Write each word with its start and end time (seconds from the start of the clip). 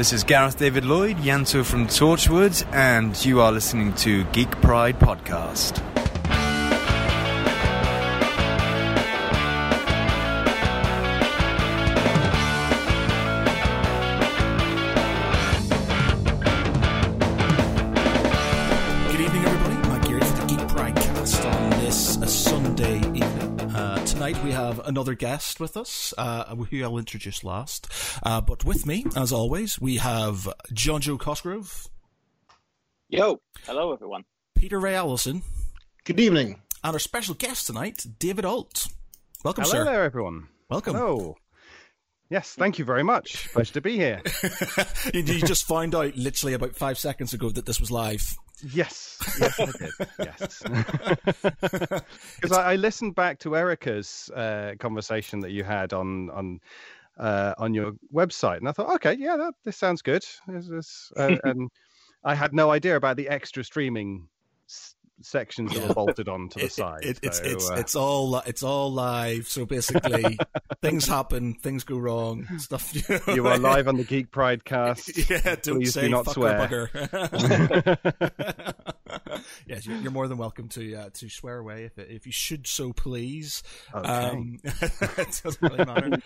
This 0.00 0.14
is 0.14 0.24
Gareth 0.24 0.56
David 0.56 0.86
Lloyd, 0.86 1.18
Ianto 1.18 1.62
from 1.62 1.86
Torchwood, 1.86 2.66
and 2.72 3.22
you 3.22 3.42
are 3.42 3.52
listening 3.52 3.92
to 3.96 4.24
Geek 4.32 4.50
Pride 4.62 4.98
Podcast. 4.98 5.89
Another 24.90 25.14
guest 25.14 25.60
with 25.60 25.76
us, 25.76 26.12
uh, 26.18 26.56
who 26.56 26.82
I'll 26.82 26.98
introduce 26.98 27.44
last. 27.44 27.86
Uh, 28.24 28.40
but 28.40 28.64
with 28.64 28.86
me, 28.86 29.06
as 29.14 29.32
always, 29.32 29.80
we 29.80 29.98
have 29.98 30.48
Jonjo 30.72 31.16
Cosgrove, 31.16 31.86
Yo, 33.08 33.40
hello 33.66 33.92
everyone. 33.92 34.24
Peter 34.56 34.80
Ray 34.80 34.96
Allison, 34.96 35.42
Good 36.02 36.18
evening. 36.18 36.60
and 36.82 36.92
our 36.94 36.98
special 36.98 37.36
guest 37.36 37.68
tonight, 37.68 38.04
David 38.18 38.44
Ault. 38.44 38.88
Welcome, 39.44 39.64
sir. 39.64 39.70
Hello 39.74 39.84
sir. 39.84 39.92
there, 39.92 40.02
everyone. 40.02 40.48
Welcome. 40.68 40.96
Hello. 40.96 41.36
Yes, 42.30 42.54
thank 42.54 42.78
you 42.78 42.84
very 42.84 43.02
much. 43.02 43.52
Pleasure 43.52 43.74
to 43.74 43.80
be 43.80 43.96
here. 43.96 44.22
you 45.12 45.22
you 45.22 45.40
just 45.40 45.66
find 45.66 45.94
out 45.96 46.16
literally 46.16 46.54
about 46.54 46.76
five 46.76 46.96
seconds 46.96 47.34
ago 47.34 47.50
that 47.50 47.66
this 47.66 47.80
was 47.80 47.90
live. 47.90 48.36
Yes, 48.72 49.18
yes, 49.40 49.58
I 49.58 49.66
did. 49.66 49.90
Yes, 50.18 50.62
because 52.36 52.52
I, 52.52 52.72
I 52.72 52.76
listened 52.76 53.16
back 53.16 53.40
to 53.40 53.56
Erica's 53.56 54.30
uh, 54.36 54.74
conversation 54.78 55.40
that 55.40 55.50
you 55.50 55.64
had 55.64 55.92
on 55.92 56.30
on 56.30 56.60
uh, 57.18 57.54
on 57.58 57.74
your 57.74 57.92
website, 58.14 58.58
and 58.58 58.68
I 58.68 58.72
thought, 58.72 58.94
okay, 58.96 59.16
yeah, 59.18 59.36
that, 59.36 59.54
this 59.64 59.76
sounds 59.76 60.00
good. 60.00 60.24
This 60.46 61.10
uh, 61.16 61.36
and 61.44 61.68
I 62.22 62.36
had 62.36 62.52
no 62.52 62.70
idea 62.70 62.94
about 62.94 63.16
the 63.16 63.28
extra 63.28 63.64
streaming 63.64 64.28
sections 65.22 65.72
that 65.74 65.86
were 65.88 65.94
bolted 65.94 66.28
onto 66.28 66.58
the 66.60 66.66
It- 66.66 66.72
side. 66.72 67.04
it- 67.04 67.18
it's 67.22 67.38
so, 67.38 67.44
it's 67.44 67.70
uh, 67.70 67.74
it's 67.74 67.94
all 67.94 68.36
it's 68.40 68.62
all 68.62 68.92
live. 68.92 69.46
So 69.48 69.66
basically, 69.66 70.38
things 70.82 71.06
happen, 71.06 71.54
things 71.54 71.84
go 71.84 71.98
wrong, 71.98 72.46
stuff. 72.58 72.94
You, 72.94 73.02
know, 73.26 73.34
you 73.34 73.46
are 73.46 73.58
live 73.58 73.88
on 73.88 73.96
the 73.96 74.04
Geek 74.04 74.30
Pride 74.30 74.64
cast. 74.66 75.16
Yeah, 75.30 75.56
don't 75.62 75.76
Please 75.76 75.94
say 75.94 76.02
do 76.02 76.08
not 76.10 76.24
fuck 76.26 76.34
swear. 76.34 76.90
bugger. 76.92 78.74
yes, 79.66 79.86
you're, 79.86 79.96
you're 79.98 80.12
more 80.12 80.28
than 80.28 80.38
welcome 80.38 80.68
to 80.68 80.94
uh, 80.94 81.10
to 81.14 81.28
swear 81.28 81.58
away 81.58 81.84
if 81.84 81.98
if 81.98 82.26
you 82.26 82.32
should 82.32 82.66
so 82.66 82.92
please. 82.92 83.62
Okay. 83.94 84.08
Um, 84.08 84.58
it 84.64 85.40
doesn't 85.44 85.62
really 85.62 85.84
matter. 85.84 86.18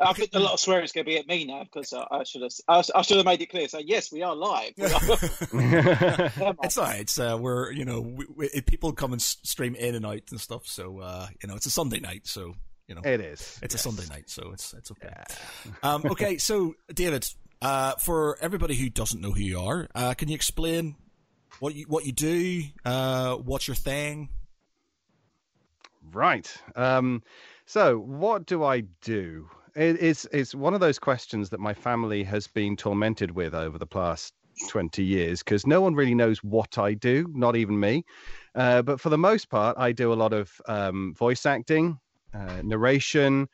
I 0.00 0.12
think 0.12 0.30
a 0.34 0.38
lot 0.38 0.54
of 0.54 0.60
swearing 0.60 0.84
is 0.84 0.92
going 0.92 1.04
to 1.04 1.10
be 1.10 1.18
at 1.18 1.26
me 1.26 1.44
now 1.44 1.64
because 1.64 1.92
I 1.92 2.24
should 2.24 2.42
have 2.42 2.52
I, 2.68 2.82
I 2.94 3.02
should 3.02 3.18
have 3.18 3.26
made 3.26 3.42
it 3.42 3.46
clear. 3.46 3.68
So 3.68 3.78
yes, 3.78 4.10
we 4.10 4.22
are 4.22 4.34
live. 4.34 4.72
We 4.78 4.84
are- 4.86 6.54
It's 6.62 6.78
all 6.78 6.84
right. 6.84 7.00
It's, 7.00 7.18
uh, 7.18 7.36
we're 7.40 7.70
you 7.72 7.84
know 7.84 8.00
we, 8.00 8.26
we, 8.34 8.60
people 8.62 8.92
come 8.92 9.12
and 9.12 9.20
stream 9.20 9.74
in 9.74 9.94
and 9.94 10.06
out 10.06 10.22
and 10.30 10.40
stuff. 10.40 10.66
So 10.66 11.00
uh, 11.00 11.28
you 11.42 11.48
know 11.48 11.56
it's 11.56 11.66
a 11.66 11.70
Sunday 11.70 12.00
night. 12.00 12.26
So 12.26 12.54
you 12.88 12.94
know 12.94 13.02
it 13.04 13.20
is. 13.20 13.58
It's 13.62 13.74
yes. 13.74 13.86
a 13.86 13.90
Sunday 13.90 14.06
night, 14.12 14.30
so 14.30 14.50
it's 14.52 14.72
it's 14.74 14.90
okay. 14.90 15.12
Um, 15.82 16.04
okay, 16.10 16.38
so 16.38 16.74
David, 16.92 17.26
uh, 17.62 17.92
for 17.96 18.36
everybody 18.40 18.74
who 18.74 18.88
doesn't 18.88 19.20
know 19.20 19.32
who 19.32 19.42
you 19.42 19.60
are, 19.60 19.88
uh, 19.94 20.14
can 20.14 20.28
you 20.28 20.34
explain 20.34 20.96
what 21.60 21.74
you 21.74 21.84
what 21.88 22.06
you 22.06 22.12
do? 22.12 22.62
Uh, 22.84 23.36
what's 23.36 23.68
your 23.68 23.74
thing? 23.76 24.28
Right. 26.12 26.52
Um, 26.74 27.22
so, 27.66 27.98
what 27.98 28.46
do 28.46 28.64
I 28.64 28.80
do? 29.02 29.48
It, 29.74 30.02
it's 30.02 30.24
it's 30.32 30.54
one 30.54 30.74
of 30.74 30.80
those 30.80 30.98
questions 30.98 31.50
that 31.50 31.60
my 31.60 31.74
family 31.74 32.24
has 32.24 32.46
been 32.46 32.76
tormented 32.76 33.30
with 33.30 33.54
over 33.54 33.78
the 33.78 33.86
past 33.86 34.34
twenty 34.68 35.04
years 35.04 35.42
because 35.42 35.66
no 35.66 35.80
one 35.80 35.94
really 35.94 36.14
knows 36.14 36.42
what 36.42 36.78
I 36.78 36.94
do, 36.94 37.26
not 37.34 37.56
even 37.56 37.78
me. 37.78 38.04
Uh, 38.54 38.82
but 38.82 39.00
for 39.00 39.10
the 39.10 39.18
most 39.18 39.48
part, 39.48 39.76
I 39.78 39.92
do 39.92 40.12
a 40.12 40.14
lot 40.14 40.32
of 40.32 40.50
um, 40.66 41.14
voice 41.14 41.46
acting, 41.46 41.98
uh, 42.34 42.62
narration, 42.62 43.48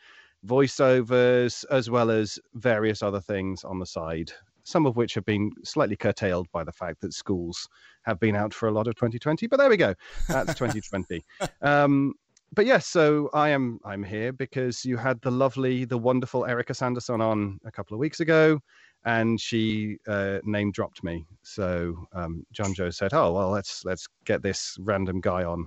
voiceovers, 0.46 1.64
as 1.70 1.90
well 1.90 2.10
as 2.10 2.38
various 2.54 3.02
other 3.02 3.20
things 3.20 3.64
on 3.64 3.78
the 3.78 3.86
side. 3.86 4.32
Some 4.64 4.86
of 4.86 4.96
which 4.96 5.14
have 5.14 5.24
been 5.24 5.52
slightly 5.62 5.96
curtailed 5.96 6.48
by 6.52 6.64
the 6.64 6.72
fact 6.72 7.00
that 7.02 7.12
schools 7.12 7.68
have 8.02 8.18
been 8.18 8.34
out 8.34 8.52
for 8.52 8.68
a 8.68 8.72
lot 8.72 8.88
of 8.88 8.96
2020. 8.96 9.46
But 9.46 9.58
there 9.58 9.68
we 9.68 9.76
go. 9.76 9.94
That's 10.28 10.54
2020. 10.54 11.24
Um, 11.62 12.14
but 12.52 12.66
yes, 12.66 12.86
so 12.86 13.30
I 13.34 13.50
am 13.50 13.78
I'm 13.84 14.02
here 14.02 14.32
because 14.32 14.84
you 14.84 14.96
had 14.96 15.20
the 15.22 15.30
lovely, 15.30 15.84
the 15.84 15.98
wonderful 15.98 16.46
Erica 16.46 16.74
Sanderson 16.74 17.20
on 17.20 17.58
a 17.64 17.70
couple 17.70 17.94
of 17.94 18.00
weeks 18.00 18.20
ago, 18.20 18.60
and 19.04 19.40
she 19.40 19.96
uh, 20.06 20.38
name 20.44 20.72
dropped 20.72 21.02
me. 21.04 21.26
So 21.42 21.94
um, 22.12 22.44
Jonjo 22.54 22.92
said, 22.94 23.14
"Oh 23.14 23.32
well, 23.32 23.50
let's 23.50 23.84
let's 23.84 24.06
get 24.24 24.42
this 24.42 24.76
random 24.80 25.20
guy 25.20 25.44
on." 25.44 25.66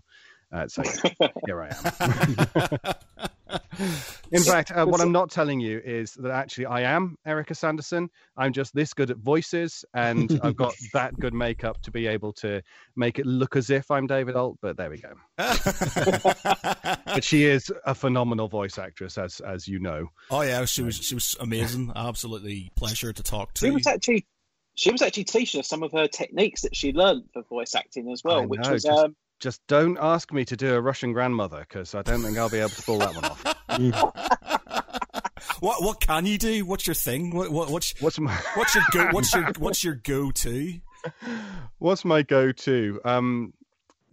Uh, 0.51 0.67
so 0.67 0.83
here 1.45 1.61
I 1.61 1.69
am. 1.69 2.95
In 4.31 4.41
fact, 4.43 4.71
uh, 4.71 4.85
what 4.85 5.01
I'm 5.01 5.11
not 5.11 5.31
telling 5.31 5.59
you 5.59 5.81
is 5.83 6.13
that 6.15 6.31
actually 6.31 6.65
I 6.67 6.81
am 6.81 7.15
Erica 7.25 7.55
Sanderson. 7.55 8.09
I'm 8.37 8.53
just 8.53 8.73
this 8.75 8.93
good 8.93 9.09
at 9.11 9.17
voices, 9.17 9.83
and 9.93 10.39
I've 10.43 10.55
got 10.55 10.75
that 10.93 11.17
good 11.19 11.33
makeup 11.33 11.81
to 11.83 11.91
be 11.91 12.07
able 12.07 12.33
to 12.33 12.61
make 12.95 13.19
it 13.19 13.25
look 13.25 13.55
as 13.55 13.69
if 13.69 13.89
I'm 13.89 14.07
David 14.07 14.35
Ault. 14.35 14.57
But 14.61 14.77
there 14.77 14.89
we 14.89 14.97
go. 15.01 15.13
But 15.37 17.23
she 17.23 17.45
is 17.45 17.71
a 17.85 17.95
phenomenal 17.95 18.47
voice 18.47 18.77
actress, 18.77 19.17
as 19.17 19.39
as 19.41 19.67
you 19.67 19.79
know. 19.79 20.07
oh 20.31 20.41
yeah, 20.41 20.65
she 20.65 20.81
was 20.83 20.95
she 20.95 21.15
was 21.15 21.35
amazing. 21.39 21.91
Absolutely 21.95 22.71
pleasure 22.75 23.11
to 23.13 23.23
talk 23.23 23.53
to. 23.55 23.65
she 23.65 23.69
to. 23.69 23.73
was 23.75 23.87
actually 23.87 24.27
she 24.75 24.91
was 24.91 25.01
actually 25.01 25.23
teaching 25.25 25.59
us 25.59 25.67
some 25.67 25.83
of 25.83 25.91
her 25.91 26.07
techniques 26.07 26.61
that 26.61 26.75
she 26.75 26.93
learned 26.93 27.23
for 27.33 27.43
voice 27.43 27.75
acting 27.75 28.09
as 28.11 28.23
well, 28.23 28.41
I 28.41 28.45
which 28.45 28.61
know, 28.61 28.71
was 28.73 28.83
just- 28.83 28.97
um, 28.99 29.15
Just 29.39 29.65
don't 29.67 29.97
ask 29.99 30.33
me 30.33 30.43
to 30.45 30.57
do 30.57 30.75
a 30.75 30.81
Russian 30.81 31.13
grandmother 31.13 31.65
because 31.67 31.95
I 31.95 32.01
don't 32.01 32.21
think 32.21 32.37
I'll 32.37 32.49
be 32.49 32.57
able 32.57 32.69
to 32.69 32.81
pull 32.81 32.99
that 32.99 33.15
one 33.15 33.25
off. 33.25 33.43
what 35.61 35.81
what 35.81 36.01
can 36.01 36.25
you 36.25 36.37
do? 36.37 36.65
What's 36.65 36.85
your 36.87 36.93
thing? 36.93 37.35
What, 37.35 37.51
what 37.51 37.69
what's 37.69 37.99
What's 38.01 38.19
my 38.19 38.33
what's 38.55 38.75
your 38.75 38.83
go? 38.91 39.07
What's 39.11 39.33
your 39.33 39.51
what's 39.57 39.83
your 39.83 39.95
go 39.95 40.31
to? 40.31 40.79
What's 41.77 42.03
my 42.03 42.23
go-to? 42.23 42.99
Um, 43.05 43.53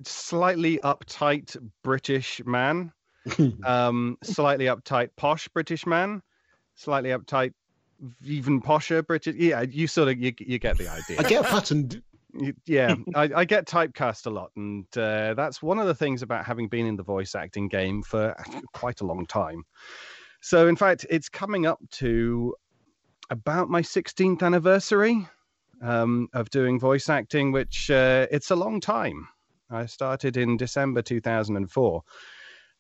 slightly 0.05 0.79
uptight 0.79 1.57
British 1.83 2.41
man, 2.47 2.93
um, 3.65 4.19
slightly 4.23 4.67
uptight 4.67 5.11
posh 5.17 5.49
British 5.49 5.85
man, 5.85 6.23
slightly 6.77 7.11
uptight 7.11 7.53
even 8.25 8.61
posher 8.61 9.05
British. 9.07 9.35
Yeah, 9.37 9.63
you 9.63 9.87
sort 9.87 10.09
of 10.09 10.19
you, 10.19 10.33
you 10.39 10.59
get 10.59 10.79
the 10.79 10.89
idea. 10.89 11.19
I 11.19 11.23
get 11.23 11.45
a 11.45 11.49
pattern. 11.49 12.03
Yeah, 12.67 12.95
I, 13.15 13.31
I 13.35 13.45
get 13.45 13.67
typecast 13.67 14.27
a 14.27 14.31
lot, 14.31 14.51
and 14.57 14.85
uh, 14.97 15.35
that's 15.35 15.63
one 15.63 15.79
of 15.79 15.87
the 15.87 15.95
things 15.95 16.23
about 16.23 16.47
having 16.47 16.69
been 16.69 16.87
in 16.87 16.97
the 16.97 17.03
voice 17.03 17.35
acting 17.35 17.69
game 17.69 18.03
for 18.03 18.35
quite 18.73 19.01
a 19.01 19.07
long 19.07 19.27
time. 19.27 19.65
So, 20.41 20.69
in 20.69 20.77
fact, 20.77 21.07
it's 21.11 21.29
coming 21.29 21.67
up 21.67 21.79
to 21.93 22.55
about 23.31 23.69
my 23.69 23.83
16th 23.83 24.43
anniversary 24.43 25.27
um, 25.83 26.29
of 26.33 26.51
doing 26.51 26.79
voice 26.79 27.09
acting, 27.09 27.53
which 27.53 27.91
uh, 27.91 28.27
it's 28.31 28.51
a 28.51 28.57
long 28.57 28.81
time. 28.81 29.29
I 29.71 29.87
started 29.87 30.37
in 30.37 30.57
December 30.57 31.03
2004. 31.03 32.03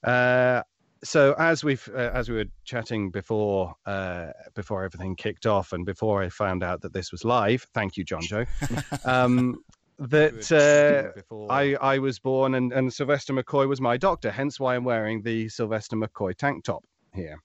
Uh, 0.04 0.62
so 1.04 1.34
as 1.38 1.62
we've 1.62 1.88
uh, 1.94 2.10
as 2.12 2.28
we 2.28 2.36
were 2.36 2.44
chatting 2.64 3.10
before 3.10 3.74
uh, 3.86 4.28
before 4.54 4.84
everything 4.84 5.16
kicked 5.16 5.46
off 5.46 5.72
and 5.72 5.84
before 5.84 6.22
I 6.22 6.28
found 6.28 6.62
out 6.62 6.80
that 6.82 6.92
this 6.92 7.12
was 7.12 7.24
live, 7.24 7.66
thank 7.74 7.96
you, 7.96 8.04
Jonjo. 8.04 8.46
Um, 9.04 9.62
that 9.98 10.52
uh, 10.52 11.48
I 11.50 11.74
I 11.76 11.98
was 11.98 12.18
born 12.18 12.54
and, 12.54 12.72
and 12.72 12.92
Sylvester 12.92 13.32
McCoy 13.32 13.68
was 13.68 13.80
my 13.80 13.96
doctor, 13.96 14.30
hence 14.30 14.60
why 14.60 14.76
I'm 14.76 14.84
wearing 14.84 15.22
the 15.22 15.48
Sylvester 15.48 15.96
McCoy 15.96 16.36
tank 16.36 16.64
top 16.64 16.84
here. 17.14 17.40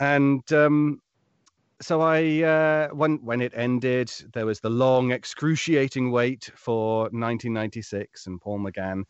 And 0.00 0.50
um, 0.52 1.00
so 1.80 2.00
I 2.00 2.42
uh, 2.42 2.88
when 2.88 3.16
when 3.24 3.42
it 3.42 3.52
ended, 3.54 4.10
there 4.32 4.46
was 4.46 4.60
the 4.60 4.70
long, 4.70 5.10
excruciating 5.12 6.10
wait 6.10 6.50
for 6.54 7.02
1996 7.04 8.26
and 8.26 8.40
Paul 8.40 8.60
McGann, 8.60 9.04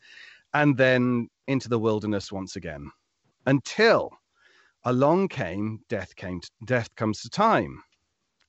and 0.53 0.75
then 0.75 1.29
into 1.47 1.69
the 1.69 1.79
wilderness 1.79 2.31
once 2.31 2.57
again, 2.57 2.91
until 3.47 4.11
along 4.83 5.29
came 5.29 5.79
Death 5.89 6.15
came 6.15 6.39
to, 6.39 6.49
Death 6.65 6.93
comes 6.95 7.21
to 7.21 7.29
time 7.29 7.81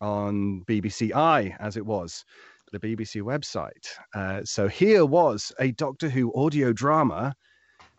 on 0.00 0.62
BBCi 0.68 1.56
as 1.58 1.76
it 1.76 1.86
was 1.86 2.24
the 2.70 2.78
BBC 2.78 3.22
website. 3.22 3.88
Uh, 4.14 4.42
so 4.44 4.68
here 4.68 5.06
was 5.06 5.50
a 5.58 5.72
Doctor 5.72 6.10
Who 6.10 6.32
audio 6.34 6.72
drama 6.72 7.34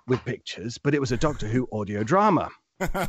with 0.08 0.24
pictures, 0.26 0.78
but 0.78 0.94
it 0.94 1.00
was 1.02 1.12
a 1.12 1.18
Doctor 1.18 1.48
Who 1.48 1.68
audio 1.72 2.04
drama 2.04 2.50
an 2.80 3.08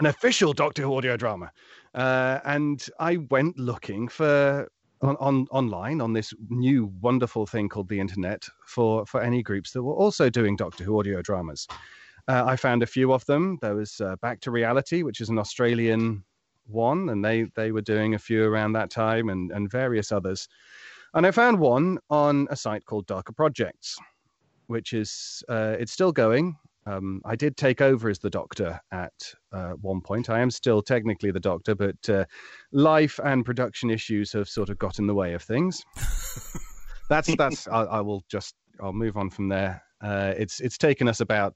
official 0.00 0.52
Doctor 0.52 0.82
Who 0.82 0.96
audio 0.96 1.16
drama. 1.16 1.50
Uh, 1.94 2.40
and 2.44 2.84
I 2.98 3.18
went 3.30 3.58
looking 3.58 4.08
for 4.08 4.68
on, 5.00 5.16
on 5.20 5.46
online 5.50 6.00
on 6.00 6.12
this 6.12 6.34
new 6.48 6.92
wonderful 7.00 7.46
thing 7.46 7.68
called 7.68 7.88
the 7.88 8.00
internet 8.00 8.44
for 8.66 9.06
for 9.06 9.20
any 9.22 9.42
groups 9.42 9.72
that 9.72 9.82
were 9.82 9.94
also 9.94 10.28
doing 10.28 10.56
Doctor 10.56 10.84
Who 10.84 10.98
audio 10.98 11.22
dramas. 11.22 11.68
Uh, 12.28 12.44
I 12.46 12.56
found 12.56 12.82
a 12.82 12.86
few 12.86 13.12
of 13.12 13.24
them. 13.24 13.58
There 13.62 13.74
was 13.74 14.00
uh, 14.00 14.16
Back 14.20 14.40
to 14.42 14.50
Reality, 14.50 15.02
which 15.02 15.20
is 15.20 15.30
an 15.30 15.38
Australian 15.38 16.24
one, 16.66 17.08
and 17.08 17.24
they 17.24 17.44
they 17.56 17.72
were 17.72 17.80
doing 17.80 18.14
a 18.14 18.18
few 18.18 18.44
around 18.44 18.72
that 18.72 18.90
time, 18.90 19.30
and 19.30 19.50
and 19.50 19.70
various 19.70 20.12
others. 20.12 20.46
And 21.14 21.26
I 21.26 21.30
found 21.30 21.58
one 21.58 21.98
on 22.10 22.46
a 22.50 22.56
site 22.56 22.84
called 22.84 23.06
Darker 23.06 23.32
Projects, 23.32 23.96
which 24.66 24.92
is 24.92 25.42
uh, 25.48 25.76
it's 25.78 25.92
still 25.92 26.12
going. 26.12 26.56
Um, 26.86 27.20
I 27.24 27.36
did 27.36 27.56
take 27.56 27.80
over 27.80 28.08
as 28.08 28.18
the 28.18 28.30
doctor 28.30 28.80
at 28.92 29.12
uh, 29.52 29.72
one 29.72 30.00
point. 30.00 30.30
I 30.30 30.40
am 30.40 30.50
still 30.50 30.80
technically 30.80 31.30
the 31.30 31.40
doctor, 31.40 31.74
but 31.74 32.08
uh, 32.08 32.24
life 32.72 33.20
and 33.24 33.44
production 33.44 33.90
issues 33.90 34.32
have 34.32 34.48
sort 34.48 34.70
of 34.70 34.78
got 34.78 34.98
in 34.98 35.06
the 35.06 35.14
way 35.14 35.34
of 35.34 35.42
things. 35.42 35.82
that's 37.08 37.34
that's. 37.36 37.68
I, 37.68 37.84
I 37.84 38.00
will 38.02 38.22
just. 38.28 38.54
I'll 38.80 38.92
move 38.92 39.16
on 39.16 39.30
from 39.30 39.48
there. 39.48 39.82
Uh, 40.02 40.34
it's 40.36 40.60
it's 40.60 40.78
taken 40.78 41.08
us 41.08 41.20
about 41.20 41.54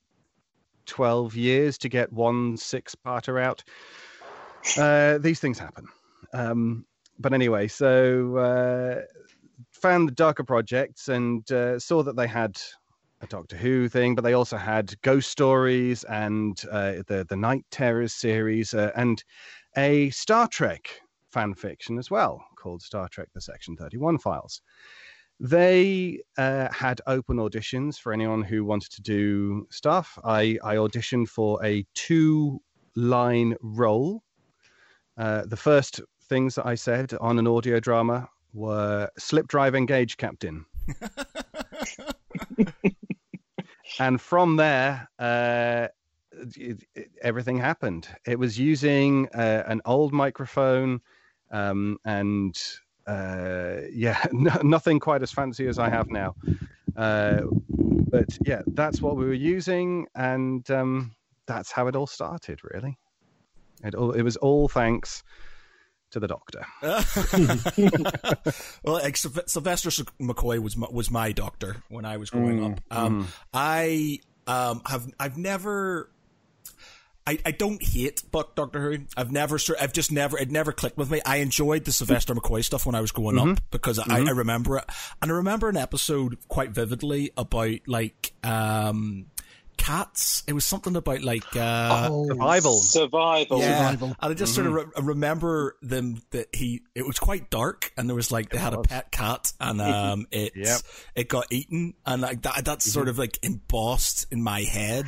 twelve 0.87 1.35
years 1.37 1.79
to 1.79 1.89
get 1.89 2.13
one 2.13 2.57
six-parter 2.57 3.43
out. 3.43 3.63
Uh, 4.79 5.19
these 5.19 5.41
things 5.41 5.59
happen. 5.59 5.87
Um, 6.33 6.85
but 7.19 7.33
anyway, 7.33 7.69
so 7.69 8.37
uh, 8.37 9.03
found 9.73 10.09
the 10.09 10.13
darker 10.13 10.45
projects 10.45 11.09
and 11.09 11.51
uh, 11.53 11.79
saw 11.79 12.03
that 12.03 12.17
they 12.17 12.27
had 12.27 12.61
a 13.21 13.27
Doctor 13.27 13.57
Who 13.57 13.89
thing, 13.89 14.15
but 14.15 14.25
they 14.25 14.33
also 14.33 14.57
had 14.57 15.01
ghost 15.03 15.31
stories 15.31 16.05
and 16.05 16.61
uh, 16.71 17.03
the 17.07 17.25
the 17.29 17.37
Night 17.37 17.65
Terrors 17.71 18.15
series 18.15 18.75
uh, 18.75 18.91
and 18.97 19.23
a 19.77 20.11
Star 20.11 20.49
Trek 20.49 21.01
fan 21.31 21.55
fiction 21.55 21.99
as 21.99 22.11
well 22.11 22.45
called 22.57 22.83
Star 22.83 23.09
Trek: 23.09 23.29
The 23.35 23.41
Section 23.41 23.77
Thirty 23.77 23.97
One 23.99 24.19
Files. 24.19 24.61
They 25.43 26.21
uh, 26.39 26.73
had 26.73 27.01
open 27.09 27.39
auditions 27.39 27.99
for 27.99 28.13
anyone 28.13 28.43
who 28.43 28.65
wanted 28.65 28.93
to 28.93 29.03
do 29.03 29.67
stuff. 29.71 30.17
I, 30.23 30.57
I 30.63 30.77
auditioned 30.77 31.29
for 31.29 31.59
a 31.65 31.85
two 31.95 32.63
line 32.95 33.57
role. 33.61 34.23
Uh, 35.19 35.43
the 35.45 35.57
first 35.57 36.01
things 36.29 36.55
that 36.55 36.65
I 36.65 36.77
said 36.77 37.13
on 37.21 37.41
an 37.41 37.49
audio 37.49 37.81
drama 37.81 38.29
were 38.55 39.11
slip 39.19 39.49
drive 39.49 39.75
engage 39.75 40.17
captain. 40.17 40.65
and 43.99 44.21
from 44.21 44.55
there, 44.55 45.09
uh, 45.19 45.89
it, 46.57 46.85
it, 46.95 47.11
everything 47.21 47.59
happened. 47.59 48.07
It 48.29 48.39
was 48.39 48.61
using 48.61 49.29
uh, 49.35 49.65
an 49.67 49.81
old 49.87 50.13
microphone 50.13 51.01
um, 51.51 51.99
and 52.05 52.57
uh, 53.07 53.77
yeah, 53.93 54.25
no, 54.33 54.55
nothing 54.63 54.99
quite 55.01 55.23
as 55.23 55.31
fancy 55.31 55.67
as 55.67 55.79
I 55.79 55.89
have 55.89 56.11
now. 56.11 56.35
Uh, 56.97 57.43
but 57.69 58.37
yeah, 58.45 58.63
that's 58.67 59.01
what 59.01 59.17
we 59.17 59.25
were 59.25 59.33
using, 59.33 60.07
and 60.15 60.69
um, 60.71 61.15
that's 61.47 61.73
how 61.73 61.87
it 61.87 61.97
all 61.97 62.07
started. 62.07 62.61
Really, 62.63 62.99
it 63.83 63.95
all 63.95 64.13
it 64.13 64.23
was 64.23 64.37
all 64.37 64.69
thanks 64.69 65.23
to 66.13 66.21
the 66.21 66.29
doctor. 66.29 66.65
well, 68.83 68.95
like, 69.03 69.17
Sylvester 69.17 69.89
McCoy 70.21 70.59
was 70.59 70.77
my, 70.77 70.87
was 70.91 71.11
my 71.11 71.33
doctor 71.33 71.83
when 71.89 72.05
I 72.05 72.19
was 72.19 72.31
growing 72.31 72.61
mm, 72.61 72.73
up. 72.73 72.81
Um, 72.91 73.25
mm. 73.25 73.29
I 73.55 74.19
um, 74.47 74.83
have 74.87 75.11
I've 75.19 75.39
never 75.39 76.12
I, 77.27 77.39
I 77.47 77.51
don't 77.53 77.83
hate 77.83 78.23
but 78.31 78.57
Doctor 78.57 78.81
Who. 78.81 79.05
I've 79.17 79.31
never, 79.31 79.59
I've 79.81 79.93
just 79.93 80.11
never, 80.11 80.39
it 80.39 80.51
never 80.51 80.73
clicked 80.73 80.97
with 80.97 81.11
me. 81.11 81.21
I 81.25 81.37
enjoyed 81.37 81.85
the 81.85 81.93
Sylvester 81.93 82.35
McCoy 82.35 82.65
stuff 82.65 82.85
when 82.85 82.95
I 82.95 83.01
was 83.01 83.13
growing 83.13 83.37
mm-hmm. 83.37 83.53
up 83.53 83.61
because 83.71 83.99
mm-hmm. 83.99 84.11
I, 84.11 84.19
I 84.19 84.31
remember 84.31 84.79
it. 84.79 84.85
And 85.21 85.31
I 85.31 85.35
remember 85.35 85.69
an 85.69 85.77
episode 85.77 86.37
quite 86.49 86.71
vividly 86.71 87.31
about 87.37 87.79
like, 87.87 88.33
um, 88.43 89.27
cats. 89.77 90.43
It 90.47 90.53
was 90.53 90.65
something 90.65 90.97
about 90.97 91.23
like 91.23 91.57
uh, 91.57 92.09
oh, 92.11 92.27
survival, 92.27 92.79
survival, 92.79 93.59
yeah. 93.61 93.91
survival. 93.91 94.09
And 94.21 94.33
I 94.33 94.35
just 94.35 94.57
mm-hmm. 94.57 94.69
sort 94.69 94.81
of 94.81 94.89
mm-hmm. 94.89 95.07
re- 95.07 95.15
remember 95.15 95.77
them 95.83 96.23
that 96.31 96.55
he. 96.55 96.83
It 96.95 97.07
was 97.07 97.19
quite 97.19 97.51
dark, 97.51 97.93
and 97.97 98.09
there 98.09 98.17
was 98.17 98.31
like 98.31 98.51
they 98.51 98.59
had 98.59 98.75
a 98.75 98.83
pet 98.83 99.11
cat, 99.11 99.53
and 99.61 99.81
um, 99.81 100.27
it 100.33 100.53
yep. 100.55 100.81
it 101.15 101.29
got 101.29 101.47
eaten, 101.51 101.95
and 102.07 102.23
like 102.23 102.43
that. 102.43 102.65
That's 102.65 102.87
mm-hmm. 102.87 102.93
sort 102.93 103.09
of 103.09 103.19
like 103.19 103.39
embossed 103.43 104.27
in 104.31 104.43
my 104.43 104.61
head 104.63 105.07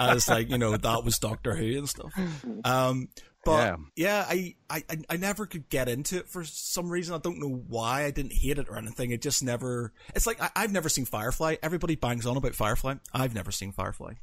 as 0.00 0.28
like 0.28 0.50
you 0.50 0.58
know 0.58 0.76
that 0.76 1.04
was 1.04 1.18
Doctor 1.18 1.54
Who 1.54 1.78
and 1.78 1.88
stuff. 1.88 2.12
Um, 2.64 3.08
but 3.44 3.78
yeah, 3.96 4.24
yeah 4.26 4.26
I, 4.28 4.54
I, 4.70 4.82
I 5.10 5.16
never 5.16 5.46
could 5.46 5.68
get 5.68 5.88
into 5.88 6.18
it 6.18 6.28
for 6.28 6.44
some 6.44 6.88
reason. 6.90 7.14
I 7.14 7.18
don't 7.18 7.38
know 7.38 7.62
why. 7.68 8.04
I 8.04 8.10
didn't 8.10 8.32
hate 8.32 8.58
it 8.58 8.68
or 8.68 8.76
anything. 8.76 9.10
It 9.10 9.22
just 9.22 9.42
never. 9.42 9.92
It's 10.14 10.26
like 10.26 10.40
I, 10.40 10.60
have 10.60 10.72
never 10.72 10.88
seen 10.88 11.04
Firefly. 11.04 11.56
Everybody 11.62 11.96
bangs 11.96 12.26
on 12.26 12.36
about 12.36 12.54
Firefly. 12.54 12.94
I've 13.12 13.34
never 13.34 13.50
seen 13.50 13.72
Firefly, 13.72 14.14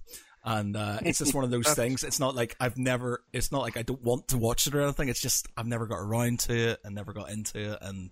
and 0.43 0.75
uh, 0.75 0.99
it's 1.03 1.19
just 1.19 1.33
one 1.33 1.43
of 1.43 1.51
those 1.51 1.69
things. 1.75 2.03
It's 2.03 2.19
not 2.19 2.35
like 2.35 2.55
I've 2.59 2.77
never. 2.77 3.23
It's 3.33 3.51
not 3.51 3.61
like 3.61 3.77
I 3.77 3.83
don't 3.83 4.03
want 4.03 4.29
to 4.29 4.37
watch 4.37 4.67
it 4.67 4.75
or 4.75 4.81
anything. 4.81 5.09
It's 5.09 5.21
just 5.21 5.47
I've 5.57 5.67
never 5.67 5.87
got 5.87 5.99
around 5.99 6.39
to 6.41 6.53
it 6.53 6.79
and 6.83 6.95
never 6.95 7.13
got 7.13 7.29
into 7.29 7.73
it, 7.73 7.79
and 7.81 8.09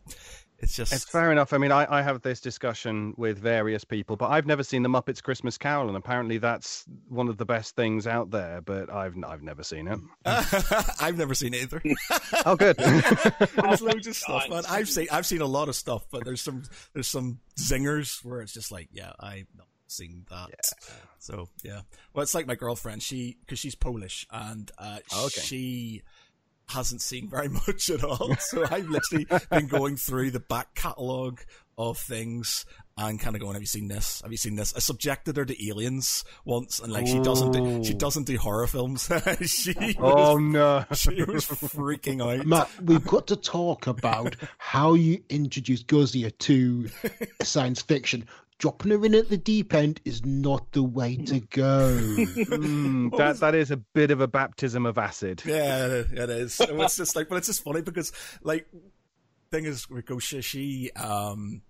it's 0.62 0.76
just 0.76 0.92
it's 0.94 1.06
fair 1.06 1.32
enough. 1.32 1.54
I 1.54 1.58
mean, 1.58 1.72
I, 1.72 1.88
I 1.90 2.02
have 2.02 2.22
this 2.22 2.42
discussion 2.42 3.14
with 3.18 3.40
various 3.40 3.84
people, 3.84 4.16
but 4.16 4.30
I've 4.30 4.46
never 4.46 4.64
seen 4.64 4.84
the 4.84 4.90
Muppets 4.90 5.24
Christmas 5.24 5.58
Carol, 5.58 5.88
and 5.88 5.96
apparently 5.96 6.38
that's 6.38 6.86
one 7.08 7.30
of 7.30 7.38
the 7.38 7.46
best 7.46 7.76
things 7.76 8.08
out 8.08 8.32
there. 8.32 8.62
But 8.62 8.92
I've 8.92 9.16
I've 9.24 9.42
never 9.42 9.64
seen 9.64 9.88
it. 9.88 10.00
I've 10.26 11.18
never 11.18 11.34
seen 11.34 11.54
it 11.54 11.64
either. 11.64 11.82
oh, 12.46 12.56
good. 12.56 12.78
there's 12.78 13.82
loads 13.82 14.08
of 14.08 14.16
stuff, 14.16 14.50
man. 14.50 14.64
I've 14.70 14.90
seen 14.90 15.08
I've 15.12 15.26
seen 15.26 15.42
a 15.42 15.48
lot 15.48 15.70
of 15.70 15.76
stuff, 15.76 16.06
but 16.12 16.26
there's 16.26 16.42
some 16.42 16.64
there's 16.94 17.08
some 17.08 17.40
zingers 17.58 18.24
where 18.24 18.42
it's 18.42 18.54
just 18.54 18.72
like, 18.72 18.90
yeah, 18.92 19.14
I've 19.20 19.48
not 19.56 19.68
seen 19.88 20.26
that. 20.30 20.50
Yeah. 20.50 20.94
So 21.20 21.50
yeah, 21.64 21.82
well, 22.14 22.24
it's 22.24 22.36
like 22.36 22.48
my 22.48 22.56
girlfriend. 22.56 23.02
She 23.02 23.38
because 23.42 23.60
she's 23.60 23.76
Polish, 23.76 24.28
and 24.32 24.70
uh, 24.78 25.00
oh, 25.14 25.26
okay. 25.28 25.42
she 25.42 26.04
hasn't 26.70 27.02
seen 27.02 27.30
very 27.30 27.50
much 27.68 27.90
at 27.90 28.04
all. 28.04 28.36
So 28.40 28.66
I've 28.70 28.88
literally 28.88 29.28
been 29.50 29.68
going 29.68 29.98
through 29.98 30.32
the 30.32 30.40
back 30.40 30.76
catalogue 30.76 31.42
of 31.78 31.98
things 31.98 32.66
and 32.98 33.20
kind 33.20 33.36
of 33.36 33.42
going, 33.42 33.54
"Have 33.54 33.62
you 33.62 33.68
seen 33.68 33.88
this? 33.88 34.22
Have 34.22 34.32
you 34.32 34.38
seen 34.38 34.56
this?" 34.56 34.74
I 34.76 34.80
subjected 34.80 35.38
her 35.38 35.46
to 35.46 35.70
Aliens 35.70 36.26
once, 36.44 36.80
and 36.80 36.92
like 36.92 37.08
she 37.08 37.20
doesn't 37.20 37.52
do 37.52 37.84
she 37.84 37.94
doesn't 37.94 38.26
do 38.26 38.38
horror 38.38 38.68
films. 38.68 39.10
she 39.46 39.96
oh 40.00 40.36
was, 40.36 40.42
no, 40.42 40.86
she 40.94 41.24
was 41.24 41.46
freaking 41.46 42.22
out. 42.22 42.46
Matt, 42.46 42.70
we've 42.84 43.06
got 43.06 43.28
to 43.28 43.36
talk 43.36 43.88
about 43.88 44.36
how 44.58 44.94
you 44.94 45.24
introduced 45.30 45.88
Guzia 45.88 46.38
to 46.40 46.90
science 47.42 47.82
fiction 47.82 48.28
dropping 48.60 48.92
her 48.92 49.04
in 49.06 49.16
at 49.16 49.30
the 49.30 49.38
deep 49.38 49.74
end 49.74 50.00
is 50.06 50.24
not 50.24 50.72
the 50.74 50.84
way 50.84 51.16
to 51.16 51.40
go. 51.40 51.98
mm, 51.98 53.18
that 53.18 53.40
that 53.40 53.56
is 53.56 53.72
a 53.72 53.78
bit 53.78 54.12
of 54.12 54.22
a 54.22 54.28
baptism 54.28 54.86
of 54.86 54.98
acid. 54.98 55.42
Yeah, 55.46 56.04
it 56.12 56.30
is. 56.30 56.62
it's 56.62 56.98
just 56.98 57.16
like, 57.16 57.30
but 57.30 57.38
it's 57.38 57.48
just 57.48 57.64
funny 57.64 57.82
because, 57.82 58.12
like, 58.44 58.68
thing 59.50 59.66
is, 59.66 59.90
Ricochet, 59.90 60.42
she 60.42 60.92
um, 60.92 61.62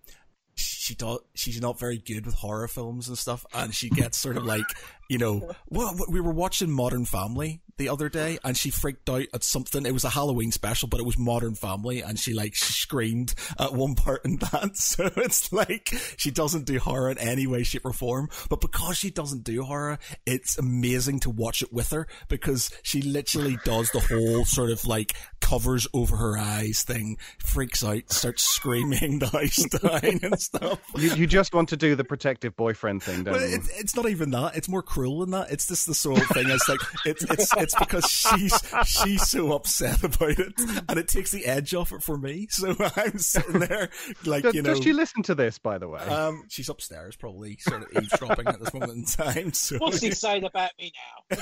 she 0.56 0.96
does 0.96 1.20
she's 1.36 1.62
not 1.62 1.80
very 1.80 2.00
good 2.00 2.26
with 2.26 2.36
horror 2.36 2.68
films 2.68 3.08
and 3.08 3.18
stuff, 3.18 3.46
and 3.54 3.74
she 3.74 3.90
gets 3.90 4.18
sort 4.18 4.36
of 4.36 4.44
like 4.46 4.68
you 5.10 5.18
know, 5.18 5.52
well, 5.70 5.94
we 6.08 6.22
were 6.22 6.32
watching 6.32 6.72
Modern 6.72 7.04
Family 7.04 7.62
the 7.80 7.90
other 7.90 8.10
day, 8.10 8.38
and 8.44 8.56
she 8.56 8.70
freaked 8.70 9.10
out 9.10 9.26
at 9.34 9.44
something. 9.44 9.86
It 9.86 9.94
was 9.94 10.04
a 10.04 10.10
Halloween 10.10 10.52
special, 10.52 10.88
but 10.88 11.00
it 11.00 11.06
was 11.06 11.18
Modern 11.18 11.56
Family, 11.56 12.02
and 12.02 12.20
she 12.20 12.34
like 12.34 12.56
screamed 12.56 13.34
at 13.58 13.74
one 13.74 13.96
part 13.96 14.24
in 14.24 14.38
that. 14.38 14.70
So 14.90 15.10
it's 15.18 15.54
like 15.54 15.94
she 16.18 16.32
doesn't 16.32 16.66
do 16.66 16.80
horror 16.80 17.10
in 17.10 17.18
any 17.18 17.48
way, 17.48 17.64
shape, 17.64 17.86
or 17.86 17.94
form. 17.94 18.30
But 18.50 18.60
because 18.60 18.98
she 18.98 19.10
doesn't 19.10 19.44
do 19.44 19.64
horror, 19.64 19.98
it's 20.26 20.58
amazing 20.58 21.22
to 21.22 21.30
watch 21.30 21.62
it 21.62 21.72
with 21.72 21.92
her 21.92 22.08
because 22.28 22.70
she 22.84 23.02
literally 23.02 23.58
does 23.64 23.90
the 23.92 24.00
whole 24.00 24.46
sort 24.46 24.70
of 24.70 24.86
like 24.86 25.16
covers 25.40 25.88
over 25.94 26.18
her 26.18 26.38
eyes 26.38 26.84
thing, 26.84 27.18
freaks 27.40 27.84
out, 27.84 28.12
starts 28.12 28.44
screaming 28.44 29.20
the 29.20 29.28
house 29.28 29.64
down 29.80 30.20
and 30.22 30.40
stuff. 30.40 30.80
You, 30.98 31.16
you 31.16 31.28
just 31.28 31.54
want 31.54 31.70
to 31.70 31.78
do 31.78 31.96
the 31.96 32.04
protective 32.04 32.56
boyfriend 32.56 33.02
thing, 33.02 33.24
don't 33.24 33.40
you? 33.40 33.56
It's, 33.56 33.70
it's 33.80 33.96
not 33.96 34.10
even 34.10 34.32
that. 34.32 34.56
It's 34.56 34.70
more 34.70 34.84
cruel 35.00 35.20
than 35.20 35.32
that. 35.32 35.50
It's 35.50 35.68
just 35.68 35.88
the 35.88 35.94
sort 35.94 36.20
of 36.22 36.28
thing. 36.28 36.50
It's 36.50 36.68
like 36.68 36.82
it's 37.06 37.24
it's 37.24 37.56
it's 37.56 37.76
because 37.76 38.06
she's 38.10 38.54
she's 38.86 39.28
so 39.28 39.54
upset 39.54 40.04
about 40.04 40.38
it, 40.38 40.54
and 40.90 41.00
it 41.00 41.08
takes 41.08 41.32
the 41.32 41.46
edge 41.46 41.74
off 41.74 41.94
it 41.94 42.04
for 42.04 42.18
me. 42.18 42.48
So 42.50 42.76
I'm 42.98 43.18
sitting 43.18 43.60
there 43.60 43.90
like 44.26 44.44
does, 44.44 44.54
you 44.56 44.62
know. 44.62 44.74
Does 44.74 44.84
she 44.84 44.92
listen 44.92 45.24
to 45.24 45.36
this, 45.36 45.58
by 45.58 45.78
the 45.78 45.88
way? 45.88 46.02
Um, 46.02 46.44
she's 46.50 46.68
upstairs, 46.68 47.16
probably 47.16 47.58
sort 47.60 47.84
of 47.84 48.04
eavesdropping 48.04 48.48
at 48.48 48.60
this 48.60 48.74
moment 48.74 48.92
in 48.94 49.06
time. 49.06 49.54
So. 49.54 49.78
What's 49.78 50.02
he 50.02 50.12
saying 50.12 50.44
about 50.44 50.72
me 50.78 50.92
now? 51.30 51.38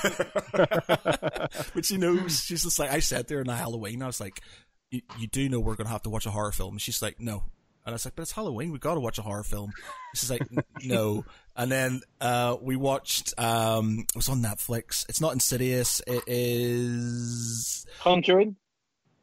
but 1.74 1.86
she 1.86 1.98
knows. 1.98 2.44
She's 2.44 2.64
just 2.64 2.78
like 2.78 2.92
I 2.92 3.00
said 3.00 3.28
there 3.28 3.40
on 3.40 3.48
Halloween. 3.48 4.04
I 4.04 4.08
was 4.08 4.20
like. 4.20 4.42
You, 4.90 5.02
you 5.20 5.28
do 5.28 5.50
know 5.50 5.60
we're 5.60 5.76
going 5.76 5.88
to 5.88 5.92
have 5.92 6.04
to 6.04 6.10
watch 6.10 6.26
a 6.26 6.32
horror 6.32 6.54
film. 6.54 6.76
And 6.76 6.82
she's 6.82 7.02
like, 7.02 7.20
no, 7.20 7.44
and 7.88 7.94
I 7.94 7.96
was 7.96 8.04
like, 8.04 8.18
but 8.18 8.24
it's 8.24 8.34
Halloween. 8.34 8.74
We've 8.74 8.82
got 8.82 8.96
to 8.96 9.00
watch 9.00 9.18
a 9.18 9.22
horror 9.22 9.44
film. 9.44 9.72
She's 10.14 10.30
like, 10.30 10.46
no. 10.84 11.24
And 11.56 11.72
then 11.72 12.02
uh, 12.22 12.58
we 12.62 12.76
watched, 12.76 13.34
um, 13.40 14.06
it 14.10 14.16
was 14.16 14.30
on 14.30 14.44
Netflix. 14.44 15.10
It's 15.10 15.20
not 15.20 15.34
Insidious. 15.34 16.04
It 16.06 16.22
is. 16.28 17.88
Conjuring? 18.02 18.58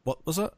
What 0.03 0.27
was 0.27 0.39
it? 0.39 0.51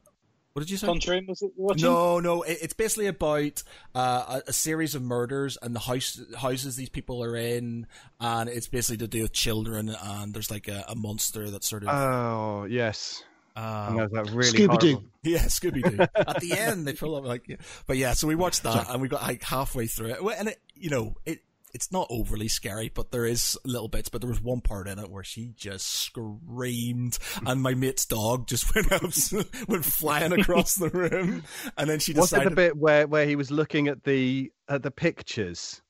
What 0.53 0.61
did 0.61 0.71
you 0.71 0.77
say? 0.77 0.87
Conjuring 0.87 1.27
was 1.27 1.43
it? 1.43 1.51
Watching? 1.55 1.83
No, 1.83 2.19
no. 2.19 2.41
It, 2.41 2.57
it's 2.63 2.73
basically 2.73 3.05
about 3.05 3.61
uh, 3.93 4.39
a, 4.47 4.49
a, 4.49 4.53
series 4.53 4.95
of 4.95 5.03
murders 5.03 5.55
and 5.61 5.75
the 5.75 5.81
house 5.81 6.19
houses 6.35 6.77
these 6.77 6.89
people 6.89 7.23
are 7.23 7.35
in, 7.35 7.85
and 8.19 8.49
it's 8.49 8.67
basically 8.67 8.97
to 9.05 9.07
do 9.07 9.21
with 9.21 9.33
children. 9.33 9.95
And 10.01 10.33
there's 10.33 10.49
like 10.49 10.67
a, 10.67 10.83
a 10.87 10.95
monster 10.95 11.51
that 11.51 11.63
sort 11.63 11.83
of. 11.83 11.89
Oh 11.89 12.63
yes. 12.63 13.21
Uh, 13.57 13.87
and 13.89 14.11
that 14.11 14.29
really 14.31 14.59
Scooby 14.59 14.79
Doo. 14.79 15.03
Yeah, 15.23 15.45
Scooby 15.45 15.81
Doo. 15.81 16.05
At 16.15 16.39
the 16.39 16.53
end, 16.53 16.87
they 16.87 16.93
pull 16.93 17.15
up 17.15 17.25
like, 17.25 17.47
yeah. 17.47 17.55
but 17.87 17.97
yeah. 17.97 18.13
So 18.13 18.27
we 18.27 18.35
watched 18.35 18.63
that, 18.63 18.87
and 18.89 19.01
we 19.01 19.07
got 19.07 19.23
like 19.23 19.41
halfway 19.41 19.87
through 19.87 20.11
it, 20.11 20.19
and 20.37 20.49
it, 20.49 20.61
you 20.75 20.91
know, 20.91 21.15
it 21.25 21.41
it's 21.73 21.91
not 21.91 22.07
overly 22.09 22.47
scary, 22.47 22.89
but 22.93 23.11
there 23.11 23.25
is 23.25 23.57
little 23.65 23.87
bits. 23.87 24.09
But 24.09 24.21
there 24.21 24.29
was 24.29 24.41
one 24.41 24.61
part 24.61 24.87
in 24.87 24.99
it 24.99 25.09
where 25.09 25.23
she 25.23 25.53
just 25.57 25.87
screamed, 25.87 27.17
and 27.47 27.61
my 27.61 27.73
mate's 27.73 28.05
dog 28.05 28.47
just 28.47 28.73
went 28.75 28.91
up, 28.91 29.01
went 29.67 29.85
flying 29.85 30.33
across 30.33 30.75
the 30.75 30.89
room, 30.89 31.43
and 31.77 31.89
then 31.89 31.97
she 31.99 32.13
Was 32.13 32.31
it 32.31 32.35
decided 32.35 32.51
the 32.51 32.55
bit 32.55 32.77
where, 32.77 33.07
where 33.07 33.25
he 33.25 33.35
was 33.35 33.49
looking 33.49 33.87
at 33.87 34.03
the 34.03 34.51
at 34.69 34.83
the 34.83 34.91
pictures 34.91 35.81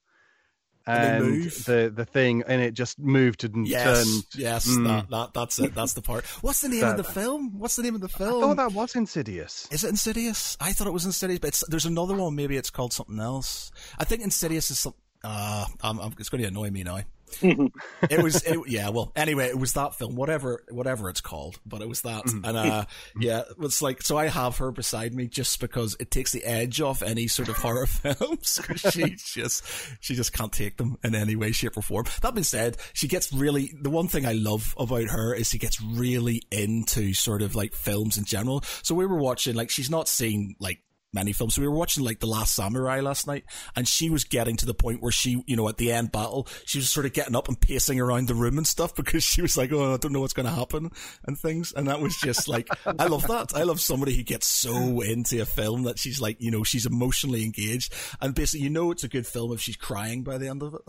And 0.87 1.43
the 1.43 1.91
the 1.93 2.05
thing 2.05 2.43
and 2.47 2.61
it 2.61 2.73
just 2.73 2.97
moved 2.97 3.43
and 3.43 3.67
Yes, 3.67 3.83
turned? 4.05 4.23
yes, 4.35 4.67
Mm. 4.67 4.85
that, 4.87 5.09
that 5.09 5.33
that's 5.33 5.59
it. 5.59 5.75
That's 5.75 5.93
the 5.93 6.01
part. 6.01 6.25
What's 6.41 6.61
the 6.61 6.69
name 6.69 6.83
of 6.85 6.97
the 6.97 7.03
film? 7.03 7.59
What's 7.59 7.75
the 7.75 7.83
name 7.83 7.95
of 7.95 8.01
the 8.01 8.09
I 8.15 8.17
film? 8.17 8.41
thought 8.41 8.57
that 8.57 8.71
was 8.73 8.95
Insidious. 8.95 9.67
Is 9.71 9.83
it 9.83 9.89
Insidious? 9.89 10.55
I 10.59 10.71
thought 10.73 10.87
it 10.87 10.93
was 10.93 11.05
Insidious, 11.05 11.39
but 11.39 11.47
it's, 11.49 11.63
there's 11.67 11.85
another 11.85 12.15
one. 12.15 12.35
Maybe 12.35 12.55
it's 12.57 12.69
called 12.69 12.93
something 12.93 13.19
else. 13.19 13.71
I 13.99 14.03
think 14.05 14.21
Insidious 14.21 14.71
is 14.71 14.79
some. 14.79 14.93
Uh, 15.23 15.65
I'm, 15.81 15.99
I'm, 15.99 16.13
it's 16.19 16.29
going 16.29 16.41
to 16.43 16.47
annoy 16.47 16.69
me 16.69 16.83
now. 16.83 17.01
it 17.41 18.23
was, 18.23 18.43
it, 18.43 18.59
yeah. 18.67 18.89
Well, 18.89 19.11
anyway, 19.15 19.47
it 19.47 19.57
was 19.57 19.73
that 19.73 19.95
film, 19.95 20.15
whatever, 20.15 20.63
whatever 20.69 21.09
it's 21.09 21.21
called, 21.21 21.59
but 21.65 21.81
it 21.81 21.89
was 21.89 22.01
that, 22.01 22.25
and 22.25 22.45
uh, 22.57 22.85
yeah, 23.19 23.41
it 23.49 23.57
was 23.59 23.81
like 23.81 24.01
so. 24.01 24.17
I 24.17 24.27
have 24.27 24.57
her 24.57 24.71
beside 24.71 25.13
me 25.13 25.27
just 25.27 25.59
because 25.59 25.95
it 25.99 26.09
takes 26.11 26.31
the 26.31 26.43
edge 26.43 26.81
off 26.81 27.01
any 27.01 27.27
sort 27.27 27.49
of 27.49 27.57
horror 27.57 27.85
films. 27.87 28.59
'cause 28.63 28.79
she 28.93 29.15
just, 29.17 29.63
she 29.99 30.15
just 30.15 30.33
can't 30.33 30.51
take 30.53 30.77
them 30.77 30.97
in 31.03 31.15
any 31.15 31.35
way, 31.35 31.51
shape, 31.51 31.77
or 31.77 31.81
form. 31.81 32.05
That 32.21 32.33
being 32.33 32.43
said, 32.43 32.77
she 32.93 33.07
gets 33.07 33.31
really. 33.33 33.73
The 33.81 33.89
one 33.89 34.07
thing 34.07 34.25
I 34.25 34.33
love 34.33 34.73
about 34.77 35.07
her 35.09 35.33
is 35.33 35.49
she 35.49 35.57
gets 35.57 35.81
really 35.81 36.43
into 36.51 37.13
sort 37.13 37.41
of 37.41 37.55
like 37.55 37.73
films 37.73 38.17
in 38.17 38.25
general. 38.25 38.63
So 38.83 38.95
we 38.95 39.05
were 39.05 39.17
watching, 39.17 39.55
like, 39.55 39.69
she's 39.69 39.89
not 39.89 40.07
seen 40.07 40.55
like 40.59 40.79
many 41.13 41.31
films. 41.33 41.55
So 41.55 41.61
we 41.61 41.67
were 41.67 41.75
watching 41.75 42.03
like 42.03 42.19
The 42.19 42.27
Last 42.27 42.55
Samurai 42.55 42.99
last 43.01 43.27
night, 43.27 43.45
and 43.75 43.87
she 43.87 44.09
was 44.09 44.23
getting 44.23 44.57
to 44.57 44.65
the 44.65 44.73
point 44.73 45.01
where 45.01 45.11
she, 45.11 45.43
you 45.47 45.55
know, 45.55 45.69
at 45.69 45.77
the 45.77 45.91
end 45.91 46.11
battle, 46.11 46.47
she 46.65 46.79
was 46.79 46.89
sort 46.89 47.05
of 47.05 47.13
getting 47.13 47.35
up 47.35 47.47
and 47.47 47.59
pacing 47.59 47.99
around 47.99 48.27
the 48.27 48.35
room 48.35 48.57
and 48.57 48.67
stuff 48.67 48.95
because 48.95 49.23
she 49.23 49.41
was 49.41 49.57
like, 49.57 49.71
"Oh, 49.71 49.93
I 49.93 49.97
don't 49.97 50.13
know 50.13 50.21
what's 50.21 50.33
going 50.33 50.47
to 50.47 50.51
happen" 50.51 50.91
and 51.25 51.37
things. 51.37 51.73
And 51.73 51.87
that 51.87 52.01
was 52.01 52.15
just 52.17 52.47
like, 52.47 52.67
I 52.85 53.07
love 53.07 53.27
that. 53.27 53.55
I 53.55 53.63
love 53.63 53.79
somebody 53.79 54.15
who 54.15 54.23
gets 54.23 54.47
so 54.47 55.01
into 55.01 55.41
a 55.41 55.45
film 55.45 55.83
that 55.83 55.99
she's 55.99 56.21
like, 56.21 56.37
you 56.39 56.51
know, 56.51 56.63
she's 56.63 56.85
emotionally 56.85 57.43
engaged, 57.43 57.93
and 58.21 58.35
basically, 58.35 58.63
you 58.63 58.69
know, 58.69 58.91
it's 58.91 59.03
a 59.03 59.09
good 59.09 59.27
film 59.27 59.53
if 59.53 59.61
she's 59.61 59.77
crying 59.77 60.23
by 60.23 60.37
the 60.37 60.47
end 60.47 60.63
of 60.63 60.75
it. 60.75 60.81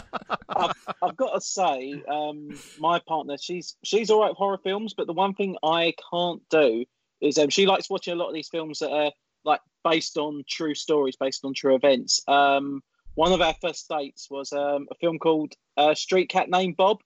I've, 0.48 0.72
I've 1.02 1.16
got 1.16 1.34
to 1.34 1.40
say, 1.40 2.02
um, 2.08 2.50
my 2.78 2.98
partner, 2.98 3.36
she's 3.38 3.76
she's 3.82 4.10
all 4.10 4.20
right 4.20 4.30
with 4.30 4.38
horror 4.38 4.58
films, 4.62 4.94
but 4.94 5.06
the 5.06 5.12
one 5.12 5.34
thing 5.34 5.56
I 5.62 5.94
can't 6.10 6.42
do 6.50 6.84
is 7.20 7.38
um, 7.38 7.48
she 7.50 7.66
likes 7.66 7.90
watching 7.90 8.14
a 8.14 8.16
lot 8.16 8.28
of 8.28 8.34
these 8.34 8.48
films 8.48 8.78
that 8.80 8.90
are 8.90 9.12
like 9.44 9.60
based 9.84 10.16
on 10.16 10.42
true 10.48 10.74
stories, 10.74 11.16
based 11.16 11.44
on 11.44 11.54
true 11.54 11.74
events. 11.74 12.20
Um, 12.28 12.82
one 13.14 13.32
of 13.32 13.40
our 13.40 13.54
first 13.60 13.88
dates 13.88 14.28
was 14.30 14.52
um, 14.52 14.86
a 14.90 14.94
film 15.00 15.18
called 15.18 15.52
uh, 15.76 15.94
Street 15.94 16.28
Cat 16.28 16.48
Named 16.48 16.76
Bob. 16.76 16.98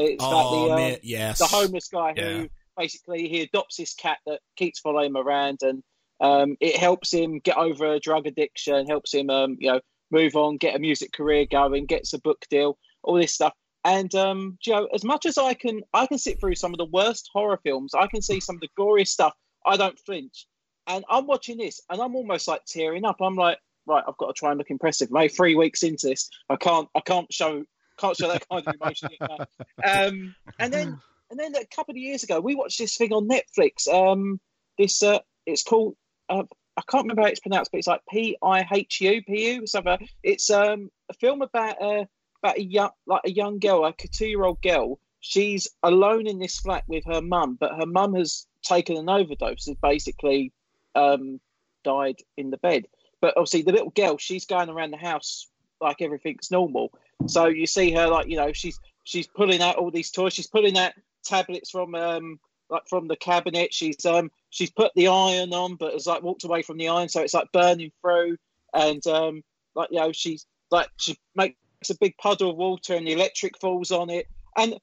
It's 0.00 0.24
about 0.24 0.46
oh, 0.48 0.68
the, 0.68 0.94
uh, 0.94 0.96
yes, 1.02 1.38
the 1.38 1.46
homeless 1.46 1.88
guy 1.88 2.14
Yeah. 2.16 2.32
who 2.32 2.48
basically 2.76 3.28
he 3.28 3.42
adopts 3.42 3.76
this 3.76 3.94
cat 3.94 4.18
that 4.26 4.40
keeps 4.56 4.80
following 4.80 5.06
him 5.06 5.16
around 5.16 5.58
and 5.62 5.82
um, 6.20 6.56
it 6.60 6.76
helps 6.76 7.12
him 7.12 7.40
get 7.40 7.56
over 7.56 7.92
a 7.92 8.00
drug 8.00 8.26
addiction 8.26 8.86
helps 8.86 9.12
him 9.12 9.28
um, 9.28 9.56
you 9.60 9.70
know 9.70 9.80
move 10.10 10.36
on 10.36 10.56
get 10.56 10.76
a 10.76 10.78
music 10.78 11.12
career 11.12 11.46
going 11.50 11.86
gets 11.86 12.12
a 12.12 12.18
book 12.20 12.44
deal 12.48 12.78
all 13.02 13.14
this 13.14 13.34
stuff 13.34 13.52
and 13.84 14.14
um, 14.14 14.56
you 14.64 14.72
know 14.72 14.88
as 14.94 15.04
much 15.04 15.26
as 15.26 15.36
i 15.36 15.52
can 15.52 15.82
i 15.92 16.06
can 16.06 16.18
sit 16.18 16.38
through 16.40 16.54
some 16.54 16.72
of 16.72 16.78
the 16.78 16.86
worst 16.86 17.28
horror 17.32 17.58
films 17.62 17.92
i 17.94 18.06
can 18.06 18.22
see 18.22 18.40
some 18.40 18.56
of 18.56 18.60
the 18.60 18.68
goriest 18.78 19.08
stuff 19.08 19.34
i 19.66 19.76
don't 19.76 19.98
flinch 19.98 20.46
and 20.86 21.04
i'm 21.08 21.26
watching 21.26 21.58
this 21.58 21.80
and 21.90 22.00
i'm 22.00 22.16
almost 22.16 22.48
like 22.48 22.64
tearing 22.64 23.04
up 23.04 23.16
i'm 23.20 23.36
like 23.36 23.58
right 23.86 24.04
i've 24.06 24.16
got 24.16 24.28
to 24.28 24.32
try 24.32 24.50
and 24.50 24.58
look 24.58 24.70
impressive 24.70 25.10
maybe 25.10 25.28
three 25.28 25.54
weeks 25.54 25.82
into 25.82 26.08
this 26.08 26.30
i 26.50 26.56
can't 26.56 26.88
i 26.94 27.00
can't 27.00 27.32
show 27.32 27.64
can't 27.98 28.16
show 28.16 28.28
that 28.28 28.46
kind 28.48 28.66
of 28.66 28.74
emotion 28.74 29.08
yet 29.20 29.48
um, 29.84 30.34
and 30.58 30.72
then 30.72 30.98
and 31.32 31.40
then 31.40 31.54
a 31.56 31.64
couple 31.74 31.92
of 31.92 31.96
years 31.96 32.22
ago, 32.22 32.40
we 32.40 32.54
watched 32.54 32.78
this 32.78 32.96
thing 32.96 33.10
on 33.12 33.26
Netflix. 33.26 33.88
Um, 33.88 34.38
this 34.78 35.02
uh, 35.02 35.20
it's 35.46 35.62
called 35.62 35.96
uh, 36.28 36.42
I 36.76 36.82
can't 36.88 37.04
remember 37.04 37.22
how 37.22 37.28
it's 37.28 37.40
pronounced, 37.40 37.72
but 37.72 37.78
it's 37.78 37.86
like 37.86 38.02
P 38.10 38.36
I 38.42 38.66
H 38.70 39.00
U 39.00 39.22
P 39.22 39.54
U 39.54 39.66
something. 39.66 40.06
It's 40.22 40.50
um 40.50 40.90
a 41.08 41.14
film 41.14 41.40
about 41.40 41.80
uh, 41.80 42.04
about 42.42 42.58
a 42.58 42.62
young 42.62 42.90
like 43.06 43.22
a 43.24 43.30
young 43.30 43.60
girl, 43.60 43.80
like 43.80 44.04
a 44.04 44.08
two 44.08 44.26
year 44.26 44.44
old 44.44 44.60
girl. 44.60 45.00
She's 45.22 45.68
alone 45.82 46.26
in 46.26 46.40
this 46.40 46.58
flat 46.58 46.84
with 46.88 47.04
her 47.06 47.22
mum, 47.22 47.56
but 47.58 47.76
her 47.76 47.86
mum 47.86 48.14
has 48.14 48.46
taken 48.62 48.96
an 48.96 49.08
overdose 49.08 49.68
and 49.68 49.80
basically 49.80 50.52
um 50.94 51.40
died 51.84 52.16
in 52.36 52.50
the 52.50 52.58
bed. 52.58 52.86
But 53.20 53.36
obviously, 53.36 53.62
the 53.62 53.72
little 53.72 53.90
girl, 53.90 54.18
she's 54.18 54.44
going 54.44 54.68
around 54.68 54.90
the 54.90 54.96
house 54.96 55.46
like 55.80 56.02
everything's 56.02 56.50
normal. 56.50 56.92
So 57.26 57.46
you 57.46 57.66
see 57.66 57.92
her 57.92 58.08
like 58.08 58.28
you 58.28 58.36
know 58.36 58.52
she's 58.52 58.80
she's 59.04 59.28
pulling 59.28 59.62
out 59.62 59.76
all 59.76 59.92
these 59.92 60.10
toys. 60.10 60.32
She's 60.32 60.48
pulling 60.48 60.76
out 60.76 60.92
tablets 61.24 61.70
from 61.70 61.94
um 61.94 62.40
like 62.68 62.88
from 62.88 63.06
the 63.06 63.16
cabinet. 63.16 63.72
She's 63.72 64.04
um 64.04 64.30
she's 64.50 64.70
put 64.70 64.92
the 64.96 65.06
iron 65.06 65.52
on, 65.52 65.76
but 65.76 65.92
has 65.92 66.06
like 66.06 66.22
walked 66.22 66.44
away 66.44 66.62
from 66.62 66.78
the 66.78 66.88
iron, 66.88 67.08
so 67.08 67.20
it's 67.20 67.34
like 67.34 67.52
burning 67.52 67.92
through. 68.00 68.38
And 68.74 69.06
um 69.06 69.44
like 69.76 69.90
you 69.92 69.98
know 69.98 70.10
she's 70.10 70.46
like 70.72 70.88
she 70.96 71.16
makes 71.36 71.56
a 71.90 71.98
big 72.00 72.16
puddle 72.18 72.50
of 72.50 72.56
water 72.56 72.94
and 72.94 73.06
the 73.06 73.12
electric 73.12 73.58
falls 73.60 73.92
on 73.92 74.10
it. 74.10 74.26
And 74.56 74.78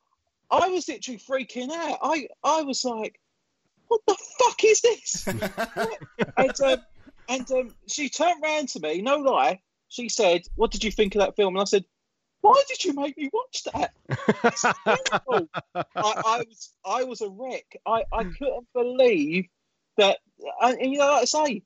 I 0.52 0.70
was 0.70 0.88
literally 0.88 1.20
freaking 1.20 1.72
out. 1.72 2.00
I 2.02 2.28
I 2.44 2.64
was 2.64 2.84
like, 2.84 3.20
what 3.88 4.02
the 4.08 4.18
fuck 4.40 4.64
is 4.64 4.82
this? 4.82 5.28
and 6.38 6.62
um, 6.62 6.80
and 7.28 7.52
um, 7.52 7.76
she 7.88 8.10
turned 8.10 8.42
round 8.42 8.70
to 8.70 8.80
me, 8.80 9.02
no 9.02 9.18
lie. 9.18 9.62
She 9.90 10.10
said, 10.10 10.42
"What 10.56 10.72
did 10.72 10.84
you 10.84 10.92
think 10.92 11.16
of 11.16 11.22
that 11.22 11.36
film?" 11.36 11.56
And 11.56 11.62
I 11.62 11.66
said, 11.66 11.86
"Why 12.42 12.62
did 12.68 12.86
you 12.86 12.94
make 12.94 13.18
me 13.18 13.30
watch 13.34 13.64
that? 13.74 13.94
It's 14.44 14.66
terrible." 14.86 15.50
I, 15.76 15.84
I 15.96 16.44
was 16.48 16.74
I 16.86 17.04
was 17.04 17.22
a 17.22 17.30
wreck. 17.30 17.78
I, 17.86 18.04
I 18.12 18.24
couldn't 18.24 18.68
believe 18.74 19.48
that. 19.98 20.20
And, 20.62 20.80
and 20.80 20.92
you 20.92 21.00
know, 21.00 21.08
like 21.08 21.24
I 21.24 21.26
say, 21.26 21.64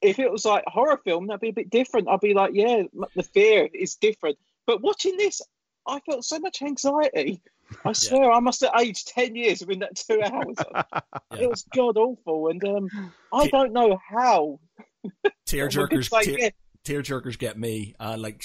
if 0.00 0.18
it 0.18 0.30
was 0.30 0.44
like 0.44 0.64
a 0.66 0.70
horror 0.70 1.00
film, 1.04 1.26
that'd 1.26 1.40
be 1.40 1.48
a 1.48 1.52
bit 1.52 1.70
different. 1.70 2.08
I'd 2.08 2.20
be 2.20 2.34
like, 2.34 2.52
yeah, 2.54 2.82
the 3.14 3.22
fear 3.22 3.68
is 3.72 3.96
different. 3.96 4.38
But 4.66 4.82
watching 4.82 5.16
this, 5.16 5.42
I 5.86 6.00
felt 6.00 6.24
so 6.24 6.38
much 6.38 6.62
anxiety. 6.62 7.42
I 7.84 7.92
swear, 7.92 8.30
I 8.30 8.40
must 8.40 8.60
have 8.60 8.72
aged 8.78 9.08
ten 9.08 9.34
years 9.34 9.60
within 9.60 9.80
that 9.80 9.96
two 9.96 10.20
hours. 10.22 10.56
It 11.40 11.50
was 11.50 11.64
god 11.74 11.96
awful, 11.96 12.48
and 12.48 12.62
um, 12.64 13.12
I 13.32 13.48
don't 13.48 13.72
know 13.72 13.98
how. 14.08 14.60
tear 15.46 15.68
jerkers. 15.68 16.08
tear- 16.22 16.38
yeah. 16.38 16.50
tear 16.84 17.02
jerkers 17.02 17.36
get 17.38 17.58
me. 17.58 17.94
Uh, 17.98 18.16
like 18.16 18.44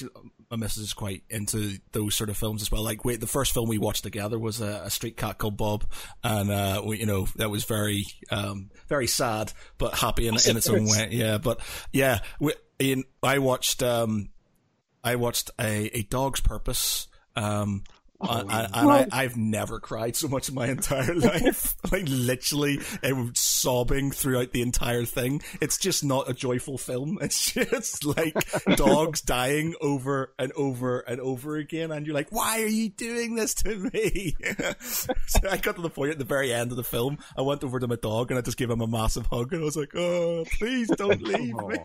my 0.50 0.58
missus 0.58 0.84
is 0.84 0.94
quite 0.94 1.24
into 1.30 1.78
those 1.92 2.16
sort 2.16 2.30
of 2.30 2.38
films 2.38 2.62
as 2.62 2.72
well. 2.72 2.82
Like 2.82 3.06
wait, 3.06 3.20
the 3.20 3.28
first 3.28 3.54
film 3.54 3.70
we 3.70 3.78
watched 3.78 4.04
together 4.04 4.40
was 4.40 4.60
a, 4.62 4.82
a 4.86 4.90
street 4.90 5.18
cat 5.18 5.38
called 5.38 5.58
Bob, 5.58 5.86
and 6.24 6.50
uh, 6.50 6.82
we, 6.84 7.00
you 7.00 7.06
know 7.06 7.28
that 7.36 7.52
was 7.52 7.66
very, 7.66 8.06
um, 8.32 8.72
very 8.88 9.08
sad 9.08 9.54
but 9.78 9.94
happy 9.94 10.28
in, 10.28 10.36
in 10.48 10.58
its 10.58 10.70
own 10.70 10.86
way. 10.86 11.10
Yeah, 11.12 11.38
but 11.38 11.60
yeah, 11.94 12.20
we, 12.40 12.54
in, 12.80 13.04
I 13.22 13.38
watched, 13.40 13.84
um, 13.84 14.30
I 15.04 15.16
watched 15.16 15.52
a, 15.60 15.98
a 15.98 16.02
Dog's 16.04 16.42
Purpose. 16.42 17.08
Um, 17.36 17.84
and, 18.22 18.52
and 18.52 18.70
I, 18.74 19.08
I've 19.12 19.38
never 19.38 19.80
cried 19.80 20.16
so 20.16 20.28
much 20.28 20.50
in 20.50 20.56
my 20.56 20.68
entire 20.68 21.16
life. 21.16 21.76
like 21.90 22.06
literally, 22.08 22.80
I 23.02 23.14
was 23.14 23.40
sobbing 23.40 24.12
throughout 24.12 24.52
the 24.52 24.62
entire 24.62 25.06
thing. 25.06 25.42
It's 25.62 25.78
just 25.78 26.04
not 26.04 26.30
a 26.30 26.34
joyful 26.34 26.78
film. 26.78 27.18
It's 27.30 27.52
just 27.54 28.06
like 28.06 28.34
dogs 28.76 29.22
dying 29.22 29.76
over 29.82 30.34
and 30.40 30.52
over 30.54 31.00
and 31.02 31.22
over 31.22 31.58
again, 31.58 31.92
and 31.92 32.08
you're 32.08 32.16
like, 32.16 32.32
"Why 32.32 32.62
are 32.64 32.68
you 32.68 32.90
doing 32.90 33.36
this 33.36 33.54
to 33.56 33.76
me?" 33.76 34.36
so 34.80 35.14
I 35.50 35.58
got 35.58 35.76
to 35.76 35.82
the 35.82 35.92
point 35.92 36.12
at 36.12 36.18
the 36.18 36.26
very 36.26 36.52
end 36.52 36.72
of 36.72 36.78
the 36.78 36.84
film. 36.84 37.20
I 37.38 37.42
went 37.44 37.64
over 37.64 37.80
to 37.80 37.88
my 37.88 37.98
dog 37.98 38.32
and 38.32 38.38
I 38.38 38.42
just 38.42 38.58
gave 38.58 38.70
him 38.70 38.82
a 38.82 38.88
massive 38.88 39.28
hug, 39.28 39.54
and 39.54 39.62
I 39.62 39.66
was 39.66 39.78
like, 39.78 39.96
"Oh, 39.96 40.44
please 40.58 40.88
don't 40.98 41.22
leave 41.22 41.56
me." 41.56 41.78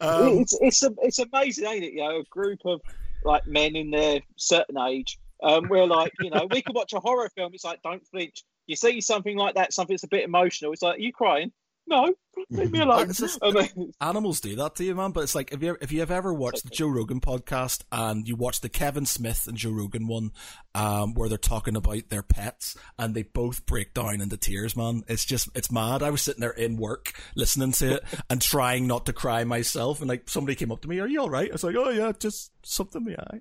um, 0.00 0.38
it's 0.40 0.58
it's 0.60 0.84
it's 1.02 1.18
amazing, 1.18 1.66
ain't 1.66 1.84
it? 1.84 1.92
You 1.94 2.00
know, 2.00 2.18
a 2.18 2.24
group 2.24 2.60
of 2.66 2.82
like 3.24 3.46
men 3.46 3.76
in 3.76 3.90
their 3.90 4.20
certain 4.36 4.78
age. 4.78 5.18
Um, 5.42 5.68
we're 5.68 5.86
like, 5.86 6.12
you 6.20 6.30
know, 6.30 6.46
we 6.50 6.62
could 6.62 6.74
watch 6.74 6.92
a 6.92 7.00
horror 7.00 7.30
film. 7.34 7.52
It's 7.54 7.64
like, 7.64 7.82
don't 7.82 8.06
flinch. 8.08 8.44
You 8.66 8.76
see 8.76 9.00
something 9.00 9.36
like 9.36 9.54
that, 9.54 9.72
something 9.72 9.94
that's 9.94 10.04
a 10.04 10.08
bit 10.08 10.24
emotional. 10.24 10.72
It's 10.72 10.82
like, 10.82 11.00
you 11.00 11.12
crying? 11.12 11.52
No, 11.86 12.14
leave 12.50 12.70
me 12.70 12.80
alone. 12.82 13.12
Just- 13.12 13.40
then- 13.40 13.92
Animals 14.00 14.40
do 14.40 14.54
that 14.56 14.76
to 14.76 14.84
you, 14.84 14.94
man. 14.94 15.10
But 15.12 15.22
it's 15.22 15.34
like 15.34 15.52
if 15.52 15.62
you 15.62 15.76
if 15.80 15.92
you 15.92 16.00
have 16.00 16.10
ever 16.10 16.32
watched 16.32 16.64
the 16.64 16.70
Joe 16.70 16.88
Rogan 16.88 17.20
podcast 17.20 17.82
and 17.90 18.26
you 18.28 18.36
watch 18.36 18.60
the 18.60 18.68
Kevin 18.68 19.06
Smith 19.06 19.46
and 19.46 19.56
Joe 19.56 19.70
Rogan 19.72 20.06
one, 20.06 20.32
um, 20.74 21.14
where 21.14 21.28
they're 21.28 21.38
talking 21.38 21.76
about 21.76 22.08
their 22.08 22.22
pets 22.22 22.76
and 22.98 23.14
they 23.14 23.22
both 23.22 23.66
break 23.66 23.92
down 23.94 24.20
into 24.20 24.36
tears, 24.36 24.76
man. 24.76 25.02
It's 25.08 25.24
just 25.24 25.48
it's 25.54 25.70
mad. 25.72 26.02
I 26.02 26.10
was 26.10 26.22
sitting 26.22 26.40
there 26.40 26.50
in 26.50 26.76
work 26.76 27.12
listening 27.34 27.72
to 27.72 27.96
it 27.96 28.04
and 28.30 28.40
trying 28.40 28.86
not 28.86 29.06
to 29.06 29.12
cry 29.12 29.44
myself, 29.44 30.00
and 30.00 30.08
like 30.08 30.28
somebody 30.28 30.54
came 30.54 30.70
up 30.72 30.80
to 30.82 30.88
me, 30.88 31.00
"Are 31.00 31.08
you 31.08 31.20
all 31.20 31.30
right?" 31.30 31.50
I 31.50 31.52
was 31.52 31.64
like, 31.64 31.76
"Oh 31.76 31.90
yeah, 31.90 32.12
just 32.18 32.52
something 32.62 33.02
in 33.06 33.12
the 33.14 33.20
eye." 33.20 33.40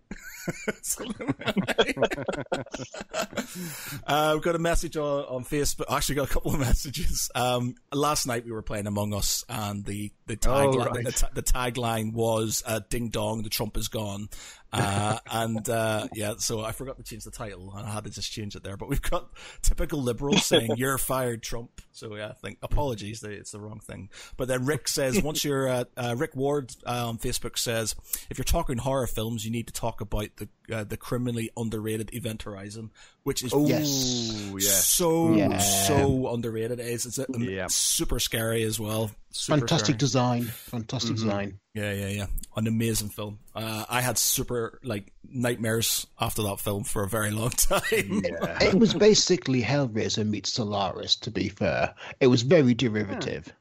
Something 0.81 1.27
in 1.27 1.35
the 1.37 2.65
eye. 2.67 4.03
uh, 4.07 4.31
we've 4.33 4.41
got 4.43 4.55
a 4.55 4.59
message 4.59 4.97
on, 4.97 5.23
on 5.25 5.43
Facebook. 5.45 5.85
I 5.89 5.97
Actually, 5.97 6.15
got 6.15 6.29
a 6.29 6.33
couple 6.33 6.53
of 6.53 6.59
messages. 6.59 7.29
Um, 7.35 7.75
last 7.93 8.25
night 8.25 8.38
we 8.45 8.51
were 8.51 8.61
playing 8.61 8.87
Among 8.87 9.13
Us, 9.13 9.43
and 9.49 9.85
the 9.85 10.11
the 10.27 10.37
tagline 10.37 10.85
right. 10.85 11.05
the, 11.05 11.29
the 11.35 11.43
tagline 11.43 12.13
was 12.13 12.63
uh, 12.65 12.81
"Ding 12.89 13.09
dong, 13.09 13.43
the 13.43 13.49
Trump 13.49 13.77
is 13.77 13.87
gone." 13.87 14.29
Uh, 14.71 15.17
and 15.31 15.67
uh, 15.67 16.07
yeah, 16.13 16.33
so 16.37 16.61
I 16.63 16.71
forgot 16.73 16.97
to 16.97 17.03
change 17.03 17.23
the 17.23 17.31
title, 17.31 17.73
and 17.75 17.87
I 17.87 17.91
had 17.91 18.03
to 18.03 18.09
just 18.09 18.31
change 18.31 18.55
it 18.55 18.63
there. 18.63 18.77
But 18.77 18.89
we've 18.89 19.01
got 19.01 19.29
typical 19.61 20.01
liberals 20.01 20.45
saying 20.45 20.71
"You're 20.77 20.97
fired, 20.97 21.41
Trump." 21.41 21.81
So 21.91 22.15
yeah, 22.15 22.29
I 22.29 22.33
think 22.33 22.59
apologies, 22.61 23.23
it's 23.23 23.51
the 23.51 23.59
wrong 23.59 23.79
thing. 23.79 24.09
But 24.37 24.47
then 24.47 24.65
Rick 24.65 24.87
says, 24.87 25.21
once 25.23 25.43
you're 25.43 25.67
uh, 25.67 25.83
uh, 25.97 26.15
Rick 26.17 26.35
Ward 26.35 26.73
uh, 26.85 27.07
on 27.09 27.17
Facebook 27.17 27.57
says, 27.57 27.95
if 28.29 28.37
you're 28.37 28.45
talking 28.45 28.77
horror 28.77 29.07
films, 29.07 29.43
you 29.43 29.51
need 29.51 29.67
to 29.67 29.73
talk 29.73 30.01
about 30.01 30.27
the 30.37 30.47
uh, 30.71 30.83
the 30.83 30.97
criminally 30.97 31.49
underrated 31.57 32.13
Event 32.13 32.43
Horizon, 32.43 32.91
which 33.23 33.43
is. 33.43 33.53
Ooh, 33.53 33.65
yes. 33.67 34.85
so 34.87 35.33
Yeah. 35.33 35.57
so 35.57 36.31
underrated. 36.33 36.79
It 36.79 36.87
is 36.87 37.05
it's 37.05 37.17
uh, 37.19 37.25
Yeah. 37.37 37.67
super 37.69 38.19
scary 38.19 38.63
as 38.63 38.79
well. 38.79 39.11
Super 39.31 39.59
Fantastic 39.59 39.85
scary. 39.85 39.97
design. 39.97 40.43
Fantastic 40.43 41.11
Mm-hmm. 41.15 41.25
design. 41.27 41.59
Yeah, 41.75 41.93
yeah, 41.93 42.07
yeah. 42.07 42.25
An 42.55 42.67
amazing 42.67 43.09
film. 43.09 43.39
Uh, 43.55 43.85
I 43.89 44.01
had 44.01 44.17
super 44.17 44.79
like 44.83 45.13
nightmares 45.29 46.07
after 46.19 46.41
that 46.43 46.59
film 46.59 46.83
for 46.83 47.03
a 47.03 47.07
very 47.09 47.31
long 47.31 47.49
time. 47.51 47.81
Yeah. 48.23 48.57
It 48.63 48.75
was 48.75 48.93
basically 48.93 49.61
Hellraiser 49.61 50.25
meets 50.27 50.51
Solaris, 50.53 51.15
to 51.17 51.31
be 51.31 51.47
fair. 51.49 51.93
It 52.19 52.27
was 52.27 52.41
very 52.41 52.73
derivative, 52.73 53.53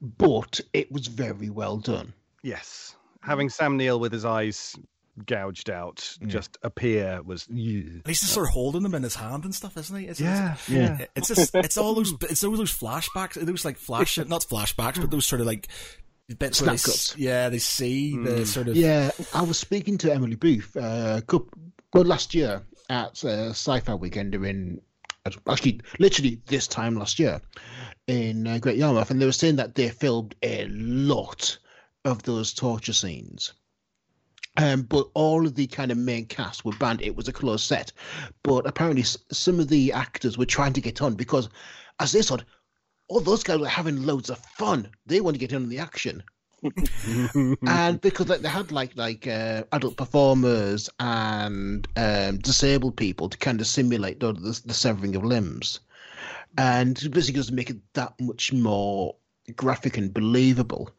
but 0.00 0.60
it 0.72 0.92
was 0.92 1.06
very 1.06 1.50
well 1.50 1.78
done. 1.78 2.12
Yes. 2.42 2.94
Having 3.22 3.48
Sam 3.50 3.76
Neill 3.76 3.98
with 3.98 4.12
his 4.12 4.24
eyes 4.24 4.76
gouged 5.24 5.70
out 5.70 6.16
just 6.26 6.58
appear 6.62 7.22
was. 7.22 7.46
Yeah. 7.48 7.80
And 7.80 8.02
he's 8.06 8.20
just 8.20 8.32
sort 8.32 8.48
of 8.48 8.52
holding 8.52 8.82
them 8.82 8.94
in 8.94 9.02
his 9.02 9.14
hand 9.14 9.44
and 9.44 9.54
stuff, 9.54 9.76
isn't 9.76 9.96
he? 9.98 10.06
It's, 10.06 10.20
Yeah. 10.20 10.56
it's, 10.68 11.08
it's 11.16 11.28
just 11.28 11.54
it's 11.54 11.76
all 11.78 11.94
those 11.94 12.12
it's 12.22 12.44
all 12.44 12.56
those 12.56 12.76
flashbacks, 12.76 13.34
those 13.34 13.64
like 13.64 13.78
flash 13.78 14.18
not 14.18 14.42
flashbacks, 14.42 15.00
but 15.00 15.10
those 15.10 15.26
sort 15.26 15.40
of 15.40 15.46
like 15.46 15.68
bits 16.38 16.60
where 16.60 16.72
they, 16.72 16.76
cuts. 16.76 17.16
yeah 17.16 17.48
they 17.48 17.58
see 17.58 18.16
the 18.16 18.44
sort 18.44 18.68
of 18.68 18.76
Yeah, 18.76 19.10
I 19.32 19.42
was 19.42 19.58
speaking 19.58 19.96
to 19.98 20.12
Emily 20.12 20.34
Booth 20.34 20.76
uh, 20.76 21.20
couple, 21.22 21.48
well, 21.94 22.04
last 22.04 22.34
year 22.34 22.62
at 22.90 23.24
uh, 23.24 23.50
Sci-Fi 23.50 23.94
Weekend 23.94 24.34
in 24.34 24.80
actually 25.48 25.80
literally 25.98 26.40
this 26.46 26.66
time 26.66 26.96
last 26.96 27.18
year 27.18 27.40
in 28.06 28.46
uh, 28.46 28.58
Great 28.58 28.76
Yarmouth, 28.76 29.10
and 29.10 29.20
they 29.20 29.26
were 29.26 29.32
saying 29.32 29.56
that 29.56 29.74
they 29.74 29.88
filmed 29.88 30.34
a 30.42 30.66
lot 30.68 31.58
of 32.04 32.22
those 32.22 32.54
torture 32.54 32.92
scenes. 32.92 33.52
Um, 34.56 34.82
but 34.82 35.08
all 35.14 35.46
of 35.46 35.54
the 35.54 35.66
kind 35.66 35.90
of 35.90 35.98
main 35.98 36.26
cast 36.26 36.64
were 36.64 36.72
banned. 36.72 37.02
It 37.02 37.16
was 37.16 37.28
a 37.28 37.32
closed 37.32 37.64
set, 37.64 37.92
but 38.42 38.66
apparently 38.66 39.02
s- 39.02 39.18
some 39.30 39.60
of 39.60 39.68
the 39.68 39.92
actors 39.92 40.38
were 40.38 40.46
trying 40.46 40.72
to 40.74 40.80
get 40.80 41.02
on 41.02 41.14
because, 41.14 41.48
as 42.00 42.12
they 42.12 42.22
said, 42.22 42.44
all 43.08 43.20
those 43.20 43.42
guys 43.42 43.58
were 43.58 43.68
having 43.68 44.04
loads 44.04 44.30
of 44.30 44.38
fun. 44.38 44.88
They 45.06 45.20
want 45.20 45.34
to 45.34 45.38
get 45.38 45.52
in 45.52 45.62
on 45.62 45.68
the 45.68 45.78
action 45.78 46.22
and 47.66 48.00
because 48.00 48.28
like 48.28 48.40
they 48.40 48.48
had 48.48 48.72
like 48.72 48.96
like 48.96 49.26
uh, 49.26 49.64
adult 49.72 49.96
performers 49.96 50.88
and 50.98 51.86
um, 51.96 52.38
disabled 52.38 52.96
people 52.96 53.28
to 53.28 53.38
kind 53.38 53.60
of 53.60 53.66
simulate 53.66 54.20
the, 54.20 54.32
the, 54.32 54.60
the 54.64 54.74
severing 54.74 55.16
of 55.16 55.24
limbs, 55.24 55.80
and 56.58 56.94
basically 57.12 57.40
just 57.40 57.52
make 57.52 57.70
it 57.70 57.78
that 57.94 58.14
much 58.20 58.52
more 58.52 59.16
graphic 59.54 59.96
and 59.96 60.12
believable. 60.12 60.90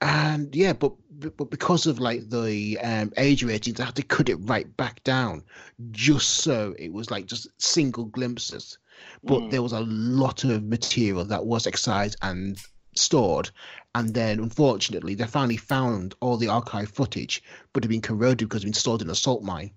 And 0.00 0.54
yeah, 0.54 0.74
but 0.74 0.92
but 1.36 1.50
because 1.50 1.86
of 1.86 1.98
like 1.98 2.28
the 2.28 2.78
um, 2.82 3.12
age 3.16 3.42
ratings, 3.42 3.78
they 3.78 3.84
had 3.84 3.96
to 3.96 4.02
cut 4.02 4.28
it 4.28 4.36
right 4.36 4.76
back 4.76 5.02
down, 5.04 5.42
just 5.90 6.28
so 6.28 6.74
it 6.78 6.92
was 6.92 7.10
like 7.10 7.26
just 7.26 7.48
single 7.58 8.04
glimpses. 8.04 8.78
But 9.22 9.50
there 9.50 9.62
was 9.62 9.72
a 9.72 9.80
lot 9.80 10.44
of 10.44 10.64
material 10.64 11.24
that 11.24 11.46
was 11.46 11.66
excised 11.66 12.16
and 12.22 12.58
stored, 12.94 13.50
and 13.94 14.12
then 14.12 14.38
unfortunately 14.38 15.14
they 15.14 15.26
finally 15.26 15.56
found 15.56 16.14
all 16.20 16.36
the 16.36 16.48
archive 16.48 16.90
footage, 16.90 17.42
but 17.72 17.82
it 17.82 17.86
had 17.86 17.90
been 17.90 18.00
corroded 18.02 18.48
because 18.48 18.62
it 18.62 18.66
had 18.66 18.72
been 18.72 18.74
stored 18.74 19.02
in 19.02 19.10
a 19.10 19.14
salt 19.14 19.42
mine. 19.42 19.70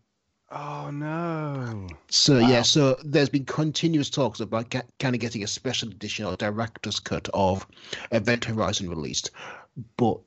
Oh, 0.52 0.90
no. 0.92 1.88
So 2.10 2.40
yeah, 2.40 2.64
so 2.64 2.98
there's 3.04 3.30
been 3.30 3.46
continuous 3.46 4.10
talks 4.10 4.40
about 4.40 4.70
get, 4.70 4.90
kind 4.98 5.14
of 5.14 5.22
getting 5.22 5.44
a 5.44 5.48
special 5.48 5.90
edition 5.90 6.26
or 6.26 6.36
director's 6.36 7.00
cut 7.00 7.30
of 7.36 7.68
Event 8.12 8.46
Horizon 8.46 8.90
released, 8.90 9.30
but 9.98 10.20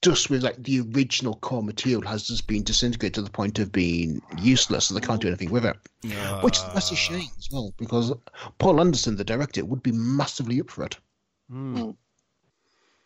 just 0.00 0.30
with 0.30 0.42
like 0.44 0.62
the 0.62 0.80
original 0.80 1.34
core 1.36 1.62
material 1.62 2.02
has 2.02 2.26
just 2.26 2.46
been 2.46 2.62
disintegrated 2.62 3.14
to 3.14 3.22
the 3.22 3.30
point 3.30 3.58
of 3.58 3.72
being 3.72 4.22
useless, 4.38 4.86
so 4.86 4.94
they 4.94 5.00
can't 5.00 5.20
do 5.20 5.28
anything 5.28 5.50
with 5.50 5.64
it. 5.64 5.76
Which 6.42 6.62
that's 6.74 6.92
a 6.92 6.96
shame 6.96 7.28
as 7.38 7.48
well, 7.50 7.74
because 7.76 8.12
Paul 8.58 8.80
Anderson, 8.80 9.16
the 9.16 9.24
director, 9.24 9.64
would 9.64 9.82
be 9.82 9.92
massively 9.92 10.60
up 10.60 10.70
for 10.70 10.84
it. 10.84 10.96
Hmm. 11.50 11.90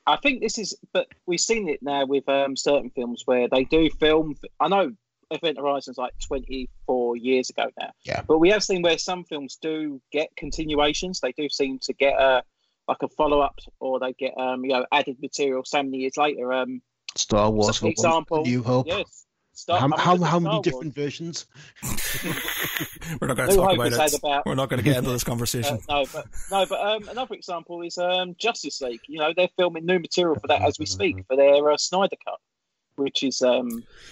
I 0.07 0.17
think 0.17 0.43
this 0.43 0.59
is, 0.59 0.77
but 0.93 1.07
we've 1.27 1.41
seen 1.41 1.69
it 1.69 1.81
now 1.83 2.05
with 2.05 2.29
um, 2.29 2.57
certain 2.57 2.91
films 2.91 3.23
where 3.25 3.49
they 3.49 3.65
do 3.65 3.89
film. 3.89 4.35
I 4.59 4.69
know 4.69 4.93
Event 5.31 5.59
Horizon's 5.59 5.97
like 5.97 6.13
24 6.27 7.17
years 7.17 7.51
ago 7.51 7.71
now. 7.81 7.93
Yeah. 8.05 8.23
But 8.27 8.39
we 8.39 8.51
have 8.51 8.63
seen 8.63 8.83
where 8.83 8.99
some 8.99 9.25
films 9.25 9.59
do 9.61 10.01
get 10.11 10.35
continuations. 10.37 11.21
They 11.21 11.33
do 11.33 11.49
seem 11.49 11.79
to 11.81 11.93
get 11.93 12.21
a 12.21 12.43
like 12.89 12.99
a 13.03 13.09
follow 13.09 13.41
up, 13.41 13.59
or 13.81 13.99
they 14.01 14.13
get 14.13 14.37
um 14.39 14.65
you 14.65 14.73
know 14.73 14.87
added 14.93 15.17
material 15.21 15.63
so 15.65 15.83
many 15.83 15.99
years 15.99 16.17
later. 16.17 16.53
Um, 16.53 16.83
Star 17.17 17.51
Wars, 17.51 17.77
for 17.79 17.89
example, 17.89 18.43
New 18.43 18.63
Hope. 18.63 18.87
yes. 18.87 19.27
Star, 19.55 19.79
how 19.81 19.89
how, 19.99 20.17
how 20.17 20.39
many 20.41 20.55
Wars. 20.57 20.65
different 20.65 20.95
versions? 20.95 21.47
we're 23.21 23.29
not 23.29 23.37
going 23.37 23.49
to 23.51 23.55
New 23.55 23.61
talk 23.61 23.75
about 23.75 23.93
it. 23.93 24.15
about- 24.19 24.47
We're 24.47 24.55
not 24.55 24.71
going 24.71 24.79
to 24.79 24.85
get 24.85 24.97
into 24.97 25.11
this 25.11 25.23
Uh, 25.27 25.27
conversation. 25.27 25.79
no, 25.89 26.07
but 26.13 26.27
no, 26.51 26.67
but 26.67 26.81
um, 26.81 27.09
another 27.11 27.35
example 27.35 27.83
is 27.83 27.99
um, 27.99 28.35
Justice 28.39 28.81
League. 28.81 29.01
You 29.09 29.19
know, 29.19 29.33
they're 29.37 29.51
filming 29.59 29.85
new 29.85 29.99
material 29.99 30.37
for 30.41 30.47
that 30.49 30.63
as 30.63 30.79
we 30.79 30.87
speak 30.87 31.17
for 31.27 31.37
their 31.37 31.71
uh, 31.71 31.77
Snyder 31.77 32.17
cut, 32.25 32.39
which 32.97 33.23
is 33.23 33.43
um, 33.43 33.69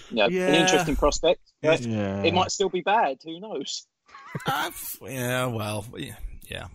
you 0.09 0.17
know, 0.17 0.27
Yeah. 0.27 0.47
an 0.47 0.55
interesting 0.55 0.95
prospect. 0.95 1.41
But 1.61 1.81
Yeah. 1.81 2.21
It 2.23 2.33
might 2.35 2.51
still 2.51 2.69
be 2.69 2.81
bad. 2.81 3.17
Who 3.23 3.39
knows? 3.39 3.87
I've- 4.47 4.97
yeah, 5.01 5.47
well, 5.47 5.85
yeah, 5.97 6.15
yeah. 6.47 6.67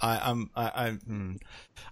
I, 0.00 0.30
I'm, 0.30 0.50
I, 0.56 0.64
I, 0.74 0.90
hmm. 0.90 1.32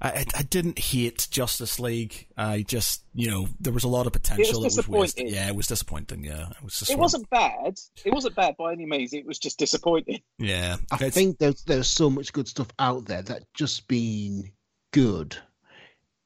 I, 0.01 0.09
I- 0.11 0.25
I 0.39 0.43
didn't 0.43 0.79
hate 0.79 1.29
Justice 1.31 1.79
League. 1.79 2.27
I 2.37 2.63
just, 2.63 3.03
you 3.15 3.31
know, 3.31 3.49
there 3.61 3.73
was 3.73 3.85
a 3.85 3.89
lot 3.89 4.07
of 4.07 4.13
potential. 4.13 4.61
that 4.61 4.67
was 4.67 4.89
wasted. 4.89 5.27
disappointing. 5.27 5.29
Yeah, 5.35 5.49
it 5.49 5.57
was 5.57 5.67
disappointing. 5.67 6.25
Yeah, 6.25 6.49
it 6.51 6.63
was. 6.63 6.79
Just 6.79 6.91
it 6.91 6.99
wasn't 6.99 7.29
bad. 7.31 7.79
It 8.05 8.13
wasn't 8.13 8.35
bad 8.37 8.57
by 8.57 8.73
any 8.73 8.87
means. 8.87 9.13
It 9.13 9.27
was 9.27 9.39
just 9.39 9.59
disappointing. 9.59 10.21
Yeah, 10.39 10.77
I 10.91 10.97
It's- 10.97 11.15
think 11.15 11.39
there's 11.39 11.63
there's 11.65 11.89
so 11.89 12.09
much 12.11 12.33
good 12.33 12.49
stuff 12.49 12.69
out 12.79 13.05
there 13.07 13.23
that 13.23 13.45
just 13.55 13.89
being 13.89 14.53
good 14.93 15.37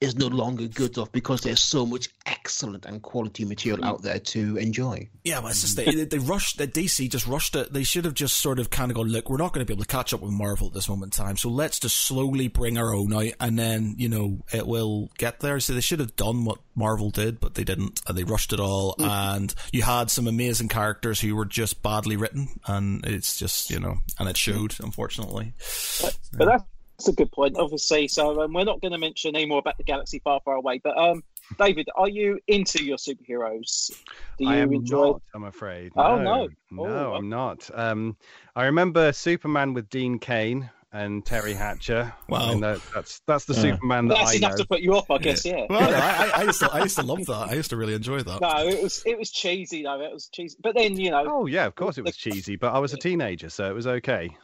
is 0.03 0.17
no 0.17 0.27
longer 0.27 0.67
good 0.67 0.97
enough 0.97 1.13
because 1.13 1.43
there's 1.43 1.61
so 1.61 1.87
much 1.87 2.09
excellent 2.27 2.85
and 2.85 3.01
quality 3.03 3.45
material 3.45 3.85
out 3.85 4.03
there 4.03 4.19
to 4.19 4.57
enjoy. 4.57 5.09
Yeah, 5.23 5.41
but 5.41 5.53
it's 5.53 5.61
just 5.61 5.77
they, 5.77 6.05
they 6.05 6.19
rushed. 6.19 6.59
The 6.59 6.67
DC 6.67 7.09
just 7.09 7.27
rushed 7.27 7.55
it. 7.55 7.73
They 7.73 7.85
should 7.85 8.05
have 8.05 8.15
just 8.15 8.39
sort 8.39 8.59
of 8.59 8.69
kind 8.69 8.91
of 8.91 8.97
gone, 8.97 9.09
look, 9.09 9.31
we're 9.31 9.37
not 9.37 9.53
going 9.53 9.65
to 9.65 9.71
be 9.71 9.75
able 9.75 9.85
to 9.85 9.89
catch 9.89 10.13
up 10.13 10.21
with 10.21 10.33
Marvel 10.33 10.67
at 10.67 10.75
this 10.75 10.89
moment 10.89 11.17
in 11.17 11.25
time, 11.25 11.37
so 11.37 11.49
let's 11.49 11.79
just 11.79 11.97
slowly 11.97 12.49
bring 12.49 12.77
our 12.79 12.93
own 12.93 13.15
out, 13.15 13.33
and 13.39 13.57
then 13.57 13.95
you 13.97 14.09
know 14.09 14.39
it 14.53 14.67
will 14.67 15.09
get 15.19 15.39
there. 15.39 15.61
So 15.61 15.73
they 15.73 15.81
should 15.81 16.01
have 16.01 16.17
done 16.17 16.45
what 16.45 16.59
Marvel 16.75 17.11
did, 17.11 17.39
but 17.39 17.55
they 17.55 17.65
didn't, 17.65 18.01
and 18.09 18.19
they 18.19 18.25
rushed 18.25 18.53
it 18.53 18.61
all. 18.61 18.97
Mm. 18.97 19.37
And 19.37 19.55
you 19.73 19.83
had 19.83 20.11
some 20.11 20.27
amazing 20.27 20.69
characters 20.69 21.21
who 21.21 21.37
were 21.37 21.45
just 21.45 21.83
badly 21.83 22.17
written, 22.17 22.49
and 22.67 23.07
it's 23.07 23.39
just 23.39 23.71
you 23.71 23.79
know, 23.79 23.99
and 24.19 24.29
it 24.29 24.37
showed, 24.37 24.75
unfortunately. 24.81 25.53
But 26.01 26.19
that's, 26.33 26.65
that's 27.05 27.09
a 27.09 27.17
good 27.17 27.33
point, 27.33 27.57
obviously. 27.59 28.09
So 28.09 28.43
um, 28.43 28.53
we're 28.53 28.65
not 28.65 28.81
going 28.81 28.93
to 28.93 28.99
mention 28.99 29.35
any 29.37 29.47
more 29.47 29.59
about 29.59 29.77
the 29.79 29.85
galaxy 29.85 30.21
far, 30.23 30.41
far 30.45 30.55
away. 30.55 30.81
But 30.83 30.97
um, 30.97 31.23
David, 31.59 31.89
are 31.97 32.09
you 32.09 32.39
into 32.47 32.85
your 32.85 32.97
superheroes? 32.97 33.91
Do 34.39 34.45
you 34.45 34.51
I 34.51 34.57
am 34.57 34.73
enjoy? 34.73 35.13
not, 35.13 35.23
I'm 35.35 35.45
afraid. 35.45 35.93
Oh, 35.97 36.19
no. 36.19 36.49
no. 36.71 36.85
No, 36.85 36.87
Oh, 36.87 37.15
I'm 37.15 37.29
not. 37.29 37.71
Um, 37.75 38.17
I 38.57 38.65
remember 38.67 39.13
Superman 39.13 39.75
with 39.75 39.89
Dean 39.91 40.19
Cain 40.19 40.71
and 40.95 41.25
Teri 41.25 41.55
Hatcher. 41.57 42.13
Wow. 42.29 42.39
I 42.41 42.49
mean, 42.51 42.61
that, 42.61 42.81
that's 42.95 43.21
that's 43.27 43.47
the 43.47 43.55
Yeah. 43.55 43.61
Superman 43.63 44.09
that 44.09 44.19
That's 44.19 44.33
I 44.33 44.37
enough 44.37 44.51
know. 44.53 44.57
to 44.59 44.67
put 44.67 44.81
you 44.81 44.95
off, 44.95 45.11
I 45.11 45.19
guess. 45.19 45.45
Yeah. 45.45 45.67
Well, 45.71 45.81
I, 45.95 46.31
I, 46.35 46.41
I 46.41 46.43
used 46.45 46.61
to, 46.61 46.71
I 46.71 46.83
used 46.83 46.97
to 46.99 47.03
love 47.03 47.25
that. 47.27 47.49
I 47.51 47.55
used 47.55 47.71
to 47.71 47.77
really 47.77 47.95
enjoy 47.95 48.23
that. 48.23 48.41
No, 48.43 48.69
it 48.69 48.83
was 48.83 49.03
it 49.07 49.19
was 49.19 49.31
cheesy 49.31 49.83
though. 49.83 50.01
It 50.03 50.13
was 50.13 50.29
cheesy. 50.29 50.57
But 50.63 50.75
then 50.75 50.99
you 50.99 51.11
know, 51.11 51.25
Oh 51.27 51.47
yeah, 51.47 51.65
of 51.67 51.75
course 51.75 51.97
it 51.99 52.05
was 52.05 52.17
cheesy, 52.17 52.57
but 52.57 52.75
I 52.75 52.79
was 52.79 52.93
a 52.93 52.99
teenager, 52.99 53.49
so 53.49 53.69
it 53.71 53.75
was 53.75 53.87
okay. 53.87 54.37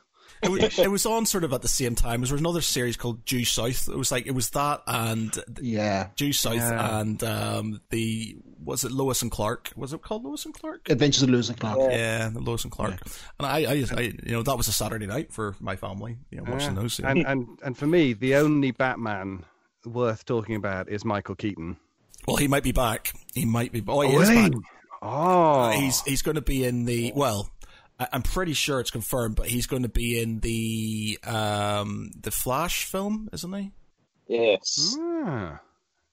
It 0.42 0.50
was, 0.50 0.78
it 0.78 0.90
was 0.90 1.04
on 1.06 1.26
sort 1.26 1.42
of 1.44 1.52
at 1.52 1.62
the 1.62 1.68
same 1.68 1.94
time. 1.96 2.20
There 2.20 2.32
was 2.32 2.40
another 2.40 2.60
series 2.60 2.96
called 2.96 3.24
Due 3.24 3.44
South. 3.44 3.88
It 3.88 3.96
was 3.96 4.12
like 4.12 4.26
it 4.26 4.32
was 4.34 4.50
that 4.50 4.82
and 4.86 5.36
Yeah. 5.60 6.08
Due 6.16 6.32
South 6.32 6.54
Yeah. 6.56 7.00
and 7.00 7.22
um, 7.24 7.80
the 7.90 8.36
was 8.64 8.84
it 8.84 8.92
Lois 8.92 9.22
and 9.22 9.30
Clark? 9.30 9.70
Was 9.76 9.92
it 9.92 10.02
called 10.02 10.24
Lois 10.24 10.44
and 10.44 10.52
Clark? 10.54 10.90
Adventures 10.90 11.22
of 11.22 11.30
Lois 11.30 11.48
and 11.48 11.58
Clark. 11.58 11.78
Yeah. 11.80 11.88
Yeah, 11.96 12.28
the 12.28 12.40
Lois 12.40 12.62
and 12.64 12.70
Clark. 12.72 13.00
And 13.38 13.46
I, 13.46 13.58
I, 13.64 13.84
I, 13.96 14.00
you 14.00 14.32
know, 14.32 14.42
that 14.42 14.56
was 14.56 14.68
a 14.68 14.72
Saturday 14.72 15.06
night 15.06 15.32
for 15.32 15.56
my 15.60 15.76
family. 15.76 16.18
You 16.30 16.38
know, 16.42 16.52
watching 16.52 16.74
Yeah. 16.76 16.82
those. 16.82 16.98
And 17.00 17.26
and 17.26 17.46
and 17.62 17.76
for 17.76 17.86
me, 17.86 18.12
the 18.12 18.36
only 18.36 18.70
Batman 18.72 19.44
worth 19.84 20.24
talking 20.24 20.54
about 20.56 20.88
is 20.88 21.04
Michael 21.04 21.34
Keaton. 21.34 21.76
well, 22.26 22.36
he 22.36 22.46
might 22.48 22.62
be 22.64 22.72
back. 22.72 23.12
He 23.34 23.44
might 23.44 23.72
be. 23.72 23.82
Oh, 23.88 24.02
he 24.02 24.14
Oh, 24.16 24.20
is 24.20 24.28
really? 24.28 24.50
back. 24.50 24.60
Oh, 25.00 25.70
He's 25.70 26.02
he's 26.02 26.22
going 26.22 26.34
to 26.34 26.40
be 26.42 26.64
in 26.64 26.84
the 26.84 27.12
well. 27.14 27.48
I- 27.98 28.08
I'm 28.12 28.22
pretty 28.22 28.52
sure 28.52 28.80
it's 28.80 28.90
confirmed, 28.90 29.36
but 29.36 29.46
he's 29.48 29.66
going 29.66 29.82
to 29.82 29.88
be 29.88 30.20
in 30.20 30.40
the 30.40 31.18
um 31.24 32.10
the 32.20 32.30
Flash 32.30 32.84
film, 32.84 33.28
isn't 33.32 33.52
he? 33.52 33.72
Yes. 34.28 34.96
Ah. 35.00 35.60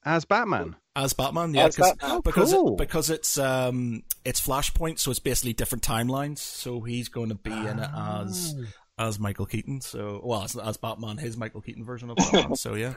as 0.05 0.23
Batman. 0.25 0.75
As 0.95 1.11
Batman, 1.13 1.53
yeah, 1.53 1.65
As 1.65 1.75
'cause- 1.75 1.91
Batman. 1.91 2.11
Oh, 2.17 2.21
because 2.21 2.53
cool. 2.53 2.73
it, 2.73 2.77
because 2.77 3.09
it's 3.09 3.37
um 3.37 4.03
it's 4.23 4.39
Flashpoint, 4.45 4.99
so 4.99 5.11
it's 5.11 5.19
basically 5.19 5.53
different 5.53 5.83
timelines. 5.83 6.39
So 6.39 6.81
he's 6.81 7.09
going 7.09 7.29
to 7.29 7.35
be 7.35 7.51
in 7.51 7.79
it 7.79 7.89
as 7.95 8.55
Ah. 8.97 9.07
as 9.07 9.19
Michael 9.19 9.45
Keaton. 9.45 9.81
So 9.81 10.21
well, 10.23 10.43
as, 10.43 10.55
as 10.55 10.77
Batman, 10.77 11.17
his 11.17 11.35
Michael 11.37 11.61
Keaton 11.61 11.83
version 11.83 12.09
of 12.09 12.15
Batman. 12.17 12.55
so 12.55 12.75
yeah, 12.75 12.93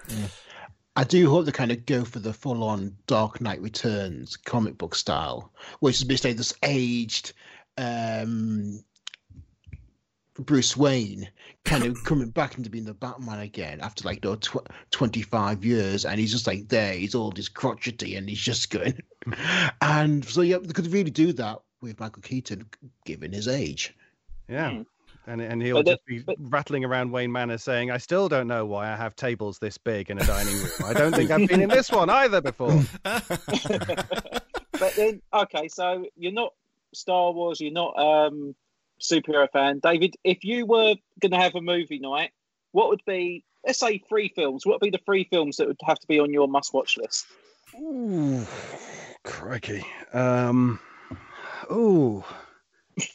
I 0.96 1.04
do 1.04 1.28
hope 1.30 1.44
they 1.46 1.52
kind 1.52 1.70
of 1.72 1.84
go 1.86 2.04
for 2.04 2.18
the 2.20 2.32
full-on 2.32 2.96
Dark 3.06 3.40
Knight 3.40 3.60
Returns 3.60 4.36
comic 4.36 4.76
book 4.78 4.94
style, 4.94 5.52
which 5.80 5.96
is 5.96 6.04
basically 6.04 6.32
this 6.32 6.54
aged 6.62 7.32
um, 7.78 8.82
Bruce 10.38 10.76
Wayne 10.76 11.28
kind 11.64 11.84
of 11.84 11.96
coming 12.04 12.30
back 12.30 12.58
into 12.58 12.68
being 12.70 12.84
the 12.84 12.94
Batman 12.94 13.40
again 13.40 13.80
after 13.80 14.04
like 14.04 14.24
you 14.24 14.30
know, 14.30 14.36
tw- 14.36 14.68
25 14.90 15.64
years, 15.64 16.04
and 16.04 16.20
he's 16.20 16.32
just 16.32 16.46
like 16.46 16.68
there, 16.68 16.92
he's 16.92 17.14
all 17.14 17.30
this 17.30 17.48
crotchety, 17.48 18.16
and 18.16 18.28
he's 18.28 18.40
just 18.40 18.70
going. 18.70 19.00
and 19.82 20.24
so 20.24 20.42
yeah, 20.42 20.58
they 20.60 20.72
could 20.72 20.92
really 20.92 21.10
do 21.10 21.32
that 21.34 21.58
with 21.80 21.98
Michael 21.98 22.22
Keaton, 22.22 22.66
given 23.04 23.32
his 23.32 23.48
age. 23.48 23.94
Yeah. 24.48 24.70
Mm. 24.70 24.86
And, 25.26 25.42
and 25.42 25.62
he'll 25.62 25.76
But 25.76 25.84
the- 25.84 25.92
just 25.92 26.06
be 26.06 26.18
but- 26.20 26.36
rattling 26.40 26.84
around 26.84 27.10
Wayne 27.10 27.30
Manor 27.30 27.58
saying, 27.58 27.90
I 27.90 27.98
still 27.98 28.28
don't 28.28 28.46
know 28.48 28.64
why 28.64 28.90
I 28.90 28.96
have 28.96 29.14
tables 29.14 29.58
this 29.58 29.76
big 29.76 30.10
in 30.10 30.18
a 30.18 30.24
dining 30.24 30.56
room. 30.56 30.70
I 30.86 30.94
don't 30.94 31.14
think 31.14 31.30
I've 31.30 31.46
been 31.46 31.60
in 31.60 31.68
this 31.68 31.90
one 31.90 32.08
either 32.10 32.40
before. 32.40 32.82
But 34.78 34.94
then, 34.94 35.20
okay, 35.34 35.66
so 35.68 36.06
you're 36.16 36.32
not 36.32 36.52
Star 36.94 37.32
Wars, 37.32 37.60
you're 37.60 37.72
not 37.72 37.98
um 37.98 38.54
superhero 39.00 39.48
fan, 39.50 39.80
David. 39.82 40.16
If 40.24 40.44
you 40.44 40.66
were 40.66 40.94
going 41.20 41.32
to 41.32 41.38
have 41.38 41.54
a 41.54 41.60
movie 41.60 41.98
night, 41.98 42.30
what 42.72 42.88
would 42.88 43.02
be, 43.06 43.44
let's 43.64 43.80
say, 43.80 43.98
three 44.08 44.32
films? 44.34 44.66
What 44.66 44.74
would 44.80 44.86
be 44.86 44.96
the 44.96 45.02
three 45.04 45.26
films 45.30 45.56
that 45.56 45.68
would 45.68 45.78
have 45.84 45.98
to 46.00 46.06
be 46.06 46.18
on 46.18 46.32
your 46.32 46.48
must-watch 46.48 46.96
list? 46.96 47.26
Ooh, 47.76 48.46
crikey. 49.24 49.84
Um, 50.12 50.80
ooh. 51.70 52.24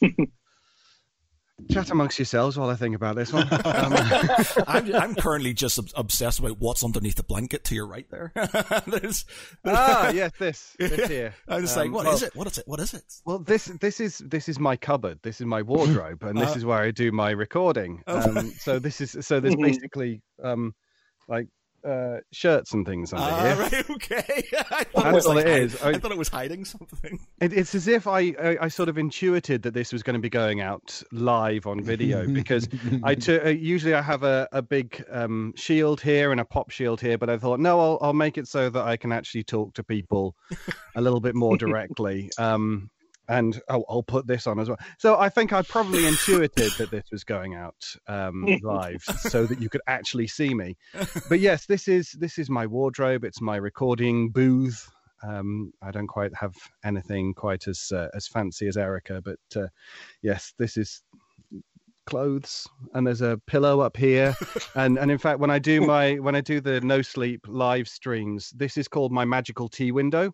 Chat 1.70 1.90
amongst 1.90 2.18
yourselves 2.18 2.58
while 2.58 2.68
I 2.70 2.76
think 2.76 2.94
about 2.94 3.16
this 3.16 3.32
one. 3.32 3.48
Um, 3.64 3.94
I'm, 4.68 4.94
I'm 4.94 5.14
currently 5.14 5.52
just 5.54 5.78
obsessed 5.96 6.38
about 6.38 6.58
what's 6.60 6.84
underneath 6.84 7.16
the 7.16 7.22
blanket 7.22 7.64
to 7.64 7.74
your 7.74 7.86
right 7.86 8.06
there. 8.10 8.32
There's, 8.86 9.24
ah, 9.64 10.10
yes, 10.10 10.32
this, 10.38 10.76
this 10.78 11.08
here. 11.08 11.34
I'm 11.48 11.62
just 11.62 11.76
Um, 11.76 11.82
like, 11.84 11.92
what 11.92 12.04
well- 12.06 12.14
is 12.14 12.22
it? 12.22 12.36
What 12.36 12.46
is 12.46 12.58
it? 12.58 12.64
What 12.68 12.80
is 12.80 12.94
it? 12.94 13.04
Well, 13.24 13.38
this 13.38 13.64
this 13.80 14.00
is 14.00 14.18
this 14.18 14.48
is 14.48 14.58
my 14.58 14.76
cupboard. 14.76 15.18
This 15.22 15.40
is 15.40 15.46
my 15.46 15.62
wardrobe, 15.62 16.22
and 16.22 16.38
this 16.38 16.50
Uh, 16.52 16.58
is 16.58 16.64
where 16.64 16.78
I 16.78 16.90
do 16.90 17.10
my 17.12 17.30
recording. 17.30 18.02
Oh. 18.06 18.38
Um, 18.38 18.50
so 18.58 18.78
this 18.78 19.00
is 19.00 19.16
so 19.26 19.40
there's 19.40 19.56
basically 19.56 20.22
um, 20.42 20.74
like 21.28 21.48
uh, 21.84 22.18
shirts 22.32 22.72
and 22.74 22.86
things 22.86 23.12
under 23.12 23.24
Ah, 23.24 23.42
here. 23.42 23.56
right, 23.56 23.90
okay. 23.96 24.44
I 24.70 24.84
thought, 24.84 24.84
it 24.84 24.88
That's 24.94 25.14
was 25.14 25.26
all 25.26 25.34
like 25.34 25.46
it 25.46 25.62
is. 25.62 25.82
I- 25.82 25.90
I 25.90 25.98
thought 25.98 26.12
it 26.12 26.18
was 26.18 26.28
hiding 26.28 26.64
something. 26.64 27.18
It, 27.40 27.52
it's 27.52 27.74
as 27.74 27.88
if 27.88 28.06
I, 28.06 28.20
I 28.40 28.58
I 28.62 28.68
sort 28.68 28.88
of 28.88 28.96
intuited 28.96 29.62
that 29.62 29.74
this 29.74 29.92
was 29.92 30.02
going 30.02 30.14
to 30.14 30.20
be 30.20 30.30
going 30.30 30.60
out 30.60 31.02
live 31.12 31.66
on 31.66 31.82
video 31.82 32.26
because 32.26 32.68
I 33.02 33.14
t- 33.14 33.38
uh, 33.38 33.48
usually 33.48 33.92
I 33.94 34.00
have 34.02 34.22
a, 34.22 34.48
a 34.52 34.62
big 34.62 35.04
um, 35.10 35.52
shield 35.56 36.00
here 36.00 36.30
and 36.32 36.40
a 36.40 36.44
pop 36.44 36.70
shield 36.70 37.00
here, 37.00 37.18
but 37.18 37.28
I 37.28 37.36
thought 37.38 37.60
no, 37.60 37.78
I'll 37.80 37.98
I'll 38.00 38.12
make 38.14 38.38
it 38.38 38.46
so 38.48 38.70
that 38.70 38.82
I 38.84 38.96
can 38.96 39.12
actually 39.12 39.42
talk 39.44 39.74
to 39.74 39.82
people 39.84 40.34
a 40.96 41.00
little 41.02 41.20
bit 41.20 41.34
more 41.34 41.56
directly. 41.56 42.30
Um, 42.38 42.88
and 43.28 43.60
oh, 43.68 43.84
I'll 43.88 44.02
put 44.02 44.26
this 44.26 44.46
on 44.46 44.58
as 44.58 44.68
well. 44.68 44.78
So 44.98 45.18
I 45.18 45.28
think 45.28 45.52
I 45.52 45.62
probably 45.62 46.06
intuited 46.06 46.72
that 46.78 46.90
this 46.90 47.04
was 47.10 47.24
going 47.24 47.54
out 47.54 47.84
um, 48.06 48.44
live 48.62 49.02
so 49.02 49.46
that 49.46 49.60
you 49.60 49.68
could 49.68 49.80
actually 49.86 50.26
see 50.26 50.54
me. 50.54 50.76
But 51.28 51.40
yes, 51.40 51.66
this 51.66 51.88
is 51.88 52.12
this 52.12 52.38
is 52.38 52.50
my 52.50 52.66
wardrobe. 52.66 53.24
It's 53.24 53.40
my 53.40 53.56
recording 53.56 54.30
booth. 54.30 54.88
Um, 55.22 55.72
I 55.82 55.90
don't 55.90 56.06
quite 56.06 56.34
have 56.34 56.54
anything 56.84 57.32
quite 57.34 57.66
as 57.66 57.90
uh, 57.94 58.08
as 58.14 58.28
fancy 58.28 58.68
as 58.68 58.76
Erica, 58.76 59.22
but 59.22 59.38
uh, 59.56 59.68
yes, 60.22 60.52
this 60.58 60.76
is 60.76 61.02
clothes 62.06 62.68
and 62.92 63.06
there's 63.06 63.22
a 63.22 63.40
pillow 63.46 63.80
up 63.80 63.96
here 63.96 64.34
and 64.74 64.98
and 64.98 65.10
in 65.10 65.16
fact 65.16 65.38
when 65.38 65.50
i 65.50 65.58
do 65.58 65.80
my 65.80 66.16
when 66.16 66.34
i 66.34 66.40
do 66.40 66.60
the 66.60 66.78
no 66.82 67.00
sleep 67.00 67.40
live 67.48 67.88
streams 67.88 68.50
this 68.50 68.76
is 68.76 68.86
called 68.88 69.10
my 69.10 69.24
magical 69.24 69.68
tea 69.68 69.90
window 69.90 70.30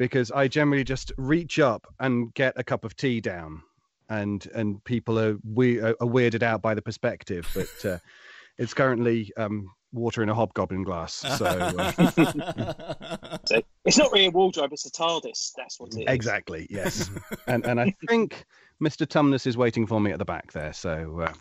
because 0.00 0.32
i 0.32 0.48
generally 0.48 0.82
just 0.82 1.12
reach 1.18 1.58
up 1.60 1.86
and 2.00 2.32
get 2.32 2.54
a 2.56 2.64
cup 2.64 2.84
of 2.84 2.96
tea 2.96 3.20
down 3.20 3.62
and 4.08 4.48
and 4.54 4.82
people 4.84 5.18
are 5.18 5.36
we 5.44 5.78
are 5.78 5.94
weirded 6.00 6.42
out 6.42 6.62
by 6.62 6.74
the 6.74 6.82
perspective 6.82 7.46
but 7.54 7.84
uh, 7.88 7.98
it's 8.58 8.72
currently 8.72 9.30
um 9.36 9.70
water 9.92 10.22
in 10.22 10.28
a 10.28 10.34
hobgoblin 10.34 10.84
glass 10.84 11.12
so 11.12 11.44
uh, 11.44 13.10
So 13.50 13.60
it's 13.84 13.98
not 13.98 14.12
really 14.12 14.26
a 14.26 14.30
wardrobe; 14.30 14.72
it's 14.72 14.86
a 14.86 14.90
TARDIS. 14.90 15.52
That's 15.56 15.80
what 15.80 15.92
it 15.94 16.02
is. 16.02 16.04
Exactly. 16.06 16.68
Yes. 16.70 17.10
and 17.48 17.66
and 17.66 17.80
I 17.80 17.94
think 18.08 18.44
Mr. 18.80 19.06
Tumnus 19.06 19.46
is 19.46 19.56
waiting 19.56 19.86
for 19.86 20.00
me 20.00 20.12
at 20.12 20.18
the 20.18 20.24
back 20.24 20.52
there, 20.52 20.72
so 20.72 21.20
uh, 21.20 21.32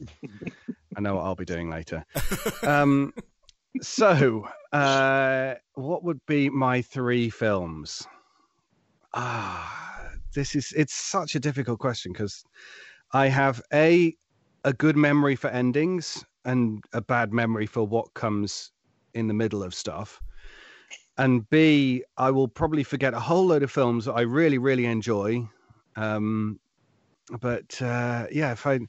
I 0.97 1.01
know 1.01 1.15
what 1.15 1.23
I'll 1.23 1.35
be 1.35 1.45
doing 1.45 1.69
later. 1.69 2.03
Um, 2.63 3.13
so, 3.81 4.47
uh, 4.73 5.53
what 5.75 6.03
would 6.03 6.25
be 6.25 6.49
my 6.49 6.81
three 6.81 7.29
films? 7.29 8.07
Ah, 9.13 10.09
this 10.33 10.55
is 10.55 10.73
it's 10.75 10.93
such 10.93 11.35
a 11.35 11.39
difficult 11.39 11.79
question 11.79 12.11
because 12.11 12.43
I 13.13 13.27
have 13.27 13.61
a 13.73 14.15
a 14.63 14.73
good 14.73 14.97
memory 14.97 15.35
for 15.35 15.49
endings 15.49 16.23
and 16.45 16.83
a 16.93 17.01
bad 17.01 17.33
memory 17.33 17.65
for 17.65 17.87
what 17.87 18.13
comes 18.13 18.71
in 19.13 19.27
the 19.27 19.33
middle 19.33 19.63
of 19.63 19.73
stuff 19.73 20.21
and 21.19 21.47
B, 21.49 22.03
I 22.17 22.31
will 22.31 22.47
probably 22.47 22.83
forget 22.83 23.13
a 23.13 23.19
whole 23.19 23.45
load 23.45 23.61
of 23.61 23.69
films 23.69 24.05
that 24.05 24.13
I 24.13 24.21
really, 24.21 24.57
really 24.57 24.85
enjoy. 24.85 25.45
Um, 25.97 26.59
but 27.41 27.79
uh, 27.81 28.27
yeah, 28.31 28.53
if 28.53 28.65
I 28.65 28.79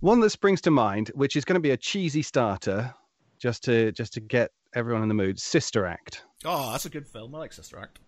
one 0.00 0.20
that 0.20 0.30
springs 0.30 0.62
to 0.62 0.70
mind, 0.70 1.10
which 1.14 1.36
is 1.36 1.44
going 1.44 1.54
to 1.54 1.60
be 1.60 1.70
a 1.70 1.76
cheesy 1.76 2.22
starter, 2.22 2.92
just 3.38 3.62
to 3.64 3.92
just 3.92 4.14
to 4.14 4.20
get 4.20 4.50
everyone 4.74 5.02
in 5.02 5.08
the 5.08 5.14
mood. 5.14 5.38
Sister 5.38 5.84
Act. 5.84 6.22
oh, 6.46 6.72
that's 6.72 6.86
a 6.86 6.90
good 6.90 7.06
film. 7.06 7.34
I 7.34 7.38
like 7.38 7.52
Sister 7.52 7.78
Act. 7.78 7.98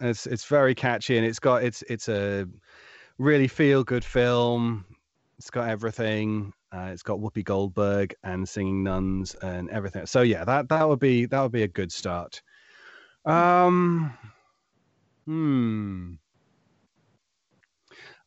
It's 0.00 0.26
it's 0.26 0.44
very 0.44 0.74
catchy 0.74 1.16
and 1.16 1.26
it's 1.26 1.38
got 1.38 1.62
it's 1.62 1.82
it's 1.88 2.08
a 2.08 2.46
really 3.18 3.48
feel 3.48 3.84
good 3.84 4.04
film. 4.04 4.84
It's 5.38 5.50
got 5.50 5.68
everything. 5.68 6.52
Uh, 6.72 6.90
it's 6.92 7.02
got 7.02 7.18
Whoopi 7.18 7.44
Goldberg 7.44 8.14
and 8.24 8.48
singing 8.48 8.82
nuns 8.82 9.36
and 9.42 9.70
everything. 9.70 10.06
So 10.06 10.22
yeah, 10.22 10.44
that 10.44 10.68
that 10.68 10.88
would 10.88 10.98
be 10.98 11.26
that 11.26 11.40
would 11.40 11.52
be 11.52 11.62
a 11.62 11.68
good 11.68 11.92
start. 11.92 12.42
Um, 13.24 14.16
hmm. 15.26 16.14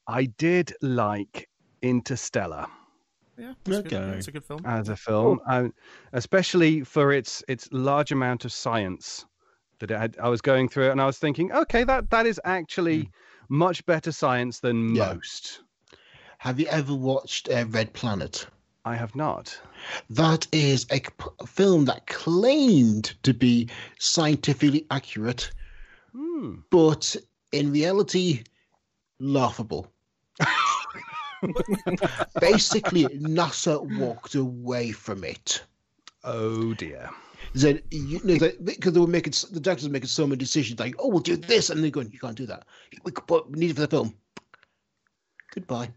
I 0.07 0.25
did 0.25 0.73
like 0.81 1.49
Interstellar 1.81 2.65
Yeah, 3.37 3.53
that's, 3.65 3.79
Okay. 3.79 3.89
good. 3.89 4.13
that's 4.13 4.27
a 4.27 4.31
good 4.31 4.43
film. 4.45 4.61
as 4.65 4.89
a 4.89 4.95
film, 4.95 5.39
I, 5.45 5.69
especially 6.13 6.83
for 6.83 7.11
its 7.11 7.43
its 7.47 7.67
large 7.71 8.11
amount 8.11 8.45
of 8.45 8.51
science 8.51 9.25
that 9.79 9.91
it 9.91 9.97
had. 9.97 10.17
I 10.21 10.29
was 10.29 10.41
going 10.41 10.69
through 10.69 10.87
it 10.87 10.91
and 10.91 11.01
I 11.01 11.05
was 11.05 11.17
thinking, 11.17 11.51
okay, 11.51 11.83
that 11.83 12.09
that 12.09 12.25
is 12.25 12.39
actually 12.43 13.09
much 13.49 13.85
better 13.85 14.11
science 14.11 14.59
than 14.59 14.93
Yeah. 14.93 15.13
most. 15.13 15.61
Have 16.39 16.59
you 16.59 16.67
ever 16.67 16.93
watched 16.93 17.49
uh, 17.49 17.65
Red 17.69 17.93
Planet? 17.93 18.47
I 18.85 18.95
have 18.95 19.15
not. 19.15 19.59
That 20.09 20.47
is 20.51 20.85
a 20.91 21.01
film 21.45 21.85
that 21.85 22.07
claimed 22.07 23.15
to 23.23 23.33
be 23.33 23.69
scientifically 23.99 24.85
accurate, 24.91 25.51
Hmm. 26.13 26.55
but 26.69 27.15
in 27.51 27.71
reality, 27.71 28.43
laughable. 29.19 29.91
Basically, 32.39 33.09
NASA 33.19 33.85
walked 33.85 34.35
away 34.35 34.91
from 34.91 35.23
it. 35.23 35.63
Oh 36.23 36.73
dear. 36.73 37.09
That 37.61 37.83
you 37.91 38.19
know, 38.23 38.35
that, 38.37 38.63
because 38.63 38.93
they 38.93 38.99
were 38.99 39.07
making 39.07 39.33
the 39.51 39.59
directors 39.59 39.87
were 39.87 39.93
making 39.93 40.09
so 40.09 40.27
many 40.27 40.37
decisions, 40.37 40.79
like, 40.79 40.95
"Oh, 40.99 41.07
we'll 41.07 41.19
do 41.19 41.35
this," 41.35 41.69
and 41.69 41.83
they're 41.83 41.89
going, 41.89 42.11
"You 42.11 42.19
can't 42.19 42.35
do 42.37 42.45
that. 42.45 42.65
We 43.03 43.11
could 43.11 43.25
put 43.27 43.49
we 43.49 43.59
need 43.59 43.71
it 43.71 43.75
for 43.75 43.81
the 43.81 43.87
film." 43.87 44.13
Goodbye. 45.53 45.89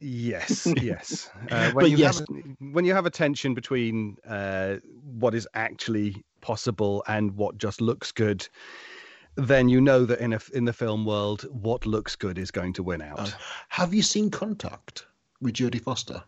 Yes, 0.00 0.66
yes. 0.82 1.30
Uh, 1.50 1.70
when 1.72 1.84
But 1.84 1.90
you 1.90 1.98
yes. 1.98 2.18
have 2.18 2.28
when 2.72 2.84
you 2.84 2.94
have 2.94 3.06
a 3.06 3.10
tension 3.10 3.54
between 3.54 4.16
uh, 4.26 4.76
what 5.18 5.34
is 5.34 5.46
actually 5.54 6.24
possible 6.40 7.04
and 7.06 7.32
what 7.36 7.58
just 7.58 7.80
looks 7.80 8.10
good, 8.12 8.48
then 9.36 9.68
you 9.68 9.80
know 9.80 10.04
that 10.04 10.20
in 10.20 10.32
a 10.32 10.40
in 10.52 10.64
the 10.64 10.72
film 10.72 11.04
world, 11.04 11.42
what 11.50 11.86
looks 11.86 12.16
good 12.16 12.38
is 12.38 12.50
going 12.50 12.72
to 12.72 12.82
win 12.82 13.02
out. 13.02 13.20
Uh, 13.20 13.36
Have 13.68 13.94
you 13.94 14.02
seen 14.02 14.30
Contact 14.30 15.06
with 15.40 15.54
Jodie 15.54 15.80
Foster? 15.80 16.22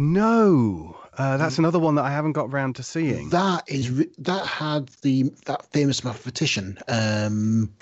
No, 0.00 0.96
uh, 1.18 1.36
that's 1.36 1.58
another 1.58 1.78
one 1.78 1.94
that 1.96 2.04
I 2.06 2.10
haven't 2.10 2.32
got 2.32 2.50
round 2.50 2.76
to 2.76 2.82
seeing. 2.82 3.28
That 3.28 3.64
is 3.68 4.06
that 4.18 4.46
had 4.46 4.88
the 5.02 5.30
that 5.44 5.70
famous 5.72 6.02
mathematician, 6.02 6.78
um, 6.88 7.74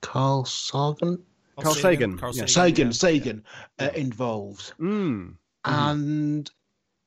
Carl 0.00 0.44
Sagan, 0.44 1.20
Carl 1.60 1.74
Sagan, 1.74 2.16
Carl 2.16 2.32
yeah. 2.32 2.46
Sagan, 2.46 2.92
Sagan, 2.92 3.44
uh, 3.80 3.90
involved, 3.96 4.72
Mm. 4.78 5.34
and 5.64 6.48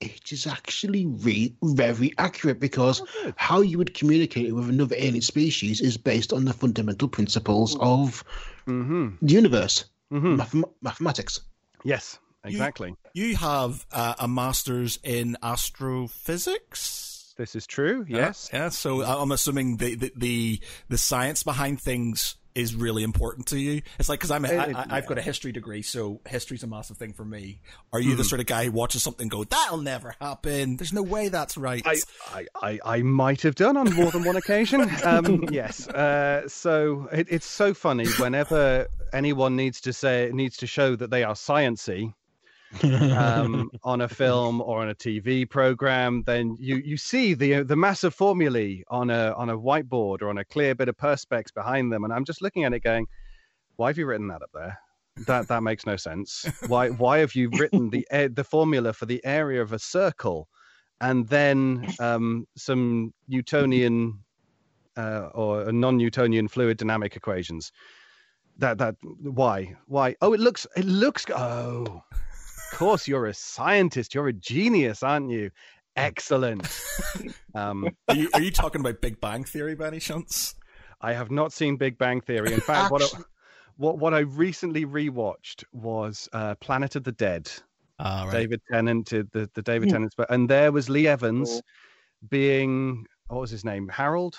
it 0.01 0.33
is 0.33 0.47
actually 0.47 1.05
re- 1.05 1.55
very 1.63 2.11
accurate 2.17 2.59
because 2.59 3.01
how 3.37 3.61
you 3.61 3.77
would 3.77 3.93
communicate 3.93 4.53
with 4.53 4.67
another 4.67 4.95
alien 4.97 5.21
species 5.21 5.79
is 5.79 5.95
based 5.95 6.33
on 6.33 6.43
the 6.43 6.53
fundamental 6.53 7.07
principles 7.07 7.77
of 7.79 8.21
hmm 8.65 9.11
the 9.21 9.33
universe, 9.33 9.85
hmm 10.09 10.35
mathem- 10.35 10.69
mathematics. 10.81 11.39
Yes, 11.85 12.19
exactly. 12.43 12.95
You 13.13 13.35
have 13.37 13.85
uh, 13.91 14.15
a 14.19 14.27
master's 14.27 14.99
in 15.03 15.37
astrophysics. 15.43 17.33
This 17.37 17.55
is 17.55 17.65
true. 17.65 18.05
Yes. 18.07 18.49
Yeah. 18.53 18.69
So 18.69 19.03
I'm 19.03 19.31
assuming 19.31 19.77
the, 19.77 19.95
the 19.95 20.11
the 20.15 20.59
the 20.89 20.97
science 20.97 21.43
behind 21.43 21.81
things 21.81 22.35
is 22.53 22.75
really 22.75 23.01
important 23.03 23.47
to 23.47 23.57
you. 23.57 23.81
It's 23.97 24.09
like 24.09 24.19
because 24.19 24.29
I'm 24.29 24.43
a, 24.43 24.49
It- 24.49 24.75
I, 24.75 24.85
I've 24.97 25.07
got 25.07 25.17
a 25.17 25.21
history 25.21 25.53
degree, 25.53 25.81
so 25.81 26.19
history's 26.27 26.63
a 26.63 26.67
massive 26.67 26.97
thing 26.97 27.13
for 27.13 27.23
me. 27.23 27.61
Are 27.93 27.99
you 28.01 28.09
Mm-hmm. 28.09 28.17
the 28.17 28.23
sort 28.25 28.41
of 28.41 28.47
guy 28.47 28.65
who 28.65 28.71
watches 28.73 29.01
something 29.01 29.29
go, 29.29 29.45
"That'll 29.45 29.77
never 29.81 30.13
happen"? 30.19 30.75
There's 30.75 30.91
no 30.93 31.01
way 31.01 31.29
that's 31.29 31.57
right. 31.57 31.81
I, 31.85 31.95
I, 32.33 32.45
I, 32.61 32.79
I 32.97 33.01
might 33.03 33.41
have 33.43 33.55
done 33.55 33.77
on 33.77 33.93
more 33.95 34.11
than 34.11 34.23
one 34.25 34.35
occasion. 34.35 34.81
Um, 35.05 35.45
yes. 35.51 35.87
Uh, 35.87 36.47
so 36.49 37.07
it, 37.13 37.27
it's 37.31 37.45
so 37.47 37.73
funny 37.73 38.05
whenever 38.19 38.87
anyone 39.13 39.55
needs 39.55 39.79
to 39.81 39.93
say 39.93 40.29
needs 40.33 40.57
to 40.57 40.67
show 40.67 40.95
that 40.97 41.09
they 41.09 41.23
are 41.23 41.33
sciency 41.33 42.13
um, 42.83 43.69
on 43.83 44.01
a 44.01 44.07
film 44.07 44.61
or 44.61 44.81
on 44.81 44.89
a 44.89 44.95
TV 44.95 45.49
program, 45.49 46.23
then 46.25 46.57
you 46.59 46.77
you 46.77 46.97
see 46.97 47.33
the 47.33 47.63
the 47.63 47.75
massive 47.75 48.13
formulae 48.13 48.83
on 48.89 49.09
a 49.09 49.33
on 49.33 49.49
a 49.49 49.57
whiteboard 49.57 50.21
or 50.21 50.29
on 50.29 50.37
a 50.37 50.45
clear 50.45 50.75
bit 50.75 50.89
of 50.89 50.97
perspex 50.97 51.53
behind 51.53 51.91
them, 51.91 52.03
and 52.03 52.13
I'm 52.13 52.25
just 52.25 52.41
looking 52.41 52.63
at 52.63 52.73
it 52.73 52.81
going, 52.81 53.07
why 53.75 53.89
have 53.89 53.97
you 53.97 54.05
written 54.05 54.27
that 54.27 54.41
up 54.41 54.51
there? 54.53 54.77
That 55.27 55.47
that 55.49 55.63
makes 55.63 55.85
no 55.85 55.97
sense. 55.97 56.45
Why 56.67 56.89
why 56.89 57.19
have 57.19 57.35
you 57.35 57.49
written 57.49 57.89
the 57.89 58.05
the 58.33 58.43
formula 58.43 58.93
for 58.93 59.05
the 59.05 59.23
area 59.25 59.61
of 59.61 59.73
a 59.73 59.79
circle, 59.79 60.47
and 61.01 61.27
then 61.27 61.87
um, 61.99 62.45
some 62.55 63.13
Newtonian 63.27 64.19
uh, 64.95 65.29
or 65.33 65.71
non-Newtonian 65.71 66.47
fluid 66.47 66.77
dynamic 66.77 67.15
equations? 67.15 67.71
That 68.57 68.77
that 68.77 68.95
why 69.21 69.75
why? 69.87 70.15
Oh, 70.21 70.33
it 70.33 70.39
looks 70.39 70.65
it 70.77 70.85
looks 70.85 71.25
oh. 71.35 72.03
Of 72.71 72.77
course, 72.77 73.07
you're 73.07 73.25
a 73.27 73.33
scientist. 73.33 74.13
You're 74.15 74.27
a 74.29 74.33
genius, 74.33 75.03
aren't 75.03 75.29
you? 75.29 75.51
Excellent. 75.95 76.67
Um, 77.53 77.85
are, 78.07 78.15
you, 78.15 78.29
are 78.33 78.39
you 78.39 78.49
talking 78.49 78.79
about 78.79 79.01
Big 79.01 79.19
Bang 79.19 79.43
Theory, 79.43 79.75
by 79.75 79.87
any 79.87 79.99
chance? 79.99 80.55
I 81.01 81.11
have 81.11 81.31
not 81.31 81.51
seen 81.51 81.75
Big 81.75 81.97
Bang 81.97 82.21
Theory. 82.21 82.53
In 82.53 82.61
fact, 82.61 82.89
what 82.93 83.01
I, 83.01 83.05
Actually- 83.05 83.25
what 83.75 83.97
what 83.97 84.13
I 84.13 84.19
recently 84.19 84.85
rewatched 84.85 85.65
was 85.73 86.29
uh, 86.31 86.55
Planet 86.55 86.95
of 86.95 87.03
the 87.03 87.11
Dead. 87.11 87.51
Ah, 87.99 88.23
right. 88.23 88.31
David 88.31 88.61
Tennant 88.71 89.07
did 89.07 89.29
the 89.33 89.49
the 89.53 89.61
David 89.61 89.89
Hmm. 89.89 89.95
Tennant, 89.95 90.13
and 90.29 90.49
there 90.49 90.71
was 90.71 90.87
Lee 90.87 91.07
Evans 91.07 91.49
Cool. 91.49 91.61
being 92.29 93.05
what 93.27 93.41
was 93.41 93.49
his 93.51 93.65
name? 93.65 93.89
Harold 93.89 94.37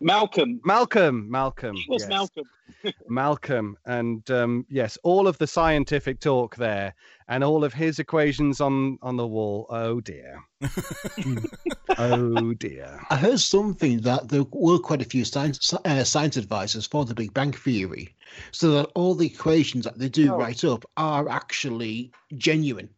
Malcolm. 0.00 0.60
Malcolm. 0.64 1.30
Malcolm. 1.30 1.76
It 1.76 1.88
was 1.88 2.02
yes. 2.02 2.08
Malcolm. 2.08 2.44
Malcolm, 3.08 3.76
and 3.86 4.30
um, 4.30 4.66
yes, 4.68 4.98
all 5.02 5.26
of 5.28 5.38
the 5.38 5.46
scientific 5.46 6.20
talk 6.20 6.56
there, 6.56 6.94
and 7.28 7.42
all 7.44 7.64
of 7.64 7.72
his 7.74 7.98
equations 7.98 8.60
on 8.60 8.98
on 9.02 9.16
the 9.16 9.26
wall. 9.26 9.66
Oh 9.70 10.00
dear. 10.00 10.42
oh 11.98 12.54
dear. 12.54 13.00
I 13.10 13.16
heard 13.16 13.40
something 13.40 14.00
that 14.00 14.28
there 14.28 14.44
were 14.52 14.78
quite 14.78 15.02
a 15.02 15.06
few 15.06 15.24
science 15.24 15.72
uh, 15.84 16.04
science 16.04 16.36
advisors 16.36 16.86
for 16.86 17.04
the 17.04 17.14
Big 17.14 17.32
Bang 17.34 17.52
Theory, 17.52 18.14
so 18.50 18.70
that 18.72 18.90
all 18.94 19.14
the 19.14 19.26
equations 19.26 19.84
that 19.84 19.98
they 19.98 20.08
do 20.08 20.32
Oh. 20.32 20.36
write 20.38 20.64
up 20.64 20.84
are 20.96 21.28
actually 21.28 22.12
genuine. 22.36 22.88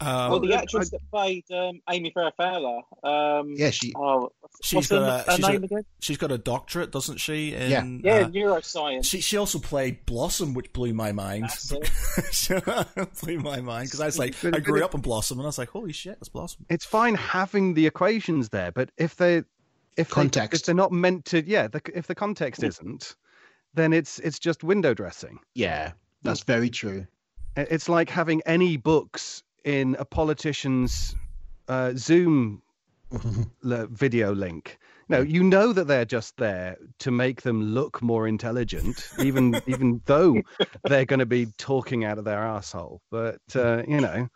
Um, 0.00 0.30
well, 0.30 0.40
the 0.40 0.54
I- 0.54 0.58
actress 0.62 0.90
that 0.90 1.00
played 1.10 1.44
um, 1.50 1.80
Amy 1.90 2.12
Farrah 2.16 2.30
Fowler. 2.36 2.82
Um, 3.02 3.54
Yeah, 3.56 3.70
she. 3.70 3.92
Oh, 3.96 4.30
She's 4.62 4.76
what's 4.76 4.88
got 4.88 5.02
her, 5.02 5.24
a- 5.26 5.30
her 5.32 5.36
she's 5.36 5.44
a- 5.44 5.52
name 5.52 5.64
again? 5.64 5.84
she's 6.00 6.16
got 6.16 6.30
a 6.32 6.38
doctorate, 6.38 6.90
doesn't 6.92 7.18
she? 7.18 7.50
Yeah. 7.50 7.80
In, 7.82 8.00
Yeah, 8.04 8.12
uh, 8.14 8.28
neuroscience. 8.28 9.04
She 9.06 9.20
she 9.20 9.36
also 9.36 9.58
played 9.58 10.06
Blossom, 10.06 10.54
which 10.54 10.72
blew 10.72 10.94
my 10.94 11.10
mind. 11.12 11.44
That's 11.44 12.48
blew 13.22 13.38
my 13.40 13.60
mind 13.60 13.86
because 13.88 14.00
I 14.00 14.06
was 14.06 14.18
like, 14.18 14.34
But- 14.40 14.54
I 14.56 14.60
grew 14.60 14.78
it- 14.78 14.82
up 14.84 14.94
in 14.94 15.00
Blossom, 15.00 15.38
and 15.38 15.46
I 15.46 15.48
was 15.48 15.58
like, 15.58 15.70
holy 15.70 15.92
shit, 15.92 16.18
that's 16.20 16.28
Blossom. 16.28 16.64
It's 16.68 16.84
fine 16.84 17.14
having 17.16 17.74
the 17.74 17.86
equations 17.86 18.48
there, 18.50 18.70
but 18.72 18.90
if 18.96 19.16
they 19.16 19.38
if 19.96 20.08
they, 20.08 20.14
Context. 20.14 20.60
if 20.62 20.66
they're 20.66 20.74
not 20.76 20.92
meant 20.92 21.24
to, 21.24 21.44
yeah, 21.44 21.66
the, 21.66 21.80
if 21.92 22.06
the 22.06 22.14
context 22.14 22.62
isn't, 22.62 23.16
then 23.74 23.92
it's 23.92 24.20
it's 24.20 24.38
just 24.38 24.62
window 24.62 24.94
dressing. 24.94 25.40
Yeah, 25.54 25.90
that's 26.22 26.44
very 26.44 26.70
true. 26.70 27.04
It's 27.56 27.88
like 27.88 28.08
having 28.08 28.40
any 28.46 28.76
books 28.76 29.42
in 29.64 29.96
a 29.98 30.04
politician's 30.04 31.14
uh, 31.68 31.92
Zoom 31.96 32.62
video 33.62 34.34
link. 34.34 34.78
No, 35.10 35.20
you 35.22 35.42
know 35.42 35.72
that 35.72 35.86
they're 35.86 36.04
just 36.04 36.36
there 36.36 36.76
to 36.98 37.10
make 37.10 37.40
them 37.40 37.62
look 37.72 38.02
more 38.02 38.28
intelligent, 38.28 39.08
even 39.18 39.60
even 39.66 40.02
though 40.04 40.42
they're 40.84 41.06
going 41.06 41.20
to 41.20 41.26
be 41.26 41.46
talking 41.56 42.04
out 42.04 42.18
of 42.18 42.24
their 42.24 42.42
asshole. 42.42 43.00
But 43.10 43.40
uh, 43.54 43.84
you 43.88 44.02
know, 44.02 44.28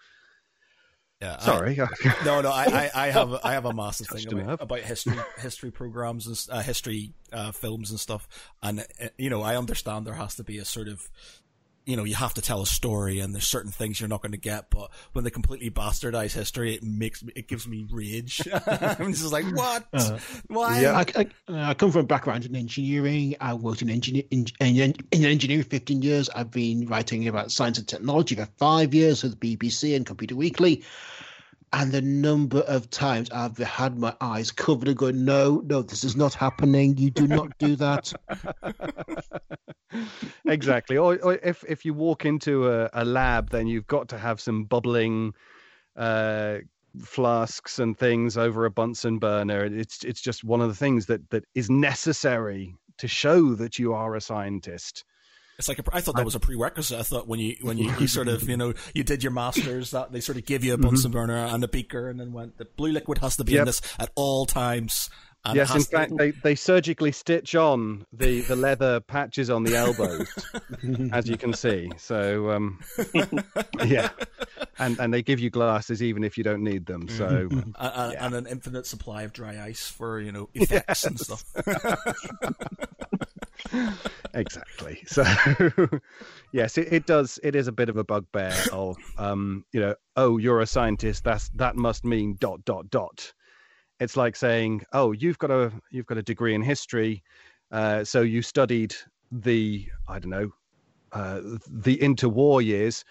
Yeah, 1.20 1.36
I- 1.38 1.44
sorry, 1.44 1.76
no, 2.24 2.40
no, 2.40 2.50
I, 2.50 2.64
I, 2.64 2.90
I 2.94 3.10
have, 3.10 3.32
a, 3.34 3.40
I 3.46 3.52
have 3.52 3.66
a 3.66 3.74
massive 3.74 4.08
thing 4.08 4.24
a 4.32 4.40
about, 4.44 4.62
about 4.62 4.78
history, 4.80 5.18
history 5.38 5.70
programs 5.70 6.26
and 6.26 6.46
uh, 6.50 6.62
history 6.62 7.12
uh, 7.34 7.52
films 7.52 7.90
and 7.90 8.00
stuff. 8.00 8.26
And 8.62 8.80
uh, 8.80 9.08
you 9.18 9.28
know, 9.28 9.42
I 9.42 9.56
understand 9.56 10.06
there 10.06 10.14
has 10.14 10.34
to 10.36 10.42
be 10.42 10.56
a 10.56 10.64
sort 10.64 10.88
of, 10.88 11.10
you 11.84 11.96
know, 11.96 12.04
you 12.04 12.14
have 12.14 12.34
to 12.34 12.42
tell 12.42 12.62
a 12.62 12.66
story, 12.66 13.18
and 13.20 13.34
there's 13.34 13.46
certain 13.46 13.70
things 13.70 14.00
you're 14.00 14.08
not 14.08 14.22
going 14.22 14.32
to 14.32 14.38
get. 14.38 14.70
But 14.70 14.90
when 15.12 15.24
they 15.24 15.30
completely 15.30 15.70
bastardize 15.70 16.32
history, 16.32 16.74
it 16.74 16.82
makes 16.82 17.22
me, 17.22 17.32
it 17.34 17.48
gives 17.48 17.66
me 17.66 17.86
rage. 17.90 18.46
I'm 18.66 19.12
just 19.12 19.32
like, 19.32 19.44
what? 19.54 19.86
Uh, 19.92 20.18
Why? 20.46 20.80
yeah. 20.80 21.04
I, 21.16 21.20
I, 21.48 21.70
I 21.70 21.74
come 21.74 21.90
from 21.90 22.02
a 22.02 22.06
background 22.06 22.44
in 22.44 22.54
engineering. 22.54 23.36
I 23.40 23.54
worked 23.54 23.82
in, 23.82 23.90
engineer, 23.90 24.24
in, 24.30 24.46
in, 24.60 24.94
in 25.10 25.24
engineering 25.24 25.64
for 25.64 25.70
15 25.70 26.02
years. 26.02 26.28
I've 26.30 26.50
been 26.50 26.86
writing 26.86 27.26
about 27.28 27.50
science 27.50 27.78
and 27.78 27.88
technology 27.88 28.34
for 28.34 28.46
five 28.58 28.94
years 28.94 29.22
with 29.22 29.40
BBC 29.40 29.96
and 29.96 30.06
Computer 30.06 30.36
Weekly. 30.36 30.84
And 31.74 31.90
the 31.90 32.02
number 32.02 32.60
of 32.60 32.90
times 32.90 33.30
I've 33.30 33.56
had 33.56 33.98
my 33.98 34.14
eyes 34.20 34.50
covered 34.50 34.88
and 34.88 34.96
going, 34.96 35.24
no, 35.24 35.62
no, 35.64 35.80
this 35.80 36.04
is 36.04 36.16
not 36.16 36.34
happening. 36.34 36.98
You 36.98 37.10
do 37.10 37.26
not 37.26 37.56
do 37.58 37.76
that. 37.76 38.12
exactly. 40.46 40.98
Or, 40.98 41.18
or 41.22 41.34
if 41.42 41.64
if 41.66 41.84
you 41.84 41.94
walk 41.94 42.26
into 42.26 42.70
a, 42.70 42.90
a 42.92 43.04
lab, 43.04 43.50
then 43.50 43.66
you've 43.66 43.86
got 43.86 44.08
to 44.08 44.18
have 44.18 44.38
some 44.38 44.64
bubbling 44.64 45.32
uh, 45.96 46.58
flasks 47.00 47.78
and 47.78 47.98
things 47.98 48.36
over 48.36 48.66
a 48.66 48.70
Bunsen 48.70 49.18
burner. 49.18 49.64
It's 49.64 50.04
it's 50.04 50.20
just 50.20 50.44
one 50.44 50.60
of 50.60 50.68
the 50.68 50.74
things 50.74 51.06
that 51.06 51.30
that 51.30 51.44
is 51.54 51.70
necessary 51.70 52.74
to 52.98 53.08
show 53.08 53.54
that 53.54 53.78
you 53.78 53.94
are 53.94 54.14
a 54.14 54.20
scientist. 54.20 55.04
It's 55.58 55.68
like 55.68 55.78
a, 55.78 55.84
I 55.92 56.00
thought 56.00 56.16
that 56.16 56.24
was 56.24 56.34
a 56.34 56.40
prerequisite. 56.40 56.98
I 56.98 57.02
thought 57.02 57.28
when 57.28 57.40
you 57.40 57.56
when 57.60 57.78
you, 57.78 57.92
you 57.98 58.06
sort 58.08 58.28
of 58.28 58.42
you 58.48 58.56
know 58.56 58.74
you 58.94 59.04
did 59.04 59.22
your 59.22 59.32
masters 59.32 59.90
that 59.90 60.12
they 60.12 60.20
sort 60.20 60.38
of 60.38 60.44
give 60.44 60.64
you 60.64 60.74
a 60.74 60.78
Bunsen 60.78 61.10
mm-hmm. 61.10 61.20
burner 61.20 61.36
and 61.36 61.62
a 61.62 61.68
beaker 61.68 62.08
and 62.08 62.18
then 62.18 62.32
went 62.32 62.58
the 62.58 62.64
blue 62.64 62.92
liquid 62.92 63.18
has 63.18 63.36
to 63.36 63.44
be 63.44 63.56
in 63.56 63.64
this 63.64 63.80
at 63.98 64.10
all 64.14 64.46
times. 64.46 65.10
And 65.44 65.56
yes, 65.56 65.70
in 65.70 65.74
has 65.74 65.88
to- 65.88 65.96
fact, 65.96 66.16
they, 66.16 66.30
they 66.30 66.54
surgically 66.54 67.10
stitch 67.10 67.56
on 67.56 68.06
the, 68.12 68.42
the 68.42 68.54
leather 68.54 69.00
patches 69.00 69.50
on 69.50 69.64
the 69.64 69.74
elbows, 69.74 70.32
as 71.12 71.28
you 71.28 71.36
can 71.36 71.52
see. 71.52 71.90
So, 71.96 72.50
um, 72.52 72.78
yeah, 73.84 74.10
and 74.78 75.00
and 75.00 75.12
they 75.12 75.20
give 75.20 75.40
you 75.40 75.50
glasses 75.50 76.00
even 76.00 76.22
if 76.22 76.38
you 76.38 76.44
don't 76.44 76.62
need 76.62 76.86
them. 76.86 77.08
So, 77.08 77.48
mm-hmm. 77.48 77.70
uh, 77.74 77.90
and, 77.90 78.14
and- 78.14 78.34
and 78.34 78.46
an 78.46 78.52
infinite 78.52 78.86
supply 78.86 79.22
of 79.22 79.32
dry 79.32 79.60
ice 79.60 79.88
for 79.88 80.20
you 80.20 80.30
know 80.30 80.48
effects 80.54 81.04
and 81.04 81.18
stuff. 81.18 81.44
exactly. 84.34 85.02
So, 85.06 85.24
yes, 86.52 86.78
it, 86.78 86.92
it 86.92 87.06
does. 87.06 87.38
It 87.42 87.54
is 87.54 87.68
a 87.68 87.72
bit 87.72 87.88
of 87.88 87.96
a 87.96 88.04
bugbear 88.04 88.54
of, 88.72 88.96
um, 89.18 89.64
you 89.72 89.80
know, 89.80 89.94
oh, 90.16 90.38
you're 90.38 90.60
a 90.60 90.66
scientist. 90.66 91.24
That's 91.24 91.48
that 91.50 91.76
must 91.76 92.04
mean 92.04 92.36
dot 92.40 92.64
dot 92.64 92.90
dot. 92.90 93.32
It's 94.00 94.16
like 94.16 94.36
saying, 94.36 94.82
oh, 94.92 95.12
you've 95.12 95.38
got 95.38 95.50
a 95.50 95.72
you've 95.90 96.06
got 96.06 96.18
a 96.18 96.22
degree 96.22 96.54
in 96.54 96.62
history, 96.62 97.22
uh, 97.70 98.04
so 98.04 98.22
you 98.22 98.42
studied 98.42 98.94
the 99.30 99.86
I 100.08 100.18
don't 100.18 100.30
know, 100.30 100.50
uh, 101.12 101.40
the 101.68 101.96
interwar 101.98 102.64
years. 102.64 103.04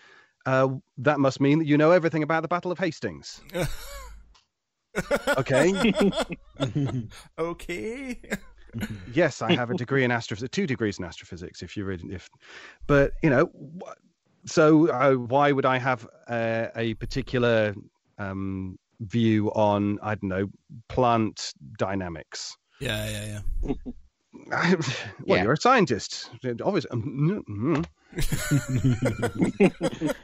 uh, 0.46 0.70
that 0.98 1.20
must 1.20 1.40
mean 1.40 1.60
that 1.60 1.68
you 1.68 1.78
know 1.78 1.92
everything 1.92 2.24
about 2.24 2.42
the 2.42 2.48
Battle 2.48 2.72
of 2.72 2.80
Hastings. 2.80 3.42
okay. 5.38 5.94
okay. 7.40 8.20
yes, 9.14 9.42
I 9.42 9.54
have 9.54 9.70
a 9.72 9.76
degree 9.76 10.04
in 10.04 10.12
astrophysics, 10.12 10.52
two 10.52 10.68
degrees 10.68 11.00
in 11.00 11.06
astrophysics. 11.06 11.62
If 11.62 11.78
you 11.78 11.86
read, 11.86 12.02
if, 12.10 12.30
but 12.88 13.14
you 13.24 13.30
know, 13.30 13.52
so 14.46 14.90
uh, 14.90 15.14
why 15.14 15.52
would 15.52 15.66
I 15.66 15.78
have 15.78 16.08
uh, 16.28 16.68
a 16.76 16.94
particular 16.96 17.76
um, 18.18 18.78
view 19.00 19.52
on 19.54 20.00
I 20.02 20.16
don't 20.16 20.30
know 20.30 20.50
plant 20.88 21.54
dynamics? 21.78 22.56
Yeah, 22.80 23.10
yeah, 23.10 23.40
yeah. 23.64 23.74
well, 24.48 24.78
Yeah. 25.26 25.44
you're 25.44 25.54
a 25.54 25.58
scientist, 25.58 26.30
obviously. 26.64 26.90
mm 26.92 27.86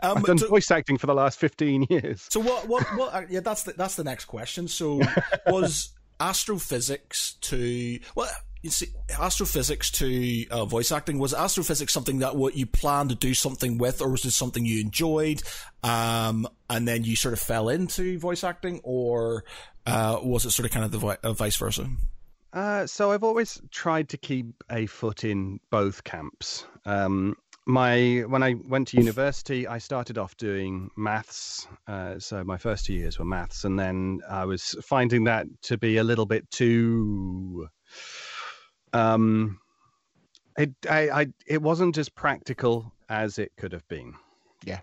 Um, 0.00 0.18
I've 0.18 0.24
done 0.24 0.38
so, 0.38 0.46
voice 0.46 0.70
acting 0.70 0.96
for 0.96 1.08
the 1.08 1.14
last 1.14 1.40
fifteen 1.40 1.84
years. 1.90 2.24
so 2.30 2.38
what? 2.38 2.68
What? 2.68 2.84
What? 2.96 3.12
uh, 3.14 3.22
Yeah, 3.28 3.40
that's 3.40 3.64
the, 3.64 3.72
that's 3.72 3.96
the 3.96 4.04
next 4.04 4.26
question. 4.26 4.68
So 4.68 5.00
was 5.48 5.90
astrophysics 6.20 7.34
to 7.42 7.98
well? 8.14 8.28
You 8.60 8.70
see, 8.70 8.88
astrophysics 9.16 9.88
to 9.92 10.46
uh, 10.50 10.64
voice 10.64 10.90
acting 10.90 11.20
was 11.20 11.32
astrophysics 11.32 11.92
something 11.92 12.18
that 12.18 12.34
what 12.34 12.56
you 12.56 12.66
planned 12.66 13.10
to 13.10 13.14
do 13.14 13.32
something 13.32 13.78
with, 13.78 14.02
or 14.02 14.10
was 14.10 14.24
it 14.24 14.32
something 14.32 14.66
you 14.66 14.80
enjoyed, 14.80 15.42
um, 15.84 16.46
and 16.68 16.86
then 16.86 17.04
you 17.04 17.14
sort 17.14 17.34
of 17.34 17.40
fell 17.40 17.68
into 17.68 18.18
voice 18.18 18.42
acting, 18.42 18.80
or 18.82 19.44
uh, 19.86 20.18
was 20.22 20.44
it 20.44 20.50
sort 20.50 20.66
of 20.66 20.72
kind 20.72 20.84
of 20.84 20.90
the 20.90 20.98
vi- 20.98 21.18
uh, 21.22 21.32
vice 21.34 21.56
versa? 21.56 21.88
Uh, 22.52 22.86
so 22.86 23.12
I've 23.12 23.22
always 23.22 23.60
tried 23.70 24.08
to 24.08 24.16
keep 24.16 24.46
a 24.70 24.86
foot 24.86 25.22
in 25.22 25.60
both 25.70 26.02
camps. 26.02 26.66
Um, 26.84 27.36
my 27.68 28.24
when 28.26 28.42
I 28.42 28.54
went 28.54 28.88
to 28.88 28.96
university, 28.96 29.68
I 29.68 29.76
started 29.76 30.16
off 30.16 30.36
doing 30.38 30.90
maths. 30.96 31.68
Uh, 31.86 32.18
so 32.18 32.42
my 32.42 32.56
first 32.56 32.86
two 32.86 32.94
years 32.94 33.18
were 33.18 33.26
maths, 33.26 33.64
and 33.64 33.78
then 33.78 34.22
I 34.28 34.46
was 34.46 34.74
finding 34.82 35.24
that 35.24 35.46
to 35.64 35.76
be 35.76 35.98
a 35.98 36.04
little 36.04 36.24
bit 36.24 36.50
too. 36.50 37.68
Um, 38.94 39.60
it 40.56 40.70
I, 40.88 41.10
I 41.10 41.26
it 41.46 41.60
wasn't 41.60 41.98
as 41.98 42.08
practical 42.08 42.90
as 43.10 43.38
it 43.38 43.52
could 43.58 43.72
have 43.72 43.86
been. 43.88 44.14
Yeah. 44.64 44.80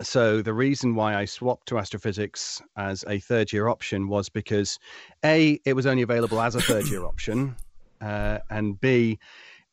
So 0.00 0.40
the 0.40 0.54
reason 0.54 0.94
why 0.94 1.16
I 1.16 1.24
swapped 1.24 1.66
to 1.68 1.78
astrophysics 1.78 2.62
as 2.76 3.04
a 3.08 3.18
third 3.18 3.52
year 3.52 3.66
option 3.66 4.06
was 4.06 4.28
because 4.28 4.78
a 5.24 5.58
it 5.64 5.72
was 5.72 5.86
only 5.86 6.02
available 6.02 6.40
as 6.40 6.54
a 6.54 6.60
third 6.60 6.86
year 6.86 7.04
option, 7.04 7.56
uh, 8.00 8.38
and 8.48 8.80
b 8.80 9.18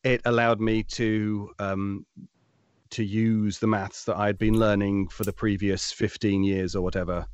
it 0.03 0.21
allowed 0.25 0.59
me 0.59 0.83
to 0.83 1.51
um, 1.57 2.05
to 2.91 3.03
use 3.03 3.59
the 3.59 3.67
maths 3.67 4.05
that 4.05 4.17
I'd 4.17 4.37
been 4.37 4.59
learning 4.59 5.07
for 5.09 5.23
the 5.23 5.33
previous 5.33 5.91
fifteen 5.91 6.43
years 6.43 6.75
or 6.75 6.81
whatever 6.81 7.25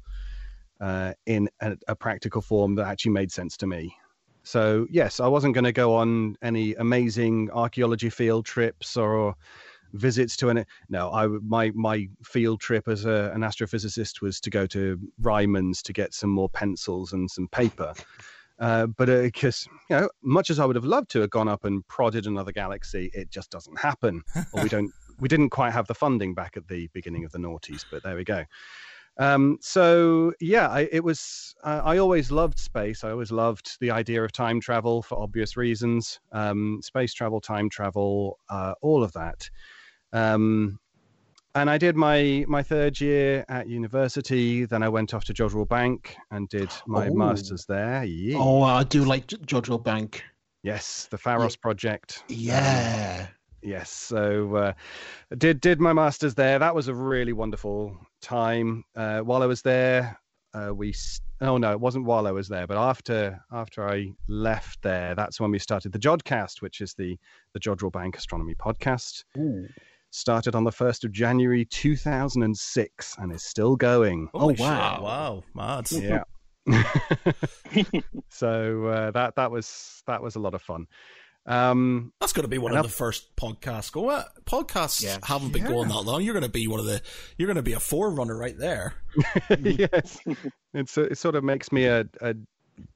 uh, 0.80 1.14
in 1.26 1.50
a, 1.62 1.78
a 1.88 1.96
practical 1.96 2.42
form 2.42 2.76
that 2.76 2.88
actually 2.88 3.12
made 3.12 3.32
sense 3.32 3.56
to 3.58 3.68
me. 3.68 3.96
So 4.44 4.88
yes, 4.90 5.20
I 5.20 5.28
wasn't 5.28 5.54
going 5.54 5.66
to 5.66 5.72
go 5.72 5.96
on 5.96 6.36
any 6.42 6.74
amazing 6.76 7.50
archaeology 7.52 8.10
field 8.10 8.46
trips 8.46 8.98
or 8.98 9.36
visits 9.94 10.38
to 10.38 10.50
an 10.50 10.66
no 10.90 11.12
i 11.12 11.28
my 11.28 11.72
my 11.72 12.08
field 12.24 12.60
trip 12.60 12.88
as 12.88 13.06
a, 13.06 13.32
an 13.34 13.42
astrophysicist 13.42 14.22
was 14.22 14.40
to 14.40 14.50
go 14.50 14.66
to 14.66 14.98
ryman's 15.20 15.82
to 15.82 15.94
get 15.94 16.14
some 16.14 16.30
more 16.30 16.50
pencils 16.50 17.14
and 17.14 17.30
some 17.30 17.48
paper 17.50 17.94
uh, 18.60 18.86
but 18.86 19.08
because 19.08 19.68
you 19.90 19.96
know 19.98 20.10
much 20.22 20.50
as 20.50 20.60
i 20.60 20.66
would 20.66 20.76
have 20.76 20.86
loved 20.86 21.10
to 21.10 21.20
have 21.20 21.30
gone 21.30 21.48
up 21.48 21.66
and 21.66 21.86
prodded 21.88 22.26
another 22.26 22.52
galaxy 22.52 23.12
it 23.14 23.30
just 23.30 23.52
doesn't 23.52 23.78
happen 23.78 24.22
or 24.54 24.64
we 24.64 24.70
don't 24.70 24.92
we 25.22 25.30
didn't 25.30 25.50
quite 25.50 25.72
have 25.72 25.88
the 25.88 25.96
funding 25.96 26.34
back 26.34 26.58
at 26.58 26.68
the 26.68 26.88
beginning 26.94 27.24
of 27.24 27.32
the 27.32 27.38
noughties 27.40 27.86
but 27.90 28.04
there 28.04 28.16
we 28.18 28.24
go 28.26 28.44
um, 29.18 29.58
so 29.62 30.34
yeah 30.42 30.68
I, 30.70 30.90
it 30.92 31.04
was 31.04 31.54
uh, 31.64 31.82
i 31.84 31.98
always 31.98 32.32
loved 32.32 32.58
space 32.60 33.04
i 33.04 33.12
always 33.12 33.32
loved 33.32 33.78
the 33.80 33.92
idea 33.92 34.24
of 34.24 34.32
time 34.32 34.60
travel 34.60 35.02
for 35.02 35.18
obvious 35.20 35.56
reasons 35.56 36.20
um, 36.34 36.80
space 36.84 37.14
travel 37.14 37.40
time 37.40 37.70
travel 37.70 38.38
uh, 38.50 38.74
all 38.82 39.04
of 39.04 39.14
that 39.14 39.50
um, 40.14 40.78
and 41.56 41.70
I 41.70 41.78
did 41.78 41.96
my 41.98 42.46
my 42.48 42.64
third 42.64 43.00
year 43.02 43.44
at 43.50 43.68
university. 43.68 44.64
Then 44.66 44.84
I 44.84 44.90
went 44.90 45.14
off 45.14 45.26
to 45.26 45.34
Jodrell 45.34 45.68
Bank 45.68 46.16
and 46.32 46.48
did 46.48 46.72
my 46.88 47.10
Oh. 47.10 47.14
masters 47.14 47.66
there. 47.66 48.04
Yeah. 48.06 48.38
Oh, 48.40 48.62
I 48.62 48.84
do 48.84 49.04
like 49.04 49.28
Jodrell 49.28 49.84
Bank. 49.84 50.24
Yes, 50.64 51.08
the 51.12 51.18
Pharos 51.18 51.58
project. 51.58 52.24
Yeah. 52.30 53.28
Yes, 53.64 53.92
so 53.92 54.56
uh, 54.56 54.74
did 55.38 55.62
did 55.62 55.80
my 55.80 55.94
masters 55.94 56.34
there. 56.34 56.58
That 56.60 56.74
was 56.74 56.88
a 56.88 56.96
really 56.96 57.34
wonderful 57.34 57.96
time. 58.22 58.84
Uh, 58.96 59.20
while 59.20 59.44
I 59.44 59.46
was 59.46 59.62
there, 59.62 60.20
uh, 60.54 60.72
we 60.74 60.94
oh 61.42 61.58
no, 61.58 61.72
it 61.72 61.80
wasn't 61.80 62.06
while 62.06 62.28
I 62.28 62.32
was 62.32 62.48
there, 62.48 62.66
but 62.66 62.78
after 62.78 63.40
after 63.52 63.88
I 63.88 64.14
left 64.28 64.82
there, 64.82 65.14
that's 65.16 65.40
when 65.40 65.52
we 65.52 65.60
started 65.60 65.92
the 65.92 66.00
Jodcast, 66.00 66.62
which 66.62 66.82
is 66.82 66.94
the 66.96 67.18
the 67.54 67.60
Jodrell 67.60 67.92
Bank 67.92 68.18
Astronomy 68.18 68.56
podcast. 68.56 69.24
Ooh. 69.38 69.68
Started 70.14 70.56
on 70.56 70.66
the 70.66 70.72
first 70.72 71.06
of 71.06 71.12
January 71.12 71.64
two 71.66 71.96
thousand 71.96 72.44
and 72.44 72.58
six, 72.58 73.16
and 73.20 73.32
is 73.32 73.44
still 73.44 73.76
going. 73.76 74.28
Holy 74.34 74.56
Oh, 74.60 74.64
wow. 74.64 74.94
shit, 74.96 75.04
wow, 75.04 75.44
mad. 75.54 75.92
Yeah. 75.92 76.24
so 78.30 78.86
uh, 78.86 79.12
that 79.12 79.36
that 79.36 79.52
was 79.52 80.04
that 80.08 80.22
was 80.22 80.36
a 80.36 80.40
lot 80.40 80.54
of 80.54 80.62
fun. 80.62 80.88
Um, 81.46 82.14
That's 82.20 82.34
going 82.34 82.44
to 82.44 82.48
be 82.50 82.60
one 82.60 82.72
And 82.72 82.80
of 82.80 82.86
up- 82.86 82.92
the 82.92 82.96
first 82.96 83.36
podcasts. 83.36 83.92
Go 83.92 84.24
podcasts 84.46 85.04
Yeah. 85.04 85.18
haven't 85.24 85.52
been 85.54 85.64
going 85.66 85.90
that 85.90 86.02
long. 86.02 86.22
You're 86.24 86.34
going 86.36 86.44
to 86.44 86.50
be 86.50 86.68
one 86.68 86.80
of 86.80 86.86
the. 86.86 87.02
You're 87.38 87.48
going 87.48 87.56
to 87.56 87.64
be 87.64 87.74
a 87.74 87.80
forerunner 87.80 88.38
right 88.38 88.58
there. 88.58 88.94
yes, 89.60 90.20
it's 90.74 90.98
it 90.98 91.18
sort 91.18 91.36
of 91.36 91.44
makes 91.44 91.72
me 91.72 91.86
a, 91.86 92.06
a 92.22 92.36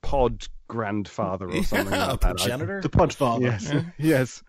pod 0.03 0.47
grandfather 0.67 1.47
or 1.49 1.63
something 1.63 1.91
Yeah, 1.93 2.07
a 2.07 2.11
like 2.11 2.19
that. 2.21 2.27
I- 2.29 2.33
progenitor. 2.33 2.81
The 2.81 2.89
Podfather. 2.89 3.41
Yes, 3.41 3.73
yes, 3.97 4.43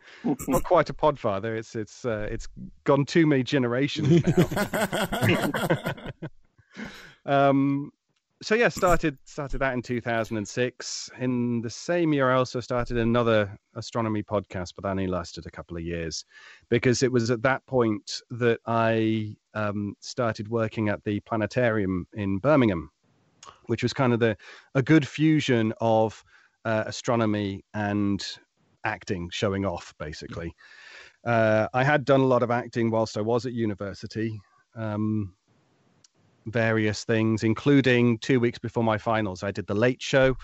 not 0.47 0.63
quite 0.63 0.91
a 0.91 0.95
podfather. 0.95 1.57
It's 1.57 1.75
it's 1.75 2.05
uh, 2.05 2.29
it's 2.31 2.49
gone 2.85 3.07
too 3.07 3.27
many 3.27 3.43
generations 3.45 4.23
now. 7.27 7.49
um, 7.49 7.93
so 8.43 8.55
yeah, 8.55 8.69
started 8.69 9.17
started 9.25 9.59
that 9.59 9.73
in 9.73 9.83
2006. 9.83 11.11
In 11.19 11.61
the 11.63 11.71
same 11.71 12.13
year, 12.13 12.31
I 12.31 12.37
also 12.37 12.61
started 12.61 12.99
another 12.99 13.57
astronomy 13.75 14.23
podcast, 14.23 14.73
but 14.75 14.83
that 14.83 14.91
only 14.91 15.07
lasted 15.07 15.47
a 15.47 15.51
couple 15.51 15.77
of 15.77 15.83
years 15.83 16.25
because 16.69 17.03
it 17.03 17.11
was 17.11 17.31
at 17.31 17.43
that 17.43 17.65
point 17.67 18.21
that 18.31 18.61
I 18.67 19.37
um, 19.55 19.97
started 20.01 20.49
working 20.49 20.89
at 20.89 21.03
the 21.05 21.21
planetarium 21.21 22.07
in 22.13 22.39
Birmingham, 22.39 22.91
which 23.67 23.83
was 23.83 23.93
kind 23.93 24.13
of 24.13 24.21
the 24.21 24.37
a 24.75 24.83
good 24.83 25.09
fusion 25.09 25.73
of 25.81 26.23
uh, 26.67 26.85
astronomy 26.87 27.65
and 27.73 28.25
acting, 28.85 29.31
showing 29.33 29.65
off 29.65 29.95
basically. 29.99 30.55
Uh, 31.25 31.69
I 31.73 31.83
had 31.83 32.05
done 32.05 32.21
a 32.21 32.27
lot 32.27 32.43
of 32.43 32.51
acting 32.51 32.91
whilst 32.91 33.17
I 33.17 33.23
was 33.23 33.47
at 33.47 33.53
university. 33.53 34.39
Um, 34.75 35.35
various 36.47 37.05
things, 37.05 37.43
including 37.43 38.19
two 38.19 38.41
weeks 38.41 38.59
before 38.59 38.85
my 38.85 38.99
finals. 38.99 39.43
I 39.43 39.51
did 39.51 39.67
the 39.67 39.75
late 39.75 40.01
show, 40.01 40.37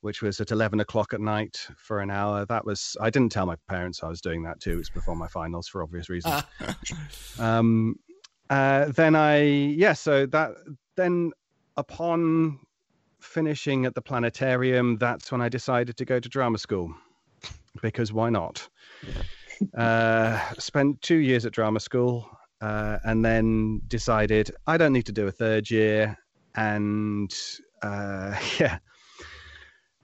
which 0.00 0.22
was 0.22 0.40
at 0.40 0.50
11 0.50 0.80
o'clock 0.80 1.14
at 1.14 1.20
night 1.20 1.66
for 1.76 2.00
an 2.00 2.10
hour. 2.10 2.44
That 2.46 2.64
was, 2.64 2.96
I 3.00 3.10
didn't 3.10 3.32
tell 3.32 3.46
my 3.46 3.56
parents 3.68 4.02
I 4.02 4.08
was 4.08 4.20
doing 4.20 4.42
that 4.44 4.60
two 4.60 4.76
weeks 4.76 4.90
before 4.90 5.16
my 5.16 5.28
finals 5.28 5.68
for 5.68 5.82
obvious 5.82 6.08
reasons. 6.08 6.42
um, 7.38 7.96
uh, 8.48 8.86
then 8.86 9.14
I, 9.14 9.42
yeah, 9.42 9.92
so 9.92 10.26
that, 10.26 10.52
then 10.96 11.32
upon 11.76 12.58
finishing 13.20 13.86
at 13.86 13.94
the 13.94 14.02
planetarium, 14.02 14.96
that's 14.98 15.30
when 15.30 15.40
I 15.40 15.48
decided 15.48 15.96
to 15.98 16.04
go 16.04 16.18
to 16.18 16.28
drama 16.28 16.58
school 16.58 16.94
because 17.82 18.12
why 18.12 18.30
not? 18.30 18.68
Uh, 19.76 20.40
spent 20.58 21.00
two 21.02 21.16
years 21.16 21.44
at 21.44 21.52
drama 21.52 21.80
school 21.80 22.28
uh, 22.60 22.98
and 23.04 23.24
then 23.24 23.80
decided 23.88 24.50
I 24.66 24.76
don't 24.76 24.92
need 24.92 25.06
to 25.06 25.12
do 25.12 25.26
a 25.26 25.32
third 25.32 25.70
year. 25.70 26.16
And 26.54 27.32
uh, 27.82 28.38
yeah. 28.58 28.78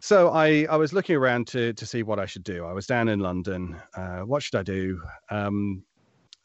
So 0.01 0.31
I, 0.31 0.67
I 0.71 0.77
was 0.77 0.93
looking 0.93 1.17
around 1.17 1.49
to, 1.49 1.73
to 1.73 1.87
see 1.87 2.03
what 2.03 2.19
I 2.19 2.27
should 2.27 2.45
do. 2.45 2.65
I 2.65 2.73
was 2.73 2.87
down 2.87 3.09
in 3.09 3.21
London. 3.21 3.77
Uh, 3.95 4.21
what 4.21 4.43
should 4.43 4.55
I 4.55 4.63
do? 4.63 5.01
Um, 5.31 5.83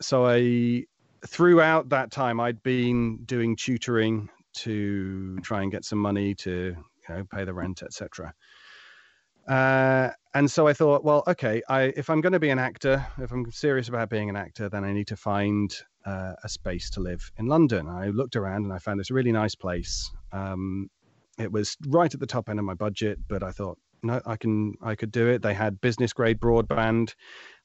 so 0.01 0.25
I, 0.25 0.85
throughout 1.27 1.89
that 1.89 2.11
time, 2.11 2.39
I'd 2.39 2.63
been 2.63 3.19
doing 3.25 3.55
tutoring 3.55 4.29
to 4.53 5.37
try 5.39 5.61
and 5.61 5.71
get 5.71 5.85
some 5.85 5.99
money 5.99 6.33
to 6.35 6.75
you 7.09 7.15
know, 7.15 7.23
pay 7.31 7.43
the 7.43 7.53
rent, 7.53 7.83
etc. 7.83 8.33
Uh, 9.47 10.09
and 10.33 10.49
so 10.49 10.67
I 10.67 10.73
thought, 10.73 11.03
well, 11.03 11.23
okay, 11.27 11.61
I, 11.69 11.93
if 11.95 12.09
I'm 12.09 12.21
going 12.21 12.33
to 12.33 12.39
be 12.39 12.49
an 12.49 12.59
actor, 12.59 13.05
if 13.19 13.31
I'm 13.31 13.51
serious 13.51 13.89
about 13.89 14.09
being 14.09 14.29
an 14.29 14.35
actor, 14.35 14.69
then 14.69 14.83
I 14.83 14.93
need 14.93 15.07
to 15.07 15.17
find 15.17 15.71
uh, 16.05 16.33
a 16.43 16.49
space 16.49 16.89
to 16.91 16.99
live 16.99 17.31
in 17.37 17.47
London. 17.47 17.87
I 17.87 18.07
looked 18.07 18.35
around 18.35 18.63
and 18.63 18.73
I 18.73 18.79
found 18.79 18.99
this 18.99 19.11
really 19.11 19.31
nice 19.31 19.55
place. 19.55 20.11
Um, 20.31 20.89
it 21.37 21.51
was 21.51 21.77
right 21.87 22.13
at 22.13 22.19
the 22.19 22.27
top 22.27 22.49
end 22.49 22.59
of 22.59 22.65
my 22.65 22.73
budget, 22.73 23.19
but 23.27 23.43
I 23.43 23.51
thought, 23.51 23.77
no, 24.03 24.19
I 24.25 24.35
can, 24.35 24.73
I 24.81 24.95
could 24.95 25.11
do 25.11 25.27
it. 25.27 25.41
They 25.41 25.53
had 25.53 25.79
business 25.79 26.11
grade 26.13 26.39
broadband, 26.39 27.13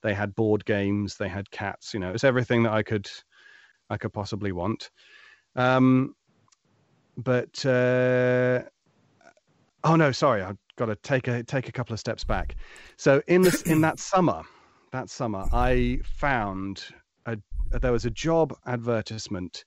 they 0.02 0.14
had 0.14 0.34
board 0.34 0.64
games, 0.64 1.16
they 1.16 1.28
had 1.28 1.50
cats. 1.50 1.94
You 1.94 2.00
know, 2.00 2.10
it's 2.10 2.24
everything 2.24 2.62
that 2.64 2.72
I 2.72 2.82
could 2.82 3.08
I 3.88 3.96
could 3.96 4.12
possibly 4.12 4.52
want. 4.52 4.90
Um, 5.54 6.14
but 7.16 7.64
uh, 7.64 8.62
oh 9.84 9.96
no, 9.96 10.12
sorry, 10.12 10.42
I've 10.42 10.58
got 10.76 10.86
to 10.86 10.96
take 10.96 11.28
a 11.28 11.42
take 11.42 11.68
a 11.68 11.72
couple 11.72 11.94
of 11.94 12.00
steps 12.00 12.24
back. 12.24 12.56
So 12.96 13.22
in 13.26 13.42
this 13.42 13.62
in 13.62 13.80
that 13.82 13.98
summer, 13.98 14.42
that 14.92 15.08
summer, 15.08 15.46
I 15.52 16.00
found 16.04 16.84
a 17.26 17.38
there 17.80 17.92
was 17.92 18.04
a 18.04 18.10
job 18.10 18.56
advertisement 18.66 19.64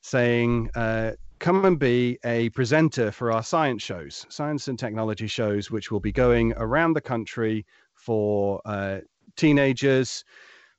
saying. 0.00 0.70
Uh, 0.74 1.12
come 1.40 1.64
and 1.64 1.78
be 1.78 2.18
a 2.24 2.50
presenter 2.50 3.10
for 3.10 3.32
our 3.32 3.42
science 3.42 3.82
shows, 3.82 4.26
science 4.28 4.68
and 4.68 4.78
technology 4.78 5.26
shows, 5.26 5.70
which 5.70 5.90
will 5.90 5.98
be 5.98 6.12
going 6.12 6.52
around 6.58 6.92
the 6.92 7.00
country 7.00 7.64
for 7.94 8.60
uh, 8.66 8.98
teenagers, 9.36 10.24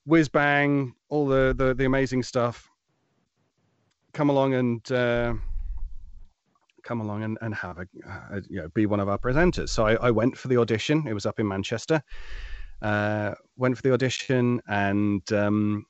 whiz 0.05 0.29
bang, 0.29 0.93
all 1.09 1.27
the, 1.27 1.53
the, 1.57 1.73
the 1.73 1.85
amazing 1.85 2.23
stuff. 2.23 2.69
Come 4.13 4.29
along 4.29 4.53
and 4.53 4.91
uh, 4.91 5.33
come 6.83 7.01
along 7.01 7.23
and, 7.23 7.37
and 7.41 7.55
have 7.55 7.79
a, 7.79 7.87
a, 8.31 8.41
you 8.49 8.61
know 8.61 8.67
be 8.69 8.85
one 8.85 8.99
of 8.99 9.09
our 9.09 9.17
presenters. 9.17 9.69
So 9.69 9.85
I, 9.85 9.93
I, 9.95 10.11
went 10.11 10.37
for 10.37 10.47
the 10.47 10.57
audition. 10.57 11.07
It 11.07 11.13
was 11.13 11.25
up 11.25 11.39
in 11.39 11.47
Manchester. 11.47 12.03
Uh, 12.81 13.35
went 13.57 13.75
for 13.77 13.83
the 13.83 13.93
audition 13.93 14.61
and 14.67 15.31
um, 15.31 15.85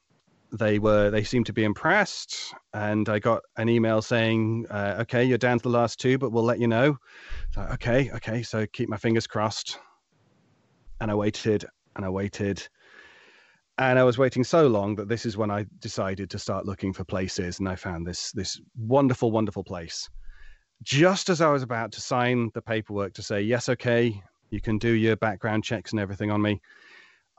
they 0.52 0.80
were 0.80 1.10
they 1.10 1.24
seemed 1.24 1.46
to 1.46 1.54
be 1.54 1.64
impressed. 1.64 2.54
And 2.74 3.08
i 3.10 3.20
got 3.20 3.42
an 3.58 3.70
email 3.70 4.02
saying 4.02 4.66
uh, 4.70 4.98
okay 5.02 5.24
you're 5.24 5.38
down 5.38 5.58
to 5.60 5.64
the 5.64 5.70
last 5.70 6.00
two 6.00 6.18
but 6.18 6.32
we'll 6.32 6.44
let 6.44 6.60
you 6.60 6.68
know. 6.68 6.98
So 7.52 7.62
okay 7.74 8.12
okay 8.16 8.44
so 8.44 8.66
keep 8.68 8.90
my 8.90 8.98
fingers 8.98 9.28
crossed. 9.28 9.80
And 11.00 11.10
i 11.10 11.16
waited 11.16 11.66
and 11.96 12.06
i 12.06 12.10
waited. 12.10 12.68
And 13.78 13.98
i 13.98 14.04
was 14.04 14.18
waiting 14.18 14.44
so 14.44 14.68
long 14.68 14.96
that 14.96 15.08
this 15.08 15.26
is 15.26 15.38
when 15.38 15.52
i 15.52 15.66
decided 15.80 16.30
to 16.32 16.40
start 16.40 16.66
looking 16.66 16.94
for 16.94 17.04
places 17.04 17.60
and 17.60 17.70
i 17.70 17.76
found 17.76 18.06
this 18.06 18.32
this 18.32 18.60
wonderful 18.78 19.32
wonderful 19.32 19.64
place. 19.64 20.10
Just 20.84 21.30
as 21.30 21.42
i 21.42 21.50
was 21.50 21.64
about 21.64 21.92
to 21.94 22.02
sign 22.02 22.52
the 22.54 22.62
paperwork 22.62 23.14
to 23.14 23.24
say 23.24 23.42
yes 23.42 23.70
okay 23.70 24.22
you 24.50 24.60
can 24.60 24.78
do 24.78 24.92
your 24.92 25.16
background 25.16 25.64
checks 25.64 25.92
and 25.92 26.00
everything 26.00 26.30
on 26.30 26.42
me 26.42 26.60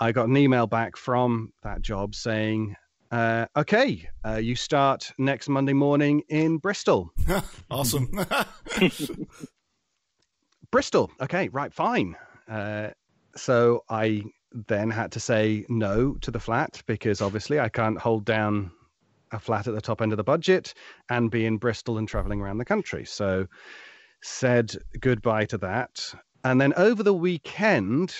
I 0.00 0.10
got 0.10 0.26
an 0.26 0.36
email 0.36 0.66
back 0.66 0.96
from 0.96 1.52
that 1.62 1.80
job 1.80 2.16
saying, 2.16 2.74
uh, 3.12 3.46
okay, 3.56 4.08
uh, 4.24 4.36
you 4.36 4.56
start 4.56 5.12
next 5.18 5.48
Monday 5.48 5.74
morning 5.74 6.22
in 6.30 6.56
Bristol. 6.56 7.12
awesome. 7.70 8.10
Bristol. 10.70 11.10
Okay, 11.20 11.48
right, 11.50 11.72
fine. 11.72 12.16
Uh, 12.48 12.88
so 13.36 13.84
I 13.90 14.22
then 14.66 14.90
had 14.90 15.12
to 15.12 15.20
say 15.20 15.66
no 15.68 16.14
to 16.22 16.30
the 16.30 16.40
flat 16.40 16.82
because 16.86 17.20
obviously 17.20 17.60
I 17.60 17.68
can't 17.68 17.98
hold 17.98 18.24
down 18.24 18.70
a 19.30 19.38
flat 19.38 19.68
at 19.68 19.74
the 19.74 19.80
top 19.80 20.00
end 20.00 20.12
of 20.12 20.16
the 20.16 20.24
budget 20.24 20.72
and 21.10 21.30
be 21.30 21.44
in 21.44 21.58
Bristol 21.58 21.98
and 21.98 22.08
traveling 22.08 22.40
around 22.40 22.58
the 22.58 22.64
country. 22.64 23.04
So 23.04 23.46
said 24.22 24.74
goodbye 25.00 25.44
to 25.46 25.58
that. 25.58 26.14
And 26.44 26.60
then 26.60 26.72
over 26.76 27.02
the 27.02 27.14
weekend, 27.14 28.14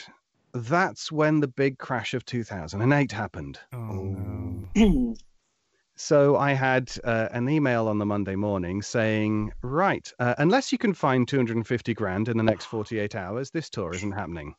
that's 0.55 1.11
when 1.11 1.40
the 1.40 1.48
big 1.48 1.78
crash 1.78 2.14
of 2.14 2.24
2008 2.24 3.12
happened. 3.12 3.59
Oh, 3.72 3.78
no. 4.76 5.14
so 5.96 6.36
I 6.36 6.53
had 6.53 6.92
uh, 7.05 7.28
an 7.32 7.48
email 7.48 7.88
on 7.88 7.98
the 7.98 8.07
Monday 8.07 8.36
morning 8.36 8.82
saying, 8.82 9.53
right, 9.62 10.11
uh, 10.18 10.34
unless 10.38 10.72
you 10.72 10.78
can 10.78 10.94
find 10.94 11.26
250 11.26 11.94
grand 11.94 12.28
in 12.28 12.36
the 12.36 12.42
next 12.42 12.66
48 12.66 13.14
hours, 13.14 13.50
this 13.50 13.70
tour 13.70 13.94
isn't 13.94 14.12
happening. 14.12 14.55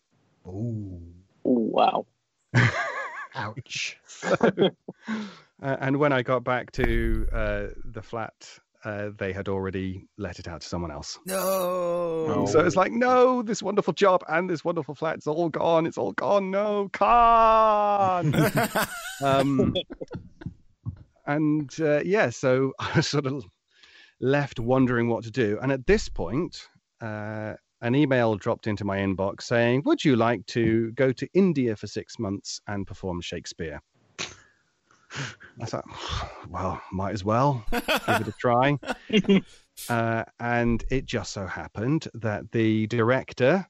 Ooh. 0.47 1.01
wow. 1.43 2.05
Ouch. 3.35 3.97
so, 4.07 4.35
uh, 5.07 5.77
and 5.79 5.97
when 5.97 6.13
I 6.13 6.21
got 6.21 6.43
back 6.43 6.71
to 6.73 7.27
uh, 7.31 7.65
the 7.83 8.01
flat 8.01 8.59
uh, 8.86 9.09
they 9.17 9.31
had 9.31 9.47
already 9.47 10.05
let 10.17 10.39
it 10.39 10.47
out 10.47 10.61
to 10.61 10.67
someone 10.67 10.91
else. 10.91 11.17
No. 11.25 12.45
So 12.49 12.59
it's 12.59 12.75
like, 12.75 12.91
no, 12.91 13.41
this 13.41 13.63
wonderful 13.63 13.93
job 13.93 14.23
and 14.27 14.49
this 14.49 14.65
wonderful 14.65 14.95
flat, 14.95 15.15
it's 15.15 15.27
all 15.27 15.49
gone. 15.49 15.86
It's 15.86 15.97
all 15.97 16.11
gone. 16.11 16.51
No, 16.51 16.89
can 16.89 18.36
um, 19.23 19.73
and 21.25 21.73
uh, 21.79 22.01
yeah, 22.03 22.29
so 22.29 22.73
I 22.79 22.97
was 22.97 23.07
sort 23.07 23.25
of 23.25 23.45
left 24.19 24.59
wondering 24.59 25.07
what 25.09 25.23
to 25.23 25.31
do. 25.31 25.57
And 25.61 25.71
at 25.71 25.86
this 25.88 26.09
point, 26.09 26.67
uh, 27.01 27.53
an 27.81 27.95
email 27.95 28.36
dropped 28.36 28.67
into 28.67 28.86
my 28.86 28.97
inbox 28.97 29.43
saying, 29.43 29.84
Would 29.86 30.03
you 30.03 30.15
like 30.15 30.45
to 30.47 30.91
go 30.93 31.11
to 31.11 31.27
India 31.34 31.75
for 31.75 31.88
six 31.88 32.17
months 32.19 32.61
and 32.67 32.88
perform 32.88 33.21
Shakespeare? 33.21 33.81
I 35.61 35.66
thought, 35.66 35.86
well, 36.49 36.82
might 36.91 37.14
as 37.14 37.24
well 37.24 37.66
give 37.72 37.82
it 38.22 38.28
a 38.28 38.34
try. 38.39 38.78
uh, 39.89 40.24
and 40.39 40.84
it 40.89 41.05
just 41.05 41.34
so 41.34 41.45
happened 41.45 42.07
that 42.16 42.51
the 42.51 42.88
director 42.88 43.66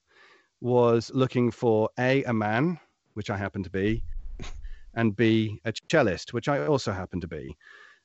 was 0.61 1.11
looking 1.13 1.51
for 1.51 1.89
A, 1.99 2.23
a 2.23 2.33
man, 2.33 2.79
which 3.15 3.29
I 3.29 3.37
happen 3.37 3.63
to 3.63 3.69
be, 3.69 4.03
and 4.95 5.15
B, 5.15 5.59
a 5.65 5.73
cellist, 5.89 6.33
which 6.33 6.47
I 6.47 6.65
also 6.65 6.91
happen 6.91 7.19
to 7.21 7.27
be. 7.27 7.55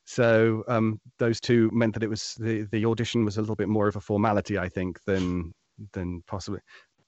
So 0.05 0.63
um, 0.67 0.99
those 1.19 1.39
two 1.39 1.69
meant 1.71 1.93
that 1.93 2.03
it 2.03 2.09
was 2.09 2.35
the, 2.39 2.67
the 2.71 2.85
audition 2.85 3.25
was 3.25 3.37
a 3.37 3.41
little 3.41 3.55
bit 3.55 3.69
more 3.69 3.87
of 3.87 3.95
a 3.95 4.01
formality, 4.01 4.57
I 4.57 4.67
think, 4.67 4.99
than 5.05 5.53
than 5.93 6.23
possibly. 6.27 6.59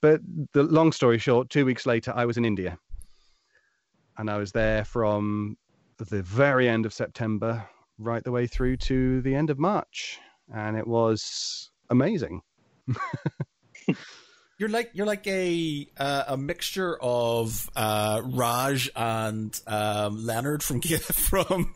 But 0.02 0.22
the 0.54 0.64
long 0.64 0.92
story 0.92 1.18
short, 1.18 1.50
two 1.50 1.66
weeks 1.66 1.86
later, 1.86 2.14
I 2.16 2.26
was 2.26 2.38
in 2.38 2.46
India, 2.46 2.78
and 4.18 4.30
I 4.30 4.38
was 4.38 4.52
there 4.52 4.86
from 4.86 5.58
the 6.10 6.24
very 6.24 6.68
end 6.68 6.86
of 6.86 6.94
September 6.94 7.68
right 7.98 8.24
the 8.24 8.32
way 8.32 8.48
through 8.48 8.78
to 8.78 9.22
the 9.22 9.36
end 9.36 9.50
of 9.50 9.60
March, 9.60 10.20
and 10.54 10.78
it 10.78 10.88
was 10.88 11.70
amazing. 11.90 12.42
you're 14.62 14.70
like 14.70 14.92
you're 14.94 15.08
like 15.08 15.26
a 15.26 15.88
uh, 15.98 16.26
a 16.28 16.38
mixture 16.38 16.96
of 17.02 17.68
uh, 17.76 18.22
Raj 18.24 18.92
and 18.96 19.60
um, 19.66 20.24
Leonard 20.24 20.62
from 20.62 20.82
from 20.82 21.72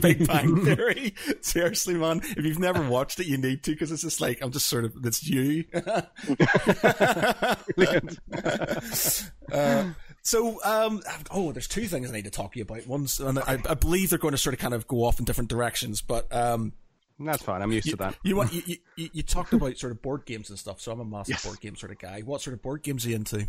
Big 0.00 0.28
Bang 0.28 0.64
Theory. 0.64 1.14
Seriously, 1.40 1.94
man, 1.94 2.20
if 2.22 2.44
you've 2.44 2.60
never 2.60 2.88
watched 2.88 3.18
it, 3.18 3.26
you 3.26 3.36
need 3.36 3.64
to 3.64 3.72
because 3.72 3.90
it's 3.90 4.02
just 4.02 4.20
like 4.20 4.40
I'm 4.42 4.52
just 4.52 4.68
sort 4.68 4.84
of 4.84 4.94
it's 5.04 5.26
you. 5.28 5.64
uh, 9.52 9.90
so, 10.30 10.62
um, 10.62 11.02
oh, 11.32 11.50
there's 11.50 11.66
two 11.66 11.86
things 11.86 12.08
I 12.08 12.12
need 12.12 12.22
to 12.24 12.30
talk 12.30 12.52
to 12.52 12.58
you 12.60 12.62
about. 12.62 12.86
One's, 12.86 13.18
and 13.18 13.36
I, 13.40 13.60
I 13.68 13.74
believe 13.74 14.10
they're 14.10 14.18
going 14.18 14.30
to 14.30 14.38
sort 14.38 14.54
of 14.54 14.60
kind 14.60 14.74
of 14.74 14.86
go 14.86 14.98
off 14.98 15.18
in 15.18 15.24
different 15.24 15.50
directions, 15.50 16.02
but 16.02 16.32
um, 16.32 16.72
that's 17.18 17.42
fine. 17.42 17.62
I'm 17.62 17.72
used 17.72 17.86
you, 17.86 17.92
to 17.92 17.96
that. 17.96 18.16
You, 18.22 18.40
you, 18.52 18.76
you, 18.94 19.10
you 19.12 19.22
talked 19.24 19.52
about 19.52 19.76
sort 19.76 19.90
of 19.90 20.00
board 20.02 20.24
games 20.26 20.48
and 20.48 20.56
stuff, 20.56 20.80
so 20.80 20.92
I'm 20.92 21.00
a 21.00 21.04
massive 21.04 21.32
yes. 21.32 21.44
board 21.44 21.60
game 21.60 21.74
sort 21.74 21.90
of 21.90 21.98
guy. 21.98 22.20
What 22.20 22.42
sort 22.42 22.54
of 22.54 22.62
board 22.62 22.84
games 22.84 23.04
are 23.04 23.08
you 23.08 23.16
into? 23.16 23.44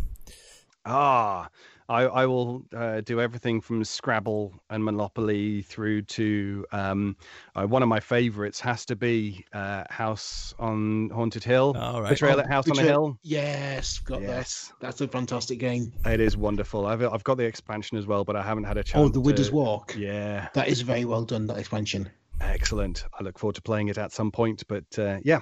Ah, 0.84 1.50
I, 1.92 2.04
I 2.04 2.26
will 2.26 2.64
uh, 2.74 3.02
do 3.02 3.20
everything 3.20 3.60
from 3.60 3.84
Scrabble 3.84 4.54
and 4.70 4.82
Monopoly 4.82 5.64
through 5.64 6.04
to 6.04 6.66
um, 6.72 7.18
uh, 7.54 7.66
one 7.66 7.84
of 7.84 7.90
my 7.90 8.00
favorites 8.00 8.62
has 8.62 8.86
to 8.86 8.96
be 8.96 9.46
uh, 9.52 9.84
House 9.90 10.54
on 10.58 11.10
Haunted 11.10 11.44
Hill. 11.44 11.76
All 11.78 12.02
right. 12.02 12.12
Betrayal 12.12 12.38
oh, 12.38 12.44
at 12.44 12.48
House 12.48 12.64
Betrayal. 12.64 12.80
on 12.80 12.86
a 12.86 12.92
Hill. 12.92 13.20
Yes, 13.24 14.00
got 14.00 14.22
yes. 14.22 14.70
that. 14.70 14.80
That's 14.80 15.02
a 15.02 15.08
fantastic 15.10 15.60
game. 15.60 15.92
It 16.06 16.22
is 16.22 16.38
wonderful. 16.38 16.86
I've 16.86 17.04
I've 17.04 17.26
got 17.26 17.36
the 17.36 17.44
expansion 17.44 17.98
as 17.98 18.08
well, 18.08 18.24
but 18.24 18.38
I 18.38 18.42
haven't 18.42 18.64
had 18.64 18.78
a 18.78 18.84
chance. 18.84 19.04
Oh, 19.04 19.10
the 19.10 19.20
Widow's 19.20 19.50
to... 19.50 19.56
Walk. 19.56 19.94
Yeah, 19.98 20.48
that 20.54 20.70
is 20.70 20.80
very 20.80 21.04
well 21.04 21.26
done. 21.26 21.46
That 21.48 21.58
expansion. 21.58 22.10
Excellent. 22.40 23.04
I 23.20 23.24
look 23.24 23.38
forward 23.38 23.56
to 23.56 23.62
playing 23.62 23.90
it 23.90 23.98
at 23.98 24.14
some 24.14 24.32
point. 24.32 24.64
But 24.70 24.98
uh, 24.98 25.18
yeah, 25.26 25.42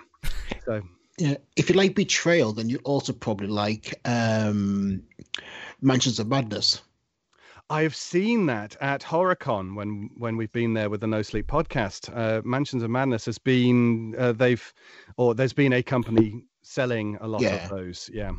so 0.66 0.82
yeah, 1.20 1.36
if 1.56 1.70
you 1.70 1.76
like 1.76 1.96
Betrayal, 1.96 2.54
then 2.54 2.70
you 2.70 2.80
also 2.86 3.14
probably 3.14 3.48
like 3.48 4.00
um, 4.06 5.04
Mansions 5.82 6.20
of 6.20 6.28
Madness. 6.28 6.82
I've 7.72 7.96
seen 7.96 8.48
that 8.48 8.76
at 8.82 9.02
HorrorCon 9.02 9.76
when 9.76 10.10
when 10.18 10.38
we've 10.38 10.52
been 10.52 10.74
there 10.74 10.90
with 10.90 11.02
the 11.02 11.08
No 11.08 11.22
Sleep 11.22 11.46
podcast. 11.46 12.10
Uh, 12.16 12.42
Mansions 12.44 12.82
of 12.82 12.90
Madness 12.90 13.26
has 13.26 13.38
been 13.38 14.16
uh, 14.18 14.32
they've 14.32 14.74
or 15.18 15.36
there's 15.36 15.54
been 15.54 15.74
a 15.74 15.84
company 15.84 16.44
selling 16.64 17.18
a 17.22 17.28
lot 17.28 17.42
yeah. 17.42 17.64
of 17.64 17.70
those. 17.70 18.10
Yeah, 18.12 18.32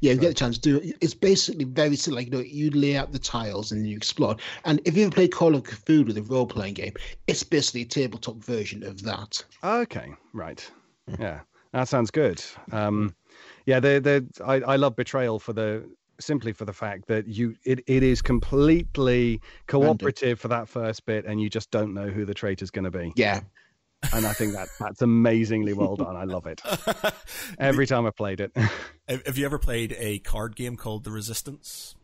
yeah, 0.00 0.12
you 0.12 0.14
so. 0.16 0.20
get 0.20 0.30
a 0.30 0.34
chance 0.34 0.58
to 0.58 0.60
do 0.60 0.76
it. 0.76 0.96
It's 1.00 1.14
basically 1.14 1.64
very 1.64 1.96
similar. 1.96 2.20
Like, 2.20 2.32
You 2.32 2.38
know, 2.38 2.44
you 2.44 2.70
lay 2.70 2.96
out 2.96 3.12
the 3.12 3.18
tiles 3.18 3.72
and 3.72 3.88
you 3.88 3.96
explore. 3.96 4.36
And 4.64 4.80
if 4.84 4.96
you 4.96 5.04
ever 5.06 5.12
played 5.12 5.32
Call 5.32 5.56
of 5.56 5.64
Cthulhu, 5.64 6.14
the 6.14 6.22
role 6.22 6.46
playing 6.46 6.74
game, 6.74 6.94
it's 7.26 7.42
basically 7.42 7.82
a 7.82 7.86
tabletop 7.86 8.36
version 8.36 8.84
of 8.84 9.02
that. 9.02 9.44
Okay, 9.64 10.14
right. 10.32 10.70
Yeah, 11.18 11.40
that 11.72 11.88
sounds 11.88 12.12
good. 12.12 12.40
Um, 12.70 13.16
yeah, 13.66 13.80
they 13.80 13.98
they 13.98 14.20
I, 14.44 14.54
I 14.60 14.76
love 14.76 14.94
Betrayal 14.94 15.40
for 15.40 15.52
the 15.52 15.90
simply 16.20 16.52
for 16.52 16.64
the 16.64 16.72
fact 16.72 17.06
that 17.08 17.26
you 17.26 17.54
it, 17.64 17.80
it 17.86 18.02
is 18.02 18.22
completely 18.22 19.40
cooperative 19.66 20.40
for 20.40 20.48
that 20.48 20.68
first 20.68 21.04
bit 21.06 21.24
and 21.24 21.40
you 21.40 21.48
just 21.50 21.70
don't 21.70 21.94
know 21.94 22.08
who 22.08 22.24
the 22.24 22.34
traitor's 22.34 22.70
going 22.70 22.84
to 22.84 22.90
be. 22.90 23.12
Yeah. 23.16 23.40
And 24.12 24.26
i 24.26 24.32
think 24.34 24.52
that 24.52 24.68
that's 24.78 25.00
amazingly 25.02 25.72
well 25.72 25.96
done. 25.96 26.16
I 26.16 26.24
love 26.24 26.46
it. 26.46 26.60
Every 27.58 27.86
time 27.86 28.06
i 28.06 28.10
played 28.10 28.40
it. 28.40 28.52
Have 29.08 29.38
you 29.38 29.44
ever 29.46 29.58
played 29.58 29.96
a 29.98 30.18
card 30.20 30.54
game 30.56 30.76
called 30.76 31.04
the 31.04 31.10
resistance? 31.10 31.94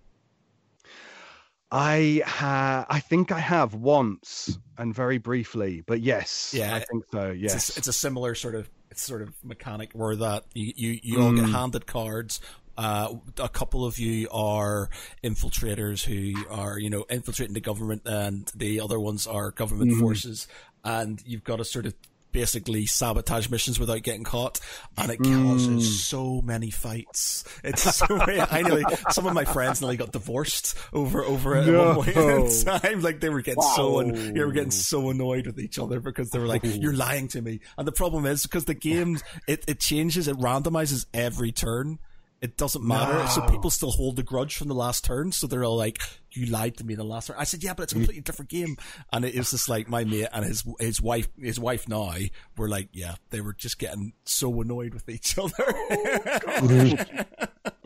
I 1.70 2.22
ha- 2.26 2.84
I 2.88 3.00
think 3.00 3.32
I 3.32 3.38
have 3.38 3.74
once 3.74 4.58
and 4.76 4.94
very 4.94 5.16
briefly, 5.18 5.82
but 5.86 6.00
yes, 6.00 6.52
Yeah, 6.54 6.74
I 6.74 6.80
think 6.80 7.04
so. 7.10 7.30
It's, 7.30 7.40
Yes, 7.40 7.76
a, 7.76 7.78
it's 7.78 7.88
a 7.88 7.92
similar 7.94 8.34
sort 8.34 8.54
of 8.54 8.68
sort 8.94 9.22
of 9.22 9.32
mechanic 9.42 9.92
where 9.94 10.14
that 10.16 10.44
you 10.54 10.72
you, 10.76 11.00
you 11.02 11.22
all 11.22 11.32
get 11.34 11.44
Mm. 11.46 11.52
handed 11.52 11.86
cards. 11.86 12.40
Uh, 12.76 13.14
a 13.38 13.48
couple 13.48 13.84
of 13.84 13.98
you 13.98 14.28
are 14.30 14.88
infiltrators 15.22 16.04
who 16.04 16.34
are 16.50 16.78
you 16.78 16.90
know 16.90 17.04
infiltrating 17.10 17.54
the 17.54 17.60
government, 17.60 18.02
and 18.06 18.50
the 18.54 18.80
other 18.80 18.98
ones 18.98 19.26
are 19.26 19.50
government 19.50 19.92
Mhm. 19.92 20.00
forces, 20.00 20.48
and 20.84 21.22
you've 21.26 21.44
got 21.44 21.56
to 21.56 21.64
sort 21.64 21.86
of 21.86 21.94
basically 22.32 22.86
sabotage 22.86 23.50
missions 23.50 23.78
without 23.78 24.02
getting 24.02 24.24
caught, 24.24 24.58
and 24.96 25.10
it 25.10 25.18
causes 25.18 25.86
Mm. 25.86 26.00
so 26.00 26.40
many 26.40 26.70
fights. 26.70 27.44
It's 27.62 27.82
so 27.94 28.06
I 28.10 28.62
know 28.62 28.82
some 29.10 29.26
of 29.26 29.34
my 29.34 29.44
friends 29.44 29.82
nearly 29.82 29.98
got 29.98 30.12
divorced 30.12 30.74
over 30.94 31.22
over 31.22 31.56
it 31.56 31.66
at 31.68 31.72
No. 31.74 31.98
one 31.98 32.06
point 32.06 32.16
in 32.16 32.64
time. 32.64 33.02
Like 33.02 33.20
they 33.20 33.28
were 33.28 33.42
getting 33.42 33.62
so 33.62 34.02
Wow. 34.02 34.12
they 34.14 34.42
were 34.42 34.52
getting 34.52 34.70
so 34.70 35.10
annoyed 35.10 35.44
with 35.46 35.60
each 35.60 35.78
other 35.78 36.00
because 36.00 36.30
they 36.30 36.38
were 36.38 36.46
like, 36.46 36.62
"You're 36.64 36.94
lying 36.94 37.28
to 37.28 37.42
me." 37.42 37.60
And 37.76 37.86
the 37.86 37.92
problem 37.92 38.24
is 38.24 38.44
because 38.44 38.64
the 38.64 38.72
game 38.74 39.18
it 39.46 39.64
it 39.68 39.78
changes, 39.78 40.26
it 40.26 40.38
randomizes 40.38 41.04
every 41.12 41.52
turn. 41.52 41.98
It 42.42 42.56
doesn't 42.56 42.84
matter. 42.84 43.26
So 43.28 43.40
people 43.42 43.70
still 43.70 43.92
hold 43.92 44.16
the 44.16 44.24
grudge 44.24 44.56
from 44.56 44.66
the 44.66 44.74
last 44.74 45.04
turn. 45.04 45.30
So 45.30 45.46
they're 45.46 45.64
all 45.64 45.76
like, 45.76 46.00
"You 46.32 46.46
lied 46.46 46.76
to 46.78 46.84
me 46.84 46.94
in 46.94 46.98
the 46.98 47.04
last 47.04 47.28
turn." 47.28 47.36
I 47.38 47.44
said, 47.44 47.62
"Yeah, 47.62 47.72
but 47.72 47.84
it's 47.84 47.92
a 47.92 47.94
completely 47.94 48.20
different 48.20 48.50
game." 48.50 48.76
And 49.12 49.24
it 49.24 49.36
was 49.36 49.52
just 49.52 49.68
like 49.68 49.88
my 49.88 50.02
mate 50.02 50.26
and 50.32 50.44
his 50.44 50.64
his 50.80 51.00
wife 51.00 51.28
his 51.40 51.60
wife 51.60 51.88
now 51.88 52.12
were 52.56 52.68
like, 52.68 52.88
"Yeah, 52.92 53.14
they 53.30 53.40
were 53.40 53.52
just 53.52 53.78
getting 53.78 54.12
so 54.24 54.60
annoyed 54.60 54.92
with 54.92 55.08
each 55.08 55.38
other." 55.38 55.54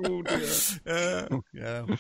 oh 0.02 0.22
dear. 0.22 0.50
Uh, 0.86 1.38
yeah. 1.52 1.84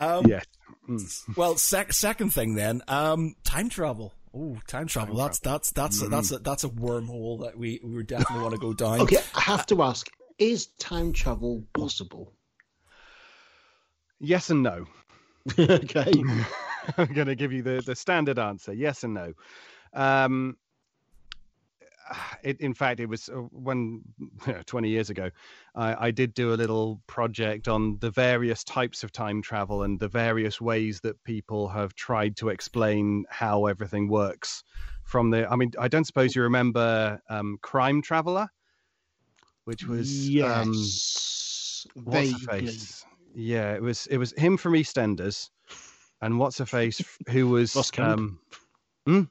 Um, 0.00 0.26
yes. 0.26 0.44
Mm. 0.88 1.36
well, 1.36 1.56
sec- 1.56 1.92
second 1.92 2.30
thing 2.30 2.56
then, 2.56 2.82
um, 2.88 3.36
time 3.44 3.68
travel. 3.68 4.12
Oh, 4.34 4.56
time 4.66 4.88
travel. 4.88 5.14
That's 5.14 5.38
that's 5.38 5.70
that's 5.70 6.02
a, 6.02 6.08
that's 6.08 6.32
a, 6.32 6.38
that's 6.38 6.64
a 6.64 6.68
wormhole 6.68 7.42
that 7.44 7.56
we 7.56 7.80
we 7.84 8.02
definitely 8.02 8.42
want 8.42 8.54
to 8.54 8.60
go 8.60 8.72
down. 8.72 9.02
Okay, 9.02 9.18
I 9.36 9.42
have 9.42 9.64
to 9.66 9.80
ask: 9.80 10.10
Is 10.42 10.66
time 10.80 11.12
travel 11.12 11.62
possible? 11.72 12.32
Yes 14.18 14.50
and 14.50 14.64
no. 14.64 14.86
okay. 15.56 16.12
I'm 16.98 17.12
going 17.12 17.28
to 17.28 17.36
give 17.36 17.52
you 17.52 17.62
the, 17.62 17.80
the 17.86 17.94
standard 17.94 18.40
answer 18.40 18.72
yes 18.72 19.04
and 19.04 19.14
no. 19.14 19.34
Um, 19.92 20.56
it, 22.42 22.60
in 22.60 22.74
fact, 22.74 22.98
it 22.98 23.06
was 23.06 23.28
uh, 23.28 23.34
when 23.52 24.02
20 24.66 24.88
years 24.88 25.10
ago, 25.10 25.30
I, 25.76 26.08
I 26.08 26.10
did 26.10 26.34
do 26.34 26.52
a 26.52 26.56
little 26.56 27.00
project 27.06 27.68
on 27.68 27.98
the 28.00 28.10
various 28.10 28.64
types 28.64 29.04
of 29.04 29.12
time 29.12 29.42
travel 29.42 29.84
and 29.84 30.00
the 30.00 30.08
various 30.08 30.60
ways 30.60 31.02
that 31.02 31.22
people 31.22 31.68
have 31.68 31.94
tried 31.94 32.36
to 32.38 32.48
explain 32.48 33.26
how 33.30 33.66
everything 33.66 34.08
works. 34.08 34.64
From 35.04 35.30
the, 35.30 35.48
I 35.48 35.54
mean, 35.54 35.70
I 35.78 35.86
don't 35.86 36.04
suppose 36.04 36.34
you 36.34 36.42
remember 36.42 37.20
um, 37.28 37.58
Crime 37.62 38.02
Traveler, 38.02 38.48
which 39.64 39.86
was 39.86 40.28
um, 40.28 40.72
yes. 40.72 41.86
what's 41.94 42.32
her 42.32 42.38
face? 42.38 43.04
Yeah, 43.34 43.74
it 43.74 43.82
was 43.82 44.06
it 44.08 44.18
was 44.18 44.32
him 44.36 44.56
from 44.56 44.74
EastEnders, 44.74 45.50
and 46.20 46.38
what's 46.38 46.58
her 46.58 46.66
face 46.66 47.00
who 47.28 47.48
was 47.48 47.74
Ross 47.74 47.90
Kemp? 47.90 48.06
um, 48.06 48.38
hmm? 49.06 49.22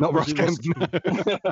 not 0.00 0.12
Ross 0.12 0.32
Was 0.32 0.58
it 0.58 0.74
Kemp. 0.74 1.50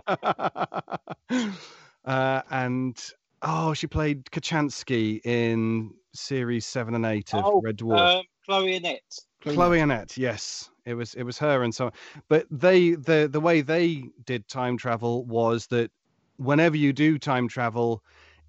uh, 2.05 2.43
and 2.51 3.05
oh, 3.43 3.75
she 3.75 3.87
played 3.87 4.25
Kochanski 4.27 5.21
in 5.25 5.95
series 6.15 6.67
seven 6.67 6.95
and 6.95 7.07
eight 7.07 7.33
of 7.35 7.45
Oh, 7.45 7.61
Red 7.61 7.79
Dwarf. 7.79 8.19
Um, 8.19 8.25
Chloe 8.45 8.79
Annett. 8.79 9.25
Chloe 9.43 9.79
Annett, 9.79 10.17
yes, 10.17 10.71
it 10.85 10.95
was 10.95 11.15
it 11.15 11.23
was 11.23 11.39
her 11.39 11.63
and 11.63 11.75
so. 11.75 11.87
On. 11.87 11.93
But 12.29 12.47
they 12.51 12.93
the 12.93 13.29
the 13.31 13.41
way 13.41 13.61
they 13.61 14.05
did 14.25 14.49
time 14.49 14.77
travel 14.77 15.25
was 15.25 15.67
that 15.69 15.91
whenever 16.37 16.77
you 16.77 16.93
do 16.93 17.19
time 17.19 17.49
travel, 17.49 18.03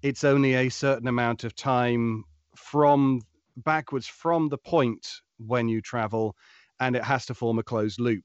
it's 0.04 0.22
only 0.22 0.54
a 0.54 0.68
certain 0.68 1.08
amount 1.08 1.44
of 1.44 1.56
time 1.56 2.24
from 2.54 3.22
backwards 3.56 4.06
from 4.06 4.50
the 4.50 4.58
point 4.58 5.08
when 5.38 5.66
you 5.66 5.80
travel, 5.80 6.36
and 6.78 6.94
it 6.94 7.02
has 7.02 7.24
to 7.26 7.34
form 7.34 7.58
a 7.58 7.62
closed 7.62 7.98
loop, 7.98 8.24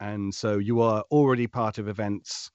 and 0.00 0.34
so 0.34 0.58
you 0.58 0.80
are 0.80 1.04
already 1.12 1.46
part 1.46 1.78
of 1.78 1.88
events. 1.88 2.50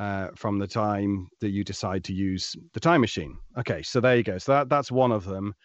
Uh, 0.00 0.28
from 0.36 0.60
the 0.60 0.66
time 0.68 1.26
that 1.40 1.48
you 1.48 1.64
decide 1.64 2.04
to 2.04 2.12
use 2.12 2.54
the 2.72 2.78
time 2.78 3.00
machine. 3.00 3.36
Okay, 3.58 3.82
so 3.82 4.00
there 4.00 4.16
you 4.16 4.22
go. 4.22 4.38
So 4.38 4.52
that, 4.52 4.68
that's 4.68 4.92
one 4.92 5.10
of 5.10 5.24
them. 5.24 5.56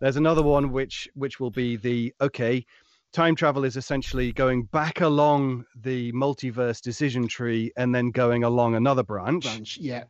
There's 0.00 0.16
another 0.16 0.42
one 0.42 0.72
which 0.72 1.06
which 1.12 1.38
will 1.38 1.50
be 1.50 1.76
the 1.76 2.14
okay. 2.18 2.64
Time 3.12 3.36
travel 3.36 3.62
is 3.62 3.76
essentially 3.76 4.32
going 4.32 4.64
back 4.72 5.02
along 5.02 5.66
the 5.76 6.10
multiverse 6.12 6.80
decision 6.80 7.28
tree 7.28 7.72
and 7.76 7.94
then 7.94 8.10
going 8.10 8.42
along 8.42 8.74
another 8.74 9.02
branch, 9.02 9.44
branch. 9.44 9.76
Yeah. 9.76 10.04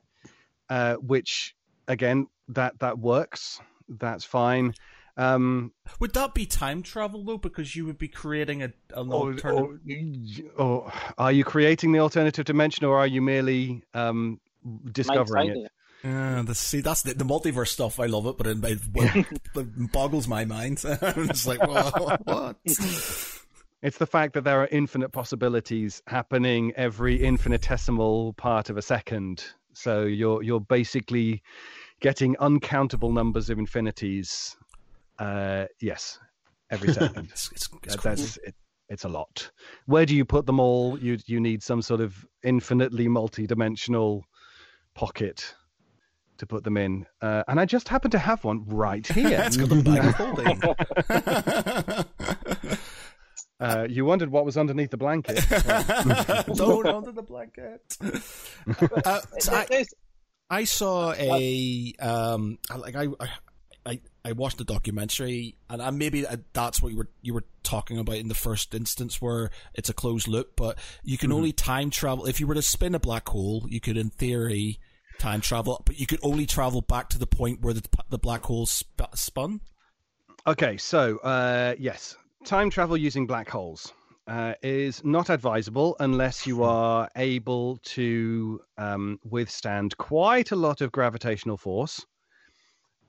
Uh, 0.69 0.95
which 0.95 1.55
again 1.89 2.27
that 2.49 2.79
that 2.81 2.99
works. 2.99 3.61
That's 3.89 4.25
fine. 4.25 4.75
Um, 5.17 5.73
Would 6.01 6.15
that 6.15 6.35
be 6.35 6.45
time 6.45 6.83
travel 6.83 7.23
though? 7.25 7.39
Because 7.39 7.77
you 7.77 7.87
would 7.87 7.99
be 7.99 8.09
creating 8.09 8.63
a 8.63 8.73
an 8.95 9.13
or, 9.13 9.33
alternative. 9.33 10.51
or, 10.57 10.65
or 10.65 10.93
are 11.19 11.33
you 11.33 11.45
creating 11.45 11.93
the 11.93 12.01
alternative 12.01 12.45
dimension, 12.45 12.85
or 12.85 12.99
are 12.99 13.07
you 13.07 13.23
merely 13.23 13.83
um, 13.95 14.41
discovering 14.91 15.51
it? 15.51 15.71
Yeah, 16.03 16.43
the, 16.45 16.55
see, 16.55 16.83
that's 16.83 17.03
the, 17.03 17.15
the 17.15 17.25
multiverse 17.25 17.69
stuff. 17.69 17.99
I 17.99 18.07
love 18.07 18.27
it, 18.27 18.37
but 18.37 18.47
it, 18.47 18.59
it, 18.63 18.79
it 19.57 19.93
boggles 19.93 20.29
my 20.29 20.45
mind. 20.45 20.85
I'm 21.03 21.31
like, 21.47 21.67
well, 21.67 22.19
what? 22.25 22.57
It's 23.83 23.99
the 23.99 24.07
fact 24.07 24.33
that 24.33 24.45
there 24.45 24.63
are 24.63 24.69
infinite 24.73 25.11
possibilities 25.11 26.03
happening 26.07 26.73
every 26.75 27.23
infinitesimal 27.23 28.33
part 28.33 28.71
of 28.71 28.79
a 28.79 28.83
second. 28.83 29.45
So 29.75 30.05
you're 30.05 30.43
you're 30.43 30.61
basically 30.61 31.43
getting 32.01 32.37
uncountable 32.41 33.13
numbers 33.13 33.51
of 33.51 33.59
infinities. 33.59 34.57
Uh, 35.19 35.67
yes, 35.81 36.19
every 36.71 36.93
second. 36.95 37.29
It's, 37.31 37.51
it's, 37.53 37.69
it's 37.83 37.97
crazy. 37.97 38.23
That's 38.23 38.37
it, 38.39 38.55
it's 38.89 39.05
a 39.05 39.09
lot. 39.09 39.51
Where 39.87 40.07
do 40.07 40.15
you 40.15 40.25
put 40.25 40.47
them 40.47 40.61
all? 40.61 40.99
You 40.99 41.19
you 41.27 41.41
need 41.41 41.63
some 41.63 41.83
sort 41.83 42.01
of 42.01 42.27
infinitely 42.43 43.09
multi-dimensional 43.09 44.25
pocket 44.95 45.55
to 46.39 46.47
put 46.47 46.65
them 46.65 46.77
in. 46.77 47.07
Uh, 47.23 47.45
and 47.49 47.61
I 47.61 47.65
just 47.65 47.89
happen 47.89 48.11
to 48.11 48.19
have 48.19 48.45
one 48.45 48.65
right 48.67 49.07
here. 49.13 49.43
It's 49.47 49.57
got 49.57 49.69
the 49.69 49.83
bag 49.83 50.05
of 50.07 50.15
holding. 50.15 50.61
Uh, 53.61 53.87
you 53.89 54.05
wondered 54.05 54.31
what 54.31 54.45
was 54.45 54.57
underneath 54.57 54.91
the 54.91 54.97
blanket. 54.97 55.37
Don't 56.57 56.87
under 56.87 57.13
the 57.13 57.23
blanket. 57.23 57.97
Uh, 59.05 59.21
so 59.39 59.55
I, 59.55 59.85
I 60.51 60.65
saw 60.65 61.15
a 61.15 61.95
um 62.01 62.59
like 62.77 62.97
I 62.97 63.09
I 63.87 64.01
I 64.25 64.33
watched 64.33 64.59
the 64.59 64.65
documentary 64.65 65.57
and 65.71 65.81
I, 65.81 65.91
maybe 65.91 66.27
that's 66.53 66.83
what 66.83 66.93
you 66.93 66.99
were 66.99 67.11
you 67.23 67.33
were 67.33 67.45
talking 67.63 67.99
about 67.99 68.17
in 68.17 68.29
the 68.29 68.35
first 68.35 68.75
instance 68.75 69.23
where 69.23 69.51
it's 69.75 69.89
a 69.89 69.95
closed 69.95 70.29
loop 70.29 70.53
but 70.57 70.79
you 71.03 71.17
can 71.17 71.33
only 71.33 71.53
time 71.53 71.91
travel 71.91 72.27
if 72.27 72.41
you 72.41 72.47
were 72.47 72.55
to 72.55 72.63
spin 72.63 72.95
a 72.95 73.01
black 73.01 73.29
hole 73.29 73.67
you 73.69 73.81
could 73.81 73.97
in 73.97 74.11
theory 74.11 74.79
time 75.19 75.41
travel 75.41 75.83
but 75.87 75.99
you 75.99 76.07
could 76.07 76.21
only 76.23 76.45
travel 76.47 76.83
back 76.83 77.09
to 77.11 77.19
the 77.19 77.27
point 77.27 77.61
where 77.63 77.75
the 77.75 77.83
the 78.11 78.19
black 78.19 78.43
hole 78.43 78.67
sp- 78.67 79.15
spun 79.15 79.61
Okay, 80.47 80.77
so 80.77 81.17
uh, 81.19 81.75
yes, 81.79 82.17
time 82.45 82.69
travel 82.69 82.97
using 82.97 83.27
black 83.27 83.49
holes 83.49 83.93
uh, 84.29 84.53
is 84.63 85.03
not 85.03 85.31
advisable 85.31 85.97
unless 86.01 86.47
you 86.47 86.63
are 86.63 87.09
able 87.17 87.79
to 87.79 88.61
um, 88.77 89.19
withstand 89.25 89.97
quite 89.97 90.51
a 90.51 90.57
lot 90.57 90.83
of 90.83 90.93
gravitational 90.93 91.57
force 91.57 92.05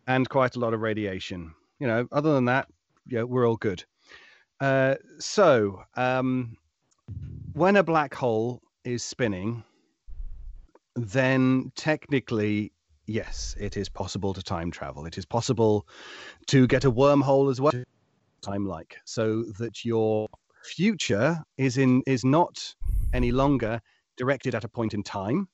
and 0.07 0.29
quite 0.29 0.55
a 0.55 0.59
lot 0.59 0.73
of 0.73 0.81
radiation. 0.81 1.53
You 1.79 1.87
know, 1.87 2.07
other 2.11 2.33
than 2.33 2.45
that, 2.45 2.69
yeah, 3.07 3.23
we're 3.23 3.47
all 3.47 3.57
good. 3.57 3.83
Uh, 4.61 4.95
so, 5.19 5.83
um, 5.97 6.55
when 7.53 7.75
a 7.75 7.83
black 7.83 8.13
hole 8.13 8.61
is 8.85 9.03
spinning, 9.03 9.63
then 10.95 11.73
technically, 11.75 12.71
yes, 13.05 13.53
it 13.59 13.75
is 13.75 13.89
possible 13.89 14.33
to 14.33 14.41
time 14.41 14.71
travel. 14.71 15.05
It 15.05 15.17
is 15.17 15.25
possible 15.25 15.85
to 16.47 16.67
get 16.67 16.85
a 16.85 16.91
wormhole 16.91 17.51
as 17.51 17.59
well 17.59 17.73
time 18.45 18.65
like 18.75 18.97
so 19.05 19.43
that 19.59 19.83
your 19.83 20.27
future 20.63 21.29
is 21.57 21.77
in 21.77 22.01
is 22.05 22.23
not 22.23 22.55
any 23.13 23.31
longer 23.31 23.81
directed 24.17 24.55
at 24.55 24.63
a 24.63 24.69
point 24.77 24.93
in 24.93 25.03
time. 25.03 25.47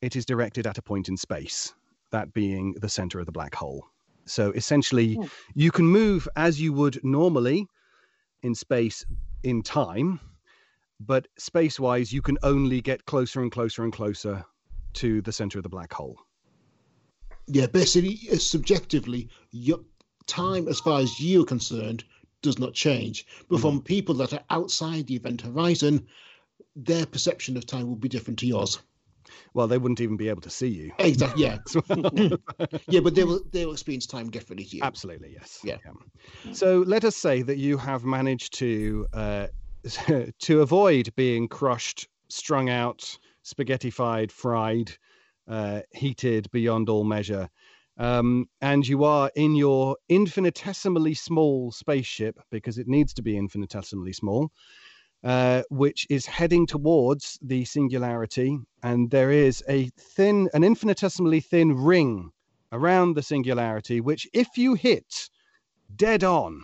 It 0.00 0.16
is 0.16 0.26
directed 0.26 0.66
at 0.66 0.78
a 0.78 0.82
point 0.82 1.08
in 1.08 1.16
space 1.16 1.74
that 2.10 2.32
being 2.32 2.74
the 2.80 2.88
center 2.88 3.18
of 3.20 3.26
the 3.26 3.32
black 3.32 3.54
hole. 3.54 3.80
So 4.26 4.52
essentially 4.52 5.14
Hmm. 5.14 5.26
you 5.54 5.70
can 5.70 5.86
move 5.86 6.28
as 6.36 6.60
you 6.60 6.72
would 6.80 6.96
normally 7.04 7.66
in 8.42 8.54
space 8.54 9.04
in 9.42 9.62
time 9.62 10.20
but 11.00 11.26
space 11.38 11.78
wise 11.80 12.12
you 12.12 12.22
can 12.22 12.38
only 12.42 12.80
get 12.80 13.04
closer 13.04 13.42
and 13.42 13.50
closer 13.50 13.82
and 13.84 13.92
closer 13.92 14.44
to 14.94 15.20
the 15.22 15.32
center 15.32 15.58
of 15.58 15.62
the 15.62 15.68
black 15.68 15.92
hole. 15.92 16.16
Yeah, 17.46 17.66
basically, 17.66 18.16
subjectively, 18.38 19.28
your 19.50 19.80
time, 20.26 20.68
as 20.68 20.80
far 20.80 21.00
as 21.00 21.20
you're 21.20 21.44
concerned, 21.44 22.04
does 22.44 22.58
not 22.58 22.74
change. 22.74 23.26
But 23.48 23.60
from 23.60 23.80
people 23.82 24.14
that 24.16 24.32
are 24.32 24.44
outside 24.50 25.06
the 25.08 25.16
event 25.16 25.40
horizon, 25.40 26.06
their 26.76 27.06
perception 27.06 27.56
of 27.56 27.66
time 27.66 27.88
will 27.88 27.96
be 27.96 28.08
different 28.08 28.38
to 28.40 28.46
yours. 28.46 28.78
Well, 29.54 29.66
they 29.66 29.78
wouldn't 29.78 30.00
even 30.00 30.16
be 30.16 30.28
able 30.28 30.42
to 30.42 30.50
see 30.50 30.68
you. 30.68 30.92
Exactly. 30.98 31.44
Yeah. 31.44 31.58
yeah, 32.88 33.00
but 33.00 33.14
they 33.14 33.24
will 33.24 33.40
they 33.50 33.64
will 33.64 33.72
experience 33.72 34.06
time 34.06 34.30
differently 34.30 34.66
to 34.66 34.76
you. 34.76 34.82
Absolutely, 34.82 35.32
yes. 35.32 35.60
Yeah. 35.64 35.78
So 36.52 36.84
let 36.86 37.04
us 37.04 37.16
say 37.16 37.42
that 37.42 37.56
you 37.56 37.78
have 37.78 38.04
managed 38.04 38.52
to 38.58 39.06
uh, 39.12 39.46
to 40.40 40.60
avoid 40.60 41.14
being 41.16 41.48
crushed, 41.48 42.06
strung 42.28 42.68
out, 42.68 43.18
spaghettified, 43.44 44.30
fried, 44.30 44.92
uh, 45.48 45.80
heated 45.92 46.50
beyond 46.50 46.88
all 46.88 47.04
measure, 47.04 47.48
um, 47.98 48.48
and 48.60 48.86
you 48.86 49.04
are 49.04 49.30
in 49.34 49.54
your 49.54 49.96
infinitesimally 50.08 51.14
small 51.14 51.70
spaceship 51.72 52.38
because 52.50 52.78
it 52.78 52.88
needs 52.88 53.14
to 53.14 53.22
be 53.22 53.36
infinitesimally 53.36 54.12
small. 54.12 54.50
Uh, 55.24 55.62
which 55.70 56.06
is 56.10 56.26
heading 56.26 56.66
towards 56.66 57.38
the 57.40 57.64
singularity, 57.64 58.58
and 58.82 59.10
there 59.10 59.30
is 59.30 59.64
a 59.70 59.88
thin, 59.98 60.50
an 60.52 60.62
infinitesimally 60.62 61.40
thin 61.40 61.74
ring 61.74 62.30
around 62.72 63.14
the 63.14 63.22
singularity, 63.22 64.02
which, 64.02 64.28
if 64.34 64.58
you 64.58 64.74
hit 64.74 65.30
dead 65.96 66.22
on, 66.22 66.62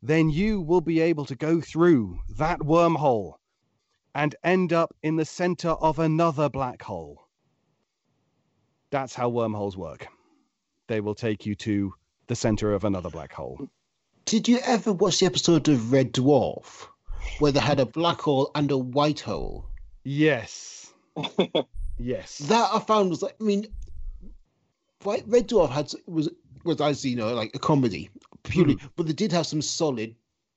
then 0.00 0.30
you 0.30 0.60
will 0.60 0.80
be 0.80 1.00
able 1.00 1.24
to 1.24 1.34
go 1.34 1.60
through 1.60 2.20
that 2.38 2.60
wormhole 2.60 3.32
and 4.14 4.36
end 4.44 4.72
up 4.72 4.94
in 5.02 5.16
the 5.16 5.24
center 5.24 5.70
of 5.70 5.98
another 5.98 6.48
black 6.48 6.82
hole. 6.82 7.26
That's 8.90 9.14
how 9.14 9.28
wormholes 9.28 9.76
work. 9.76 10.06
They 10.92 11.00
will 11.00 11.14
take 11.14 11.46
you 11.46 11.54
to 11.54 11.94
the 12.26 12.36
center 12.36 12.74
of 12.74 12.84
another 12.84 13.08
black 13.08 13.32
hole. 13.32 13.66
Did 14.26 14.46
you 14.46 14.58
ever 14.58 14.92
watch 14.92 15.20
the 15.20 15.24
episode 15.24 15.66
of 15.68 15.90
Red 15.90 16.12
Dwarf 16.12 16.86
where 17.38 17.50
they 17.50 17.60
had 17.60 17.80
a 17.80 17.86
black 17.86 18.20
hole 18.20 18.50
and 18.54 18.70
a 18.70 18.76
white 18.76 19.20
hole? 19.20 19.70
Yes. 20.04 20.92
yes. 21.98 22.36
That 22.40 22.68
I 22.74 22.78
found 22.80 23.08
was 23.08 23.22
like, 23.22 23.34
I 23.40 23.42
mean, 23.42 23.68
Red 25.02 25.48
Dwarf 25.48 25.70
had 25.70 25.90
was 26.06 26.28
was 26.62 26.78
as 26.82 27.02
you 27.06 27.16
know 27.16 27.32
like 27.32 27.52
a 27.54 27.58
comedy 27.58 28.10
purely, 28.42 28.76
but 28.94 29.06
they 29.06 29.14
did 29.14 29.32
have 29.32 29.46
some 29.46 29.62
solid 29.62 30.14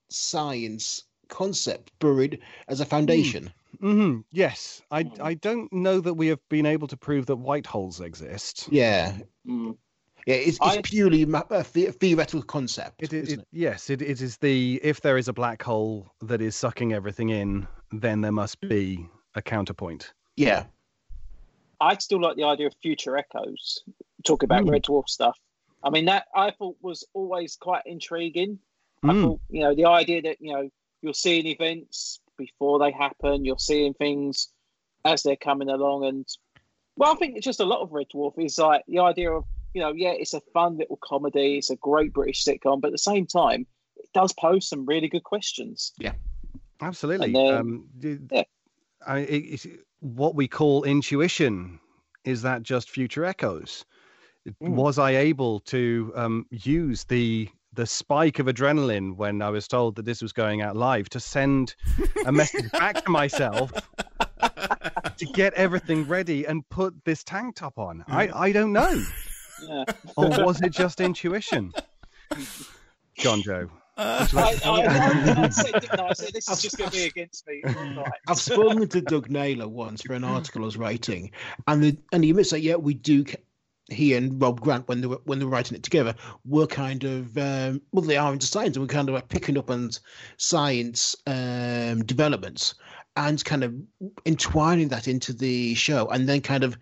science 0.10 1.06
concept 1.30 1.98
buried 2.00 2.42
as 2.68 2.82
a 2.82 2.86
foundation. 2.86 3.54
hmm 3.80 4.20
Yes. 4.34 4.82
I, 4.92 5.10
I 5.22 5.36
don't 5.36 5.72
know 5.72 6.02
that 6.02 6.16
we 6.16 6.28
have 6.28 6.42
been 6.50 6.66
able 6.66 6.90
to 6.90 6.98
prove 6.98 7.26
that 7.28 7.38
white 7.38 7.66
holes 7.66 8.02
exist. 8.02 8.68
Yeah, 8.70 9.16
Mm. 9.48 9.78
Yeah, 10.26 10.36
it's, 10.36 10.58
it's 10.62 10.78
I- 10.78 10.82
purely 10.82 11.24
a 11.24 11.64
theoretical 11.64 12.42
concept. 12.44 13.04
It, 13.04 13.14
it, 13.14 13.24
isn't 13.26 13.40
it, 13.42 13.48
yes, 13.52 13.90
it, 13.90 14.02
it 14.02 14.22
is 14.22 14.38
the 14.38 14.80
if 14.84 15.02
there 15.02 15.18
is 15.18 15.28
a 15.28 15.34
black 15.34 15.62
hole 15.62 16.12
that 16.22 16.42
is 16.42 16.56
sucking 16.56 16.94
everything 16.94 17.30
in, 17.30 17.68
then 17.92 18.22
there 18.22 18.32
must 18.32 18.60
be 18.62 19.08
a 19.36 19.42
counterpoint. 19.42 20.14
Yeah, 20.38 20.66
I 21.82 21.96
still 21.98 22.22
like 22.22 22.36
the 22.38 22.44
idea 22.46 22.68
of 22.68 22.74
future 22.82 23.18
echoes. 23.18 23.84
Talk 24.24 24.44
about 24.44 24.64
Mm. 24.64 24.72
Red 24.72 24.84
Dwarf 24.84 25.08
stuff. 25.10 25.38
I 25.84 25.90
mean, 25.92 26.06
that 26.06 26.26
I 26.36 26.52
thought 26.52 26.78
was 26.82 27.04
always 27.14 27.56
quite 27.58 27.84
intriguing. 27.86 28.58
I 29.04 29.08
Mm. 29.10 29.22
thought, 29.24 29.40
you 29.50 29.60
know, 29.62 29.76
the 29.76 29.86
idea 29.86 30.22
that 30.24 30.38
you 30.40 30.54
know 30.54 30.70
you're 31.02 31.14
seeing 31.14 31.46
events 31.46 32.20
before 32.38 32.80
they 32.80 32.92
happen, 32.92 33.46
you're 33.46 33.60
seeing 33.60 33.94
things 33.94 34.50
as 35.06 35.22
they're 35.22 35.36
coming 35.36 35.70
along, 35.70 36.06
and 36.06 36.26
well, 36.98 37.12
I 37.14 37.16
think 37.18 37.36
it's 37.36 37.46
just 37.46 37.60
a 37.60 37.66
lot 37.66 37.82
of 37.82 37.92
Red 37.92 38.08
Dwarf 38.14 38.34
is 38.44 38.58
like 38.58 38.84
the 38.88 39.00
idea 39.00 39.32
of 39.32 39.44
you 39.76 39.82
know, 39.82 39.92
yeah, 39.94 40.14
it's 40.18 40.34
a 40.34 40.42
fun 40.54 40.78
little 40.78 40.98
comedy, 41.04 41.58
it's 41.58 41.70
a 41.70 41.76
great 41.76 42.14
British 42.14 42.46
sitcom, 42.46 42.80
but 42.80 42.88
at 42.88 42.94
the 42.94 42.98
same 42.98 43.28
time, 43.28 43.68
it 43.98 44.10
does 44.14 44.32
pose 44.34 44.70
some 44.70 44.86
really 44.86 45.10
good 45.10 45.26
questions. 45.26 45.92
Yeah, 46.00 46.14
absolutely. 46.82 47.34
Then- 47.34 47.54
um, 47.54 47.90
d- 48.00 48.18
yeah. 48.32 48.44
I, 49.06 49.20
it's 49.20 49.68
what 50.00 50.34
we 50.34 50.48
call 50.48 50.86
intuition. 50.86 51.80
Is 52.24 52.42
that 52.42 52.64
just 52.64 52.90
future 52.90 53.26
echoes? 53.26 53.86
Mm. 54.48 54.70
Was 54.70 54.98
I 54.98 55.12
able 55.12 55.60
to 55.62 56.12
um, 56.16 56.46
use 56.50 57.04
the 57.04 57.50
the 57.74 57.86
spike 57.86 58.40
of 58.40 58.46
adrenaline 58.46 59.18
when 59.18 59.42
I 59.42 59.50
was 59.50 59.68
told 59.68 59.98
that 59.98 60.06
this 60.06 60.22
was 60.22 60.32
going 60.32 60.62
out 60.62 60.78
live 60.78 61.10
to 61.10 61.20
send 61.20 61.76
a 62.26 62.32
message 62.32 62.72
back 62.80 63.04
to 63.04 63.12
myself 63.12 63.74
to 65.18 65.26
get 65.34 65.54
everything 65.56 66.08
ready 66.08 66.46
and 66.46 66.68
put 66.70 66.94
this 67.04 67.22
tank 67.26 67.58
top 67.58 67.78
on? 67.78 68.06
I, 68.08 68.30
I 68.34 68.52
don't 68.54 68.72
know. 68.72 69.04
Yeah. 69.62 69.84
Or 70.18 70.30
was 70.46 70.62
it 70.62 70.72
just 70.72 71.02
intuition? 71.02 71.74
Jonjo. 73.20 73.70
I, 73.98 74.28
I, 74.36 74.60
I, 74.66 75.44
I 75.46 75.50
said, 75.50 75.72
didn't 75.74 76.00
I? 76.00 76.08
I 76.08 76.14
said 76.14 76.34
this 76.34 76.50
is 76.50 76.62
just 76.62 76.78
going 76.78 76.90
to 76.90 76.98
be 76.98 77.06
against 77.06 77.48
me. 77.48 77.62
Right. 77.64 78.12
I've 78.28 78.40
spoken 78.40 78.88
to 78.88 79.02
Doug 79.02 79.30
Naylor 79.30 79.68
once 79.68 80.02
for 80.02 80.14
an 80.14 80.24
article 80.24 80.64
I 80.64 80.66
was 80.66 80.78
writing, 80.78 81.32
and 81.68 81.84
the, 81.84 81.98
and 82.12 82.24
he 82.24 82.32
admits 82.32 82.50
that 82.52 82.62
yeah, 82.62 82.76
we 82.76 82.94
do. 82.94 83.24
He 83.90 84.16
and 84.16 84.42
Rob 84.42 84.62
Grant, 84.62 84.88
when 84.88 85.02
they 85.02 85.08
were 85.08 85.22
when 85.26 85.40
they 85.40 85.46
were 85.46 85.52
writing 85.52 85.78
it 85.78 85.84
together, 85.84 86.16
were 86.44 86.68
kind 86.68 87.04
of 87.04 87.38
um, 87.38 87.82
well, 87.92 88.04
they 88.04 88.18
are 88.18 88.34
into 88.34 88.48
science, 88.48 88.76
and 88.76 88.84
we're 88.84 88.94
kind 88.94 89.08
of 89.08 89.16
like 89.16 89.30
picking 89.30 89.58
up 89.58 89.70
on 89.70 89.92
science 90.38 91.16
um, 91.28 92.04
developments 92.04 92.76
and 93.16 93.46
kind 93.46 93.64
of 93.64 93.74
entwining 94.26 94.90
that 94.90 95.08
into 95.08 95.32
the 95.32 95.74
show, 95.76 96.08
and 96.08 96.28
then 96.28 96.42
kind 96.42 96.66
of 96.66 96.78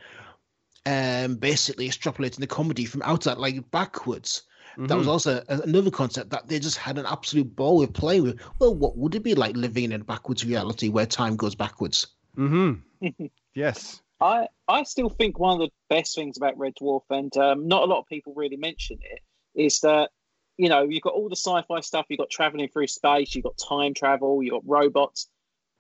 um, 0.86 1.36
basically 1.36 1.88
extrapolating 1.88 2.40
the 2.40 2.48
comedy 2.48 2.86
from 2.86 3.02
outside, 3.04 3.38
like 3.38 3.70
backwards. 3.72 4.44
That 4.78 4.98
was 4.98 5.06
Mhm. 5.06 5.12
also 5.12 5.44
a- 5.50 5.62
another 5.62 5.92
concept 5.92 6.32
that 6.32 6.48
they 6.48 6.58
just 6.60 6.78
had 6.78 6.98
an 6.98 7.06
absolute 7.06 7.56
ball 7.56 7.78
with 7.78 7.94
playing 7.94 8.24
with. 8.24 8.42
Well, 8.60 8.74
what 8.74 8.98
would 8.98 9.14
it 9.14 9.22
be 9.22 9.36
like 9.36 9.56
living 9.56 9.92
in 9.92 10.02
a 10.02 10.04
backwards 10.04 10.44
reality 10.44 10.90
where 10.90 11.06
time 11.06 11.36
goes 11.36 11.54
backwards? 11.54 12.08
Mhm. 12.36 12.82
yes. 13.54 14.02
I 14.20 14.48
I 14.68 14.84
still 14.84 15.10
think 15.10 15.38
one 15.38 15.62
of 15.62 15.68
the 15.68 15.72
best 15.90 16.16
things 16.16 16.38
about 16.38 16.58
Red 16.58 16.74
Dwarf, 16.82 17.04
and 17.12 17.36
um, 17.38 17.68
not 17.68 17.84
a 17.84 17.86
lot 17.86 18.00
of 18.00 18.08
people 18.08 18.34
really 18.36 18.58
mention 18.58 18.98
it, 19.02 19.20
is 19.54 19.80
that 19.82 20.10
you 20.58 20.70
know 20.70 20.84
you've 20.84 21.04
got 21.04 21.14
all 21.14 21.30
the 21.30 21.36
sci-fi 21.36 21.82
stuff. 21.82 22.06
You've 22.10 22.20
got 22.20 22.30
traveling 22.32 22.70
through 22.70 22.88
space. 22.88 23.36
You've 23.36 23.44
got 23.44 23.58
time 23.58 23.94
travel. 23.94 24.42
You've 24.42 24.54
got 24.54 24.64
robots. 24.66 25.30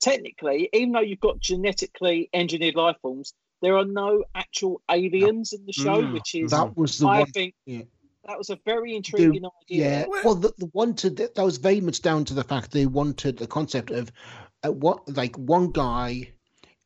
Technically, 0.01 0.69
even 0.73 0.91
though 0.91 0.99
you've 0.99 1.19
got 1.21 1.39
genetically 1.39 2.29
engineered 2.33 2.75
life 2.75 2.97
forms, 3.01 3.33
there 3.64 3.78
are 3.78 3.86
no 3.86 4.24
actual 4.36 4.82
aliens 4.91 5.53
in 5.53 5.66
the 5.66 5.72
show, 5.74 6.01
Mm, 6.01 6.14
which 6.14 6.36
is 6.36 6.51
That 6.51 6.76
was 6.78 6.97
the 6.99 7.07
I 7.07 7.20
one. 7.22 7.32
think 7.32 7.55
yeah. 7.66 7.84
that 8.28 8.38
was 8.38 8.49
a 8.49 8.59
very 8.66 8.95
intriguing 8.95 9.45
idea. 9.64 10.01
Yeah, 10.01 10.05
well, 10.24 10.36
the, 10.36 10.53
the 10.57 10.70
wanted 10.74 11.16
that 11.18 11.38
was 11.38 11.57
very 11.57 11.82
much 11.82 12.01
down 12.01 12.26
to 12.26 12.34
the 12.34 12.43
fact 12.43 12.72
they 12.72 12.86
wanted 12.86 13.38
the 13.38 13.47
concept 13.47 13.89
of 13.89 14.11
uh, 14.66 14.72
what 14.72 14.97
like 15.16 15.36
one 15.38 15.72
guy, 15.72 16.34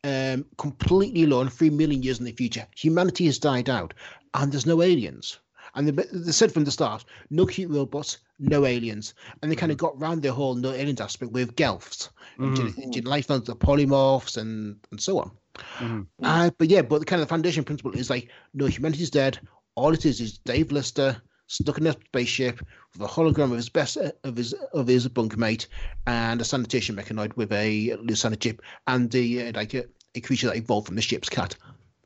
um, 0.04 0.46
completely 0.58 1.24
alone, 1.24 1.50
three 1.50 1.72
million 1.72 2.04
years 2.04 2.20
in 2.20 2.26
the 2.26 2.32
future. 2.32 2.68
Humanity 2.78 3.26
has 3.26 3.40
died 3.40 3.70
out, 3.70 3.94
and 4.36 4.52
there's 4.52 4.66
no 4.74 4.82
aliens. 4.82 5.40
And 5.76 5.88
they, 5.88 6.04
they 6.14 6.32
said 6.32 6.52
from 6.52 6.64
the 6.64 6.72
start, 6.72 7.06
no 7.30 7.46
cute 7.46 7.72
robots, 7.72 8.20
no 8.40 8.66
aliens, 8.66 9.14
and 9.42 9.52
they 9.52 9.56
kind 9.56 9.72
of 9.72 9.78
got 9.78 10.00
round 10.00 10.22
the 10.22 10.32
whole 10.32 10.56
no 10.56 10.72
aliens 10.72 11.02
aspect 11.02 11.32
with 11.32 11.56
Gelfs, 11.56 12.10
and 12.38 12.56
Mhm. 12.56 12.76
gen- 12.76 12.92
gen- 12.92 13.04
life 13.06 13.28
forms, 13.28 13.46
the 13.48 13.56
polymorphs, 13.56 14.38
and 14.38 14.78
and 14.92 15.02
so 15.02 15.20
on. 15.20 15.32
Mhm. 15.80 16.08
Uh, 16.22 16.52
but 16.58 16.70
yeah, 16.70 16.82
but 16.84 17.00
the 17.00 17.06
kind 17.06 17.22
of 17.22 17.28
the 17.28 17.34
foundation 17.34 17.64
principle 17.64 17.92
is 17.94 18.10
like, 18.10 18.30
no, 18.54 18.66
humanity's 18.68 19.10
dead. 19.10 19.40
All 19.76 19.94
it 19.94 20.06
is 20.06 20.22
is 20.22 20.38
Dave 20.40 20.72
Lister 20.72 21.22
stuck 21.48 21.78
in 21.78 21.88
a 21.88 21.94
spaceship 21.94 22.60
with 22.94 23.02
a 23.02 23.12
hologram 23.12 23.52
of 23.52 23.58
his 23.58 23.70
best 23.70 23.98
of 23.98 24.36
his 24.36 24.54
of 24.74 24.86
his 24.88 25.08
bunkmate 25.08 25.68
and 26.06 26.42
a 26.42 26.44
sanitation 26.44 26.96
mechanoid 26.96 27.36
with 27.38 27.52
a 27.54 27.96
Lucina 28.02 28.36
chip 28.36 28.62
and 28.88 29.10
the 29.12 29.48
uh, 29.48 29.52
like 29.56 29.74
a, 29.74 29.86
a 30.16 30.20
creature 30.22 30.48
that 30.48 30.58
evolved 30.58 30.88
from 30.88 30.96
the 30.96 31.02
ship's 31.02 31.30
cat. 31.30 31.56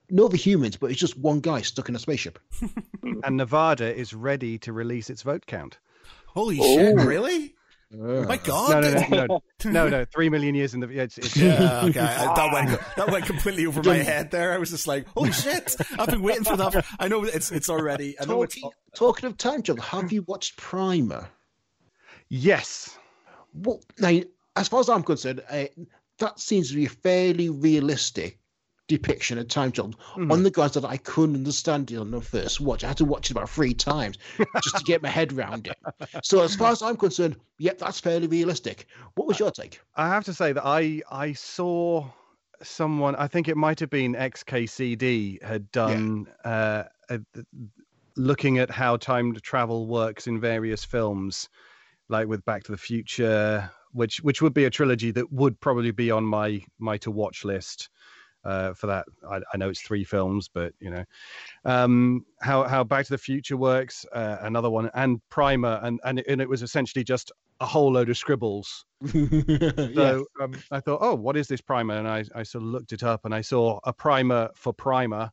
No 0.09 0.25
other 0.25 0.37
humans, 0.37 0.75
but 0.77 0.91
it's 0.91 0.99
just 0.99 1.17
one 1.17 1.39
guy 1.39 1.61
stuck 1.61 1.89
in 1.89 1.95
a 1.95 1.99
spaceship. 1.99 2.37
And 3.23 3.37
Nevada 3.37 3.93
is 3.95 4.13
ready 4.13 4.57
to 4.59 4.73
release 4.73 5.09
its 5.09 5.21
vote 5.23 5.45
count. 5.45 5.77
Holy 6.33 6.59
Oh. 6.61 6.75
shit! 6.75 6.95
Really? 6.95 7.53
Oh 7.93 8.23
my 8.23 8.37
god! 8.37 8.69
No, 8.71 8.79
no, 8.81 8.91
no, 9.09 9.25
no, 9.25 9.41
no, 9.71 9.89
no. 9.89 10.05
Three 10.05 10.29
million 10.29 10.55
years 10.55 10.73
in 10.73 10.79
the. 10.79 10.87
It's, 10.87 11.17
it's, 11.17 11.35
Yeah, 11.35 11.81
okay. 11.85 11.99
I- 11.99 12.33
that 12.35 12.53
went 12.53 12.69
that 12.95 13.11
went 13.11 13.25
completely 13.25 13.65
over 13.65 13.83
my 13.83 13.97
head. 13.97 14.31
There, 14.31 14.53
I 14.53 14.57
was 14.57 14.69
just 14.69 14.87
like, 14.87 15.05
"Holy 15.09 15.31
shit! 15.33 15.75
I've 15.99 16.07
been 16.09 16.21
waiting 16.21 16.45
for 16.45 16.55
that. 16.55 16.85
I 16.99 17.07
know 17.09 17.23
it's 17.25 17.51
it's 17.51 17.69
already. 17.69 18.15
I 18.19 18.25
know 18.25 18.43
it's. 18.43 18.55
Talking, 18.55 18.71
talking 18.95 19.27
of 19.27 19.37
time 19.37 19.61
travel, 19.61 19.83
have 19.83 20.11
you 20.13 20.23
watched 20.23 20.55
Primer? 20.57 21.27
Yes. 22.29 22.97
Well, 23.53 23.81
now, 23.99 24.21
as 24.55 24.67
far 24.69 24.79
as 24.79 24.87
I'm 24.89 25.03
concerned, 25.03 25.43
uh, 25.49 25.65
that 26.19 26.39
seems 26.39 26.69
to 26.69 26.75
be 26.75 26.85
fairly 26.85 27.49
realistic 27.49 28.39
depiction 28.91 29.37
of 29.37 29.47
time 29.47 29.71
travel. 29.71 29.93
Mhm. 30.15 30.31
On 30.31 30.43
the 30.43 30.51
guys 30.51 30.73
that 30.73 30.83
I 30.83 30.97
couldn't 30.97 31.35
understand 31.35 31.91
it 31.91 31.97
on 31.97 32.11
the 32.11 32.19
first 32.19 32.59
watch, 32.59 32.83
I 32.83 32.87
had 32.87 32.97
to 32.97 33.05
watch 33.05 33.29
it 33.29 33.31
about 33.31 33.49
three 33.49 33.73
times 33.73 34.17
just 34.63 34.77
to 34.77 34.83
get 34.83 35.01
my 35.01 35.09
head 35.09 35.31
around 35.31 35.67
it. 35.67 35.77
So, 36.23 36.43
as 36.43 36.55
far 36.55 36.71
as 36.71 36.81
I'm 36.81 36.97
concerned, 36.97 37.37
yep, 37.57 37.77
that's 37.79 37.99
fairly 37.99 38.27
realistic. 38.27 38.87
What 39.15 39.27
was 39.27 39.39
your 39.39 39.51
take? 39.51 39.79
I 39.95 40.09
have 40.09 40.25
to 40.25 40.33
say 40.33 40.51
that 40.51 40.65
I 40.65 41.01
I 41.09 41.33
saw 41.33 42.09
someone. 42.61 43.15
I 43.15 43.27
think 43.27 43.47
it 43.47 43.55
might 43.55 43.79
have 43.79 43.89
been 43.89 44.13
XKCD 44.13 45.41
had 45.41 45.71
done 45.71 46.27
uh, 46.43 46.83
a, 47.09 47.19
looking 48.17 48.59
at 48.59 48.69
how 48.69 48.97
time 48.97 49.33
travel 49.35 49.87
works 49.87 50.27
in 50.27 50.39
various 50.39 50.83
films, 50.83 51.47
like 52.09 52.27
with 52.27 52.43
Back 52.43 52.63
to 52.63 52.71
the 52.71 52.77
Future, 52.77 53.71
which 53.93 54.17
which 54.17 54.41
would 54.41 54.53
be 54.53 54.65
a 54.65 54.69
trilogy 54.69 55.11
that 55.11 55.31
would 55.31 55.59
probably 55.61 55.91
be 55.91 56.11
on 56.11 56.25
my 56.25 56.61
my 56.77 56.97
to 56.97 57.09
watch 57.09 57.45
list. 57.45 57.89
Uh, 58.43 58.73
for 58.73 58.87
that, 58.87 59.05
I, 59.29 59.39
I, 59.53 59.57
know 59.57 59.69
it's 59.69 59.81
three 59.81 60.03
films, 60.03 60.49
but 60.51 60.73
you 60.79 60.89
know 60.89 61.03
um, 61.63 62.25
how 62.41 62.63
how 62.63 62.83
Back 62.83 63.05
to 63.05 63.11
the 63.11 63.17
Future 63.17 63.57
works. 63.57 64.05
Uh, 64.11 64.37
another 64.41 64.69
one, 64.69 64.89
and 64.95 65.21
Primer, 65.29 65.79
and 65.83 65.99
and 66.03 66.19
it, 66.19 66.25
and 66.27 66.41
it 66.41 66.49
was 66.49 66.63
essentially 66.63 67.03
just 67.03 67.31
a 67.61 67.65
whole 67.65 67.93
load 67.93 68.09
of 68.09 68.17
scribbles. 68.17 68.85
so 69.07 70.25
um, 70.41 70.53
I 70.71 70.79
thought, 70.79 70.99
oh, 71.01 71.15
what 71.15 71.37
is 71.37 71.47
this 71.47 71.61
primer? 71.61 71.95
And 71.95 72.07
I, 72.07 72.25
I 72.35 72.43
sort 72.43 72.63
of 72.63 72.69
looked 72.69 72.91
it 72.91 73.03
up, 73.03 73.23
and 73.23 73.33
I 73.33 73.41
saw 73.41 73.79
a 73.83 73.93
primer 73.93 74.49
for 74.55 74.73
primer, 74.73 75.29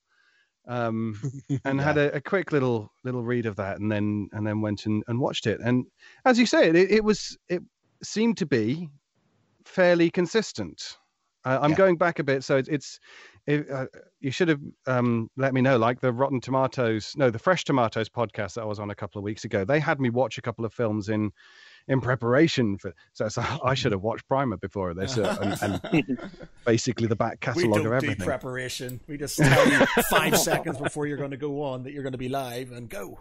um, 0.68 1.18
and 1.64 1.78
yeah. 1.78 1.84
had 1.84 1.96
a, 1.96 2.14
a, 2.14 2.20
quick 2.20 2.52
little 2.52 2.92
little 3.02 3.22
read 3.22 3.46
of 3.46 3.56
that, 3.56 3.80
and 3.80 3.90
then 3.90 4.28
and 4.32 4.46
then 4.46 4.60
went 4.60 4.84
and, 4.86 5.02
and 5.08 5.18
watched 5.18 5.46
it. 5.46 5.60
And 5.64 5.86
as 6.26 6.38
you 6.38 6.44
say, 6.44 6.68
it, 6.68 6.76
it 6.76 7.02
was 7.02 7.36
it 7.48 7.62
seemed 8.02 8.36
to 8.36 8.46
be 8.46 8.90
fairly 9.64 10.10
consistent. 10.10 10.98
Uh, 11.44 11.58
I'm 11.62 11.70
yeah. 11.70 11.76
going 11.76 11.96
back 11.96 12.18
a 12.18 12.24
bit, 12.24 12.44
so 12.44 12.56
it's, 12.56 12.68
it's 12.68 13.00
it, 13.46 13.70
uh, 13.70 13.86
you 14.20 14.30
should 14.30 14.48
have 14.48 14.60
um, 14.86 15.30
let 15.36 15.54
me 15.54 15.60
know. 15.60 15.78
Like 15.78 16.00
the 16.00 16.12
Rotten 16.12 16.40
Tomatoes, 16.40 17.14
no, 17.16 17.30
the 17.30 17.38
Fresh 17.38 17.64
Tomatoes 17.64 18.08
podcast 18.08 18.54
that 18.54 18.62
I 18.62 18.64
was 18.64 18.78
on 18.78 18.90
a 18.90 18.94
couple 18.94 19.18
of 19.18 19.24
weeks 19.24 19.44
ago. 19.44 19.64
They 19.64 19.80
had 19.80 20.00
me 20.00 20.10
watch 20.10 20.36
a 20.36 20.42
couple 20.42 20.64
of 20.64 20.72
films 20.72 21.08
in 21.08 21.32
in 21.88 22.00
preparation 22.00 22.76
for. 22.78 22.92
So, 23.14 23.28
so 23.28 23.42
I 23.64 23.74
should 23.74 23.92
have 23.92 24.02
watched 24.02 24.28
Primer 24.28 24.58
before 24.58 24.94
this, 24.94 25.16
uh, 25.16 25.36
and, 25.40 25.80
and, 25.92 26.30
basically 26.66 27.06
the 27.06 27.16
back 27.16 27.40
catalogue 27.40 27.86
of 27.86 27.92
everything. 27.92 28.26
preparation. 28.26 29.00
We 29.06 29.16
just 29.16 29.38
tell 29.38 29.68
you 29.68 29.86
five 30.10 30.36
seconds 30.38 30.78
before 30.78 31.06
you're 31.06 31.16
going 31.16 31.30
to 31.30 31.36
go 31.36 31.62
on 31.62 31.84
that 31.84 31.92
you're 31.92 32.02
going 32.02 32.12
to 32.12 32.18
be 32.18 32.28
live 32.28 32.72
and 32.72 32.88
go. 32.88 33.18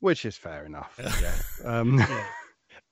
Which 0.00 0.24
is 0.24 0.36
fair 0.36 0.66
enough. 0.66 0.94
Yeah. 0.98 1.32
Um, 1.64 1.98
yeah. 1.98 2.24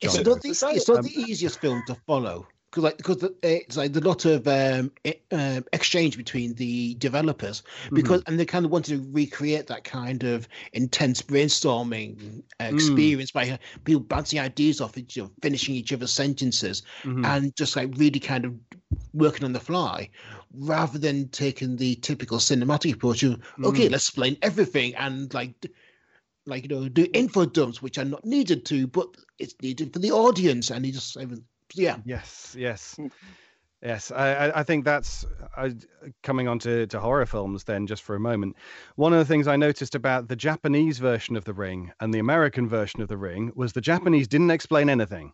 It's 0.01 0.16
not, 0.16 0.42
the, 0.42 0.51
it's 0.51 0.88
not 0.88 1.03
the 1.05 1.20
easiest 1.20 1.61
film 1.61 1.82
to 1.86 1.94
follow 2.07 2.47
because 2.76 2.84
like 2.84 2.97
because 2.99 3.30
it's 3.42 3.76
like 3.76 3.97
a 3.97 4.01
lot 4.01 4.24
of 4.24 4.47
um, 4.47 4.92
um, 5.32 5.64
exchange 5.72 6.16
between 6.16 6.55
the 6.55 6.94
developers 6.94 7.62
because 7.92 8.20
mm-hmm. 8.20 8.30
and 8.30 8.40
they 8.40 8.44
kind 8.44 8.64
of 8.64 8.70
wanted 8.70 8.97
to 8.99 9.11
recreate 9.12 9.66
that 9.68 9.84
kind 9.84 10.24
of 10.24 10.49
intense 10.72 11.22
brainstorming 11.22 12.42
experience 12.61 13.30
mm. 13.30 13.34
by 13.34 13.59
people 13.84 14.03
bouncing 14.03 14.40
ideas 14.40 14.80
off 14.80 14.99
each 14.99 15.18
other, 15.18 15.30
finishing 15.42 15.74
each 15.74 15.92
other's 15.92 16.12
sentences, 16.12 16.82
mm-hmm. 17.03 17.24
and 17.24 17.55
just 17.57 17.76
like 17.76 17.90
really 17.97 18.20
kind 18.20 18.44
of 18.44 18.55
working 19.14 19.44
on 19.44 19.53
the 19.53 19.61
fly 19.61 20.09
rather 20.53 20.99
than 20.99 21.28
taking 21.28 21.76
the 21.76 21.97
typical 21.97 22.38
cinematic 22.38 22.94
approach 22.94 23.22
of 23.22 23.40
okay, 23.64 23.88
mm. 23.88 23.92
let's 23.92 24.09
explain 24.09 24.36
everything 24.42 24.94
and 24.97 25.32
like 25.34 25.66
like 26.47 26.62
you 26.62 26.68
know 26.68 26.88
do 26.88 27.07
info 27.12 27.44
dumps 27.44 27.82
which 27.82 27.99
are 27.99 28.05
not 28.05 28.24
needed 28.24 28.64
to 28.64 28.86
but 28.86 29.09
it's 29.38 29.55
needed 29.62 29.92
for 29.92 29.99
the 29.99 30.12
audience 30.12 30.70
and 30.70 30.84
he 30.84 30.92
just 30.92 31.16
yeah. 31.74 31.97
Yes. 32.05 32.55
Yes. 32.59 32.99
Yes, 33.82 34.11
I, 34.11 34.51
I 34.55 34.62
think 34.62 34.86
that's 34.86 35.26
uh, 35.57 35.68
coming 36.22 36.49
on 36.49 36.59
to, 36.61 36.86
to 36.86 36.99
horror 36.99 37.26
films 37.26 37.64
then, 37.64 37.86
just 37.86 38.03
for 38.03 38.16
a 38.16 38.20
moment. 38.20 38.57
One 38.97 39.12
of 39.12 39.18
the 39.18 39.24
things 39.24 39.47
I 39.47 39.57
noticed 39.57 39.94
about 39.94 40.28
the 40.28 40.34
Japanese 40.34 40.99
version 40.99 41.36
of 41.36 41.44
The 41.44 41.53
Ring 41.53 41.92
and 42.01 42.12
the 42.12 42.18
American 42.18 42.68
version 42.68 43.03
of 43.03 43.09
The 43.09 43.18
Ring 43.18 43.53
was 43.55 43.74
the 43.74 43.82
Japanese 43.82 44.28
didn't 44.28 44.51
explain 44.51 44.88
anything. 44.88 45.30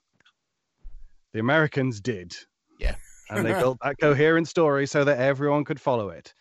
The 1.32 1.38
Americans 1.38 2.00
did. 2.00 2.34
Yeah. 2.80 2.96
And 3.30 3.46
they 3.46 3.52
built 3.52 3.78
that 3.82 3.96
coherent 4.00 4.48
story 4.48 4.86
so 4.86 5.04
that 5.04 5.18
everyone 5.18 5.64
could 5.64 5.80
follow 5.80 6.10
it. 6.10 6.34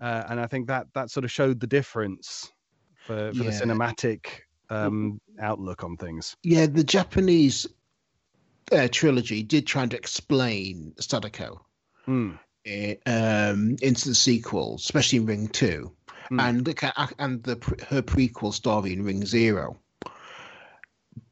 Uh, 0.00 0.22
and 0.28 0.40
I 0.40 0.46
think 0.46 0.68
that 0.68 0.86
that 0.94 1.10
sort 1.10 1.24
of 1.24 1.32
showed 1.32 1.58
the 1.58 1.66
difference 1.66 2.52
for, 3.06 3.32
for 3.32 3.42
yeah. 3.42 3.50
the 3.50 3.50
cinematic 3.50 4.26
um, 4.70 5.20
outlook 5.40 5.84
on 5.84 5.96
things. 5.96 6.36
Yeah, 6.42 6.66
the 6.66 6.84
Japanese 6.84 7.66
uh, 8.72 8.88
trilogy 8.90 9.42
did 9.42 9.66
try 9.66 9.86
to 9.86 9.96
explain 9.96 10.92
Sadako 10.98 11.64
mm. 12.06 12.38
um, 13.06 13.76
into 13.82 14.08
the 14.08 14.14
sequel, 14.14 14.76
especially 14.76 15.18
in 15.18 15.26
Ring 15.26 15.48
Two, 15.48 15.92
mm. 16.30 16.40
and 16.40 16.68
and 17.18 17.42
the 17.42 17.54
her 17.88 18.02
prequel 18.02 18.52
story 18.52 18.92
in 18.92 19.04
Ring 19.04 19.24
Zero. 19.24 19.78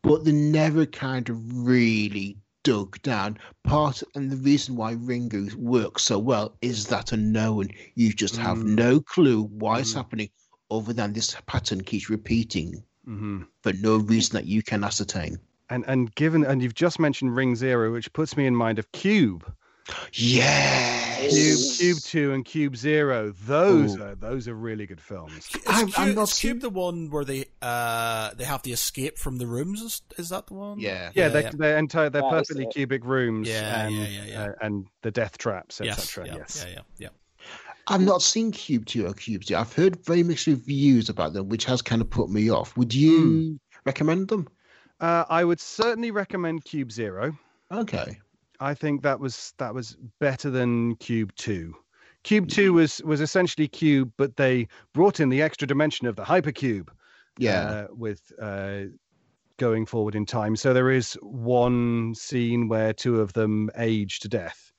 But 0.02 0.24
they 0.24 0.32
never 0.32 0.86
kind 0.86 1.28
of 1.28 1.66
really 1.66 2.36
dug 2.62 3.00
down. 3.02 3.38
Part 3.64 4.02
and 4.14 4.30
the 4.30 4.36
reason 4.36 4.76
why 4.76 4.94
Ringu 4.94 5.54
works 5.54 6.02
so 6.02 6.18
well 6.18 6.56
is 6.60 6.86
that 6.86 7.12
unknown. 7.12 7.68
You 7.94 8.12
just 8.12 8.36
have 8.36 8.58
mm. 8.58 8.64
no 8.64 9.00
clue 9.00 9.44
why 9.44 9.80
it's 9.80 9.92
hmm. 9.92 9.98
happening, 9.98 10.30
other 10.76 10.92
than 10.92 11.12
this 11.12 11.36
pattern 11.46 11.82
keeps 11.82 12.10
repeating 12.10 12.82
mm-hmm. 13.06 13.42
for 13.62 13.72
no 13.74 13.96
reason 13.96 14.34
that 14.34 14.46
you 14.46 14.62
can 14.62 14.84
ascertain 14.84 15.38
and 15.70 15.84
and 15.86 16.14
given 16.14 16.44
and 16.44 16.62
you've 16.62 16.74
just 16.74 16.98
mentioned 16.98 17.34
Ring 17.34 17.56
Zero, 17.56 17.92
which 17.92 18.12
puts 18.12 18.36
me 18.36 18.46
in 18.46 18.54
mind 18.54 18.78
of 18.78 18.90
Cube. 18.92 19.52
Yes. 20.14 21.30
Cube, 21.30 21.78
Cube 21.78 21.98
Two, 22.02 22.32
and 22.32 22.44
Cube 22.44 22.76
Zero. 22.76 23.32
Those 23.44 23.96
Ooh. 23.96 24.02
are 24.02 24.14
those 24.14 24.48
are 24.48 24.54
really 24.54 24.86
good 24.86 25.00
films. 25.00 25.48
Is, 25.54 25.60
I'm, 25.66 25.86
Cube, 25.86 25.94
I'm 25.98 26.14
not 26.14 26.28
is 26.28 26.38
Cube 26.38 26.60
the 26.60 26.70
one 26.70 27.10
where 27.10 27.24
they 27.24 27.46
uh 27.60 28.32
they 28.34 28.44
have 28.44 28.62
to 28.62 28.70
escape 28.70 29.18
from 29.18 29.38
the 29.38 29.46
rooms. 29.46 29.82
Is, 29.82 30.02
is 30.16 30.28
that 30.30 30.46
the 30.46 30.54
one? 30.54 30.80
Yeah, 30.80 31.10
yeah. 31.14 31.24
yeah 31.24 31.28
they're, 31.28 31.42
yeah. 31.42 31.50
they're 31.54 31.78
entire 31.78 32.10
they're 32.10 32.22
perfectly 32.22 32.66
cubic 32.66 33.04
rooms. 33.04 33.48
Yeah, 33.48 33.86
and, 33.86 33.94
yeah, 33.94 34.06
yeah, 34.06 34.24
yeah. 34.24 34.42
Uh, 34.42 34.52
and 34.62 34.86
the 35.02 35.10
death 35.10 35.38
traps, 35.38 35.80
etc. 35.80 36.26
Yes, 36.26 36.36
yes, 36.36 36.64
yeah, 36.66 36.72
yeah, 36.74 36.80
yeah. 36.98 37.08
I've 37.86 38.00
not 38.00 38.22
seen 38.22 38.50
Cube 38.50 38.86
2 38.86 39.06
or 39.06 39.12
Cube 39.12 39.44
2. 39.44 39.56
I've 39.56 39.72
heard 39.72 40.04
very 40.04 40.22
mixed 40.22 40.46
reviews 40.46 41.08
about 41.08 41.32
them, 41.34 41.48
which 41.48 41.64
has 41.66 41.82
kind 41.82 42.00
of 42.00 42.08
put 42.08 42.30
me 42.30 42.50
off. 42.50 42.76
Would 42.76 42.94
you 42.94 43.20
mm. 43.20 43.58
recommend 43.84 44.28
them? 44.28 44.48
Uh, 45.00 45.24
I 45.28 45.44
would 45.44 45.60
certainly 45.60 46.10
recommend 46.10 46.64
Cube 46.64 46.90
Zero. 46.90 47.36
Okay. 47.70 48.18
I 48.60 48.74
think 48.74 49.02
that 49.02 49.20
was 49.20 49.52
that 49.58 49.74
was 49.74 49.96
better 50.20 50.50
than 50.50 50.96
Cube 50.96 51.34
Two. 51.34 51.74
Cube 52.22 52.48
Two 52.48 52.72
was 52.72 53.02
was 53.04 53.20
essentially 53.20 53.68
Cube, 53.68 54.12
but 54.16 54.36
they 54.36 54.68
brought 54.92 55.20
in 55.20 55.28
the 55.28 55.42
extra 55.42 55.66
dimension 55.66 56.06
of 56.06 56.16
the 56.16 56.24
hypercube. 56.24 56.88
Yeah. 57.36 57.64
Uh, 57.64 57.86
with 57.90 58.32
uh, 58.40 58.82
going 59.58 59.86
forward 59.86 60.14
in 60.14 60.24
time, 60.24 60.56
so 60.56 60.72
there 60.72 60.90
is 60.90 61.18
one 61.20 62.14
scene 62.14 62.68
where 62.68 62.92
two 62.92 63.20
of 63.20 63.32
them 63.32 63.70
age 63.76 64.20
to 64.20 64.28
death 64.28 64.72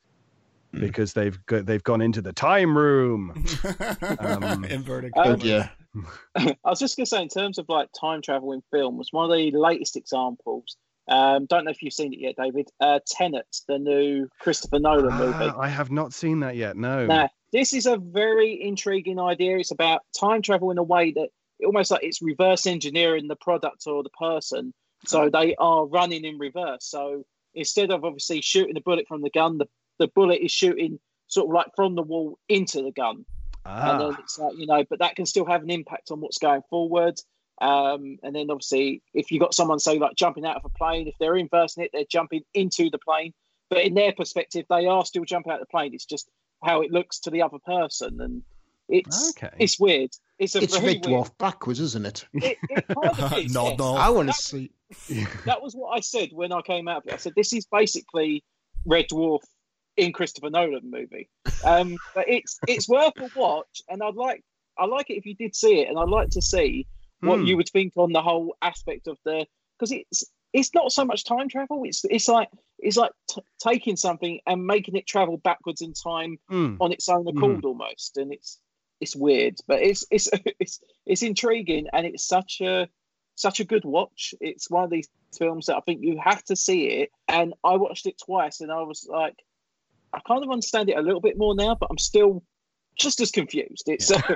hmm. 0.75 0.81
because 0.81 1.13
they've 1.13 1.37
got, 1.45 1.65
they've 1.65 1.83
gone 1.83 2.01
into 2.01 2.21
the 2.21 2.33
time 2.33 2.77
room. 2.77 3.45
um, 4.19 4.65
Inverted. 4.65 5.13
Um, 5.15 5.39
yeah. 5.41 5.69
I 6.35 6.55
was 6.63 6.79
just 6.79 6.97
going 6.97 7.05
to 7.05 7.09
say, 7.09 7.21
in 7.21 7.29
terms 7.29 7.57
of 7.57 7.65
like 7.69 7.89
time 7.99 8.21
travel 8.21 8.51
in 8.51 8.61
films, 8.71 9.09
one 9.11 9.29
of 9.29 9.35
the 9.35 9.51
latest 9.51 9.95
examples. 9.95 10.77
Um, 11.07 11.45
don't 11.45 11.65
know 11.65 11.71
if 11.71 11.83
you've 11.83 11.93
seen 11.93 12.13
it 12.13 12.19
yet, 12.19 12.35
David. 12.35 12.67
Uh, 12.79 12.99
Tenet, 13.05 13.45
the 13.67 13.77
new 13.77 14.27
Christopher 14.39 14.79
Nolan 14.79 15.13
uh, 15.13 15.17
movie. 15.17 15.53
I 15.55 15.67
have 15.67 15.91
not 15.91 16.13
seen 16.13 16.39
that 16.39 16.55
yet. 16.55 16.75
No. 16.75 17.05
Now, 17.05 17.29
this 17.51 17.73
is 17.73 17.85
a 17.85 17.97
very 17.97 18.59
intriguing 18.59 19.19
idea. 19.19 19.59
It's 19.59 19.71
about 19.71 20.01
time 20.19 20.41
travel 20.41 20.71
in 20.71 20.79
a 20.79 20.83
way 20.83 21.11
that 21.11 21.29
almost 21.63 21.91
like 21.91 22.03
it's 22.03 22.21
reverse 22.21 22.65
engineering 22.65 23.27
the 23.27 23.35
product 23.35 23.83
or 23.85 24.03
the 24.03 24.09
person. 24.09 24.73
So 25.05 25.29
they 25.29 25.55
are 25.55 25.85
running 25.85 26.25
in 26.25 26.39
reverse. 26.39 26.85
So 26.85 27.23
instead 27.53 27.91
of 27.91 28.03
obviously 28.03 28.41
shooting 28.41 28.77
a 28.77 28.81
bullet 28.81 29.07
from 29.07 29.21
the 29.21 29.29
gun, 29.29 29.57
the, 29.57 29.67
the 29.99 30.07
bullet 30.07 30.39
is 30.41 30.51
shooting 30.51 30.99
sort 31.27 31.49
of 31.49 31.53
like 31.53 31.67
from 31.75 31.95
the 31.95 32.01
wall 32.01 32.37
into 32.49 32.81
the 32.81 32.91
gun. 32.91 33.25
Ah. 33.65 33.91
And 33.91 34.01
then 34.01 34.17
it's 34.19 34.37
like, 34.37 34.57
you 34.57 34.67
know, 34.67 34.83
but 34.89 34.99
that 34.99 35.15
can 35.15 35.25
still 35.25 35.45
have 35.45 35.63
an 35.63 35.71
impact 35.71 36.11
on 36.11 36.21
what's 36.21 36.37
going 36.37 36.61
forward. 36.69 37.19
Um, 37.61 38.17
and 38.21 38.35
then 38.35 38.51
obviously, 38.51 39.01
if 39.13 39.31
you've 39.31 39.41
got 39.41 39.53
someone, 39.53 39.79
say, 39.79 39.97
like 39.97 40.15
jumping 40.15 40.45
out 40.45 40.57
of 40.57 40.65
a 40.65 40.69
plane, 40.69 41.07
if 41.07 41.15
they're 41.19 41.37
inversing 41.37 41.83
it, 41.83 41.91
they're 41.93 42.03
jumping 42.09 42.43
into 42.53 42.89
the 42.89 42.99
plane. 42.99 43.33
But 43.69 43.79
in 43.79 43.95
their 43.95 44.13
perspective, 44.13 44.65
they 44.69 44.85
are 44.85 45.05
still 45.05 45.23
jumping 45.23 45.51
out 45.51 45.61
of 45.61 45.67
the 45.67 45.71
plane. 45.71 45.93
It's 45.93 46.05
just 46.05 46.29
how 46.63 46.81
it 46.81 46.91
looks 46.91 47.19
to 47.21 47.31
the 47.31 47.41
other 47.41 47.57
person. 47.65 48.21
And 48.21 48.43
it's 48.87 49.33
okay. 49.37 49.55
it's 49.57 49.79
weird. 49.79 50.11
It's 50.37 50.55
a 50.55 50.61
it's 50.61 50.79
Red 50.79 51.01
Dwarf 51.01 51.31
backwards, 51.37 51.79
isn't 51.79 52.05
it? 52.05 52.25
it, 52.33 52.57
it 52.69 52.85
kind 52.87 53.19
of 53.19 53.33
is, 53.37 53.53
no, 53.53 53.69
yes. 53.69 53.79
no. 53.79 53.95
I 53.95 54.09
want 54.09 54.27
to 54.27 54.33
see. 54.33 54.71
that 55.45 55.61
was 55.61 55.73
what 55.73 55.97
I 55.97 56.01
said 56.01 56.29
when 56.33 56.51
I 56.51 56.61
came 56.61 56.87
out. 56.87 57.03
I 57.11 57.17
said 57.17 57.33
this 57.35 57.53
is 57.53 57.65
basically 57.65 58.43
Red 58.85 59.07
Dwarf 59.09 59.39
in 59.97 60.11
Christopher 60.11 60.49
Nolan 60.49 60.89
movie. 60.89 61.29
Um, 61.63 61.97
but 62.13 62.27
it's 62.27 62.59
it's 62.67 62.87
worth 62.87 63.13
a 63.17 63.29
watch, 63.35 63.81
and 63.89 64.01
I'd 64.03 64.15
like 64.15 64.43
I 64.77 64.85
like 64.85 65.09
it 65.09 65.15
if 65.15 65.25
you 65.25 65.35
did 65.35 65.55
see 65.55 65.81
it, 65.81 65.89
and 65.89 65.97
I'd 65.97 66.09
like 66.09 66.29
to 66.31 66.41
see 66.41 66.87
what 67.21 67.39
hmm. 67.39 67.45
you 67.45 67.57
would 67.57 67.69
think 67.69 67.93
on 67.95 68.11
the 68.11 68.21
whole 68.21 68.55
aspect 68.61 69.07
of 69.07 69.17
the 69.25 69.45
because 69.77 69.91
it's 69.91 70.23
it's 70.53 70.73
not 70.73 70.91
so 70.91 71.05
much 71.05 71.25
time 71.25 71.49
travel. 71.49 71.83
It's 71.85 72.03
it's 72.05 72.27
like 72.27 72.49
it's 72.79 72.97
like 72.97 73.11
t- 73.29 73.41
taking 73.59 73.95
something 73.95 74.39
and 74.45 74.65
making 74.65 74.95
it 74.95 75.07
travel 75.07 75.37
backwards 75.37 75.81
in 75.81 75.93
time 75.93 76.37
mm. 76.49 76.77
on 76.79 76.91
its 76.91 77.09
own 77.09 77.27
accord 77.27 77.61
mm. 77.61 77.65
almost, 77.65 78.17
and 78.17 78.31
it's 78.31 78.59
it's 79.01 79.15
weird, 79.15 79.55
but 79.67 79.81
it's 79.81 80.05
it's 80.11 80.29
it's 80.59 80.79
it's 81.05 81.23
intriguing, 81.23 81.87
and 81.91 82.05
it's 82.05 82.25
such 82.25 82.61
a 82.61 82.87
such 83.35 83.59
a 83.59 83.65
good 83.65 83.83
watch. 83.83 84.33
It's 84.39 84.69
one 84.69 84.85
of 84.85 84.89
these 84.89 85.09
films 85.37 85.65
that 85.65 85.75
I 85.75 85.81
think 85.81 86.01
you 86.01 86.17
have 86.23 86.43
to 86.45 86.55
see 86.55 86.87
it. 86.87 87.11
And 87.27 87.53
I 87.63 87.75
watched 87.75 88.05
it 88.05 88.19
twice, 88.23 88.61
and 88.61 88.71
I 88.71 88.81
was 88.83 89.07
like, 89.09 89.35
I 90.15 90.19
kind 90.27 90.43
of 90.43 90.49
understand 90.49 90.89
it 90.89 90.97
a 90.97 91.01
little 91.01 91.21
bit 91.21 91.37
more 91.37 91.55
now, 91.55 91.75
but 91.75 91.87
I'm 91.91 91.97
still 91.97 92.43
just 92.97 93.19
as 93.19 93.31
confused. 93.31 93.83
It's 93.87 94.09
yeah. 94.09 94.21
uh, 94.29 94.35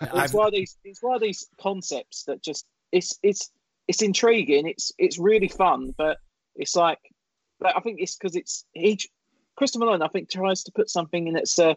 it's 0.24 0.34
one 0.34 0.46
of 0.48 0.52
these 0.52 0.76
it's 0.84 1.02
one 1.02 1.14
of 1.14 1.22
these 1.22 1.46
concepts 1.60 2.24
that 2.24 2.42
just 2.42 2.66
it's 2.92 3.18
it's 3.22 3.50
it's 3.88 4.02
intriguing. 4.02 4.66
It's 4.66 4.92
it's 4.98 5.18
really 5.18 5.48
fun, 5.48 5.94
but 5.96 6.18
it's 6.56 6.76
like, 6.76 6.98
like 7.60 7.74
I 7.76 7.80
think 7.80 8.00
it's 8.00 8.16
because 8.16 8.36
it's 8.36 8.64
each 8.74 9.08
Christopher 9.56 9.84
Nolan. 9.84 10.02
I 10.02 10.08
think 10.08 10.28
tries 10.30 10.64
to 10.64 10.72
put 10.72 10.90
something 10.90 11.28
in 11.28 11.34
that's 11.34 11.58
uh, 11.58 11.74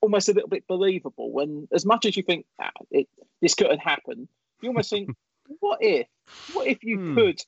almost 0.00 0.28
a 0.28 0.32
little 0.32 0.48
bit 0.48 0.66
believable. 0.66 1.32
When 1.32 1.68
as 1.72 1.84
much 1.84 2.06
as 2.06 2.16
you 2.16 2.22
think 2.22 2.46
ah, 2.60 2.70
it, 2.90 3.08
this 3.40 3.54
couldn't 3.54 3.78
happen, 3.80 4.28
you 4.60 4.68
almost 4.68 4.90
think, 4.90 5.10
what 5.60 5.78
if? 5.82 6.06
What 6.52 6.68
if 6.68 6.84
you 6.84 6.98
Hmm. 6.98 7.14
could? 7.16 7.40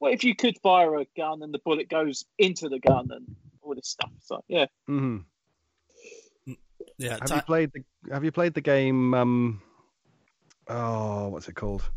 What 0.00 0.12
if 0.12 0.22
you 0.22 0.34
could 0.36 0.56
fire 0.62 0.94
a 0.96 1.06
gun 1.16 1.42
and 1.42 1.52
the 1.52 1.58
bullet 1.58 1.88
goes 1.88 2.24
into 2.38 2.68
the 2.68 2.78
gun 2.78 3.08
and 3.10 3.34
all 3.68 3.74
this 3.74 3.88
stuff? 3.88 4.10
So 4.22 4.40
yeah, 4.48 4.66
hmm 4.86 5.18
Yeah, 6.98 7.18
Have 7.20 7.28
ti- 7.28 7.34
you 7.36 7.42
played 7.42 7.70
the 7.72 8.12
Have 8.12 8.24
you 8.24 8.32
played 8.32 8.54
the 8.54 8.60
game? 8.60 9.14
Um, 9.14 9.62
oh, 10.68 11.28
what's 11.28 11.48
it 11.48 11.54
called? 11.54 11.88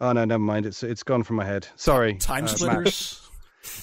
Oh 0.00 0.12
no, 0.12 0.24
never 0.24 0.42
mind. 0.42 0.66
It's 0.66 0.82
it's 0.82 1.02
gone 1.02 1.22
from 1.22 1.36
my 1.36 1.44
head. 1.44 1.66
Sorry. 1.76 2.14
time 2.14 2.44
uh, 2.44 2.48
splitters. 2.48 3.20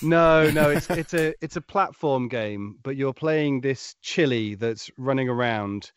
No, 0.01 0.49
no, 0.51 0.69
it's 0.69 0.89
it's 0.89 1.13
a 1.13 1.33
it's 1.41 1.55
a 1.55 1.61
platform 1.61 2.27
game, 2.27 2.77
but 2.83 2.95
you're 2.95 3.13
playing 3.13 3.61
this 3.61 3.95
chili 4.01 4.55
that's 4.55 4.91
running 4.97 5.29
around, 5.29 5.91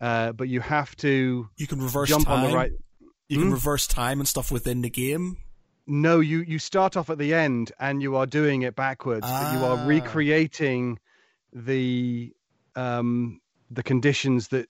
uh, 0.00 0.32
but 0.32 0.48
you 0.48 0.60
have 0.60 0.94
to 0.96 1.48
You 1.56 1.66
can 1.66 1.80
reverse 1.80 2.10
jump 2.10 2.26
time. 2.26 2.44
on 2.44 2.50
the 2.50 2.56
right. 2.56 2.72
You 3.28 3.38
can 3.38 3.46
Hmm? 3.48 3.54
reverse 3.54 3.86
time 3.86 4.20
and 4.20 4.28
stuff 4.28 4.52
within 4.52 4.82
the 4.82 4.90
game. 4.90 5.38
No, 5.86 6.20
you 6.20 6.40
you 6.40 6.58
start 6.58 6.96
off 6.96 7.10
at 7.10 7.18
the 7.18 7.32
end 7.32 7.72
and 7.78 8.02
you 8.02 8.16
are 8.16 8.26
doing 8.26 8.62
it 8.62 8.74
backwards, 8.74 9.22
but 9.22 9.52
you 9.52 9.60
Ah. 9.60 9.76
are 9.76 9.86
recreating 9.86 10.98
the 11.52 12.32
um 12.74 13.40
the 13.70 13.82
conditions 13.82 14.48
that 14.48 14.68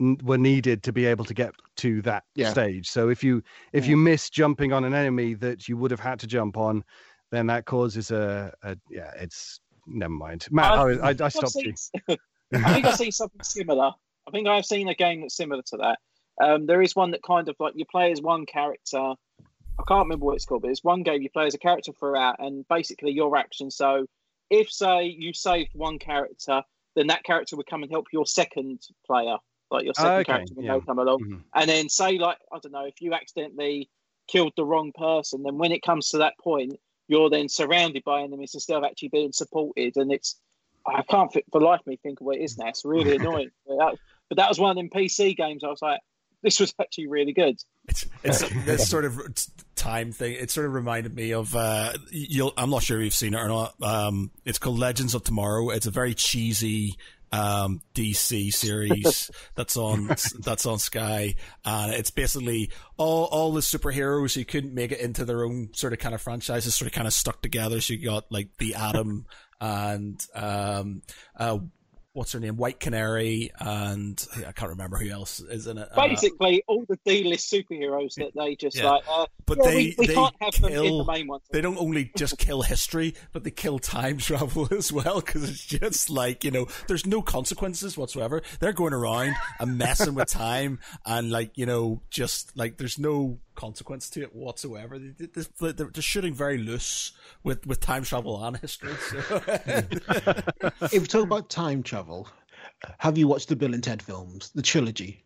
n- 0.00 0.18
were 0.22 0.38
needed 0.38 0.82
to 0.84 0.92
be 0.92 1.06
able 1.06 1.24
to 1.26 1.34
get 1.34 1.52
to 1.76 2.00
that 2.02 2.24
Yeah. 2.34 2.50
stage. 2.50 2.88
So 2.88 3.08
if 3.10 3.22
you 3.22 3.42
if 3.72 3.86
you 3.86 3.96
miss 3.96 4.30
jumping 4.30 4.72
on 4.72 4.84
an 4.84 4.94
enemy 4.94 5.34
that 5.34 5.68
you 5.68 5.76
would 5.76 5.90
have 5.90 6.00
had 6.00 6.18
to 6.20 6.26
jump 6.26 6.56
on, 6.56 6.84
then 7.30 7.46
that 7.48 7.66
causes 7.66 8.10
a, 8.10 8.52
a 8.62 8.76
yeah, 8.90 9.12
it's 9.16 9.60
never 9.86 10.12
mind. 10.12 10.46
Matt, 10.50 10.72
I, 10.72 10.82
I, 10.92 11.08
I 11.08 11.08
I've 11.10 11.32
stopped 11.32 11.50
seen- 11.52 11.74
you. 12.08 12.16
I 12.52 12.72
think 12.74 12.86
I've 12.86 12.96
seen 12.96 13.12
something 13.12 13.42
similar. 13.42 13.92
I 14.26 14.30
think 14.32 14.48
I've 14.48 14.66
seen 14.66 14.88
a 14.88 14.94
game 14.94 15.20
that's 15.20 15.36
similar 15.36 15.62
to 15.66 15.76
that. 15.78 15.98
Um, 16.42 16.66
there 16.66 16.80
is 16.82 16.96
one 16.96 17.10
that 17.12 17.22
kind 17.22 17.48
of 17.48 17.56
like 17.60 17.74
you 17.76 17.84
play 17.84 18.10
as 18.12 18.20
one 18.22 18.46
character. 18.46 19.12
I 19.80 19.82
can't 19.88 20.04
remember 20.04 20.26
what 20.26 20.36
it's 20.36 20.44
called, 20.44 20.62
but 20.62 20.70
it's 20.70 20.84
one 20.84 21.02
game 21.02 21.22
you 21.22 21.30
play 21.30 21.46
as 21.46 21.54
a 21.54 21.58
character 21.58 21.92
throughout, 21.92 22.36
and 22.38 22.66
basically 22.68 23.12
your 23.12 23.36
action. 23.36 23.70
So, 23.70 24.06
if 24.50 24.70
say 24.70 25.04
you 25.06 25.32
saved 25.32 25.70
one 25.74 25.98
character, 25.98 26.62
then 26.96 27.06
that 27.08 27.22
character 27.24 27.56
would 27.56 27.66
come 27.66 27.82
and 27.82 27.90
help 27.90 28.06
your 28.12 28.26
second 28.26 28.80
player, 29.06 29.36
like 29.70 29.84
your 29.84 29.94
second 29.94 30.10
Okay, 30.20 30.24
character 30.24 30.54
when 30.54 30.66
yeah. 30.66 30.74
they 30.74 30.80
come 30.80 30.98
along. 30.98 31.20
Mhm. 31.20 31.44
And 31.54 31.68
then 31.70 31.88
say 31.88 32.18
like 32.18 32.38
I 32.52 32.58
don't 32.58 32.72
know, 32.72 32.84
if 32.84 33.00
you 33.00 33.14
accidentally 33.14 33.88
killed 34.28 34.52
the 34.56 34.64
wrong 34.64 34.92
person, 34.92 35.42
then 35.42 35.56
when 35.58 35.72
it 35.72 35.82
comes 35.82 36.10
to 36.10 36.18
that 36.18 36.38
point, 36.38 36.74
you're 37.08 37.30
then 37.30 37.48
surrounded 37.48 38.04
by 38.04 38.22
enemies 38.22 38.54
instead 38.54 38.76
of 38.76 38.84
actually 38.84 39.08
being 39.08 39.32
supported, 39.32 39.96
and 39.96 40.12
it's 40.12 40.38
I 40.86 41.02
can't 41.02 41.32
fit, 41.32 41.44
for 41.52 41.60
life 41.60 41.80
me 41.86 41.96
think 42.02 42.20
of 42.20 42.26
what 42.26 42.36
it 42.38 42.42
is 42.42 42.58
now. 42.58 42.68
It's 42.68 42.84
really 42.84 43.14
annoying. 43.16 43.50
But 43.66 43.76
that, 43.78 43.94
but 44.28 44.36
that 44.38 44.48
was 44.48 44.58
one 44.58 44.70
of 44.70 44.76
them 44.76 44.90
PC 44.90 45.36
games. 45.36 45.62
I 45.64 45.68
was 45.68 45.82
like, 45.82 46.00
this 46.42 46.60
was 46.60 46.74
actually 46.80 47.08
really 47.08 47.32
good. 47.32 47.56
It's 47.88 48.06
it's 48.22 48.48
this 48.64 48.88
sort 48.88 49.04
of 49.04 49.20
time 49.74 50.12
thing. 50.12 50.34
It 50.34 50.50
sort 50.50 50.66
of 50.66 50.74
reminded 50.74 51.14
me 51.14 51.32
of. 51.32 51.54
Uh, 51.54 51.92
you'll. 52.10 52.52
I'm 52.56 52.70
not 52.70 52.82
sure 52.82 52.98
if 52.98 53.04
you've 53.04 53.14
seen 53.14 53.34
it 53.34 53.38
or 53.38 53.48
not. 53.48 53.74
Um, 53.82 54.30
it's 54.44 54.58
called 54.58 54.78
Legends 54.78 55.14
of 55.14 55.24
Tomorrow. 55.24 55.70
It's 55.70 55.86
a 55.86 55.90
very 55.90 56.14
cheesy 56.14 56.96
um, 57.32 57.80
DC 57.94 58.52
series 58.52 59.30
that's 59.54 59.76
on 59.76 60.08
that's 60.08 60.66
on 60.66 60.78
Sky, 60.78 61.34
and 61.64 61.92
it's 61.92 62.10
basically 62.10 62.70
all 62.96 63.24
all 63.26 63.52
the 63.52 63.60
superheroes 63.60 64.34
who 64.34 64.44
couldn't 64.44 64.74
make 64.74 64.92
it 64.92 65.00
into 65.00 65.24
their 65.24 65.44
own 65.44 65.70
sort 65.72 65.92
of 65.92 65.98
kind 65.98 66.14
of 66.14 66.20
franchises, 66.20 66.74
sort 66.74 66.86
of 66.86 66.92
kind 66.92 67.06
of 67.06 67.12
stuck 67.12 67.42
together. 67.42 67.80
So 67.80 67.94
you 67.94 68.04
got 68.04 68.30
like 68.30 68.56
the 68.58 68.74
Atom 68.74 69.26
and 69.60 70.24
um, 70.34 71.02
uh, 71.36 71.58
what's 72.12 72.32
her 72.32 72.40
name, 72.40 72.56
White 72.56 72.80
Canary, 72.80 73.50
and 73.60 74.26
I 74.46 74.52
can't 74.52 74.70
remember 74.70 74.98
who 74.98 75.10
else 75.10 75.40
is 75.40 75.66
in 75.66 75.78
it. 75.78 75.88
Uh, 75.94 76.08
Basically, 76.08 76.62
all 76.66 76.84
the 76.88 76.98
D-list 77.04 77.52
superheroes 77.52 78.14
that 78.14 78.32
they 78.34 78.56
just 78.56 78.76
Yeah. 78.76 78.90
like. 78.90 79.04
Uh, 79.08 79.26
but 79.46 79.58
yeah, 79.62 79.70
they 79.70 79.76
we, 79.76 79.94
we 79.98 80.06
they 80.08 80.14
can't 80.14 80.34
have 80.40 80.54
them 80.60 80.72
in 80.72 80.98
the 80.98 81.04
main 81.04 81.26
ones. 81.28 81.42
they 81.52 81.60
don't 81.60 81.78
only 81.78 82.10
just 82.16 82.38
kill 82.38 82.62
history, 82.62 83.14
but 83.32 83.44
they 83.44 83.50
kill 83.50 83.78
time 83.78 84.18
travel 84.18 84.68
as 84.72 84.92
well. 84.92 85.20
Because 85.20 85.48
it's 85.48 85.64
just 85.64 86.10
like 86.10 86.44
you 86.44 86.50
know, 86.50 86.66
there's 86.88 87.06
no 87.06 87.22
consequences 87.22 87.96
whatsoever. 87.96 88.42
They're 88.58 88.72
going 88.72 88.92
around 88.92 89.34
and 89.58 89.78
messing 89.78 90.14
with 90.14 90.28
time, 90.28 90.80
and 91.06 91.30
like 91.30 91.56
you 91.56 91.66
know, 91.66 92.02
just 92.10 92.56
like 92.56 92.76
there's 92.78 92.98
no 92.98 93.38
consequence 93.54 94.08
to 94.08 94.22
it 94.22 94.34
whatsoever. 94.34 94.98
They, 94.98 95.26
they, 95.26 95.72
they're 95.72 95.90
just 95.90 96.08
shooting 96.08 96.32
very 96.32 96.56
loose 96.58 97.12
with 97.42 97.66
with 97.66 97.78
time 97.80 98.02
travel 98.04 98.42
and 98.42 98.56
history. 98.56 98.94
So. 99.10 99.42
if 100.82 100.92
we 100.92 101.06
talk 101.06 101.24
about 101.24 101.50
time 101.50 101.82
travel, 101.82 101.99
have 102.98 103.16
you 103.18 103.28
watched 103.28 103.48
the 103.48 103.56
Bill 103.56 103.74
and 103.74 103.82
Ted 103.84 104.02
films, 104.02 104.50
the 104.54 104.62
trilogy? 104.62 105.24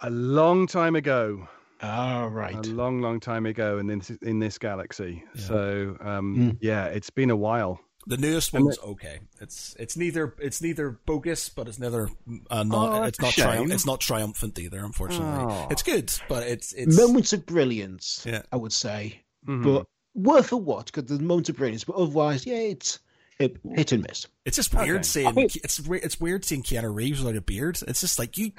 A 0.00 0.10
long 0.10 0.66
time 0.66 0.96
ago. 0.96 1.46
All 1.82 2.28
right. 2.28 2.54
a 2.66 2.70
long, 2.70 3.00
long 3.00 3.20
time 3.20 3.46
ago 3.46 3.78
in 3.78 3.86
this 3.86 4.10
in 4.22 4.38
this 4.38 4.58
galaxy. 4.58 5.24
Yeah. 5.34 5.42
So 5.42 5.96
um, 6.00 6.36
Mm. 6.36 6.58
yeah, 6.60 6.86
it's 6.86 7.10
been 7.10 7.30
a 7.30 7.36
while. 7.36 7.80
The 8.06 8.16
newest 8.18 8.52
And 8.54 8.64
one's 8.64 8.78
okay. 8.80 9.20
It's 9.40 9.76
it's 9.78 9.96
neither 9.96 10.34
it's 10.38 10.60
neither 10.62 10.90
bogus, 11.06 11.48
but 11.48 11.68
it's 11.68 11.78
neither 11.78 12.10
uh, 12.50 12.62
not 12.64 12.92
Oh, 12.92 13.02
it's 13.04 13.20
not 13.20 13.30
a 13.30 13.32
shame. 13.32 13.44
triumph, 13.44 13.72
it's 13.72 13.86
not 13.86 14.00
triumphant 14.00 14.58
either. 14.58 14.78
Unfortunately, 14.84 15.26
Oh. 15.54 15.68
it's 15.70 15.82
good, 15.82 16.12
but 16.28 16.46
it's 16.46 16.72
it's 16.72 16.96
Moments 16.98 17.32
of 17.32 17.46
brilliance, 17.46 18.24
Yeah. 18.26 18.42
I 18.52 18.56
would 18.56 18.72
say, 18.72 19.22
Mhm. 19.46 19.64
but 19.64 19.86
worth 20.14 20.52
a 20.52 20.56
watch 20.58 20.86
because 20.92 21.08
there's 21.08 21.20
moments 21.20 21.48
of 21.50 21.56
brilliance. 21.56 21.84
But 21.84 21.96
otherwise, 21.96 22.44
yeah, 22.46 22.56
it's 22.58 22.98
hit, 23.40 23.56
hit 23.74 23.92
and 23.92 24.06
miss. 24.06 24.26
It's 24.44 24.56
just 24.56 24.72
weird 24.74 24.96
Okay. 24.96 25.02
seeing 25.02 25.26
I 25.26 25.32
think- 25.32 25.56
it's 25.56 25.78
it's 25.80 26.20
weird 26.20 26.44
seeing 26.44 26.62
Keanu 26.62 26.94
Reeves 26.94 27.20
without 27.20 27.36
a 27.36 27.40
beard. 27.40 27.78
It's 27.88 28.00
just 28.00 28.18
like 28.18 28.38
you, 28.38 28.52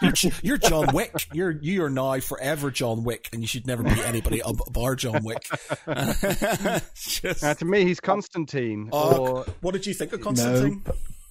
you're, 0.00 0.12
you're 0.42 0.58
John 0.58 0.92
Wick. 0.94 1.14
You're 1.32 1.50
you 1.52 1.84
are 1.84 1.90
now 1.90 2.18
forever 2.20 2.70
John 2.70 3.04
Wick, 3.04 3.28
and 3.32 3.40
you 3.42 3.46
should 3.46 3.66
never 3.66 3.82
be 3.82 4.00
anybody 4.02 4.42
ab- 4.42 4.72
bar 4.72 4.96
John 4.96 5.22
Wick. 5.22 5.46
Just- 6.94 7.42
Uh, 7.44 7.54
to 7.54 7.64
me, 7.64 7.84
he's 7.84 8.00
Constantine. 8.00 8.88
Oh, 8.92 9.26
or 9.26 9.44
what 9.60 9.72
did 9.72 9.86
you 9.86 9.94
think 9.94 10.12
of 10.12 10.20
Constantine? 10.20 10.82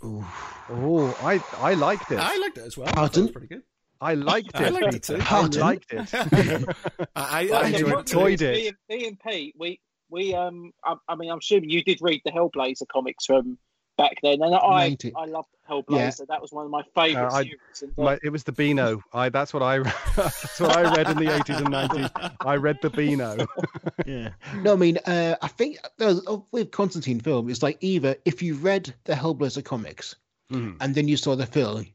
Ooh. 0.04 0.26
oh, 0.70 1.18
I 1.22 1.44
I 1.58 1.74
liked 1.76 2.12
it. 2.12 2.18
I 2.20 2.38
liked 2.38 2.58
it 2.58 2.66
as 2.66 2.78
well. 2.78 2.88
I 2.90 2.92
Pardon? 2.94 3.10
thought 3.12 3.18
it 3.18 3.22
was 3.24 3.32
pretty 3.32 3.48
good. 3.48 3.62
I 4.04 4.16
liked 4.16 4.48
it. 4.56 4.56
I 4.56 4.70
liked 4.70 4.86
it 4.96 5.04
Peter. 5.04 5.18
too. 5.18 5.22
I 5.22 5.26
Pardon? 5.26 5.62
liked 5.62 5.94
it. 5.94 6.14
I, 7.16 7.48
I, 7.50 7.50
I 7.50 7.68
enjoyed 7.68 8.00
it 8.00 8.06
too. 8.08 8.20
enjoyed 8.26 8.42
it. 8.42 8.54
Me 8.56 8.68
and, 8.70 8.78
me 8.90 9.08
and 9.08 9.20
Pete, 9.20 9.56
we 9.60 9.80
we 10.12 10.36
um, 10.36 10.72
I, 10.84 10.96
I 11.08 11.16
mean, 11.16 11.32
I'm 11.32 11.40
assuming 11.40 11.70
you 11.70 11.84
did 11.84 12.00
read 12.02 12.22
the 12.26 12.32
Hellblazer 12.32 12.88
comics 12.88 13.26
from 13.26 13.58
back 13.98 14.18
then, 14.22 14.42
and 14.42 14.54
I 14.56 14.88
Ninety. 14.90 15.14
I 15.16 15.26
loved 15.26 15.48
Hellblazer. 15.70 16.28
That 16.28 16.42
was 16.42 16.52
one 16.52 16.66
of 16.66 16.72
my 16.72 16.84
favourite 16.96 17.28
Uh, 17.28 17.44
series. 17.78 17.98
My, 17.98 18.18
it 18.24 18.30
was 18.30 18.44
the 18.44 18.52
Beano. 18.52 19.02
I 19.14 19.30
that's 19.30 19.54
what 19.54 19.64
I 19.64 19.80
that's 20.16 20.60
what 20.60 20.76
I 20.78 20.94
read 20.96 21.10
in 21.10 21.18
the 21.18 21.34
eighties 21.36 21.58
and 21.58 21.70
nineties. 21.72 22.10
I 22.42 22.56
read 22.58 22.78
the 22.82 22.90
Beano. 22.90 23.48
Yeah. 24.06 24.30
No, 24.64 24.74
I 24.74 24.76
mean, 24.78 24.98
uh, 25.06 25.36
I 25.42 25.48
think 25.48 25.78
uh, 26.00 26.16
with 26.52 26.72
Constantine 26.72 27.20
film, 27.20 27.50
it's 27.50 27.62
like 27.62 27.78
either 27.82 28.16
if 28.26 28.42
you 28.42 28.56
read 28.56 28.94
the 29.06 29.14
Hellblazer 29.14 29.64
comics 29.64 30.16
Mhm. 30.52 30.76
and 30.82 30.96
then 30.96 31.08
you 31.08 31.16
saw 31.18 31.36
the 31.36 31.46
film, 31.46 31.86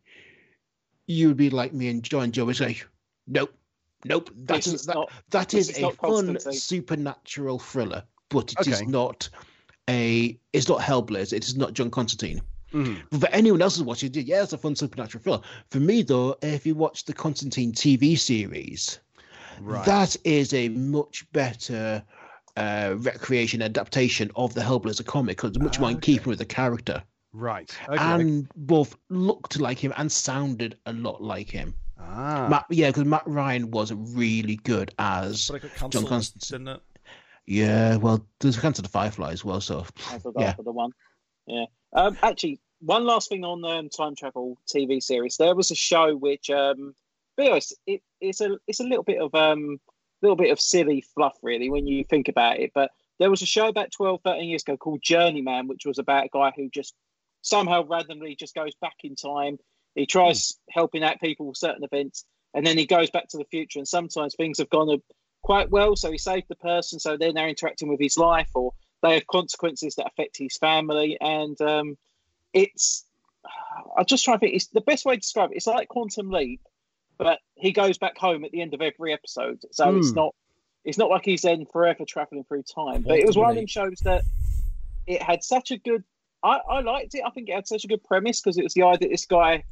you 1.06 1.28
would 1.28 1.36
be 1.36 1.50
like 1.50 1.72
me 1.72 1.88
and 1.88 2.02
Jonjo. 2.02 2.48
It's 2.50 2.60
like, 2.60 2.86
nope, 3.26 3.52
nope. 4.06 4.30
That 4.44 4.58
is, 4.58 4.66
is 4.68 4.80
is 4.80 4.86
that, 4.86 4.94
not 4.94 5.10
that 5.30 5.54
is 5.54 5.70
is 5.70 5.78
a 5.82 5.90
fun 5.92 6.38
supernatural 6.52 7.58
thriller, 7.58 8.02
but 8.30 8.52
it 8.60 8.66
is 8.66 8.80
Okay. 8.80 8.90
not 8.90 9.28
a. 9.88 10.38
It's 10.52 10.68
not 10.68 10.80
Hellblazer. 10.80 11.34
It 11.34 11.44
is 11.46 11.56
not 11.56 11.72
John 11.74 11.90
Constantine. 11.90 12.40
Mhm. 12.72 13.02
But 13.10 13.20
for 13.20 13.28
anyone 13.28 13.62
else 13.62 13.76
who's 13.76 13.84
watching 13.84 14.10
it, 14.14 14.26
yeah, 14.26 14.42
it's 14.42 14.52
a 14.52 14.58
fun 14.58 14.74
supernatural 14.74 15.22
thriller. 15.22 15.40
For 15.70 15.78
me, 15.80 16.02
though, 16.02 16.36
if 16.42 16.66
you 16.66 16.74
watch 16.74 17.04
the 17.04 17.12
Constantine 17.12 17.72
TV 17.72 18.18
series, 18.18 18.98
Right. 19.60 19.84
that 19.86 20.16
is 20.24 20.52
a 20.52 20.68
much 20.70 21.30
better 21.32 22.02
uh, 22.56 22.94
recreation 22.98 23.62
adaptation 23.62 24.30
of 24.34 24.54
the 24.54 24.60
Hellblazer 24.62 25.04
comic 25.04 25.36
because 25.36 25.50
it's 25.50 25.58
much 25.60 25.78
more 25.78 25.90
in 25.90 25.96
Okay. 25.98 26.12
keeping 26.14 26.28
with 26.30 26.38
the 26.38 26.44
character 26.46 27.02
right. 27.32 27.70
Okay. 27.88 27.96
and 28.02 28.48
both 28.56 28.96
looked 29.10 29.60
like 29.60 29.78
him 29.78 29.92
and 29.98 30.10
sounded 30.10 30.78
a 30.86 30.92
lot 30.94 31.22
like 31.22 31.50
him. 31.50 31.74
Ah. 31.98 32.46
Matt, 32.50 32.66
yeah, 32.70 32.88
because 32.88 33.04
Matt 33.04 33.26
Ryan 33.26 33.70
was 33.70 33.92
really 33.92 34.56
good 34.56 34.92
as 34.98 35.48
But 35.48 35.56
it 35.56 35.62
got 35.62 35.70
John 35.72 35.90
cancelled, 35.90 36.08
Constantine. 36.08 36.64
didn't 36.64 36.76
it? 36.76 36.82
Yeah, 37.46 37.96
well, 37.96 38.26
there's 38.40 38.58
a 38.58 38.60
cancer 38.60 38.82
the 38.82 38.88
Firefly 38.88 39.30
as 39.32 39.44
well, 39.44 39.60
so 39.60 39.86
Yeah. 40.36 40.54
for 40.54 40.62
the 40.62 40.72
one. 40.72 40.90
Yeah. 41.46 41.66
Um, 41.92 42.16
actually, 42.22 42.60
one 42.80 43.04
last 43.04 43.28
thing 43.28 43.44
on 43.44 43.64
um, 43.64 43.88
time 43.88 44.16
travel 44.16 44.58
TV 44.68 45.00
series. 45.02 45.36
There 45.36 45.54
was 45.54 45.70
a 45.70 45.76
show 45.76 46.16
which, 46.16 46.50
um, 46.50 46.94
be 47.36 47.48
honest, 47.48 47.74
it, 47.86 48.02
it's 48.20 48.40
a 48.40 48.58
it's 48.66 48.80
a 48.80 48.84
little 48.84 49.04
bit 49.04 49.20
of 49.20 49.34
um 49.34 49.78
little 50.22 50.36
bit 50.36 50.50
of 50.50 50.60
silly 50.60 51.02
fluff 51.14 51.36
really 51.42 51.70
when 51.70 51.86
you 51.86 52.02
think 52.02 52.28
about 52.28 52.58
it. 52.58 52.72
But 52.74 52.90
there 53.18 53.30
was 53.30 53.42
a 53.42 53.46
show 53.46 53.68
about 53.68 53.92
12, 53.92 54.20
13 54.24 54.48
years 54.48 54.62
ago 54.62 54.76
called 54.76 55.00
Journeyman, 55.02 55.68
which 55.68 55.86
was 55.86 55.98
about 55.98 56.24
a 56.26 56.28
guy 56.32 56.52
who 56.56 56.68
just 56.68 56.94
somehow 57.42 57.84
randomly 57.86 58.34
just 58.34 58.54
goes 58.54 58.74
back 58.80 58.96
in 59.04 59.14
time. 59.14 59.58
He 59.96 60.06
tries 60.06 60.56
helping 60.70 61.02
out 61.02 61.20
people 61.20 61.46
with 61.46 61.56
certain 61.56 61.82
events, 61.82 62.24
and 62.54 62.64
then 62.64 62.78
he 62.78 62.86
goes 62.86 63.10
back 63.10 63.26
to 63.30 63.38
the 63.38 63.44
future. 63.46 63.80
And 63.80 63.88
sometimes 63.88 64.34
things 64.36 64.58
have 64.58 64.70
gone 64.70 65.02
quite 65.42 65.70
well. 65.70 65.96
So 65.96 66.12
he 66.12 66.18
saved 66.18 66.46
the 66.48 66.54
person, 66.56 67.00
so 67.00 67.16
they're 67.16 67.32
now 67.32 67.46
interacting 67.46 67.88
with 67.88 67.98
his 68.00 68.16
life, 68.16 68.50
or 68.54 68.72
they 69.02 69.14
have 69.14 69.26
consequences 69.26 69.96
that 69.96 70.06
affect 70.06 70.36
his 70.38 70.56
family, 70.56 71.18
and 71.20 71.60
um, 71.60 71.98
it's. 72.52 73.04
I'm 73.96 74.06
just 74.06 74.24
trying 74.24 74.38
to 74.38 74.40
think. 74.40 74.54
It's 74.54 74.66
the 74.68 74.80
best 74.80 75.04
way 75.04 75.14
to 75.14 75.20
describe 75.20 75.50
it. 75.52 75.56
It's 75.56 75.66
like 75.66 75.88
Quantum 75.88 76.30
Leap, 76.30 76.60
but 77.18 77.38
he 77.54 77.72
goes 77.72 77.98
back 77.98 78.18
home 78.18 78.44
at 78.44 78.50
the 78.50 78.60
end 78.60 78.74
of 78.74 78.82
every 78.82 79.12
episode, 79.12 79.60
so 79.72 79.90
Hmm. 79.90 79.98
it's 79.98 80.14
not. 80.14 80.34
It's 80.84 80.98
not 80.98 81.10
like 81.10 81.24
he's 81.24 81.42
then 81.42 81.66
forever 81.66 82.04
traveling 82.06 82.44
through 82.44 82.62
time. 82.62 83.02
But 83.02 83.18
it 83.18 83.26
was 83.26 83.36
one 83.36 83.50
of 83.50 83.56
them 83.56 83.66
shows 83.66 83.98
that 84.04 84.24
it 85.06 85.20
had 85.22 85.42
such 85.42 85.70
a 85.70 85.78
good. 85.78 86.04
I, 86.42 86.60
I 86.68 86.80
liked 86.80 87.14
it. 87.14 87.22
I 87.26 87.30
think 87.30 87.48
it 87.48 87.54
had 87.54 87.66
such 87.66 87.84
a 87.84 87.88
good 87.88 88.04
premise 88.04 88.40
because 88.40 88.56
it 88.56 88.62
was 88.62 88.74
the 88.74 88.82
idea 88.82 89.08
that 89.08 89.10
this 89.10 89.26
guy, 89.26 89.64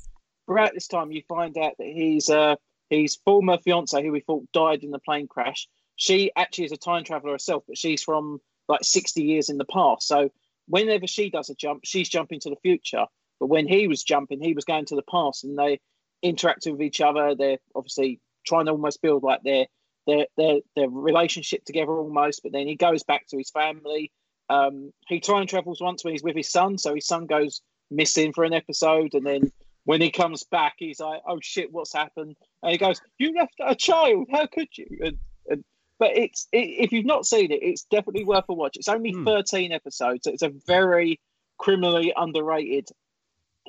throughout 0.46 0.72
this 0.74 0.88
time, 0.88 1.12
you 1.12 1.22
find 1.28 1.56
out 1.58 1.74
that 1.78 1.86
he's 1.86 2.28
uh 2.30 2.56
his 2.90 3.16
former 3.24 3.58
fiance, 3.58 4.02
who 4.02 4.12
we 4.12 4.20
thought 4.20 4.50
died 4.52 4.82
in 4.82 4.90
the 4.90 4.98
plane 4.98 5.26
crash. 5.26 5.68
She 5.96 6.30
actually 6.36 6.66
is 6.66 6.72
a 6.72 6.76
time 6.76 7.04
traveler 7.04 7.32
herself, 7.32 7.64
but 7.66 7.78
she's 7.78 8.02
from 8.02 8.40
like 8.68 8.82
sixty 8.82 9.22
years 9.22 9.48
in 9.48 9.58
the 9.58 9.64
past. 9.64 10.06
So 10.06 10.30
whenever 10.66 11.06
she 11.06 11.30
does 11.30 11.50
a 11.50 11.54
jump, 11.54 11.82
she's 11.84 12.08
jumping 12.08 12.40
to 12.40 12.50
the 12.50 12.56
future. 12.62 13.06
But 13.40 13.46
when 13.46 13.66
he 13.66 13.88
was 13.88 14.02
jumping, 14.02 14.40
he 14.40 14.54
was 14.54 14.64
going 14.64 14.86
to 14.86 14.96
the 14.96 15.02
past, 15.02 15.44
and 15.44 15.58
they 15.58 15.80
interacted 16.24 16.72
with 16.72 16.82
each 16.82 17.00
other. 17.00 17.34
They're 17.34 17.58
obviously 17.74 18.20
trying 18.46 18.66
to 18.66 18.72
almost 18.72 19.02
build 19.02 19.22
like 19.22 19.42
their 19.42 19.66
their 20.06 20.26
their, 20.36 20.60
their 20.76 20.88
relationship 20.88 21.64
together 21.64 21.92
almost. 21.92 22.42
But 22.42 22.52
then 22.52 22.66
he 22.66 22.76
goes 22.76 23.02
back 23.02 23.26
to 23.28 23.38
his 23.38 23.50
family. 23.50 24.12
Um, 24.48 24.92
he 25.08 25.20
time 25.20 25.46
travels 25.46 25.80
once 25.80 26.04
when 26.04 26.12
he's 26.12 26.22
with 26.22 26.36
his 26.36 26.50
son, 26.50 26.78
so 26.78 26.94
his 26.94 27.06
son 27.06 27.26
goes 27.26 27.62
missing 27.90 28.32
for 28.32 28.44
an 28.44 28.52
episode, 28.52 29.14
and 29.14 29.26
then 29.26 29.50
when 29.84 30.00
he 30.00 30.10
comes 30.10 30.44
back, 30.44 30.74
he's 30.78 31.00
like, 31.00 31.22
"Oh 31.26 31.38
shit, 31.42 31.72
what's 31.72 31.92
happened?" 31.92 32.36
And 32.62 32.72
he 32.72 32.78
goes, 32.78 33.00
"You 33.18 33.32
left 33.34 33.54
a 33.60 33.74
child. 33.74 34.28
How 34.30 34.46
could 34.46 34.68
you?" 34.76 34.86
And, 35.00 35.18
and 35.48 35.64
but 35.98 36.16
it's 36.16 36.48
it, 36.52 36.84
if 36.84 36.92
you've 36.92 37.04
not 37.06 37.26
seen 37.26 37.52
it, 37.52 37.62
it's 37.62 37.84
definitely 37.84 38.24
worth 38.24 38.44
a 38.48 38.54
watch. 38.54 38.76
It's 38.76 38.88
only 38.88 39.12
Hmm. 39.12 39.24
thirteen 39.24 39.72
episodes. 39.72 40.26
It's 40.26 40.42
a 40.42 40.52
very 40.66 41.20
criminally 41.58 42.12
underrated 42.16 42.88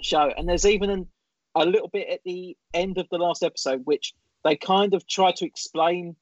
show, 0.02 0.32
and 0.36 0.48
there's 0.48 0.66
even 0.66 0.90
an, 0.90 1.08
a 1.56 1.66
little 1.66 1.90
bit 1.90 2.10
at 2.10 2.22
the 2.26 2.58
end 2.74 2.98
of 2.98 3.08
the 3.10 3.18
last 3.18 3.44
episode, 3.44 3.82
which 3.86 4.14
they 4.44 4.56
kind 4.56 4.94
of 4.94 5.08
try 5.08 5.32
to 5.32 5.46
explain 5.46 6.16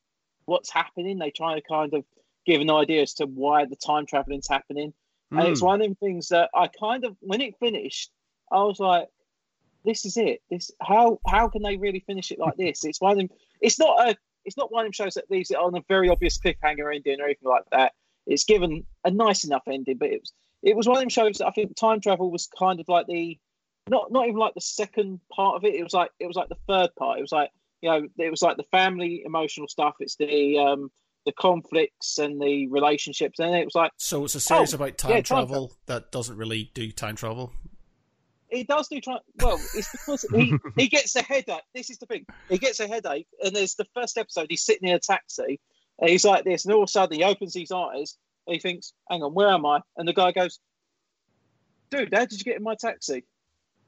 what's 0.46 0.72
happening. 0.72 1.20
They 1.20 1.32
try 1.32 1.56
to 1.56 1.62
kind 1.62 1.94
of 1.94 2.04
give 2.46 2.62
an 2.62 2.70
idea 2.70 3.02
as 3.02 3.14
to 3.16 3.26
why 3.26 3.66
the 3.66 3.76
time 3.76 4.06
traveling's 4.06 4.48
happening. 4.48 4.94
And 5.32 5.48
it's 5.48 5.62
Hmm. 5.62 5.66
one 5.66 5.82
of 5.82 5.90
the 5.90 5.96
things 5.96 6.28
that 6.30 6.50
I 6.54 6.68
kind 6.68 7.06
of, 7.06 7.16
when 7.22 7.42
it 7.42 7.58
finished, 7.60 8.12
I 8.52 8.64
was 8.64 8.80
like, 8.80 9.08
"This 9.84 10.06
is 10.06 10.18
it. 10.18 10.42
This 10.50 10.72
how 10.82 11.20
how 11.28 11.48
can 11.50 11.62
they 11.64 11.78
really 11.78 12.00
finish 12.00 12.32
it 12.32 12.40
like 12.40 12.58
this?" 12.58 12.84
It's 12.84 13.02
one 13.02 13.12
of 13.12 13.18
them. 13.18 13.30
It's 13.62 13.80
not 13.80 14.10
a. 14.10 14.16
It's 14.46 14.58
not 14.58 14.72
one 14.72 14.82
of 14.82 14.86
them 14.88 14.92
shows 14.92 15.14
that 15.14 15.32
leaves 15.32 15.52
it 15.52 15.58
on 15.58 15.76
a 15.76 15.82
very 15.88 16.10
obvious 16.10 16.38
cliffhanger 16.38 16.94
ending 16.94 17.22
or 17.22 17.26
anything 17.26 17.48
like 17.50 17.64
that. 17.72 17.94
It's 18.26 18.44
given 18.44 18.86
a 19.06 19.12
nice 19.12 19.46
enough 19.46 19.64
ending, 19.68 19.98
but 19.98 20.10
it 20.10 20.20
was 20.22 20.34
it 20.62 20.76
was 20.76 20.88
one 20.88 20.98
of 20.98 21.02
them 21.02 21.10
shows 21.10 21.38
that 21.38 21.48
I 21.48 21.52
think 21.52 21.76
time 21.76 22.02
travel 22.02 22.32
was 22.32 22.48
kind 22.48 22.80
of 22.80 22.88
like 22.88 23.08
the 23.08 23.38
not 23.90 24.12
not 24.12 24.28
even 24.28 24.38
like 24.38 24.54
the 24.54 24.62
second 24.62 25.20
part 25.32 25.56
of 25.56 25.66
it. 25.66 25.76
It 25.76 25.84
was 25.84 25.94
like 25.94 26.12
it 26.20 26.28
was 26.28 26.36
like 26.36 26.50
the 26.50 26.58
third 26.68 26.96
part. 26.96 27.20
It 27.20 27.22
was 27.22 27.32
like 27.32 27.52
you 27.82 27.90
know 27.90 28.08
it 28.18 28.30
was 28.30 28.42
like 28.42 28.58
the 28.58 28.64
family 28.64 29.24
emotional 29.26 29.68
stuff. 29.68 29.96
It's 30.00 30.16
the 30.16 30.58
um 30.58 30.92
the 31.26 31.32
conflicts 31.34 32.18
and 32.18 32.42
the 32.42 32.68
relationships, 32.68 33.40
and 33.40 33.56
it 33.56 33.66
was 33.66 33.76
like 33.76 33.92
So 33.98 34.26
it's 34.26 34.36
a 34.36 34.40
series 34.40 34.74
Oh, 34.74 34.76
about 34.76 34.98
time 34.98 35.12
yeah, 35.12 35.16
time 35.18 35.24
travel 35.24 35.74
that 35.86 36.12
doesn't 36.12 36.38
really 36.38 36.72
do 36.74 36.92
time 36.92 37.16
travel. 37.16 37.54
He 38.54 38.64
does 38.64 38.88
do 38.88 39.02
try. 39.02 39.18
Well, 39.42 39.60
it's 39.76 39.92
because 39.92 40.26
he 40.34 40.54
he 40.78 40.88
gets 40.88 41.16
a 41.16 41.22
headache. 41.22 41.62
This 41.74 41.90
is 41.90 41.98
the 41.98 42.06
thing. 42.06 42.26
He 42.50 42.58
gets 42.58 42.80
a 42.80 42.88
headache, 42.88 43.28
and 43.44 43.56
there's 43.56 43.76
the 43.76 43.86
first 43.94 44.18
episode. 44.18 44.48
He's 44.50 44.64
sitting 44.66 44.88
in 44.90 44.96
a 44.96 45.00
taxi, 45.00 45.60
and 46.00 46.10
he's 46.10 46.24
like 46.26 46.44
this, 46.46 46.66
and 46.66 46.74
all 46.74 46.84
of 46.84 46.88
a 46.90 46.92
sudden 46.92 47.18
he 47.18 47.24
opens 47.24 47.54
his 47.54 47.72
eyes, 47.72 48.18
and 48.48 48.54
he 48.54 48.60
thinks, 48.60 48.94
"Hang 49.10 49.24
on, 49.24 49.34
where 49.34 49.50
am 49.50 49.66
I?" 49.66 49.82
And 49.98 50.08
the 50.08 50.14
guy 50.14 50.32
goes, 50.32 50.60
"Dude, 51.92 52.14
how 52.14 52.22
did 52.26 52.34
you 52.40 52.44
get 52.46 52.58
in 52.58 52.64
my 52.64 52.76
taxi? 52.76 53.26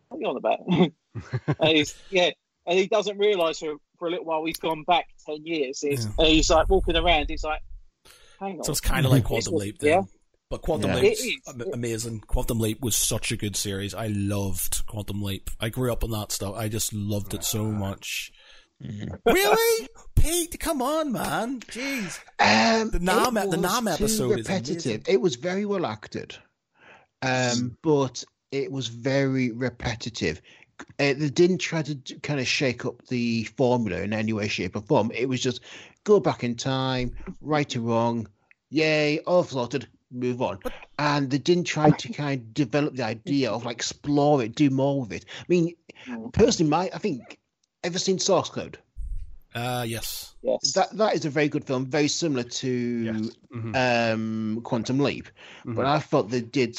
What 0.09 0.17
are 0.17 0.21
you 0.21 0.27
on 0.27 0.37
about?" 0.37 0.59
and 1.59 1.77
he's 1.77 1.95
yeah, 2.09 2.31
and 2.67 2.77
he 2.79 2.87
doesn't 2.87 3.17
realise 3.17 3.59
for 3.59 3.75
for 3.97 4.07
a 4.07 4.11
little 4.11 4.25
while 4.25 4.43
he's 4.45 4.57
gone 4.57 4.83
back 4.83 5.07
ten 5.25 5.45
years. 5.45 5.81
He's, 5.81 6.05
Yeah. 6.05 6.11
And 6.19 6.27
he's 6.27 6.49
like 6.49 6.69
walking 6.69 6.95
around. 6.95 7.27
He's 7.29 7.43
like, 7.43 7.61
"Hang 8.39 8.57
on." 8.59 8.63
So 8.63 8.71
it's 8.71 8.81
kind 8.81 9.05
of 9.05 9.11
like 9.11 9.23
Quantum 9.23 9.53
It's- 9.55 9.61
Leap 9.65 9.79
then. 9.79 9.89
yeah. 9.89 10.01
But 10.55 10.61
Quantum 10.61 10.91
Yeah. 10.91 10.95
Leap's 11.01 11.21
It 11.21 11.25
is. 11.25 11.37
am- 11.47 11.73
amazing. 11.73 12.19
Quantum 12.21 12.59
Leap 12.61 12.79
was 12.81 12.95
such 12.95 13.29
a 13.33 13.35
good 13.35 13.57
series. 13.57 13.93
I 13.93 14.07
loved 14.07 14.85
Quantum 14.85 15.21
Leap. 15.21 15.49
I 15.59 15.67
grew 15.67 15.91
up 15.91 16.01
on 16.05 16.11
that 16.11 16.31
stuff. 16.31 16.55
I 16.55 16.69
just 16.69 16.93
loved 16.93 17.33
it 17.33 17.43
so 17.43 17.65
much. 17.65 18.31
really? 18.79 19.87
Pete, 20.15 20.57
come 20.59 20.81
on, 20.81 21.11
man. 21.11 21.59
Jeez. 21.59 22.19
Um, 22.39 22.89
The 22.91 22.99
Nam- 22.99 23.35
it 23.35 23.51
the 23.51 23.57
Nam 23.57 23.87
episode 23.89 24.31
is 24.39 24.47
repetitive. 24.47 24.85
amazing. 24.85 25.03
It 25.07 25.19
was 25.21 25.35
very 25.35 25.65
well 25.65 25.85
acted, 25.85 26.37
um, 27.21 27.77
but 27.81 28.23
it 28.51 28.71
was 28.71 28.87
very 28.87 29.51
repetitive. 29.51 30.41
Uh, 30.99 31.13
they 31.13 31.29
didn't 31.29 31.57
try 31.59 31.81
to 31.81 31.95
kind 32.21 32.39
of 32.39 32.47
shake 32.47 32.85
up 32.85 33.05
the 33.07 33.43
formula 33.57 34.01
in 34.01 34.13
any 34.13 34.31
way, 34.33 34.47
shape, 34.47 34.75
or 34.77 34.81
form. 34.81 35.11
It 35.13 35.27
was 35.27 35.41
just 35.41 35.59
go 36.05 36.19
back 36.21 36.43
in 36.45 36.55
time, 36.55 37.13
right 37.41 37.73
or 37.75 37.81
wrong, 37.81 38.27
yay, 38.69 39.19
all 39.19 39.43
sorted, 39.43 39.87
move 40.15 40.41
on. 40.41 40.59
And 40.97 41.29
they 41.29 41.37
didn't 41.37 41.65
try 41.65 41.91
to 41.91 42.13
kind 42.13 42.41
of 42.41 42.53
develop 42.53 42.95
the 42.95 43.03
idea 43.03 43.51
of 43.51 43.65
like 43.65 43.77
explore 43.77 44.43
it, 44.43 44.55
do 44.55 44.69
more 44.69 45.01
with 45.01 45.11
it. 45.13 45.25
I 45.39 45.45
mean, 45.49 45.75
personally, 46.33 46.69
my 46.69 46.89
I 46.93 46.97
think 46.97 47.37
ever 47.83 47.99
seen 47.99 48.19
Source 48.19 48.49
Code? 48.49 48.77
Uh, 49.53 49.85
yes. 49.87 50.35
yes. 50.41 50.73
That 50.73 50.95
that 50.97 51.15
is 51.15 51.25
a 51.25 51.29
very 51.29 51.47
good 51.47 51.65
film, 51.65 51.85
very 51.85 52.07
similar 52.09 52.43
to 52.43 52.69
Yes. 52.69 53.29
Mhm. 53.53 53.75
um, 54.13 54.61
Quantum 54.63 54.99
Leap, 54.99 55.29
Mhm. 55.65 55.75
but 55.75 55.85
I 55.85 55.99
thought 55.99 56.29
they 56.29 56.41
did 56.41 56.77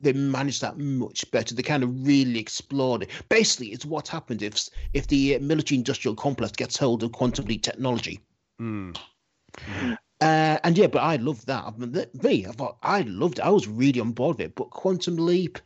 they 0.00 0.12
managed 0.12 0.60
that 0.60 0.76
much 0.76 1.30
better. 1.30 1.54
They 1.54 1.62
kind 1.62 1.82
of 1.82 2.06
really 2.06 2.38
explored 2.38 3.04
it. 3.04 3.10
Basically, 3.30 3.68
it's 3.68 3.86
what 3.86 4.08
happens 4.08 4.42
if 4.42 4.68
if 4.92 5.06
the 5.06 5.38
military 5.38 5.78
industrial 5.78 6.14
complex 6.14 6.52
gets 6.52 6.76
hold 6.76 7.02
of 7.02 7.12
quantum 7.12 7.46
leap 7.46 7.62
technology. 7.62 8.20
Mm. 8.60 8.96
Uh, 10.20 10.58
and 10.64 10.78
yeah, 10.78 10.86
but 10.86 11.00
I 11.02 11.16
loved 11.16 11.46
that. 11.48 11.64
I 11.64 11.70
mean, 11.76 11.92
that- 11.92 12.22
me, 12.22 12.46
I 12.46 12.52
thought 12.52 12.78
I 12.82 13.02
loved 13.02 13.38
it. 13.38 13.42
I 13.44 13.50
was 13.50 13.66
really 13.66 14.00
on 14.00 14.12
board 14.12 14.38
with 14.38 14.46
it. 14.46 14.54
But 14.54 14.70
Quantum 14.70 15.16
Leap, 15.16 15.58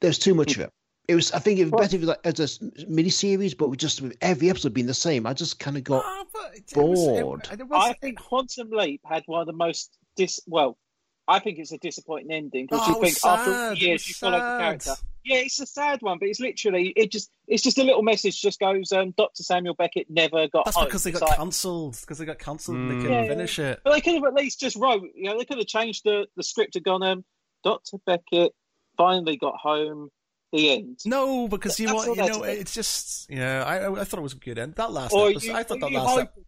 there's 0.00 0.18
too 0.18 0.34
much 0.34 0.54
of 0.56 0.60
it. 0.62 0.70
It 1.08 1.14
was. 1.16 1.32
I 1.32 1.38
think 1.38 1.58
it 1.58 1.64
was 1.64 1.72
Well- 1.72 1.80
better 1.82 1.96
if 1.96 2.02
it 2.02 2.06
was 2.06 2.16
like, 2.24 2.40
as 2.40 2.60
a 2.62 2.88
mini 2.88 3.10
series, 3.10 3.52
but 3.54 3.68
with 3.68 3.78
just 3.78 4.00
with 4.00 4.16
every 4.22 4.48
episode 4.48 4.72
being 4.72 4.86
the 4.86 4.94
same. 4.94 5.26
I 5.26 5.34
just 5.34 5.58
kind 5.58 5.76
of 5.76 5.84
got. 5.84 6.02
Ah, 6.06 6.24
but 6.32 6.54
it 6.56 6.76
was- 6.76 7.02
it- 7.02 7.22
bored. 7.22 7.48
it 7.52 7.68
was- 7.68 7.84
I 7.90 7.92
think 7.94 8.18
Quantum 8.20 8.70
Leap 8.70 9.02
had 9.04 9.22
one 9.26 9.40
of 9.40 9.46
the 9.46 9.52
most 9.52 9.98
dis. 10.16 10.40
Well, 10.46 10.78
I 11.26 11.38
think 11.38 11.58
it's 11.58 11.72
a 11.72 11.78
disappointing 11.78 12.30
ending 12.32 12.66
because 12.66 12.80
Oh, 12.86 12.90
you 12.90 12.96
it 12.96 13.00
was 13.00 13.14
think 13.20 13.32
after 13.32 13.50
all 13.50 13.56
sad. 13.56 13.72
the 13.76 13.80
years 13.80 14.08
you 14.08 14.14
follow 14.14 14.38
the 14.38 14.58
character. 14.58 14.94
Yeah, 15.24 15.36
it's 15.38 15.58
a 15.58 15.64
sad 15.66 16.02
one, 16.02 16.18
but 16.18 16.28
it's 16.28 16.38
literally 16.40 16.88
it 16.96 17.10
just 17.10 17.30
it's 17.48 17.62
just 17.62 17.78
a 17.78 17.82
little 17.82 18.02
message. 18.02 18.40
Just 18.42 18.60
goes, 18.60 18.92
um, 18.92 19.14
Doctor 19.16 19.42
Samuel 19.42 19.74
Beckett 19.74 20.08
never 20.10 20.48
got 20.48 20.66
That's 20.66 20.76
home. 20.76 20.84
because 20.84 21.02
they 21.04 21.12
got 21.12 21.22
like- 21.22 21.36
cancelled. 21.38 21.98
Because 22.00 22.18
they 22.18 22.26
got 22.26 22.38
cancelled 22.38 22.76
and 22.76 22.90
they 22.90 22.94
Mm. 22.94 23.00
couldn't 23.00 23.12
Yeah, 23.12 23.22
yeah. 23.22 23.28
finish 23.28 23.58
it. 23.58 23.80
But 23.84 23.92
they 23.94 24.00
could 24.02 24.14
have 24.14 24.24
at 24.24 24.34
least 24.34 24.60
just 24.60 24.76
wrote. 24.76 25.02
You 25.14 25.24
know, 25.30 25.38
they 25.38 25.46
could 25.46 25.56
have 25.58 25.66
changed 25.66 26.02
the 26.04 26.26
the 26.36 26.42
script 26.42 26.76
and 26.76 26.84
gone, 26.84 27.02
um, 27.02 27.24
Doctor 27.62 27.96
Beckett 28.04 28.52
finally 28.98 29.36
got 29.36 29.54
home. 29.56 30.10
The 30.52 30.70
end. 30.70 31.00
No, 31.04 31.48
because 31.48 31.80
you 31.80 31.88
That's 31.88 32.06
want 32.06 32.16
you 32.16 32.28
know 32.28 32.42
it's 32.44 32.72
just 32.74 33.28
yeah. 33.28 33.64
I 33.64 33.78
I- 33.78 34.00
I 34.02 34.04
thought 34.04 34.18
it 34.20 34.22
was 34.22 34.34
a 34.34 34.36
good 34.36 34.56
end. 34.56 34.74
That 34.76 34.92
last 34.92 35.12
Or 35.12 35.30
episode, 35.30 35.46
you, 35.48 35.52
I 35.54 35.62
thought 35.64 35.78
are 35.82 35.90
that 35.90 35.92
last. 35.92 36.08
hoping, 36.10 36.26
ep- 36.26 36.44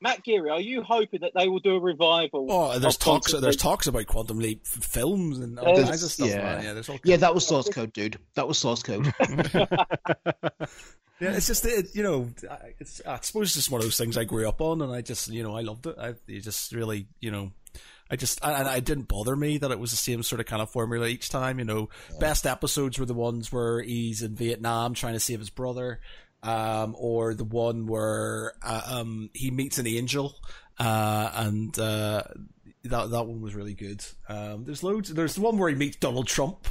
Matt 0.00 0.22
Geary, 0.24 0.50
are 0.50 0.60
you 0.60 0.82
hoping 0.82 1.20
that 1.22 1.32
they 1.34 1.48
will 1.48 1.58
do 1.58 1.74
a 1.76 1.80
revival? 1.80 2.46
Oh, 2.50 2.78
there's 2.78 2.96
talks. 2.96 3.28
Quantum 3.28 3.40
There's 3.40 3.54
Leap? 3.54 3.60
talks 3.62 3.86
about 3.86 4.06
Quantum 4.06 4.38
Leap 4.38 4.66
films 4.66 5.38
and 5.38 5.58
all 5.58 5.82
kinds 5.82 6.02
of 6.02 6.10
stuff. 6.10 6.28
yeah. 6.28 6.42
man. 6.42 6.64
yeah, 6.64 6.72
there's 6.74 6.88
all 6.88 6.98
Yeah, 7.04 7.16
that 7.16 7.34
was 7.34 7.46
source 7.46 7.68
code, 7.70 7.92
dude. 7.94 8.18
That 8.34 8.46
was 8.46 8.58
source 8.58 8.82
code. 8.82 9.12
Yeah, 11.18 11.32
it's 11.32 11.46
just 11.46 11.64
it, 11.64 11.94
you 11.94 12.02
know, 12.02 12.28
I- 12.50 12.74
it's 12.78 13.00
I 13.06 13.18
suppose 13.22 13.46
it's 13.46 13.54
just 13.54 13.70
one 13.70 13.80
of 13.80 13.86
those 13.86 13.96
things 13.96 14.18
I 14.18 14.24
grew 14.24 14.46
up 14.46 14.60
on, 14.60 14.82
and 14.82 14.92
I 14.92 15.00
just 15.00 15.28
you 15.28 15.42
know 15.42 15.56
I 15.56 15.62
loved 15.62 15.86
it. 15.86 15.96
I 15.98 16.08
it 16.28 16.40
just 16.40 16.72
really 16.72 17.06
you 17.20 17.30
know, 17.30 17.52
I 18.10 18.16
just 18.16 18.38
and 18.42 18.68
it 18.68 18.84
didn't 18.84 19.08
bother 19.08 19.34
me 19.34 19.56
that 19.56 19.70
it 19.70 19.78
was 19.78 19.92
the 19.92 19.96
same 19.96 20.22
sort 20.22 20.40
of 20.40 20.46
kind 20.46 20.60
of 20.60 20.68
formula 20.68 21.06
each 21.06 21.30
time. 21.30 21.58
You 21.58 21.64
know, 21.64 21.88
best 22.20 22.46
episodes 22.46 22.98
were 22.98 23.06
the 23.06 23.14
ones 23.14 23.50
where 23.50 23.80
he's 23.80 24.20
in 24.20 24.34
Vietnam 24.34 24.92
trying 24.92 25.14
to 25.14 25.20
save 25.20 25.38
his 25.38 25.48
brother, 25.48 26.00
um, 26.42 26.94
or 26.98 27.34
the 27.34 27.44
one 27.44 27.86
where 27.86 28.52
uh, 28.62 28.82
um 28.88 29.30
he 29.34 29.50
meets 29.50 29.78
an 29.78 29.86
angel, 29.86 30.34
uh, 30.78 31.30
and 31.34 31.78
uh, 31.78 32.22
that 32.84 33.10
that 33.10 33.26
one 33.26 33.40
was 33.40 33.54
really 33.54 33.74
good. 33.74 34.04
Um, 34.28 34.64
there's 34.64 34.82
loads. 34.82 35.12
There's 35.12 35.34
the 35.34 35.40
one 35.40 35.58
where 35.58 35.68
he 35.68 35.74
meets 35.74 35.96
Donald 35.96 36.26
Trump. 36.28 36.66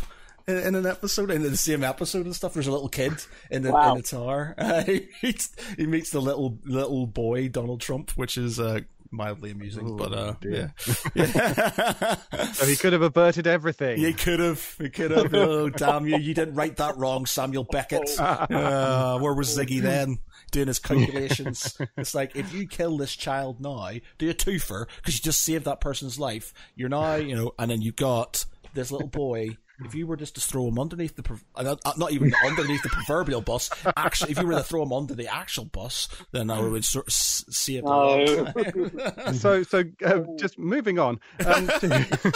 In, 0.48 0.58
in 0.58 0.76
an 0.76 0.86
episode, 0.86 1.32
in 1.32 1.42
the 1.42 1.58
same 1.58 1.84
episode 1.84 2.26
and 2.28 2.36
stuff, 2.36 2.54
there's 2.54 2.68
a 2.68 2.72
little 2.72 2.88
kid 2.90 3.14
in 3.50 3.64
the, 3.64 3.72
Wow. 3.72 3.92
in 3.96 3.98
the 3.98 4.04
tower. 4.04 4.54
Uh, 4.58 4.84
he, 4.86 5.08
meets, 5.24 5.50
he 5.76 5.88
meets 5.88 6.12
the 6.12 6.22
little 6.22 6.60
little 6.64 7.08
boy 7.08 7.50
Donald 7.50 7.82
Trump, 7.82 8.12
which 8.12 8.38
is 8.38 8.60
uh, 8.60 8.82
mildly 9.16 9.52
amusing. 9.52 9.90
Oh, 9.90 9.96
but 9.96 10.14
uh, 10.14 10.34
yeah, 10.44 10.70
dear. 11.16 12.18
So 12.54 12.66
he 12.66 12.76
could 12.76 12.94
have 12.94 13.02
averted 13.02 13.48
everything. 13.48 13.98
he 13.98 14.14
could 14.14 14.40
have. 14.40 14.76
He 14.80 14.90
could 14.90 15.12
have. 15.12 15.34
oh, 15.34 15.70
damn 15.70 16.08
you! 16.08 16.18
You 16.18 16.34
didn't 16.34 16.56
write 16.56 16.78
that 16.78 16.98
wrong, 16.98 17.26
Samuel 17.26 17.64
Beckett. 17.64 18.10
Uh, 18.20 19.20
where 19.20 19.34
was 19.34 19.58
Ziggy 19.58 19.82
then? 19.82 20.20
Doing 20.52 20.68
his 20.68 20.80
calculations. 20.80 21.78
it's 21.98 22.16
like 22.16 22.36
if 22.36 22.54
you 22.54 22.68
kill 22.68 22.98
this 22.98 23.16
child 23.16 23.60
now, 23.60 23.92
do 24.18 24.30
a 24.30 24.34
twofer 24.34 24.86
because 24.98 25.16
you 25.16 25.22
just 25.22 25.42
saved 25.44 25.66
that 25.66 25.82
person's 25.82 26.20
life. 26.20 26.54
You're 26.76 26.90
now, 26.90 27.16
you 27.16 27.36
know, 27.36 27.54
and 27.58 27.72
then 27.72 27.82
you've 27.82 27.96
got 27.96 28.46
this 28.74 28.92
little 28.92 29.08
boy. 29.08 29.58
If 29.84 29.94
you 29.94 30.08
were 30.08 30.16
just 30.16 30.36
to 30.36 30.42
throw 30.42 30.68
him 30.68 30.80
underneath 30.80 31.16
the, 31.16 31.40
uh, 31.56 31.76
not, 31.98 32.12
even 32.12 32.34
underneath 32.46 32.82
the 32.84 32.90
proverbial 32.90 33.42
bus, 33.42 33.70
actually, 33.98 34.32
if 34.32 34.40
you 34.40 34.48
were 34.48 34.54
to 34.54 34.64
throw 34.64 34.84
him 34.84 34.94
under 34.94 35.14
the 35.14 35.28
actual 35.28 35.66
bus, 35.66 36.08
then 36.32 36.50
I 36.50 36.62
would 36.62 36.86
sort 36.86 37.08
of 37.08 37.14
see 37.14 37.78
it. 37.78 37.86
the 37.86 39.14
No. 39.26 39.32
so 39.34 39.64
so 39.64 39.84
uh, 40.06 40.22
just 40.38 40.58
moving 40.58 41.00
on 41.00 41.20
um, 41.46 41.68
to, 41.80 42.34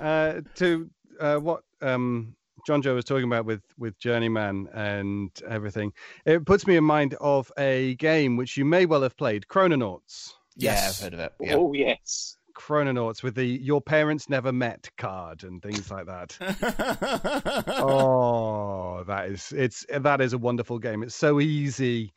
uh, 0.00 0.40
to 0.56 0.90
uh, 1.20 1.36
what 1.36 1.62
um, 1.80 2.34
Jonjo 2.68 2.94
was 2.94 3.04
talking 3.04 3.24
about 3.24 3.44
with 3.44 3.62
with 3.78 3.98
Journeyman 3.98 4.68
and 4.72 5.30
everything. 5.48 5.92
It 6.24 6.44
puts 6.44 6.66
me 6.66 6.76
in 6.76 6.84
mind 6.84 7.14
of 7.20 7.52
a 7.56 7.94
game 7.96 8.36
which 8.36 8.56
you 8.56 8.64
may 8.64 8.86
well 8.86 9.02
have 9.02 9.16
played, 9.16 9.46
Chrononauts. 9.46 10.32
Yeah, 10.56 10.88
I've 10.88 10.98
heard 10.98 11.14
of 11.14 11.20
it. 11.20 11.32
Yeah. 11.40 11.54
Oh 11.54 11.72
yes. 11.72 12.36
Chrononauts 12.66 13.24
with 13.24 13.34
the 13.34 13.44
"Your 13.44 13.80
parents 13.80 14.28
never 14.28 14.52
met" 14.52 14.88
card 14.96 15.42
and 15.42 15.60
things 15.60 15.90
like 15.90 16.06
that. 16.06 16.36
oh, 17.78 19.02
that 19.04 19.28
is 19.30 19.52
it's 19.56 19.84
that 19.90 20.20
is 20.20 20.32
a 20.32 20.38
wonderful 20.38 20.78
game. 20.78 21.02
It's 21.02 21.16
so 21.16 21.40
easy 21.40 22.12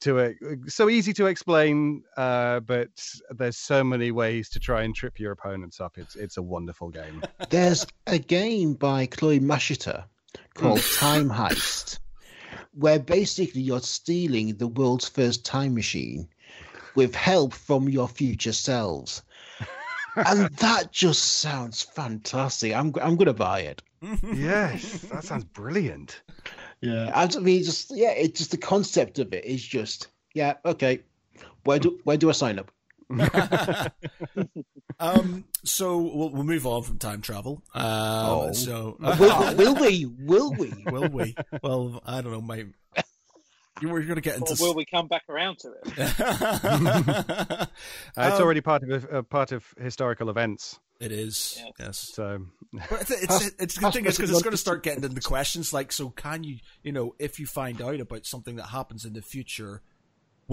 to 0.00 0.34
so 0.66 0.90
easy 0.90 1.12
to 1.12 1.26
explain, 1.26 2.02
uh, 2.16 2.60
but 2.60 2.88
there's 3.30 3.56
so 3.58 3.84
many 3.84 4.10
ways 4.10 4.48
to 4.50 4.58
try 4.58 4.82
and 4.82 4.94
trip 4.94 5.20
your 5.20 5.30
opponents 5.30 5.80
up. 5.80 5.98
It's 5.98 6.16
it's 6.16 6.36
a 6.36 6.42
wonderful 6.42 6.88
game. 6.88 7.22
There's 7.50 7.86
a 8.08 8.18
game 8.18 8.74
by 8.74 9.06
Chloe 9.06 9.38
Mashita 9.38 10.04
called 10.54 10.82
Time 10.98 11.30
Heist, 11.30 12.00
where 12.74 12.98
basically 12.98 13.62
you're 13.62 13.80
stealing 13.80 14.56
the 14.56 14.66
world's 14.66 15.08
first 15.08 15.44
time 15.44 15.74
machine 15.74 16.28
with 16.96 17.14
help 17.14 17.54
from 17.54 17.88
your 17.88 18.08
future 18.08 18.52
selves. 18.52 19.22
And 20.16 20.48
that 20.56 20.92
just 20.92 21.38
sounds 21.40 21.82
fantastic. 21.82 22.74
I'm 22.74 22.92
I'm 23.00 23.16
gonna 23.16 23.34
buy 23.34 23.60
it. 23.60 23.82
yes, 24.32 25.02
that 25.12 25.24
sounds 25.24 25.44
brilliant. 25.44 26.22
Yeah, 26.80 27.12
I 27.14 27.26
mean, 27.38 27.62
just 27.62 27.90
yeah, 27.94 28.12
it's 28.12 28.38
just 28.38 28.50
the 28.50 28.56
concept 28.56 29.18
of 29.18 29.32
it 29.32 29.44
is 29.44 29.62
just 29.62 30.08
yeah, 30.34 30.54
okay. 30.64 31.00
Where 31.64 31.78
do 31.78 32.00
where 32.04 32.16
do 32.16 32.28
I 32.28 32.32
sign 32.32 32.58
up? 32.58 32.70
um, 35.00 35.44
so 35.64 35.98
we'll, 35.98 36.30
we'll 36.30 36.44
move 36.44 36.66
on 36.66 36.82
from 36.82 36.98
time 36.98 37.20
travel. 37.20 37.62
Um, 37.74 37.84
Oh. 37.84 38.52
So 38.52 38.96
Will, 39.00 39.56
will 39.56 39.74
we? 39.74 40.06
Will 40.06 40.52
we? 40.54 40.72
will 40.86 41.08
we? 41.08 41.34
Well, 41.62 42.00
I 42.06 42.20
don't 42.20 42.32
know. 42.32 42.40
My 42.40 42.56
you 42.56 42.72
were 43.88 44.00
going 44.02 44.16
to 44.16 44.20
get 44.20 44.34
Or 44.34 44.48
into. 44.50 44.56
will 44.62 44.74
we 44.74 44.84
come 44.84 45.08
back 45.08 45.22
around 45.28 45.58
to 45.60 45.72
it? 45.72 45.92
Uh, 48.16 48.22
it's 48.28 48.36
Um, 48.36 48.42
already 48.42 48.60
part 48.60 48.82
of 48.82 49.04
a, 49.04 49.18
a 49.18 49.22
part 49.22 49.52
of 49.52 49.64
historical 49.80 50.28
events. 50.30 50.78
It 51.00 51.12
is. 51.12 51.56
Yeah. 51.58 51.70
Yes. 51.86 52.10
So 52.14 52.46
But 52.72 53.00
it's, 53.02 53.10
it's, 53.10 53.50
it's 53.58 53.78
the 53.80 53.90
thing 53.90 54.04
is 54.06 54.16
because 54.16 54.30
it's 54.30 54.42
going 54.42 54.50
to 54.52 54.56
start 54.58 54.82
getting 54.82 55.02
into 55.04 55.20
questions 55.20 55.72
like, 55.72 55.92
so 55.92 56.10
can 56.10 56.44
you, 56.44 56.58
you 56.82 56.92
know, 56.92 57.14
if 57.18 57.38
you 57.40 57.46
find 57.46 57.80
out 57.80 58.00
about 58.00 58.26
something 58.26 58.56
that 58.56 58.66
happens 58.66 59.04
in 59.06 59.14
the 59.14 59.22
future, 59.22 59.66
w- 59.66 59.80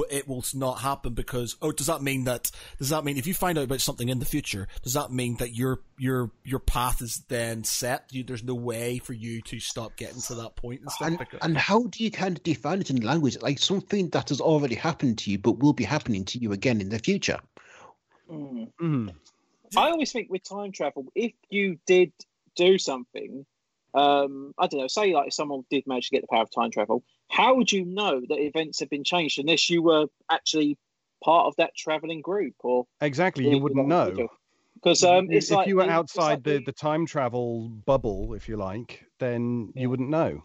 it 0.09 0.27
will 0.27 0.43
not 0.53 0.79
happen 0.79 1.13
because, 1.13 1.55
oh, 1.61 1.71
does 1.71 1.87
that 1.87 2.01
mean 2.01 2.25
that, 2.25 2.51
does 2.77 2.89
that 2.89 3.03
mean 3.03 3.17
if 3.17 3.25
you 3.27 3.33
find 3.33 3.57
out 3.57 3.63
about 3.63 3.81
something 3.81 4.09
in 4.09 4.19
the 4.19 4.25
future, 4.25 4.67
does 4.83 4.93
that 4.93 5.11
mean 5.11 5.37
that 5.37 5.55
your, 5.55 5.81
your, 5.97 6.31
your 6.43 6.59
path 6.59 7.01
is 7.01 7.23
then 7.27 7.63
set? 7.63 8.05
You, 8.11 8.23
there's 8.23 8.43
no 8.43 8.55
way 8.55 8.99
for 8.99 9.13
you 9.13 9.41
to 9.43 9.59
stop 9.59 9.95
getting 9.95 10.21
to 10.21 10.35
that 10.35 10.55
point 10.55 10.81
and 10.81 10.91
stuff? 10.91 11.07
And, 11.07 11.17
Because- 11.17 11.39
and 11.41 11.57
how 11.57 11.87
do 11.87 12.03
you 12.03 12.11
kind 12.11 12.37
of 12.37 12.43
define 12.43 12.81
it 12.81 12.89
in 12.89 12.97
language? 13.01 13.37
Like 13.41 13.59
something 13.59 14.09
that 14.09 14.29
has 14.29 14.41
already 14.41 14.75
happened 14.75 15.17
to 15.19 15.31
you, 15.31 15.37
but 15.37 15.59
will 15.59 15.73
be 15.73 15.83
happening 15.83 16.25
to 16.25 16.39
you 16.39 16.51
again 16.51 16.81
in 16.81 16.89
the 16.89 16.99
future. 16.99 17.39
Hmm. 18.29 18.63
mhm. 18.81 19.13
I 19.75 19.89
always 19.89 20.11
think 20.11 20.29
with 20.29 20.43
time 20.43 20.71
travel, 20.71 21.05
if 21.13 21.33
you 21.49 21.77
did 21.85 22.13
do 22.55 22.77
something, 22.77 23.45
um, 23.93 24.53
I 24.57 24.67
don't 24.67 24.79
know, 24.79 24.87
say 24.87 25.13
like 25.13 25.27
if 25.27 25.33
someone 25.33 25.63
did 25.69 25.85
manage 25.87 26.09
to 26.09 26.15
get 26.15 26.21
the 26.21 26.27
power 26.27 26.43
of 26.43 26.51
time 26.51 26.71
travel, 26.71 27.03
how 27.29 27.55
would 27.55 27.71
you 27.71 27.85
know 27.85 28.21
that 28.29 28.39
events 28.39 28.79
have 28.79 28.89
been 28.89 29.03
changed 29.03 29.39
unless 29.39 29.69
you 29.69 29.81
were 29.81 30.07
actually 30.31 30.77
part 31.23 31.47
of 31.47 31.55
that 31.57 31.75
traveling 31.75 32.21
group 32.21 32.53
or 32.63 32.85
exactly, 33.01 33.47
you 33.47 33.57
wouldn't 33.59 33.87
know. 33.87 34.29
Because 34.75 35.03
um, 35.03 35.27
if 35.31 35.49
like 35.49 35.67
you 35.67 35.77
were 35.77 35.83
outside 35.83 36.21
like 36.21 36.43
the, 36.43 36.59
the 36.65 36.71
time 36.71 37.05
travel 37.05 37.69
bubble, 37.69 38.33
if 38.35 38.47
you 38.47 38.57
like, 38.57 39.03
then 39.19 39.71
Yeah. 39.73 39.81
you 39.81 39.89
wouldn't 39.89 40.09
know. 40.09 40.43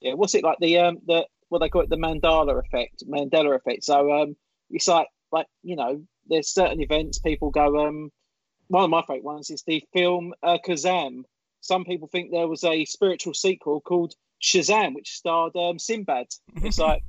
yeah, 0.00 0.14
what's 0.14 0.34
it 0.34 0.44
like 0.44 0.58
the 0.60 0.78
um 0.78 0.98
the 1.06 1.26
what 1.48 1.58
they 1.60 1.68
call 1.68 1.82
it 1.82 1.88
the 1.90 1.96
Mandela 1.96 2.60
effect, 2.64 3.02
Mandela 3.08 3.56
effect. 3.56 3.84
So 3.84 4.12
um, 4.12 4.36
it's 4.70 4.86
like 4.86 5.08
like 5.32 5.46
you 5.62 5.76
know, 5.76 6.02
there's 6.28 6.52
certain 6.52 6.80
events 6.80 7.18
people 7.18 7.50
go 7.50 7.86
um. 7.86 8.10
One 8.68 8.84
of 8.84 8.90
my 8.90 9.00
favourite 9.02 9.24
ones 9.24 9.50
is 9.50 9.64
the 9.66 9.82
film 9.92 10.32
uh, 10.44 10.58
Kazam. 10.64 11.22
Some 11.60 11.84
people 11.84 12.06
think 12.06 12.30
there 12.30 12.46
was 12.46 12.62
a 12.62 12.84
spiritual 12.84 13.34
sequel 13.34 13.80
called 13.80 14.14
Shazam, 14.42 14.94
which 14.94 15.10
starred 15.10 15.56
um, 15.56 15.78
Sinbad. 15.78 16.26
It's 16.56 16.78
like 16.80 17.02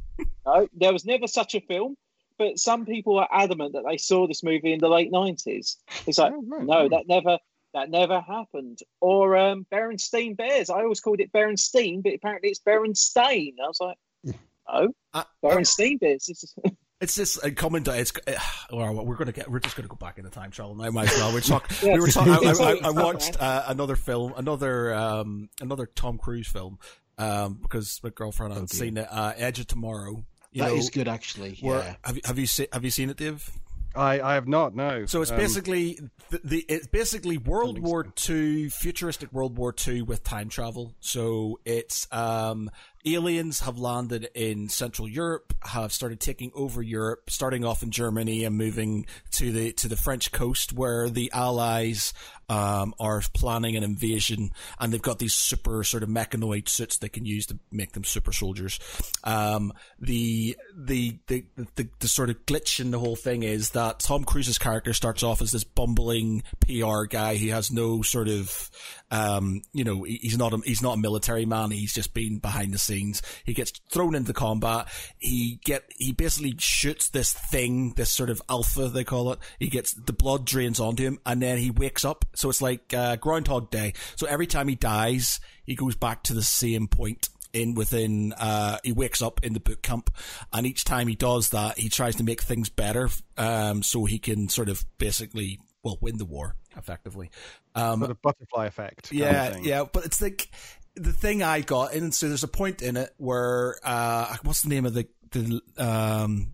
no, 0.46 0.68
there 0.74 0.94
was 0.94 1.06
never 1.06 1.28
such 1.28 1.56
a 1.56 1.62
film, 1.62 1.96
but 2.38 2.58
some 2.60 2.86
people 2.86 3.20
are 3.20 3.30
adamant 3.32 3.74
that 3.74 3.84
they 3.90 3.98
saw 3.98 4.28
this 4.28 4.44
movie 4.44 4.74
in 4.74 4.80
the 4.80 4.90
late 4.90 5.12
nineties. 5.12 5.78
It's 6.08 6.18
like 6.18 6.34
Oh, 6.36 6.44
right, 6.48 6.64
no, 6.66 6.82
right. 6.82 6.90
that 6.92 7.08
never 7.08 7.38
that 7.74 7.90
never 7.90 8.20
happened. 8.20 8.80
Or 9.00 9.38
um, 9.38 9.66
Berenstein 9.72 10.36
Bears. 10.36 10.70
I 10.70 10.82
always 10.82 11.00
called 11.00 11.22
it 11.22 11.32
Berenstein, 11.32 12.04
but 12.04 12.14
apparently 12.14 12.50
it's 12.50 12.60
Berenstain. 12.60 13.54
I 13.64 13.68
was 13.68 13.80
like, 13.80 13.98
no, 14.24 14.94
Uh, 15.14 15.24
Berenstein 15.44 16.00
Bears. 16.00 16.28
Is- 16.30 16.56
It's 17.02 17.16
just 17.16 17.44
a 17.44 17.50
comment. 17.50 17.88
It's 17.88 18.14
uh, 18.28 18.34
well, 18.72 18.94
we're 19.04 19.16
gonna 19.16 19.32
get. 19.32 19.50
We're 19.50 19.58
just 19.58 19.76
gonna 19.76 19.88
go 19.88 19.96
back 19.96 20.20
into 20.20 20.30
time 20.30 20.52
travel 20.52 20.76
now. 20.76 20.92
Might 20.92 21.12
as 21.12 21.18
well. 21.18 21.34
We're 21.34 21.42
talking. 21.42 21.76
Yeah, 21.82 21.96
we 21.96 22.00
were 22.02 22.08
talking. 22.10 22.32
I, 22.48 22.52
I, 22.52 22.78
I 22.84 22.92
watched 23.04 23.42
uh, 23.42 23.64
another 23.70 23.96
film, 23.96 24.36
another 24.38 24.94
um, 24.94 25.50
another 25.60 25.88
Tom 25.88 26.20
Cruise 26.20 26.48
film, 26.48 26.78
um, 27.18 27.60
because 27.62 28.00
my 28.04 28.10
girlfriend 28.10 28.54
hadn't 28.54 28.70
dear. 28.72 28.80
seen 28.80 28.98
it. 28.98 29.08
Uh, 29.10 29.34
Edge 29.36 29.60
of 29.60 29.68
Tomorrow. 29.68 30.26
You 30.52 30.64
That 30.64 30.74
is 30.74 30.86
know, 30.86 30.90
good, 30.94 31.08
actually. 31.08 31.58
where- 31.62 31.80
Yeah. 31.80 31.96
have 32.04 32.16
you 32.18 32.22
have 32.26 32.40
you 32.40 32.48
seen 32.48 32.68
have 32.74 32.84
you 32.84 32.92
seen 32.92 33.10
it, 33.10 33.18
Dave? 33.18 33.50
I, 33.94 34.22
I 34.22 34.34
have 34.36 34.48
not, 34.48 34.74
no. 34.74 35.06
So 35.06 35.22
it's 35.22 35.32
Um, 35.32 35.38
basically 35.38 36.00
the, 36.30 36.40
the 36.46 36.66
it's 36.70 36.88
basically 36.88 37.38
World 37.38 37.76
think 37.76 37.86
War 37.86 38.04
Two, 38.04 38.70
futuristic 38.70 39.34
World 39.34 39.58
War 39.58 39.74
Two 39.74 40.06
with 40.06 40.24
time 40.24 40.48
travel. 40.48 40.96
So 41.02 41.60
it's 41.66 42.08
um, 42.14 42.70
aliens 43.06 43.60
have 43.62 43.78
landed 43.78 44.30
in 44.34 44.70
Central 44.70 45.10
Europe, 45.10 45.54
have 45.64 45.92
started 45.92 46.22
taking 46.22 46.52
over 46.56 46.82
Europe, 46.82 47.30
starting 47.30 47.66
off 47.66 47.84
in 47.84 47.92
Germany 47.92 48.46
and 48.46 48.58
moving 48.58 49.06
to 49.32 49.52
the 49.52 49.74
to 49.74 49.90
the 49.90 49.98
French 49.98 50.32
coast, 50.32 50.72
where 50.72 51.10
the 51.10 51.30
Allies 51.34 52.14
um, 52.52 52.94
are 53.00 53.22
planning 53.34 53.78
an 53.78 53.84
invasion, 53.84 54.52
and 54.80 54.92
they've 54.92 55.02
got 55.02 55.20
these 55.20 55.34
super 55.34 55.84
sort 55.84 56.04
of 56.04 56.10
mechanoid 56.10 56.68
suits 56.68 56.98
they 56.98 57.08
can 57.10 57.26
use 57.26 57.46
to 57.48 57.58
make 57.72 57.94
them 57.94 58.04
super 58.04 58.34
soldiers. 58.34 58.80
Um, 59.24 59.72
the, 60.00 60.58
the 60.76 61.18
the 61.28 61.46
the 61.76 61.88
the 62.00 62.08
sort 62.08 62.30
of 62.30 62.46
glitch 62.46 62.80
in 62.80 62.92
the 62.92 63.00
whole 63.00 63.16
thing 63.16 63.44
is 63.44 63.70
that 63.72 64.00
Tom 64.00 64.24
Cruise's 64.24 64.58
character 64.58 64.94
starts 64.94 65.24
off 65.24 65.42
as 65.42 65.52
this 65.52 65.64
bumbling 65.64 66.44
PR 66.60 67.04
guy 67.06 67.38
who 67.38 67.50
has 67.52 67.72
no 67.72 68.02
sort 68.02 68.28
of 68.28 68.70
um, 69.12 69.62
you 69.74 69.84
know, 69.84 70.04
he- 70.04 70.20
he's 70.22 70.38
not 70.38 70.54
a, 70.54 70.58
he's 70.66 70.82
not 70.82 70.98
a 70.98 71.02
military 71.02 71.46
man. 71.46 71.72
He's 71.72 71.94
just 71.94 72.14
been 72.14 72.40
behind 72.40 72.74
the 72.74 72.78
scenes. 72.78 73.22
He 73.46 73.54
gets 73.54 73.72
thrown 73.92 74.16
into 74.16 74.34
combat. 74.34 74.88
He 75.18 75.60
get 75.66 75.84
he 75.98 76.12
basically 76.14 76.56
shoots 76.58 77.10
this 77.10 77.34
thing, 77.34 77.94
this 77.96 78.10
sort 78.10 78.30
of 78.30 78.42
alpha 78.50 78.88
they 78.88 79.04
call 79.04 79.32
it. 79.34 79.40
He 79.60 79.68
gets 79.68 79.94
the 79.94 80.14
blood 80.14 80.46
drains 80.46 80.80
onto 80.80 81.04
him, 81.04 81.20
and 81.26 81.42
then 81.42 81.58
he 81.58 81.72
wakes 81.72 82.06
up. 82.06 82.26
So 82.42 82.50
it's 82.50 82.62
like 82.62 82.94
uh, 82.94 83.16
Groundhog 83.18 83.72
Day. 83.72 83.94
So 84.16 84.28
every 84.28 84.48
time 84.48 84.68
he 84.68 84.76
dies, 84.76 85.40
he 85.64 85.76
goes 85.76 85.96
back 85.96 86.24
to 86.24 86.34
the 86.34 86.44
same 86.44 86.88
point 86.88 87.30
in 87.54 87.76
within 87.76 88.32
uh 88.38 88.78
he 88.82 88.94
wakes 88.94 89.22
up 89.22 89.44
in 89.44 89.52
the 89.52 89.60
boot 89.60 89.84
camp 89.84 90.10
and 90.54 90.66
each 90.66 90.86
time 90.86 91.10
he 91.10 91.16
does 91.16 91.50
that 91.50 91.78
he 91.78 91.90
tries 91.90 92.16
to 92.16 92.24
make 92.24 92.42
things 92.42 92.70
better 92.70 93.10
um 93.38 93.84
so 93.84 94.06
he 94.06 94.18
can 94.18 94.48
sort 94.48 94.70
of 94.70 94.86
basically 94.98 95.60
well 95.84 95.98
win 96.00 96.18
the 96.18 96.24
war 96.24 96.56
effectively 96.78 97.30
um 97.76 98.00
sort 98.00 98.12
of 98.12 98.22
butterfly 98.22 98.68
effect. 98.68 99.10
kind 99.10 99.22
of 99.22 99.28
yeah, 99.34 99.50
thing. 99.50 99.66
yeah, 99.66 99.84
but 99.84 100.06
it's 100.06 100.22
like 100.22 100.50
the 100.96 101.14
thing 101.14 101.42
I 101.42 101.62
got, 101.62 101.94
and 101.94 102.14
so 102.14 102.28
there's 102.28 102.44
a 102.44 102.48
point 102.48 102.82
in 102.82 102.98
it 102.98 103.14
where 103.18 103.78
uh, 103.84 104.36
what's 104.44 104.62
the 104.62 104.70
name 104.70 104.86
of 104.86 104.94
the 104.94 105.08
the 105.32 105.62
um 105.78 106.54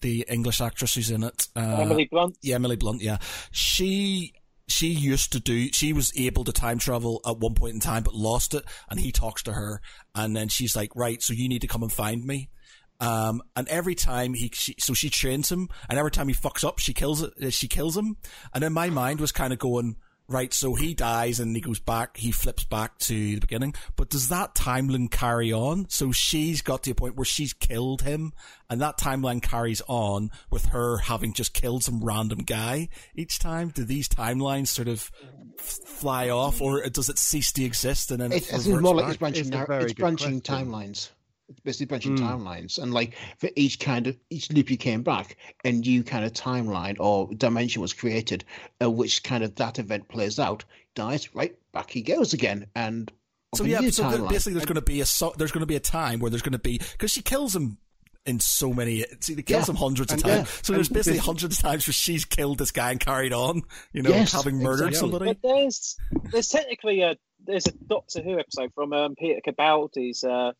the 0.00 0.26
English 0.28 0.60
actress 0.60 0.94
who's 0.94 1.10
in 1.10 1.22
it? 1.22 1.48
Uh, 1.54 1.78
Emily 1.80 2.08
Blunt. 2.10 2.36
yeah, 2.42 2.54
Emily 2.54 2.76
Blunt. 2.76 3.02
Yeah, 3.02 3.18
she 3.50 4.34
she 4.68 4.88
used 4.88 5.32
to 5.32 5.40
do. 5.40 5.72
She 5.72 5.92
was 5.92 6.12
able 6.16 6.44
to 6.44 6.52
time 6.52 6.78
travel 6.78 7.20
at 7.26 7.38
one 7.38 7.54
point 7.54 7.74
in 7.74 7.80
time, 7.80 8.02
but 8.02 8.14
lost 8.14 8.54
it. 8.54 8.64
And 8.90 8.98
he 8.98 9.12
talks 9.12 9.42
to 9.44 9.52
her, 9.52 9.80
and 10.14 10.36
then 10.36 10.48
she's 10.48 10.76
like, 10.76 10.94
"Right, 10.94 11.22
so 11.22 11.32
you 11.32 11.48
need 11.48 11.60
to 11.62 11.68
come 11.68 11.82
and 11.82 11.92
find 11.92 12.24
me." 12.24 12.50
Um, 12.98 13.42
and 13.54 13.68
every 13.68 13.94
time 13.94 14.34
he, 14.34 14.50
she, 14.54 14.74
so 14.78 14.94
she 14.94 15.10
trains 15.10 15.52
him, 15.52 15.68
and 15.88 15.98
every 15.98 16.10
time 16.10 16.28
he 16.28 16.34
fucks 16.34 16.66
up, 16.66 16.78
she 16.78 16.94
kills 16.94 17.22
it. 17.22 17.52
She 17.52 17.68
kills 17.68 17.96
him. 17.96 18.16
And 18.54 18.64
in 18.64 18.72
my 18.72 18.90
mind 18.90 19.20
was 19.20 19.32
kind 19.32 19.52
of 19.52 19.58
going, 19.58 19.96
right, 20.28 20.52
so 20.52 20.74
he 20.74 20.94
dies 20.94 21.40
and 21.40 21.54
he 21.54 21.60
goes 21.62 21.78
back, 21.78 22.16
he 22.16 22.30
flips 22.30 22.64
back 22.64 22.98
to 22.98 23.14
the 23.14 23.40
beginning. 23.40 23.74
But 23.96 24.10
does 24.10 24.28
that 24.28 24.54
timeline 24.54 25.10
carry 25.10 25.52
on? 25.52 25.86
So 25.88 26.12
she's 26.12 26.62
got 26.62 26.82
to 26.84 26.90
a 26.90 26.94
point 26.94 27.16
where 27.16 27.24
she's 27.24 27.52
killed 27.52 28.02
him, 28.02 28.32
and 28.68 28.80
that 28.80 28.98
timeline 28.98 29.42
carries 29.42 29.82
on 29.86 30.30
with 30.50 30.66
her 30.66 30.98
having 30.98 31.32
just 31.32 31.54
killed 31.54 31.84
some 31.84 32.02
random 32.04 32.40
guy 32.40 32.88
each 33.14 33.38
time. 33.38 33.68
Do 33.68 33.84
these 33.84 34.08
timelines 34.08 34.68
sort 34.68 34.88
of 34.88 35.10
f- 35.58 35.78
fly 35.84 36.28
off, 36.30 36.60
or 36.60 36.82
does 36.88 37.08
it 37.08 37.18
cease 37.18 37.52
to 37.52 37.64
exist 37.64 38.10
and 38.10 38.20
then 38.20 38.32
It, 38.32 38.42
it 38.48 38.54
it's 38.54 38.66
more 38.66 38.94
like 38.94 39.08
it's 39.08 39.16
branching, 39.18 39.40
It's 39.46 39.50
a 39.50 39.52
nar- 39.52 39.80
it's 39.80 39.92
branching 39.94 40.40
question. 40.40 40.68
timelines. 40.70 41.10
It's 41.48 41.60
basically 41.60 41.86
branching 41.86 42.16
Mm. 42.16 42.22
timelines, 42.28 42.78
and 42.78 42.92
like 42.92 43.14
for 43.38 43.48
each 43.54 43.78
kind 43.78 44.06
of 44.08 44.16
each 44.30 44.50
loop 44.50 44.68
you 44.70 44.76
came 44.76 45.02
back, 45.02 45.36
a 45.64 45.70
new 45.72 46.02
kind 46.02 46.24
of 46.24 46.32
timeline 46.32 46.96
or 46.98 47.32
dimension 47.34 47.80
was 47.82 47.92
created, 47.92 48.44
uh, 48.82 48.90
which 48.90 49.22
kind 49.22 49.44
of 49.44 49.54
that 49.56 49.78
event 49.78 50.08
plays 50.08 50.38
out, 50.40 50.64
dies, 50.96 51.34
right 51.34 51.56
back 51.72 51.90
he 51.90 52.02
goes 52.02 52.32
again, 52.32 52.66
and 52.74 53.12
So 53.54 53.62
yeah, 53.64 53.78
so 53.90 54.10
th- 54.10 54.28
basically, 54.28 54.54
there's 54.54 54.66
going 54.66 54.74
to 54.74 54.80
be 54.82 55.00
a 55.00 55.06
so, 55.06 55.32
there's 55.38 55.52
going 55.52 55.60
to 55.60 55.66
be 55.66 55.76
a 55.76 55.80
time 55.80 56.18
where 56.18 56.30
there's 56.30 56.42
going 56.42 56.52
to 56.52 56.58
be 56.58 56.78
because 56.78 57.12
she 57.12 57.22
kills 57.22 57.54
him 57.54 57.78
in 58.26 58.40
so 58.40 58.72
many. 58.74 59.04
See, 59.20 59.34
they 59.34 59.42
kills 59.42 59.68
Yeah. 59.68 59.72
him 59.74 59.76
hundreds 59.76 60.10
of 60.12 60.16
And- 60.16 60.24
times. 60.24 60.48
yeah. 60.48 60.60
So 60.62 60.72
there's 60.72 60.88
And 60.88 60.94
basically 60.94 61.20
hundreds 61.20 61.56
of 61.58 61.62
times 61.62 61.86
where 61.86 61.94
she's 61.94 62.24
killed 62.24 62.58
this 62.58 62.72
guy 62.72 62.90
and 62.90 62.98
carried 62.98 63.32
on. 63.32 63.62
You 63.92 64.02
know, 64.02 64.10
Yes, 64.10 64.32
having 64.32 64.56
murdered 64.58 64.88
exactly. 64.88 65.10
somebody. 65.12 65.24
But 65.40 65.42
there's 65.48 65.96
there's 66.32 66.48
technically 66.48 67.02
a 67.02 67.16
there's 67.46 67.68
a 67.68 67.72
Doctor 67.72 68.20
Who 68.20 68.36
episode 68.40 68.72
from 68.74 68.92
um, 68.92 69.14
Peter 69.14 69.40
Capaldi's 69.46 70.24
uh, 70.24 70.52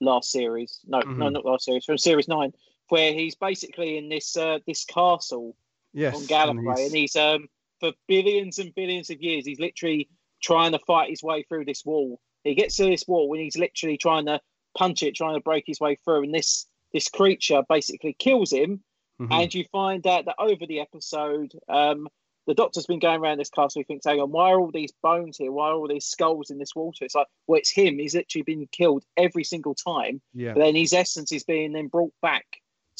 last 0.00 0.30
series. 0.30 0.80
No, 0.86 1.00
no, 1.00 1.26
Mhm. 1.26 1.32
not 1.32 1.44
last 1.44 1.64
series. 1.64 1.84
From 1.84 1.98
series 1.98 2.28
nine, 2.28 2.52
where 2.88 3.12
he's 3.12 3.34
basically 3.34 3.96
in 3.98 4.08
this 4.08 4.36
uh, 4.36 4.58
this 4.66 4.84
castle 4.84 5.56
Yes. 5.92 6.14
on 6.14 6.20
and 6.20 6.28
Gallifrey, 6.30 6.76
he's- 6.76 6.86
and 6.88 6.96
he's 6.96 7.16
um 7.16 7.48
for 7.80 7.92
billions 8.06 8.58
and 8.58 8.74
billions 8.74 9.08
of 9.10 9.22
years 9.22 9.46
he's 9.46 9.60
literally 9.60 10.08
trying 10.42 10.72
to 10.72 10.78
fight 10.80 11.10
his 11.10 11.22
way 11.22 11.42
through 11.44 11.64
this 11.64 11.84
wall. 11.84 12.20
He 12.44 12.54
gets 12.54 12.76
to 12.76 12.84
this 12.84 13.06
wall 13.08 13.28
when 13.28 13.40
he's 13.40 13.56
literally 13.56 13.96
trying 13.96 14.26
to 14.26 14.40
punch 14.76 15.02
it, 15.02 15.14
trying 15.14 15.34
to 15.34 15.40
break 15.40 15.64
his 15.66 15.80
way 15.80 15.96
through, 15.96 16.24
and 16.24 16.34
this 16.34 16.66
this 16.92 17.08
creature 17.08 17.62
basically 17.68 18.14
kills 18.14 18.52
him. 18.52 18.82
Mhm. 19.20 19.32
And 19.32 19.54
you 19.54 19.64
find 19.72 20.06
out 20.06 20.24
that 20.26 20.36
over 20.38 20.64
the 20.64 20.80
episode, 20.80 21.52
um, 21.68 22.08
the 22.48 22.54
doctor's 22.54 22.86
been 22.86 22.98
going 22.98 23.20
around 23.20 23.38
this 23.38 23.50
castle. 23.50 23.80
He 23.80 23.84
thinks, 23.84 24.06
hang 24.06 24.20
on, 24.20 24.32
why 24.32 24.50
are 24.50 24.58
all 24.58 24.70
these 24.72 24.90
bones 25.02 25.36
here? 25.36 25.52
Why 25.52 25.68
are 25.68 25.74
all 25.74 25.86
these 25.86 26.06
skulls 26.06 26.48
in 26.48 26.56
this 26.56 26.74
water? 26.74 27.04
It's 27.04 27.14
like, 27.14 27.26
well, 27.46 27.58
it's 27.58 27.70
him. 27.70 27.98
He's 27.98 28.14
literally 28.14 28.42
been 28.42 28.66
killed 28.72 29.04
every 29.18 29.44
single 29.44 29.74
time. 29.74 30.22
yeah. 30.32 30.54
But 30.54 30.60
then 30.60 30.74
his 30.74 30.94
essence 30.94 31.30
is 31.30 31.44
being 31.44 31.72
then 31.72 31.88
brought 31.88 32.14
back 32.22 32.46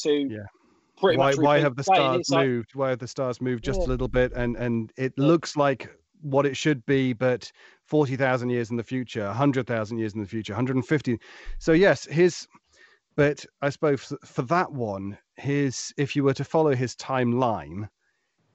to 0.03 0.11
Yeah. 0.11 0.45
pretty 0.97 1.17
why, 1.17 1.31
much. 1.31 1.37
why 1.37 1.59
have 1.59 1.75
the 1.75 1.83
stars 1.83 2.29
like, 2.29 2.45
moved? 2.45 2.75
Why 2.75 2.91
have 2.91 2.99
the 2.99 3.07
stars 3.07 3.41
moved 3.41 3.63
just 3.63 3.79
Yeah. 3.79 3.87
a 3.87 3.89
little 3.89 4.07
bit? 4.07 4.31
And 4.33 4.55
and 4.55 4.93
it 4.97 5.13
Yeah. 5.17 5.25
looks 5.25 5.57
like 5.57 5.89
what 6.21 6.45
it 6.45 6.55
should 6.55 6.85
be, 6.85 7.13
but 7.13 7.51
forty 7.85 8.15
thousand 8.15 8.51
years 8.51 8.69
in 8.69 8.77
the 8.77 8.83
future, 8.83 9.33
hundred 9.33 9.65
thousand 9.65 9.97
years 9.97 10.13
in 10.13 10.21
the 10.21 10.27
future, 10.27 10.53
hundred 10.53 10.75
and 10.75 10.85
fifty. 10.85 11.17
So 11.57 11.71
yes, 11.71 12.05
his. 12.05 12.47
But 13.15 13.45
I 13.63 13.69
suppose 13.71 14.13
for 14.23 14.43
that 14.43 14.71
one, 14.71 15.17
his 15.37 15.91
if 15.97 16.15
you 16.15 16.23
were 16.23 16.35
to 16.35 16.43
follow 16.43 16.75
his 16.75 16.95
timeline, 16.95 17.89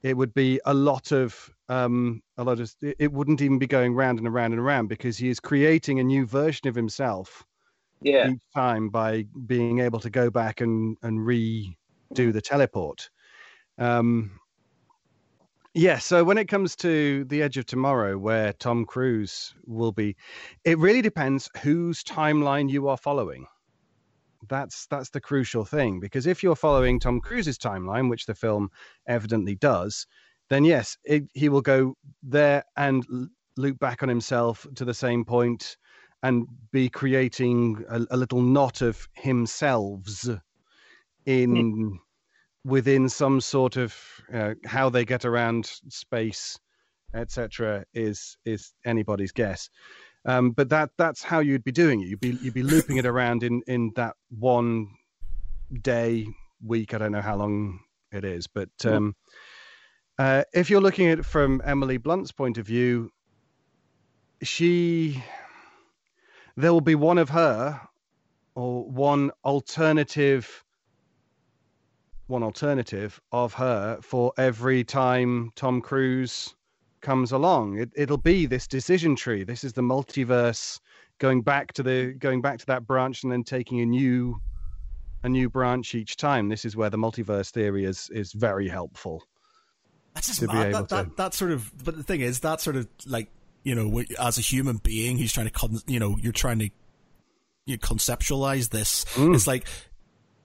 it 0.05 0.15
would 0.15 0.35
be 0.35 0.61
a 0.65 0.73
lot 0.73 1.11
of 1.11 1.49
um 1.67 2.21
a 2.37 2.43
lot 2.43 2.59
of 2.59 2.71
it 2.81 3.11
wouldn't 3.11 3.41
even 3.41 3.57
be 3.57 3.65
going 3.65 3.95
round 3.95 4.19
and 4.19 4.27
around 4.27 4.51
and 4.51 4.61
around 4.61 4.87
because 4.87 5.17
he 5.17 5.29
is 5.29 5.39
creating 5.39 5.99
a 5.99 6.03
new 6.03 6.27
version 6.27 6.67
of 6.67 6.75
himself 6.75 7.43
yeah. 8.01 8.29
each 8.29 8.43
time 8.53 8.89
by 8.89 9.25
being 9.47 9.79
able 9.79 9.99
to 9.99 10.11
go 10.11 10.29
back 10.29 10.61
and 10.61 10.95
and 11.01 11.19
redo 11.19 12.31
the 12.31 12.41
teleport. 12.41 13.09
Um, 13.79 14.39
yeah, 15.73 15.97
so 15.97 16.23
when 16.23 16.37
it 16.37 16.47
comes 16.47 16.75
to 16.77 17.25
the 17.25 17.41
Edge 17.41 17.57
of 17.57 17.65
Tomorrow, 17.65 18.17
where 18.17 18.53
Tom 18.53 18.85
Cruise 18.85 19.53
will 19.65 19.91
be, 19.91 20.15
it 20.63 20.77
really 20.77 21.01
depends 21.01 21.49
whose 21.61 22.01
timeline 22.03 22.69
you 22.69 22.87
are 22.87 22.95
following. 22.95 23.45
That's 24.49 24.87
that's 24.87 25.09
the 25.09 25.21
crucial 25.21 25.65
thing 25.65 25.99
because 25.99 26.27
if 26.27 26.43
you're 26.43 26.55
following 26.55 26.99
Tom 26.99 27.19
Cruise's 27.19 27.57
timeline, 27.57 28.09
which 28.09 28.25
the 28.25 28.35
film 28.35 28.69
evidently 29.07 29.55
does, 29.55 30.07
then 30.49 30.65
yes, 30.65 30.97
it, 31.03 31.23
he 31.33 31.49
will 31.49 31.61
go 31.61 31.95
there 32.23 32.63
and 32.77 33.05
loop 33.57 33.79
back 33.79 34.03
on 34.03 34.09
himself 34.09 34.67
to 34.75 34.85
the 34.85 34.93
same 34.93 35.25
point 35.25 35.77
and 36.23 36.47
be 36.71 36.89
creating 36.89 37.83
a, 37.89 38.01
a 38.11 38.17
little 38.17 38.41
knot 38.41 38.81
of 38.81 39.07
himselves 39.13 40.29
in 41.25 41.99
within 42.63 43.07
some 43.07 43.39
sort 43.39 43.77
of 43.77 43.95
uh, 44.33 44.55
how 44.65 44.89
they 44.89 45.05
get 45.05 45.23
around 45.23 45.65
space 45.89 46.57
etc 47.13 47.85
is 47.93 48.37
is 48.45 48.73
anybody's 48.85 49.31
guess 49.31 49.69
um, 50.25 50.51
but 50.51 50.69
that 50.69 50.89
that's 50.97 51.23
how 51.23 51.39
you'd 51.39 51.63
be 51.63 51.71
doing 51.71 52.01
it. 52.01 52.07
You'd 52.07 52.19
be 52.19 52.37
you'd 52.41 52.53
be 52.53 52.63
looping 52.63 52.97
it 52.97 53.05
around 53.05 53.43
in 53.43 53.61
in 53.67 53.91
that 53.95 54.15
one 54.29 54.87
day 55.81 56.27
week 56.63 56.93
i 56.93 56.97
don't 56.97 57.11
know 57.11 57.21
how 57.21 57.35
long 57.35 57.79
it 58.11 58.23
is 58.23 58.47
but 58.47 58.69
um 58.85 59.15
uh, 60.17 60.43
if 60.53 60.69
you're 60.69 60.81
looking 60.81 61.07
at 61.07 61.19
it 61.19 61.25
from 61.25 61.61
emily 61.65 61.97
blunt's 61.97 62.31
point 62.31 62.57
of 62.57 62.65
view 62.65 63.11
she 64.41 65.21
there 66.55 66.71
will 66.71 66.81
be 66.81 66.95
one 66.95 67.17
of 67.17 67.29
her 67.29 67.81
or 68.55 68.89
one 68.89 69.31
alternative 69.43 70.63
one 72.27 72.43
alternative 72.43 73.19
of 73.31 73.53
her 73.53 73.99
for 74.01 74.33
every 74.35 74.83
time 74.83 75.51
Tom 75.55 75.79
Cruise 75.79 76.55
comes 77.05 77.31
along. 77.31 77.77
It, 77.77 77.91
it'll 77.95 78.17
be 78.17 78.47
this 78.47 78.67
decision 78.67 79.15
tree. 79.15 79.43
This 79.43 79.63
is 79.63 79.73
the 79.73 79.81
multiverse 79.81 80.79
going 81.19 81.41
back 81.41 81.71
to 81.73 81.83
the 81.83 82.13
going 82.17 82.41
back 82.41 82.57
to 82.59 82.65
that 82.65 82.85
branch 82.87 83.23
and 83.23 83.31
then 83.31 83.43
taking 83.43 83.79
a 83.79 83.85
new 83.85 84.41
a 85.23 85.29
new 85.29 85.49
branch 85.49 85.95
each 85.95 86.17
time. 86.17 86.49
This 86.49 86.65
is 86.65 86.75
where 86.75 86.89
the 86.89 86.97
multiverse 86.97 87.51
theory 87.51 87.85
is 87.85 88.09
is 88.11 88.33
very 88.33 88.67
helpful. 88.67 89.23
That's 90.15 90.27
just 90.27 90.39
to 90.39 90.47
be 90.47 90.53
mad. 90.53 90.67
able 90.67 90.79
That, 90.79 90.89
to- 90.89 90.95
that, 90.95 91.17
that 91.17 91.33
sort 91.33 91.51
of, 91.51 91.71
but 91.83 91.95
the 91.97 92.03
thing 92.03 92.21
is, 92.21 92.39
that 92.39 92.61
sort 92.61 92.77
of 92.77 92.87
like, 93.05 93.29
you 93.63 93.75
know, 93.75 94.03
as 94.19 94.37
a 94.37 94.41
human 94.41 94.77
being, 94.77 95.17
he's 95.17 95.33
trying 95.33 95.47
to, 95.47 95.51
con- 95.51 95.81
you 95.87 95.99
know, 95.99 96.17
you're 96.21 96.31
trying 96.31 96.59
to 96.59 96.69
you 97.65 97.77
conceptualize 97.77 98.69
this. 98.69 99.05
Mm. 99.15 99.35
It's 99.35 99.47
like, 99.47 99.67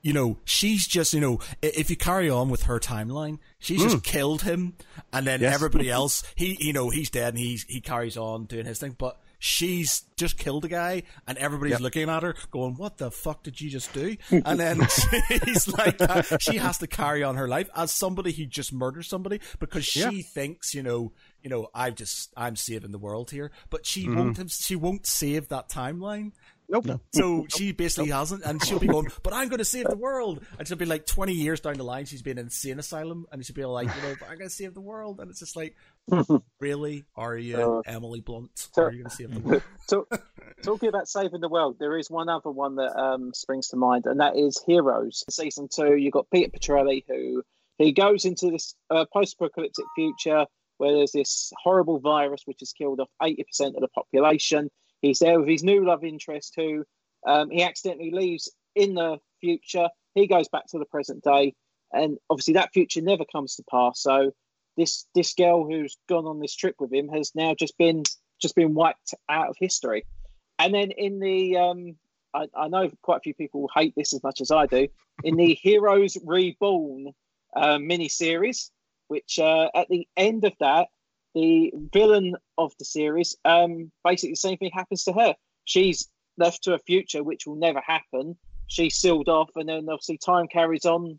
you 0.02 0.12
know, 0.12 0.38
she's 0.44 0.86
just, 0.86 1.12
you 1.12 1.20
know, 1.20 1.40
if 1.62 1.90
you 1.90 1.96
carry 1.96 2.30
on 2.30 2.48
with 2.48 2.62
her 2.64 2.78
timeline, 2.80 3.38
she's 3.58 3.82
just 3.82 4.02
killed 4.02 4.42
him, 4.42 4.74
and 5.12 5.26
then 5.26 5.40
Mm. 5.40 5.42
Yes. 5.42 5.54
everybody 5.54 5.90
else, 5.90 6.22
he, 6.36 6.56
you 6.60 6.72
know, 6.72 6.90
he's 6.90 7.10
dead, 7.10 7.34
and 7.34 7.38
he's 7.38 7.64
he 7.64 7.80
carries 7.80 8.16
on 8.16 8.44
doing 8.46 8.66
his 8.66 8.78
thing, 8.78 8.94
but. 8.98 9.18
She's 9.42 10.02
just 10.18 10.36
killed 10.36 10.66
a 10.66 10.68
guy, 10.68 11.02
and 11.26 11.38
everybody's 11.38 11.70
Yep. 11.70 11.80
looking 11.80 12.10
at 12.10 12.22
her, 12.22 12.34
going, 12.50 12.74
"What 12.74 12.98
the 12.98 13.10
fuck 13.10 13.42
did 13.42 13.58
you 13.58 13.70
just 13.70 13.90
do?" 13.94 14.18
And 14.30 14.60
then 14.60 14.86
she's 14.86 15.66
like, 15.66 15.98
she 16.42 16.58
has 16.58 16.76
to 16.76 16.86
carry 16.86 17.22
on 17.22 17.36
her 17.36 17.48
life 17.48 17.70
as 17.74 17.90
somebody 17.90 18.32
who 18.32 18.44
just 18.44 18.70
murdered 18.70 19.04
somebody 19.06 19.40
because 19.58 19.86
she 19.86 20.00
Yeah. 20.00 20.22
thinks, 20.34 20.74
you 20.74 20.82
know, 20.82 21.12
you 21.42 21.48
know, 21.48 21.68
I've 21.74 21.94
just 21.94 22.34
I'm 22.36 22.54
saving 22.54 22.90
the 22.92 22.98
world 22.98 23.30
here, 23.30 23.50
but 23.70 23.86
she 23.86 24.02
Mm-hmm. 24.04 24.18
won't 24.18 24.36
have, 24.36 24.50
she 24.52 24.76
won't 24.76 25.06
save 25.06 25.48
that 25.48 25.70
timeline. 25.70 26.32
Nope. 26.70 27.00
So 27.12 27.46
she 27.56 27.72
basically 27.72 28.10
hasn't, 28.10 28.44
and 28.44 28.64
she'll 28.64 28.78
be 28.78 28.86
going, 28.86 29.08
"But 29.24 29.32
I'm 29.32 29.48
going 29.48 29.58
to 29.58 29.64
save 29.64 29.86
the 29.86 29.96
world," 29.96 30.40
and 30.58 30.66
she'll 30.68 30.76
be 30.76 30.86
like, 30.86 31.04
twenty 31.04 31.32
years 31.34 31.60
down 31.60 31.74
the 31.74 31.82
line, 31.82 32.04
she's 32.06 32.22
been 32.22 32.38
in 32.38 32.44
insane 32.46 32.78
asylum, 32.78 33.26
and 33.32 33.44
she'll 33.44 33.56
be 33.56 33.64
like, 33.64 33.88
"You 33.94 34.02
know, 34.02 34.14
but 34.20 34.28
I'm 34.30 34.38
going 34.38 34.48
to 34.48 34.54
save 34.54 34.74
the 34.74 34.80
world," 34.80 35.18
and 35.20 35.30
it's 35.30 35.40
just 35.40 35.56
like, 35.56 35.74
really, 36.60 37.04
are 37.16 37.36
you 37.36 37.56
Uh, 37.56 37.82
Emily 37.86 38.20
Blunt? 38.20 38.50
so- 38.54 38.82
are 38.84 38.92
you 38.92 38.98
going 39.02 39.10
to 39.10 39.16
save 39.16 39.34
the 39.34 39.40
world? 39.40 39.62
So, 39.86 40.06
talking 40.62 40.88
about 40.88 41.08
saving 41.08 41.40
the 41.40 41.48
world, 41.48 41.76
there 41.80 41.98
is 41.98 42.08
one 42.08 42.28
other 42.28 42.50
one 42.50 42.76
that 42.76 42.96
um, 42.96 43.34
springs 43.34 43.68
to 43.68 43.76
mind, 43.76 44.06
and 44.06 44.20
that 44.20 44.36
is 44.36 44.62
Heroes. 44.64 45.24
Season 45.28 45.68
two, 45.74 45.96
you've 45.96 46.12
got 46.12 46.30
Peter 46.30 46.50
Petrelli, 46.50 47.02
who 47.08 47.42
he 47.78 47.90
goes 47.92 48.24
into 48.24 48.50
this 48.52 48.76
uh, 48.90 49.04
post-apocalyptic 49.12 49.84
future 49.96 50.46
where 50.76 50.92
there's 50.94 51.12
this 51.12 51.52
horrible 51.62 51.98
virus 51.98 52.42
which 52.46 52.60
has 52.60 52.72
killed 52.72 53.00
off 53.00 53.08
80% 53.20 53.40
of 53.74 53.80
the 53.80 53.88
population. 53.88 54.70
He's 55.02 55.18
there 55.18 55.38
with 55.38 55.48
his 55.48 55.64
new 55.64 55.84
love 55.84 56.04
interest, 56.04 56.54
who 56.56 56.84
um, 57.26 57.50
he 57.50 57.62
accidentally 57.62 58.10
leaves 58.10 58.50
in 58.74 58.94
the 58.94 59.18
future. 59.40 59.88
He 60.14 60.26
goes 60.26 60.48
back 60.48 60.66
to 60.68 60.78
the 60.78 60.84
present 60.84 61.22
day, 61.22 61.54
and 61.92 62.18
obviously 62.28 62.54
that 62.54 62.72
future 62.72 63.00
never 63.00 63.24
comes 63.24 63.56
to 63.56 63.64
pass. 63.70 64.02
So 64.02 64.32
this 64.76 65.06
this 65.14 65.34
girl 65.34 65.66
who's 65.66 65.96
gone 66.08 66.26
on 66.26 66.40
this 66.40 66.54
trip 66.54 66.76
with 66.78 66.92
him 66.92 67.08
has 67.08 67.32
now 67.34 67.54
just 67.54 67.76
been 67.78 68.02
just 68.40 68.54
been 68.54 68.74
wiped 68.74 69.14
out 69.28 69.48
of 69.48 69.56
history. 69.58 70.04
And 70.58 70.74
then 70.74 70.90
in 70.90 71.20
the, 71.20 71.56
um, 71.56 71.96
I, 72.34 72.46
I 72.54 72.68
know 72.68 72.90
quite 73.02 73.18
a 73.18 73.20
few 73.20 73.34
people 73.34 73.68
hate 73.74 73.94
this 73.96 74.12
as 74.12 74.22
much 74.22 74.40
as 74.40 74.50
I 74.50 74.66
do. 74.66 74.88
In 75.24 75.36
the 75.36 75.54
Heroes 75.62 76.16
Reborn 76.24 77.12
uh, 77.54 77.78
mini 77.78 78.08
series, 78.08 78.70
which 79.08 79.38
uh, 79.38 79.68
at 79.74 79.88
the 79.88 80.06
end 80.16 80.44
of 80.44 80.52
that, 80.60 80.88
the 81.34 81.72
villain 81.92 82.36
of 82.58 82.72
the 82.78 82.84
series, 82.84 83.36
um, 83.44 83.90
basically 84.04 84.32
the 84.32 84.36
same 84.36 84.58
thing 84.58 84.70
happens 84.72 85.04
to 85.04 85.12
her. 85.12 85.34
She's 85.64 86.08
left 86.36 86.64
to 86.64 86.74
a 86.74 86.78
future 86.78 87.22
which 87.22 87.46
will 87.46 87.56
never 87.56 87.80
happen. 87.80 88.36
she's 88.66 88.96
sealed 88.96 89.28
off, 89.28 89.50
and 89.56 89.68
then 89.68 89.88
obviously 89.88 90.18
time 90.18 90.48
carries 90.48 90.84
on, 90.84 91.18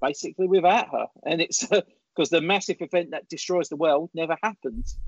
basically 0.00 0.48
without 0.48 0.88
her, 0.90 1.06
and 1.24 1.40
it's 1.40 1.66
because 2.18 2.30
the 2.30 2.40
massive 2.40 2.76
event 2.80 3.12
that 3.12 3.28
destroys 3.28 3.68
the 3.68 3.76
world 3.76 4.10
never 4.14 4.36
happens. 4.42 4.98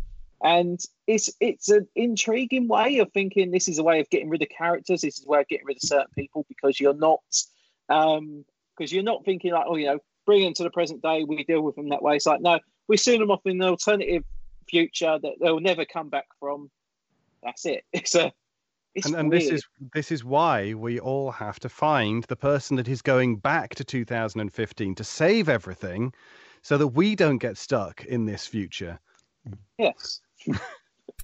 And 0.42 0.80
it's 1.06 1.28
it's 1.40 1.68
an 1.68 1.86
intriguing 1.94 2.66
way 2.68 2.98
of 2.98 3.12
thinking. 3.12 3.50
This 3.50 3.68
is 3.68 3.78
a 3.78 3.82
way 3.82 4.00
of 4.00 4.08
getting 4.08 4.30
rid 4.30 4.42
of 4.42 4.48
characters. 4.48 5.02
This 5.02 5.18
is 5.18 5.26
of 5.28 5.48
getting 5.48 5.66
rid 5.66 5.76
of 5.76 5.82
certain 5.82 6.12
people 6.14 6.46
because 6.48 6.80
you're 6.80 6.94
not 6.94 7.20
um 7.90 8.44
because 8.76 8.90
you're 8.90 9.02
not 9.02 9.24
thinking 9.24 9.52
like 9.52 9.66
oh 9.68 9.76
you 9.76 9.86
know 9.86 9.98
bring 10.24 10.44
them 10.44 10.54
to 10.54 10.62
the 10.62 10.70
present 10.70 11.02
day. 11.02 11.24
We 11.24 11.44
deal 11.44 11.60
with 11.60 11.76
them 11.76 11.90
that 11.90 12.02
way. 12.02 12.16
It's 12.16 12.26
like 12.26 12.40
no, 12.40 12.58
we 12.89 12.97
seal 12.97 13.19
them 13.19 13.31
off 13.31 13.40
in 13.44 13.61
an 13.61 13.69
alternative 13.69 14.24
future 14.69 15.19
that 15.23 15.35
they'll 15.40 15.61
never 15.61 15.85
come 15.85 16.09
back 16.09 16.27
from. 16.39 16.70
That's 17.43 17.65
it. 17.66 17.85
It's 17.93 18.15
a 18.15 18.32
it's 18.94 19.07
and, 19.07 19.15
and 19.15 19.32
this 19.32 19.48
is 19.48 19.65
this 19.94 20.11
is 20.11 20.24
why 20.24 20.74
we 20.74 20.98
all 20.98 21.31
have 21.31 21.61
to 21.61 21.69
find 21.69 22.24
the 22.24 22.36
person 22.36 22.77
that 22.77 22.89
is 22.89 23.02
going 23.02 23.36
back 23.36 23.74
to 23.77 23.85
2015 23.85 24.94
to 24.97 25.05
save 25.05 25.48
everything 25.48 26.12
so 26.62 26.77
that 26.77 26.89
we 26.89 27.15
don't 27.15 27.39
get 27.39 27.57
stuck 27.57 28.05
in 28.07 28.27
this 28.27 28.47
future 28.47 28.98
yes 29.78 30.20
it 30.47 30.57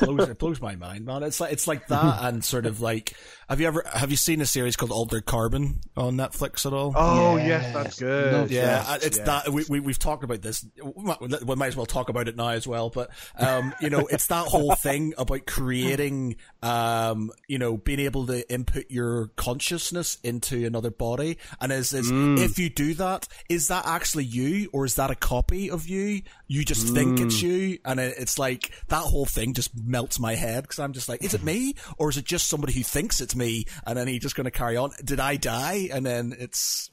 blows, 0.00 0.28
it 0.28 0.38
blows 0.38 0.60
my 0.60 0.76
mind, 0.76 1.04
man. 1.04 1.22
It's 1.22 1.40
like 1.40 1.52
it's 1.52 1.66
like 1.66 1.86
that, 1.88 2.18
and 2.24 2.44
sort 2.44 2.66
of 2.66 2.80
like, 2.80 3.14
have 3.48 3.60
you 3.60 3.66
ever 3.66 3.84
have 3.92 4.10
you 4.10 4.16
seen 4.16 4.40
a 4.40 4.46
series 4.46 4.76
called 4.76 4.90
Altered 4.90 5.24
Carbon 5.24 5.80
on 5.96 6.16
Netflix 6.16 6.66
at 6.66 6.72
all? 6.72 6.92
Oh 6.96 7.36
yes, 7.36 7.46
yes 7.46 7.74
that's 7.74 7.98
good. 8.00 8.50
yeah, 8.50 8.84
yes, 8.88 9.04
it's 9.04 9.16
yes. 9.18 9.26
that 9.26 9.48
we, 9.52 9.64
we 9.68 9.80
we've 9.80 9.98
talked 9.98 10.24
about 10.24 10.42
this. 10.42 10.66
We 10.82 11.54
might 11.54 11.68
as 11.68 11.76
well 11.76 11.86
talk 11.86 12.08
about 12.08 12.28
it 12.28 12.36
now 12.36 12.48
as 12.48 12.66
well. 12.66 12.90
But 12.90 13.10
um, 13.38 13.74
you 13.80 13.90
know, 13.90 14.06
it's 14.06 14.26
that 14.28 14.46
whole 14.46 14.74
thing 14.76 15.14
about 15.16 15.46
creating, 15.46 16.36
um, 16.62 17.30
you 17.46 17.58
know, 17.58 17.76
being 17.76 18.00
able 18.00 18.26
to 18.26 18.50
input 18.52 18.86
your 18.90 19.28
consciousness 19.36 20.18
into 20.22 20.66
another 20.66 20.90
body, 20.90 21.38
and 21.60 21.72
is 21.72 21.92
is 21.92 22.10
mm. 22.10 22.38
if 22.38 22.58
you 22.58 22.68
do 22.68 22.94
that, 22.94 23.28
is 23.48 23.68
that 23.68 23.86
actually 23.86 24.24
you, 24.24 24.70
or 24.72 24.84
is 24.84 24.96
that 24.96 25.10
a 25.10 25.14
copy 25.14 25.70
of 25.70 25.86
you? 25.86 26.22
You 26.48 26.64
just 26.64 26.88
mm. 26.88 26.94
think 26.94 27.20
it's 27.20 27.40
you, 27.42 27.78
and 27.84 28.00
it's 28.00 28.38
like 28.38 28.72
that 28.88 29.02
whole 29.02 29.26
thing 29.46 29.54
just 29.54 29.70
melts 29.76 30.18
my 30.18 30.34
head 30.34 30.64
because 30.64 30.78
I'm 30.78 30.92
just 30.92 31.08
like, 31.08 31.22
is 31.22 31.34
it 31.34 31.42
me 31.42 31.74
or 31.98 32.10
is 32.10 32.16
it 32.16 32.24
just 32.24 32.48
somebody 32.48 32.72
who 32.72 32.82
thinks 32.82 33.20
it's 33.20 33.36
me 33.36 33.64
and 33.86 33.96
then 33.96 34.08
he's 34.08 34.20
just 34.20 34.34
going 34.34 34.46
to 34.46 34.50
carry 34.50 34.76
on? 34.76 34.90
Did 35.04 35.20
I 35.20 35.36
die? 35.36 35.88
And 35.92 36.04
then 36.04 36.34
it's. 36.38 36.90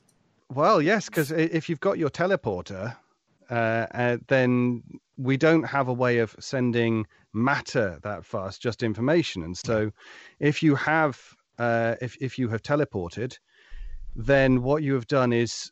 Well, 0.50 0.82
yes, 0.82 1.08
because 1.08 1.32
if 1.32 1.68
you've 1.68 1.80
got 1.80 1.98
your 1.98 2.10
teleporter, 2.10 2.96
uh, 3.50 3.54
uh, 3.54 4.18
then 4.28 4.84
we 5.18 5.38
don't 5.38 5.64
have 5.64 5.88
a 5.88 5.94
way 5.94 6.20
of 6.20 6.36
sending 6.40 7.08
matter 7.34 8.00
that 8.04 8.26
fast, 8.26 8.62
just 8.62 8.84
information. 8.84 9.42
And 9.44 9.58
so, 9.58 9.92
if 10.40 10.62
you 10.62 10.76
have 10.76 11.20
uh, 11.58 11.96
if 12.02 12.18
if 12.22 12.38
you 12.38 12.50
have 12.50 12.62
teleported, 12.62 13.38
then 14.16 14.62
what 14.62 14.84
you 14.84 14.94
have 14.94 15.08
done 15.08 15.34
is 15.34 15.72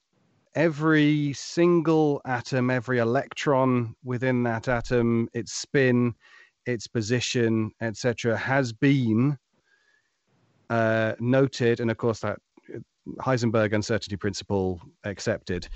every 0.55 1.33
single 1.33 2.21
atom, 2.25 2.71
every 2.71 2.97
electron 2.97 3.95
within 4.03 4.43
that 4.43 4.67
atom, 4.67 5.29
its 5.33 5.53
spin, 5.53 6.15
its 6.65 6.87
position, 6.87 7.71
etc., 7.81 8.37
has 8.37 8.73
been 8.73 9.37
uh, 10.69 11.13
noted, 11.19 11.79
and 11.79 11.91
of 11.91 11.97
course 11.97 12.19
that 12.19 12.37
Heisenberg 13.19 13.73
uncertainty 13.73 14.15
principle 14.15 14.79
accepted. 15.03 15.67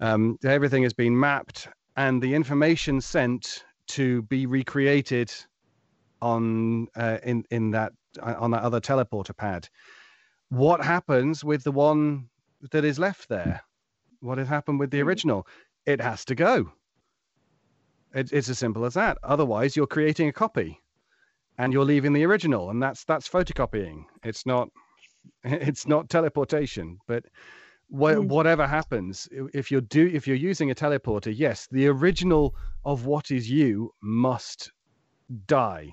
Um, 0.00 0.38
everything 0.44 0.82
has 0.82 0.92
been 0.92 1.18
mapped, 1.18 1.68
and 1.96 2.22
the 2.22 2.34
information 2.34 3.00
sent 3.00 3.64
to 3.88 4.22
be 4.22 4.46
recreated 4.46 5.32
on 6.22 6.88
uh, 6.96 7.18
in 7.22 7.44
in 7.50 7.70
that 7.72 7.92
uh, 8.20 8.34
on 8.38 8.50
that 8.52 8.62
other 8.62 8.80
teleporter 8.80 9.36
pad. 9.36 9.68
What 10.50 10.84
happens 10.84 11.42
with 11.42 11.64
the 11.64 11.72
one 11.72 12.28
that 12.70 12.84
is 12.84 12.98
left 12.98 13.28
there? 13.28 13.62
What 14.20 14.38
has 14.38 14.48
happened 14.48 14.78
with 14.78 14.90
the 14.90 15.00
hmm. 15.00 15.08
original? 15.08 15.46
It 15.86 16.00
has 16.00 16.24
to 16.26 16.34
go. 16.34 16.72
It, 18.14 18.32
it's 18.32 18.48
as 18.48 18.58
simple 18.58 18.84
as 18.84 18.94
that. 18.94 19.18
Otherwise, 19.22 19.76
you're 19.76 19.86
creating 19.86 20.28
a 20.28 20.32
copy, 20.32 20.80
and 21.58 21.72
you're 21.72 21.84
leaving 21.84 22.12
the 22.12 22.24
original, 22.24 22.70
and 22.70 22.82
that's 22.82 23.04
that's 23.04 23.28
photocopying. 23.28 24.04
It's 24.22 24.46
not 24.46 24.68
it's 25.44 25.86
not 25.86 26.08
teleportation. 26.08 26.98
But 27.06 27.24
wh- 27.90 28.16
mm. 28.16 28.28
whatever 28.28 28.66
happens, 28.66 29.28
if 29.52 29.70
you're 29.70 29.80
do 29.80 30.06
if 30.06 30.26
you're 30.26 30.36
using 30.36 30.70
a 30.70 30.74
teleporter, 30.74 31.32
yes, 31.36 31.68
the 31.70 31.88
original 31.88 32.54
of 32.84 33.06
what 33.06 33.30
is 33.30 33.50
you 33.50 33.92
must 34.00 34.70
die 35.46 35.92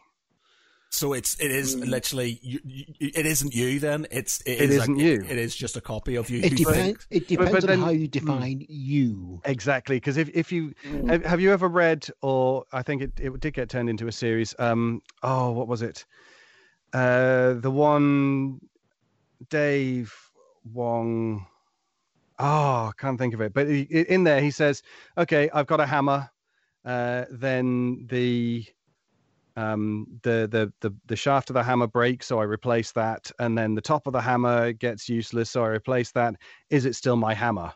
so 0.93 1.13
it's 1.13 1.39
it 1.39 1.51
is 1.51 1.75
mm. 1.75 1.87
literally 1.87 2.37
you, 2.41 2.59
you, 2.65 2.85
it 2.99 3.25
isn't 3.25 3.55
you 3.55 3.79
then 3.79 4.05
it's 4.11 4.41
it, 4.41 4.61
it 4.61 4.69
is 4.69 4.89
not 4.89 4.97
you 4.97 5.13
it, 5.13 5.31
it 5.31 5.37
is 5.37 5.55
just 5.55 5.77
a 5.77 5.81
copy 5.81 6.15
of 6.15 6.29
you. 6.29 6.41
It, 6.43 6.57
depends. 6.57 7.07
it 7.09 7.27
depends 7.29 7.51
but, 7.53 7.61
but 7.61 7.69
on 7.71 7.79
how 7.79 7.89
you 7.91 8.09
define 8.09 8.59
mm, 8.59 8.65
you. 8.67 9.41
Exactly, 9.45 9.95
because 9.95 10.17
if 10.17 10.29
if 10.35 10.51
you 10.51 10.73
mm. 10.85 11.09
have, 11.09 11.25
have, 11.25 11.41
you 11.41 11.53
ever 11.53 11.69
read 11.69 12.07
or 12.21 12.65
I 12.73 12.83
think 12.83 13.01
it, 13.01 13.11
it 13.21 13.39
did 13.39 13.53
get 13.53 13.69
turned 13.69 13.89
into 13.89 14.07
a 14.07 14.11
series. 14.11 14.53
Um 14.59 15.01
oh 15.23 15.51
what 15.51 15.69
was 15.69 15.81
it? 15.81 16.05
Uh 16.93 17.53
the 17.53 17.71
one 17.71 18.59
Dave 19.49 20.13
Wong. 20.73 21.47
Oh, 22.37 22.89
I 22.89 22.91
can't 22.97 23.17
think 23.17 23.33
of 23.33 23.39
it. 23.39 23.53
But 23.53 23.67
in 23.67 24.25
there 24.25 24.41
he 24.41 24.51
says, 24.51 24.83
"Okay, 25.17 25.49
I've 25.53 25.67
got 25.67 25.79
a 25.79 25.85
hammer." 25.85 26.29
Uh, 26.83 27.25
then 27.29 28.07
the 28.09 28.65
um, 29.55 30.07
the, 30.23 30.47
the 30.49 30.71
the 30.81 30.95
the 31.07 31.15
shaft 31.15 31.49
of 31.49 31.55
the 31.55 31.63
hammer 31.63 31.87
breaks, 31.87 32.27
so 32.27 32.39
I 32.39 32.43
replace 32.43 32.91
that, 32.93 33.31
and 33.39 33.57
then 33.57 33.75
the 33.75 33.81
top 33.81 34.07
of 34.07 34.13
the 34.13 34.21
hammer 34.21 34.71
gets 34.73 35.09
useless, 35.09 35.49
so 35.49 35.63
I 35.63 35.67
replace 35.67 36.11
that. 36.13 36.35
Is 36.69 36.85
it 36.85 36.95
still 36.95 37.15
my 37.15 37.33
hammer? 37.33 37.73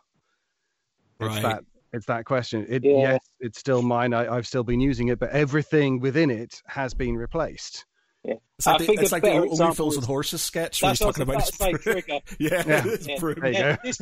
Right. 1.20 1.34
It's 1.34 1.42
that 1.42 1.64
it's 1.94 2.06
that 2.08 2.26
question. 2.26 2.66
It, 2.68 2.84
yeah. 2.84 3.14
Yes, 3.14 3.20
it's 3.40 3.60
still 3.60 3.82
mine. 3.82 4.14
I, 4.14 4.36
have 4.36 4.48
still 4.48 4.64
been 4.64 4.82
using 4.82 5.08
it, 5.08 5.20
but 5.20 5.30
everything 5.30 6.00
within 6.00 6.30
it 6.30 6.62
has 6.68 6.94
been 6.94 7.16
replaced. 7.16 7.86
Yeah. 8.24 8.36
It's 8.58 8.66
like, 8.66 8.76
I 8.76 8.78
the, 8.80 8.86
think 8.86 9.02
it's 9.02 9.12
like 9.12 9.24
the 9.24 9.42
Wheels 9.42 9.96
and 9.96 10.06
Horses 10.06 10.42
sketch 10.42 10.82
where 10.82 10.92
he's 10.92 11.00
talking 11.00 11.24
about 11.24 11.42
his 11.42 11.52
trigger. 11.52 12.02
yeah, 12.40 12.64
yeah. 12.68 12.86
yeah. 13.08 13.48
yeah. 13.48 13.78
This 13.84 14.02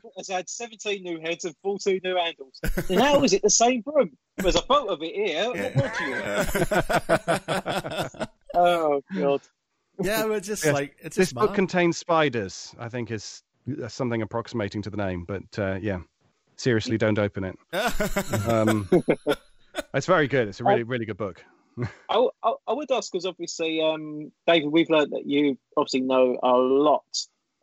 broom 0.00 0.12
has 0.16 0.28
had 0.28 0.48
17 0.48 1.02
new 1.02 1.20
heads 1.20 1.44
and 1.44 1.54
14 1.62 2.00
new 2.02 2.16
handles. 2.16 2.60
And 2.88 3.00
how 3.00 3.22
is 3.22 3.32
it 3.32 3.42
the 3.42 3.50
same 3.50 3.82
broom? 3.82 4.16
There's 4.36 4.56
a 4.56 4.62
photo 4.62 4.92
of 4.94 5.02
it 5.02 5.14
here. 5.14 5.52
Yeah. 5.54 5.76
You 8.14 8.26
oh, 8.54 9.02
God. 9.14 9.40
Yeah, 10.00 10.24
we're 10.26 10.40
just 10.40 10.64
yes. 10.64 10.74
like 10.74 10.96
it's 11.00 11.16
this 11.16 11.32
book 11.32 11.54
contains 11.54 11.98
spiders. 11.98 12.74
I 12.78 12.88
think 12.88 13.10
is 13.10 13.42
something 13.88 14.22
approximating 14.22 14.80
to 14.82 14.90
the 14.90 14.96
name, 14.96 15.24
but 15.26 15.58
uh, 15.58 15.78
yeah, 15.80 15.98
seriously, 16.56 16.98
don't 16.98 17.18
open 17.18 17.44
it. 17.44 17.58
um, 18.48 18.88
it's 19.94 20.06
very 20.06 20.28
good. 20.28 20.48
It's 20.48 20.60
a 20.60 20.64
really, 20.64 20.84
really 20.84 21.04
good 21.04 21.16
book. 21.16 21.44
I, 22.08 22.28
I, 22.42 22.52
I, 22.66 22.72
would 22.72 22.90
ask 22.90 23.12
because 23.12 23.24
obviously, 23.26 23.80
um, 23.80 24.32
David, 24.46 24.70
we've 24.70 24.90
learned 24.90 25.12
that 25.12 25.26
you 25.26 25.56
obviously 25.76 26.00
know 26.00 26.38
a 26.42 26.52
lot 26.52 27.04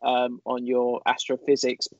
um, 0.03 0.39
on 0.45 0.65
your 0.65 1.01
astrophysics, 1.05 1.87
we 1.91 1.97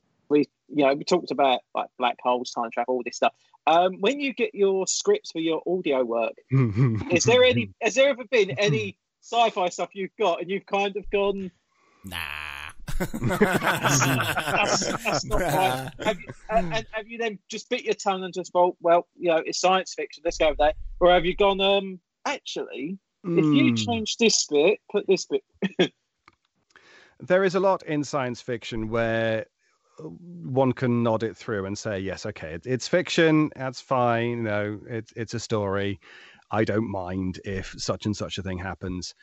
you 0.75 0.85
know 0.85 0.93
we 0.93 1.03
talked 1.03 1.31
about 1.31 1.61
like 1.73 1.87
black 1.97 2.17
holes, 2.21 2.51
time 2.51 2.69
travel, 2.71 2.95
all 2.95 3.01
this 3.03 3.15
stuff. 3.15 3.33
Um, 3.65 3.95
when 3.99 4.19
you 4.19 4.33
get 4.33 4.53
your 4.53 4.85
scripts 4.85 5.31
for 5.31 5.39
your 5.39 5.63
audio 5.65 6.03
work, 6.03 6.33
is 7.11 7.23
there 7.23 7.43
any 7.43 7.71
has 7.81 7.95
there 7.95 8.09
ever 8.09 8.25
been 8.25 8.51
any 8.51 8.97
sci-fi 9.25 9.69
stuff 9.69 9.89
you've 9.93 10.15
got 10.19 10.41
and 10.41 10.49
you've 10.49 10.65
kind 10.65 10.95
of 10.97 11.09
gone, 11.09 11.49
nah. 12.03 12.19
that's, 12.99 13.99
that's 15.03 15.25
not 15.25 15.41
right. 15.41 15.91
Have 15.99 16.19
you, 16.19 16.27
and 16.49 16.73
have 16.91 17.07
you 17.07 17.17
then 17.17 17.39
just 17.49 17.69
bit 17.69 17.83
your 17.83 17.95
tongue 17.95 18.23
and 18.23 18.33
just 18.33 18.51
thought, 18.51 18.77
well, 18.81 19.07
you 19.17 19.29
know, 19.29 19.41
it's 19.43 19.59
science 19.59 19.95
fiction. 19.95 20.21
Let's 20.23 20.37
go 20.37 20.49
with 20.49 20.59
that. 20.59 20.75
Or 20.99 21.11
have 21.11 21.25
you 21.25 21.35
gone, 21.35 21.59
um, 21.59 21.99
actually, 22.25 22.99
mm. 23.25 23.39
if 23.39 23.45
you 23.45 23.69
hmm. 23.69 23.75
change 23.75 24.17
this 24.17 24.45
bit, 24.45 24.79
put 24.91 25.07
this 25.07 25.25
bit. 25.25 25.43
there 27.19 27.43
is 27.43 27.55
a 27.55 27.59
lot 27.59 27.81
in 27.83 28.03
science 28.03 28.41
fiction 28.41 28.89
where 28.89 29.47
one 29.99 30.73
can 30.73 31.03
nod 31.03 31.23
it 31.23 31.35
through 31.35 31.65
and 31.65 31.77
say, 31.77 31.99
yes, 31.99 32.25
okay, 32.25 32.57
it's 32.65 32.87
fiction. 32.87 33.49
That's 33.55 33.81
fine. 33.81 34.29
You 34.29 34.43
know, 34.43 34.79
it's 34.87 35.13
it's 35.15 35.33
a 35.33 35.39
story. 35.39 35.99
I 36.51 36.63
don't 36.63 36.89
mind 36.89 37.39
if 37.43 37.73
such 37.77 38.05
and 38.05 38.15
such 38.15 38.37
a 38.37 38.43
thing 38.43 38.57
happens. 38.57 39.13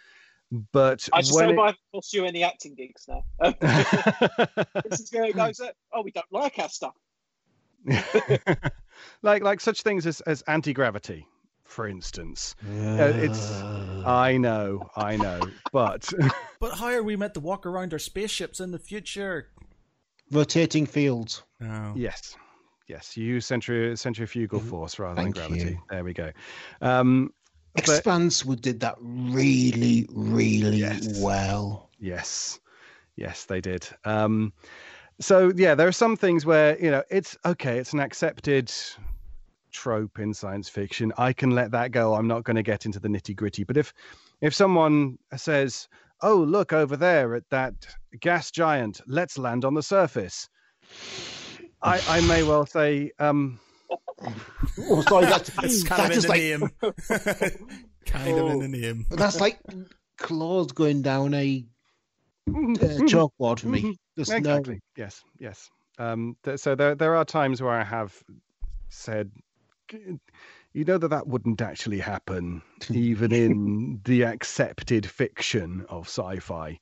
But 0.72 1.08
I 1.12 1.22
just 1.22 1.32
hope 1.32 1.50
it... 1.50 1.58
I 1.58 1.66
haven't 1.66 1.78
cost 1.94 2.12
you 2.12 2.26
any 2.26 2.44
acting 2.44 2.74
gigs 2.74 3.08
now. 3.08 3.24
this 4.84 5.00
is 5.00 5.10
where 5.10 5.24
it 5.24 5.34
goes. 5.34 5.60
Oh, 5.94 6.02
we 6.02 6.10
don't 6.10 6.26
like 6.30 6.58
our 6.58 6.68
stuff. 6.68 6.94
like 9.22 9.42
like 9.42 9.60
such 9.60 9.82
things 9.82 10.06
as 10.06 10.20
as 10.22 10.42
anti 10.42 10.72
gravity, 10.74 11.26
for 11.64 11.88
instance. 11.88 12.54
Yeah. 12.70 13.04
Uh, 13.04 13.12
it's 13.16 13.50
I 14.04 14.36
know, 14.36 14.90
I 14.94 15.16
know, 15.16 15.40
but 15.72 16.12
but 16.60 16.74
how 16.74 16.88
are 16.88 17.02
we 17.02 17.16
meant 17.16 17.34
to 17.34 17.40
walk 17.40 17.64
around 17.64 17.92
our 17.92 17.98
spaceships 17.98 18.60
in 18.60 18.72
the 18.72 18.78
future? 18.78 19.48
Rotating 20.32 20.86
fields. 20.86 21.42
Oh. 21.62 21.92
Yes. 21.94 22.36
Yes, 22.88 23.16
you 23.16 23.24
use 23.24 23.46
centri- 23.46 23.96
centrifugal 23.96 24.58
mm-hmm. 24.58 24.68
force 24.68 24.98
rather 24.98 25.22
Thank 25.22 25.36
than 25.36 25.48
gravity. 25.48 25.70
You. 25.70 25.82
There 25.88 26.04
we 26.04 26.12
go. 26.12 26.32
Um, 26.80 27.32
Expanse 27.74 28.42
but... 28.42 28.60
did 28.60 28.80
that 28.80 28.96
really, 29.00 30.06
really 30.10 30.78
yes. 30.78 31.20
well. 31.20 31.90
Yes. 31.98 32.60
Yes, 33.16 33.44
they 33.44 33.60
did. 33.60 33.88
Um, 34.04 34.52
so 35.20 35.52
yeah, 35.54 35.74
there 35.74 35.88
are 35.88 35.92
some 35.92 36.16
things 36.16 36.44
where 36.44 36.78
you 36.82 36.90
know 36.90 37.02
it's 37.10 37.36
okay. 37.44 37.78
It's 37.78 37.92
an 37.92 38.00
accepted 38.00 38.72
trope 39.70 40.18
in 40.18 40.34
science 40.34 40.68
fiction. 40.68 41.12
I 41.16 41.32
can 41.32 41.50
let 41.50 41.70
that 41.70 41.92
go. 41.92 42.14
I'm 42.14 42.28
not 42.28 42.44
going 42.44 42.56
to 42.56 42.62
get 42.62 42.86
into 42.86 43.00
the 43.00 43.08
nitty 43.08 43.36
gritty. 43.36 43.64
But 43.64 43.76
if 43.76 43.92
if 44.40 44.54
someone 44.54 45.18
says, 45.36 45.88
"Oh, 46.22 46.36
look 46.38 46.72
over 46.72 46.96
there 46.96 47.34
at 47.34 47.48
that 47.50 47.74
gas 48.20 48.50
giant. 48.50 49.00
Let's 49.06 49.36
land 49.38 49.64
on 49.64 49.74
the 49.74 49.82
surface," 49.82 50.48
I, 51.82 52.00
I 52.08 52.20
may 52.22 52.42
well 52.42 52.66
say, 52.66 53.10
um, 53.18 53.58
Oh, 54.88 55.02
sorry, 55.02 55.26
that's, 55.26 55.50
It's 55.62 55.82
kind 55.82 56.12
that's 56.12 56.24
of 56.24 56.30
in 56.34 56.60
the 56.60 56.68
like, 56.80 57.40
name. 57.50 57.66
kind 58.06 58.38
of 58.38 58.46
in 58.50 58.58
the 58.60 58.64
Oh. 58.64 58.80
name. 58.92 59.06
That's 59.10 59.40
like 59.40 59.58
claws 60.16 60.72
going 60.72 61.02
down 61.02 61.34
a 61.34 61.64
uh, 62.48 62.52
chalkboard 62.52 63.60
for 63.60 63.68
me. 63.68 63.96
There's 64.16 64.28
no- 64.30 64.36
exactly. 64.36 64.80
Yes, 64.96 65.22
yes. 65.38 65.68
Um, 65.98 66.36
th- 66.44 66.58
so 66.60 66.74
there 66.74 66.94
there 66.94 67.16
are 67.16 67.24
times 67.24 67.60
where 67.60 67.72
I 67.72 67.84
have 67.84 68.14
said, 68.88 69.30
"G- 69.88 70.18
you 70.72 70.84
know 70.84 70.98
that 70.98 71.08
that 71.08 71.26
wouldn't 71.26 71.60
actually 71.60 71.98
happen, 71.98 72.62
even 72.90 73.32
in 73.32 74.00
the 74.04 74.22
accepted 74.22 75.06
fiction 75.06 75.84
of 75.88 76.06
sci-fi. 76.06 76.78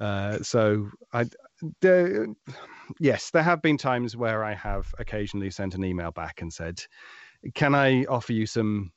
Uh, 0.00 0.38
so 0.42 0.90
I, 1.12 1.26
there, 1.80 2.28
yes, 2.98 3.30
there 3.30 3.42
have 3.42 3.60
been 3.60 3.76
times 3.76 4.16
where 4.16 4.44
I 4.44 4.54
have 4.54 4.94
occasionally 4.98 5.50
sent 5.50 5.74
an 5.74 5.84
email 5.84 6.10
back 6.10 6.40
and 6.40 6.52
said, 6.52 6.82
"Can 7.54 7.74
I 7.74 8.04
offer 8.04 8.32
you 8.32 8.46
some 8.46 8.92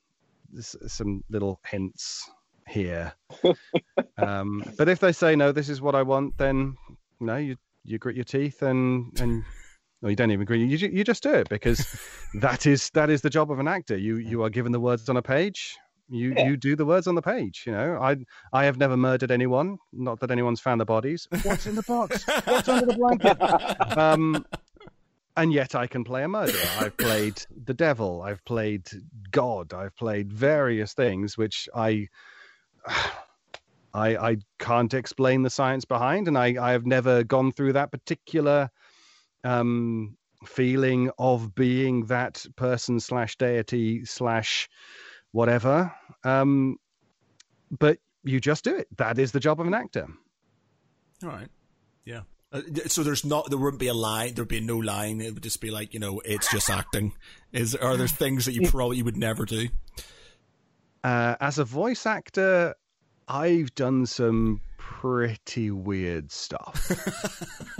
some 0.60 1.22
little 1.28 1.60
hints 1.66 2.30
here?" 2.68 3.12
um, 4.18 4.64
but 4.78 4.88
if 4.88 5.00
they 5.00 5.12
say 5.12 5.36
no, 5.36 5.52
this 5.52 5.68
is 5.68 5.82
what 5.82 5.94
I 5.94 6.02
want, 6.02 6.38
then 6.38 6.76
no, 7.20 7.36
you 7.36 7.56
you 7.84 7.98
grit 7.98 8.16
your 8.16 8.24
teeth 8.24 8.62
and 8.62 9.18
and 9.20 9.44
well, 10.04 10.10
you 10.10 10.16
don't 10.16 10.30
even 10.30 10.42
agree 10.42 10.62
You 10.62 10.76
you 10.88 11.02
just 11.02 11.22
do 11.22 11.32
it 11.32 11.48
because 11.48 11.86
that 12.34 12.66
is 12.66 12.90
that 12.90 13.08
is 13.08 13.22
the 13.22 13.30
job 13.30 13.50
of 13.50 13.58
an 13.58 13.66
actor. 13.66 13.96
You 13.96 14.16
you 14.16 14.42
are 14.44 14.50
given 14.50 14.70
the 14.70 14.78
words 14.78 15.08
on 15.08 15.16
a 15.16 15.22
page. 15.22 15.74
You 16.10 16.34
Yeah. 16.36 16.44
you 16.48 16.58
do 16.58 16.76
the 16.76 16.84
words 16.84 17.06
on 17.06 17.14
the 17.14 17.22
page. 17.22 17.64
You 17.66 17.72
know, 17.72 17.98
I 17.98 18.16
I 18.52 18.66
have 18.66 18.76
never 18.76 18.98
murdered 18.98 19.30
anyone. 19.30 19.78
Not 19.94 20.20
that 20.20 20.30
anyone's 20.30 20.60
found 20.60 20.78
the 20.78 20.84
bodies. 20.84 21.26
What's 21.42 21.66
in 21.66 21.74
the 21.74 21.82
box? 21.84 22.22
What's 22.44 22.68
under 22.68 22.84
the 22.84 22.94
blanket? 22.94 23.38
Um, 23.98 24.44
and 25.38 25.52
yet 25.54 25.74
I 25.74 25.86
can 25.86 26.04
play 26.04 26.22
a 26.22 26.28
murderer. 26.28 26.60
I've 26.78 26.96
played 26.98 27.42
the 27.64 27.72
devil. 27.74 28.20
I've 28.20 28.44
played 28.44 28.86
God. 29.30 29.72
I've 29.72 29.96
played 29.96 30.30
various 30.30 30.92
things 30.92 31.38
which 31.38 31.66
I. 31.74 32.08
I, 33.94 34.16
I 34.16 34.36
can't 34.58 34.92
explain 34.92 35.42
the 35.42 35.50
science 35.50 35.84
behind, 35.84 36.26
and 36.26 36.36
I, 36.36 36.56
I 36.60 36.72
have 36.72 36.84
never 36.84 37.22
gone 37.22 37.52
through 37.52 37.74
that 37.74 37.92
particular 37.92 38.68
um, 39.44 40.16
feeling 40.44 41.10
of 41.18 41.54
being 41.54 42.06
that 42.06 42.44
person 42.56 42.98
slash 43.00 43.36
deity 43.36 44.04
slash 44.04 44.68
whatever. 45.32 45.94
Um, 46.24 46.76
but 47.70 47.98
you 48.24 48.40
just 48.40 48.64
do 48.64 48.74
it. 48.76 48.88
That 48.96 49.18
is 49.18 49.32
the 49.32 49.40
job 49.40 49.60
of 49.60 49.66
an 49.66 49.74
actor. 49.74 50.06
All 51.22 51.28
right. 51.30 51.48
Yeah. 52.04 52.22
Uh, 52.52 52.62
so 52.86 53.02
there's 53.02 53.24
not 53.24 53.48
there 53.50 53.58
wouldn't 53.58 53.80
be 53.80 53.88
a 53.88 53.94
line 53.94 54.32
there'd 54.34 54.46
be 54.46 54.60
no 54.60 54.78
line 54.78 55.20
it 55.20 55.34
would 55.34 55.42
just 55.42 55.60
be 55.60 55.72
like 55.72 55.92
you 55.92 55.98
know 55.98 56.20
it's 56.24 56.48
just 56.52 56.70
acting 56.70 57.12
is 57.52 57.74
are 57.74 57.96
there 57.96 58.06
things 58.06 58.44
that 58.44 58.52
you 58.52 58.68
probably 58.70 59.02
would 59.02 59.16
never 59.16 59.44
do 59.44 59.66
Uh, 61.02 61.34
as 61.40 61.58
a 61.58 61.64
voice 61.64 62.06
actor, 62.06 62.74
I've 63.28 63.74
done 63.74 64.06
some 64.06 64.60
pretty 64.84 65.70
weird 65.70 66.30
stuff. 66.30 66.88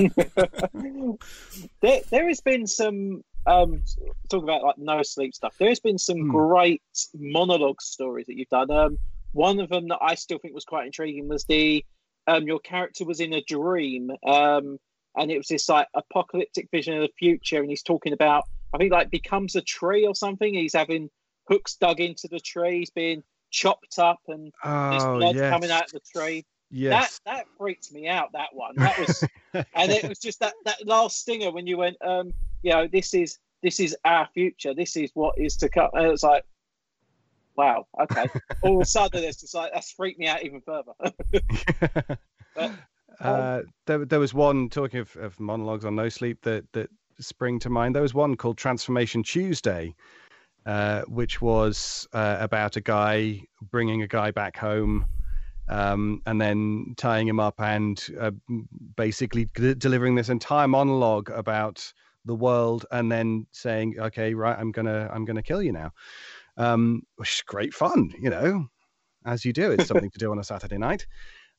there, 1.80 2.00
there 2.10 2.28
has 2.28 2.40
been 2.40 2.66
some 2.66 3.22
um 3.46 3.82
talk 4.30 4.42
about 4.42 4.62
like 4.62 4.78
no 4.78 5.02
sleep 5.02 5.34
stuff. 5.34 5.54
There 5.58 5.68
has 5.68 5.80
been 5.80 5.98
some 5.98 6.18
Hmm. 6.18 6.30
great 6.30 6.82
monologue 7.14 7.82
stories 7.82 8.26
that 8.26 8.36
you've 8.36 8.48
done. 8.48 8.70
Um, 8.70 8.98
one 9.32 9.60
of 9.60 9.68
them 9.68 9.88
that 9.88 9.98
I 10.00 10.14
still 10.14 10.38
think 10.38 10.54
was 10.54 10.64
quite 10.64 10.86
intriguing 10.86 11.28
was 11.28 11.44
the 11.44 11.84
um 12.26 12.46
your 12.46 12.60
character 12.60 13.04
was 13.04 13.20
in 13.20 13.34
a 13.34 13.42
dream 13.42 14.10
um 14.26 14.78
and 15.16 15.30
it 15.30 15.36
was 15.36 15.48
this 15.48 15.68
like 15.68 15.86
apocalyptic 15.94 16.68
vision 16.70 16.94
of 16.94 17.02
the 17.02 17.10
future 17.18 17.60
and 17.60 17.68
he's 17.68 17.82
talking 17.82 18.12
about 18.14 18.44
I 18.72 18.78
think 18.78 18.92
like 18.92 19.10
becomes 19.10 19.54
a 19.56 19.60
tree 19.62 20.06
or 20.06 20.14
something. 20.14 20.54
He's 20.54 20.74
having 20.74 21.10
hooks 21.48 21.76
dug 21.76 22.00
into 22.00 22.26
the 22.28 22.40
tree. 22.40 22.78
He's 22.80 22.90
being 22.90 23.22
chopped 23.50 23.98
up 23.98 24.18
and 24.26 24.52
there's 24.64 25.04
Oh, 25.04 25.18
blood 25.18 25.36
yes. 25.36 25.50
coming 25.50 25.70
out 25.70 25.84
of 25.84 25.92
the 25.92 26.00
tree. 26.12 26.44
Yes. 26.74 27.20
That 27.24 27.36
that 27.36 27.46
freaked 27.56 27.92
me 27.92 28.08
out. 28.08 28.32
That 28.32 28.48
one. 28.52 28.74
That 28.76 28.98
was 28.98 29.24
and 29.54 29.92
it 29.92 30.08
was 30.08 30.18
just 30.18 30.40
that 30.40 30.54
that 30.64 30.84
last 30.86 31.20
stinger 31.20 31.52
when 31.52 31.68
you 31.68 31.78
went, 31.78 31.96
um, 32.04 32.34
you 32.62 32.72
know, 32.72 32.88
this 32.88 33.14
is 33.14 33.38
this 33.62 33.78
is 33.78 33.96
our 34.04 34.28
future. 34.34 34.74
This 34.74 34.96
is 34.96 35.10
what 35.14 35.38
is 35.38 35.56
to 35.58 35.68
come. 35.68 35.90
And 35.92 36.04
it 36.04 36.10
was 36.10 36.24
like, 36.24 36.44
wow, 37.56 37.86
okay. 38.00 38.26
All 38.62 38.74
of 38.74 38.82
a 38.82 38.84
sudden, 38.84 39.22
it's 39.22 39.40
just 39.40 39.54
like 39.54 39.72
that's 39.72 39.92
freaked 39.92 40.18
me 40.18 40.26
out 40.26 40.44
even 40.44 40.60
further. 40.60 40.92
But, 42.56 42.70
uh, 43.18 43.62
there, 43.86 44.04
there 44.04 44.20
was 44.20 44.32
one 44.32 44.68
talking 44.68 45.00
of, 45.00 45.16
of 45.16 45.40
monologues 45.40 45.84
on 45.84 45.96
No 45.96 46.08
Sleep 46.08 46.40
that 46.42 46.64
that 46.72 46.88
spring 47.18 47.58
to 47.60 47.70
mind. 47.70 47.96
There 47.96 48.02
was 48.02 48.14
one 48.14 48.36
called 48.36 48.58
Transformation 48.58 49.24
Tuesday, 49.24 49.92
uh, 50.66 51.02
which 51.02 51.40
was 51.40 52.06
uh, 52.12 52.36
about 52.38 52.76
a 52.76 52.80
guy 52.80 53.42
bringing 53.72 54.02
a 54.02 54.06
guy 54.06 54.30
back 54.30 54.56
home. 54.56 55.06
Um, 55.68 56.20
and 56.26 56.40
then 56.40 56.94
tying 56.96 57.26
him 57.26 57.40
up 57.40 57.54
and 57.58 57.98
uh, 58.20 58.32
basically 58.96 59.46
d- 59.54 59.74
delivering 59.74 60.14
this 60.14 60.28
entire 60.28 60.68
monologue 60.68 61.30
about 61.30 61.92
the 62.26 62.34
world, 62.34 62.86
and 62.90 63.10
then 63.10 63.46
saying, 63.52 63.96
"Okay, 63.98 64.34
right, 64.34 64.58
I'm 64.58 64.72
gonna, 64.72 65.10
I'm 65.12 65.24
gonna 65.24 65.42
kill 65.42 65.62
you 65.62 65.72
now," 65.72 65.92
um, 66.56 67.02
which 67.16 67.36
is 67.36 67.42
great 67.42 67.72
fun, 67.72 68.12
you 68.20 68.30
know, 68.30 68.66
as 69.24 69.44
you 69.44 69.52
do. 69.52 69.72
It's 69.72 69.86
something 69.88 70.10
to 70.10 70.18
do 70.18 70.30
on 70.30 70.38
a 70.38 70.44
Saturday 70.44 70.78
night. 70.78 71.06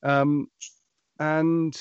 Um, 0.02 0.48
and 1.18 1.76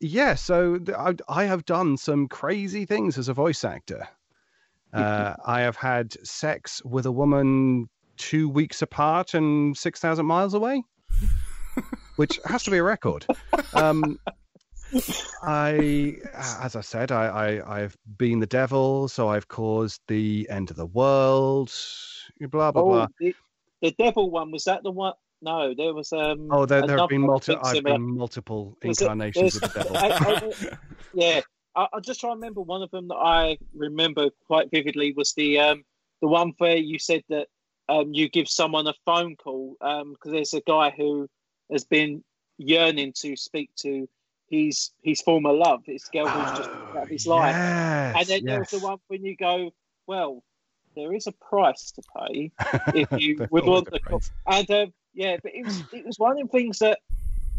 yeah, 0.00 0.34
so 0.34 0.78
th- 0.78 0.96
I, 0.96 1.14
I 1.28 1.44
have 1.44 1.64
done 1.64 1.96
some 1.96 2.28
crazy 2.28 2.86
things 2.86 3.18
as 3.18 3.28
a 3.28 3.34
voice 3.34 3.64
actor. 3.64 4.08
Uh, 4.92 5.34
I 5.46 5.60
have 5.60 5.76
had 5.76 6.12
sex 6.26 6.82
with 6.84 7.06
a 7.06 7.12
woman 7.12 7.88
two 8.16 8.48
weeks 8.48 8.82
apart 8.82 9.34
and 9.34 9.76
6,000 9.76 10.26
miles 10.26 10.54
away, 10.54 10.82
which 12.20 12.38
has 12.44 12.62
to 12.62 12.70
be 12.70 12.76
a 12.76 12.82
record. 12.82 13.24
Um, 13.72 14.18
I, 15.42 16.18
as 16.34 16.76
I 16.76 16.82
said, 16.82 17.10
I, 17.10 17.26
I, 17.62 17.78
I've 17.80 17.96
been 18.18 18.40
the 18.40 18.46
devil, 18.46 19.08
so 19.08 19.30
I've 19.30 19.48
caused 19.48 20.02
the 20.06 20.46
end 20.50 20.70
of 20.70 20.76
the 20.76 20.84
world, 20.84 21.72
blah, 22.38 22.72
blah, 22.72 22.82
blah. 22.82 23.04
oh, 23.04 23.08
the, 23.18 23.34
the 23.80 23.92
devil 23.92 24.30
one 24.30 24.50
was 24.50 24.64
that 24.64 24.82
the 24.82 24.90
one? 24.90 25.14
No, 25.40 25.72
there 25.74 25.94
was 25.94 26.12
um. 26.12 26.48
Oh, 26.50 26.66
there, 26.66 26.86
there 26.86 26.98
have 26.98 27.08
been, 27.08 27.22
multi- 27.22 27.56
I've 27.56 27.82
been 27.82 28.02
multiple 28.02 28.76
it- 28.82 28.88
incarnations 29.00 29.54
of 29.56 29.62
the 29.62 29.68
devil. 29.68 29.96
I- 29.96 30.10
I- 30.10 30.76
yeah, 31.14 31.40
I, 31.74 31.86
I 31.94 32.00
just 32.00 32.20
try 32.20 32.28
to 32.28 32.34
remember 32.34 32.60
one 32.60 32.82
of 32.82 32.90
them 32.90 33.08
that 33.08 33.14
I 33.14 33.56
remember 33.74 34.28
quite 34.46 34.70
vividly 34.70 35.14
was 35.16 35.32
the 35.32 35.58
um 35.58 35.84
the 36.20 36.28
one 36.28 36.52
where 36.58 36.76
you 36.76 36.98
said 36.98 37.22
that 37.30 37.48
um 37.88 38.12
you 38.12 38.28
give 38.28 38.46
someone 38.46 38.86
a 38.86 38.94
phone 39.06 39.36
call 39.36 39.76
um 39.80 40.12
because 40.12 40.32
there's 40.32 40.52
a 40.52 40.60
guy 40.66 40.92
who 40.94 41.26
has 41.72 41.84
been 41.84 42.22
yearning 42.58 43.12
to 43.16 43.36
speak 43.36 43.70
to 43.76 44.08
his 44.48 44.90
his 45.02 45.20
former 45.20 45.52
love, 45.52 45.82
his 45.86 46.04
girl 46.12 46.30
who's 46.30 46.52
just 46.52 46.70
Oh, 46.72 46.98
out 46.98 47.04
of 47.04 47.08
his 47.08 47.26
life, 47.26 47.56
and 48.14 48.26
then 48.26 48.44
there 48.44 48.58
was 48.58 48.70
the 48.70 48.80
one 48.80 48.98
when 49.08 49.24
you 49.24 49.36
go, 49.36 49.70
well, 50.06 50.42
there 50.96 51.14
is 51.14 51.26
a 51.26 51.32
price 51.32 51.92
to 51.92 52.02
pay 52.16 52.50
if 52.94 53.08
you 53.12 53.46
would 53.50 53.64
want 53.64 53.90
the 53.90 54.00
price. 54.00 54.30
and 54.46 54.70
um, 54.70 54.92
yeah, 55.14 55.36
but 55.42 55.52
it 55.54 55.64
was 55.64 55.82
it 55.92 56.04
was 56.04 56.18
one 56.18 56.32
of 56.40 56.46
the 56.46 56.50
things 56.50 56.80
that 56.80 56.98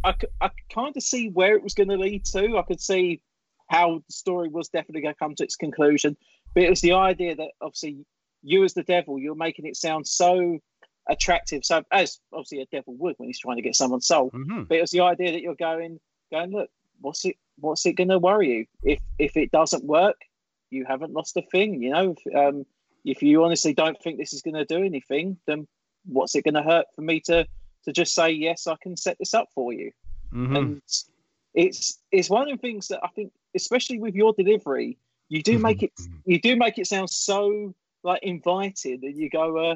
I 0.04 0.14
could, 0.14 0.30
I 0.42 0.50
could 0.50 0.70
kind 0.74 0.96
of 0.96 1.04
see 1.04 1.30
where 1.30 1.56
it 1.56 1.64
was 1.64 1.74
going 1.74 1.90
to 1.90 1.98
lead 1.98 2.26
to. 2.26 2.58
I 2.58 2.64
could 2.64 2.82
see 2.82 3.22
how 3.68 4.00
the 4.06 4.14
story 4.14 4.50
was 4.50 4.68
definitely 4.70 5.02
going 5.02 5.14
to 5.14 5.20
come 5.20 5.36
to 5.36 5.44
its 5.44 5.56
conclusion, 5.56 6.18
but 6.54 6.64
it 6.64 6.70
was 6.70 6.82
the 6.82 6.94
idea 6.94 7.36
that 7.36 7.52
obviously 7.62 8.06
you 8.44 8.64
as 8.64 8.74
the 8.74 8.84
devil, 8.84 9.20
you're 9.20 9.36
making 9.36 9.66
it 9.66 9.78
sound 9.78 10.08
so 10.08 10.60
attractive. 11.08 11.66
So 11.66 11.84
as 11.92 12.20
obviously 12.32 12.62
a 12.62 12.66
devil 12.68 12.96
would 12.96 13.16
when 13.18 13.30
he's 13.30 13.40
trying 13.40 13.58
to 13.58 13.62
get 13.62 13.76
someone's 13.76 14.08
soul, 14.08 14.32
Mhm. 14.32 14.68
but 14.68 14.78
it 14.78 14.82
was 14.82 14.92
the 14.92 15.02
idea 15.02 15.32
that 15.32 15.42
you're 15.42 15.56
going 15.56 16.00
going 16.32 16.52
look, 16.52 16.70
what's 17.00 17.26
it 17.26 17.38
what's 17.60 17.86
it 17.86 17.94
going 17.94 18.10
to 18.10 18.20
worry 18.20 18.50
you 18.50 18.66
if 18.84 19.00
if 19.20 19.36
it 19.38 19.52
doesn't 19.52 19.84
work, 19.84 20.20
you 20.70 20.86
haven't 20.86 21.14
lost 21.14 21.36
a 21.38 21.42
thing. 21.42 21.82
You 21.82 21.92
know, 21.92 22.16
if, 22.26 22.36
um, 22.36 22.66
if 23.04 23.22
you 23.22 23.44
honestly 23.44 23.74
don't 23.74 24.02
think 24.02 24.18
this 24.18 24.34
is 24.34 24.42
going 24.42 24.56
to 24.56 24.66
do 24.66 24.84
anything, 24.84 25.38
then 25.48 25.68
what's 26.06 26.36
it 26.36 26.44
going 26.44 26.54
to 26.56 26.64
hurt 26.64 26.86
for 26.96 27.02
me 27.02 27.20
to 27.20 27.46
to 27.84 27.92
just 27.92 28.14
say 28.14 28.30
yes 28.30 28.68
i 28.68 28.76
can 28.82 28.96
set 28.98 29.18
this 29.20 29.34
up 29.34 29.48
for 29.54 29.72
you 29.74 29.92
Mhm. 30.34 30.58
and 30.58 30.82
it's 31.54 32.00
it's 32.12 32.30
one 32.30 32.50
of 32.50 32.58
the 32.58 32.62
things 32.62 32.88
that 32.88 33.00
i 33.04 33.08
think 33.10 33.32
especially 33.56 34.00
with 34.00 34.16
your 34.16 34.34
delivery 34.34 34.98
you 35.30 35.44
do 35.44 35.60
make 35.60 35.84
it 35.84 35.92
you 36.26 36.40
do 36.40 36.56
make 36.56 36.78
it 36.78 36.88
sound 36.88 37.10
so 37.10 37.74
like 38.04 38.24
invited 38.24 39.04
and 39.04 39.16
you 39.16 39.30
go 39.30 39.58
uh 39.58 39.76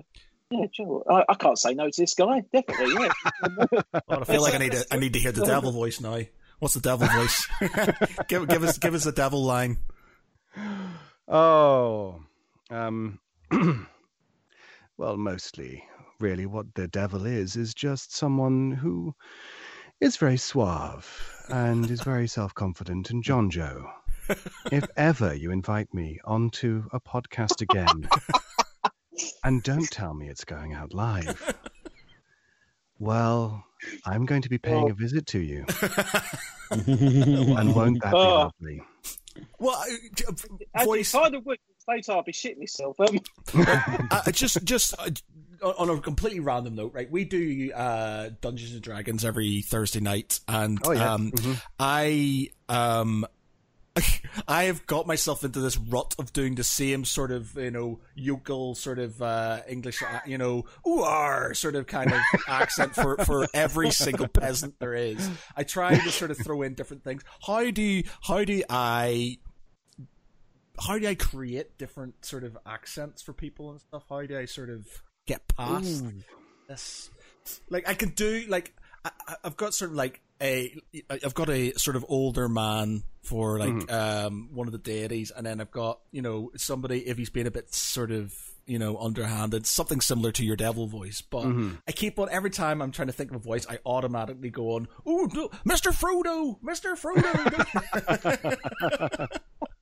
yeah 0.60 0.66
sure. 0.72 1.04
I, 1.10 1.24
I 1.30 1.34
can't 1.36 1.58
say 1.58 1.74
no 1.74 1.90
to 1.90 2.02
this 2.02 2.14
guy 2.14 2.44
definitely 2.54 2.94
yeah 2.94 3.82
Well, 4.08 4.22
I 4.22 4.24
feel 4.26 4.42
like 4.42 4.56
I 4.56 4.60
need 4.60 4.72
to 4.74 4.86
I 4.92 4.98
need 4.98 5.14
to 5.14 5.20
hear 5.20 5.32
the 5.32 5.46
devil 5.46 5.72
voice 5.72 6.00
now. 6.02 6.20
What's 6.60 6.74
the 6.74 6.82
devil 6.82 7.08
voice? 7.08 7.48
give 8.28 8.48
give 8.48 8.64
us 8.64 8.78
give 8.78 8.94
us 8.94 9.06
a 9.06 9.12
devil 9.12 9.44
line. 9.44 9.78
Oh, 11.28 12.22
um, 12.70 13.20
well, 14.98 15.18
mostly, 15.18 15.84
really, 16.20 16.46
what 16.46 16.74
the 16.76 16.88
devil 16.88 17.26
is 17.26 17.56
is 17.56 17.74
just 17.74 18.16
someone 18.16 18.72
who 18.72 19.16
is 20.00 20.18
very 20.18 20.38
suave 20.38 21.46
and 21.50 21.90
is 21.90 22.02
very 22.02 22.28
self-confident. 22.28 23.10
And 23.10 23.24
Jonjo, 23.24 23.86
if 24.72 24.86
ever 24.96 25.34
you 25.34 25.52
invite 25.52 25.94
me 25.94 26.20
onto 26.26 26.86
a 26.94 27.00
podcast 27.00 27.62
again, 27.62 28.08
and 29.44 29.62
don't 29.64 29.90
tell 29.90 30.14
me 30.14 30.28
it's 30.30 30.44
going 30.46 30.74
out 30.74 30.94
live, 30.94 31.56
well, 33.00 33.64
I'm 34.06 34.26
going 34.26 34.42
to 34.44 34.50
be 34.50 34.58
paying 34.58 34.90
a 34.90 34.94
visit 34.94 35.26
to 35.28 35.40
you, 35.40 35.66
and 36.72 37.76
won't 37.76 38.02
that 38.02 38.12
be 38.12 38.18
Oh. 38.18 38.52
lovely? 38.62 38.82
Well, 39.60 39.76
uh, 39.76 40.32
As 40.74 40.86
voice. 40.86 41.14
it 41.14 41.18
kind 41.18 41.36
of 41.36 41.46
would. 41.46 41.60
Later, 41.88 42.14
I'll 42.14 42.24
be 42.24 42.32
shitting 42.32 42.58
myself. 42.58 43.00
Um, 43.00 43.20
uh, 44.12 44.32
just 44.32 44.64
just 44.64 44.96
uh, 44.98 45.12
on 45.78 45.88
a 45.90 46.02
completely 46.02 46.40
random 46.40 46.74
note, 46.74 46.94
right? 46.96 47.10
We 47.12 47.26
do 47.26 47.72
uh, 47.74 48.30
Dungeons 48.42 48.74
and 48.74 48.82
Dragons 48.82 49.24
every 49.24 49.62
Thursday 49.62 50.00
night, 50.00 50.40
and 50.48 50.80
Oh, 50.84 50.92
yeah. 50.94 51.14
um, 51.14 51.32
Mhm. 51.32 51.62
I 51.80 52.50
um. 52.70 53.26
I 54.48 54.64
have 54.66 54.86
got 54.86 55.08
myself 55.08 55.44
into 55.44 55.60
this 55.62 55.78
rut 55.78 56.16
of 56.20 56.34
doing 56.34 56.56
the 56.56 56.64
same 56.64 57.06
sort 57.06 57.32
of, 57.32 57.56
you 57.56 57.72
know, 57.72 58.00
yokel 58.16 58.76
sort 58.76 59.00
of 59.00 59.22
uh, 59.22 59.62
English, 59.68 60.04
uh, 60.04 60.20
you 60.26 60.38
know, 60.38 60.66
ooh 60.88 61.54
sort 61.54 61.76
of 61.76 61.88
kind 61.88 62.12
of 62.12 62.20
accent 62.48 62.94
for, 62.96 63.18
for 63.26 63.48
every 63.54 63.92
single 63.92 64.28
peasant 64.28 64.78
there 64.80 64.94
is. 64.94 65.30
I 65.56 65.64
try 65.64 65.96
to 65.98 66.12
sort 66.12 66.32
of 66.32 66.38
throw 66.38 66.62
in 66.64 66.74
different 66.74 67.04
things. 67.04 67.24
How 67.46 67.72
do 67.72 68.04
how 68.22 68.44
do 68.44 68.62
I 68.70 69.38
how 70.80 71.00
do 71.00 71.08
I 71.08 71.16
create 71.16 71.78
different 71.78 72.26
sort 72.26 72.44
of 72.44 72.58
accents 72.66 73.22
for 73.22 73.32
people 73.34 73.72
and 73.72 73.80
stuff? 73.80 74.04
How 74.10 74.24
do 74.24 74.38
I 74.38 74.46
sort 74.46 74.70
of 74.70 74.86
get 75.26 75.48
past 75.48 76.04
this? 76.68 77.10
Like 77.70 77.88
I 77.88 77.94
can 77.94 78.10
do 78.10 78.44
like 78.50 78.74
I- 79.06 79.36
I've 79.44 79.56
got 79.56 79.74
sort 79.74 79.92
of 79.92 79.98
like 79.98 80.22
a 80.42 80.76
I've 81.10 81.34
got 81.34 81.50
a 81.50 81.72
sort 81.78 81.96
of 81.96 82.06
older 82.10 82.48
man 82.50 83.04
for 83.24 83.58
like 83.60 83.92
um 83.92 84.50
one 84.54 84.68
of 84.68 84.72
the 84.72 84.80
deities, 84.80 85.32
and 85.32 85.46
then 85.46 85.62
I've 85.62 85.72
got 85.72 86.00
you 86.12 86.22
know 86.22 86.52
somebody 86.56 87.08
if 87.08 87.18
he's 87.18 87.30
been 87.30 87.48
a 87.48 87.52
bit 87.52 87.74
sort 87.74 88.12
of 88.12 88.34
you 88.66 88.80
know 88.80 88.98
underhanded, 88.98 89.66
something 89.66 90.02
similar 90.02 90.32
to 90.34 90.44
your 90.44 90.56
devil 90.56 90.88
voice. 90.88 91.22
But 91.22 91.46
I 91.88 91.92
keep 91.92 92.20
on 92.20 92.30
every 92.30 92.50
time 92.50 92.82
I'm 92.82 92.92
trying 92.92 93.08
to 93.08 93.14
think 93.14 93.32
of 93.32 93.38
a 93.38 93.40
voice, 93.40 93.66
I 93.70 93.80
automatically 93.86 94.50
go 94.50 94.72
on, 94.76 94.88
oh, 95.06 95.30
no, 95.34 95.50
Mr. 95.66 95.92
Frodo, 95.94 96.60
Mr. 96.62 96.96
Frodo. 97.00 97.28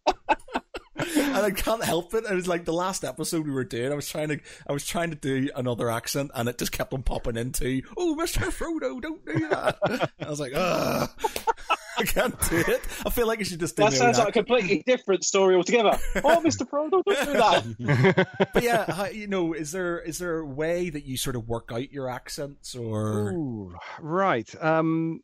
and 1.17 1.37
I 1.37 1.51
can't 1.51 1.83
help 1.83 2.13
it. 2.13 2.25
It 2.25 2.33
was 2.33 2.47
like 2.47 2.65
the 2.65 2.73
last 2.73 3.03
episode 3.03 3.45
we 3.45 3.51
were 3.51 3.63
doing. 3.63 3.91
I 3.91 3.95
was 3.95 4.07
trying 4.09 4.29
to, 4.29 4.39
I 4.67 4.73
was 4.73 4.85
trying 4.85 5.09
to 5.11 5.15
do 5.15 5.49
another 5.55 5.89
accent, 5.89 6.31
and 6.33 6.49
it 6.49 6.57
just 6.57 6.71
kept 6.71 6.93
on 6.93 7.03
popping 7.03 7.37
into, 7.37 7.81
"Oh, 7.97 8.15
Mister 8.15 8.41
Frodo, 8.41 9.01
don't 9.01 9.25
do 9.25 9.47
that." 9.49 10.11
I 10.19 10.29
was 10.29 10.39
like, 10.39 10.53
"Ugh, 10.55 11.09
I 11.97 12.03
can't 12.03 12.39
do 12.49 12.63
it." 12.67 12.81
I 13.05 13.09
feel 13.09 13.27
like 13.27 13.39
I 13.39 13.43
should 13.43 13.59
just 13.59 13.75
do 13.75 13.83
that 13.83 13.93
sounds 13.93 14.17
own 14.19 14.25
like 14.25 14.35
a 14.35 14.39
completely 14.43 14.83
different 14.85 15.23
story 15.23 15.55
altogether. 15.55 15.97
Oh, 16.25 16.41
Mr. 16.41 16.67
Frodo, 16.67 17.03
don't 17.03 17.77
do 17.77 17.85
that. 17.85 18.49
But 18.53 18.63
yeah, 18.63 18.91
how, 18.91 19.05
you 19.05 19.27
know, 19.27 19.53
is 19.53 19.71
there 19.71 19.99
is 19.99 20.19
there 20.19 20.39
a 20.39 20.45
way 20.45 20.89
that 20.89 21.05
you 21.05 21.17
sort 21.17 21.35
of 21.35 21.47
work 21.47 21.69
out 21.73 21.91
your 21.91 22.09
accents, 22.09 22.75
or 22.75 23.31
Ooh, 23.31 23.75
right. 23.99 24.49
Um, 24.63 25.21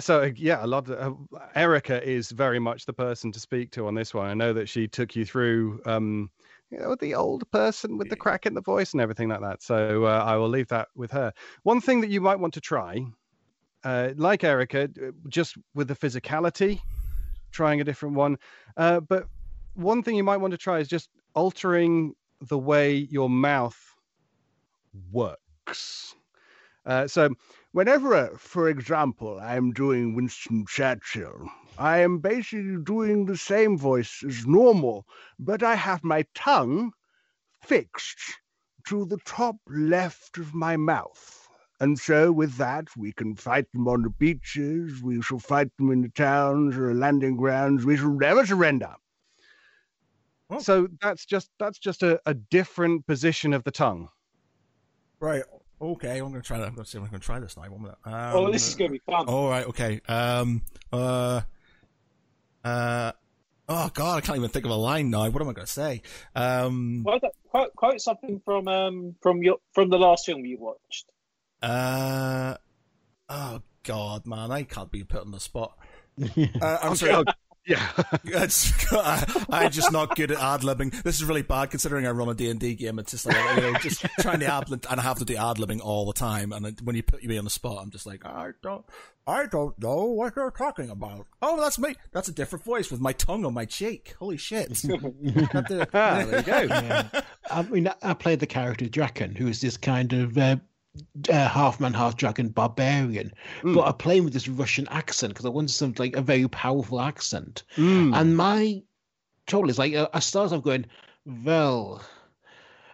so 0.00 0.30
yeah, 0.36 0.64
a 0.64 0.66
lot. 0.66 0.90
Of, 0.90 1.16
uh, 1.34 1.38
Erica 1.54 2.02
is 2.02 2.30
very 2.30 2.58
much 2.58 2.86
the 2.86 2.92
person 2.92 3.30
to 3.32 3.40
speak 3.40 3.70
to 3.72 3.86
on 3.86 3.94
this 3.94 4.12
one. 4.12 4.26
I 4.26 4.34
know 4.34 4.52
that 4.52 4.68
she 4.68 4.88
took 4.88 5.14
you 5.14 5.24
through, 5.24 5.80
um, 5.86 6.30
you 6.70 6.78
know, 6.78 6.94
the 6.96 7.14
old 7.14 7.50
person 7.50 7.98
with 7.98 8.08
the 8.08 8.16
crack 8.16 8.46
in 8.46 8.54
the 8.54 8.60
voice 8.60 8.92
and 8.92 9.00
everything 9.00 9.28
like 9.28 9.40
that. 9.40 9.62
So 9.62 10.04
uh, 10.04 10.24
I 10.26 10.36
will 10.36 10.48
leave 10.48 10.68
that 10.68 10.88
with 10.94 11.10
her. 11.12 11.32
One 11.62 11.80
thing 11.80 12.00
that 12.00 12.10
you 12.10 12.20
might 12.20 12.38
want 12.38 12.54
to 12.54 12.60
try, 12.60 13.04
uh, 13.84 14.10
like 14.16 14.44
Erica, 14.44 14.88
just 15.28 15.56
with 15.74 15.88
the 15.88 15.96
physicality, 15.96 16.80
trying 17.52 17.80
a 17.80 17.84
different 17.84 18.14
one. 18.14 18.36
Uh, 18.76 19.00
but 19.00 19.26
one 19.74 20.02
thing 20.02 20.16
you 20.16 20.24
might 20.24 20.38
want 20.38 20.52
to 20.52 20.58
try 20.58 20.78
is 20.78 20.88
just 20.88 21.10
altering 21.34 22.14
the 22.48 22.58
way 22.58 22.94
your 22.94 23.28
mouth 23.28 23.78
works. 25.12 26.14
Uh, 26.86 27.06
so, 27.06 27.28
whenever, 27.72 28.14
uh, 28.14 28.36
for 28.36 28.68
example, 28.68 29.38
I'm 29.40 29.72
doing 29.72 30.14
Winston 30.14 30.64
Churchill, 30.68 31.48
I 31.78 31.98
am 31.98 32.18
basically 32.18 32.76
doing 32.82 33.26
the 33.26 33.36
same 33.36 33.78
voice 33.78 34.22
as 34.26 34.46
normal, 34.46 35.06
but 35.38 35.62
I 35.62 35.74
have 35.76 36.04
my 36.04 36.24
tongue 36.34 36.92
fixed 37.62 38.18
to 38.88 39.04
the 39.04 39.18
top 39.18 39.56
left 39.68 40.38
of 40.38 40.54
my 40.54 40.76
mouth. 40.76 41.48
And 41.80 41.98
so, 41.98 42.30
with 42.30 42.56
that, 42.56 42.88
we 42.96 43.12
can 43.12 43.36
fight 43.36 43.70
them 43.72 43.88
on 43.88 44.02
the 44.02 44.10
beaches, 44.10 45.02
we 45.02 45.22
shall 45.22 45.38
fight 45.38 45.74
them 45.78 45.90
in 45.90 46.02
the 46.02 46.10
towns 46.10 46.76
or 46.76 46.94
landing 46.94 47.36
grounds, 47.36 47.86
we 47.86 47.96
shall 47.96 48.10
never 48.10 48.44
surrender. 48.44 48.94
Oh. 50.50 50.58
So 50.58 50.88
that's 51.00 51.24
just 51.24 51.50
that's 51.58 51.78
just 51.78 52.02
a, 52.02 52.20
a 52.26 52.34
different 52.34 53.06
position 53.06 53.54
of 53.54 53.64
the 53.64 53.70
tongue. 53.70 54.08
right? 55.20 55.44
Okay, 55.82 56.18
I'm 56.18 56.30
gonna 56.30 56.42
try 56.42 56.58
that. 56.58 56.68
I'm 56.68 56.74
gonna 56.74 56.84
see 56.84 56.98
if 56.98 57.04
I'm 57.04 57.10
gonna 57.10 57.20
try 57.20 57.40
this 57.40 57.56
now. 57.56 57.62
One 57.64 57.82
minute. 57.82 57.98
Um, 58.04 58.12
Oh, 58.34 58.50
this 58.52 58.68
is 58.68 58.74
going 58.74 58.90
to 58.90 58.92
be 58.92 59.02
fun. 59.06 59.26
All 59.26 59.48
right. 59.48 59.66
Okay. 59.66 60.00
Um. 60.08 60.62
Uh. 60.92 61.40
Uh. 62.62 63.12
Oh 63.68 63.90
God, 63.94 64.18
I 64.18 64.20
can't 64.20 64.36
even 64.36 64.50
think 64.50 64.64
of 64.66 64.72
a 64.72 64.74
line 64.76 65.10
now. 65.10 65.28
What 65.30 65.40
am 65.40 65.48
I 65.48 65.52
going 65.52 65.66
to 65.66 65.72
say? 65.72 66.02
Um. 66.34 67.02
Quote, 67.04 67.22
quote, 67.48 67.74
quote 67.76 68.00
something 68.00 68.42
from 68.44 68.68
um 68.68 69.14
from 69.22 69.42
your 69.42 69.56
from 69.72 69.88
the 69.88 69.98
last 69.98 70.26
film 70.26 70.44
you 70.44 70.58
watched. 70.58 71.06
Uh. 71.62 72.56
Oh 73.28 73.62
God, 73.84 74.26
man, 74.26 74.50
I 74.50 74.64
can't 74.64 74.90
be 74.90 75.04
put 75.04 75.22
on 75.22 75.30
the 75.30 75.40
spot. 75.40 75.76
Uh, 76.60 76.78
I'm 76.82 76.96
sorry. 76.96 77.24
Yeah. 77.70 77.88
It's, 78.24 78.72
I, 78.92 79.44
I'm 79.50 79.70
just 79.70 79.92
not 79.92 80.14
good 80.16 80.30
at 80.30 80.38
ad 80.38 80.60
libbing. 80.60 81.02
This 81.02 81.16
is 81.16 81.24
really 81.24 81.42
bad 81.42 81.70
considering 81.70 82.06
I 82.06 82.10
run 82.10 82.28
a 82.28 82.34
D 82.34 82.48
and 82.50 82.58
D 82.60 82.74
game. 82.74 82.98
It's 82.98 83.10
just 83.12 83.26
like 83.26 83.36
you 83.56 83.62
know, 83.62 83.74
just 83.78 84.04
trying 84.20 84.40
to 84.40 84.46
ad 84.52 84.68
lib, 84.70 84.84
and 84.90 85.00
I 85.00 85.02
have 85.02 85.18
to 85.18 85.24
do 85.24 85.36
ad 85.36 85.56
libbing 85.56 85.80
all 85.80 86.06
the 86.06 86.12
time. 86.12 86.52
And 86.52 86.66
it, 86.66 86.82
when 86.82 86.96
you 86.96 87.02
put 87.02 87.22
me 87.24 87.38
on 87.38 87.44
the 87.44 87.50
spot, 87.50 87.78
I'm 87.82 87.90
just 87.90 88.06
like, 88.06 88.24
I 88.24 88.50
don't, 88.62 88.84
I 89.26 89.46
don't 89.46 89.78
know 89.80 90.04
what 90.04 90.34
you're 90.36 90.50
talking 90.50 90.90
about. 90.90 91.26
Oh, 91.42 91.60
that's 91.60 91.78
me. 91.78 91.94
That's 92.12 92.28
a 92.28 92.32
different 92.32 92.64
voice 92.64 92.90
with 92.90 93.00
my 93.00 93.12
tongue 93.12 93.44
on 93.44 93.54
my 93.54 93.64
cheek. 93.64 94.14
Holy 94.18 94.36
shit! 94.36 94.68
Can't 94.86 95.68
do 95.68 95.80
it. 95.80 95.90
Ah, 95.94 96.24
there 96.26 96.38
you 96.38 96.42
go. 96.68 96.74
Yeah. 96.74 97.08
I 97.50 97.62
mean, 97.62 97.88
I- 97.88 97.94
I 98.02 98.14
played 98.14 98.40
the 98.40 98.46
character 98.46 98.88
Draken, 98.88 99.34
who 99.36 99.46
is 99.48 99.60
this 99.60 99.76
kind 99.76 100.12
of 100.12 100.36
uh, 100.38 100.56
uh, 101.28 101.48
half 101.48 101.80
man, 101.80 101.94
half 101.94 102.16
dragon 102.16 102.48
barbarian. 102.48 103.32
But 103.62 103.86
I 103.86 103.92
playing 103.92 104.24
with 104.24 104.32
this 104.32 104.48
Russian 104.48 104.88
accent 104.88 105.32
because 105.32 105.46
I 105.46 105.50
wanted 105.50 105.70
something 105.70 106.02
like 106.02 106.16
a 106.16 106.22
very 106.22 106.48
powerful 106.48 107.00
accent. 107.00 107.62
Mm. 107.76 108.14
And 108.14 108.36
my 108.36 108.82
trouble 109.46 109.70
is 109.70 109.78
like, 109.78 109.94
uh, 109.94 110.08
I 110.12 110.20
started 110.20 110.56
off 110.56 110.64
going, 110.64 110.86
well, 111.26 112.02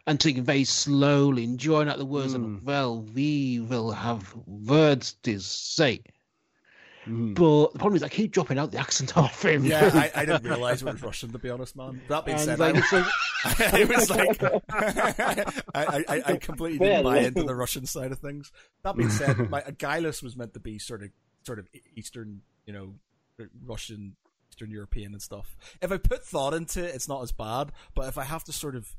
and 0.06 0.20
taking 0.20 0.44
very 0.44 0.64
slowly, 0.64 1.44
enjoying 1.44 1.88
out 1.88 1.98
the 1.98 2.04
words, 2.04 2.34
and 2.34 2.62
well, 2.64 3.02
we 3.02 3.60
will 3.60 3.90
have 3.90 4.34
words 4.46 5.14
to 5.24 5.40
say. 5.40 6.00
Mm. 7.06 7.34
But 7.34 7.72
the 7.72 7.78
problem 7.78 7.96
is, 7.96 8.02
I 8.02 8.08
keep 8.08 8.32
dropping 8.32 8.58
out 8.58 8.72
the 8.72 8.78
accent 8.78 9.16
off 9.16 9.44
him. 9.44 9.64
Yeah, 9.64 9.90
I, 9.94 10.22
I 10.22 10.24
didn't 10.24 10.44
realize 10.48 10.82
it 10.82 10.86
was 10.86 11.02
Russian. 11.02 11.32
To 11.32 11.38
be 11.38 11.50
honest, 11.50 11.76
man. 11.76 12.00
That 12.08 12.24
being 12.24 12.36
and 12.36 12.44
said, 12.44 12.58
like, 12.58 12.74
I, 12.74 12.78
it's 12.78 13.60
it 13.60 13.88
was 13.88 14.10
like 14.10 14.42
I, 15.74 16.04
I, 16.08 16.22
I 16.26 16.36
completely 16.36 16.78
didn't 16.78 17.04
buy 17.04 17.18
into 17.18 17.44
the 17.44 17.54
Russian 17.54 17.86
side 17.86 18.12
of 18.12 18.18
things. 18.18 18.50
That 18.82 18.96
being 18.96 19.10
said, 19.10 19.50
my 19.50 19.62
Gilus 19.78 20.22
was 20.22 20.36
meant 20.36 20.54
to 20.54 20.60
be 20.60 20.78
sort 20.78 21.02
of 21.02 21.10
sort 21.44 21.58
of 21.58 21.68
Eastern, 21.94 22.42
you 22.66 22.72
know, 22.72 22.94
Russian, 23.64 24.16
Eastern 24.50 24.70
European 24.70 25.12
and 25.12 25.22
stuff. 25.22 25.56
If 25.80 25.92
I 25.92 25.98
put 25.98 26.24
thought 26.24 26.54
into 26.54 26.84
it, 26.84 26.94
it's 26.94 27.08
not 27.08 27.22
as 27.22 27.32
bad. 27.32 27.72
But 27.94 28.08
if 28.08 28.18
I 28.18 28.24
have 28.24 28.44
to 28.44 28.52
sort 28.52 28.74
of 28.74 28.96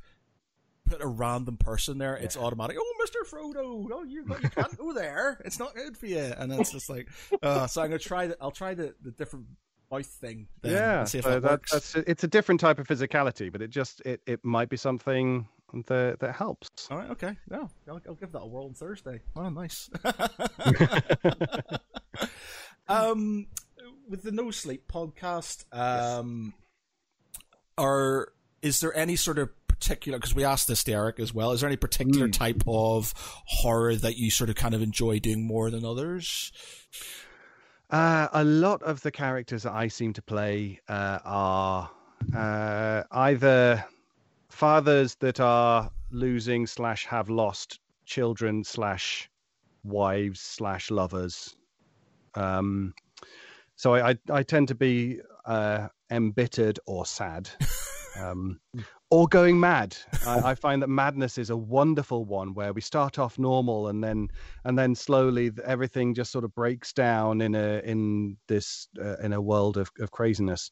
put 0.87 1.01
a 1.01 1.07
random 1.07 1.57
person 1.57 1.97
there, 1.97 2.15
it's 2.15 2.37
automatic. 2.37 2.77
Oh, 2.79 2.93
Mister 2.99 3.19
Frodo, 3.19 3.87
oh 3.91 4.03
you, 4.03 4.25
you 4.41 4.49
can't 4.49 4.77
go 4.77 4.93
there. 4.93 5.39
It's 5.45 5.59
not 5.59 5.75
good 5.75 5.97
for 5.97 6.07
you. 6.07 6.33
And 6.37 6.51
it's 6.53 6.71
just 6.71 6.89
like, 6.89 7.07
uh, 7.41 7.67
so 7.67 7.81
I'm 7.81 7.89
gonna 7.89 7.99
try 7.99 8.27
the. 8.27 8.37
I'll 8.41 8.51
try 8.51 8.73
the, 8.73 8.93
the 9.01 9.11
different 9.11 9.45
mouth 9.91 10.05
thing. 10.05 10.47
Then 10.61 10.73
yeah, 10.73 10.99
and 10.99 11.09
see 11.09 11.19
if 11.19 11.23
so 11.23 11.39
that 11.39 11.43
that, 11.43 11.61
that's 11.71 11.95
it's 11.95 12.23
a 12.23 12.27
different 12.27 12.61
type 12.61 12.79
of 12.79 12.87
physicality, 12.87 13.51
but 13.51 13.61
it 13.61 13.69
just 13.69 14.01
it, 14.01 14.21
it 14.25 14.43
might 14.43 14.69
be 14.69 14.77
something 14.77 15.47
that 15.87 16.19
that 16.19 16.35
helps. 16.35 16.69
All 16.89 16.97
right, 16.97 17.09
okay. 17.11 17.35
No, 17.49 17.69
I'll, 17.87 18.01
I'll 18.07 18.15
give 18.15 18.31
that 18.31 18.41
a 18.41 18.47
whirl 18.47 18.65
on 18.65 18.73
Thursday. 18.73 19.21
Oh, 19.35 19.49
nice. 19.49 19.89
um, 22.87 23.47
with 24.09 24.23
the 24.23 24.31
No 24.31 24.51
Sleep 24.51 24.91
podcast, 24.91 25.65
um, 25.71 26.53
are 27.77 28.33
is 28.61 28.79
there 28.79 28.95
any 28.95 29.15
sort 29.15 29.37
of 29.37 29.49
particular? 29.79 30.17
Because 30.17 30.35
we 30.35 30.43
asked 30.43 30.67
this 30.67 30.83
to 30.85 30.93
Eric 30.93 31.19
as 31.19 31.33
well. 31.33 31.51
Is 31.51 31.61
there 31.61 31.69
any 31.69 31.77
particular 31.77 32.27
type 32.27 32.63
of 32.67 33.13
horror 33.45 33.95
that 33.95 34.17
you 34.17 34.31
sort 34.31 34.49
of 34.49 34.55
kind 34.55 34.73
of 34.73 34.81
enjoy 34.81 35.19
doing 35.19 35.45
more 35.45 35.69
than 35.69 35.85
others? 35.85 36.51
Uh, 37.89 38.27
a 38.33 38.43
lot 38.43 38.83
of 38.83 39.01
the 39.01 39.11
characters 39.11 39.63
that 39.63 39.73
I 39.73 39.87
seem 39.87 40.13
to 40.13 40.21
play 40.21 40.79
uh, 40.89 41.19
are 41.23 41.89
uh, 42.35 43.03
either 43.11 43.85
fathers 44.49 45.15
that 45.15 45.39
are 45.39 45.91
losing 46.11 46.67
slash 46.67 47.05
have 47.05 47.29
lost 47.29 47.79
children 48.05 48.63
slash 48.63 49.29
wives 49.83 50.39
slash 50.39 50.91
lovers. 50.91 51.55
Um, 52.35 52.93
so 53.75 53.95
I, 53.95 54.09
I, 54.09 54.17
I 54.31 54.43
tend 54.43 54.67
to 54.69 54.75
be 54.75 55.19
uh, 55.45 55.87
embittered 56.09 56.79
or 56.85 57.05
sad. 57.05 57.49
Um, 58.19 58.59
or 59.09 59.27
going 59.27 59.59
mad. 59.59 59.95
I, 60.25 60.51
I, 60.51 60.55
find 60.55 60.81
that 60.81 60.89
madness 60.89 61.37
is 61.37 61.49
a 61.49 61.55
wonderful 61.55 62.25
one 62.25 62.53
where 62.53 62.73
we 62.73 62.81
start 62.81 63.19
off 63.19 63.39
normal 63.39 63.87
and 63.87 64.03
then 64.03 64.27
and 64.65 64.77
then 64.77 64.95
slowly 64.95 65.51
everything 65.63 66.13
just 66.13 66.31
sort 66.31 66.43
of 66.43 66.53
breaks 66.53 66.91
down 66.91 67.39
in 67.41 67.55
a 67.55 67.81
in 67.85 68.35
this 68.47 68.89
uh, 69.01 69.17
in 69.17 69.31
a 69.31 69.41
world 69.41 69.77
of, 69.77 69.89
of 69.99 70.11
craziness. 70.11 70.71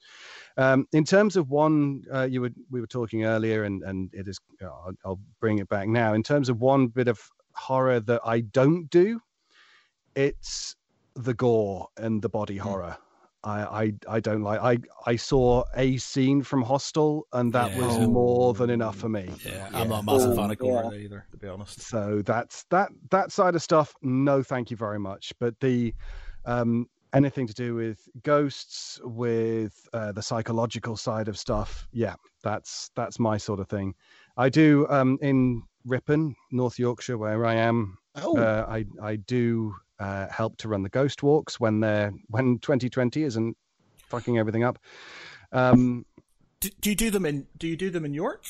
Um, 0.58 0.86
in 0.92 1.06
terms 1.06 1.38
of 1.38 1.50
one, 1.50 2.04
uh, 2.14 2.28
you 2.30 2.42
were 2.42 2.52
we 2.70 2.82
were 2.82 2.88
talking 2.88 3.24
earlier, 3.24 3.64
and 3.64 3.84
and 3.84 4.10
it 4.14 4.28
is. 4.28 4.40
I'll, 4.62 4.94
I'll 5.06 5.20
bring 5.40 5.60
it 5.60 5.70
back 5.70 5.88
now. 5.88 6.14
In 6.14 6.24
terms 6.24 6.50
of 6.50 6.60
one 6.60 6.88
bit 6.88 7.08
of 7.08 7.20
horror 7.54 8.02
that 8.02 8.22
I 8.26 8.42
don't 8.42 8.90
do, 8.90 9.22
it's 10.16 10.76
the 11.16 11.34
gore 11.34 11.88
and 11.98 12.22
the 12.22 12.30
body 12.30 12.58
hmm. 12.58 12.68
horror. 12.68 12.98
I, 13.46 13.84
I, 13.84 13.94
I 14.10 14.20
don't 14.20 14.42
like. 14.42 14.60
I 14.60 14.80
I 15.06 15.16
saw 15.16 15.64
a 15.76 15.98
scene 15.98 16.42
from 16.42 16.64
Hostel, 16.64 17.28
and 17.32 17.54
that 17.54 17.72
yeah. 17.72 17.86
was 17.86 18.00
more 18.08 18.54
than 18.54 18.72
enough 18.72 18.98
for 18.98 19.08
me. 19.08 19.30
Yeah, 19.46 19.70
I'm 19.72 19.90
not 19.90 20.02
a 20.02 20.04
massive 20.04 20.36
fan 20.36 20.52
of 20.52 20.58
gore 20.58 20.90
yeah. 20.92 21.00
either, 21.00 21.26
to 21.30 21.38
be 21.38 21.48
honest. 21.48 21.82
So 21.82 22.24
that's 22.26 22.64
that 22.72 22.90
that 23.12 23.32
side 23.32 23.56
of 23.56 23.62
stuff. 23.62 23.94
No, 24.02 24.42
thank 24.42 24.72
you 24.72 24.78
very 24.78 25.00
much. 25.00 25.32
But 25.40 25.60
the 25.60 25.94
um, 26.46 26.90
anything 27.14 27.46
to 27.48 27.54
do 27.54 27.76
with 27.76 28.00
ghosts, 28.24 29.00
with 29.04 29.88
uh, 29.94 30.12
the 30.12 30.24
psychological 30.24 30.98
side 30.98 31.28
of 31.28 31.38
stuff, 31.38 31.88
yeah, 31.92 32.16
that's 32.44 32.90
that's 32.96 33.20
my 33.20 33.38
sort 33.38 33.60
of 33.60 33.70
thing. 33.70 33.94
I 34.38 34.50
do 34.50 34.88
um, 34.90 35.20
in 35.22 35.62
Ripon, 35.86 36.36
North 36.52 36.80
Yorkshire, 36.80 37.18
where 37.18 37.46
I 37.46 37.56
am. 37.56 37.98
Oh. 38.16 38.38
Uh, 38.38 38.66
I 38.68 38.86
I 39.04 39.18
do 39.18 39.76
uh, 40.00 40.28
help 40.28 40.58
to 40.58 40.68
run 40.68 40.84
the 40.84 40.90
ghost 40.90 41.24
walks 41.24 41.60
when 41.60 41.80
they're 41.80 42.14
when 42.28 42.60
2020 42.60 43.24
isn't 43.24 43.58
fucking 44.08 44.38
everything 44.38 44.64
up. 44.64 44.80
Um, 45.52 46.06
do, 46.60 46.70
do, 46.82 46.90
you 46.90 46.96
do 46.96 47.10
them 47.10 47.26
in 47.26 47.48
Do 47.58 47.68
you 47.68 47.78
do 47.78 47.90
them 47.90 48.06
in 48.06 48.14
York? 48.14 48.44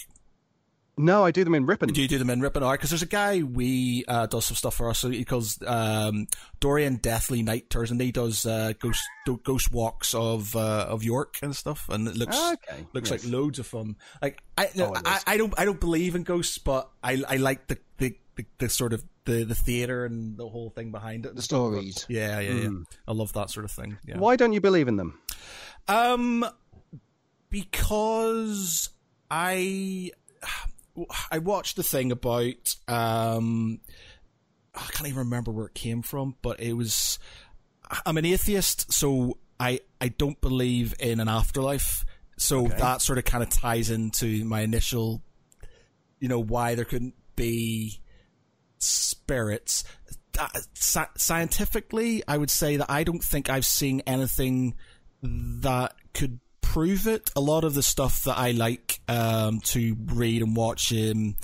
No, 0.98 1.26
I 1.26 1.32
do 1.32 1.44
them 1.44 1.56
in 1.56 1.66
Ripon. 1.66 1.90
Do 1.90 2.02
you 2.02 2.08
do 2.08 2.18
them 2.18 2.30
in 2.30 2.40
Ripon? 2.40 2.64
Because 2.72 2.90
there's 2.90 3.02
a 3.02 3.08
guy 3.08 3.44
we 3.44 4.06
uh, 4.08 4.28
does 4.28 4.46
some 4.46 4.56
stuff 4.56 4.76
for 4.76 4.90
us. 4.90 5.00
So 5.00 5.10
he 5.10 5.26
calls 5.26 5.62
um, 5.68 6.28
Dorian 6.62 6.98
Deathly 6.98 7.44
Night 7.44 7.70
Tours, 7.70 7.92
and 7.92 8.00
he 8.00 8.14
does 8.14 8.46
uh, 8.46 8.74
ghost 8.80 9.02
ghost 9.44 9.74
walks 9.74 10.14
of 10.14 10.56
uh, 10.56 10.86
of 10.88 11.04
York 11.04 11.36
and 11.42 11.54
stuff, 11.54 11.90
and 11.90 12.08
it 12.08 12.16
looks 12.16 12.38
okay. 12.54 12.86
looks 12.94 13.12
yes. 13.12 13.26
like 13.26 13.34
loads 13.34 13.60
of 13.60 13.68
fun. 13.68 13.98
Like 14.22 14.42
I, 14.58 14.70
no, 14.76 14.94
oh, 14.96 15.02
I, 15.04 15.20
I 15.28 15.38
don't 15.38 15.54
I 15.58 15.66
don't 15.66 15.82
believe 15.82 16.16
in 16.16 16.24
ghosts, 16.24 16.58
but 16.60 16.90
I 17.04 17.22
I 17.28 17.38
like 17.38 17.68
the 17.68 17.78
the, 17.98 18.16
the, 18.38 18.46
the 18.60 18.70
sort 18.70 18.94
of 18.94 19.04
the 19.26 19.44
the 19.44 19.56
theater 19.56 20.06
and 20.06 20.38
the 20.38 20.48
whole 20.48 20.70
thing 20.70 20.92
behind 20.92 21.26
it. 21.26 21.36
The 21.36 21.42
stories. 21.42 22.06
Yeah, 22.08 22.40
yeah, 22.40 22.54
yeah. 22.54 22.68
Mm. 22.68 22.84
I 23.08 23.12
love 23.12 23.34
that 23.34 23.50
sort 23.50 23.66
of 23.66 23.72
thing. 23.72 23.98
Yeah. 24.08 24.18
Why 24.18 24.36
don't 24.36 24.54
you 24.54 24.62
believe 24.62 24.88
in 24.88 24.96
them? 24.96 25.20
Um, 25.88 26.46
because 27.50 28.90
I 29.30 30.12
I 31.32 31.40
watched 31.40 31.76
the 31.76 31.84
thing 31.84 32.12
about 32.12 32.76
um 32.88 33.80
I 34.74 34.88
can't 34.92 35.08
even 35.08 35.20
remember 35.20 35.52
where 35.52 35.68
it 35.68 35.74
came 35.74 36.02
from, 36.02 36.36
but 36.42 36.60
it 36.60 36.74
was 36.74 37.20
I'm 38.06 38.18
an 38.18 38.26
atheist, 38.26 38.92
so 38.92 39.38
I 39.60 39.80
I 40.02 40.10
don't 40.10 40.40
believe 40.42 40.94
in 41.00 41.20
an 41.20 41.28
afterlife. 41.28 42.06
So 42.38 42.66
okay. 42.66 42.78
that 42.78 43.02
sort 43.02 43.18
of 43.18 43.26
kind 43.26 43.44
of 43.44 43.50
ties 43.50 43.90
into 43.90 44.44
my 44.44 44.62
initial, 44.62 45.22
you 46.20 46.28
know, 46.28 46.40
why 46.40 46.76
there 46.76 46.84
couldn't 46.84 47.16
be 47.36 48.02
spirits. 48.80 49.84
Uh, 50.38 50.48
scientifically, 50.74 52.24
I 52.28 52.38
would 52.38 52.50
say 52.50 52.78
that 52.78 52.90
I 52.90 53.04
don't 53.04 53.24
think 53.24 53.50
I've 53.50 53.66
seen 53.66 54.02
anything 54.06 54.76
that 55.22 55.94
could 56.14 56.40
prove 56.62 57.08
it. 57.08 57.32
A 57.36 57.42
lot 57.42 57.64
of 57.64 57.74
the 57.74 57.84
stuff 57.84 58.24
that 58.26 58.38
I 58.38 58.52
like 58.52 59.00
um, 59.08 59.62
to 59.62 59.96
read 60.08 60.42
and 60.42 60.56
watch 60.56 60.92
um, 60.92 61.36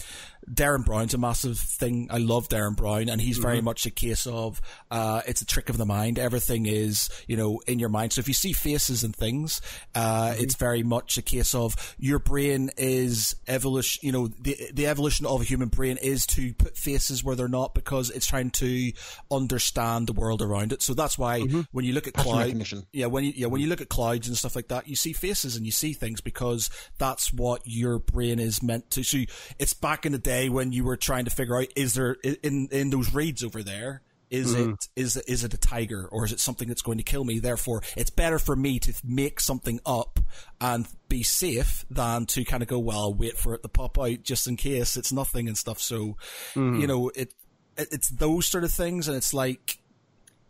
Derren 0.52 0.84
Brown's 0.84 1.14
a 1.14 1.18
massive 1.18 1.58
thing. 1.58 2.08
I 2.12 2.18
love 2.18 2.50
Derren 2.50 2.76
Brown, 2.76 3.10
and 3.10 3.22
he's 3.22 3.38
very 3.38 3.58
mm-hmm. 3.58 3.66
much 3.66 3.86
a 3.86 3.92
case 3.92 4.28
of 4.28 4.62
uh, 4.90 5.22
it's 5.26 5.42
a 5.42 5.46
trick 5.46 5.70
of 5.70 5.78
the 5.78 5.86
mind. 5.86 6.20
Everything 6.20 6.66
is, 6.66 7.10
you 7.28 7.38
know, 7.38 7.62
in 7.68 7.80
your 7.80 7.90
mind. 7.90 8.14
So 8.14 8.20
if 8.20 8.28
you 8.28 8.34
see 8.34 8.52
faces 8.52 9.04
and 9.04 9.16
things, 9.16 9.62
uh, 9.96 10.32
mm-hmm. 10.32 10.44
it's 10.44 10.56
very 10.56 10.84
much 10.84 11.18
a 11.18 11.22
case 11.22 11.56
of 11.56 11.96
your 11.98 12.20
brain 12.20 12.72
is 12.78 13.36
evolution. 13.48 14.06
You 14.06 14.12
know, 14.12 14.28
the 14.28 14.58
the 14.74 14.88
evolution 14.88 15.26
of 15.26 15.42
a 15.42 15.44
human 15.46 15.70
brain 15.70 15.98
is 15.98 16.26
to 16.28 16.54
put 16.54 16.78
faces 16.78 17.24
where 17.24 17.36
they're 17.36 17.48
not 17.48 17.74
because 17.74 18.10
it's 18.10 18.28
trying 18.28 18.52
to 18.52 18.92
understand 19.32 20.08
the 20.08 20.14
world 20.14 20.42
around 20.42 20.74
it. 20.74 20.82
So 20.82 20.94
that's 20.94 21.18
why 21.18 21.42
mm-hmm. 21.42 21.62
when 21.72 21.86
you 21.86 21.94
look 21.94 22.08
at 22.08 22.14
clouds, 22.14 22.74
yeah, 22.92 23.06
when 23.06 23.24
you 23.24 23.34
yeah 23.36 23.48
when 23.48 23.62
you 23.62 23.68
look 23.68 23.82
at 23.82 23.90
clouds 23.90 24.28
and 24.28 24.38
stuff 24.38 24.56
like 24.56 24.68
that, 24.68 24.88
you 24.88 24.98
see 24.98 25.14
faces 25.14 25.56
and 25.56 25.66
you 25.66 25.72
see 25.72 25.94
things 25.94 26.20
because 26.20 26.70
that's 26.98 27.32
what 27.32 27.62
your 27.64 28.00
brain 28.00 28.40
is 28.40 28.62
meant 28.62 28.92
to. 28.92 29.04
So 29.04 29.20
it's 29.58 29.74
back 29.74 30.06
in 30.06 30.12
the 30.12 30.18
day 30.18 30.41
day 30.42 30.50
when 30.50 30.72
you 30.72 30.84
were 30.84 30.98
trying 30.98 31.26
to 31.26 31.32
figure 31.32 31.58
out 31.58 31.68
is 31.76 31.94
there 31.94 32.14
in 32.44 32.68
in 32.72 32.90
those 32.90 33.14
raids 33.14 33.44
over 33.44 33.64
there 33.64 34.02
is 34.32 34.56
mm. 34.56 34.74
it 34.74 34.88
is 34.96 35.18
is 35.18 35.44
it 35.44 35.54
a 35.54 35.58
tiger 35.58 36.08
or 36.10 36.26
is 36.26 36.32
it 36.32 36.40
something 36.40 36.68
that's 36.68 36.82
going 36.82 36.98
to 36.98 37.04
kill 37.04 37.26
me? 37.26 37.40
Therefore, 37.40 37.84
it's 37.98 38.10
better 38.10 38.40
for 38.40 38.56
me 38.56 38.80
to 38.80 38.94
make 39.04 39.40
something 39.40 39.80
up 39.86 40.20
and 40.60 40.88
be 41.10 41.22
safe 41.22 41.86
than 41.92 42.26
to 42.28 42.46
kind 42.46 42.64
of 42.64 42.70
go 42.70 42.80
well, 42.80 43.14
wait 43.14 43.38
for 43.38 43.54
it 43.54 43.62
to 43.64 43.68
pop 43.68 44.00
out 44.00 44.24
just 44.24 44.48
in 44.48 44.56
case 44.56 44.96
it's 44.96 45.12
nothing 45.12 45.48
and 45.48 45.58
stuff. 45.58 45.80
So, 45.80 46.16
mm. 46.56 46.80
you 46.80 46.88
know, 46.88 47.10
it, 47.10 47.34
it 47.78 47.90
it's 47.92 48.10
those 48.10 48.48
sort 48.48 48.64
of 48.64 48.72
things, 48.72 49.10
and 49.10 49.18
it's 49.18 49.34
like 49.34 49.81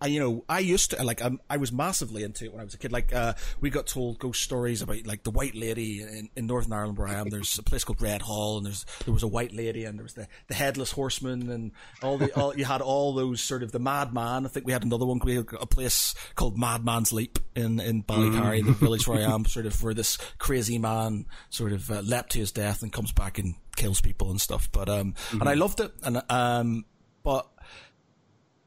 I, 0.01 0.07
you 0.07 0.19
know, 0.19 0.43
I 0.49 0.59
used 0.59 0.91
to 0.91 1.03
like 1.03 1.23
um, 1.23 1.39
I 1.47 1.57
was 1.57 1.71
massively 1.71 2.23
into 2.23 2.45
it 2.45 2.51
when 2.51 2.59
I 2.59 2.63
was 2.63 2.73
a 2.73 2.77
kid. 2.79 2.91
Like, 2.91 3.13
uh, 3.13 3.33
we 3.59 3.69
got 3.69 3.85
told 3.85 4.17
ghost 4.17 4.41
stories 4.41 4.81
about 4.81 5.05
like 5.05 5.23
the 5.23 5.29
White 5.29 5.53
Lady 5.53 6.01
in, 6.01 6.29
in 6.35 6.47
Northern 6.47 6.73
Ireland 6.73 6.97
where 6.97 7.07
I 7.07 7.13
am. 7.13 7.29
There's 7.29 7.59
a 7.59 7.63
place 7.63 7.83
called 7.83 8.01
Red 8.01 8.23
Hall, 8.23 8.57
and 8.57 8.65
there's 8.65 8.83
there 9.05 9.13
was 9.13 9.21
a 9.21 9.27
White 9.27 9.53
Lady, 9.53 9.85
and 9.85 9.99
there 9.99 10.03
was 10.03 10.15
the, 10.15 10.27
the 10.47 10.55
Headless 10.55 10.91
Horseman, 10.91 11.51
and 11.51 11.71
all 12.01 12.17
the 12.17 12.33
all 12.33 12.57
you 12.57 12.65
had 12.65 12.81
all 12.81 13.13
those 13.13 13.41
sort 13.41 13.61
of 13.61 13.71
the 13.71 13.79
Madman. 13.79 14.45
I 14.45 14.49
think 14.49 14.65
we 14.65 14.73
had 14.73 14.83
another 14.83 15.05
one. 15.05 15.19
We 15.23 15.35
had 15.35 15.45
a 15.59 15.67
place 15.67 16.15
called 16.35 16.57
Madman's 16.57 17.13
Leap 17.13 17.37
in 17.55 17.79
in 17.79 18.03
Ballycarry, 18.03 18.61
mm. 18.61 18.65
the 18.65 18.73
village 18.73 19.07
where 19.07 19.19
I 19.19 19.31
am, 19.31 19.45
sort 19.45 19.67
of 19.67 19.83
where 19.83 19.93
this 19.93 20.17
crazy 20.39 20.79
man 20.79 21.25
sort 21.51 21.73
of 21.73 21.91
uh, 21.91 22.01
leapt 22.01 22.31
to 22.31 22.39
his 22.39 22.51
death 22.51 22.81
and 22.81 22.91
comes 22.91 23.11
back 23.11 23.37
and 23.37 23.53
kills 23.75 24.01
people 24.01 24.31
and 24.31 24.41
stuff. 24.41 24.67
But 24.71 24.89
um, 24.89 25.13
mm-hmm. 25.13 25.41
and 25.41 25.49
I 25.49 25.53
loved 25.53 25.79
it, 25.79 25.93
and 26.03 26.23
um, 26.27 26.85
but 27.23 27.47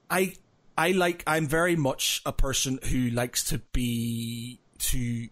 I 0.09 0.35
I 0.76 0.92
like, 0.92 1.22
I'm 1.26 1.46
very 1.46 1.76
much 1.76 2.20
a 2.26 2.32
person 2.32 2.78
who 2.90 3.10
likes 3.10 3.44
to 3.44 3.59
be, 3.72 4.60
to 4.78 5.28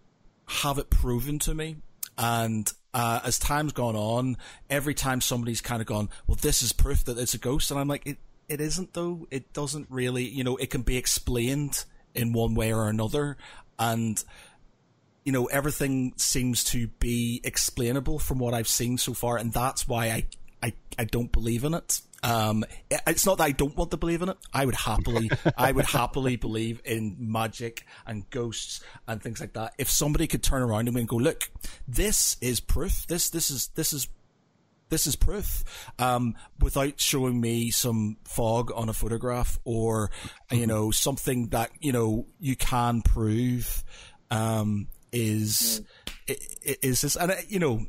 have 0.46 0.78
it 0.78 0.90
proven 0.90 1.38
to 1.40 1.54
me. 1.54 1.76
And, 2.16 2.72
uh, 2.94 3.20
as 3.24 3.38
time's 3.38 3.72
gone 3.72 3.96
on, 3.96 4.36
every 4.68 4.94
time 4.94 5.20
somebody's 5.20 5.60
kind 5.60 5.80
of 5.80 5.86
gone, 5.86 6.10
well, 6.26 6.38
this 6.40 6.62
is 6.62 6.72
proof 6.72 7.04
that 7.04 7.18
it's 7.18 7.34
a 7.34 7.38
ghost. 7.38 7.70
And 7.70 7.80
I'm 7.80 7.88
like, 7.88 8.06
it, 8.06 8.18
it 8.48 8.60
isn't 8.60 8.92
though. 8.92 9.26
It 9.30 9.52
doesn't 9.52 9.86
really, 9.88 10.24
you 10.24 10.44
know, 10.44 10.56
it 10.56 10.70
can 10.70 10.82
be 10.82 10.96
explained 10.96 11.84
in 12.14 12.32
one 12.32 12.54
way 12.54 12.72
or 12.72 12.88
another. 12.88 13.36
And, 13.78 14.22
you 15.24 15.32
know, 15.32 15.46
everything 15.46 16.12
seems 16.16 16.64
to 16.64 16.86
be 16.86 17.40
explainable 17.42 18.18
from 18.18 18.38
what 18.38 18.54
I've 18.54 18.68
seen 18.68 18.98
so 18.98 19.14
far. 19.14 19.38
And 19.38 19.52
that's 19.52 19.88
why 19.88 20.06
I, 20.06 20.26
I, 20.62 20.72
I 20.98 21.04
don't 21.04 21.32
believe 21.32 21.64
in 21.64 21.74
it. 21.74 22.00
Um, 22.22 22.64
it's 22.90 23.26
not 23.26 23.38
that 23.38 23.44
I 23.44 23.50
don't 23.50 23.76
want 23.76 23.90
to 23.90 23.96
believe 23.96 24.22
in 24.22 24.28
it. 24.28 24.36
I 24.52 24.64
would 24.64 24.76
happily, 24.76 25.30
I 25.56 25.72
would 25.72 25.86
happily 25.86 26.36
believe 26.36 26.80
in 26.84 27.16
magic 27.18 27.84
and 28.06 28.28
ghosts 28.30 28.80
and 29.08 29.20
things 29.20 29.40
like 29.40 29.54
that. 29.54 29.74
If 29.78 29.90
somebody 29.90 30.26
could 30.26 30.42
turn 30.42 30.62
around 30.62 30.86
to 30.86 30.92
me 30.92 31.00
and 31.00 31.08
go, 31.08 31.16
look, 31.16 31.50
this 31.88 32.36
is 32.40 32.60
proof. 32.60 33.06
This, 33.08 33.30
this 33.30 33.50
is, 33.50 33.68
this 33.74 33.92
is 33.92 34.08
this 34.92 35.06
is 35.06 35.16
proof 35.16 35.64
um, 35.98 36.34
without 36.60 37.00
showing 37.00 37.40
me 37.40 37.70
some 37.70 38.18
fog 38.24 38.70
on 38.74 38.90
a 38.90 38.92
photograph 38.92 39.58
or 39.64 40.10
you 40.50 40.58
mm-hmm. 40.58 40.68
know 40.68 40.90
something 40.90 41.48
that 41.48 41.70
you 41.80 41.92
know 41.92 42.26
you 42.38 42.54
can 42.54 43.00
prove 43.00 43.82
um, 44.30 44.88
is 45.10 45.80
mm. 46.28 46.36
is 46.82 47.00
this 47.00 47.16
and 47.16 47.34
you 47.48 47.58
know 47.58 47.86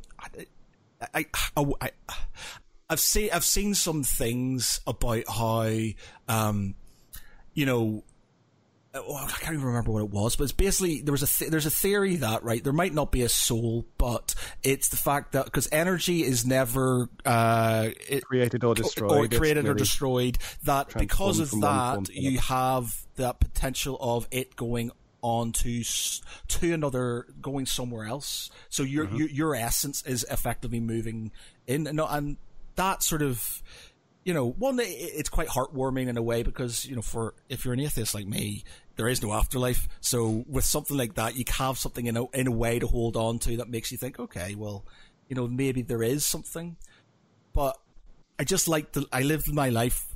I, 1.12 1.26
I, 1.56 1.66
I, 1.82 1.90
I've 2.88 3.00
seen 3.00 3.30
I've 3.32 3.44
seen 3.44 3.74
some 3.74 4.02
things 4.02 4.80
about 4.86 5.24
how 5.28 5.70
um, 6.28 6.74
you 7.54 7.66
know 7.66 8.04
oh, 8.94 9.14
I 9.16 9.30
can't 9.38 9.54
even 9.54 9.66
remember 9.66 9.90
what 9.90 10.02
it 10.02 10.10
was, 10.10 10.36
but 10.36 10.44
it's 10.44 10.52
basically 10.52 11.02
there 11.02 11.12
was 11.12 11.22
a 11.22 11.26
th- 11.26 11.50
there's 11.50 11.66
a 11.66 11.70
theory 11.70 12.16
that 12.16 12.42
right 12.42 12.62
there 12.62 12.72
might 12.72 12.94
not 12.94 13.10
be 13.10 13.22
a 13.22 13.28
soul, 13.28 13.84
but 13.98 14.34
it's 14.62 14.88
the 14.88 14.96
fact 14.96 15.32
that 15.32 15.46
because 15.46 15.68
energy 15.72 16.22
is 16.22 16.46
never 16.46 17.08
uh, 17.24 17.90
it, 18.08 18.24
created 18.24 18.64
or 18.64 18.74
destroyed, 18.74 19.34
or 19.34 19.38
created 19.38 19.66
or 19.66 19.74
destroyed, 19.74 20.38
that 20.64 20.94
because 20.96 21.40
of 21.40 21.50
that 21.60 22.08
you 22.12 22.38
have 22.38 23.04
that 23.16 23.40
potential 23.40 23.96
of 24.00 24.28
it 24.30 24.56
going 24.56 24.90
on 25.22 25.52
to 25.52 25.82
to 26.48 26.72
another 26.72 27.26
going 27.40 27.66
somewhere 27.66 28.06
else. 28.06 28.50
So 28.68 28.82
your 28.82 29.06
mm-hmm. 29.06 29.16
your, 29.16 29.28
your 29.28 29.54
essence 29.54 30.02
is 30.02 30.24
effectively 30.30 30.80
moving 30.80 31.32
in, 31.66 31.86
and, 31.86 32.00
and 32.00 32.36
that 32.76 33.02
sort 33.02 33.22
of 33.22 33.62
you 34.24 34.32
know, 34.32 34.50
one, 34.52 34.78
it's 34.80 35.28
quite 35.28 35.48
heartwarming 35.48 36.08
in 36.08 36.16
a 36.16 36.22
way 36.22 36.42
because, 36.42 36.86
you 36.86 36.96
know, 36.96 37.02
for, 37.02 37.34
if 37.50 37.64
you're 37.64 37.74
an 37.74 37.80
atheist 37.80 38.14
like 38.14 38.26
me, 38.26 38.64
there 38.96 39.06
is 39.06 39.22
no 39.22 39.34
afterlife. 39.34 39.86
So 40.00 40.44
with 40.48 40.64
something 40.64 40.96
like 40.96 41.14
that, 41.14 41.36
you 41.36 41.44
have 41.58 41.78
something 41.78 42.06
in 42.06 42.16
a, 42.16 42.26
in 42.30 42.46
a 42.46 42.50
way 42.50 42.78
to 42.78 42.86
hold 42.86 43.16
on 43.16 43.38
to 43.40 43.58
that 43.58 43.68
makes 43.68 43.92
you 43.92 43.98
think, 43.98 44.18
okay, 44.18 44.54
well, 44.54 44.86
you 45.28 45.36
know, 45.36 45.46
maybe 45.46 45.82
there 45.82 46.02
is 46.02 46.24
something. 46.24 46.76
But 47.52 47.76
I 48.38 48.44
just 48.44 48.66
like 48.66 48.92
the, 48.92 49.06
I 49.12 49.22
lived 49.22 49.52
my 49.52 49.68
life 49.68 50.06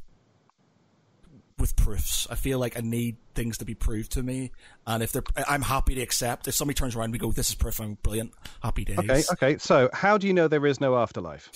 with 1.59 1.77
proofs. 1.77 2.27
I 2.31 2.35
feel 2.35 2.59
like 2.59 2.79
I 2.79 2.81
need 2.81 3.17
things 3.35 3.59
to 3.59 3.65
be 3.65 3.75
proved 3.75 4.13
to 4.13 4.23
me, 4.23 4.53
and 4.87 5.03
if 5.03 5.11
they're, 5.13 5.25
I'm 5.49 5.63
happy 5.63 5.97
to 5.97 6.01
accept. 6.03 6.47
If 6.47 6.55
somebody 6.55 6.75
turns 6.77 6.95
around 6.95 7.07
and 7.07 7.13
we 7.13 7.19
go, 7.19 7.33
"This 7.33 7.49
is 7.49 7.57
proof," 7.57 7.81
I'm 7.81 7.95
brilliant. 7.95 8.33
Happy 8.63 8.85
days. 8.85 8.99
Okay, 8.99 9.23
okay. 9.33 9.59
So, 9.59 9.91
how 9.93 10.19
do 10.19 10.29
you 10.29 10.35
know 10.35 10.47
there 10.47 10.67
is 10.67 10.81
no 10.81 10.97
afterlife? 10.97 11.51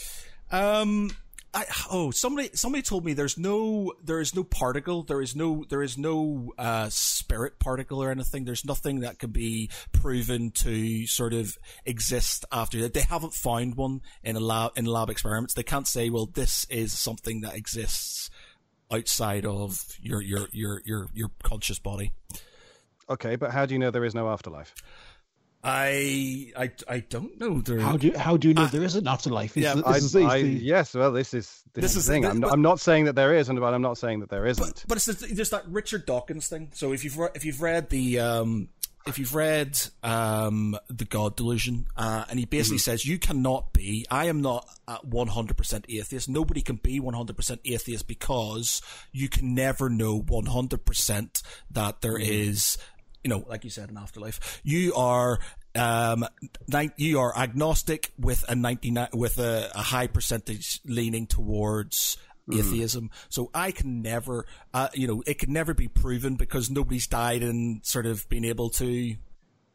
Um, 0.53 1.11
I, 1.55 1.67
oh, 1.91 2.11
somebody 2.11 2.51
somebody 2.55 2.83
told 2.83 3.05
me 3.05 3.13
there's 3.13 3.37
no 3.37 3.93
there 4.03 4.21
is 4.21 4.35
no 4.35 4.43
particle, 4.43 5.03
there 5.03 5.21
is 5.21 5.37
no 5.37 5.65
there 5.69 5.83
is 5.83 5.99
no 5.99 6.53
uh, 6.57 6.89
spirit 6.89 7.59
particle 7.59 8.03
or 8.03 8.11
anything. 8.11 8.45
There's 8.45 8.65
nothing 8.65 9.01
that 9.01 9.19
can 9.19 9.31
be 9.31 9.69
proven 9.93 10.51
to 10.53 11.07
sort 11.07 11.35
of 11.35 11.59
exist 11.85 12.47
after 12.53 12.81
that. 12.81 12.95
They 12.95 13.03
haven't 13.03 13.35
found 13.35 13.75
one 13.75 14.01
in 14.23 14.37
a 14.37 14.41
lab 14.41 14.73
in 14.77 14.87
lab 14.87 15.11
experiments. 15.11 15.53
They 15.53 15.63
can't 15.63 15.87
say, 15.87 16.09
well, 16.09 16.27
this 16.27 16.67
is 16.71 16.99
something 16.99 17.43
that 17.43 17.55
exists 17.55 18.31
outside 18.91 19.45
of 19.45 19.85
your 20.01 20.23
your 20.23 20.49
your 20.53 20.81
your 20.87 21.09
your 21.13 21.31
conscious 21.43 21.79
body. 21.79 22.13
Okay, 23.11 23.37
but 23.37 23.51
how 23.51 23.67
do 23.67 23.75
you 23.75 23.79
know 23.79 23.91
there 23.91 24.07
is 24.07 24.15
no 24.15 24.31
afterlife? 24.31 24.75
I 25.65 26.53
I 26.57 26.71
I 26.89 27.01
don't 27.01 27.39
know. 27.39 27.61
There, 27.61 27.79
how 27.79 27.97
do 27.97 28.09
you, 28.09 28.19
how 28.19 28.37
do 28.37 28.49
you 28.49 28.55
know 28.55 28.67
there 28.67 28.83
is 28.83 28.97
an 28.97 29.07
afterlife? 29.07 29.57
Is, 29.57 29.63
yeah, 29.63 29.81
I, 29.87 30.01
I, 30.25 30.37
yes. 30.39 30.95
Well, 30.95 31.13
this 31.13 31.35
is 31.35 31.63
this, 31.73 31.83
this 31.83 31.97
is 31.97 32.07
the 32.07 32.13
thing. 32.13 32.27
I'm, 32.27 32.41
but, 32.41 32.53
I'm, 32.53 32.63
not 32.63 32.81
saying 32.81 33.05
that 33.05 33.15
there 33.15 33.35
is, 33.35 33.49
and 33.49 33.61
but 33.61 33.73
I'm 33.73 33.83
not 33.83 33.97
saying 33.97 34.21
that 34.21 34.29
there 34.29 34.45
isn't. 34.45 34.65
But, 34.65 34.85
but 34.89 34.97
it's 34.97 35.07
just 35.07 35.53
that 35.53 35.69
Richard 35.69 36.05
Dawkins 36.05 36.49
thing. 36.49 36.71
So 36.75 36.93
if 36.93 37.05
you've 37.05 37.17
re- 37.17 37.31
if 37.35 37.45
you've 37.45 37.63
read 37.63 37.91
the 37.91 38.19
um, 38.19 38.71
if 39.07 39.19
you've 39.19 39.35
read 39.35 39.81
um, 40.03 40.77
the 40.89 41.05
God 41.05 41.37
Delusion, 41.37 41.87
uh, 41.97 42.25
and 42.29 42.39
he 42.39 42.45
basically 42.45 42.79
mm-hmm. 42.79 42.91
says 42.91 43.07
you 43.07 43.19
cannot 43.19 43.73
be. 43.73 44.07
I 44.11 44.27
am 44.27 44.43
not 44.43 44.69
one 45.03 45.29
hundred 45.29 45.57
percent 45.57 45.87
atheist. 45.89 46.29
Nobody 46.29 46.63
can 46.63 46.77
be 46.77 47.01
one 47.01 47.15
hundred 47.15 47.37
percent 47.37 47.61
atheist 47.65 48.07
because 48.07 48.83
you 49.11 49.29
can 49.29 49.55
never 49.55 49.89
know 49.89 50.19
one 50.19 50.47
hundred 50.47 50.85
percent 50.85 51.43
that 51.71 52.01
there 52.01 52.19
mm-hmm. 52.19 52.33
is 52.33 52.79
you 53.25 53.31
know, 53.31 53.45
like 53.49 53.65
you 53.65 53.71
said, 53.71 53.91
an 53.91 53.99
afterlife. 53.99 54.61
You 54.65 54.95
are 54.95 55.39
um, 55.75 56.27
you 56.97 57.21
are 57.21 57.37
agnostic 57.37 58.13
with 58.19 58.45
a 58.49 58.55
99 58.55 59.09
with 59.13 59.39
a, 59.39 59.71
a 59.75 59.83
high 59.83 60.07
percentage 60.07 60.81
leaning 60.85 61.27
towards 61.27 62.19
mm. 62.49 62.59
atheism. 62.59 63.11
So 63.29 63.51
I 63.55 63.71
can 63.71 64.03
never, 64.03 64.47
uh, 64.75 64.89
you 64.95 65.07
know, 65.07 65.23
it 65.27 65.39
can 65.39 65.53
never 65.53 65.75
be 65.75 65.89
proven 65.89 66.37
because 66.37 66.71
nobody's 66.71 67.07
died 67.07 67.43
and 67.43 67.85
sort 67.85 68.07
of 68.07 68.29
been 68.29 68.45
able 68.45 68.71
to 68.71 69.17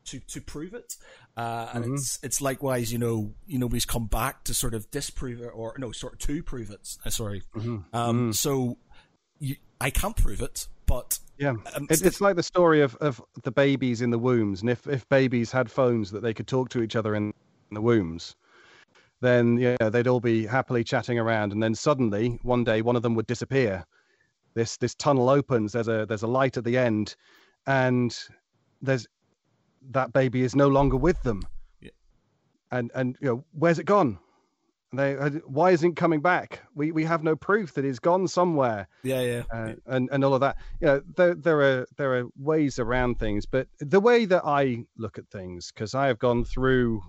to 0.06 0.20
to 0.20 0.42
prove 0.42 0.74
it. 0.74 0.96
Uh, 1.36 1.70
and 1.74 1.84
mm-hmm. 1.84 1.96
it's 1.96 2.20
it's 2.24 2.42
likewise, 2.42 2.92
you 2.92 2.98
know, 3.00 3.34
you 3.46 3.60
nobody's 3.60 3.86
come 3.86 4.08
back 4.08 4.44
to 4.46 4.54
sort 4.54 4.74
of 4.74 4.90
disprove 4.92 5.42
it 5.42 5.52
or 5.54 5.76
no, 5.78 5.92
sort 5.92 6.14
of 6.14 6.20
to 6.20 6.44
prove 6.44 6.70
it. 6.70 6.98
Uh, 7.06 7.10
sorry. 7.10 7.44
Mm-hmm. 7.56 7.96
Um, 7.96 8.32
mm. 8.32 8.36
So 8.36 8.78
you, 9.40 9.56
I 9.80 9.90
can't 9.90 10.16
prove 10.16 10.42
it, 10.42 10.68
but 10.88 11.20
yeah, 11.38 11.52
um, 11.76 11.88
it, 11.90 12.02
it's 12.02 12.22
like 12.22 12.36
the 12.36 12.44
story 12.44 12.82
of, 12.82 12.96
of 12.96 13.22
the 13.44 13.52
babies 13.52 14.02
in 14.02 14.10
the 14.10 14.18
wombs, 14.18 14.62
and 14.62 14.70
if 14.70 14.88
if 14.88 15.08
babies 15.10 15.52
had 15.52 15.70
phones 15.70 16.10
that 16.12 16.24
they 16.24 16.34
could 16.34 16.48
talk 16.48 16.70
to 16.70 16.82
each 16.82 16.96
other 16.96 17.16
in, 17.16 17.26
in 17.70 17.76
the 17.76 17.82
wombs, 17.82 18.36
then 19.22 19.58
yeah, 19.58 19.76
they'd 19.78 20.08
all 20.08 20.20
be 20.20 20.46
happily 20.46 20.84
chatting 20.84 21.20
around, 21.20 21.52
and 21.52 21.62
then 21.62 21.76
suddenly 21.76 22.40
one 22.42 22.64
day 22.64 22.82
one 22.82 22.96
of 22.96 23.04
them 23.04 23.14
would 23.14 23.28
disappear. 23.28 23.86
This 24.56 24.78
this 24.78 24.96
tunnel 24.96 25.30
opens. 25.30 25.74
There's 25.74 25.88
a 25.88 26.06
there's 26.08 26.24
a 26.24 26.28
light 26.28 26.58
at 26.58 26.64
the 26.64 26.78
end, 26.78 27.16
and 27.68 28.18
there's 28.82 29.08
that 29.92 30.14
baby 30.14 30.42
is 30.42 30.56
no 30.56 30.68
longer 30.68 30.98
with 30.98 31.22
them. 31.22 31.44
Yeah. 31.82 31.92
And 32.72 32.92
and 32.96 33.16
you 33.22 33.28
know 33.28 33.46
where's 33.52 33.78
it 33.78 33.86
gone? 33.86 34.18
They 34.94 35.14
why 35.46 35.72
isn't 35.72 35.96
coming 35.96 36.22
back? 36.22 36.62
We 36.76 36.92
we 36.92 37.04
have 37.04 37.24
no 37.24 37.36
proof 37.36 37.74
that 37.74 37.86
he's 37.86 38.00
gone 38.00 38.28
somewhere. 38.28 38.88
Yeah 39.04 39.22
yeah. 39.22 39.44
Uh, 39.52 39.74
and 39.88 40.10
and 40.12 40.24
all 40.24 40.34
of 40.34 40.42
that. 40.42 40.58
You 40.80 40.88
know 40.88 41.02
there 41.16 41.36
there 41.36 41.62
are 41.62 41.88
there 41.98 42.18
are 42.18 42.26
ways 42.38 42.80
around 42.80 43.20
things 43.20 43.46
but 43.46 43.68
the 43.80 44.00
way 44.00 44.26
that 44.26 44.44
i 44.46 44.84
look 44.98 45.18
at 45.18 45.28
things 45.30 45.72
because 45.72 45.94
i 45.96 46.08
have 46.08 46.20
gone 46.20 46.44
through 46.44 47.02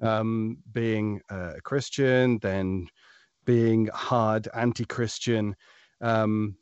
um, 0.00 0.58
being 0.72 1.20
a 1.30 1.60
christian 1.62 2.38
then 2.40 2.86
being 3.44 3.88
hard 3.92 4.48
anti-christian 4.54 5.54
um, 6.00 6.56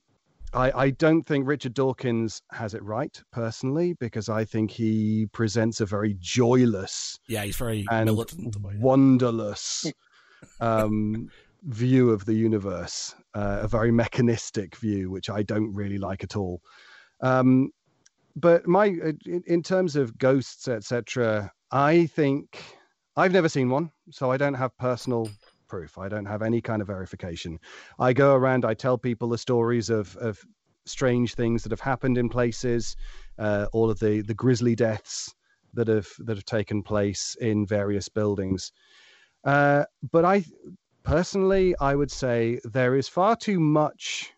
I, 0.54 0.70
I 0.72 0.90
don't 0.90 1.22
think 1.26 1.48
Richard 1.48 1.72
Dawkins 1.72 2.42
has 2.50 2.74
it 2.74 2.82
right 2.82 3.18
personally 3.32 3.94
because 3.94 4.28
I 4.28 4.44
think 4.44 4.70
he 4.70 5.26
presents 5.32 5.80
a 5.80 5.86
very 5.86 6.14
joyless, 6.20 7.18
yeah, 7.26 7.42
he's 7.42 7.56
very 7.56 7.86
and 7.90 8.04
militant, 8.04 8.54
wonderless 8.78 9.90
um, 10.60 11.28
view 11.64 12.10
of 12.10 12.24
the 12.24 12.34
universe, 12.34 13.14
uh, 13.34 13.60
a 13.62 13.68
very 13.68 13.92
mechanistic 13.92 14.76
view, 14.76 15.10
which 15.10 15.30
I 15.30 15.42
don't 15.42 15.72
really 15.72 15.98
like 15.98 16.24
at 16.24 16.36
all. 16.36 16.60
Um, 17.20 17.70
but 18.34 18.66
my, 18.66 18.86
in, 18.86 19.42
in 19.46 19.62
terms 19.62 19.96
of 19.96 20.18
ghosts, 20.18 20.68
etc., 20.68 21.52
I 21.70 22.06
think 22.06 22.62
I've 23.16 23.32
never 23.32 23.48
seen 23.48 23.68
one, 23.68 23.90
so 24.10 24.30
I 24.30 24.36
don't 24.36 24.54
have 24.54 24.76
personal 24.78 25.30
proof. 25.68 25.98
I 25.98 26.08
don't 26.08 26.26
have 26.26 26.42
any 26.42 26.60
kind 26.60 26.82
of 26.82 26.88
verification. 26.88 27.58
I 27.98 28.12
go 28.12 28.34
around, 28.34 28.64
I 28.64 28.74
tell 28.74 28.98
people 28.98 29.28
the 29.28 29.38
stories 29.38 29.90
of 29.90 30.16
of 30.16 30.38
strange 30.84 31.34
things 31.34 31.62
that 31.62 31.70
have 31.70 31.80
happened 31.80 32.18
in 32.18 32.28
places, 32.28 32.96
uh, 33.38 33.66
all 33.72 33.90
of 33.90 33.98
the 33.98 34.22
the 34.22 34.34
grisly 34.34 34.74
deaths 34.74 35.34
that 35.74 35.88
have 35.88 36.08
that 36.18 36.36
have 36.36 36.44
taken 36.44 36.82
place 36.82 37.36
in 37.40 37.66
various 37.66 38.08
buildings. 38.08 38.72
Uh, 39.44 39.84
but 40.10 40.24
I 40.24 40.44
personally, 41.02 41.74
I 41.80 41.94
would 41.94 42.10
say 42.10 42.60
there 42.64 42.96
is 42.96 43.08
far 43.08 43.36
too 43.36 43.58
much 43.58 44.32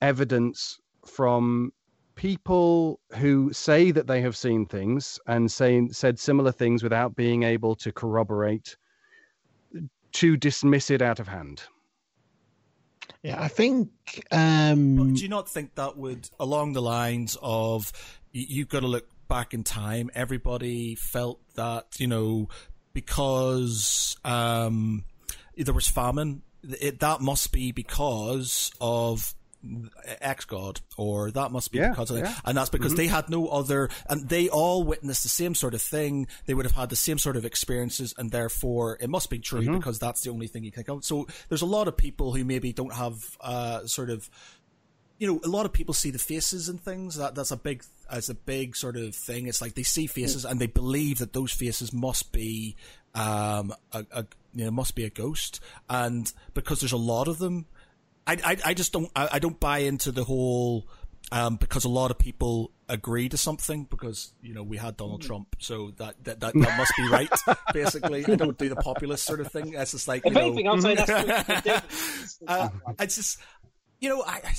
evidence 0.00 0.78
from 1.06 1.72
people 2.14 3.00
who 3.16 3.52
say 3.52 3.90
that 3.90 4.06
they 4.06 4.20
have 4.20 4.36
seen 4.36 4.66
things 4.66 5.18
and 5.26 5.50
say, 5.50 5.88
said 5.90 6.18
similar 6.18 6.52
things 6.52 6.82
without 6.82 7.16
being 7.16 7.42
able 7.42 7.74
to 7.74 7.92
corroborate 7.92 8.76
to 10.12 10.36
dismiss 10.36 10.90
it 10.90 11.02
out 11.02 11.18
of 11.18 11.26
hand. 11.28 11.62
Yeah, 13.22 13.42
I 13.42 13.48
think. 13.48 13.90
Um... 14.30 15.14
do 15.14 15.22
you 15.22 15.28
not 15.28 15.48
think 15.48 15.74
that 15.74 15.96
would, 15.96 16.28
along 16.38 16.72
the 16.74 16.82
lines 16.82 17.36
of, 17.42 17.92
you've 18.32 18.68
got 18.68 18.80
to 18.80 18.86
look 18.86 19.08
back 19.28 19.54
in 19.54 19.64
time, 19.64 20.10
everybody 20.14 20.94
felt 20.94 21.40
that, 21.56 21.86
you 21.98 22.06
know, 22.06 22.48
because 22.94 24.16
um, 24.24 25.04
there 25.56 25.74
was 25.74 25.88
famine. 25.88 26.42
It, 26.80 27.00
that 27.00 27.20
must 27.20 27.52
be 27.52 27.72
because 27.72 28.72
of 28.80 29.34
X 30.20 30.44
God, 30.44 30.80
or 30.96 31.30
that 31.30 31.50
must 31.50 31.72
be 31.72 31.78
yeah, 31.78 31.90
because 31.90 32.10
of 32.10 32.18
yeah. 32.18 32.34
and 32.44 32.56
that's 32.56 32.70
because 32.70 32.92
mm-hmm. 32.92 32.98
they 32.98 33.06
had 33.06 33.28
no 33.28 33.48
other, 33.48 33.90
and 34.08 34.28
they 34.28 34.48
all 34.48 34.82
witnessed 34.82 35.22
the 35.22 35.28
same 35.28 35.54
sort 35.54 35.74
of 35.74 35.82
thing. 35.82 36.26
They 36.46 36.54
would 36.54 36.64
have 36.64 36.74
had 36.74 36.88
the 36.90 36.96
same 36.96 37.18
sort 37.18 37.36
of 37.36 37.44
experiences, 37.44 38.14
and 38.16 38.30
therefore 38.30 38.96
it 39.00 39.10
must 39.10 39.30
be 39.30 39.38
true 39.38 39.62
mm-hmm. 39.62 39.76
because 39.76 39.98
that's 39.98 40.22
the 40.22 40.30
only 40.30 40.46
thing 40.46 40.64
you 40.64 40.72
can 40.72 40.84
count. 40.84 41.04
So 41.04 41.26
there's 41.48 41.62
a 41.62 41.66
lot 41.66 41.88
of 41.88 41.96
people 41.96 42.32
who 42.32 42.44
maybe 42.44 42.72
don't 42.72 42.94
have 42.94 43.36
uh, 43.40 43.86
sort 43.86 44.10
of 44.10 44.28
you 45.18 45.26
know, 45.26 45.40
a 45.44 45.48
lot 45.48 45.66
of 45.66 45.72
people 45.72 45.94
see 45.94 46.10
the 46.10 46.18
faces 46.18 46.68
and 46.68 46.80
things. 46.80 47.16
That 47.16 47.34
that's 47.34 47.50
a 47.50 47.56
big 47.56 47.84
as 48.10 48.28
a 48.28 48.34
big 48.34 48.76
sort 48.76 48.96
of 48.96 49.14
thing. 49.14 49.46
It's 49.46 49.60
like 49.60 49.74
they 49.74 49.82
see 49.82 50.06
faces 50.06 50.44
and 50.44 50.60
they 50.60 50.66
believe 50.66 51.18
that 51.18 51.32
those 51.32 51.52
faces 51.52 51.92
must 51.92 52.32
be 52.32 52.76
um 53.14 53.72
a, 53.92 54.04
a 54.12 54.26
you 54.54 54.64
know 54.64 54.70
must 54.70 54.94
be 54.94 55.04
a 55.04 55.10
ghost. 55.10 55.60
And 55.88 56.32
because 56.52 56.80
there's 56.80 56.92
a 56.92 56.96
lot 56.96 57.28
of 57.28 57.38
them, 57.38 57.66
I 58.26 58.38
I, 58.44 58.56
I 58.66 58.74
just 58.74 58.92
don't 58.92 59.10
I, 59.14 59.28
I 59.32 59.38
don't 59.38 59.58
buy 59.58 59.78
into 59.78 60.10
the 60.12 60.24
whole 60.24 60.86
um, 61.32 61.56
because 61.56 61.84
a 61.84 61.88
lot 61.88 62.10
of 62.10 62.18
people 62.18 62.70
agree 62.88 63.28
to 63.28 63.36
something 63.36 63.84
because 63.84 64.32
you 64.42 64.54
know 64.54 64.62
we 64.62 64.76
had 64.76 64.96
Donald 64.96 65.22
Trump, 65.22 65.56
so 65.58 65.92
that 65.96 66.22
that, 66.24 66.40
that, 66.40 66.54
that 66.54 66.78
must 66.78 66.92
be 66.96 67.08
right. 67.08 67.30
Basically, 67.72 68.24
I 68.26 68.36
don't 68.36 68.58
do 68.58 68.68
the 68.68 68.76
populist 68.76 69.24
sort 69.24 69.40
of 69.40 69.50
thing. 69.50 69.74
It's 69.74 69.92
just 69.92 70.06
like 70.06 70.24
you 70.24 70.30
if 70.30 70.34
know, 70.34 70.40
anything, 70.42 70.68
I'll 70.68 70.80
say 70.80 70.94
that's 70.94 72.40
uh, 72.46 72.68
it's 72.98 73.16
just 73.16 73.38
you 74.00 74.10
know 74.10 74.22
I 74.22 74.42
I 74.44 74.54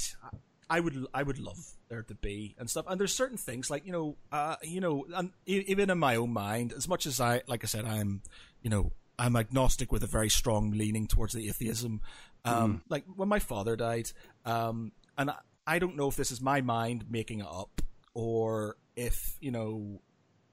would 0.79 1.05
I 1.13 1.23
would 1.23 1.39
love 1.39 1.59
there 1.89 2.03
to 2.03 2.15
be 2.15 2.55
and 2.57 2.69
stuff. 2.69 2.85
And 2.87 2.99
there's 2.99 3.13
certain 3.13 3.37
things 3.37 3.69
like 3.69 3.85
you 3.85 3.91
know, 3.91 4.17
uh, 4.31 4.55
you 4.63 4.81
know, 4.81 5.05
and 5.15 5.31
even 5.45 5.89
in 5.89 5.99
my 5.99 6.15
own 6.15 6.33
mind, 6.33 6.73
as 6.73 6.87
much 6.87 7.05
as 7.05 7.19
I, 7.19 7.41
like 7.47 7.63
I 7.63 7.67
said, 7.67 7.85
I'm, 7.85 8.21
you 8.61 8.69
know, 8.69 8.91
I'm 9.19 9.35
agnostic 9.35 9.91
with 9.91 10.03
a 10.03 10.07
very 10.07 10.29
strong 10.29 10.71
leaning 10.71 11.07
towards 11.07 11.33
the 11.33 11.47
atheism. 11.47 12.01
Um, 12.43 12.83
Like 12.89 13.05
when 13.15 13.29
my 13.29 13.39
father 13.39 13.75
died, 13.75 14.11
um, 14.45 14.91
and 15.17 15.31
I, 15.31 15.35
I 15.67 15.79
don't 15.79 15.95
know 15.95 16.07
if 16.07 16.15
this 16.15 16.31
is 16.31 16.41
my 16.41 16.61
mind 16.61 17.05
making 17.09 17.39
it 17.39 17.47
up 17.47 17.81
or 18.13 18.77
if 18.95 19.37
you 19.39 19.51
know 19.51 20.01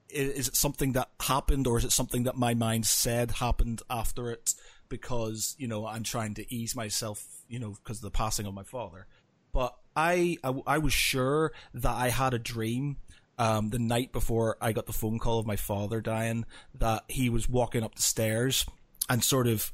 is 0.09 0.47
it 0.47 0.55
something 0.55 0.91
that 0.93 1.09
happened 1.21 1.65
or 1.65 1.77
is 1.77 1.85
it 1.85 1.91
something 1.91 2.23
that 2.23 2.35
my 2.35 2.53
mind 2.53 2.85
said 2.85 3.31
happened 3.31 3.81
after 3.89 4.29
it 4.31 4.53
because 4.89 5.55
you 5.57 5.67
know 5.67 5.87
i'm 5.87 6.03
trying 6.03 6.33
to 6.35 6.53
ease 6.53 6.75
myself 6.75 7.25
you 7.47 7.57
know 7.57 7.71
because 7.71 7.97
of 7.97 8.03
the 8.03 8.11
passing 8.11 8.45
of 8.45 8.53
my 8.53 8.63
father 8.63 9.07
but 9.51 9.75
I, 9.95 10.37
I 10.43 10.53
i 10.67 10.77
was 10.77 10.93
sure 10.93 11.51
that 11.73 11.95
i 11.95 12.09
had 12.09 12.33
a 12.33 12.39
dream 12.39 12.97
um, 13.37 13.69
the 13.69 13.79
night 13.79 14.11
before 14.11 14.57
i 14.61 14.71
got 14.71 14.85
the 14.85 14.93
phone 14.93 15.19
call 15.19 15.39
of 15.39 15.47
my 15.47 15.55
father 15.55 16.01
dying 16.01 16.45
that 16.75 17.03
he 17.07 17.29
was 17.29 17.49
walking 17.49 17.83
up 17.83 17.95
the 17.95 18.01
stairs 18.01 18.65
and 19.09 19.23
sort 19.23 19.47
of 19.47 19.71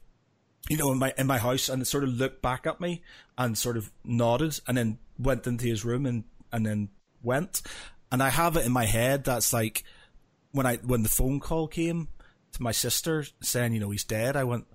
you 0.68 0.78
know, 0.78 0.92
in 0.92 1.00
my 1.00 1.14
in 1.18 1.28
my 1.28 1.38
house, 1.38 1.70
and 1.70 1.86
sort 1.88 2.04
of 2.04 2.10
looked 2.10 2.42
back 2.42 2.68
at 2.68 2.82
me 2.82 3.02
and 3.38 3.58
sort 3.58 3.78
of 3.78 3.92
nodded, 4.04 4.60
and 4.68 4.78
then 4.78 5.00
went 5.18 5.48
into 5.48 5.66
his 5.66 5.86
room 5.86 6.06
and 6.06 6.26
and 6.52 6.66
then 6.66 6.90
went. 7.24 7.62
And 8.12 8.22
I 8.22 8.30
have 8.30 8.58
it 8.58 8.66
in 8.66 8.72
my 8.72 8.86
head 8.86 9.24
that's 9.24 9.54
like 9.54 9.84
when 10.52 10.66
I 10.66 10.78
when 10.78 11.04
the 11.04 11.10
phone 11.10 11.40
call 11.40 11.68
came 11.68 12.10
to 12.54 12.64
my 12.64 12.72
sister 12.72 13.26
saying, 13.42 13.74
you 13.74 13.80
know, 13.80 13.92
he's 13.92 14.04
dead. 14.04 14.36
I 14.36 14.44
went, 14.44 14.66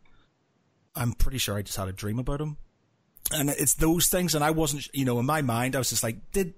I'm 0.95 1.13
pretty 1.13 1.39
sure 1.39 1.57
I 1.57 1.63
just 1.63 1.77
had 1.77 1.89
a 1.89 1.93
dream 1.93 2.19
about 2.19 2.41
him, 2.41 2.57
and 3.33 3.51
it's 3.51 3.75
those 3.75 4.07
things. 4.09 4.35
And 4.35 4.45
I 4.45 4.51
wasn't, 4.51 4.89
you 4.95 5.05
know, 5.05 5.19
in 5.19 5.27
my 5.27 5.43
mind, 5.43 5.75
I 5.75 5.79
was 5.79 5.91
just 5.91 6.03
like, 6.03 6.31
did 6.33 6.55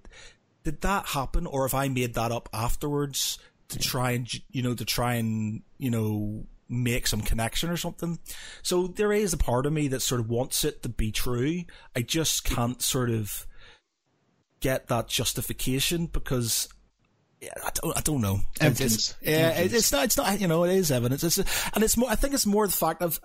did 0.64 0.80
that 0.82 1.06
happen, 1.06 1.47
or 1.47 1.66
have 1.66 1.74
I 1.74 1.88
made 1.88 2.14
that 2.14 2.32
up 2.32 2.48
afterwards 2.52 3.38
to 3.68 3.78
try 3.78 4.12
and 4.12 4.28
you 4.51 4.62
know 4.62 4.74
to 4.74 4.84
try 4.84 5.14
and 5.14 5.62
you 5.78 5.90
know 5.90 6.47
make 6.68 7.06
some 7.06 7.20
connection 7.20 7.70
or 7.70 7.76
something. 7.76 8.18
So 8.62 8.88
there 8.88 9.12
is 9.12 9.32
a 9.32 9.36
part 9.36 9.66
of 9.66 9.72
me 9.72 9.86
that 9.88 10.01
sort 10.01 10.20
of 10.20 10.28
wants 10.28 10.64
it 10.64 10.82
to 10.82 10.88
be 10.88 11.12
true. 11.12 11.62
I 11.94 12.02
just 12.02 12.44
can't 12.44 12.82
sort 12.82 13.10
of 13.10 13.47
get 14.60 14.88
that 14.88 15.06
justification 15.09 16.06
because 16.06 16.68
yeah, 17.40 17.51
I 17.64 17.70
don't, 17.74 17.97
I 17.97 18.01
don't 18.01 18.20
know. 18.20 18.40
Evidence. 18.60 18.94
It's, 18.94 19.14
yeah, 19.22 19.51
it- 19.51 19.72
it's 19.72 19.93
not. 19.93 20.05
It's 20.05 20.16
not. 20.16 20.40
You 20.40 20.48
know, 20.48 20.64
it 20.64 20.74
is 20.74 20.90
evidence. 20.90 21.22
It's 21.22 21.38
and 21.38 21.84
it's 21.84 21.97
more. 21.97 22.10
I 22.10 22.14
think 22.16 22.34
it's 22.34 22.47
more 22.47 22.66
the 22.66 22.72
fact 22.72 23.02
of 23.02 23.20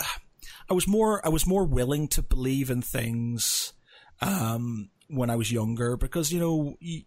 I 0.71 0.73
was 0.73 0.87
more. 0.87 1.19
I 1.25 1.29
was 1.29 1.45
more 1.45 1.65
willing 1.65 2.07
to 2.15 2.21
believe 2.21 2.69
in 2.71 2.81
things 2.81 3.73
um, 4.21 4.89
when 5.09 5.29
I 5.29 5.35
was 5.35 5.51
younger 5.51 5.97
because 5.97 6.31
you 6.31 6.39
know. 6.39 6.77
You, 6.79 7.01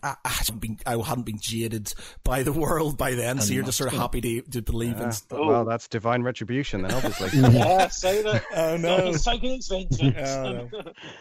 I, 0.00 0.14
I 0.24 0.28
hadn't 0.28 0.60
been 0.60 0.78
I 0.86 0.96
hadn't 0.96 1.24
been 1.26 1.40
jaded 1.40 1.92
by 2.22 2.44
the 2.44 2.52
world 2.52 2.96
by 2.96 3.14
then, 3.16 3.40
so 3.40 3.52
you're 3.52 3.64
just 3.64 3.78
sort 3.78 3.92
of 3.92 3.98
happy 3.98 4.20
to 4.20 4.42
to 4.42 4.62
believe 4.62 4.96
in 4.98 5.08
Ah, 5.08 5.10
stuff. 5.10 5.40
well, 5.42 5.64
that's 5.64 5.88
divine 5.88 6.22
retribution 6.22 6.82
then, 6.82 6.92
obviously. 6.94 7.36
Yeah, 7.50 7.88
say 7.88 8.22
that. 8.22 8.44
Oh 8.54 8.76
no! 8.76 9.06
He's 9.06 9.24
taking 9.24 9.56
his 9.56 9.66
vengeance. 9.66 10.14
Oh, 10.16 10.52
no. 10.52 10.68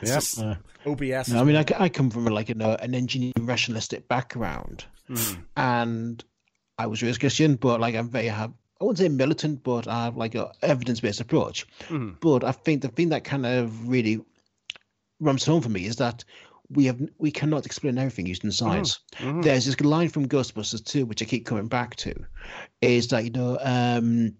yeah. 0.03 0.19
Uh, 0.37 0.55
OBS. 0.85 1.29
No, 1.29 1.41
I 1.41 1.43
mean, 1.43 1.55
I, 1.55 1.65
I 1.79 1.89
come 1.89 2.11
from 2.11 2.25
like 2.25 2.49
you 2.49 2.55
know, 2.55 2.75
an 2.79 2.93
engineering 2.93 3.33
rationalistic 3.47 4.07
background, 4.07 4.85
and 5.57 6.23
I 6.77 6.85
was 6.85 7.01
raised 7.01 7.19
Christian, 7.19 7.55
but 7.55 7.79
like 7.79 7.95
I'm 7.95 8.09
very 8.09 8.27
have 8.27 8.53
I 8.81 8.83
wouldn't 8.83 8.97
say 8.97 9.09
militant, 9.09 9.61
but 9.63 9.87
I 9.87 10.05
have 10.05 10.17
like 10.17 10.33
a 10.33 10.51
evidence 10.63 10.99
based 10.99 11.21
approach. 11.21 11.67
Mhm. 11.89 12.19
But 12.19 12.43
I 12.43 12.51
think 12.51 12.81
the 12.81 12.87
thing 12.87 13.09
that 13.09 13.23
kind 13.23 13.45
of 13.45 13.87
really 13.87 14.19
rums 15.19 15.45
home 15.45 15.61
for 15.61 15.69
me 15.69 15.85
is 15.85 15.97
that 15.97 16.23
we 16.69 16.85
have 16.85 16.99
we 17.19 17.29
cannot 17.31 17.65
explain 17.67 17.99
everything 17.99 18.25
using 18.25 18.49
science. 18.49 18.99
Mhm. 19.19 19.43
There's 19.43 19.65
this 19.65 19.79
line 19.81 20.09
from 20.09 20.27
Ghostbusters 20.27 20.83
2, 20.83 21.05
which 21.05 21.21
I 21.21 21.25
keep 21.25 21.45
coming 21.45 21.67
back 21.67 21.95
to, 21.97 22.15
is 22.81 23.07
that 23.09 23.23
you 23.23 23.29
know 23.29 23.59
um, 23.61 24.35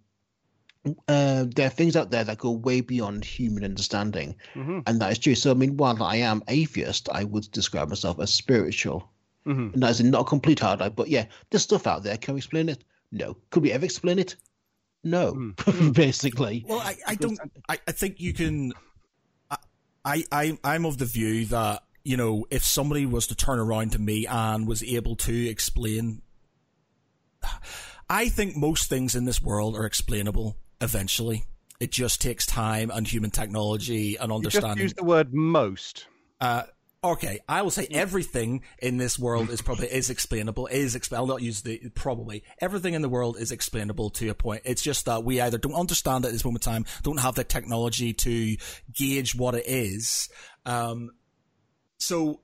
uh, 1.07 1.45
there 1.55 1.67
are 1.67 1.69
things 1.69 1.95
out 1.95 2.09
there 2.09 2.23
that 2.23 2.39
go 2.39 2.49
way 2.49 2.81
beyond 2.81 3.23
human 3.23 3.63
understanding, 3.63 4.35
Mhm. 4.55 4.81
and 4.87 4.99
that 4.99 5.11
is 5.11 5.19
true. 5.19 5.35
So 5.35 5.51
I 5.51 5.53
mean, 5.53 5.77
while 5.77 6.01
I 6.01 6.15
am 6.15 6.41
atheist, 6.47 7.09
I 7.11 7.25
would 7.25 7.51
describe 7.51 7.89
myself 7.89 8.19
as 8.19 8.33
spiritual, 8.33 9.07
Mhm. 9.45 9.73
and 9.73 9.83
that 9.83 9.91
is 9.91 10.01
not 10.01 10.21
a 10.21 10.23
complete 10.23 10.59
hard 10.59 10.81
eye. 10.81 10.89
But 10.89 11.09
yeah, 11.09 11.25
there's 11.51 11.61
stuff 11.61 11.85
out 11.85 12.01
there. 12.01 12.17
Can 12.17 12.33
we 12.33 12.39
explain 12.39 12.69
it? 12.69 12.83
No. 13.11 13.37
Could 13.49 13.63
we 13.63 13.71
ever 13.71 13.85
explain 13.85 14.19
it? 14.19 14.35
No. 15.03 15.53
Basically, 15.93 16.63
Well, 16.67 16.79
I, 16.79 16.95
I 17.07 17.15
don't. 17.15 17.39
I, 17.67 17.79
I 17.87 17.91
think 17.91 18.19
you 18.19 18.33
can. 18.33 18.73
I, 20.03 20.23
I 20.31 20.57
I'm 20.63 20.85
of 20.85 20.97
the 20.97 21.05
view 21.05 21.45
that 21.47 21.83
you 22.03 22.17
know 22.17 22.45
if 22.49 22.63
somebody 22.63 23.05
was 23.05 23.27
to 23.27 23.35
turn 23.35 23.59
around 23.59 23.91
to 23.93 23.99
me 23.99 24.25
and 24.27 24.67
was 24.67 24.83
able 24.83 25.15
to 25.17 25.47
explain, 25.49 26.21
I 28.09 28.29
think 28.29 28.55
most 28.55 28.89
things 28.89 29.15
in 29.15 29.25
this 29.25 29.41
world 29.41 29.75
are 29.75 29.85
explainable 29.85 30.57
eventually. 30.79 31.45
It 31.79 31.91
just 31.91 32.21
takes 32.21 32.45
time 32.45 32.91
and 32.91 33.07
human 33.07 33.31
technology 33.31 34.15
and 34.17 34.31
You 34.31 34.41
just 34.43 34.57
understanding. 34.57 34.83
use 34.83 34.93
the 34.93 35.03
word 35.03 35.33
most. 35.33 36.05
Uh, 36.39 36.63
okay, 37.03 37.39
I 37.47 37.61
will 37.61 37.71
say 37.71 37.87
everything 37.89 38.63
in 38.79 38.97
this 38.97 39.17
world 39.17 39.49
is 39.49 39.61
probably 39.61 39.87
is 39.87 40.09
explainable. 40.09 40.67
Is 40.67 40.95
expl- 40.95 41.17
I'll 41.17 41.25
not 41.25 41.41
use 41.41 41.61
the 41.61 41.89
probably 41.95 42.43
everything 42.59 42.93
in 42.93 43.01
the 43.01 43.09
world 43.09 43.37
is 43.37 43.51
explainable 43.51 44.11
to 44.11 44.29
a 44.29 44.35
point. 44.35 44.61
It's 44.65 44.81
just 44.81 45.05
that 45.05 45.23
we 45.23 45.41
either 45.41 45.57
don't 45.57 45.73
understand 45.73 46.25
at 46.25 46.31
this 46.31 46.45
moment 46.45 46.65
in 46.65 46.71
time, 46.73 46.85
don't 47.03 47.19
have 47.19 47.35
the 47.35 47.43
technology 47.43 48.13
to 48.13 48.55
gauge 48.93 49.35
what 49.35 49.55
it 49.55 49.65
is. 49.65 50.29
Um, 50.65 51.11
so 51.97 52.41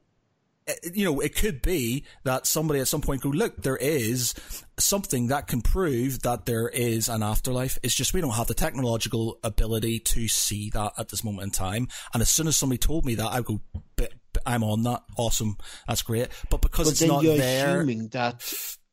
eh, 0.68 0.74
you 0.92 1.06
know, 1.06 1.20
it 1.20 1.36
could 1.36 1.62
be 1.62 2.06
that 2.24 2.48
somebody 2.48 2.80
at 2.80 2.88
some 2.88 3.02
point 3.02 3.22
go, 3.22 3.30
look, 3.30 3.62
there 3.62 3.78
is 3.78 4.34
something 4.80 5.28
that 5.28 5.48
can 5.48 5.62
prove 5.62 6.24
that 6.24 6.48
there 6.48 6.68
is 6.68 7.10
an 7.10 7.22
afterlife. 7.22 7.78
It's 7.84 7.96
just 7.96 8.14
we 8.14 8.22
don't 8.22 8.32
have 8.32 8.48
the 8.48 8.56
technological 8.56 9.38
ability 9.44 10.00
to 10.00 10.28
see 10.28 10.72
that 10.72 10.94
at 10.98 11.10
this 11.10 11.24
moment 11.24 11.44
in 11.44 11.52
time. 11.52 11.88
And 12.12 12.22
as 12.22 12.30
soon 12.30 12.48
as 12.48 12.58
somebody 12.58 12.80
told 12.80 13.06
me 13.06 13.14
that, 13.16 13.32
I 13.32 13.42
go, 13.42 13.62
"B- 13.74 13.82
b- 13.96 14.08
I'm 14.46 14.64
on 14.64 14.84
that. 14.84 15.04
Awesome. 15.18 15.58
That's 15.88 16.02
great. 16.02 16.28
But 16.50 16.62
because 16.62 16.88
but 16.88 16.92
it's 16.92 17.00
then 17.00 17.10
not 17.10 17.24
you're 17.24 17.38
there, 17.38 17.78
assuming 17.78 18.10
that 18.10 18.44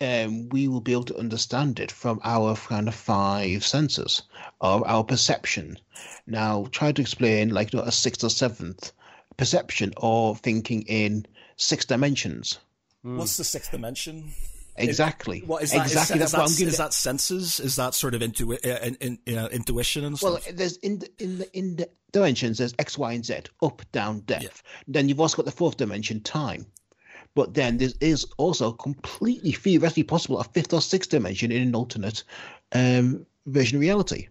um, 0.01 0.49
we 0.51 0.69
will 0.69 0.81
be 0.81 0.93
able 0.93 1.05
to 1.05 1.17
understand 1.19 1.81
it 1.81 1.91
from 1.91 2.21
our 2.25 2.57
kind 2.57 2.89
of 2.89 2.95
five 2.95 3.65
senses 3.65 4.23
or 4.61 4.87
our 4.87 5.05
perception. 5.05 5.79
Now, 6.27 6.67
try 6.71 6.93
to 6.93 7.03
explain 7.03 7.51
like 7.51 7.73
you 7.73 7.79
know, 7.79 7.85
a 7.85 7.93
sixth 7.93 8.25
or 8.25 8.31
seventh 8.31 8.93
perception 9.37 9.93
or 9.97 10.37
thinking 10.37 10.83
in 10.83 11.27
six 11.57 11.85
dimensions. 11.85 12.59
what's 13.03 13.37
the 13.37 13.45
sixth 13.45 13.71
dimension? 13.71 14.33
Exactly. 14.77 15.41
What 15.47 15.63
is 15.63 15.73
that? 15.73 15.87
Is 15.87 15.93
exactly. 15.93 16.19
that, 16.19 16.21
that's 16.21 16.33
is 16.33 16.39
what 16.39 16.51
I'm 16.51 16.67
that, 16.67 16.73
is 16.73 16.79
that 16.79 16.93
senses? 16.93 17.61
Is 17.61 17.77
that 17.77 17.95
sort 17.95 18.15
of 18.15 18.23
intu- 18.23 18.55
uh, 18.55 18.79
in, 18.83 18.95
in, 18.97 19.19
you 19.25 19.37
know, 19.37 19.47
intuition 19.47 20.05
and 20.05 20.19
stuff? 20.19 20.45
Well, 20.47 20.55
there's 20.55 20.77
in 20.79 20.99
the, 20.99 21.11
in 21.19 21.39
the 21.39 21.57
in 21.57 21.77
the 21.77 21.89
dimensions 22.13 22.59
there's 22.59 22.75
X, 22.79 22.99
Y, 22.99 23.13
and 23.13 23.25
Z, 23.25 23.41
up, 23.63 23.83
down, 23.93 24.21
depth. 24.21 24.63
Then 24.89 25.09
you've 25.09 25.21
also 25.21 25.37
got 25.37 25.47
the 25.47 25.53
fourth 25.53 25.77
dimension, 25.77 26.21
time. 26.21 26.67
But 27.35 27.55
then 27.55 27.79
there 27.79 27.91
is 28.01 28.27
also 28.37 28.73
completely 28.73 29.53
theoretically 29.53 30.05
possible 30.05 30.39
a 30.39 30.45
fifth 30.45 30.73
or 30.73 30.81
sixth 30.81 31.11
dimension 31.11 31.51
in 31.51 31.63
an 31.63 31.75
alternate 31.75 32.23
um, 32.73 33.27
version 33.47 33.77
of 33.77 33.83
reality. 33.83 34.29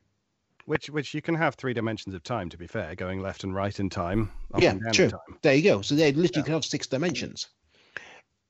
Which 0.65 0.89
which 0.89 1.13
you 1.13 1.21
can 1.21 1.35
have 1.35 1.55
three 1.55 1.73
dimensions 1.73 2.15
of 2.15 2.23
time, 2.23 2.49
to 2.49 2.57
be 2.57 2.67
fair, 2.67 2.95
going 2.95 3.21
left 3.21 3.43
and 3.43 3.53
right 3.53 3.77
in 3.77 3.89
time, 3.89 4.31
yeah, 4.57 4.75
true. 4.93 5.09
time. 5.09 5.19
There 5.41 5.53
you 5.53 5.63
go. 5.63 5.81
So 5.81 5.95
they 5.95 6.13
literally 6.13 6.43
can 6.43 6.53
have 6.53 6.63
six 6.63 6.87
dimensions. 6.87 7.47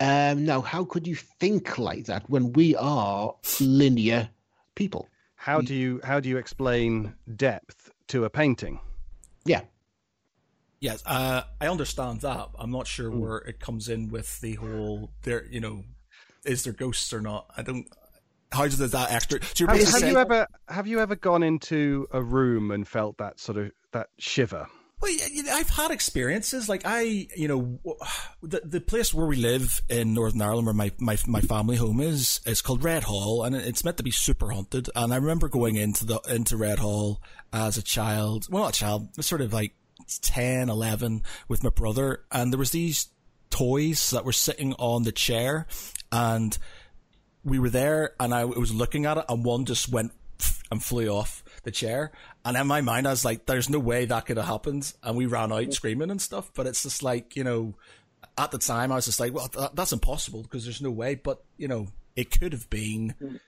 Um, 0.04 0.46
now, 0.46 0.62
how 0.62 0.84
could 0.84 1.08
you 1.08 1.16
think 1.16 1.78
like 1.78 2.06
that 2.06 2.30
when 2.30 2.52
we 2.54 2.76
are 2.76 3.36
linear 3.62 4.30
people? 4.76 5.08
How 5.36 5.62
do 5.62 5.74
you 5.74 6.02
how 6.04 6.20
do 6.20 6.30
you 6.30 6.38
explain 6.38 7.14
depth 7.36 7.92
to 8.08 8.26
a 8.26 8.30
painting? 8.30 8.80
Yeah, 9.46 9.62
Yes, 10.84 11.02
uh, 11.06 11.44
I 11.62 11.70
understand 11.70 12.20
that. 12.22 12.50
I'm 12.60 12.70
not 12.70 12.88
sure 12.88 13.10
where 13.10 13.38
it 13.38 13.62
comes 13.62 13.88
in 13.88 14.10
with 14.10 14.42
the 14.42 14.56
whole 14.56 15.12
there. 15.22 15.46
You 15.50 15.62
know, 15.62 15.86
is 16.44 16.66
there 16.66 16.74
ghosts 16.74 17.14
or 17.14 17.22
not? 17.22 17.50
I 17.56 17.62
don't. 17.62 17.88
How 18.52 18.64
does 18.64 18.80
that 18.80 19.10
extra? 19.10 19.42
So 19.54 19.66
Have, 19.66 19.78
have 19.78 19.88
saying, 19.88 20.12
you 20.12 20.20
ever 20.20 20.46
have 20.68 20.86
you 20.86 21.00
ever 21.00 21.16
gone 21.16 21.42
into 21.42 22.06
a 22.12 22.22
room 22.22 22.70
and 22.70 22.86
felt 22.86 23.18
that 23.20 23.40
sort 23.40 23.60
of 23.60 23.72
that 23.94 24.10
shiver? 24.20 24.68
Well, 25.04 25.12
I've 25.52 25.70
had 25.70 25.92
experiences 25.92 26.70
like 26.70 26.84
I, 26.86 27.28
you 27.36 27.50
know, 27.50 27.98
the 28.42 28.62
the 28.64 28.80
place 28.80 29.14
where 29.14 29.26
we 29.26 29.36
live 29.36 29.82
in 29.90 30.14
Northern 30.14 30.42
Ireland, 30.42 30.66
where 30.66 30.74
my, 30.74 30.94
my 30.98 31.18
my 31.28 31.42
family 31.42 31.76
home 31.76 32.00
is, 32.00 32.40
is 32.46 32.62
called 32.62 32.86
Red 32.86 33.04
Hall, 33.04 33.44
and 33.44 33.54
it's 33.54 33.84
meant 33.84 33.98
to 33.98 34.04
be 34.04 34.12
super 34.12 34.52
haunted. 34.52 34.90
And 34.96 35.14
I 35.14 35.18
remember 35.18 35.50
going 35.50 35.76
into 35.76 36.06
the 36.06 36.22
into 36.30 36.56
Red 36.56 36.80
Hall 36.80 37.22
as 37.52 37.78
a 37.78 37.82
child, 37.82 38.48
well, 38.50 38.64
not 38.64 38.78
a 38.78 38.80
child, 38.80 39.26
sort 39.26 39.42
of 39.42 39.52
like 39.52 39.76
10, 40.22 40.70
11 40.70 41.24
with 41.50 41.66
my 41.66 41.70
brother, 41.70 42.24
and 42.32 42.54
there 42.54 42.58
was 42.58 42.72
these 42.72 43.10
toys 43.50 44.12
that 44.12 44.24
were 44.24 44.32
sitting 44.32 44.72
on 44.76 45.04
the 45.04 45.12
chair, 45.12 45.68
and 46.14 46.58
we 47.44 47.60
were 47.60 47.70
there, 47.70 48.16
and 48.22 48.34
I 48.34 48.46
was 48.46 48.74
looking 48.74 49.06
at 49.06 49.18
it, 49.18 49.26
and 49.28 49.44
one 49.44 49.66
just 49.66 49.90
went 49.90 50.14
and 50.72 50.82
flew 50.82 51.10
off 51.10 51.43
the 51.64 51.72
chair. 51.72 52.12
And 52.46 52.56
in 52.56 52.68
my 52.68 52.82
mind, 52.82 53.08
I 53.08 53.12
was 53.12 53.26
like, 53.26 53.46
"There's 53.46 53.70
no 53.70 53.80
way 53.80 54.06
that 54.06 54.26
could 54.26 54.38
have 54.38 54.46
happened." 54.46 54.94
And 55.02 55.18
we 55.18 55.26
ran 55.26 55.52
out 55.52 55.74
screaming 55.74 56.12
and 56.12 56.22
stuff. 56.22 56.52
But 56.54 56.68
it's 56.68 56.84
just 56.84 57.04
like 57.04 57.36
you 57.36 57.44
know, 57.44 57.76
at 58.38 58.52
the 58.52 58.58
time, 58.58 58.92
I 58.92 58.96
was 58.96 59.06
just 59.06 59.20
like, 59.20 59.34
well, 59.34 59.48
th- 59.48 59.72
that's 59.74 59.94
impossible 59.94 60.44
because 60.44 60.64
there's 60.64 60.82
no 60.82 60.92
way. 60.92 61.16
But 61.16 61.44
you 61.58 61.68
know, 61.68 61.88
it 62.16 62.38
could 62.40 62.54
have 62.54 62.70
been. 62.70 63.16
Mm. 63.22 63.40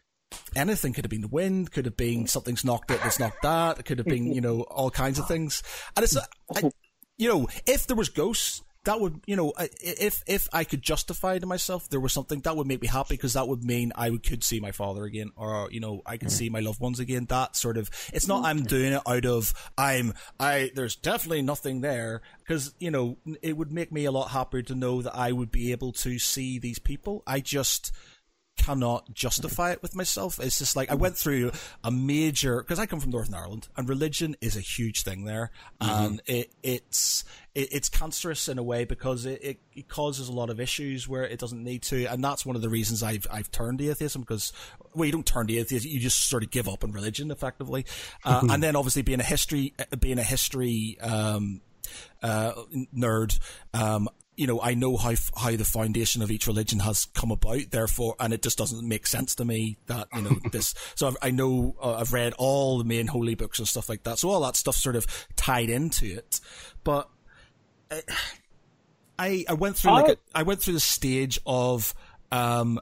Anything 0.55 0.91
could 0.91 1.05
have 1.05 1.09
been 1.09 1.21
the 1.21 1.27
wind, 1.27 1.71
could 1.71 1.85
have 1.85 1.95
been 1.95 2.27
something's 2.27 2.65
knocked 2.65 2.91
it 2.91 2.99
that's 3.01 3.19
knocked 3.19 3.43
that. 3.43 3.79
It 3.79 3.85
could 3.85 3.99
have 3.99 4.07
been, 4.07 4.33
you 4.33 4.41
know, 4.41 4.61
all 4.63 4.89
kinds 4.89 5.17
of 5.17 5.27
things. 5.29 5.63
And 5.95 6.03
it's, 6.03 6.17
I, 6.17 6.71
you 7.17 7.29
know, 7.29 7.47
if 7.65 7.87
there 7.87 7.95
was 7.95 8.09
ghosts, 8.09 8.61
that 8.85 8.99
would, 8.99 9.21
you 9.25 9.35
know, 9.35 9.53
if 9.81 10.23
if 10.25 10.47
I 10.53 10.63
could 10.63 10.81
justify 10.81 11.37
to 11.37 11.45
myself 11.45 11.89
there 11.89 11.99
was 11.99 12.13
something 12.13 12.39
that 12.41 12.55
would 12.55 12.67
make 12.67 12.81
me 12.81 12.87
happy 12.87 13.15
because 13.15 13.33
that 13.33 13.47
would 13.47 13.63
mean 13.63 13.91
I 13.95 14.09
would, 14.09 14.23
could 14.23 14.43
see 14.43 14.59
my 14.59 14.71
father 14.71 15.03
again, 15.03 15.31
or 15.35 15.69
you 15.71 15.79
know, 15.79 16.01
I 16.05 16.17
could 16.17 16.29
mm-hmm. 16.29 16.37
see 16.37 16.49
my 16.49 16.61
loved 16.61 16.79
ones 16.79 16.99
again. 16.99 17.25
That 17.25 17.55
sort 17.55 17.77
of, 17.77 17.89
it's 18.13 18.27
not 18.27 18.37
mm-hmm. 18.37 18.45
I'm 18.45 18.63
doing 18.63 18.93
it 18.93 19.01
out 19.05 19.25
of 19.25 19.53
I'm 19.77 20.13
I. 20.39 20.71
There's 20.73 20.95
definitely 20.95 21.41
nothing 21.41 21.81
there 21.81 22.21
because 22.39 22.73
you 22.79 22.91
know 22.91 23.17
it 23.41 23.57
would 23.57 23.71
make 23.71 23.91
me 23.91 24.05
a 24.05 24.11
lot 24.11 24.31
happier 24.31 24.61
to 24.63 24.75
know 24.75 25.01
that 25.01 25.15
I 25.15 25.31
would 25.31 25.51
be 25.51 25.71
able 25.71 25.91
to 25.93 26.19
see 26.19 26.59
these 26.59 26.79
people. 26.79 27.23
I 27.27 27.39
just 27.39 27.91
cannot 28.57 29.13
justify 29.13 29.71
it 29.71 29.81
with 29.81 29.95
myself. 29.95 30.39
It's 30.39 30.59
just 30.59 30.75
like 30.75 30.89
I 30.89 30.93
mm-hmm. 30.93 31.01
went 31.01 31.17
through 31.17 31.51
a 31.83 31.91
major 31.91 32.61
because 32.61 32.79
I 32.79 32.85
come 32.85 32.99
from 32.99 33.11
Northern 33.11 33.35
Ireland 33.35 33.67
and 33.75 33.87
religion 33.89 34.35
is 34.41 34.55
a 34.55 34.61
huge 34.61 35.03
thing 35.03 35.25
there, 35.25 35.51
mm-hmm. 35.81 36.05
and 36.05 36.21
it, 36.25 36.51
it's 36.63 37.23
it, 37.55 37.69
it's 37.71 37.89
cancerous 37.89 38.47
in 38.47 38.59
a 38.59 38.63
way 38.63 38.85
because 38.85 39.25
it, 39.25 39.43
it, 39.43 39.59
it, 39.73 39.87
causes 39.87 40.27
a 40.27 40.31
lot 40.31 40.49
of 40.49 40.59
issues 40.59 41.07
where 41.07 41.23
it 41.23 41.39
doesn't 41.39 41.63
need 41.63 41.81
to, 41.83 42.05
and 42.05 42.23
that's 42.23 42.45
one 42.45 42.55
of 42.55 42.61
the 42.61 42.69
reasons 42.69 43.01
I've 43.01 43.25
I've 43.31 43.49
turned 43.49 43.79
to 43.79 43.89
atheism 43.89 44.21
because 44.21 44.53
well 44.93 45.05
you 45.05 45.11
don't 45.11 45.25
turn 45.25 45.47
to 45.47 45.57
atheism 45.57 45.89
you 45.89 45.99
just 45.99 46.29
sort 46.29 46.43
of 46.43 46.51
give 46.51 46.67
up 46.67 46.83
on 46.83 46.91
religion 46.91 47.31
effectively, 47.31 47.85
uh, 48.23 48.45
and 48.49 48.61
then 48.61 48.75
obviously 48.75 49.01
being 49.01 49.19
a 49.19 49.23
history 49.23 49.73
being 49.99 50.19
a 50.19 50.23
history 50.23 50.97
um, 51.01 51.61
uh, 52.21 52.53
nerd, 52.95 53.39
um, 53.73 54.09
you 54.35 54.47
know, 54.47 54.61
I 54.61 54.73
know 54.73 54.97
how 54.97 55.13
how 55.35 55.51
the 55.51 55.63
foundation 55.65 56.21
of 56.21 56.31
each 56.31 56.47
religion 56.47 56.79
has 56.79 57.05
come 57.05 57.31
about. 57.31 57.71
Therefore, 57.71 58.15
and 58.19 58.33
it 58.33 58.41
just 58.41 58.57
doesn't 58.57 58.87
make 58.87 59.07
sense 59.07 59.35
to 59.35 59.45
me 59.45 59.77
that 59.87 60.07
you 60.13 60.21
know 60.21 60.37
this. 60.51 60.73
So 60.95 61.07
I've, 61.07 61.17
i 61.21 61.31
know 61.31 61.75
uh, 61.81 61.95
I've 61.95 62.13
read 62.13 62.33
all 62.37 62.77
the 62.77 62.83
main 62.83 63.07
holy 63.07 63.35
books 63.35 63.59
and 63.59 63.67
stuff 63.67 63.89
like 63.89 64.03
that. 64.03 64.19
So 64.19 64.29
all 64.29 64.41
that 64.41 64.55
stuff 64.55 64.75
sort 64.75 64.95
of 64.95 65.07
tied 65.35 65.69
into 65.69 66.05
it. 66.05 66.39
But 66.83 67.09
uh, 67.09 67.14
I 69.17 69.45
I 69.47 69.53
went 69.53 69.77
through 69.77 69.91
like 69.91 70.09
a, 70.09 70.17
I 70.33 70.43
went 70.43 70.61
through 70.61 70.73
the 70.73 70.79
stage 70.79 71.39
of 71.45 71.93
um, 72.31 72.79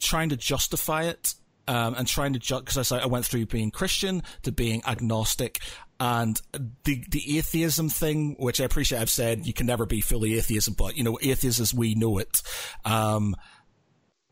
trying 0.00 0.30
to 0.30 0.36
justify 0.36 1.04
it 1.04 1.34
um, 1.66 1.94
and 1.94 2.06
trying 2.06 2.34
to 2.34 2.60
because 2.60 2.92
I, 2.92 2.98
I 2.98 3.06
went 3.06 3.24
through 3.24 3.46
being 3.46 3.70
Christian 3.70 4.22
to 4.42 4.52
being 4.52 4.82
agnostic, 4.86 5.60
and 6.00 6.40
the 6.84 7.04
the 7.08 7.38
atheism 7.38 7.88
thing, 7.88 8.36
which 8.38 8.60
I 8.60 8.64
appreciate, 8.64 9.00
I've 9.00 9.10
said 9.10 9.46
you 9.46 9.52
can 9.52 9.66
never 9.66 9.86
be 9.86 10.00
fully 10.00 10.36
atheism, 10.36 10.74
but 10.74 10.96
you 10.96 11.04
know, 11.04 11.18
atheism 11.20 11.62
as 11.62 11.74
we 11.74 11.94
know 11.94 12.18
it, 12.18 12.42
um, 12.84 13.36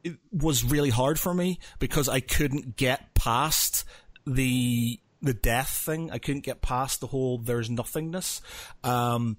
it 0.04 0.16
was 0.30 0.64
really 0.64 0.90
hard 0.90 1.18
for 1.18 1.32
me 1.32 1.58
because 1.78 2.08
I 2.08 2.20
couldn't 2.20 2.76
get 2.76 3.14
past 3.14 3.84
the 4.26 4.98
the 5.22 5.34
death 5.34 5.70
thing. 5.70 6.10
I 6.10 6.18
couldn't 6.18 6.44
get 6.44 6.62
past 6.62 7.00
the 7.00 7.06
whole 7.06 7.38
there's 7.38 7.70
nothingness, 7.70 8.42
um, 8.82 9.36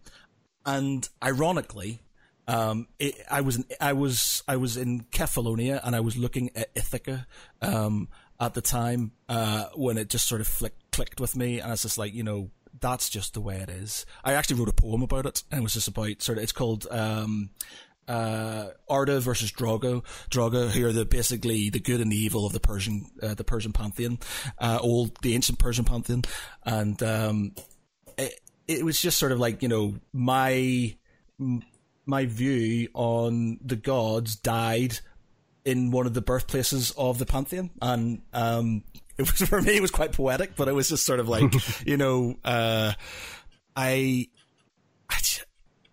and 0.65 1.07
ironically, 1.23 2.01
um, 2.47 2.87
it, 2.99 3.15
I 3.29 3.41
was 3.41 3.57
in, 3.57 3.65
I 3.79 3.93
was 3.93 4.43
I 4.47 4.57
was 4.57 4.77
in 4.77 5.01
Kefalonia 5.11 5.79
and 5.83 5.95
I 5.95 6.01
was 6.01 6.17
looking 6.17 6.51
at 6.55 6.69
Ithaca 6.75 7.27
um, 7.61 8.09
at 8.39 8.53
the 8.53 8.61
time 8.61 9.11
uh, 9.29 9.65
when 9.75 9.97
it 9.97 10.09
just 10.09 10.27
sort 10.27 10.41
of 10.41 10.47
flicked, 10.47 10.91
clicked 10.91 11.19
with 11.19 11.35
me, 11.35 11.59
and 11.59 11.71
it's 11.71 11.83
just 11.83 11.97
like 11.97 12.13
you 12.13 12.23
know 12.23 12.51
that's 12.79 13.09
just 13.09 13.33
the 13.33 13.41
way 13.41 13.57
it 13.57 13.69
is. 13.69 14.05
I 14.23 14.33
actually 14.33 14.59
wrote 14.59 14.69
a 14.69 14.73
poem 14.73 15.03
about 15.03 15.25
it, 15.25 15.43
and 15.51 15.59
it 15.59 15.63
was 15.63 15.73
just 15.73 15.87
about 15.87 16.21
sort 16.21 16.37
of 16.37 16.43
it's 16.43 16.51
called. 16.51 16.87
Um, 16.89 17.49
uh, 18.05 18.67
Arda 18.89 19.21
versus 19.21 19.49
Drago. 19.49 20.03
Drago, 20.29 20.69
who 20.69 20.85
are 20.85 20.91
the 20.91 21.05
basically 21.05 21.69
the 21.69 21.79
good 21.79 22.01
and 22.01 22.11
the 22.11 22.17
evil 22.17 22.45
of 22.45 22.51
the 22.51 22.59
Persian, 22.59 23.05
uh, 23.21 23.33
the 23.33 23.45
Persian 23.45 23.71
pantheon, 23.71 24.19
uh, 24.59 24.77
old 24.81 25.17
the 25.21 25.35
ancient 25.35 25.57
Persian 25.57 25.85
pantheon, 25.85 26.23
and 26.65 27.01
um, 27.01 27.53
it, 28.67 28.83
was 28.85 28.99
just 28.99 29.17
sort 29.17 29.31
of 29.31 29.39
like 29.39 29.61
you 29.61 29.69
know 29.69 29.95
my 30.11 30.95
my 32.05 32.25
view 32.25 32.89
on 32.93 33.59
the 33.63 33.75
gods 33.75 34.35
died 34.35 34.99
in 35.65 35.91
one 35.91 36.05
of 36.05 36.13
the 36.13 36.21
birthplaces 36.21 36.91
of 36.97 37.17
the 37.17 37.25
pantheon, 37.25 37.69
and 37.81 38.21
um, 38.33 38.83
it 39.17 39.23
was 39.23 39.47
for 39.49 39.61
me 39.61 39.77
it 39.77 39.81
was 39.81 39.91
quite 39.91 40.11
poetic, 40.11 40.55
but 40.55 40.67
it 40.67 40.73
was 40.73 40.89
just 40.89 41.05
sort 41.05 41.19
of 41.19 41.29
like 41.29 41.53
you 41.85 41.97
know, 41.97 42.35
uh, 42.43 42.93
I, 43.75 44.27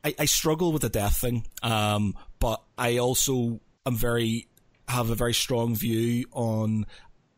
I, 0.04 0.14
I 0.18 0.24
struggle 0.24 0.72
with 0.72 0.82
the 0.82 0.88
death 0.88 1.16
thing, 1.16 1.46
um, 1.62 2.14
but 2.38 2.62
I 2.76 2.98
also 2.98 3.60
am 3.86 3.96
very 3.96 4.48
have 4.88 5.10
a 5.10 5.14
very 5.14 5.34
strong 5.34 5.74
view 5.76 6.24
on 6.32 6.84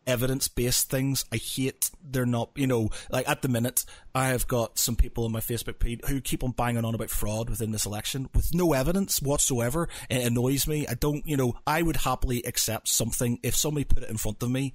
evidence 0.07 0.49
based 0.49 0.91
things. 0.91 1.25
I 1.33 1.37
hate 1.37 1.91
they're 2.03 2.27
not, 2.27 2.51
you 2.57 2.67
know, 2.67 2.91
like 3.11 3.29
at 3.29 3.43
the 3.43 3.49
minute, 3.49 3.85
I 4.15 4.29
have 4.29 4.49
got 4.49 4.79
some 4.79 4.97
people 4.97 5.25
on 5.25 5.33
my 5.33 5.41
Facebook 5.41 5.79
page 5.79 6.01
who 6.07 6.21
keep 6.21 6.43
on 6.43 6.53
banging 6.53 6.85
on 6.85 6.95
about 6.95 7.11
fraud 7.11 7.49
within 7.49 7.73
this 7.73 7.87
election 7.87 8.29
with 8.35 8.55
no 8.55 8.73
evidence 8.73 9.23
whatsoever. 9.23 9.89
It 10.11 10.27
annoys 10.27 10.67
me. 10.67 10.87
I 10.87 10.95
don't, 10.95 11.27
you 11.27 11.37
know, 11.37 11.55
I 11.67 11.83
would 11.83 11.97
happily 11.97 12.43
accept 12.43 12.89
something 12.89 13.39
if 13.43 13.55
somebody 13.55 13.85
put 13.85 14.03
it 14.03 14.11
in 14.11 14.17
front 14.17 14.43
of 14.43 14.51
me 14.51 14.73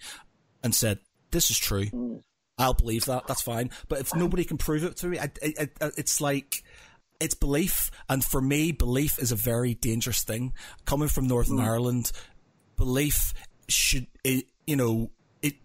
and 0.63 0.73
said, 0.73 0.99
this 1.31 1.51
is 1.51 1.57
true. 1.57 2.23
I'll 2.57 2.73
believe 2.73 3.05
that. 3.05 3.27
That's 3.27 3.41
fine. 3.41 3.69
But 3.87 3.99
if 3.99 4.15
nobody 4.15 4.43
can 4.43 4.57
prove 4.57 4.83
it 4.83 4.97
to 4.97 5.07
me, 5.07 5.19
I, 5.19 5.29
I, 5.43 5.69
I, 5.81 5.91
it's 5.97 6.21
like, 6.21 6.63
it's 7.19 7.35
belief. 7.35 7.91
And 8.09 8.23
for 8.23 8.41
me, 8.41 8.71
belief 8.71 9.19
is 9.19 9.31
a 9.31 9.35
very 9.35 9.73
dangerous 9.73 10.23
thing. 10.23 10.53
Coming 10.85 11.09
from 11.09 11.27
Northern 11.27 11.57
mm. 11.57 11.63
Ireland, 11.63 12.11
belief 12.77 13.33
should, 13.67 14.07
you 14.23 14.75
know, 14.75 15.11
it 15.41 15.55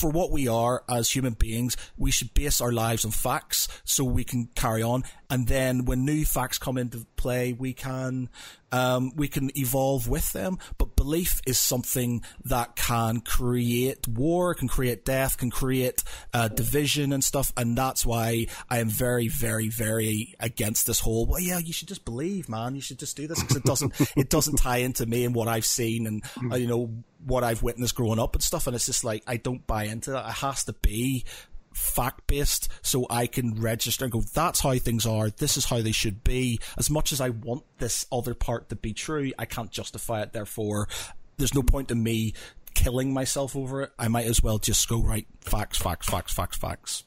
for 0.00 0.10
what 0.10 0.30
we 0.30 0.48
are 0.48 0.82
as 0.88 1.10
human 1.10 1.34
beings, 1.34 1.76
we 1.98 2.10
should 2.10 2.32
base 2.32 2.60
our 2.60 2.72
lives 2.72 3.04
on 3.04 3.10
facts 3.10 3.68
so 3.84 4.04
we 4.04 4.24
can 4.24 4.48
carry 4.54 4.82
on. 4.82 5.04
And 5.28 5.46
then 5.46 5.84
when 5.84 6.04
new 6.04 6.24
facts 6.24 6.58
come 6.58 6.78
into 6.78 7.06
play, 7.16 7.52
we 7.52 7.72
can 7.72 8.30
um, 8.72 9.12
we 9.16 9.28
can 9.28 9.50
evolve 9.58 10.08
with 10.08 10.32
them. 10.32 10.58
But 10.78 10.96
belief 10.96 11.40
is 11.46 11.58
something 11.58 12.22
that 12.44 12.76
can 12.76 13.20
create 13.20 14.08
war, 14.08 14.54
can 14.54 14.68
create 14.68 15.04
death, 15.04 15.36
can 15.38 15.50
create 15.50 16.02
uh, 16.32 16.48
division 16.48 17.12
and 17.12 17.22
stuff. 17.22 17.52
And 17.56 17.76
that's 17.76 18.06
why 18.06 18.46
I 18.68 18.78
am 18.78 18.88
very, 18.88 19.28
very, 19.28 19.68
very 19.68 20.34
against 20.40 20.86
this 20.86 21.00
whole. 21.00 21.26
Well, 21.26 21.40
yeah, 21.40 21.58
you 21.58 21.72
should 21.72 21.88
just 21.88 22.04
believe, 22.04 22.48
man. 22.48 22.74
You 22.74 22.80
should 22.80 22.98
just 22.98 23.16
do 23.16 23.26
this 23.26 23.40
because 23.40 23.56
it 23.56 23.64
doesn't 23.64 24.00
it 24.16 24.30
doesn't 24.30 24.56
tie 24.56 24.78
into 24.78 25.06
me 25.06 25.24
and 25.24 25.34
what 25.34 25.48
I've 25.48 25.66
seen 25.66 26.06
and 26.06 26.24
uh, 26.50 26.56
you 26.56 26.66
know 26.66 27.04
what 27.24 27.44
I've 27.44 27.62
witnessed 27.62 27.94
growing 27.94 28.18
up 28.18 28.34
and 28.34 28.42
stuff. 28.42 28.66
And 28.66 28.74
it's 28.74 28.86
just 28.86 29.04
like 29.04 29.22
I 29.26 29.36
don't 29.36 29.66
buy 29.66 29.84
into 29.84 30.10
that. 30.12 30.28
It 30.28 30.34
has 30.36 30.64
to 30.64 30.72
be 30.72 31.24
fact 31.72 32.26
based 32.26 32.68
so 32.82 33.06
I 33.08 33.26
can 33.26 33.60
register 33.60 34.04
and 34.04 34.12
go, 34.12 34.20
that's 34.20 34.60
how 34.60 34.76
things 34.78 35.06
are, 35.06 35.30
this 35.30 35.56
is 35.56 35.66
how 35.66 35.82
they 35.82 35.92
should 35.92 36.24
be. 36.24 36.60
As 36.76 36.90
much 36.90 37.12
as 37.12 37.20
I 37.20 37.30
want 37.30 37.64
this 37.78 38.06
other 38.10 38.34
part 38.34 38.68
to 38.70 38.76
be 38.76 38.92
true, 38.92 39.32
I 39.38 39.44
can't 39.44 39.70
justify 39.70 40.22
it, 40.22 40.32
therefore, 40.32 40.88
there's 41.36 41.54
no 41.54 41.62
point 41.62 41.90
in 41.90 42.02
me 42.02 42.34
killing 42.74 43.12
myself 43.12 43.56
over 43.56 43.82
it. 43.82 43.92
I 43.98 44.08
might 44.08 44.26
as 44.26 44.42
well 44.42 44.58
just 44.58 44.88
go, 44.88 45.00
right, 45.02 45.26
facts, 45.40 45.78
facts, 45.78 46.08
facts, 46.08 46.32
facts, 46.32 46.56
facts. 46.56 47.04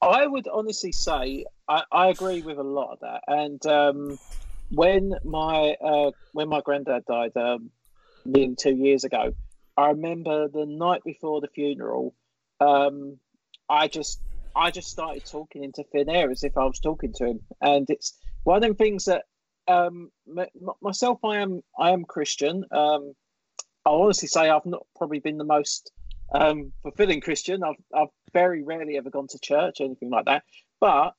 I 0.00 0.26
would 0.26 0.48
honestly 0.48 0.92
say 0.92 1.46
I, 1.68 1.82
I 1.90 2.08
agree 2.08 2.42
with 2.42 2.58
a 2.58 2.62
lot 2.62 2.92
of 2.92 3.00
that. 3.00 3.22
And 3.26 3.64
um, 3.66 4.18
when 4.70 5.14
my 5.24 5.76
uh, 5.82 6.10
when 6.32 6.48
my 6.48 6.60
granddad 6.60 7.06
died 7.06 7.36
um, 7.36 7.70
nearly 8.24 8.56
two 8.56 8.74
years 8.74 9.04
ago, 9.04 9.34
I 9.76 9.88
remember 9.90 10.48
the 10.48 10.66
night 10.66 11.02
before 11.04 11.40
the 11.40 11.48
funeral, 11.48 12.14
um, 12.60 13.18
I 13.68 13.88
just 13.88 14.20
I 14.54 14.70
just 14.70 14.88
started 14.88 15.24
talking 15.28 15.64
into 15.64 15.82
thin 15.84 16.08
air 16.08 16.30
as 16.30 16.44
if 16.44 16.56
I 16.56 16.64
was 16.64 16.78
talking 16.78 17.12
to 17.14 17.26
him, 17.26 17.40
and 17.60 17.88
it's 17.90 18.16
one 18.44 18.56
of 18.56 18.62
them 18.62 18.76
things 18.76 19.06
that 19.06 19.24
um, 19.66 20.10
m- 20.38 20.46
myself 20.80 21.18
I 21.24 21.38
am 21.38 21.62
I 21.78 21.90
am 21.90 22.04
Christian. 22.04 22.64
Um, 22.70 23.14
I 23.86 23.90
honestly 23.90 24.28
say 24.28 24.48
I've 24.48 24.66
not 24.66 24.86
probably 24.96 25.18
been 25.18 25.38
the 25.38 25.44
most 25.44 25.90
um, 26.32 26.72
fulfilling 26.82 27.20
Christian. 27.20 27.62
I've 27.64 27.82
I've 27.94 28.08
very 28.32 28.62
rarely 28.62 28.96
ever 28.96 29.10
gone 29.10 29.28
to 29.28 29.38
church 29.38 29.80
or 29.80 29.84
anything 29.84 30.10
like 30.10 30.26
that. 30.26 30.44
But 30.80 31.14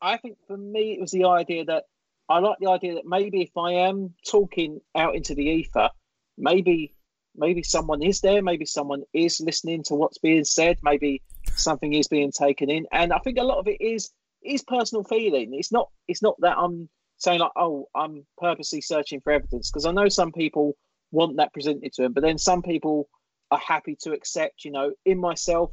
I 0.00 0.16
think 0.16 0.38
for 0.46 0.56
me 0.56 0.92
it 0.92 1.00
was 1.00 1.10
the 1.10 1.24
idea 1.24 1.64
that 1.66 1.84
I 2.28 2.40
like 2.40 2.58
the 2.60 2.70
idea 2.70 2.94
that 2.94 3.06
maybe 3.06 3.42
if 3.42 3.56
I 3.56 3.72
am 3.88 4.14
talking 4.26 4.80
out 4.94 5.14
into 5.16 5.34
the 5.34 5.44
ether, 5.44 5.90
maybe 6.38 6.94
maybe 7.36 7.62
someone 7.62 8.02
is 8.02 8.20
there, 8.20 8.42
maybe 8.42 8.64
someone 8.64 9.02
is 9.12 9.40
listening 9.40 9.82
to 9.84 9.94
what's 9.94 10.18
being 10.18 10.44
said, 10.44 10.78
maybe 10.82 11.22
something 11.54 11.92
is 11.92 12.08
being 12.08 12.32
taken 12.32 12.70
in, 12.70 12.86
and 12.92 13.12
I 13.12 13.18
think 13.18 13.38
a 13.38 13.44
lot 13.44 13.58
of 13.58 13.68
it 13.68 13.80
is 13.80 14.10
is 14.44 14.62
personal 14.62 15.04
feeling. 15.04 15.54
It's 15.54 15.72
not 15.72 15.88
it's 16.06 16.22
not 16.22 16.36
that 16.40 16.56
I'm 16.58 16.88
saying 17.18 17.40
like 17.40 17.52
oh 17.56 17.88
I'm 17.94 18.26
purposely 18.38 18.80
searching 18.80 19.20
for 19.20 19.32
evidence 19.32 19.70
because 19.70 19.86
I 19.86 19.92
know 19.92 20.08
some 20.08 20.32
people 20.32 20.76
want 21.10 21.36
that 21.36 21.52
presented 21.52 21.92
to 21.94 22.02
them, 22.02 22.12
but 22.12 22.22
then 22.22 22.38
some 22.38 22.62
people 22.62 23.08
are 23.50 23.58
happy 23.58 23.96
to 24.02 24.12
accept. 24.12 24.64
You 24.64 24.72
know, 24.72 24.92
in 25.04 25.18
myself, 25.18 25.72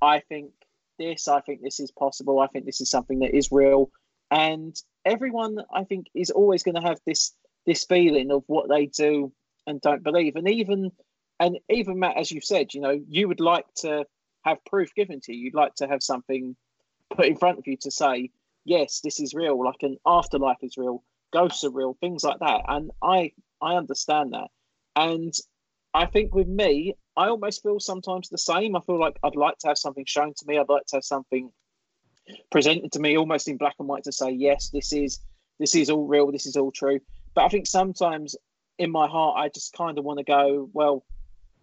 I 0.00 0.20
think 0.20 0.52
this, 0.98 1.28
I 1.28 1.40
think 1.40 1.62
this 1.62 1.80
is 1.80 1.90
possible, 1.90 2.40
I 2.40 2.48
think 2.48 2.66
this 2.66 2.80
is 2.80 2.90
something 2.90 3.20
that 3.20 3.36
is 3.36 3.50
real, 3.50 3.90
and 4.30 4.76
everyone 5.04 5.58
I 5.72 5.84
think 5.84 6.06
is 6.14 6.30
always 6.30 6.62
going 6.62 6.74
to 6.74 6.82
have 6.88 6.98
this 7.06 7.34
this 7.66 7.84
feeling 7.84 8.30
of 8.30 8.44
what 8.46 8.68
they 8.68 8.86
do 8.86 9.32
and 9.68 9.80
don't 9.80 10.02
believe, 10.02 10.36
and 10.36 10.48
even 10.48 10.90
and 11.38 11.58
even 11.68 12.00
Matt, 12.00 12.16
as 12.16 12.32
you've 12.32 12.44
said, 12.44 12.74
you 12.74 12.80
know, 12.80 13.00
you 13.08 13.28
would 13.28 13.40
like 13.40 13.66
to 13.76 14.04
have 14.44 14.64
proof 14.64 14.94
given 14.94 15.20
to 15.20 15.32
you. 15.32 15.44
You'd 15.44 15.54
like 15.54 15.74
to 15.76 15.86
have 15.86 16.02
something 16.02 16.56
put 17.14 17.26
in 17.26 17.36
front 17.36 17.58
of 17.58 17.66
you 17.66 17.76
to 17.82 17.90
say, 17.90 18.30
yes, 18.64 19.00
this 19.04 19.20
is 19.20 19.34
real, 19.34 19.62
like 19.62 19.82
an 19.82 19.98
afterlife 20.04 20.58
is 20.62 20.76
real, 20.76 21.04
ghosts 21.32 21.64
are 21.64 21.70
real, 21.70 21.96
things 22.00 22.24
like 22.24 22.40
that. 22.40 22.62
And 22.66 22.90
I 23.02 23.32
I 23.60 23.76
understand 23.76 24.32
that. 24.32 24.48
And 24.96 25.32
I 25.94 26.06
think 26.06 26.34
with 26.34 26.48
me, 26.48 26.94
I 27.16 27.28
almost 27.28 27.62
feel 27.62 27.80
sometimes 27.80 28.28
the 28.28 28.38
same. 28.38 28.76
I 28.76 28.80
feel 28.80 28.98
like 28.98 29.18
I'd 29.22 29.36
like 29.36 29.58
to 29.58 29.68
have 29.68 29.78
something 29.78 30.04
shown 30.06 30.34
to 30.36 30.44
me. 30.46 30.58
I'd 30.58 30.68
like 30.68 30.86
to 30.86 30.96
have 30.96 31.04
something 31.04 31.50
presented 32.50 32.92
to 32.92 33.00
me 33.00 33.16
almost 33.16 33.48
in 33.48 33.56
black 33.56 33.74
and 33.78 33.88
white 33.88 34.04
to 34.04 34.12
say, 34.12 34.30
yes, 34.30 34.70
this 34.70 34.92
is 34.92 35.20
this 35.58 35.74
is 35.74 35.90
all 35.90 36.06
real, 36.06 36.30
this 36.30 36.46
is 36.46 36.56
all 36.56 36.70
true. 36.70 37.00
But 37.34 37.44
I 37.44 37.48
think 37.48 37.66
sometimes 37.66 38.36
in 38.78 38.90
my 38.90 39.08
heart 39.08 39.36
I 39.38 39.48
just 39.48 39.72
kind 39.72 39.98
of 39.98 40.04
want 40.04 40.18
to 40.18 40.24
go, 40.24 40.70
well, 40.72 41.04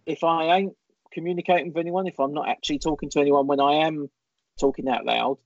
if 0.04 0.22
I 0.22 0.56
ain't 0.56 0.76
communicating 1.12 1.68
with 1.68 1.78
anyone, 1.78 2.06
if 2.06 2.20
I'm 2.20 2.34
not 2.34 2.48
actually 2.48 2.78
talking 2.78 3.10
to 3.10 3.20
anyone 3.20 3.46
when 3.46 3.60
I 3.60 3.86
am 3.86 4.08
talking 4.60 4.88
out 4.88 5.04
loud, 5.04 5.38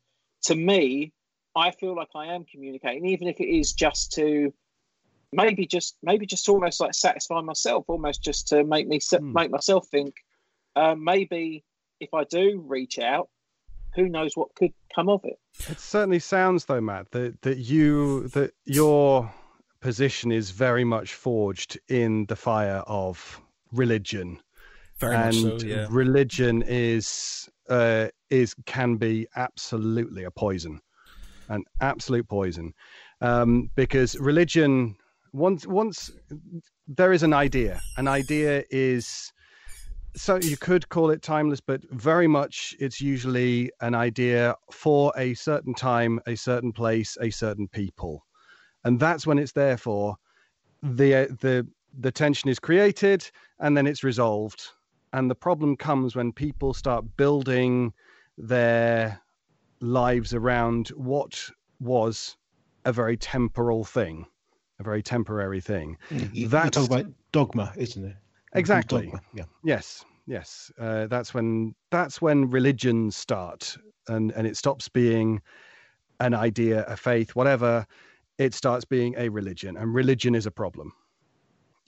to 0.42 0.54
me, 0.54 1.12
I 1.54 1.70
feel 1.72 1.94
like 1.96 2.10
I 2.14 2.34
am 2.34 2.44
communicating, 2.44 3.06
even 3.06 3.28
if 3.28 3.40
it 3.40 3.48
is 3.48 3.72
just 3.72 4.12
to 4.12 4.52
maybe 5.32 5.66
just 5.66 5.96
maybe 6.02 6.26
just 6.26 6.48
almost 6.48 6.80
like 6.80 6.94
satisfy 6.94 7.40
myself, 7.40 7.84
almost 7.88 8.22
just 8.22 8.48
to 8.48 8.64
make 8.64 8.86
me 8.86 9.00
hmm. 9.10 9.32
make 9.32 9.50
myself 9.50 9.88
think. 9.88 10.14
Uh, 10.76 10.94
maybe 10.94 11.64
if 11.98 12.14
I 12.14 12.24
do 12.24 12.62
reach 12.66 12.98
out, 12.98 13.28
who 13.94 14.08
knows 14.08 14.36
what 14.36 14.54
could 14.54 14.72
come 14.94 15.08
of 15.08 15.24
it? 15.24 15.38
It 15.68 15.80
certainly 15.80 16.20
sounds, 16.20 16.64
though, 16.64 16.80
Matt, 16.80 17.10
that 17.10 17.42
that 17.42 17.58
you 17.58 18.28
that 18.28 18.52
your 18.64 19.32
position 19.80 20.32
is 20.32 20.50
very 20.50 20.84
much 20.84 21.14
forged 21.14 21.78
in 21.88 22.26
the 22.26 22.36
fire 22.36 22.82
of 22.86 23.40
religion. 23.72 24.38
Very 24.98 25.16
and 25.16 25.42
much 25.42 25.60
so, 25.62 25.66
yeah. 25.66 25.86
religion 25.90 26.62
is 26.66 27.48
uh, 27.68 28.08
is 28.28 28.54
can 28.66 28.96
be 28.96 29.26
absolutely 29.36 30.24
a 30.24 30.30
poison, 30.30 30.80
an 31.48 31.64
absolute 31.80 32.28
poison, 32.28 32.74
um, 33.20 33.70
because 33.74 34.16
religion 34.18 34.96
once 35.32 35.66
once 35.66 36.10
there 36.86 37.12
is 37.12 37.22
an 37.22 37.32
idea, 37.32 37.80
an 37.96 38.08
idea 38.08 38.64
is 38.70 39.32
so 40.16 40.36
you 40.36 40.56
could 40.56 40.88
call 40.88 41.10
it 41.10 41.22
timeless, 41.22 41.60
but 41.60 41.80
very 41.90 42.26
much 42.26 42.74
it's 42.80 43.00
usually 43.00 43.70
an 43.80 43.94
idea 43.94 44.54
for 44.72 45.12
a 45.16 45.34
certain 45.34 45.74
time, 45.74 46.20
a 46.26 46.34
certain 46.34 46.72
place, 46.72 47.16
a 47.20 47.30
certain 47.30 47.68
people, 47.68 48.24
and 48.84 48.98
that's 48.98 49.26
when 49.26 49.38
it's 49.38 49.52
there 49.52 49.76
for 49.76 50.16
the 50.82 51.36
the 51.40 51.66
the 51.98 52.12
tension 52.12 52.48
is 52.48 52.58
created 52.58 53.28
and 53.58 53.76
then 53.76 53.86
it's 53.86 54.04
resolved 54.04 54.70
and 55.12 55.30
the 55.30 55.34
problem 55.34 55.76
comes 55.76 56.14
when 56.14 56.32
people 56.32 56.72
start 56.72 57.04
building 57.16 57.92
their 58.38 59.20
lives 59.80 60.34
around 60.34 60.88
what 60.88 61.50
was 61.80 62.36
a 62.84 62.92
very 62.92 63.16
temporal 63.16 63.84
thing, 63.84 64.26
a 64.78 64.82
very 64.82 65.02
temporary 65.02 65.60
thing. 65.60 65.96
You, 66.10 66.48
That's, 66.48 66.76
you 66.76 66.82
talk 66.82 67.00
about 67.00 67.12
dogma, 67.32 67.72
isn't 67.76 68.04
it? 68.04 68.16
Exactly. 68.54 69.06
Dogma. 69.06 69.20
Yeah. 69.34 69.44
Yes. 69.64 70.04
Yes. 70.26 70.70
Uh, 70.78 71.06
that's 71.06 71.34
when 71.34 71.74
that's 71.90 72.22
when 72.22 72.50
religions 72.50 73.16
start, 73.16 73.76
and 74.08 74.32
and 74.32 74.46
it 74.46 74.56
stops 74.56 74.88
being 74.88 75.40
an 76.20 76.34
idea, 76.34 76.84
a 76.86 76.96
faith, 76.96 77.34
whatever. 77.34 77.86
It 78.40 78.54
starts 78.54 78.86
being 78.86 79.14
a 79.18 79.28
religion, 79.28 79.76
and 79.76 79.94
religion 79.94 80.34
is 80.34 80.46
a 80.46 80.50
problem. 80.50 80.94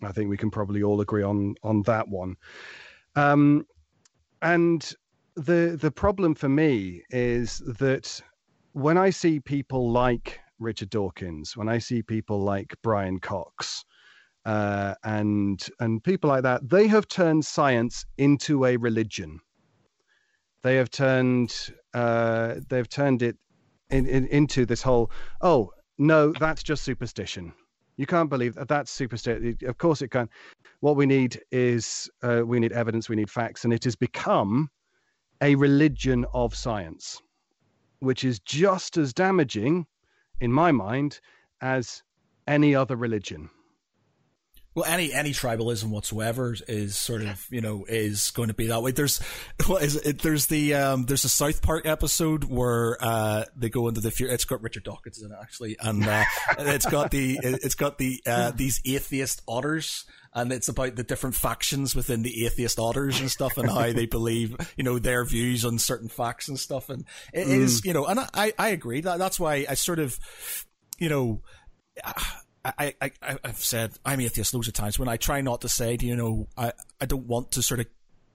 I 0.02 0.12
think 0.12 0.28
we 0.28 0.36
can 0.36 0.50
probably 0.50 0.82
all 0.82 1.00
agree 1.00 1.22
on 1.22 1.54
on 1.62 1.80
that 1.82 2.08
one. 2.08 2.36
Um, 3.16 3.64
and 4.42 4.92
the 5.34 5.78
the 5.80 5.90
problem 5.90 6.34
for 6.34 6.50
me 6.50 7.04
is 7.08 7.62
that 7.78 8.20
when 8.72 8.98
I 8.98 9.08
see 9.08 9.40
people 9.40 9.90
like 9.90 10.40
Richard 10.58 10.90
Dawkins, 10.90 11.56
when 11.56 11.70
I 11.70 11.78
see 11.78 12.02
people 12.02 12.38
like 12.40 12.74
Brian 12.82 13.18
Cox, 13.18 13.86
uh, 14.44 14.94
and 15.04 15.66
and 15.80 16.04
people 16.04 16.28
like 16.28 16.42
that, 16.42 16.68
they 16.68 16.86
have 16.86 17.08
turned 17.08 17.46
science 17.46 18.04
into 18.18 18.66
a 18.66 18.76
religion. 18.76 19.40
They 20.62 20.76
have 20.76 20.90
turned 20.90 21.70
uh, 21.94 22.56
they've 22.68 22.88
turned 22.90 23.22
it 23.22 23.38
in, 23.88 24.06
in, 24.06 24.26
into 24.26 24.66
this 24.66 24.82
whole 24.82 25.10
oh 25.40 25.70
no 25.98 26.32
that's 26.38 26.62
just 26.62 26.82
superstition 26.82 27.52
you 27.96 28.06
can't 28.06 28.30
believe 28.30 28.54
that 28.54 28.68
that's 28.68 28.90
superstition. 28.90 29.56
Of 29.64 29.78
course, 29.78 30.02
it 30.02 30.08
can. 30.08 30.28
What 30.80 30.96
we 30.96 31.06
need 31.06 31.40
is 31.50 32.10
uh, 32.22 32.42
we 32.44 32.58
need 32.58 32.72
evidence, 32.72 33.08
we 33.08 33.16
need 33.16 33.30
facts, 33.30 33.64
and 33.64 33.72
it 33.72 33.84
has 33.84 33.96
become 33.96 34.70
a 35.40 35.54
religion 35.54 36.24
of 36.32 36.54
science, 36.54 37.20
which 38.00 38.24
is 38.24 38.40
just 38.40 38.96
as 38.96 39.12
damaging, 39.12 39.86
in 40.40 40.52
my 40.52 40.72
mind, 40.72 41.20
as 41.60 42.02
any 42.46 42.74
other 42.74 42.96
religion. 42.96 43.50
Well, 44.74 44.86
any 44.86 45.12
any 45.12 45.32
tribalism 45.32 45.90
whatsoever 45.90 46.56
is 46.66 46.96
sort 46.96 47.22
of 47.22 47.46
you 47.50 47.60
know 47.60 47.84
is 47.86 48.30
going 48.30 48.48
to 48.48 48.54
be 48.54 48.68
that 48.68 48.82
way. 48.82 48.92
There's 48.92 49.20
what 49.66 49.82
is 49.82 49.96
it? 49.96 50.22
There's 50.22 50.46
the 50.46 50.74
um 50.74 51.04
there's 51.04 51.24
a 51.24 51.28
South 51.28 51.60
Park 51.60 51.86
episode 51.86 52.44
where 52.44 52.96
uh 53.00 53.44
they 53.54 53.68
go 53.68 53.88
into 53.88 54.00
the 54.00 54.10
future. 54.10 54.32
It's 54.32 54.46
got 54.46 54.62
Richard 54.62 54.84
Dawkins 54.84 55.22
in 55.22 55.30
it 55.30 55.36
actually, 55.40 55.76
and 55.78 56.06
uh, 56.06 56.24
it's 56.58 56.86
got 56.86 57.10
the 57.10 57.38
it's 57.42 57.74
got 57.74 57.98
the 57.98 58.22
uh, 58.26 58.52
these 58.52 58.80
atheist 58.84 59.42
otters. 59.46 60.04
And 60.34 60.50
it's 60.50 60.68
about 60.68 60.96
the 60.96 61.02
different 61.02 61.34
factions 61.34 61.94
within 61.94 62.22
the 62.22 62.46
atheist 62.46 62.78
otters 62.78 63.20
and 63.20 63.30
stuff, 63.30 63.58
and 63.58 63.68
how 63.68 63.92
they 63.92 64.06
believe, 64.06 64.56
you 64.78 64.82
know, 64.82 64.98
their 64.98 65.26
views 65.26 65.62
on 65.66 65.78
certain 65.78 66.08
facts 66.08 66.48
and 66.48 66.58
stuff. 66.58 66.88
And 66.88 67.04
it 67.34 67.46
mm. 67.46 67.50
is, 67.50 67.84
you 67.84 67.92
know, 67.92 68.06
and 68.06 68.18
I 68.18 68.54
I 68.58 68.68
agree 68.68 69.02
that 69.02 69.18
that's 69.18 69.38
why 69.38 69.66
I 69.68 69.74
sort 69.74 69.98
of, 69.98 70.18
you 70.98 71.10
know. 71.10 71.42
I, 72.64 72.94
I, 73.00 73.10
I've 73.44 73.58
said 73.58 73.92
I'm 74.04 74.20
atheist 74.20 74.54
loads 74.54 74.68
of 74.68 74.74
times 74.74 74.98
when 74.98 75.08
I 75.08 75.16
try 75.16 75.40
not 75.40 75.62
to 75.62 75.68
say, 75.68 75.96
you 76.00 76.16
know, 76.16 76.48
I, 76.56 76.72
I 77.00 77.06
don't 77.06 77.26
want 77.26 77.52
to 77.52 77.62
sort 77.62 77.80
of 77.80 77.86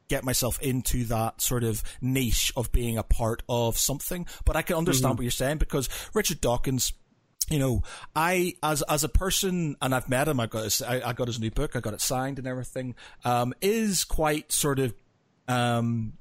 get 0.09 0.23
myself 0.23 0.61
into 0.61 1.05
that 1.05 1.41
sort 1.41 1.63
of 1.63 1.83
niche 2.01 2.51
of 2.55 2.71
being 2.71 2.97
a 2.97 3.03
part 3.03 3.43
of 3.47 3.77
something. 3.77 4.25
But 4.45 4.55
I 4.55 4.61
can 4.61 4.75
understand 4.75 5.11
mm-hmm. 5.11 5.17
what 5.17 5.23
you're 5.23 5.31
saying 5.31 5.57
because 5.57 5.89
Richard 6.13 6.41
Dawkins, 6.41 6.93
you 7.49 7.59
know, 7.59 7.83
I 8.15 8.55
as 8.61 8.81
as 8.83 9.03
a 9.03 9.09
person, 9.09 9.77
and 9.81 9.95
I've 9.95 10.09
met 10.09 10.27
him. 10.27 10.39
I 10.39 10.47
got 10.47 10.63
his, 10.65 10.81
I, 10.81 11.09
I 11.09 11.13
got 11.13 11.27
his 11.27 11.39
new 11.39 11.51
book. 11.51 11.75
I 11.75 11.79
got 11.79 11.93
it 11.93 12.01
signed 12.01 12.39
and 12.39 12.47
everything. 12.47 12.95
Um, 13.23 13.53
is 13.61 14.03
quite 14.03 14.51
sort 14.51 14.79
of 14.79 14.93
um, 15.47 16.13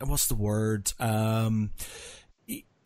what's 0.00 0.28
the 0.28 0.34
word? 0.34 0.92
Um, 0.98 1.70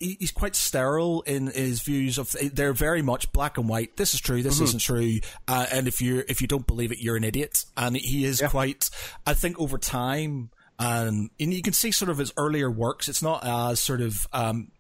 he's 0.03 0.33
quite 0.33 0.57
sterile 0.57 1.23
in 1.23 1.47
his 1.47 1.83
views 1.83 2.19
of 2.19 2.35
they're 2.53 2.73
very 2.73 3.03
much 3.03 3.33
black 3.33 3.59
and 3.59 3.69
white. 3.69 3.97
This 3.97 4.15
is 4.15 4.21
true. 4.21 4.43
This 4.43 4.57
mm-hmm. 4.57 4.65
isn't 4.65 4.81
true. 4.81 5.21
Uh, 5.47 5.67
and 5.71 5.87
if 5.87 6.01
you 6.01 6.25
if 6.29 6.41
you 6.41 6.49
don't 6.49 6.67
believe 6.67 6.93
it, 6.93 6.99
you're 6.99 7.17
an 7.17 7.25
idiot. 7.25 7.65
And 7.77 7.97
he 7.97 8.25
is 8.25 8.41
yeah. 8.41 8.49
quite. 8.49 8.91
I 9.27 9.35
think 9.35 9.59
over 9.59 9.79
time, 9.79 10.51
um, 10.79 11.31
and 11.39 11.55
you 11.55 11.63
can 11.63 11.73
see 11.73 11.91
sort 11.91 12.11
of 12.11 12.19
his 12.19 12.33
earlier 12.37 12.71
works. 12.71 13.09
It's 13.09 13.23
not 13.23 13.45
as 13.45 13.81
sort 13.81 14.01
of. 14.01 14.27
Um, 14.33 14.73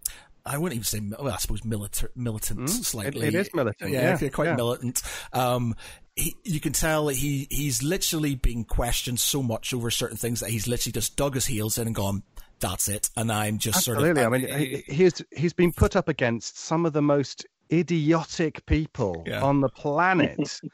I 0.45 0.59
wouldn't 0.59 0.75
even 0.75 0.85
say, 0.85 1.17
well, 1.23 1.33
I 1.33 1.37
suppose 1.37 1.65
militant, 1.65 2.17
militant 2.17 2.61
mm, 2.61 2.69
slightly. 2.69 3.29
It, 3.29 3.35
it 3.35 3.39
is 3.39 3.55
militant. 3.55 3.93
Yeah, 3.93 4.19
yeah 4.21 4.29
quite 4.29 4.47
yeah. 4.47 4.57
militant. 4.57 5.01
Um, 5.33 5.77
he, 6.17 6.35
you 6.43 6.61
can 6.61 6.73
tell 6.73 7.09
he 7.09 7.47
he's 7.49 7.83
literally 7.83 8.35
been 8.35 8.65
questioned 8.65 9.21
so 9.21 9.43
much 9.43 9.73
over 9.73 9.91
certain 9.91 10.17
things 10.17 10.41
that 10.41 10.51
he's 10.51 10.67
literally 10.67 10.93
just 10.93 11.17
dug 11.17 11.35
his 11.35 11.47
heels 11.47 11.79
in 11.79 11.87
and 11.87 11.95
gone, 11.95 12.23
that's 12.63 12.89
it. 12.89 13.11
And 13.17 13.31
I'm 13.31 13.59
just 13.59 13.77
Absolutely. 13.77 14.07
sort 14.07 14.19
of. 14.19 14.33
I 14.33 14.39
mean, 14.39 14.83
he's 14.87 15.23
he's 15.37 15.53
been 15.53 15.73
put 15.73 15.97
up 15.97 16.09
against 16.09 16.59
some 16.59 16.87
of 16.87 16.95
the 16.95 17.03
most 17.03 17.45
idiotic 17.71 18.65
people 18.67 19.25
yeah. 19.27 19.43
on 19.43 19.61
the 19.61 19.69
planet. 19.69 20.61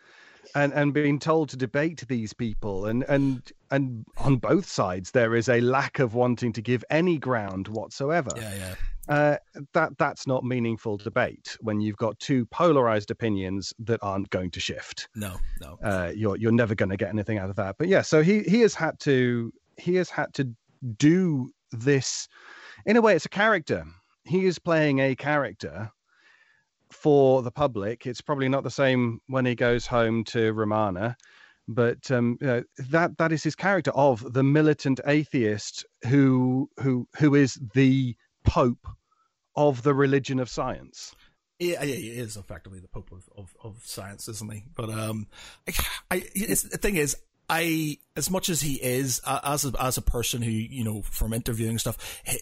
and 0.54 0.72
and 0.72 0.94
being 0.94 1.18
told 1.18 1.50
to 1.50 1.58
debate 1.58 2.04
these 2.08 2.32
people 2.32 2.86
and 2.86 3.04
and 3.04 3.52
and 3.70 4.04
on 4.16 4.36
both 4.36 4.66
sides 4.66 5.10
there 5.10 5.34
is 5.34 5.46
a 5.48 5.60
lack 5.60 5.98
of 5.98 6.14
wanting 6.14 6.54
to 6.54 6.62
give 6.62 6.82
any 6.88 7.18
ground 7.18 7.68
whatsoever 7.68 8.30
yeah 8.36 8.54
yeah 8.54 8.74
uh, 9.08 9.36
that 9.72 9.96
that's 9.98 10.26
not 10.26 10.44
meaningful 10.44 10.96
debate 10.96 11.56
when 11.60 11.80
you've 11.82 11.98
got 11.98 12.18
two 12.18 12.46
polarized 12.46 13.10
opinions 13.10 13.74
that 13.78 13.98
aren't 14.02 14.30
going 14.30 14.50
to 14.50 14.58
shift 14.58 15.08
no 15.14 15.36
no 15.60 15.78
uh, 15.82 16.10
you're 16.14 16.36
you're 16.36 16.50
never 16.50 16.74
going 16.74 16.88
to 16.88 16.96
get 16.96 17.10
anything 17.10 17.36
out 17.36 17.50
of 17.50 17.56
that 17.56 17.76
but 17.78 17.88
yeah 17.88 18.00
so 18.00 18.22
he 18.22 18.42
he 18.44 18.60
has 18.60 18.74
had 18.74 18.98
to 18.98 19.52
he 19.76 19.94
has 19.96 20.08
had 20.08 20.32
to 20.32 20.48
do 20.96 21.50
this 21.72 22.28
in 22.86 22.96
a 22.96 23.00
way 23.00 23.14
it's 23.14 23.26
a 23.26 23.30
character. 23.30 23.84
He 24.24 24.46
is 24.46 24.58
playing 24.58 25.00
a 25.00 25.14
character 25.14 25.90
for 26.90 27.42
the 27.42 27.50
public. 27.50 28.06
It's 28.06 28.20
probably 28.20 28.48
not 28.48 28.64
the 28.64 28.70
same 28.70 29.20
when 29.26 29.46
he 29.46 29.54
goes 29.54 29.86
home 29.86 30.24
to 30.24 30.52
Romana 30.52 31.16
but 31.68 32.10
um, 32.10 32.38
you 32.40 32.46
know, 32.46 32.62
that 32.90 33.18
that 33.18 33.30
is 33.30 33.44
his 33.44 33.54
character 33.54 33.90
of 33.90 34.32
the 34.32 34.42
militant 34.42 35.00
atheist 35.06 35.84
who 36.06 36.68
who 36.80 37.06
who 37.18 37.34
is 37.34 37.60
the 37.74 38.16
pope 38.44 38.88
of 39.54 39.82
the 39.82 39.94
religion 39.94 40.40
of 40.40 40.48
science. 40.48 41.14
Yeah, 41.58 41.82
yeah, 41.82 41.96
he 41.96 42.08
is 42.10 42.36
effectively 42.36 42.78
the 42.78 42.88
pope 42.88 43.10
of, 43.10 43.28
of, 43.36 43.54
of 43.62 43.82
science, 43.84 44.28
isn't 44.28 44.52
he? 44.52 44.64
But 44.76 44.90
um, 44.90 45.26
I, 46.10 46.20
the 46.34 46.78
thing 46.80 46.94
is, 46.94 47.16
I 47.48 47.98
as 48.16 48.30
much 48.30 48.48
as 48.48 48.60
he 48.60 48.74
is 48.74 49.20
as 49.26 49.64
a, 49.64 49.72
as 49.82 49.96
a 49.96 50.02
person 50.02 50.42
who 50.42 50.50
you 50.50 50.84
know 50.84 51.02
from 51.02 51.32
interviewing 51.32 51.78
stuff, 51.78 52.20
he, 52.24 52.40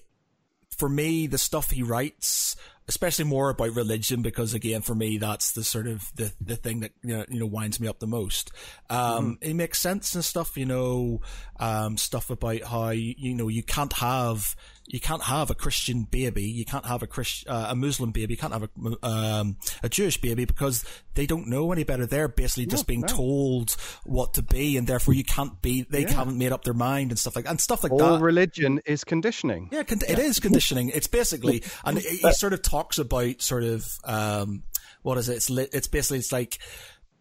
for 0.76 0.88
me 0.88 1.26
the 1.26 1.38
stuff 1.38 1.70
he 1.70 1.82
writes 1.82 2.56
especially 2.88 3.24
more 3.24 3.50
about 3.50 3.74
religion 3.74 4.22
because 4.22 4.54
again 4.54 4.80
for 4.80 4.94
me 4.94 5.18
that's 5.18 5.52
the 5.52 5.64
sort 5.64 5.86
of 5.86 6.10
the 6.14 6.32
the 6.40 6.56
thing 6.56 6.80
that 6.80 6.92
you 7.02 7.16
know, 7.16 7.24
you 7.28 7.40
know 7.40 7.46
winds 7.46 7.80
me 7.80 7.88
up 7.88 7.98
the 7.98 8.06
most 8.06 8.52
um 8.90 9.38
mm. 9.42 9.48
it 9.48 9.54
makes 9.54 9.80
sense 9.80 10.14
and 10.14 10.24
stuff 10.24 10.56
you 10.56 10.66
know 10.66 11.20
um 11.58 11.96
stuff 11.96 12.30
about 12.30 12.62
how 12.62 12.90
you 12.90 13.34
know 13.34 13.48
you 13.48 13.62
can't 13.62 13.94
have 13.94 14.54
you 14.88 15.00
can't 15.00 15.22
have 15.22 15.50
a 15.50 15.54
Christian 15.54 16.04
baby, 16.04 16.44
you 16.44 16.64
can't 16.64 16.86
have 16.86 17.02
a 17.02 17.06
Christ, 17.06 17.46
uh, 17.48 17.66
a 17.70 17.74
Muslim 17.74 18.12
baby, 18.12 18.34
you 18.34 18.38
can't 18.38 18.52
have 18.52 18.62
a, 18.62 19.06
um, 19.06 19.56
a 19.82 19.88
Jewish 19.88 20.20
baby 20.20 20.44
because 20.44 20.84
they 21.14 21.26
don't 21.26 21.48
know 21.48 21.72
any 21.72 21.82
better. 21.82 22.06
They're 22.06 22.28
basically 22.28 22.66
just 22.66 22.86
being 22.86 23.00
no. 23.00 23.08
told 23.08 23.76
what 24.04 24.34
to 24.34 24.42
be, 24.42 24.76
and 24.76 24.86
therefore 24.86 25.14
you 25.14 25.24
can't 25.24 25.60
be. 25.60 25.82
They 25.82 26.02
yeah. 26.02 26.12
haven't 26.12 26.38
made 26.38 26.52
up 26.52 26.64
their 26.64 26.74
mind 26.74 27.10
and 27.10 27.18
stuff 27.18 27.36
like 27.36 27.48
and 27.48 27.60
stuff 27.60 27.82
like 27.82 27.92
All 27.92 27.98
that. 27.98 28.20
Religion 28.20 28.80
is 28.86 29.02
conditioning. 29.02 29.68
Yeah, 29.72 29.82
con- 29.82 30.00
it 30.08 30.18
is 30.18 30.38
conditioning. 30.40 30.90
It's 30.90 31.08
basically, 31.08 31.64
and 31.84 31.98
he 31.98 32.32
sort 32.32 32.52
of 32.52 32.62
talks 32.62 32.75
about 32.98 33.42
sort 33.42 33.64
of 33.64 33.98
um, 34.04 34.62
what 35.02 35.18
is 35.18 35.28
it? 35.28 35.36
It's 35.36 35.50
li- 35.50 35.68
it's 35.72 35.88
basically 35.88 36.18
it's 36.18 36.32
like 36.32 36.58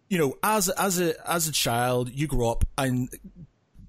you 0.09 0.17
know, 0.17 0.37
as 0.43 0.69
as 0.69 0.99
a 0.99 1.29
as 1.29 1.47
a 1.47 1.51
child, 1.51 2.09
you 2.09 2.27
grow 2.27 2.49
up 2.49 2.65
and 2.77 3.09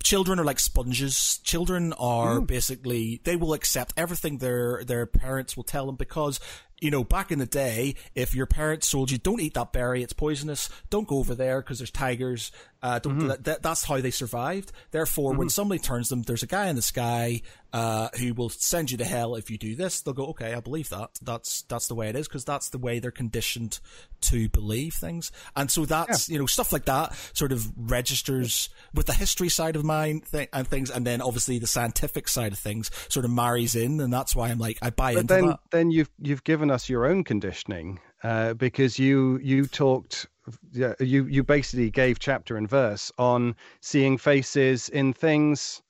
children 0.02 0.38
are 0.38 0.44
like 0.44 0.60
sponges. 0.60 1.38
Children 1.44 1.92
are 1.94 2.38
mm. 2.38 2.46
basically 2.46 3.20
they 3.24 3.36
will 3.36 3.52
accept 3.52 3.92
everything 3.96 4.38
their 4.38 4.84
their 4.84 5.06
parents 5.06 5.56
will 5.56 5.64
tell 5.64 5.86
them 5.86 5.96
because 5.96 6.40
you 6.80 6.90
know, 6.90 7.04
back 7.04 7.32
in 7.32 7.38
the 7.38 7.46
day, 7.46 7.94
if 8.14 8.34
your 8.34 8.46
parents 8.46 8.90
told 8.90 9.10
you, 9.10 9.16
don't 9.16 9.40
eat 9.40 9.54
that 9.54 9.72
berry, 9.72 10.02
it's 10.02 10.12
poisonous, 10.12 10.68
don't 10.90 11.08
go 11.08 11.18
over 11.18 11.34
there 11.34 11.62
because 11.62 11.78
there's 11.78 11.90
tigers, 11.90 12.52
uh, 12.86 13.00
mm-hmm. 13.00 13.42
that, 13.42 13.62
that's 13.62 13.84
how 13.84 14.00
they 14.00 14.12
survived. 14.12 14.70
Therefore, 14.92 15.30
mm-hmm. 15.30 15.40
when 15.40 15.48
somebody 15.48 15.80
turns 15.80 16.08
them, 16.08 16.22
there's 16.22 16.42
a 16.42 16.46
guy 16.46 16.68
in 16.68 16.76
the 16.76 16.82
sky, 16.82 17.42
uh, 17.72 18.08
who 18.18 18.32
will 18.32 18.48
send 18.48 18.90
you 18.90 18.96
to 18.96 19.04
hell 19.04 19.34
if 19.34 19.50
you 19.50 19.58
do 19.58 19.74
this. 19.74 20.00
They'll 20.00 20.14
go, 20.14 20.28
okay, 20.28 20.54
I 20.54 20.60
believe 20.60 20.88
that. 20.90 21.10
That's, 21.20 21.62
that's 21.62 21.88
the 21.88 21.94
way 21.94 22.08
it 22.08 22.16
is 22.16 22.28
because 22.28 22.44
that's 22.44 22.70
the 22.70 22.78
way 22.78 23.00
they're 23.00 23.10
conditioned 23.10 23.80
to 24.22 24.48
believe 24.48 24.94
things. 24.94 25.32
And 25.54 25.70
so 25.70 25.84
that's, 25.84 26.28
yeah. 26.28 26.34
you 26.34 26.38
know, 26.38 26.46
stuff 26.46 26.72
like 26.72 26.84
that 26.86 27.14
sort 27.34 27.52
of 27.52 27.66
registers 27.76 28.70
with 28.94 29.06
the 29.06 29.12
history 29.12 29.48
side 29.48 29.76
of 29.76 29.84
mine 29.84 30.22
th- 30.30 30.48
and 30.52 30.66
things. 30.66 30.90
And 30.90 31.06
then 31.06 31.20
obviously 31.20 31.58
the 31.58 31.66
scientific 31.66 32.28
side 32.28 32.52
of 32.52 32.58
things 32.58 32.90
sort 33.08 33.24
of 33.24 33.32
marries 33.32 33.74
in. 33.74 34.00
And 34.00 34.12
that's 34.12 34.34
why 34.34 34.48
I'm 34.50 34.58
like, 34.58 34.78
I 34.80 34.90
buy 34.90 35.14
but 35.14 35.20
into 35.22 35.34
then, 35.34 35.46
that. 35.46 35.60
Then 35.70 35.90
you've, 35.90 36.10
you've 36.20 36.44
given 36.44 36.70
us 36.70 36.88
your 36.88 37.04
own 37.06 37.24
conditioning, 37.24 38.00
uh, 38.22 38.54
because 38.54 38.98
you, 38.98 39.38
you 39.42 39.66
talked 39.66 40.26
yeah, 40.72 40.94
you 41.00 41.24
you 41.26 41.42
basically 41.42 41.90
gave 41.90 42.18
chapter 42.18 42.56
and 42.56 42.68
verse 42.68 43.12
on 43.18 43.54
seeing 43.80 44.18
faces 44.18 44.88
in 44.88 45.12
things. 45.12 45.82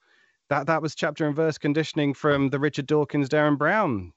That 0.49 0.67
that 0.67 0.83
was 0.83 0.95
chapter 0.95 1.27
and 1.27 1.35
verse 1.35 1.59
conditioning 1.59 2.15
from 2.15 2.51
the 2.51 2.59
Richard 2.59 2.87
Dawkins, 2.87 3.29
Derren 3.29 3.59
Brown 3.59 4.13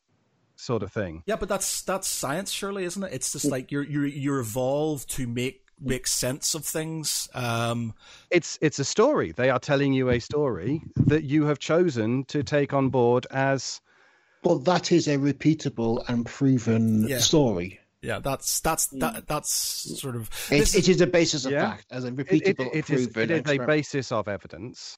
sort 0.60 0.84
of 0.84 0.91
thing. 0.91 1.24
Yeah, 1.26 1.38
but 1.38 1.49
that's 1.49 1.82
that's 1.82 2.07
science, 2.07 2.52
surely, 2.52 2.84
isn't 2.84 3.03
it? 3.03 3.14
It's 3.14 3.32
just 3.32 3.45
like 3.45 3.72
you're 3.72 3.84
you're 3.84 4.06
you're 4.06 4.40
evolved 4.40 5.10
to 5.11 5.28
make 5.28 5.64
make 5.80 6.07
sense 6.07 6.53
of 6.53 6.66
things. 6.66 7.30
Um, 7.34 7.94
it's 8.30 8.57
it's 8.61 8.80
a 8.80 8.86
story. 8.86 9.32
They 9.32 9.49
are 9.49 9.60
telling 9.60 9.94
you 9.94 10.10
a 10.10 10.20
story 10.20 10.84
that 10.98 11.24
you 11.24 11.45
have 11.45 11.60
chosen 11.60 12.26
to 12.26 12.44
take 12.44 12.74
on 12.74 12.90
board 12.90 13.26
as. 13.32 13.82
Well, 14.44 14.60
that 14.60 14.91
is 14.91 15.07
a 15.07 15.18
repeatable 15.18 16.07
and 16.07 16.26
proven 16.26 17.07
yeah. 17.07 17.18
story. 17.18 17.80
Yeah, 18.02 18.20
that's 18.20 18.62
that's 18.62 18.88
that, 18.88 19.28
that's 19.28 19.52
sort 20.00 20.16
of 20.16 20.30
it, 20.50 20.74
it 20.74 20.88
is 20.88 21.02
a 21.02 21.08
basis 21.08 21.46
of 21.46 21.52
yeah. 21.52 21.72
fact 21.72 21.86
as 21.92 22.06
a 22.06 22.12
repeatable, 22.12 22.68
it, 22.74 22.90
it, 22.90 22.90
it, 22.90 23.32
it 23.32 23.48
is 23.48 23.52
a 23.52 23.66
basis 23.66 24.12
of 24.12 24.28
evidence. 24.28 24.98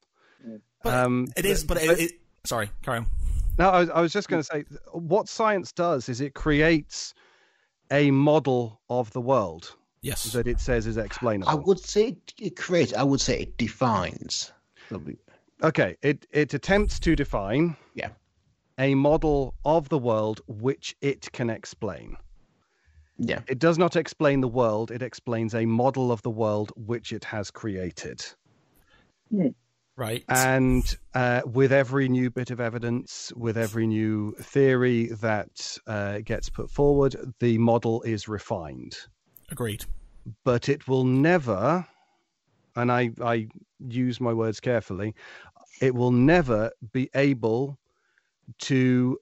But 0.82 0.94
um, 0.94 1.28
it 1.36 1.44
is, 1.44 1.64
but, 1.64 1.78
but 1.84 1.98
it, 1.98 2.12
sorry, 2.44 2.70
carry 2.82 2.98
on. 2.98 3.06
No, 3.58 3.70
I 3.70 3.80
was, 3.80 3.90
I 3.90 4.00
was 4.00 4.12
just 4.12 4.28
going 4.28 4.42
to 4.42 4.44
say 4.44 4.64
what 4.92 5.28
science 5.28 5.72
does 5.72 6.08
is 6.08 6.20
it 6.20 6.34
creates 6.34 7.14
a 7.90 8.10
model 8.10 8.80
of 8.88 9.12
the 9.12 9.20
world. 9.20 9.74
Yes, 10.00 10.32
that 10.32 10.46
it 10.46 10.60
says 10.60 10.86
is 10.86 10.96
explainable. 10.96 11.50
I 11.50 11.54
would 11.54 11.78
say 11.78 12.16
it 12.38 12.56
creates. 12.56 12.92
I 12.92 13.02
would 13.02 13.20
say 13.20 13.42
it 13.42 13.56
defines. 13.56 14.52
Okay, 15.62 15.96
it 16.02 16.26
it 16.30 16.54
attempts 16.54 16.98
to 17.00 17.16
define. 17.16 17.76
Yeah. 17.94 18.10
A 18.78 18.94
model 18.94 19.54
of 19.64 19.88
the 19.90 19.98
world 19.98 20.40
which 20.48 20.96
it 21.02 21.30
can 21.32 21.50
explain. 21.50 22.16
Yeah. 23.24 23.40
It 23.46 23.60
does 23.60 23.78
not 23.78 23.94
explain 23.94 24.40
the 24.40 24.48
world, 24.48 24.90
it 24.90 25.00
explains 25.00 25.54
a 25.54 25.64
model 25.64 26.10
of 26.10 26.20
the 26.22 26.30
world 26.30 26.72
which 26.76 27.12
it 27.12 27.24
has 27.24 27.50
created. 27.50 28.24
Mm. 29.32 29.54
Right. 29.94 30.24
And 30.28 30.84
uh, 31.14 31.42
with 31.44 31.70
every 31.70 32.08
new 32.08 32.30
bit 32.30 32.50
of 32.50 32.60
evidence, 32.60 33.32
with 33.36 33.56
every 33.56 33.86
new 33.86 34.32
theory 34.40 35.06
that 35.20 35.78
uh, 35.86 36.18
gets 36.24 36.48
put 36.48 36.70
forward, 36.70 37.14
the 37.38 37.58
model 37.58 38.02
is 38.02 38.26
refined. 38.26 38.96
Agreed. 39.50 39.84
But 40.44 40.68
it 40.68 40.88
will 40.88 41.04
never, 41.04 41.86
and 42.74 42.90
I, 42.90 43.10
I 43.22 43.48
use 43.86 44.20
my 44.20 44.32
words 44.32 44.58
carefully, 44.58 45.14
it 45.80 45.94
will 45.94 46.12
never 46.12 46.70
be 46.92 47.08
able 47.14 47.78
to 48.60 49.18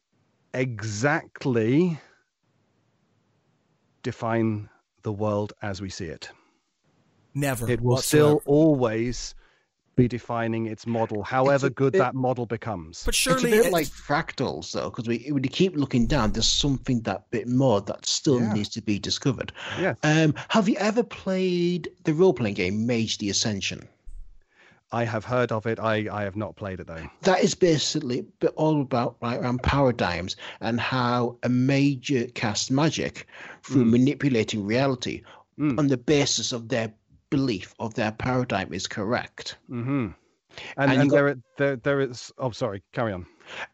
exactly 0.55 1.99
define 4.03 4.69
the 5.03 5.13
world 5.13 5.53
as 5.63 5.81
we 5.81 5.91
see 5.91 6.07
it. 6.07 6.31
Never. 7.35 7.71
It 7.71 7.81
will 7.81 7.95
whatsoever. 7.95 8.41
still 8.41 8.43
always 8.47 9.35
be 9.97 10.09
defining 10.09 10.67
its 10.67 10.87
model, 10.87 11.23
however 11.23 11.67
a, 11.67 11.71
good 11.71 11.95
it, 11.95 11.99
that 11.99 12.15
model 12.15 12.47
becomes. 12.47 13.05
But 13.05 13.15
surely 13.15 13.51
it's 13.51 13.61
a 13.61 13.63
bit 13.65 13.73
like 13.73 13.87
fractals, 13.87 14.73
though, 14.73 14.91
because 14.91 15.07
we 15.07 15.29
when 15.31 15.45
you 15.45 15.51
keep 15.51 15.77
looking 15.77 16.07
down, 16.07 16.33
there's 16.33 16.47
something 16.47 17.03
that 17.03 17.31
bit 17.31 17.47
more 17.49 17.81
that 17.83 18.07
still 18.07 18.41
yeah. 18.41 18.53
needs 18.53 18.69
to 18.71 18.83
be 18.83 18.99
discovered. 18.99 19.53
Yeah. 19.79 19.95
Um, 20.03 20.35
have 20.49 20.69
you 20.69 20.77
ever 20.77 21.03
played 21.03 21.91
the 22.05 22.15
role 22.15 22.33
playing 22.33 22.55
game 22.55 22.87
Mage: 22.87 23.19
The 23.19 23.31
Ascension? 23.31 23.89
I 24.93 25.05
have 25.05 25.25
heard 25.25 25.53
of 25.53 25.67
it. 25.67 25.79
I, 25.79 26.09
I 26.11 26.23
have 26.25 26.37
not 26.37 26.57
played 26.57 26.81
it 26.81 26.87
though. 26.87 27.09
That 27.23 27.45
is 27.45 27.55
basically 27.55 28.27
all 28.57 28.81
about 28.81 29.17
right 29.21 29.39
around 29.39 29.63
paradigms 29.63 30.37
and 30.61 30.81
how 30.81 31.37
a 31.43 31.49
mage 31.49 32.13
casts 32.35 32.71
magic 32.71 33.27
through 33.63 33.85
mm. 33.85 33.91
manipulating 33.91 34.67
reality 34.67 35.23
mm. 35.59 35.79
on 35.79 35.87
the 35.87 35.97
basis 35.97 36.53
of 36.53 36.69
their 36.69 36.93
belief 37.31 37.75
of 37.79 37.95
their 37.95 38.11
paradigm 38.11 38.73
is 38.73 38.87
correct. 38.87 39.57
Mm-hmm. 39.71 40.09
And, 40.77 40.91
and, 40.91 41.03
and 41.03 41.11
got, 41.11 41.17
there, 41.17 41.37
there, 41.57 41.77
there 41.77 42.01
is. 42.01 42.33
Oh, 42.37 42.51
sorry. 42.51 42.83
Carry 42.93 43.13
on. 43.13 43.27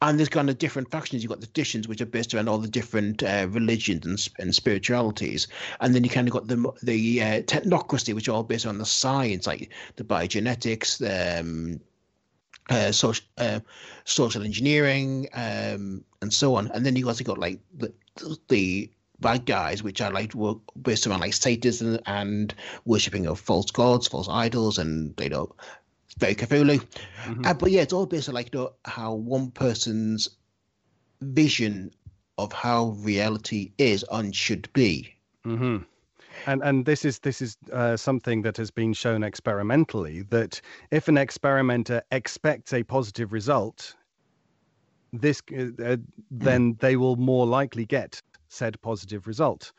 And 0.02 0.18
there's 0.18 0.28
kind 0.28 0.50
of 0.50 0.58
different 0.58 0.90
factions. 0.90 1.22
You've 1.22 1.30
got 1.30 1.40
the 1.40 1.46
traditions, 1.46 1.88
which 1.88 2.00
are 2.00 2.06
based 2.06 2.34
around 2.34 2.48
all 2.48 2.58
the 2.58 2.68
different 2.68 3.22
uh, 3.22 3.46
religions 3.50 4.06
and, 4.06 4.28
and 4.38 4.54
spiritualities, 4.54 5.48
and 5.80 5.94
then 5.94 6.04
you 6.04 6.10
kind 6.10 6.28
of 6.28 6.32
got 6.32 6.48
the 6.48 6.72
the 6.82 7.22
uh, 7.22 7.42
technocracy, 7.42 8.14
which 8.14 8.28
are 8.28 8.32
all 8.32 8.42
based 8.42 8.66
on 8.66 8.78
the 8.78 8.86
science, 8.86 9.46
like 9.46 9.70
the 9.96 10.04
biogenetics, 10.04 11.00
um, 11.40 11.80
uh, 12.70 12.92
social 12.92 13.24
uh, 13.38 13.60
social 14.04 14.42
engineering, 14.42 15.28
um, 15.34 16.04
and 16.22 16.32
so 16.32 16.54
on. 16.54 16.70
And 16.72 16.84
then 16.84 16.96
you 16.96 17.08
also 17.08 17.24
got 17.24 17.38
like 17.38 17.60
the 17.76 17.92
the 18.48 18.90
bad 19.20 19.46
guys, 19.46 19.82
which 19.82 20.00
are 20.00 20.12
like 20.12 20.32
based 20.82 21.06
around 21.06 21.20
like 21.20 21.34
Satanism 21.34 21.98
and 22.06 22.54
worshipping 22.84 23.26
of 23.26 23.40
false 23.40 23.70
gods, 23.70 24.08
false 24.08 24.28
idols, 24.28 24.78
and 24.78 25.14
you 25.20 25.28
know 25.28 25.54
very 26.18 26.34
Cthulhu. 26.34 26.78
Mm-hmm. 27.24 27.46
Uh, 27.46 27.54
but 27.54 27.70
yeah, 27.70 27.82
it's 27.82 27.92
all 27.92 28.06
based 28.06 28.28
on 28.28 28.34
like 28.34 28.52
you 28.52 28.60
know, 28.60 28.72
how 28.84 29.14
one 29.14 29.50
person's 29.50 30.28
vision 31.20 31.90
of 32.38 32.52
how 32.52 32.96
reality 32.98 33.72
is 33.78 34.04
and 34.10 34.34
should 34.34 34.72
be. 34.72 35.14
Mm-hmm. 35.44 35.78
And 36.46 36.62
and 36.62 36.84
this 36.84 37.04
is 37.04 37.18
this 37.20 37.40
is 37.40 37.56
uh, 37.72 37.96
something 37.96 38.42
that 38.42 38.56
has 38.58 38.70
been 38.70 38.92
shown 38.92 39.22
experimentally 39.22 40.22
that 40.22 40.60
if 40.90 41.08
an 41.08 41.16
experimenter 41.16 42.02
expects 42.12 42.72
a 42.72 42.82
positive 42.82 43.32
result, 43.32 43.94
this 45.12 45.42
uh, 45.56 45.82
uh 45.82 45.96
then 46.30 46.76
they 46.80 46.96
will 46.96 47.16
more 47.16 47.46
likely 47.46 47.86
get 47.86 48.20
said 48.48 48.80
positive 48.82 49.26
result. 49.26 49.72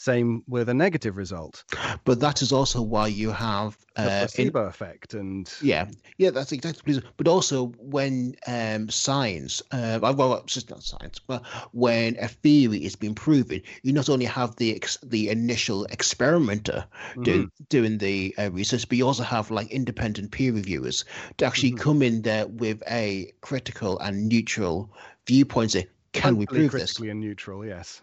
Same 0.00 0.42
with 0.48 0.70
a 0.70 0.72
negative 0.72 1.18
result. 1.18 1.62
But 2.04 2.20
that 2.20 2.40
is 2.40 2.52
also 2.52 2.80
why 2.80 3.08
you 3.08 3.32
have 3.32 3.76
uh, 3.96 4.04
the 4.04 4.10
placebo 4.20 4.62
in, 4.62 4.68
effect, 4.68 5.12
and 5.12 5.52
yeah, 5.60 5.88
yeah, 6.16 6.30
that's 6.30 6.52
exactly. 6.52 7.02
But 7.18 7.28
also 7.28 7.66
when 7.76 8.34
um, 8.46 8.88
science, 8.88 9.60
uh, 9.72 9.98
well, 10.00 10.36
it's 10.36 10.54
just 10.54 10.70
not 10.70 10.82
science, 10.82 11.18
but 11.18 11.44
when 11.72 12.16
a 12.18 12.28
theory 12.28 12.82
is 12.82 12.96
being 12.96 13.14
proven, 13.14 13.60
you 13.82 13.92
not 13.92 14.08
only 14.08 14.24
have 14.24 14.56
the 14.56 14.74
ex, 14.74 14.96
the 15.02 15.28
initial 15.28 15.84
experimenter 15.90 16.86
mm-hmm. 17.10 17.22
do, 17.22 17.50
doing 17.68 17.98
the 17.98 18.34
uh, 18.38 18.50
research, 18.52 18.88
but 18.88 18.96
you 18.96 19.06
also 19.06 19.22
have 19.22 19.50
like 19.50 19.70
independent 19.70 20.30
peer 20.30 20.54
reviewers 20.54 21.04
to 21.36 21.44
actually 21.44 21.72
mm-hmm. 21.72 21.82
come 21.82 22.00
in 22.00 22.22
there 22.22 22.46
with 22.46 22.82
a 22.90 23.30
critical 23.42 23.98
and 23.98 24.30
neutral 24.30 24.90
viewpoint. 25.26 25.72
Say, 25.72 25.88
can 26.14 26.38
we 26.38 26.46
prove 26.46 26.70
critically 26.70 27.08
this? 27.08 27.12
and 27.12 27.20
neutral, 27.20 27.66
yes. 27.66 28.00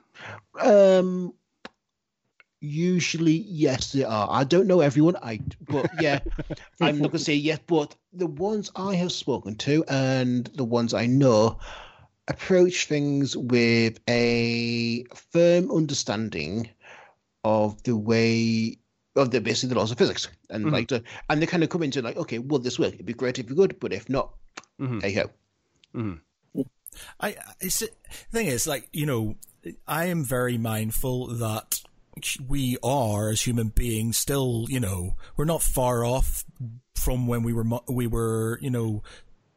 Um, 0.62 1.34
Usually, 2.60 3.46
yes, 3.48 3.92
they 3.92 4.04
are. 4.04 4.28
I 4.32 4.44
don't 4.44 4.68
know 4.68 4.80
everyone. 4.82 5.16
I, 5.22 5.40
but 5.70 5.94
yeah, 5.94 6.20
I'm 6.82 7.00
not 7.00 7.12
gonna 7.12 7.20
say 7.20 7.36
yes. 7.36 7.60
But 7.68 7.96
the 8.14 8.28
ones 8.28 8.72
I 8.76 8.96
have 8.96 9.12
spoken 9.12 9.56
to 9.58 9.84
and 9.88 10.48
the 10.56 10.64
ones 10.64 10.94
I 10.94 11.06
know 11.06 11.60
approach 12.28 12.88
things 12.88 13.38
with 13.38 14.00
a 14.10 15.04
firm 15.32 15.72
understanding 15.72 16.70
of 17.44 17.82
the 17.84 17.96
way 17.96 18.78
of 19.16 19.32
the 19.32 19.40
basically 19.40 19.70
the 19.74 19.80
laws 19.80 19.92
of 19.92 19.98
physics, 19.98 20.28
and 20.50 20.66
Mhm. 20.66 20.72
like, 20.72 20.88
to, 20.90 21.04
and 21.30 21.42
they 21.42 21.46
kind 21.46 21.64
of 21.64 21.70
come 21.70 21.84
into 21.84 22.02
like, 22.02 22.18
okay, 22.18 22.40
will 22.40 22.60
this 22.60 22.78
work? 22.80 22.94
It'd 22.94 23.06
be 23.06 23.14
great 23.14 23.40
if 23.40 23.50
you 23.50 23.56
could, 23.56 23.80
but 23.80 23.94
if 23.94 24.10
not, 24.10 24.34
Mhm. 24.80 25.02
hey 25.02 25.14
ho. 25.14 25.30
Mhm. 25.94 26.20
I 27.20 27.36
it's 27.60 27.80
the 27.80 27.90
thing 28.32 28.48
is 28.48 28.66
like 28.66 28.90
you 28.92 29.06
know 29.06 29.36
I 29.88 30.06
am 30.06 30.24
very 30.24 30.58
mindful 30.58 31.28
that 31.28 31.82
we 32.48 32.78
are 32.84 33.30
as 33.30 33.42
human 33.42 33.70
beings 33.70 34.18
still 34.18 34.66
you 34.70 34.80
know 34.80 35.16
we're 35.36 35.46
not 35.46 35.62
far 35.62 36.04
off 36.06 36.44
from 36.96 37.28
when 37.28 37.44
we 37.44 37.54
were 37.54 37.64
mo- 37.64 37.84
we 37.88 38.08
were 38.08 38.58
you 38.62 38.70
know 38.70 39.02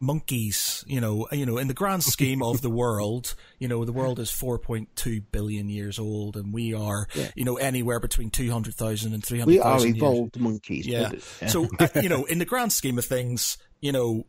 monkeys 0.02 0.82
you 0.86 0.98
know 1.00 1.28
you 1.30 1.44
know 1.44 1.58
in 1.58 1.68
the 1.68 1.74
grand 1.74 2.02
scheme 2.02 2.42
of 2.42 2.62
the 2.62 2.70
world 2.70 3.34
you 3.58 3.68
know 3.68 3.84
the 3.84 3.92
world 3.92 4.18
is 4.18 4.30
4.2 4.30 5.22
billion 5.30 5.68
years 5.68 5.98
old 5.98 6.36
and 6.36 6.54
we 6.54 6.72
are 6.72 7.06
Yeah. 7.14 7.30
you 7.34 7.44
know 7.44 7.56
anywhere 7.58 8.00
between 8.00 8.30
200,000 8.30 9.12
and 9.12 9.22
We 9.30 9.40
are 9.60 9.78
300,000 9.78 9.88
years 9.88 9.96
evolved 9.98 10.40
monkeys. 10.40 10.86
yeah. 10.86 11.10
but- 11.40 11.50
So, 11.50 11.68
uh, 11.78 11.88
you 12.02 12.08
know, 12.08 12.24
in 12.24 12.38
the 12.38 12.46
grand 12.46 12.72
scheme 12.72 12.96
of 12.98 13.04
things, 13.04 13.58
you 13.82 13.92
know, 13.92 14.24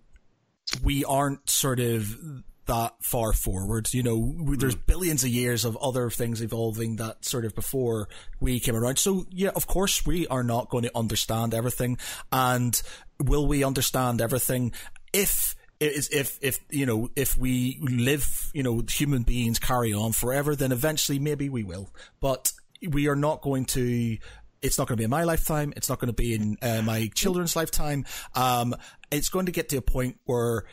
we 0.84 1.06
aren't 1.06 1.50
sort 1.50 1.80
of 1.80 2.18
that 2.66 2.94
far 3.02 3.34
forward. 3.34 3.94
You 3.94 4.04
know, 4.04 4.56
there's 4.56 4.76
billions 4.76 5.24
of 5.24 5.30
years 5.30 5.66
of 5.66 5.78
other 5.78 6.10
things 6.10 6.42
evolving 6.42 6.98
that 6.98 7.26
sort 7.26 7.46
of 7.46 7.56
before 7.56 8.08
we 8.40 8.60
came 8.60 8.76
around. 8.76 9.00
So, 9.00 9.26
yeah, 9.30 9.50
of 9.56 9.68
course, 9.68 10.06
we 10.06 10.28
are 10.28 10.44
not 10.44 10.70
going 10.70 10.84
to 10.84 10.98
understand 10.98 11.54
everything. 11.54 11.98
And 12.32 12.80
will 13.20 13.48
we 13.48 13.64
understand 13.64 14.22
everything 14.22 14.74
if 15.14 15.56
is 15.82 16.10
if 16.12 16.38
if 16.42 16.60
you 16.70 16.86
know 16.86 17.10
if 17.16 17.38
we 17.38 17.80
live 17.82 18.52
you 18.54 18.62
know 18.62 18.84
human 18.88 19.24
beings 19.24 19.58
carry 19.58 19.92
on 19.92 20.12
forever 20.12 20.56
then 20.56 20.72
eventually 20.72 21.18
maybe 21.18 21.50
we 21.50 21.64
will 21.64 21.90
but 22.20 22.52
we 22.88 23.08
are 23.08 23.16
not 23.16 23.42
going 23.42 23.66
to 23.66 24.18
it's 24.62 24.78
not 24.78 24.88
going 24.88 24.96
to 24.96 25.02
be 25.02 25.06
in 25.06 25.10
my 25.10 25.24
lifetime 25.24 25.74
it's 25.76 25.90
not 25.90 25.98
going 25.98 26.08
to 26.08 26.14
be 26.14 26.36
in 26.36 26.56
uh, 26.62 26.84
my 26.84 27.10
children's 27.16 27.56
lifetime 27.56 28.06
um 28.36 28.76
it's 29.12 29.30
going 29.30 29.48
to 29.48 29.52
get 29.52 29.70
to 29.70 29.78
a 29.78 29.82
point 29.82 30.18
where 30.26 30.66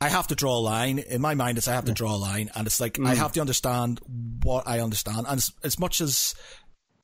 I 0.00 0.08
have 0.08 0.26
to 0.28 0.34
draw 0.34 0.58
a 0.58 0.60
line. 0.60 0.98
In 0.98 1.20
my 1.20 1.34
mind, 1.34 1.58
it's 1.58 1.68
I 1.68 1.72
have 1.72 1.86
to 1.86 1.92
draw 1.92 2.14
a 2.14 2.18
line, 2.18 2.50
and 2.54 2.66
it's 2.66 2.80
like 2.80 2.98
I 3.00 3.14
have 3.14 3.32
to 3.32 3.40
understand 3.40 4.00
what 4.42 4.66
I 4.66 4.80
understand. 4.80 5.26
And 5.28 5.38
as, 5.38 5.52
as 5.62 5.78
much 5.78 6.00
as 6.00 6.34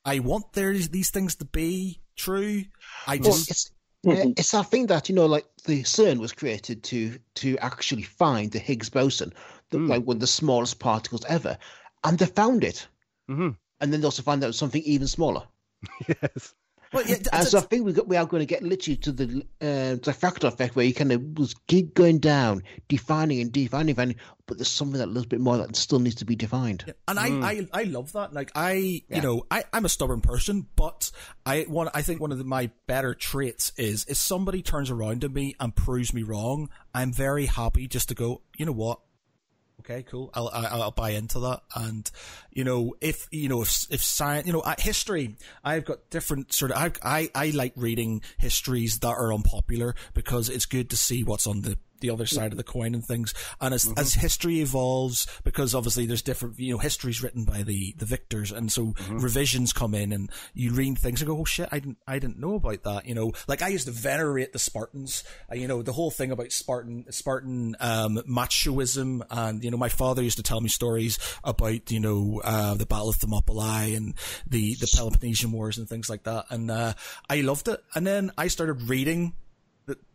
I 0.05 0.19
want 0.19 0.53
there 0.53 0.73
these 0.73 1.09
things 1.09 1.35
to 1.35 1.45
be 1.45 2.01
true, 2.15 2.65
I 3.07 3.17
Well, 3.17 3.31
just 3.31 3.49
it's 3.49 3.71
uh, 4.05 4.29
it's 4.37 4.51
that 4.51 4.69
thing 4.69 4.87
that 4.87 5.09
you 5.09 5.15
know, 5.15 5.25
like 5.25 5.45
the 5.65 5.81
CERN 5.83 6.19
was 6.19 6.33
created 6.33 6.83
to 6.83 7.17
to 7.35 7.57
actually 7.59 8.03
find 8.03 8.51
the 8.51 8.59
Higgs 8.59 8.89
boson, 8.89 9.33
the, 9.71 9.77
Mm. 9.79 9.89
like 9.89 10.03
one 10.05 10.17
of 10.17 10.21
the 10.21 10.27
smallest 10.27 10.77
particles 10.79 11.25
ever, 11.25 11.57
and 12.03 12.19
they 12.19 12.25
found 12.27 12.63
it, 12.63 12.87
Mhm. 13.29 13.57
and 13.79 13.91
then 13.93 14.01
they 14.01 14.05
also 14.05 14.21
found 14.21 14.43
out 14.43 14.53
something 14.55 14.83
even 14.83 15.07
smaller. 15.07 15.47
Yes. 16.07 16.53
Well, 16.93 17.03
yeah, 17.05 17.15
And 17.15 17.25
that's- 17.25 17.51
so 17.51 17.57
I 17.59 17.61
think 17.61 17.85
we 17.85 17.93
got, 17.93 18.07
we 18.07 18.17
are 18.17 18.25
going 18.25 18.41
to 18.41 18.45
get 18.45 18.63
literally 18.63 18.97
to 18.97 19.11
the 19.11 19.25
uh, 19.61 19.95
the 19.95 20.13
fractal 20.17 20.45
effect 20.47 20.75
where 20.75 20.85
you 20.85 20.93
kind 20.93 21.11
of 21.11 21.37
was 21.37 21.53
keep 21.67 21.93
going 21.93 22.19
down, 22.19 22.63
defining 22.87 23.41
and 23.41 23.51
defining, 23.51 23.95
defining, 23.95 24.15
but 24.45 24.57
there's 24.57 24.67
something 24.69 24.97
that 24.99 25.05
a 25.05 25.11
little 25.11 25.27
bit 25.27 25.39
more 25.39 25.57
that 25.57 25.75
still 25.75 25.99
needs 25.99 26.15
to 26.15 26.25
be 26.25 26.35
defined. 26.35 26.93
and 27.07 27.19
I, 27.19 27.27
I 27.27 27.67
I 27.73 27.83
love 27.83 28.11
that. 28.13 28.33
Like 28.33 28.51
I, 28.55 28.73
you 29.09 29.21
know, 29.21 29.45
I 29.49 29.63
I'm 29.73 29.85
a 29.85 29.89
stubborn 29.89 30.21
person, 30.21 30.67
but 30.75 31.11
I 31.45 31.63
one 31.63 31.89
I 31.93 32.01
think 32.01 32.21
one 32.21 32.31
of 32.31 32.37
the, 32.37 32.43
my 32.43 32.69
better 32.87 33.13
traits 33.13 33.71
is 33.77 34.05
if 34.07 34.17
somebody 34.17 34.61
turns 34.61 34.89
around 34.91 35.21
to 35.21 35.29
me 35.29 35.55
and 35.59 35.75
proves 35.75 36.13
me 36.13 36.23
wrong, 36.23 36.69
I'm 36.93 37.11
very 37.13 37.45
happy 37.47 37.87
just 37.87 38.09
to 38.09 38.15
go. 38.15 38.41
You 38.57 38.65
know 38.65 38.71
what? 38.71 38.99
Okay, 39.83 40.03
cool. 40.03 40.29
I'll 40.33 40.49
I'll, 40.53 40.83
I'll 40.83 40.91
buy 40.91 41.11
into 41.11 41.39
that. 41.41 41.61
And 41.75 42.09
you 42.51 42.63
know, 42.63 42.95
if 43.01 43.27
you 43.31 43.49
know 43.49 43.61
if 43.61 43.87
if 43.89 44.01
science, 44.01 44.47
you 44.47 44.53
know, 44.53 44.63
history, 44.79 45.35
I've 45.63 45.83
got 45.83 46.09
different 46.09 46.53
sort 46.53 46.71
of. 46.71 46.77
I 46.77 46.91
I 47.03 47.29
I 47.35 47.49
like 47.49 47.73
reading 47.75 48.21
histories 48.37 48.99
that 48.99 49.09
are 49.09 49.33
unpopular 49.33 49.93
because 50.13 50.47
it's 50.47 50.65
good 50.65 50.89
to 50.91 50.97
see 50.97 51.23
what's 51.23 51.47
on 51.47 51.61
the 51.61 51.77
the 52.03 52.11
other 52.11 52.25
side 52.25 52.51
of 52.51 52.57
the 52.57 52.63
coin 52.63 52.93
and 52.93 53.03
things. 53.03 53.33
And 53.59 53.73
as 53.73 53.91
as 53.97 54.13
history 54.13 54.59
evolves, 54.59 55.25
because 55.43 55.73
obviously 55.73 56.05
there's 56.05 56.21
different, 56.21 56.59
you 56.59 56.73
know, 56.73 56.77
history's 56.77 57.23
written 57.23 57.45
by 57.45 57.63
the 57.63 57.95
the 57.97 58.05
victors, 58.05 58.51
and 58.51 58.71
so 58.71 58.93
revisions 59.09 59.73
come 59.73 59.95
in, 59.95 60.11
and 60.11 60.29
you 60.53 60.73
read 60.73 60.99
things 60.99 61.21
and 61.21 61.27
go, 61.27 61.39
oh 61.39 61.45
shit, 61.45 61.69
I 61.71 61.79
didn't 61.79 61.97
I 62.05 62.19
didn't 62.19 62.39
know 62.39 62.55
about 62.55 62.83
that. 62.83 63.07
You 63.07 63.15
know, 63.15 63.31
like 63.47 63.61
I 63.61 63.69
used 63.69 63.87
to 63.87 63.91
venerate 63.91 64.53
the 64.53 64.59
Spartans. 64.59 65.23
Uh, 65.51 65.55
you 65.55 65.67
know, 65.67 65.81
the 65.81 65.93
whole 65.93 66.11
thing 66.11 66.31
about 66.31 66.51
Spartan 66.51 67.05
Spartan 67.11 67.75
um, 67.79 68.17
machoism, 68.29 69.25
and 69.31 69.63
you 69.63 69.71
know, 69.71 69.77
my 69.77 69.89
father 69.89 70.21
used 70.21 70.37
to 70.37 70.43
tell 70.43 70.61
me 70.61 70.69
stories 70.69 71.17
about 71.43 71.89
you 71.89 72.01
know 72.01 72.41
uh, 72.43 72.75
the 72.75 72.85
Battle 72.85 73.09
of 73.09 73.15
Thermopylae 73.15 73.95
and 73.95 74.13
the 74.45 74.75
the 74.75 74.91
Peloponnesian 74.93 75.51
Wars 75.51 75.77
and 75.77 75.87
things 75.87 76.09
like 76.09 76.23
that, 76.23 76.45
and 76.49 76.69
uh, 76.69 76.93
I 77.29 77.41
loved 77.41 77.69
it. 77.69 77.81
And 77.95 78.05
then 78.05 78.31
I 78.37 78.47
started 78.47 78.89
reading 78.89 79.33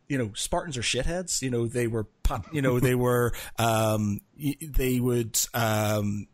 you 0.08 0.18
know 0.18 0.32
Spartans 0.34 0.76
are 0.76 0.82
shitheads. 0.82 1.42
You 1.42 1.50
know 1.50 1.66
they 1.66 1.86
were 1.86 2.06
you 2.52 2.62
know 2.62 2.80
they 2.80 2.94
were 2.94 3.32
um 3.58 4.20
they 4.60 5.00
would 5.00 5.38
um 5.54 6.28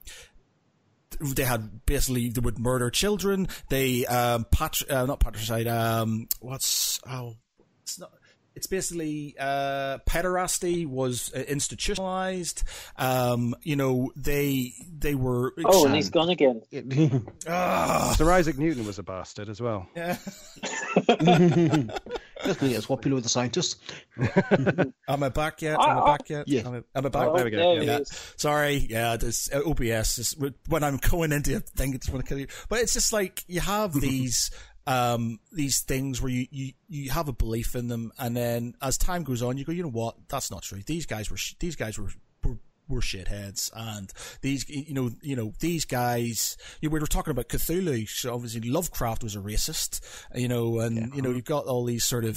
they 1.21 1.45
had 1.45 1.85
basically 1.87 2.29
they 2.29 2.41
would 2.41 2.59
murder 2.59 2.91
children. 2.91 3.49
They 3.69 4.07
um 4.07 4.45
patr- 4.45 4.91
uh, 4.91 5.07
not 5.07 5.21
patricide 5.21 5.67
um 5.67 6.29
what's 6.41 7.01
oh 7.09 7.35
it's 7.83 7.99
not. 7.99 8.13
It's 8.55 8.67
basically 8.67 9.35
uh, 9.39 9.99
pederasty 10.07 10.87
was 10.87 11.33
uh, 11.35 11.41
institutionalized. 11.41 12.63
Um, 12.97 13.55
you 13.63 13.77
know, 13.77 14.13
they 14.17 14.73
they 14.97 15.15
were. 15.15 15.55
Oh, 15.65 15.87
and 15.87 15.95
he's 15.95 16.11
gone 16.11 16.31
again. 16.31 16.63
Ah, 17.47 18.15
Sir 18.17 18.31
Isaac 18.31 18.57
Newton 18.59 18.87
was 18.87 18.99
a 18.99 19.03
bastard 19.03 19.49
as 19.49 19.61
well. 19.61 19.87
yeah. 19.97 20.17
That's 22.45 22.59
going 22.59 22.69
to 22.69 22.69
get 22.69 22.79
us 22.79 22.87
popular 22.87 23.15
with 23.15 23.25
the 23.25 23.31
scientists. 23.31 23.77
Am 25.09 25.23
I 25.23 25.29
back 25.31 25.63
yet? 25.63 25.75
Am 25.81 25.99
I 25.99 26.07
back 26.07 26.29
yet? 26.29 26.47
Yeah. 26.49 26.67
Am 26.67 26.75
I, 26.75 26.99
am 26.99 27.07
I 27.07 27.09
back? 27.09 27.29
Oh, 27.29 27.37
there 27.37 27.45
we 27.45 27.51
go. 27.51 27.75
There 27.75 27.81
he 27.81 27.87
Yeah. 27.87 28.01
Sorry, 28.37 28.87
yeah, 28.89 29.17
this 29.17 29.51
uh, 29.53 29.63
OBS 29.67 30.19
is 30.19 30.37
when 30.69 30.85
I'm 30.85 30.99
going 30.99 31.33
into 31.33 31.57
a 31.57 31.61
thing, 31.61 31.95
it's 31.95 32.09
going 32.09 32.23
to 32.23 32.29
kill 32.29 32.39
you. 32.39 32.49
But 32.69 32.81
it's 32.81 32.93
just 32.93 33.13
like 33.13 33.45
you 33.47 33.61
have 33.61 33.93
these 34.01 34.51
um 34.87 35.41
these 35.53 35.81
things 35.81 36.21
where 36.21 36.31
you, 36.31 36.47
you 36.51 36.73
you 36.89 37.11
have 37.11 37.29
a 37.29 37.33
belief 37.33 37.75
in 37.75 37.89
them, 37.89 38.13
and 38.19 38.37
then 38.37 38.75
as 38.83 38.99
time 38.99 39.25
goes 39.25 39.43
on, 39.43 39.57
you 39.57 39.65
go, 39.65 39.73
you 39.73 39.83
know 39.83 39.89
what? 39.89 40.17
That's 40.29 40.51
not 40.51 40.63
true. 40.63 40.83
These 40.85 41.07
guys 41.07 41.31
were 41.31 41.37
sh- 41.37 41.55
these 41.59 41.77
guys 41.77 41.99
were. 41.99 42.11
were 42.45 42.59
were 42.87 43.01
shitheads, 43.01 43.71
and 43.75 44.13
these, 44.43 44.69
you 44.69 44.93
know, 44.93 45.11
you 45.23 45.35
know, 45.35 45.55
these 45.61 45.87
guys. 45.87 46.59
You 46.83 46.91
we 46.91 47.01
were 47.01 47.07
talking 47.07 47.31
about 47.31 47.49
Cthulhu. 47.49 48.07
So 48.07 48.35
obviously, 48.35 48.69
Lovecraft 48.69 49.23
was 49.23 49.35
a 49.35 49.39
racist, 49.39 50.01
you 50.35 50.49
know, 50.49 50.81
and 50.81 51.15
you 51.15 51.23
know, 51.23 51.31
you've 51.31 51.47
got 51.47 51.65
all 51.65 51.87
these 51.87 52.05
sort 52.05 52.27
of 52.27 52.37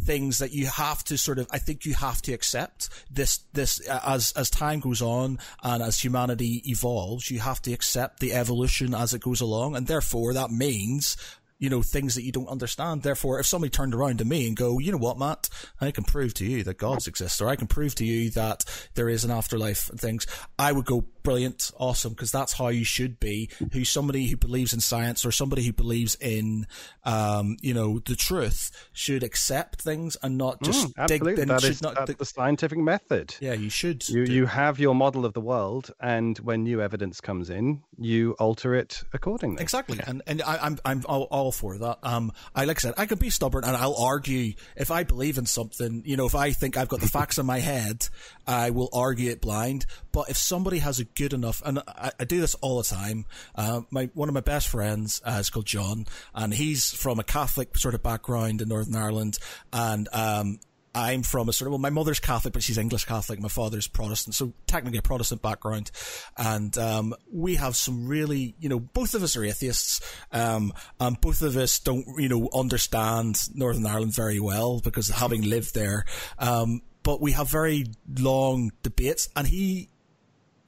things 0.00 0.38
that 0.38 0.52
you 0.52 0.68
have 0.68 1.04
to 1.04 1.18
sort 1.18 1.38
of. 1.38 1.48
I 1.50 1.58
think 1.58 1.84
you 1.84 1.92
have 1.92 2.22
to 2.22 2.32
accept 2.32 2.88
this. 3.10 3.40
This 3.52 3.86
uh, 3.86 4.00
as 4.06 4.32
as 4.32 4.48
time 4.48 4.80
goes 4.80 5.02
on 5.02 5.38
and 5.62 5.82
as 5.82 6.00
humanity 6.02 6.62
evolves, 6.64 7.30
you 7.30 7.40
have 7.40 7.60
to 7.62 7.72
accept 7.74 8.20
the 8.20 8.32
evolution 8.32 8.94
as 8.94 9.12
it 9.12 9.20
goes 9.20 9.42
along, 9.42 9.76
and 9.76 9.86
therefore 9.86 10.32
that 10.32 10.50
means 10.50 11.18
you 11.64 11.70
know, 11.70 11.80
things 11.82 12.14
that 12.14 12.22
you 12.24 12.30
don't 12.32 12.48
understand. 12.48 13.02
Therefore, 13.02 13.40
if 13.40 13.46
somebody 13.46 13.70
turned 13.70 13.94
around 13.94 14.18
to 14.18 14.24
me 14.24 14.46
and 14.46 14.54
go, 14.56 14.78
you 14.78 14.92
know 14.92 14.98
what, 14.98 15.18
Matt, 15.18 15.48
I 15.80 15.90
can 15.90 16.04
prove 16.04 16.34
to 16.34 16.44
you 16.44 16.62
that 16.64 16.76
gods 16.78 17.06
exist, 17.08 17.40
or 17.40 17.48
I 17.48 17.56
can 17.56 17.66
prove 17.66 17.94
to 17.96 18.04
you 18.04 18.28
that 18.30 18.64
there 18.94 19.08
is 19.08 19.24
an 19.24 19.30
afterlife 19.30 19.88
and 19.88 19.98
things, 19.98 20.26
I 20.58 20.72
would 20.72 20.84
go, 20.84 21.06
brilliant, 21.22 21.70
awesome, 21.78 22.12
because 22.12 22.30
that's 22.30 22.52
how 22.52 22.68
you 22.68 22.84
should 22.84 23.18
be. 23.18 23.48
Who's 23.72 23.88
somebody 23.88 24.26
who 24.26 24.36
believes 24.36 24.74
in 24.74 24.80
science 24.80 25.24
or 25.24 25.32
somebody 25.32 25.64
who 25.64 25.72
believes 25.72 26.16
in, 26.20 26.66
um, 27.04 27.56
you 27.62 27.72
know, 27.72 27.98
the 28.00 28.14
truth 28.16 28.70
should 28.92 29.22
accept 29.22 29.80
things 29.80 30.16
and 30.22 30.36
not 30.36 30.62
just 30.62 30.94
Mm, 30.96 31.06
dig, 31.06 31.22
and 31.38 31.50
that 31.50 31.62
should 31.62 31.70
is 31.70 31.82
not 31.82 32.06
dig- 32.06 32.18
the 32.18 32.24
scientific 32.26 32.78
method. 32.78 33.34
yeah, 33.40 33.54
you 33.54 33.70
should. 33.70 34.06
You 34.08 34.26
do- 34.26 34.32
you 34.32 34.46
have 34.46 34.78
your 34.78 34.94
model 34.94 35.24
of 35.24 35.32
the 35.32 35.40
world, 35.40 35.90
and 36.00 36.36
when 36.40 36.62
new 36.64 36.82
evidence 36.82 37.20
comes 37.22 37.48
in, 37.48 37.82
you 37.98 38.32
alter 38.38 38.74
it 38.74 39.02
accordingly. 39.14 39.62
Exactly, 39.62 40.00
and 40.06 40.20
and 40.26 40.42
I, 40.42 40.58
I'm 40.58 40.78
I'm 40.84 41.02
all, 41.06 41.22
all 41.30 41.52
for 41.54 41.78
that. 41.78 41.98
Um, 42.02 42.32
I 42.54 42.64
like 42.64 42.78
I 42.78 42.80
said, 42.80 42.94
I 42.96 43.06
can 43.06 43.18
be 43.18 43.30
stubborn, 43.30 43.64
and 43.64 43.76
I'll 43.76 43.96
argue 43.96 44.54
if 44.76 44.90
I 44.90 45.04
believe 45.04 45.38
in 45.38 45.46
something. 45.46 46.02
You 46.04 46.16
know, 46.16 46.26
if 46.26 46.34
I 46.34 46.52
think 46.52 46.76
I've 46.76 46.88
got 46.88 47.00
the 47.00 47.08
facts 47.08 47.38
in 47.38 47.46
my 47.46 47.60
head, 47.60 48.08
I 48.46 48.70
will 48.70 48.88
argue 48.92 49.30
it 49.30 49.40
blind. 49.40 49.86
But 50.12 50.30
if 50.30 50.36
somebody 50.36 50.78
has 50.78 51.00
a 51.00 51.04
good 51.04 51.32
enough, 51.32 51.62
and 51.64 51.80
I, 51.88 52.12
I 52.18 52.24
do 52.24 52.40
this 52.40 52.54
all 52.56 52.78
the 52.78 52.84
time. 52.84 53.24
Uh, 53.54 53.82
my 53.90 54.10
one 54.14 54.28
of 54.28 54.34
my 54.34 54.40
best 54.40 54.68
friends 54.68 55.20
uh, 55.24 55.38
is 55.40 55.50
called 55.50 55.66
John, 55.66 56.06
and 56.34 56.52
he's 56.52 56.92
from 56.92 57.18
a 57.18 57.24
Catholic 57.24 57.76
sort 57.76 57.94
of 57.94 58.02
background 58.02 58.60
in 58.60 58.68
Northern 58.68 58.96
Ireland, 58.96 59.38
and 59.72 60.08
um, 60.12 60.58
I'm 60.94 61.22
from 61.22 61.48
a 61.48 61.52
sort 61.52 61.66
of 61.66 61.72
well, 61.72 61.78
my 61.78 61.90
mother's 61.90 62.20
Catholic, 62.20 62.54
but 62.54 62.62
she's 62.62 62.78
English 62.78 63.04
Catholic. 63.04 63.40
My 63.40 63.48
father's 63.48 63.88
Protestant, 63.88 64.34
so 64.34 64.52
technically 64.66 64.98
a 64.98 65.02
Protestant 65.02 65.42
background, 65.42 65.90
and 66.36 66.76
um, 66.78 67.14
we 67.32 67.56
have 67.56 67.74
some 67.74 68.06
really, 68.06 68.54
you 68.60 68.68
know, 68.68 68.78
both 68.78 69.14
of 69.14 69.22
us 69.22 69.36
are 69.36 69.44
atheists, 69.44 70.00
um, 70.30 70.72
and 71.00 71.20
both 71.20 71.42
of 71.42 71.56
us 71.56 71.80
don't, 71.80 72.06
you 72.18 72.28
know, 72.28 72.48
understand 72.54 73.40
Northern 73.54 73.86
Ireland 73.86 74.14
very 74.14 74.38
well 74.38 74.80
because 74.80 75.08
having 75.08 75.42
lived 75.42 75.74
there. 75.74 76.04
Um, 76.38 76.82
but 77.02 77.20
we 77.20 77.32
have 77.32 77.50
very 77.50 77.86
long 78.18 78.70
debates, 78.82 79.28
and 79.34 79.46
he 79.46 79.88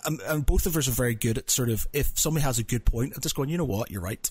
and, 0.04 0.20
and, 0.22 0.46
both 0.46 0.66
of 0.66 0.76
us 0.76 0.86
are 0.88 0.92
very 0.92 1.14
good 1.14 1.38
at 1.38 1.50
sort 1.50 1.68
of 1.68 1.86
if 1.92 2.18
somebody 2.18 2.44
has 2.44 2.58
a 2.58 2.62
good 2.62 2.84
point, 2.84 3.12
I'm 3.14 3.20
just 3.20 3.34
going, 3.34 3.48
you 3.48 3.58
know 3.58 3.64
what, 3.64 3.90
you're 3.90 4.02
right, 4.02 4.30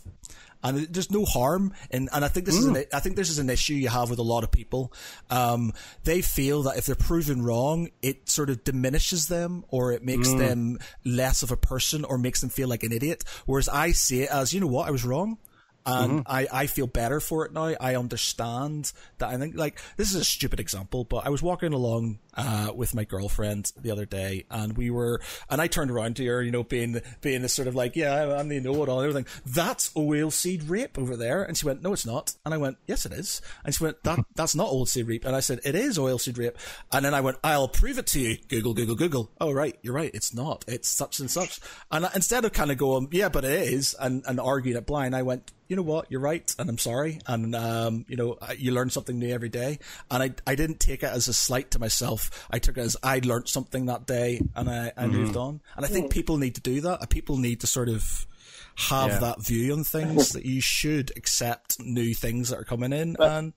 and 0.65 0.87
there's 0.87 1.11
no 1.11 1.25
harm. 1.25 1.73
And 1.91 2.09
and 2.11 2.25
I 2.25 2.27
think 2.27 2.45
this 2.45 2.55
mm. 2.55 2.59
is 2.59 2.65
an, 2.65 2.85
I 2.93 2.99
think 2.99 3.15
this 3.15 3.29
is 3.29 3.39
an 3.39 3.49
issue 3.49 3.73
you 3.73 3.89
have 3.89 4.09
with 4.09 4.19
a 4.19 4.23
lot 4.23 4.43
of 4.43 4.51
people. 4.51 4.91
Um, 5.29 5.73
they 6.03 6.21
feel 6.21 6.63
that 6.63 6.77
if 6.77 6.85
they're 6.85 6.95
proven 6.95 7.41
wrong, 7.41 7.89
it 8.01 8.29
sort 8.29 8.49
of 8.49 8.63
diminishes 8.63 9.27
them 9.27 9.65
or 9.69 9.91
it 9.91 10.03
makes 10.03 10.29
mm. 10.29 10.39
them 10.39 10.79
less 11.03 11.43
of 11.43 11.51
a 11.51 11.57
person 11.57 12.03
or 12.05 12.17
makes 12.17 12.41
them 12.41 12.49
feel 12.49 12.67
like 12.67 12.83
an 12.83 12.91
idiot. 12.91 13.23
Whereas 13.45 13.69
I 13.69 13.91
see 13.91 14.23
it 14.23 14.29
as, 14.31 14.53
you 14.53 14.59
know 14.59 14.67
what, 14.67 14.87
I 14.87 14.91
was 14.91 15.05
wrong 15.05 15.37
and 15.85 16.11
mm-hmm. 16.11 16.31
I, 16.31 16.47
I 16.51 16.67
feel 16.67 16.87
better 16.87 17.19
for 17.19 17.45
it 17.45 17.53
now. 17.53 17.75
I 17.79 17.95
understand 17.95 18.91
that. 19.19 19.29
I 19.29 19.37
think 19.37 19.55
like 19.55 19.79
this 19.97 20.09
is 20.09 20.15
a 20.15 20.25
stupid 20.25 20.59
example, 20.59 21.03
but 21.03 21.25
I 21.25 21.29
was 21.29 21.43
walking 21.43 21.73
along 21.73 22.19
uh, 22.35 22.71
with 22.75 22.93
my 22.93 23.03
girlfriend 23.03 23.71
the 23.79 23.91
other 23.91 24.05
day, 24.05 24.45
and 24.49 24.77
we 24.77 24.89
were, 24.89 25.21
and 25.49 25.61
I 25.61 25.67
turned 25.67 25.91
around 25.91 26.15
to 26.17 26.25
her, 26.25 26.41
you 26.43 26.51
know, 26.51 26.63
being 26.63 27.01
being 27.21 27.41
this 27.41 27.53
sort 27.53 27.67
of 27.67 27.75
like, 27.75 27.95
yeah, 27.95 28.35
I'm 28.37 28.49
the 28.49 28.59
know-it-all 28.59 28.99
and 29.01 29.09
everything. 29.09 29.41
That's 29.45 29.89
oilseed 29.93 30.69
rape 30.69 30.97
over 30.97 31.15
there, 31.15 31.43
and 31.43 31.57
she 31.57 31.65
went, 31.65 31.81
no, 31.81 31.93
it's 31.93 32.05
not, 32.05 32.35
and 32.45 32.53
I 32.53 32.57
went, 32.57 32.77
yes, 32.87 33.05
it 33.05 33.13
is, 33.13 33.41
and 33.63 33.73
she 33.73 33.83
went, 33.83 34.03
that 34.03 34.19
that's 34.35 34.55
not 34.55 34.69
oilseed 34.69 35.07
rape, 35.07 35.25
and 35.25 35.35
I 35.35 35.39
said, 35.39 35.59
it 35.63 35.75
is 35.75 35.97
oilseed 35.97 36.37
rape, 36.37 36.57
and 36.91 37.05
then 37.05 37.13
I 37.13 37.21
went, 37.21 37.37
I'll 37.43 37.67
prove 37.67 37.97
it 37.97 38.07
to 38.07 38.19
you. 38.19 38.37
Google, 38.47 38.73
Google, 38.73 38.95
Google. 38.95 39.31
Oh 39.39 39.51
right, 39.51 39.77
you're 39.81 39.93
right, 39.93 40.11
it's 40.13 40.33
not. 40.33 40.65
It's 40.67 40.89
such 40.89 41.19
and 41.19 41.29
such. 41.29 41.59
And 41.91 42.07
instead 42.15 42.45
of 42.45 42.53
kind 42.53 42.71
of 42.71 42.77
going, 42.77 43.07
yeah, 43.11 43.29
but 43.29 43.45
it 43.45 43.51
is, 43.51 43.95
and 43.99 44.23
and 44.27 44.39
arguing 44.39 44.77
it 44.77 44.85
blind, 44.85 45.15
I 45.15 45.21
went 45.21 45.51
you 45.67 45.75
know 45.75 45.81
what, 45.81 46.11
you're 46.11 46.21
right, 46.21 46.53
and 46.59 46.69
I'm 46.69 46.77
sorry, 46.77 47.19
and 47.25 47.55
um, 47.55 48.05
you 48.07 48.15
know, 48.15 48.37
you 48.57 48.71
learn 48.71 48.89
something 48.89 49.17
new 49.17 49.33
every 49.33 49.49
day, 49.49 49.79
and 50.11 50.21
I, 50.21 50.31
I 50.45 50.55
didn't 50.55 50.79
take 50.79 51.01
it 51.01 51.09
as 51.09 51.27
a 51.27 51.33
slight 51.33 51.71
to 51.71 51.79
myself. 51.79 52.24
I 52.49 52.59
took 52.59 52.77
it 52.77 52.81
as 52.81 52.97
I 53.03 53.19
learned 53.23 53.47
something 53.47 53.85
that 53.87 54.05
day, 54.05 54.41
and 54.55 54.69
I, 54.69 54.91
I 54.95 55.03
mm-hmm. 55.03 55.15
moved 55.15 55.37
on. 55.37 55.61
And 55.75 55.85
I 55.85 55.89
think 55.89 56.11
people 56.11 56.37
need 56.37 56.55
to 56.55 56.61
do 56.61 56.81
that. 56.81 57.09
People 57.09 57.37
need 57.37 57.61
to 57.61 57.67
sort 57.67 57.89
of 57.89 58.27
have 58.75 59.11
yeah. 59.11 59.19
that 59.19 59.41
view 59.41 59.73
on 59.73 59.83
things 59.83 60.29
that 60.33 60.45
you 60.45 60.61
should 60.61 61.11
accept 61.15 61.79
new 61.79 62.13
things 62.13 62.49
that 62.49 62.59
are 62.59 62.65
coming 62.65 62.93
in. 62.93 63.13
But 63.13 63.31
and 63.31 63.53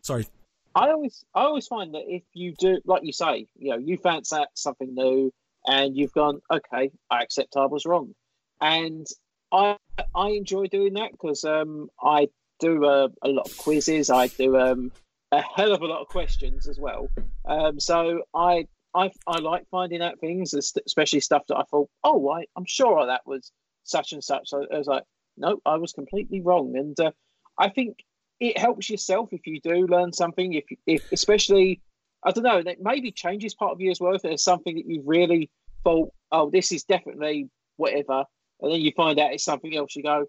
sorry, 0.00 0.26
I 0.74 0.90
always, 0.90 1.24
I 1.34 1.42
always 1.42 1.66
find 1.66 1.94
that 1.94 2.04
if 2.06 2.22
you 2.32 2.54
do, 2.58 2.80
like 2.84 3.02
you 3.04 3.12
say, 3.12 3.46
you 3.56 3.70
know, 3.70 3.78
you 3.78 3.98
fancy 3.98 4.36
something 4.54 4.94
new, 4.94 5.32
and 5.66 5.96
you've 5.96 6.12
gone, 6.12 6.40
okay, 6.50 6.90
I 7.10 7.22
accept 7.22 7.56
I 7.56 7.66
was 7.66 7.84
wrong, 7.84 8.14
and 8.60 9.06
I 9.52 9.76
I 10.14 10.28
enjoy 10.30 10.66
doing 10.66 10.94
that 10.94 11.12
because 11.12 11.44
um, 11.44 11.90
I 12.02 12.28
do 12.58 12.84
a, 12.84 13.08
a, 13.22 13.28
lot 13.28 13.48
of 13.48 13.56
quizzes. 13.58 14.08
I 14.08 14.28
do 14.28 14.56
um, 14.56 14.92
a 15.32 15.42
hell 15.56 15.72
of 15.72 15.82
a 15.82 15.86
lot 15.86 16.00
of 16.00 16.08
questions 16.08 16.68
as 16.68 16.78
well. 16.78 17.08
Um, 17.44 17.80
so 17.80 18.22
I, 18.34 18.66
I 18.94 19.10
I 19.26 19.38
like 19.38 19.64
finding 19.70 20.02
out 20.02 20.20
things, 20.20 20.54
especially 20.54 21.20
stuff 21.20 21.42
that 21.48 21.56
I 21.56 21.64
thought, 21.64 21.88
oh, 22.04 22.30
I, 22.30 22.44
I'm 22.56 22.66
sure 22.66 23.06
that 23.06 23.22
was 23.26 23.50
such 23.84 24.12
and 24.12 24.22
such. 24.22 24.50
So 24.50 24.66
I 24.72 24.78
was 24.78 24.86
like, 24.86 25.04
no, 25.36 25.58
I 25.64 25.76
was 25.76 25.92
completely 25.92 26.40
wrong. 26.40 26.76
And 26.76 26.98
uh, 27.00 27.12
I 27.58 27.68
think 27.70 27.98
it 28.38 28.58
helps 28.58 28.90
yourself 28.90 29.30
if 29.32 29.46
you 29.46 29.60
do 29.60 29.86
learn 29.86 30.12
something. 30.12 30.52
If 30.52 30.64
if 30.86 31.10
especially 31.12 31.80
I 32.24 32.30
don't 32.30 32.44
know, 32.44 32.62
that 32.62 32.78
maybe 32.80 33.10
changes 33.10 33.54
part 33.54 33.72
of 33.72 33.80
you 33.80 33.90
as 33.90 34.00
well. 34.00 34.14
If 34.14 34.22
there's 34.22 34.44
something 34.44 34.76
that 34.76 34.86
you 34.86 35.02
really 35.04 35.50
thought, 35.82 36.12
oh, 36.30 36.50
this 36.50 36.70
is 36.70 36.84
definitely 36.84 37.48
whatever 37.76 38.24
and 38.62 38.72
then 38.72 38.80
you 38.80 38.92
find 38.96 39.18
out 39.18 39.32
it's 39.32 39.44
something 39.44 39.76
else. 39.76 39.94
You 39.94 40.04
go, 40.04 40.24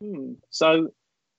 hmm. 0.00 0.32
So 0.50 0.90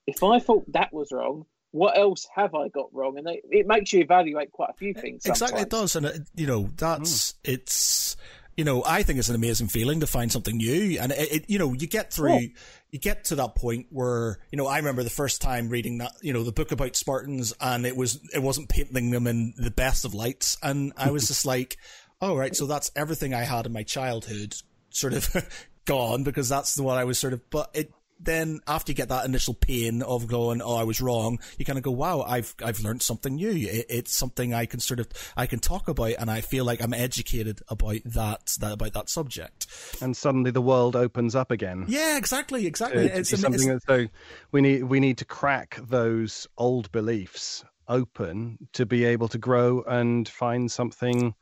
if 0.06 0.22
I 0.22 0.40
thought 0.40 0.70
that 0.72 0.92
was 0.92 1.12
wrong, 1.12 1.46
what 1.72 1.96
else 1.96 2.26
have 2.34 2.54
I 2.54 2.68
got 2.68 2.92
wrong? 2.92 3.18
And 3.18 3.28
it, 3.28 3.44
it 3.50 3.66
makes 3.66 3.92
you 3.92 4.00
evaluate 4.00 4.52
quite 4.52 4.70
a 4.70 4.74
few 4.74 4.94
things. 4.94 5.22
Sometimes. 5.22 5.42
Exactly, 5.42 5.62
it 5.62 5.70
does, 5.70 5.96
and 5.96 6.06
it, 6.06 6.22
you 6.34 6.46
know 6.46 6.68
that's 6.76 7.32
mm. 7.32 7.34
it's 7.44 8.16
you 8.60 8.64
know, 8.64 8.82
I 8.84 9.02
think 9.04 9.18
it's 9.18 9.30
an 9.30 9.34
amazing 9.34 9.68
feeling 9.68 10.00
to 10.00 10.06
find 10.06 10.30
something 10.30 10.56
new. 10.56 10.98
And 11.00 11.12
it, 11.12 11.32
it 11.32 11.44
you 11.48 11.58
know, 11.58 11.72
you 11.72 11.86
get 11.86 12.12
through, 12.12 12.38
yeah. 12.38 12.48
you 12.90 12.98
get 12.98 13.24
to 13.24 13.36
that 13.36 13.54
point 13.54 13.86
where, 13.88 14.38
you 14.50 14.58
know, 14.58 14.66
I 14.66 14.76
remember 14.76 15.02
the 15.02 15.08
first 15.08 15.40
time 15.40 15.70
reading 15.70 15.96
that, 15.98 16.12
you 16.20 16.34
know, 16.34 16.42
the 16.42 16.52
book 16.52 16.70
about 16.70 16.94
Spartans 16.94 17.54
and 17.58 17.86
it 17.86 17.96
was, 17.96 18.20
it 18.34 18.42
wasn't 18.42 18.68
painting 18.68 19.12
them 19.12 19.26
in 19.26 19.54
the 19.56 19.70
best 19.70 20.04
of 20.04 20.12
lights. 20.12 20.58
And 20.62 20.92
I 20.98 21.10
was 21.10 21.26
just 21.26 21.46
like, 21.46 21.78
oh, 22.20 22.36
right. 22.36 22.54
So 22.54 22.66
that's 22.66 22.90
everything 22.94 23.32
I 23.32 23.44
had 23.44 23.64
in 23.64 23.72
my 23.72 23.82
childhood 23.82 24.54
sort 24.90 25.14
of 25.14 25.34
gone 25.86 26.22
because 26.22 26.50
that's 26.50 26.74
the 26.74 26.82
one 26.82 26.98
I 26.98 27.04
was 27.04 27.18
sort 27.18 27.32
of, 27.32 27.48
but 27.48 27.70
it, 27.72 27.92
then 28.22 28.60
after 28.66 28.92
you 28.92 28.96
get 28.96 29.08
that 29.08 29.24
initial 29.24 29.54
pain 29.54 30.02
of 30.02 30.26
going, 30.26 30.60
oh, 30.62 30.76
I 30.76 30.84
was 30.84 31.00
wrong, 31.00 31.38
you 31.58 31.64
kind 31.64 31.78
of 31.78 31.82
go, 31.82 31.90
wow, 31.90 32.22
I've 32.22 32.54
I've 32.62 32.80
learned 32.80 33.02
something 33.02 33.34
new. 33.34 33.50
It, 33.50 33.86
it's 33.88 34.14
something 34.16 34.54
I 34.54 34.66
can 34.66 34.80
sort 34.80 35.00
of 35.00 35.08
I 35.36 35.46
can 35.46 35.58
talk 35.58 35.88
about, 35.88 36.12
and 36.18 36.30
I 36.30 36.40
feel 36.40 36.64
like 36.64 36.82
I'm 36.82 36.94
educated 36.94 37.60
about 37.68 37.98
that, 38.04 38.56
that 38.60 38.72
about 38.72 38.92
that 38.92 39.08
subject. 39.08 39.66
And 40.00 40.16
suddenly 40.16 40.50
the 40.50 40.62
world 40.62 40.96
opens 40.96 41.34
up 41.34 41.50
again. 41.50 41.86
Yeah, 41.88 42.16
exactly, 42.16 42.66
exactly. 42.66 43.08
To, 43.08 43.18
it's, 43.18 43.40
something 43.40 43.70
it's, 43.70 43.86
so 43.86 44.06
we 44.52 44.60
need 44.60 44.84
we 44.84 45.00
need 45.00 45.18
to 45.18 45.24
crack 45.24 45.78
those 45.82 46.46
old 46.58 46.92
beliefs 46.92 47.64
open 47.88 48.58
to 48.72 48.86
be 48.86 49.04
able 49.04 49.28
to 49.28 49.38
grow 49.38 49.82
and 49.82 50.28
find 50.28 50.70
something 50.70 51.34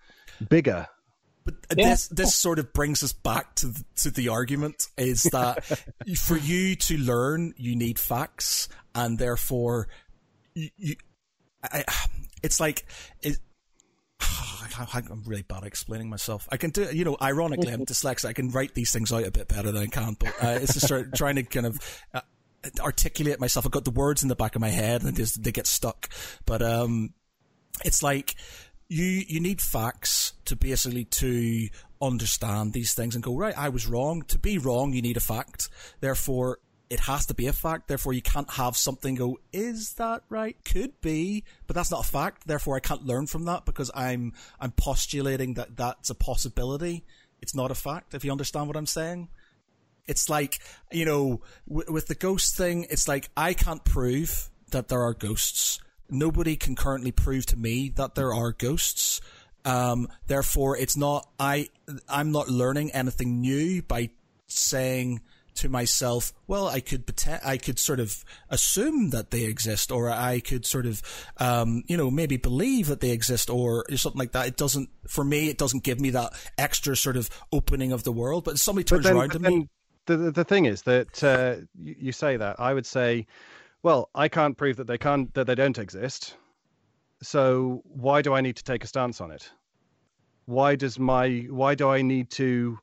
bigger 0.48 0.86
but 1.66 1.78
yeah. 1.78 1.90
this 1.90 2.08
this 2.08 2.34
sort 2.34 2.58
of 2.58 2.72
brings 2.72 3.02
us 3.02 3.12
back 3.12 3.54
to 3.56 3.68
the, 3.68 3.84
to 3.96 4.10
the 4.10 4.28
argument 4.28 4.88
is 4.98 5.22
that 5.32 5.64
for 6.18 6.36
you 6.36 6.76
to 6.76 6.98
learn, 6.98 7.54
you 7.56 7.74
need 7.74 7.98
facts, 7.98 8.68
and 8.94 9.18
therefore, 9.18 9.88
you, 10.54 10.68
you 10.76 10.96
I, 11.62 11.84
it's 12.42 12.60
like 12.60 12.84
it, 13.22 13.38
I'm 14.20 15.22
really 15.26 15.42
bad 15.42 15.58
at 15.58 15.66
explaining 15.66 16.10
myself. 16.10 16.46
I 16.52 16.56
can 16.58 16.70
do, 16.70 16.88
you 16.92 17.04
know, 17.04 17.16
ironically, 17.20 17.72
I'm 17.72 17.86
dyslexic. 17.86 18.26
I 18.26 18.32
can 18.32 18.50
write 18.50 18.74
these 18.74 18.92
things 18.92 19.12
out 19.12 19.24
a 19.24 19.30
bit 19.30 19.48
better 19.48 19.72
than 19.72 19.82
I 19.82 19.86
can, 19.86 20.16
but 20.18 20.28
uh, 20.42 20.58
it's 20.60 20.74
just 20.74 21.14
trying 21.14 21.36
to 21.36 21.42
kind 21.44 21.66
of 21.66 22.02
uh, 22.12 22.20
articulate 22.80 23.40
myself. 23.40 23.64
I've 23.64 23.72
got 23.72 23.84
the 23.84 23.90
words 23.90 24.22
in 24.22 24.28
the 24.28 24.36
back 24.36 24.54
of 24.54 24.60
my 24.60 24.68
head 24.68 25.02
and 25.02 25.12
they, 25.12 25.16
just, 25.16 25.42
they 25.42 25.52
get 25.52 25.66
stuck. 25.66 26.10
But 26.44 26.62
um, 26.62 27.14
it's 27.84 28.02
like 28.02 28.36
you 28.89 29.05
you 29.05 29.40
need 29.40 29.60
facts 29.60 30.32
to 30.47 30.56
basically 30.56 31.05
to 31.05 31.69
understand 32.01 32.73
these 32.73 32.94
things 32.94 33.15
and 33.15 33.23
go 33.23 33.36
right 33.36 33.56
i 33.59 33.69
was 33.69 33.86
wrong. 33.86 34.23
To 34.23 34.39
be 34.39 34.59
wrong 34.59 34.93
you 34.93 35.02
need 35.02 35.16
a 35.16 35.20
fact. 35.20 35.69
Therefore 36.01 36.59
it 36.90 37.01
has 37.01 37.27
to 37.27 37.35
be 37.35 37.47
a 37.47 37.52
fact. 37.52 37.86
Therefore 37.86 38.15
you 38.15 38.23
can't 38.23 38.51
have 38.52 38.74
something 38.77 39.15
go 39.15 39.39
is 39.52 39.94
that 39.94 40.23
right? 40.31 40.56
Could 40.65 41.01
be 41.01 41.44
but 41.66 41.77
that's 41.77 41.90
not 41.90 42.06
a 42.06 42.09
fact. 42.09 42.47
Therefore 42.47 42.77
i 42.77 42.81
can't 42.81 43.05
learn 43.05 43.27
from 43.27 43.44
that 43.44 43.65
because 43.66 43.90
i'm 43.94 44.32
i'm 44.59 44.73
postulating 44.73 45.55
that 45.55 45.77
that's 45.77 46.10
a 46.10 46.15
possibility. 46.15 47.05
It's 47.43 47.55
not 47.55 47.70
a 47.70 47.74
fact 47.74 48.15
if 48.15 48.24
you 48.24 48.32
understand 48.32 48.69
what 48.69 48.77
i'm 48.77 48.86
saying. 48.86 49.28
It's 50.06 50.31
like 50.31 50.60
you 50.90 51.05
know 51.05 51.43
w- 51.69 51.93
with 51.93 52.06
the 52.06 52.15
ghost 52.15 52.56
thing 52.56 52.86
it's 52.89 53.06
like 53.06 53.28
i 53.36 53.52
can't 53.52 53.85
prove 53.85 54.48
that 54.70 54.89
there 54.89 55.02
are 55.02 55.12
ghosts 55.12 55.81
nobody 56.09 56.56
can 56.56 56.74
currently 56.74 57.12
prove 57.12 57.47
to 57.47 57.56
me 57.56 57.90
that 57.97 58.14
there 58.14 58.32
are 58.32 58.52
ghosts. 58.52 59.20
Um, 59.64 60.09
therefore, 60.26 60.76
it's 60.76 60.97
not 60.97 61.28
I. 61.39 61.68
I'm 62.09 62.32
not 62.32 62.48
learning 62.48 62.93
anything 62.93 63.40
new 63.40 63.82
by 63.82 64.10
saying 64.47 65.20
to 65.56 65.68
myself, 65.68 66.32
well, 66.47 66.68
I 66.68 66.80
could 66.80 67.12
I 67.44 67.56
could 67.56 67.78
sort 67.78 68.01
of 68.01 68.24
assume 68.48 69.10
that 69.10 69.30
they 69.30 69.44
exist, 69.44 69.90
or 69.90 70.09
I 70.09 70.40
could 70.40 70.64
sort 70.64 70.86
of, 70.86 71.02
um, 71.39 71.82
you 71.89 71.97
know, 71.97 72.10
maybe 72.10 72.36
believe 72.36 72.86
that 72.86 73.01
they 73.01 73.10
exist, 73.10 73.51
or 73.51 73.85
something 73.97 74.18
like 74.18 74.32
that. 74.32 74.47
It 74.47 74.56
doesn't, 74.56 74.89
for 75.09 75.24
me, 75.24 75.48
it 75.48 75.59
doesn't 75.59 75.82
give 75.82 76.01
me 76.01 76.10
that 76.10 76.32
extra 76.56 76.97
sort 76.97 77.16
of 77.16 77.28
opening 77.52 77.93
of 77.93 78.05
the 78.05 78.12
world. 78.12 78.44
But 78.44 78.59
somebody 78.59 78.85
turns 78.85 79.05
then, 79.05 79.16
around 79.16 79.32
to 79.32 79.39
me. 79.40 79.68
The, 80.06 80.30
the 80.30 80.44
thing 80.44 80.64
is 80.64 80.82
that 80.82 81.22
uh, 81.24 81.56
you, 81.78 81.97
you 81.98 82.12
say 82.12 82.36
that. 82.36 82.60
I 82.60 82.72
would 82.72 82.86
say 82.86 83.26
well, 83.82 84.10
I 84.14 84.28
can't 84.28 84.56
prove 84.56 84.76
that 84.76 84.86
they 84.86 84.98
can't 84.98 85.32
that 85.34 85.46
they 85.46 85.55
don't 85.55 85.78
exist. 85.78 86.36
So 87.22 87.82
why 87.84 88.22
do 88.22 88.34
I 88.34 88.40
need 88.40 88.56
to 88.56 88.64
take 88.64 88.84
a 88.84 88.86
stance 88.86 89.20
on 89.20 89.30
it? 89.30 89.50
Why 90.46 90.76
does 90.76 90.98
my 90.98 91.46
why 91.50 91.74
do 91.74 91.88
I 91.88 92.02
need 92.02 92.30
to 92.32 92.78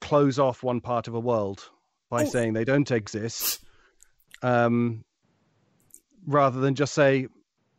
close 0.00 0.38
off 0.38 0.62
one 0.62 0.80
part 0.80 1.08
of 1.08 1.14
a 1.14 1.20
world 1.20 1.70
by 2.10 2.22
oh. 2.22 2.26
saying 2.26 2.52
they 2.52 2.64
don't 2.64 2.90
exist, 2.90 3.60
um, 4.42 5.04
rather 6.26 6.60
than 6.60 6.74
just 6.74 6.94
say 6.94 7.28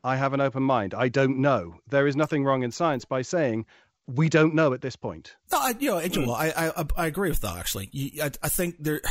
I 0.03 0.15
have 0.15 0.33
an 0.33 0.41
open 0.41 0.63
mind. 0.63 0.93
I 0.93 1.09
don't 1.09 1.39
know. 1.39 1.75
There 1.87 2.07
is 2.07 2.15
nothing 2.15 2.45
wrong 2.45 2.63
in 2.63 2.71
science 2.71 3.05
by 3.05 3.21
saying 3.21 3.65
we 4.07 4.29
don't 4.29 4.55
know 4.55 4.73
at 4.73 4.81
this 4.81 4.95
point. 4.95 5.35
No, 5.51 5.59
I, 5.59 5.75
you 5.79 5.89
know, 5.89 6.33
I, 6.33 6.69
I, 6.69 6.85
I 6.95 7.05
agree 7.07 7.29
with 7.29 7.41
that. 7.41 7.57
Actually, 7.57 7.89
I, 8.21 8.31
I 8.41 8.49
think 8.49 8.75
there 8.79 9.01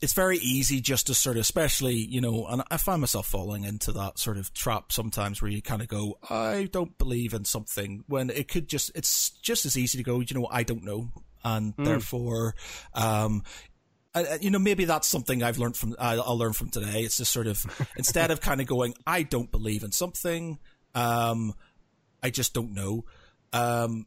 it's 0.00 0.12
very 0.12 0.38
easy 0.38 0.80
just 0.80 1.08
to 1.08 1.14
sort 1.14 1.36
of, 1.36 1.40
especially, 1.40 1.94
you 1.96 2.20
know, 2.20 2.46
and 2.46 2.62
I 2.70 2.76
find 2.76 3.00
myself 3.00 3.26
falling 3.26 3.64
into 3.64 3.90
that 3.92 4.18
sort 4.18 4.36
of 4.38 4.52
trap 4.54 4.92
sometimes 4.92 5.42
where 5.42 5.50
you 5.50 5.60
kind 5.60 5.82
of 5.82 5.88
go, 5.88 6.18
I 6.30 6.68
don't 6.70 6.96
believe 6.98 7.34
in 7.34 7.44
something 7.44 8.04
when 8.06 8.30
it 8.30 8.46
could 8.48 8.68
just, 8.68 8.92
it's 8.94 9.30
just 9.42 9.66
as 9.66 9.76
easy 9.76 9.98
to 9.98 10.04
go, 10.04 10.20
you 10.20 10.26
know, 10.38 10.46
I 10.50 10.62
don't 10.62 10.84
know. 10.84 11.10
And 11.44 11.76
Mm. 11.76 11.84
therefore, 11.84 12.54
um, 12.94 13.42
I- 14.14 14.38
you 14.40 14.50
know, 14.50 14.58
maybe 14.58 14.84
that's 14.84 15.06
something 15.08 15.42
I've 15.42 15.58
learned 15.58 15.76
from, 15.76 15.96
I- 15.98 16.16
I'll 16.16 16.38
learn 16.38 16.52
from 16.52 16.70
today. 16.70 17.02
It's 17.02 17.16
just 17.16 17.32
sort 17.32 17.46
of, 17.48 17.64
instead 17.96 18.30
of 18.30 18.40
kind 18.40 18.60
of 18.60 18.66
going, 18.66 18.94
I 19.06 19.22
don't 19.24 19.50
believe 19.50 19.82
in 19.82 19.90
something, 19.92 20.58
um, 20.94 21.54
I 22.22 22.30
just 22.30 22.54
don't 22.54 22.72
know. 22.72 23.04
Um, 23.52 24.06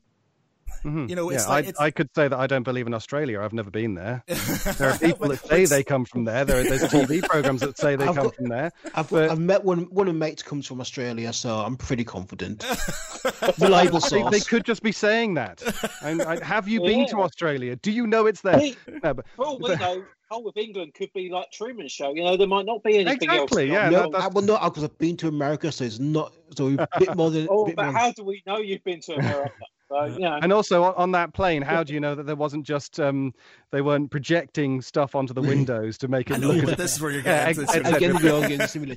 Mhm. 0.83 1.09
you 1.09 1.15
know, 1.15 1.29
it's 1.29 1.43
yeah, 1.45 1.49
like, 1.49 1.65
I, 1.65 1.69
it's, 1.69 1.79
I 1.79 1.91
could 1.91 2.09
say 2.15 2.27
that 2.27 2.37
I 2.39 2.47
don't 2.47 2.63
believe 2.63 2.87
in 2.87 2.93
Australia. 2.93 3.41
I've 3.41 3.53
never 3.53 3.69
been 3.71 3.93
there. 3.95 4.23
There 4.77 4.89
are 4.89 4.97
people 4.97 5.27
But- 5.27 5.41
that 5.41 5.47
say 5.47 5.63
but- 5.63 5.69
they 5.69 5.83
come 5.83 6.05
from 6.05 6.25
there. 6.25 6.43
There 6.45 6.59
are 6.61 6.63
there's 6.63 6.83
TV 6.83 7.21
programs 7.21 7.61
that 7.61 7.77
say 7.77 7.95
they 7.95 8.05
I've 8.07 8.15
come 8.15 8.25
got- 8.25 8.35
from 8.35 8.49
there. 8.49 8.71
I've, 8.95 9.09
But- 9.09 9.29
I've 9.29 9.39
met 9.39 9.63
one 9.63 9.81
one 9.91 10.07
of 10.07 10.15
my 10.15 10.27
mates 10.27 10.43
comes 10.43 10.65
from 10.67 10.81
Australia, 10.81 11.31
so 11.33 11.57
I'm 11.59 11.77
pretty 11.77 12.03
confident. 12.03 12.63
Reliable 13.59 13.99
They, 13.99 14.07
source. 14.09 14.31
they 14.31 14.39
could 14.39 14.65
just 14.65 14.81
be 14.83 14.91
saying 14.91 15.35
that. 15.35 15.61
And, 16.01 16.21
I, 16.21 16.43
have 16.43 16.67
you 16.67 16.81
been 16.81 17.07
to 17.09 17.17
Australia? 17.21 17.75
Do 17.75 17.91
you 17.91 18.07
know 18.07 18.25
it's 18.25 18.41
there? 18.41 18.59
Hey, 18.59 18.75
No, 19.03 19.13
but 19.13 19.25
For 19.35 19.45
all 19.45 19.59
we 19.59 19.75
know, 19.75 20.03
whole 20.29 20.47
of 20.47 20.55
England 20.57 20.93
could 20.93 21.11
be 21.13 21.29
like 21.29 21.51
Truman 21.51 21.87
Show. 21.87 22.13
You 22.15 22.23
know, 22.23 22.37
there 22.37 22.47
might 22.47 22.65
not 22.65 22.83
be 22.83 22.95
anything 22.97 23.29
Exactly, 23.29 23.69
else. 23.71 23.73
yeah, 23.73 23.89
no, 23.89 24.09
that- 24.11 24.21
I, 24.21 24.27
well, 24.27 24.43
no, 24.43 24.57
because 24.63 24.83
I've 24.83 24.97
been 24.97 25.17
to 25.17 25.27
America, 25.27 25.71
so 25.71 25.83
it's 25.83 25.99
not 25.99 26.33
so 26.55 26.67
a 26.67 26.87
bit 26.99 27.15
more 27.15 27.29
than. 27.31 27.47
Oh, 27.51 27.65
bit 27.65 27.75
but 27.75 27.85
more, 27.85 27.93
how 27.93 28.11
do 28.11 28.23
we 28.23 28.41
know 28.47 28.57
you've 28.57 28.83
been 28.83 29.01
to 29.01 29.15
America? 29.15 29.51
So, 29.91 30.05
you 30.05 30.19
know, 30.19 30.39
and 30.41 30.53
also 30.53 30.83
on, 30.83 30.93
on 30.95 31.11
that 31.11 31.33
plane, 31.33 31.61
how 31.61 31.83
do 31.83 31.93
you 31.93 31.99
know 31.99 32.15
that 32.15 32.25
there 32.25 32.35
wasn't 32.37 32.65
just 32.65 32.97
um, 32.99 33.33
they 33.71 33.81
weren't 33.81 34.09
projecting 34.09 34.81
stuff 34.81 35.15
onto 35.15 35.33
the 35.33 35.41
windows 35.53 35.97
to 35.97 36.07
make 36.07 36.31
I 36.31 36.35
it 36.35 36.39
know, 36.39 36.47
look 36.47 36.61
but 36.61 36.71
as 36.71 36.77
this 36.77 36.95
is 36.95 37.01
where 37.01 37.11
you're 37.11 37.21
Yeah, 37.21 37.45
getting 37.51 37.63
ex- 37.63 37.73
to 37.73 37.83
sort 37.83 37.95
again, 37.95 38.15
we're 38.23 38.33
all 38.33 38.41
getting 38.41 38.67
similar 38.67 38.95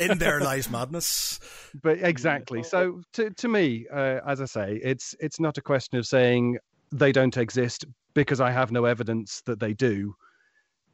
in 0.00 0.18
there 0.18 0.40
lies 0.40 0.70
madness. 0.70 1.40
but 1.82 1.98
exactly. 2.00 2.62
So 2.62 3.00
to, 3.14 3.30
to 3.30 3.48
me 3.48 3.86
uh, 3.92 4.20
as 4.26 4.40
i 4.40 4.44
say 4.44 4.80
it's 4.82 5.14
it's 5.18 5.40
not 5.40 5.58
a 5.58 5.62
question 5.62 5.98
of 5.98 6.06
saying 6.06 6.58
they 6.92 7.10
don't 7.10 7.36
exist 7.36 7.84
because 8.14 8.40
i 8.40 8.50
have 8.50 8.70
no 8.70 8.84
evidence 8.84 9.42
that 9.46 9.58
they 9.58 9.72
do. 9.74 10.14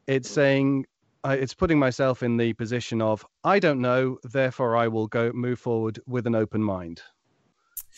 It's 0.06 0.30
saying 0.30 0.86
uh, 1.24 1.36
it's 1.38 1.52
putting 1.54 1.78
myself 1.78 2.22
in 2.22 2.38
the 2.38 2.54
position 2.54 3.02
of 3.02 3.24
i 3.44 3.58
don't 3.58 3.80
know 3.80 4.16
therefore 4.24 4.76
i 4.76 4.88
will 4.88 5.06
go 5.06 5.30
move 5.34 5.58
forward 5.58 6.00
with 6.06 6.26
an 6.26 6.34
open 6.34 6.62
mind 6.62 7.02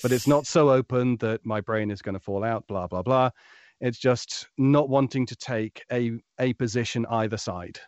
but 0.03 0.13
it's 0.13 0.27
not 0.27 0.47
so 0.47 0.71
open 0.71 1.17
that 1.17 1.45
my 1.45 1.61
brain 1.61 1.91
is 1.91 2.03
going 2.03 2.15
to 2.15 2.21
fall 2.21 2.45
out 2.45 2.67
blah 2.67 2.87
blah 2.87 3.03
blah 3.03 3.31
it's 3.81 3.99
just 3.99 4.47
not 4.57 4.89
wanting 4.89 5.27
to 5.27 5.37
take 5.37 5.83
a 5.91 6.13
a 6.39 6.53
position 6.55 7.05
either 7.11 7.37
side 7.37 7.81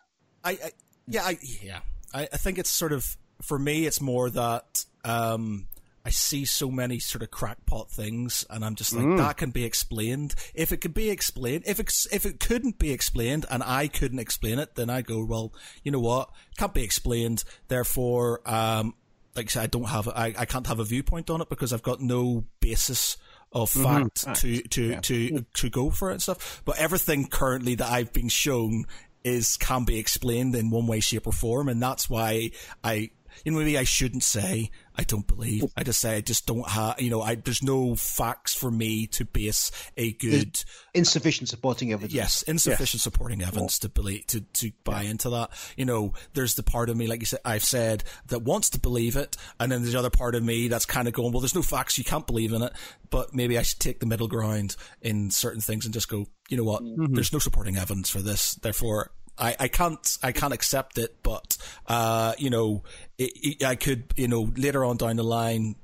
I, 0.45 0.51
I 0.53 0.71
yeah, 1.07 1.23
I 1.25 1.39
yeah. 1.63 1.81
I, 2.13 2.23
I 2.33 2.37
think 2.37 2.59
it's 2.59 2.71
sort 2.71 2.93
of 2.93 3.17
for 3.43 3.59
me 3.59 3.87
it's 3.87 4.01
more 4.01 4.31
that 4.31 4.85
um 5.05 5.67
I 6.07 6.11
see 6.11 6.45
so 6.45 6.71
many 6.71 6.99
sort 6.99 7.23
of 7.23 7.31
crackpot 7.31 7.91
things 7.91 8.45
and 8.51 8.63
I'm 8.63 8.75
just 8.75 8.93
like 8.95 9.07
Mm. 9.07 9.17
that 9.17 9.39
can 9.39 9.51
be 9.53 9.65
explained. 9.65 10.35
If 10.53 10.71
it 10.71 10.79
could 10.83 10.93
be 10.93 11.09
explained, 11.09 11.65
if 11.67 11.81
it's 11.81 12.07
if 12.13 12.27
it 12.27 12.41
couldn't 12.41 12.79
be 12.79 12.91
explained 12.93 13.47
and 13.51 13.63
I 13.63 13.89
couldn't 13.89 14.19
explain 14.19 14.59
it, 14.59 14.75
then 14.75 14.91
I 14.91 15.01
go, 15.01 15.25
well, 15.25 15.55
you 15.83 15.91
know 15.91 16.01
what? 16.01 16.29
Can't 16.59 16.75
be 16.75 16.83
explained, 16.85 17.45
therefore 17.69 18.41
um 18.45 18.95
like 19.37 19.47
I 19.47 19.49
said, 19.49 19.63
I 19.63 19.67
don't 19.67 19.89
have 19.89 20.09
I, 20.09 20.35
I 20.37 20.45
can't 20.45 20.67
have 20.67 20.81
a 20.81 20.85
viewpoint 20.85 21.31
on 21.31 21.41
it 21.41 21.49
because 21.49 21.73
I've 21.73 21.83
got 21.83 22.01
no 22.01 22.45
basis 22.61 23.17
of 23.53 23.73
mm-hmm. 23.73 24.09
fact 24.09 24.41
to 24.41 24.63
to 24.63 25.01
to 25.01 25.45
to 25.55 25.71
go 25.71 25.91
for 25.91 26.11
it 26.11 26.15
and 26.15 26.23
stuff. 26.23 26.63
But 26.65 26.79
everything 26.79 27.29
currently 27.29 27.77
that 27.77 27.91
I've 27.91 28.13
been 28.13 28.29
shown 28.29 28.85
is 29.23 29.57
can 29.57 29.85
be 29.85 29.99
explained 29.99 30.55
in 30.55 30.71
one 30.71 30.87
way, 30.87 31.01
shape, 31.01 31.27
or 31.27 31.33
form, 31.33 31.69
and 31.69 31.83
that's 31.83 32.09
why 32.11 32.51
I. 32.83 33.11
You 33.45 33.53
know, 33.53 33.59
maybe 33.59 33.79
I 33.79 33.85
shouldn't 33.85 34.23
say 34.23 34.71
I 34.97 35.03
don't 35.03 35.27
believe. 35.27 35.65
I 35.77 35.83
just 35.83 36.01
say 36.01 36.17
I 36.17 36.21
just 36.21 36.47
don't 36.47 36.69
have. 36.69 37.01
You 37.01 37.11
know, 37.11 37.23
I 37.23 37.35
there's 37.35 37.63
no 37.63 37.95
facts 37.97 38.55
for 38.55 38.71
me 38.71 39.07
to 39.09 39.25
base 39.25 39.71
a 39.97 40.13
good 40.13 40.61
uh, 40.65 40.85
Insufficient 40.95 41.49
supporting 41.49 41.93
evidence. 41.93 42.15
Yes, 42.15 42.43
insufficient 42.43 43.01
supporting 43.01 43.43
evidence 43.43 43.81
to 43.81 43.89
believe 43.89 44.27
to 44.29 44.41
to 44.41 44.71
buy 44.85 45.03
into 45.03 45.31
that. 45.31 45.51
You 45.77 45.85
know, 45.85 46.13
there's 46.35 46.55
the 46.55 46.63
part 46.63 46.89
of 46.89 46.97
me, 46.97 47.07
like 47.09 47.21
you 47.21 47.27
said, 47.27 47.41
I've 47.45 47.65
said 47.65 48.05
that 48.29 48.43
wants 48.43 48.71
to 48.71 48.81
believe 48.81 49.17
it, 49.17 49.37
and 49.59 49.73
then 49.73 49.83
there's 49.83 49.93
the 49.93 49.99
other 49.99 50.11
part 50.11 50.35
of 50.37 50.45
me 50.45 50.69
that's 50.69 50.87
kind 50.87 51.09
of 51.09 51.15
going, 51.15 51.33
well, 51.33 51.41
there's 51.41 51.55
no 51.55 51.63
facts, 51.63 51.99
you 51.99 52.05
can't 52.05 52.27
believe 52.27 52.53
in 52.53 52.63
it, 52.63 52.73
but 53.11 53.35
maybe 53.35 53.59
I 53.59 53.63
should 53.63 53.81
take 53.81 54.01
the 54.01 54.07
middle 54.07 54.29
ground 54.29 54.77
in 55.03 55.31
certain 55.31 55.61
things 55.61 55.85
and 55.85 55.93
just 55.93 56.09
go, 56.09 56.27
you 56.49 56.57
know 56.57 56.65
what, 56.65 56.83
mm-hmm. 56.83 57.15
there's 57.15 57.33
no 57.33 57.39
supporting 57.41 57.77
evidence 57.77 58.11
for 58.11 58.21
this, 58.21 58.55
therefore. 58.57 59.11
I, 59.39 59.57
I 59.61 59.69
can't 59.69 60.19
I 60.23 60.33
can't 60.33 60.53
accept 60.53 60.99
it, 60.99 61.17
but 61.23 61.57
uh, 61.87 62.35
you 62.39 62.51
know 62.51 62.85
it, 63.19 63.33
it, 63.43 63.65
I 63.65 63.75
could 63.75 64.13
you 64.17 64.29
know 64.29 64.53
later 64.57 64.85
on 64.85 64.97
down 64.97 65.17
the 65.17 65.25
line, 65.25 65.77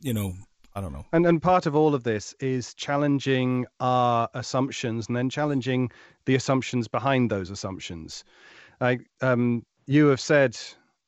you 0.00 0.12
know 0.12 0.34
I 0.74 0.80
don't 0.80 0.92
know. 0.92 1.06
And 1.12 1.26
and 1.26 1.42
part 1.42 1.66
of 1.66 1.74
all 1.74 1.94
of 1.94 2.04
this 2.04 2.34
is 2.40 2.74
challenging 2.74 3.66
our 3.80 4.28
assumptions 4.34 5.08
and 5.08 5.16
then 5.16 5.30
challenging 5.30 5.90
the 6.26 6.34
assumptions 6.34 6.88
behind 6.88 7.30
those 7.30 7.50
assumptions. 7.50 8.24
Like 8.80 9.08
um, 9.20 9.64
you 9.86 10.06
have 10.08 10.20
said 10.20 10.56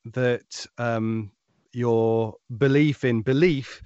that 0.07 0.67
um, 0.79 1.31
your 1.73 2.35
belief 2.57 3.05
in 3.05 3.23
belief 3.23 3.83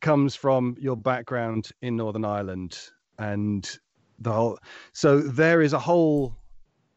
comes 0.00 0.36
from 0.36 0.76
your 0.78 0.96
background 0.96 1.70
in 1.82 1.96
Northern 1.96 2.24
Ireland 2.24 2.78
and 3.18 3.68
the 4.18 4.32
whole. 4.32 4.58
So 4.92 5.20
there 5.20 5.62
is 5.62 5.72
a 5.72 5.78
whole 5.78 6.36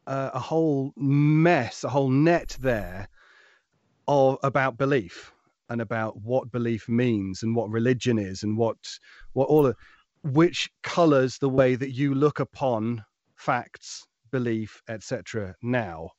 uh, 0.07 0.31
a 0.33 0.39
whole 0.39 0.93
mess, 0.95 1.83
a 1.83 1.89
whole 1.89 2.09
net 2.09 2.57
there 2.59 3.07
of 4.07 4.37
about 4.43 4.77
belief 4.77 5.31
and 5.69 5.81
about 5.81 6.17
what 6.21 6.51
belief 6.51 6.89
means 6.89 7.43
and 7.43 7.55
what 7.55 7.69
religion 7.69 8.19
is 8.19 8.43
and 8.43 8.57
what 8.57 8.77
what 9.33 9.47
all 9.47 9.65
of 9.65 9.75
which 10.23 10.69
colors 10.83 11.37
the 11.37 11.49
way 11.49 11.75
that 11.75 11.91
you 11.91 12.13
look 12.13 12.39
upon 12.39 13.03
facts 13.35 14.05
belief 14.31 14.81
etc 14.87 15.55
now. 15.61 16.09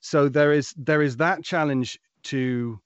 So 0.00 0.28
there 0.28 0.52
is 0.52 0.74
there 0.76 1.02
is 1.02 1.16
that 1.16 1.44
challenge 1.44 1.98
to 2.24 2.80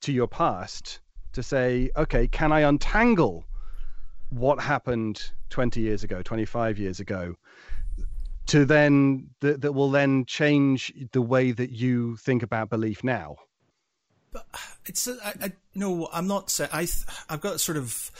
to 0.00 0.12
your 0.12 0.28
past 0.28 1.00
to 1.32 1.42
say 1.42 1.90
okay 1.96 2.26
can 2.26 2.52
i 2.52 2.60
untangle 2.60 3.44
what 4.30 4.60
happened 4.60 5.30
20 5.50 5.80
years 5.80 6.04
ago 6.04 6.22
25 6.22 6.78
years 6.78 7.00
ago 7.00 7.34
to 8.46 8.64
then 8.64 9.30
that, 9.40 9.60
that 9.62 9.72
will 9.72 9.90
then 9.90 10.24
change 10.24 10.92
the 11.12 11.22
way 11.22 11.52
that 11.52 11.70
you 11.70 12.16
think 12.16 12.42
about 12.42 12.70
belief 12.70 13.04
now? 13.04 13.36
It's 14.86 15.06
a, 15.06 15.16
I, 15.24 15.34
I 15.46 15.52
no 15.74 16.08
i'm 16.12 16.26
not 16.26 16.50
saying 16.50 16.70
i 16.72 16.86
i've 17.28 17.40
got 17.40 17.60
sort 17.60 17.76
of 17.76 18.10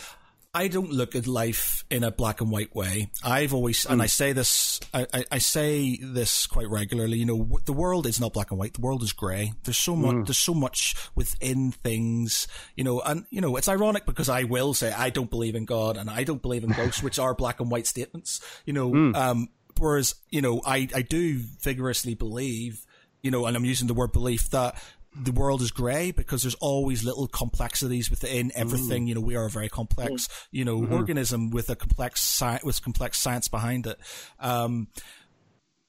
i 0.52 0.66
don't 0.66 0.90
look 0.90 1.14
at 1.14 1.26
life 1.26 1.84
in 1.90 2.02
a 2.04 2.10
black 2.10 2.40
and 2.40 2.50
white 2.50 2.74
way. 2.74 3.10
I've 3.24 3.54
always 3.54 3.84
and 3.86 3.96
hmm. 3.96 4.02
i 4.02 4.06
say 4.06 4.32
this 4.32 4.80
I, 4.92 5.06
I, 5.12 5.24
I 5.32 5.38
say 5.38 5.98
this 6.02 6.46
quite 6.46 6.68
regularly 6.68 7.18
you 7.18 7.26
know 7.26 7.60
the 7.64 7.72
world 7.72 8.06
is 8.06 8.20
not 8.20 8.32
black 8.32 8.50
and 8.50 8.58
white. 8.58 8.74
The 8.74 8.80
world 8.80 9.02
is 9.02 9.12
gray 9.12 9.52
there's 9.64 9.78
so 9.78 9.94
much 9.94 10.14
hmm. 10.14 10.22
there's 10.24 10.38
so 10.38 10.54
much 10.54 10.96
within 11.14 11.70
things 11.70 12.48
you 12.76 12.82
know 12.82 13.00
and 13.00 13.26
you 13.30 13.40
know 13.40 13.56
it's 13.56 13.68
ironic 13.68 14.06
because 14.06 14.28
i 14.28 14.44
will 14.44 14.74
say 14.74 14.92
i 14.92 15.10
don't 15.10 15.30
believe 15.30 15.54
in 15.54 15.64
god 15.64 15.96
and 15.96 16.10
i 16.10 16.24
don't 16.24 16.42
believe 16.42 16.64
in 16.64 16.70
ghosts 16.70 17.02
which 17.02 17.18
are 17.18 17.34
black 17.34 17.60
and 17.60 17.70
white 17.70 17.86
statements 17.86 18.40
you 18.66 18.72
know 18.72 18.90
hmm. 18.90 19.14
um 19.14 19.48
whereas 19.78 20.14
you 20.30 20.40
know 20.40 20.60
i 20.64 20.88
i 20.94 21.02
do 21.02 21.38
vigorously 21.62 22.14
believe 22.14 22.84
you 23.22 23.30
know 23.30 23.46
and 23.46 23.56
i'm 23.56 23.64
using 23.64 23.86
the 23.86 23.94
word 23.94 24.12
belief 24.12 24.50
that 24.50 24.74
the 25.14 25.32
world 25.32 25.60
is 25.60 25.70
grey 25.70 26.12
because 26.12 26.42
there's 26.42 26.54
always 26.56 27.02
little 27.02 27.26
complexities 27.26 28.10
within 28.10 28.52
everything. 28.54 29.06
Mm. 29.06 29.08
You 29.08 29.14
know, 29.16 29.20
we 29.20 29.36
are 29.36 29.46
a 29.46 29.50
very 29.50 29.68
complex, 29.68 30.28
mm. 30.28 30.46
you 30.52 30.64
know, 30.64 30.80
mm-hmm. 30.80 30.92
organism 30.92 31.50
with 31.50 31.68
a 31.68 31.76
complex 31.76 32.20
sci- 32.20 32.60
with 32.64 32.82
complex 32.82 33.18
science 33.18 33.48
behind 33.48 33.86
it. 33.86 33.98
Um, 34.38 34.88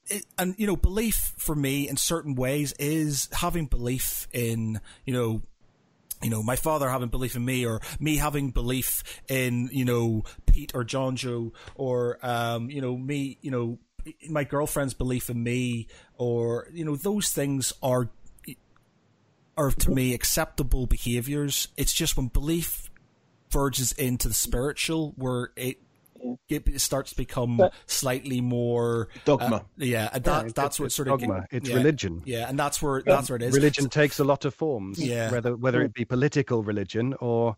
it, 0.08 0.26
and 0.38 0.56
you 0.58 0.66
know, 0.66 0.76
belief 0.76 1.34
for 1.38 1.56
me 1.56 1.88
in 1.88 1.98
certain 1.98 2.36
ways 2.36 2.74
is 2.80 3.30
having 3.32 3.68
belief 3.68 4.28
in, 4.34 4.82
you 5.06 5.14
know, 5.14 5.42
you 6.24 6.30
know, 6.30 6.44
my 6.44 6.56
father 6.56 6.90
having 6.90 7.10
belief 7.10 7.36
in 7.36 7.44
me, 7.44 7.66
or 7.66 7.82
me 8.00 8.18
having 8.18 8.52
belief 8.52 9.04
in, 9.28 9.70
you 9.72 9.86
know, 9.86 10.24
Pete 10.52 10.72
or 10.76 10.84
Jonjo, 10.84 11.52
or 11.76 12.18
um, 12.22 12.70
you 12.70 12.82
know, 12.82 12.98
me, 12.98 13.38
you 13.42 13.50
know, 13.52 13.80
my 14.30 14.44
girlfriend's 14.44 14.94
belief 14.94 15.30
in 15.30 15.42
me, 15.44 15.88
or 16.18 16.68
you 16.74 16.84
know, 16.86 16.96
those 16.96 17.30
things 17.32 17.74
are 17.82 18.10
are 19.58 19.72
to 19.72 19.92
me 19.92 20.14
acceptable 20.14 20.86
behaviors. 20.88 21.68
It's 21.78 21.94
just 21.94 22.18
when 22.18 22.28
belief 22.28 22.90
verges 23.52 23.92
into 23.94 24.28
the 24.28 24.34
spiritual, 24.34 25.14
where 25.18 25.52
it 25.56 25.78
it 26.50 26.80
starts 26.80 27.10
to 27.12 27.18
become 27.18 27.58
But- 27.58 27.74
slightly 27.88 28.42
more 28.42 29.08
Dogma. 29.26 29.56
uh, 29.56 29.60
yeah, 29.78 30.08
and 30.14 30.24
that, 30.26 30.40
It's- 30.42 30.54
that's 30.54 30.80
what 30.80 30.86
it's 30.88 30.96
sort 30.96 31.08
of 31.08 31.20
dogma. 31.20 31.48
It's 31.50 31.68
yeah, 31.68 31.76
religion. 31.78 32.22
Yeah, 32.26 32.48
and 32.48 32.60
that's 32.60 32.80
where 32.80 33.02
that's 33.02 33.30
where 33.30 33.38
it 33.38 33.42
is. 33.42 33.56
religion 33.56 33.90
takes 33.90 34.20
a 34.20 34.24
lot 34.24 34.46
of 34.46 34.54
forms 34.54 35.00
Yeah. 35.00 35.32
whether 35.32 35.56
whether 35.56 35.82
it 35.82 35.94
be 35.96 36.06
political 36.06 36.62
religion 36.64 37.16
or 37.20 37.58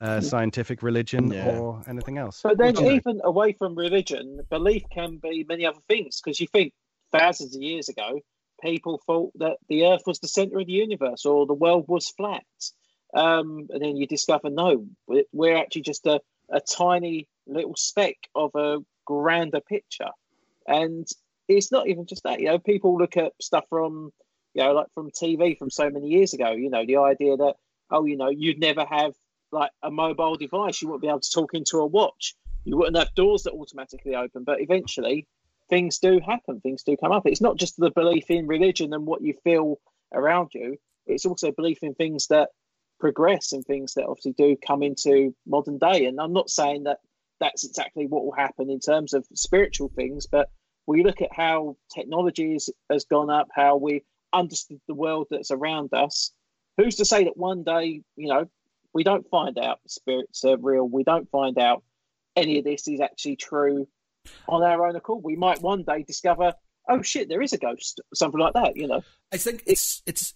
uh, 0.00 0.20
scientific 0.20 0.82
religion 0.82 1.32
Yeah. 1.32 1.58
or 1.58 1.82
anything 1.86 2.18
else 2.18 2.40
But 2.42 2.58
then, 2.58 2.74
You 2.76 2.84
know, 2.86 2.90
even 2.92 3.20
away 3.24 3.52
from 3.52 3.74
religion, 3.74 4.40
belief 4.50 4.84
can 4.90 5.18
be 5.18 5.44
many 5.48 5.66
other 5.66 5.80
things 5.88 6.20
because 6.20 6.40
you 6.40 6.46
think 6.46 6.72
thousands 7.12 7.54
of 7.54 7.62
years 7.62 7.88
ago, 7.88 8.20
people 8.62 9.00
thought 9.06 9.32
that 9.36 9.58
the 9.68 9.86
Earth 9.86 10.02
was 10.06 10.18
the 10.20 10.28
center 10.28 10.58
of 10.58 10.66
the 10.66 10.72
universe 10.72 11.24
or 11.24 11.46
the 11.46 11.54
world 11.54 11.86
was 11.88 12.08
flat. 12.10 12.44
Um, 13.14 13.66
and 13.70 13.82
then 13.82 13.96
you 13.96 14.06
discover 14.06 14.50
no, 14.50 14.86
we're 15.32 15.56
actually 15.56 15.82
just 15.82 16.06
a, 16.06 16.20
a 16.48 16.60
tiny 16.60 17.26
little 17.46 17.74
speck 17.76 18.16
of 18.34 18.54
a 18.54 18.78
grander 19.04 19.60
picture. 19.60 20.10
And 20.66 21.06
it's 21.48 21.72
not 21.72 21.88
even 21.88 22.06
just 22.06 22.22
that, 22.22 22.38
you 22.40 22.46
know, 22.46 22.58
people 22.58 22.96
look 22.96 23.16
at 23.16 23.32
stuff 23.40 23.64
from, 23.68 24.12
you 24.54 24.62
know, 24.62 24.72
like 24.72 24.86
from 24.94 25.10
TV 25.10 25.58
from 25.58 25.70
so 25.70 25.90
many 25.90 26.08
years 26.08 26.32
ago, 26.32 26.52
you 26.52 26.70
know, 26.70 26.86
the 26.86 26.98
idea 26.98 27.36
that, 27.36 27.56
oh, 27.90 28.04
you 28.04 28.16
know, 28.16 28.28
you'd 28.28 28.60
never 28.60 28.84
have 28.84 29.14
like 29.52 29.70
a 29.82 29.90
mobile 29.90 30.36
device, 30.36 30.80
you 30.80 30.88
wouldn't 30.88 31.02
be 31.02 31.08
able 31.08 31.20
to 31.20 31.30
talk 31.30 31.54
into 31.54 31.78
a 31.78 31.86
watch, 31.86 32.34
you 32.64 32.76
wouldn't 32.76 32.96
have 32.96 33.14
doors 33.14 33.44
that 33.44 33.52
automatically 33.52 34.14
open. 34.14 34.44
But 34.44 34.60
eventually, 34.60 35.26
things 35.68 35.98
do 35.98 36.20
happen, 36.20 36.60
things 36.60 36.82
do 36.82 36.96
come 36.96 37.12
up. 37.12 37.26
It's 37.26 37.40
not 37.40 37.56
just 37.56 37.76
the 37.76 37.90
belief 37.90 38.24
in 38.28 38.46
religion 38.46 38.92
and 38.92 39.06
what 39.06 39.22
you 39.22 39.34
feel 39.44 39.80
around 40.12 40.50
you, 40.54 40.76
it's 41.06 41.26
also 41.26 41.52
belief 41.52 41.78
in 41.82 41.94
things 41.94 42.26
that 42.28 42.50
progress 42.98 43.52
and 43.52 43.64
things 43.64 43.94
that 43.94 44.06
obviously 44.06 44.32
do 44.32 44.56
come 44.66 44.82
into 44.82 45.34
modern 45.46 45.78
day. 45.78 46.04
And 46.04 46.20
I'm 46.20 46.32
not 46.32 46.50
saying 46.50 46.84
that 46.84 46.98
that's 47.40 47.64
exactly 47.64 48.06
what 48.06 48.24
will 48.24 48.32
happen 48.32 48.70
in 48.70 48.80
terms 48.80 49.14
of 49.14 49.26
spiritual 49.34 49.88
things, 49.88 50.26
but 50.26 50.50
we 50.86 51.02
look 51.02 51.22
at 51.22 51.34
how 51.34 51.76
technology 51.94 52.54
is, 52.54 52.68
has 52.90 53.04
gone 53.04 53.30
up, 53.30 53.48
how 53.54 53.76
we 53.76 54.04
understood 54.32 54.80
the 54.86 54.94
world 54.94 55.28
that's 55.30 55.50
around 55.50 55.92
us. 55.94 56.32
Who's 56.76 56.96
to 56.96 57.04
say 57.04 57.24
that 57.24 57.36
one 57.36 57.64
day, 57.64 58.02
you 58.16 58.28
know, 58.28 58.48
we 58.92 59.04
don't 59.04 59.28
find 59.30 59.58
out 59.58 59.78
spirits 59.86 60.44
are 60.44 60.56
real, 60.56 60.88
we 60.88 61.04
don't 61.04 61.30
find 61.30 61.58
out 61.58 61.82
any 62.36 62.58
of 62.58 62.64
this 62.64 62.86
is 62.88 63.00
actually 63.00 63.36
true 63.36 63.88
on 64.48 64.62
our 64.62 64.86
own 64.86 64.96
accord. 64.96 65.24
We 65.24 65.36
might 65.36 65.60
one 65.60 65.82
day 65.82 66.02
discover, 66.02 66.54
oh 66.88 67.02
shit, 67.02 67.28
there 67.28 67.42
is 67.42 67.52
a 67.52 67.58
ghost, 67.58 68.00
something 68.14 68.40
like 68.40 68.54
that. 68.54 68.76
You 68.76 68.88
know, 68.88 69.02
I 69.32 69.36
think 69.36 69.62
it's 69.66 70.02
it's 70.06 70.34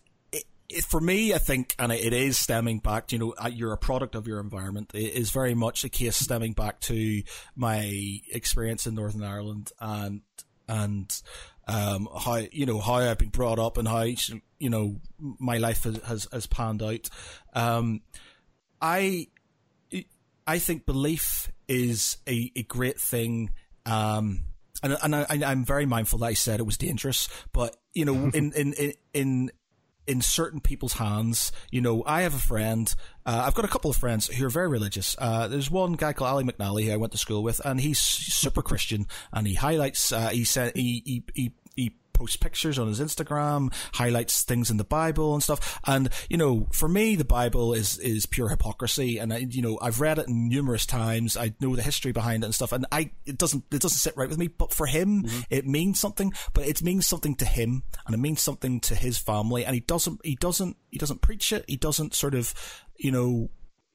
for 0.87 1.01
me, 1.01 1.35
I 1.35 1.39
think, 1.39 1.75
and 1.79 1.93
it 1.93 2.13
is 2.13 2.39
stemming 2.39 2.81
back. 2.81 3.13
You 3.13 3.19
know, 3.19 3.35
you're 3.51 3.73
a 3.73 3.79
product 3.79 4.15
of 4.15 4.27
your 4.27 4.41
environment. 4.41 4.93
It 4.95 5.15
is 5.15 5.31
very 5.31 5.55
much 5.55 5.85
a 5.85 5.89
case 5.89 6.17
stemming 6.17 6.53
back 6.53 6.81
to 6.81 7.23
my 7.55 8.21
experience 8.33 8.87
in 8.87 8.95
Northern 8.95 9.23
Ireland 9.23 9.73
and 9.81 10.23
and 10.67 11.23
um, 11.69 12.09
how 12.19 12.37
you 12.51 12.67
know 12.67 12.81
how 12.81 12.95
I've 12.95 13.19
been 13.19 13.29
brought 13.29 13.59
up 13.59 13.77
and 13.77 13.87
how 13.87 14.03
you 14.03 14.71
know 14.71 14.97
my 15.19 15.59
life 15.59 15.85
has 15.85 15.99
has, 16.05 16.29
has 16.33 16.47
panned 16.47 16.83
out. 16.83 17.09
Um, 17.55 18.03
I 18.85 19.29
I 20.47 20.59
think 20.59 20.85
belief 20.85 21.51
is 21.69 22.19
a, 22.29 22.53
a 22.55 22.63
great 22.65 23.01
thing. 23.01 23.51
Um, 23.87 24.43
and 24.83 24.99
and 25.03 25.17
I, 25.17 25.27
I'm 25.47 25.65
very 25.65 25.87
mindful 25.87 26.19
that 26.19 26.27
I 26.27 26.35
said 26.35 26.61
it 26.61 26.65
was 26.65 26.77
dangerous, 26.77 27.29
but 27.53 27.77
you 27.95 28.05
know, 28.05 28.31
in 28.35 28.53
in 28.53 28.93
in 29.15 29.51
in 30.07 30.21
certain 30.21 30.61
people's 30.61 30.95
hands. 30.95 31.51
You 31.71 31.81
know, 31.81 32.03
I 32.07 32.23
have 32.23 32.35
a 32.35 32.39
friend. 32.39 32.95
Uh, 33.25 33.45
I've 33.47 33.55
got 33.55 33.65
a 33.65 33.69
couple 33.69 33.91
of 33.91 33.97
friends 33.97 34.27
who 34.27 34.45
are 34.45 34.51
very 34.51 34.69
religious. 34.69 35.17
Uh, 35.19 35.49
there's 35.49 35.71
one 35.71 35.95
guy 35.95 36.13
called 36.13 36.29
Ali 36.29 36.45
McNally 36.45 36.85
who 36.85 36.93
I 36.93 36.97
went 36.97 37.13
to 37.13 37.19
school 37.19 37.43
with, 37.43 37.61
and 37.65 37.81
he's 37.81 37.99
super 37.99 38.61
Christian, 38.61 39.07
and 39.33 39.47
he 39.47 39.55
highlights. 39.55 40.13
Uh, 40.13 40.29
he 40.29 40.45
said 40.45 40.73
he 40.77 41.03
he 41.07 41.25
he. 41.35 41.53
Posts 42.15 42.37
pictures 42.37 42.79
on 42.79 42.89
his 42.89 43.01
Instagram, 43.01 43.73
highlights 43.93 44.43
things 44.43 44.71
in 44.71 44.79
the 44.79 44.85
Bible 44.85 45.35
and 45.35 45.43
stuff. 45.43 45.79
And 45.87 46.09
you 46.31 46.37
know, 46.37 46.69
for 46.73 46.89
me, 46.89 47.17
the 47.17 47.25
Bible 47.25 47.75
is 47.75 47.99
is 47.99 48.25
pure 48.27 48.49
hypocrisy. 48.49 49.19
And 49.19 49.33
I, 49.33 49.39
you 49.39 49.61
know, 49.61 49.79
I've 49.83 50.01
read 50.01 50.19
it 50.19 50.29
numerous 50.29 50.87
times. 50.87 51.37
I 51.37 51.55
know 51.61 51.77
the 51.77 51.83
history 51.83 52.13
behind 52.13 52.43
it 52.43 52.47
and 52.47 52.55
stuff. 52.55 52.73
And 52.73 52.87
I, 52.91 53.11
it 53.27 53.37
doesn't 53.37 53.65
it 53.71 53.81
doesn't 53.81 53.99
sit 53.99 54.17
right 54.17 54.29
with 54.29 54.39
me. 54.39 54.49
But 54.49 54.73
for 54.73 54.87
him, 54.87 55.25
mm-hmm. 55.25 55.41
it 55.51 55.67
means 55.67 56.01
something. 56.01 56.33
But 56.55 56.67
it 56.67 56.83
means 56.83 57.07
something 57.07 57.35
to 57.37 57.45
him, 57.45 57.83
and 58.07 58.15
it 58.15 58.19
means 58.19 58.41
something 58.41 58.81
to 58.81 58.95
his 58.95 59.19
family. 59.19 59.65
And 59.65 59.75
he 59.75 59.81
doesn't 59.81 60.21
he 60.25 60.37
doesn't 60.37 60.77
he 60.91 60.99
doesn't 60.99 61.21
preach 61.21 61.53
it. 61.53 61.65
He 61.69 61.77
doesn't 61.77 62.15
sort 62.15 62.35
of 62.35 62.55
you 62.97 63.11
know 63.11 63.51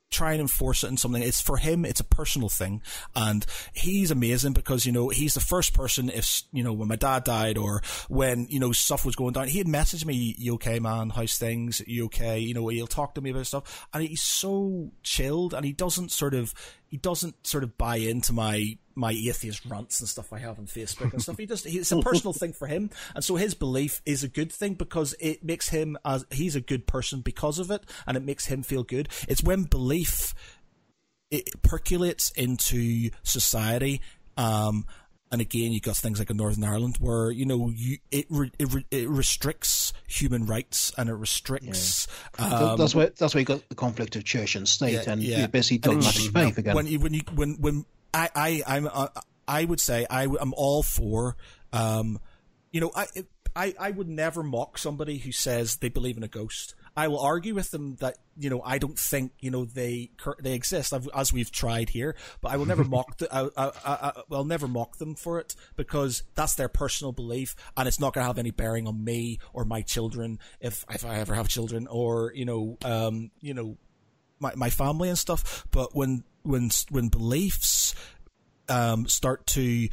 try 0.09 0.33
and 0.33 0.41
enforce 0.41 0.83
it 0.83 0.87
in 0.87 0.97
something. 0.97 1.21
It's 1.21 1.41
for 1.41 1.57
him, 1.57 1.85
it's 1.85 1.99
a 1.99 2.05
personal 2.05 2.49
thing. 2.49 2.81
And 3.15 3.45
he's 3.73 4.11
amazing 4.11 4.53
because, 4.53 4.85
you 4.85 4.91
know, 4.91 5.09
he's 5.09 5.33
the 5.33 5.39
first 5.39 5.73
person 5.73 6.09
if, 6.09 6.43
you 6.51 6.63
know, 6.63 6.73
when 6.73 6.87
my 6.87 6.95
dad 6.95 7.23
died 7.23 7.57
or 7.57 7.81
when, 8.07 8.47
you 8.49 8.59
know, 8.59 8.71
stuff 8.71 9.05
was 9.05 9.15
going 9.15 9.33
down, 9.33 9.47
he'd 9.47 9.67
message 9.67 10.05
me, 10.05 10.35
you 10.37 10.55
okay, 10.55 10.79
man? 10.79 11.09
How's 11.09 11.37
things? 11.37 11.81
You 11.85 12.05
okay? 12.05 12.39
You 12.39 12.53
know, 12.53 12.67
he'll 12.67 12.87
talk 12.87 13.15
to 13.15 13.21
me 13.21 13.29
about 13.29 13.47
stuff. 13.47 13.87
And 13.93 14.03
he's 14.03 14.21
so 14.23 14.91
chilled 15.03 15.53
and 15.53 15.65
he 15.65 15.73
doesn't 15.73 16.11
sort 16.11 16.33
of, 16.33 16.53
he 16.87 16.97
doesn't 16.97 17.45
sort 17.45 17.63
of 17.63 17.77
buy 17.77 17.97
into 17.97 18.33
my 18.33 18.77
my 18.99 19.11
atheist 19.11 19.65
rants 19.65 19.99
and 20.01 20.09
stuff 20.09 20.33
I 20.33 20.39
have 20.39 20.59
on 20.59 20.65
Facebook 20.65 21.13
and 21.13 21.21
stuff. 21.21 21.37
He 21.37 21.45
just 21.45 21.65
it's 21.65 21.91
a 21.91 21.99
personal 22.01 22.33
thing 22.33 22.53
for 22.53 22.67
him, 22.67 22.89
and 23.15 23.23
so 23.23 23.37
his 23.37 23.53
belief 23.53 24.01
is 24.05 24.23
a 24.23 24.27
good 24.27 24.51
thing 24.51 24.73
because 24.73 25.15
it 25.19 25.43
makes 25.43 25.69
him 25.69 25.97
as 26.05 26.25
he's 26.29 26.55
a 26.55 26.61
good 26.61 26.85
person 26.85 27.21
because 27.21 27.59
of 27.59 27.71
it, 27.71 27.83
and 28.05 28.17
it 28.17 28.23
makes 28.23 28.45
him 28.45 28.61
feel 28.61 28.83
good. 28.83 29.07
It's 29.27 29.41
when 29.41 29.63
belief 29.63 30.35
it 31.31 31.61
percolates 31.61 32.31
into 32.31 33.09
society. 33.23 34.01
Um, 34.35 34.85
and 35.31 35.41
again, 35.41 35.71
you've 35.71 35.83
got 35.83 35.95
things 35.95 36.17
like 36.17 36.31
in 36.31 36.37
Northern 36.37 36.63
Ireland 36.63 36.97
where 36.99 37.29
you 37.29 37.45
know 37.45 37.71
you 37.73 37.99
it 38.11 38.25
re, 38.29 38.51
it, 38.57 38.73
re, 38.73 38.85
it, 38.89 39.07
restricts 39.07 39.93
human 40.07 40.45
rights 40.45 40.91
and 40.97 41.07
it 41.07 41.13
restricts. 41.13 42.07
Yeah. 42.39 42.45
Um, 42.47 42.77
that's 42.77 42.95
where 42.95 43.11
that's 43.15 43.35
why 43.35 43.41
you 43.41 43.45
got 43.45 43.67
the 43.69 43.75
conflict 43.75 44.15
of 44.15 44.23
church 44.23 44.55
and 44.55 44.67
state, 44.67 44.93
yeah, 44.93 45.11
and 45.11 45.21
yeah. 45.21 45.41
you 45.41 45.47
basically 45.47 45.77
dogmatic 45.77 46.33
faith 46.33 46.57
again. 46.57 46.75
When 46.75 46.87
you 46.87 46.99
when 46.99 47.13
you 47.13 47.21
when 47.35 47.57
when 47.59 47.85
I 48.13 48.29
I 48.35 48.63
I'm 48.67 48.89
uh, 48.91 49.07
I 49.47 49.65
would 49.65 49.79
say 49.79 50.05
I 50.09 50.23
am 50.23 50.53
all 50.55 50.83
for 50.83 51.35
um, 51.73 52.19
you 52.71 52.81
know 52.81 52.91
I. 52.95 53.07
I, 53.55 53.73
I 53.79 53.91
would 53.91 54.07
never 54.07 54.43
mock 54.43 54.77
somebody 54.77 55.17
who 55.17 55.31
says 55.31 55.77
they 55.77 55.89
believe 55.89 56.17
in 56.17 56.23
a 56.23 56.27
ghost. 56.27 56.75
I 56.95 57.07
will 57.07 57.19
argue 57.19 57.55
with 57.55 57.71
them 57.71 57.95
that 57.95 58.17
you 58.37 58.49
know 58.49 58.61
I 58.63 58.77
don't 58.77 58.97
think 58.97 59.31
you 59.39 59.51
know 59.51 59.65
they 59.65 60.11
they 60.41 60.53
exist 60.53 60.93
as 61.15 61.33
we've 61.33 61.51
tried 61.51 61.89
here, 61.89 62.15
but 62.41 62.51
I 62.51 62.57
will 62.57 62.65
never 62.65 62.83
mock 62.83 63.17
the, 63.17 63.33
I, 63.33 63.47
I, 63.57 63.71
I, 63.85 64.21
will 64.29 64.45
never 64.45 64.67
mock 64.67 64.97
them 64.97 65.15
for 65.15 65.39
it 65.39 65.55
because 65.75 66.23
that's 66.35 66.55
their 66.55 66.69
personal 66.69 67.11
belief 67.11 67.55
and 67.75 67.87
it's 67.87 67.99
not 67.99 68.13
going 68.13 68.23
to 68.23 68.27
have 68.27 68.37
any 68.37 68.51
bearing 68.51 68.87
on 68.87 69.03
me 69.03 69.39
or 69.53 69.65
my 69.65 69.81
children 69.81 70.39
if 70.59 70.85
if 70.89 71.05
I 71.05 71.15
ever 71.15 71.35
have 71.35 71.47
children 71.47 71.87
or 71.87 72.31
you 72.35 72.45
know 72.45 72.77
um 72.83 73.31
you 73.41 73.53
know 73.53 73.77
my 74.39 74.53
my 74.55 74.69
family 74.69 75.09
and 75.09 75.17
stuff. 75.17 75.65
But 75.71 75.95
when 75.95 76.23
when 76.43 76.69
when 76.89 77.09
beliefs 77.09 77.95
um, 78.67 79.07
start 79.07 79.45
to 79.47 79.89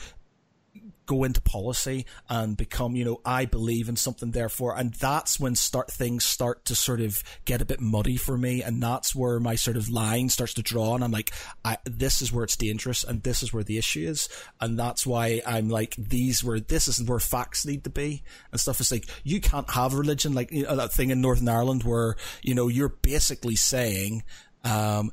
go 1.07 1.25
into 1.25 1.41
policy 1.41 2.05
and 2.29 2.57
become, 2.57 2.97
you 2.97 3.05
know, 3.05 3.21
I 3.25 3.45
believe 3.45 3.89
in 3.89 3.97
something, 3.97 4.33
therefore, 4.33 4.77
and 4.77 4.93
that's 4.95 5.41
when 5.41 5.55
start 5.55 5.91
things 5.91 6.25
start 6.25 6.65
to 6.67 6.75
sort 6.75 7.01
of 7.01 7.23
get 7.45 7.63
a 7.63 7.65
bit 7.65 7.81
muddy 7.81 8.17
for 8.17 8.37
me, 8.37 8.63
and 8.63 8.83
that's 8.83 9.15
where 9.15 9.41
my 9.41 9.55
sort 9.55 9.77
of 9.77 9.89
line 9.89 10.29
starts 10.29 10.55
to 10.55 10.63
draw, 10.63 10.95
and 10.95 11.03
I'm 11.03 11.13
like, 11.13 11.33
I, 11.65 11.79
this 11.85 12.21
is 12.21 12.33
where 12.33 12.45
it's 12.45 12.57
dangerous, 12.57 13.05
and 13.05 13.23
this 13.23 13.43
is 13.43 13.53
where 13.53 13.65
the 13.65 13.79
issue 13.79 14.07
is, 14.07 14.29
and 14.61 14.79
that's 14.79 15.07
why 15.07 15.41
I'm 15.47 15.69
like, 15.69 15.95
these 15.97 16.43
where 16.45 16.61
this 16.61 16.89
is 16.89 17.03
where 17.03 17.21
facts 17.21 17.65
need 17.65 17.85
to 17.85 17.91
be 17.91 18.23
and 18.53 18.61
stuff. 18.61 18.81
It's 18.81 18.93
like 18.93 19.09
you 19.25 19.41
can't 19.41 19.71
have 19.71 19.95
religion 19.95 20.35
like 20.35 20.51
you 20.51 20.65
know, 20.65 20.77
that 20.77 20.93
thing 20.93 21.11
in 21.11 21.21
Northern 21.21 21.49
Ireland 21.49 21.85
where 21.85 22.17
you 22.43 22.55
know 22.55 22.69
you're 22.69 22.89
basically 22.89 23.57
saying. 23.57 24.25
Um, 24.65 25.13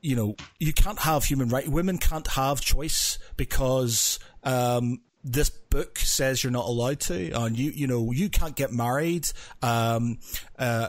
you 0.00 0.14
know, 0.14 0.36
you 0.58 0.74
can't 0.74 0.98
have 0.98 1.24
human 1.24 1.48
right. 1.48 1.66
Women 1.66 1.96
can't 1.96 2.26
have 2.26 2.60
choice 2.60 3.18
because 3.38 4.18
um, 4.44 5.00
this 5.22 5.50
book 5.50 5.98
says 5.98 6.44
you're 6.44 6.52
not 6.52 6.66
allowed 6.66 7.00
to, 7.00 7.30
and 7.32 7.58
you 7.58 7.70
you 7.70 7.86
know 7.86 8.12
you 8.12 8.28
can't 8.28 8.54
get 8.54 8.72
married 8.72 9.26
um, 9.62 10.18
uh, 10.58 10.88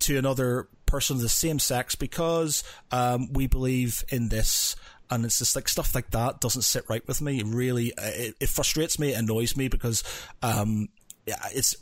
to 0.00 0.16
another 0.16 0.68
person 0.86 1.16
of 1.16 1.22
the 1.22 1.28
same 1.28 1.58
sex 1.58 1.94
because 1.94 2.64
um, 2.90 3.32
we 3.32 3.46
believe 3.46 4.04
in 4.08 4.28
this. 4.28 4.74
And 5.10 5.24
it's 5.24 5.38
just 5.38 5.56
like 5.56 5.70
stuff 5.70 5.94
like 5.94 6.10
that 6.10 6.40
doesn't 6.40 6.62
sit 6.62 6.84
right 6.90 7.06
with 7.08 7.22
me. 7.22 7.38
It 7.38 7.46
really, 7.46 7.94
it, 7.96 8.34
it 8.40 8.48
frustrates 8.50 8.98
me, 8.98 9.14
it 9.14 9.18
annoys 9.18 9.56
me 9.56 9.68
because 9.68 10.04
um, 10.42 10.90
it's 11.26 11.76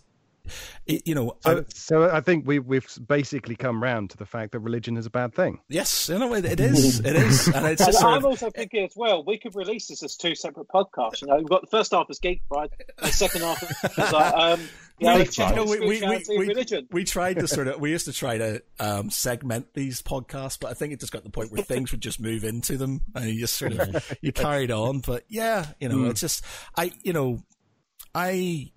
it, 0.86 1.07
you 1.07 1.15
know, 1.15 1.36
so 1.41 1.58
I, 1.58 1.65
so 1.68 2.10
I, 2.10 2.20
think 2.20 2.47
we 2.47 2.58
we've 2.58 2.86
basically 3.07 3.57
come 3.57 3.83
round 3.83 4.10
to 4.10 4.16
the 4.16 4.26
fact 4.26 4.52
that 4.52 4.60
religion 4.60 4.97
is 4.97 5.07
a 5.07 5.10
bad 5.10 5.34
thing. 5.34 5.60
Yes, 5.68 6.08
you 6.08 6.18
know, 6.18 6.34
it, 6.34 6.44
it 6.44 6.60
is. 6.60 7.00
It 7.00 7.16
is, 7.16 7.49
and 7.49 7.66
it's. 7.66 7.84
Just 7.84 8.02
I'm 8.02 8.18
of, 8.18 8.26
also 8.26 8.50
thinking 8.50 8.84
as 8.84 8.94
well. 8.97 9.25
We 9.25 9.39
could 9.39 9.55
release 9.55 9.89
this 9.89 10.02
as 10.02 10.16
two 10.16 10.34
separate 10.34 10.68
podcasts. 10.68 11.23
You 11.23 11.28
know, 11.28 11.36
we've 11.36 11.49
got 11.49 11.62
the 11.62 11.68
first 11.68 11.92
half 11.92 12.07
as 12.10 12.18
Geek 12.18 12.42
Pride, 12.49 12.70
the 12.99 13.08
second 13.08 13.42
half 13.42 13.62
is 13.62 14.12
like. 14.12 14.34
Um, 14.34 14.60
yeah, 14.99 15.18
you 15.18 15.55
know, 15.55 15.65
we, 15.65 15.81
we, 15.81 16.00
we, 16.00 16.25
we, 16.28 16.86
we, 16.91 17.05
tried 17.05 17.34
to 17.34 17.47
sort 17.47 17.68
of, 17.68 17.78
we 17.78 17.91
used 17.91 18.07
to 18.07 18.15
try 18.15 18.39
to 18.39 18.62
um, 18.81 19.10
segment 19.10 19.75
these 19.75 20.00
podcasts, 20.00 20.58
but 20.58 20.70
I 20.70 20.75
think 20.75 20.94
it 20.94 21.00
just 21.00 21.12
got 21.12 21.18
to 21.18 21.25
the 21.25 21.31
point 21.31 21.52
where 21.52 21.62
things 21.62 21.92
would 21.92 22.00
just 22.00 22.18
move 22.18 22.44
into 22.44 22.78
them 22.78 23.02
and 23.15 23.26
you 23.26 23.41
just 23.41 23.57
sort 23.57 23.73
of, 23.75 24.16
you 24.23 24.33
carried 24.33 24.70
on. 24.70 25.00
But 25.00 25.25
yeah, 25.28 25.66
you 25.81 25.91
know, 25.91 25.97
mm. 25.97 26.10
it's 26.10 26.20
just, 26.20 26.42
I, 26.76 26.92
you 27.02 27.12
know, 27.12 27.42
I 28.15 28.73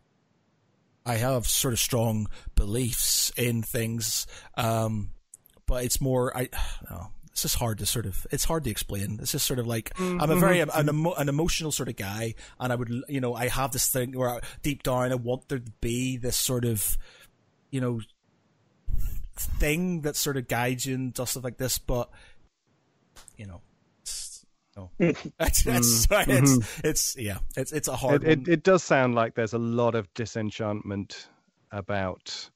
I 1.09 1.15
have 1.15 1.47
sort 1.47 1.73
of 1.73 1.79
strong 1.79 2.27
beliefs 2.53 3.31
in 3.35 3.63
things, 3.63 4.27
um, 4.55 5.09
but 5.65 5.83
it's 5.83 5.99
more 5.99 6.35
I 6.37 6.49
no, 6.87 7.07
it's 7.31 7.41
just 7.41 7.55
hard 7.55 7.79
to 7.79 7.87
sort 7.87 8.05
of 8.05 8.27
it's 8.31 8.43
hard 8.43 8.63
to 8.65 8.69
explain. 8.69 9.17
It's 9.19 9.31
just 9.31 9.47
sort 9.47 9.57
of 9.57 9.65
like 9.65 9.91
Mm-hmm. 9.95 10.21
I'm 10.21 10.29
a 10.29 10.35
very 10.35 10.59
an, 10.59 10.69
emo, 10.87 11.13
an 11.15 11.27
emotional 11.27 11.71
sort 11.71 11.89
of 11.89 11.95
guy, 11.95 12.35
and 12.59 12.71
I 12.71 12.75
would 12.75 12.93
you 13.07 13.21
know 13.21 13.33
I 13.33 13.47
have 13.47 13.71
this 13.71 13.89
thing 13.89 14.15
where 14.15 14.29
I, 14.29 14.39
deep 14.61 14.83
down 14.83 15.11
I 15.11 15.15
want 15.15 15.49
there 15.49 15.57
to 15.57 15.71
be 15.81 16.17
this 16.17 16.37
sort 16.37 16.63
of 16.63 16.95
you 17.71 17.81
know 17.81 18.01
thing 19.35 20.01
that 20.01 20.15
sort 20.15 20.37
of 20.37 20.47
guides 20.47 20.85
you 20.85 20.93
and 20.93 21.11
does 21.11 21.31
stuff 21.31 21.43
like 21.43 21.57
this, 21.57 21.79
but 21.79 22.09
you 23.35 23.47
know. 23.47 23.61
It's, 24.99 25.65
no, 25.65 25.73
it's, 25.75 26.07
it's, 26.09 26.27
it's, 26.27 26.79
it's 26.83 27.17
yeah, 27.17 27.37
it's 27.55 27.71
it's 27.71 27.87
a 27.87 27.95
hard 27.95 28.21
Mm-hmm. 28.21 28.31
It, 28.31 28.37
one. 28.39 28.47
it, 28.47 28.53
it 28.53 28.63
does 28.63 28.83
sound 28.83 29.15
like 29.15 29.35
there's 29.35 29.53
a 29.53 29.57
lot 29.59 29.95
of 29.95 30.11
disenchantment 30.13 31.27
about 31.71 32.49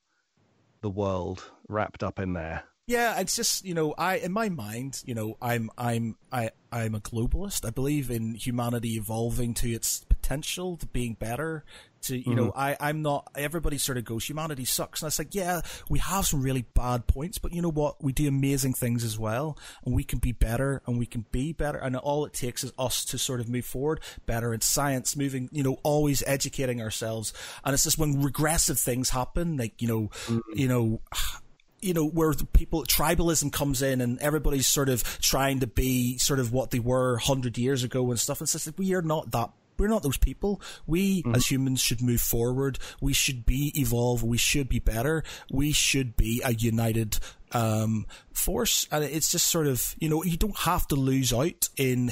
the 0.81 0.89
world 0.89 1.49
wrapped 1.67 2.03
up 2.03 2.19
in 2.19 2.33
there. 2.33 2.63
Yeah, 2.85 3.19
it's 3.19 3.35
just 3.35 3.63
you 3.63 3.73
know, 3.73 3.93
I 3.97 4.17
in 4.17 4.33
my 4.33 4.49
mind, 4.49 5.01
you 5.05 5.15
know, 5.15 5.37
I'm 5.41 5.69
I'm 5.77 6.17
I 6.31 6.49
I'm 6.71 6.95
a 6.95 6.99
globalist. 6.99 7.65
I 7.65 7.69
believe 7.69 8.11
in 8.11 8.35
humanity 8.35 8.95
evolving 8.97 9.53
to 9.55 9.69
its 9.71 10.03
potential, 10.09 10.75
to 10.77 10.85
being 10.87 11.13
better. 11.13 11.63
To 12.03 12.17
you 12.17 12.23
mm-hmm. 12.23 12.35
know, 12.35 12.53
I 12.55 12.75
I'm 12.79 13.01
not. 13.01 13.29
Everybody 13.35 13.77
sort 13.77 13.97
of 13.97 14.05
goes, 14.05 14.25
humanity 14.25 14.65
sucks, 14.65 15.01
and 15.01 15.07
it's 15.07 15.19
like, 15.19 15.33
yeah, 15.33 15.61
we 15.89 15.99
have 15.99 16.25
some 16.25 16.41
really 16.41 16.63
bad 16.73 17.07
points, 17.07 17.37
but 17.37 17.53
you 17.53 17.61
know 17.61 17.71
what? 17.71 18.03
We 18.03 18.11
do 18.11 18.27
amazing 18.27 18.73
things 18.73 19.03
as 19.03 19.17
well, 19.17 19.57
and 19.85 19.95
we 19.95 20.03
can 20.03 20.19
be 20.19 20.31
better, 20.31 20.81
and 20.85 20.97
we 20.99 21.05
can 21.05 21.25
be 21.31 21.53
better, 21.53 21.77
and 21.77 21.95
all 21.95 22.25
it 22.25 22.33
takes 22.33 22.63
is 22.63 22.73
us 22.77 23.05
to 23.05 23.17
sort 23.17 23.39
of 23.39 23.49
move 23.49 23.65
forward, 23.65 24.01
better 24.25 24.53
in 24.53 24.61
science, 24.61 25.15
moving, 25.15 25.49
you 25.51 25.63
know, 25.63 25.77
always 25.83 26.23
educating 26.27 26.81
ourselves, 26.81 27.33
and 27.63 27.73
it's 27.73 27.83
just 27.83 27.97
when 27.97 28.21
regressive 28.21 28.79
things 28.79 29.09
happen, 29.09 29.57
like 29.57 29.81
you 29.81 29.87
know, 29.87 30.09
mm-hmm. 30.27 30.39
you 30.53 30.67
know 30.67 31.01
you 31.83 31.93
know, 31.93 32.07
where 32.07 32.33
the 32.33 32.45
people 32.45 32.83
tribalism 32.83 33.51
comes 33.51 33.81
in 33.81 33.99
and 33.99 34.17
everybody's 34.19 34.67
sort 34.67 34.89
of 34.89 35.03
trying 35.19 35.59
to 35.59 35.67
be 35.67 36.17
sort 36.17 36.39
of 36.39 36.51
what 36.51 36.71
they 36.71 36.79
were 36.79 37.17
hundred 37.17 37.57
years 37.57 37.83
ago 37.83 38.09
and 38.09 38.19
stuff. 38.19 38.39
And 38.39 38.45
it's 38.45 38.53
just 38.53 38.67
like 38.67 38.79
we 38.79 38.93
are 38.95 39.01
not 39.01 39.31
that. 39.31 39.51
We're 39.77 39.87
not 39.87 40.03
those 40.03 40.17
people. 40.17 40.61
We 40.85 41.23
as 41.33 41.49
humans 41.49 41.81
should 41.81 42.01
move 42.01 42.21
forward. 42.21 42.79
We 43.01 43.13
should 43.13 43.45
be 43.45 43.71
evolve. 43.75 44.23
We 44.23 44.37
should 44.37 44.69
be 44.69 44.79
better. 44.79 45.23
We 45.51 45.71
should 45.71 46.15
be 46.15 46.41
a 46.43 46.53
united 46.53 47.19
um, 47.51 48.05
force. 48.31 48.87
And 48.91 49.03
it's 49.03 49.31
just 49.31 49.47
sort 49.47 49.67
of 49.67 49.95
you 49.99 50.09
know 50.09 50.23
you 50.23 50.37
don't 50.37 50.57
have 50.59 50.87
to 50.87 50.95
lose 50.95 51.33
out 51.33 51.69
in 51.77 52.11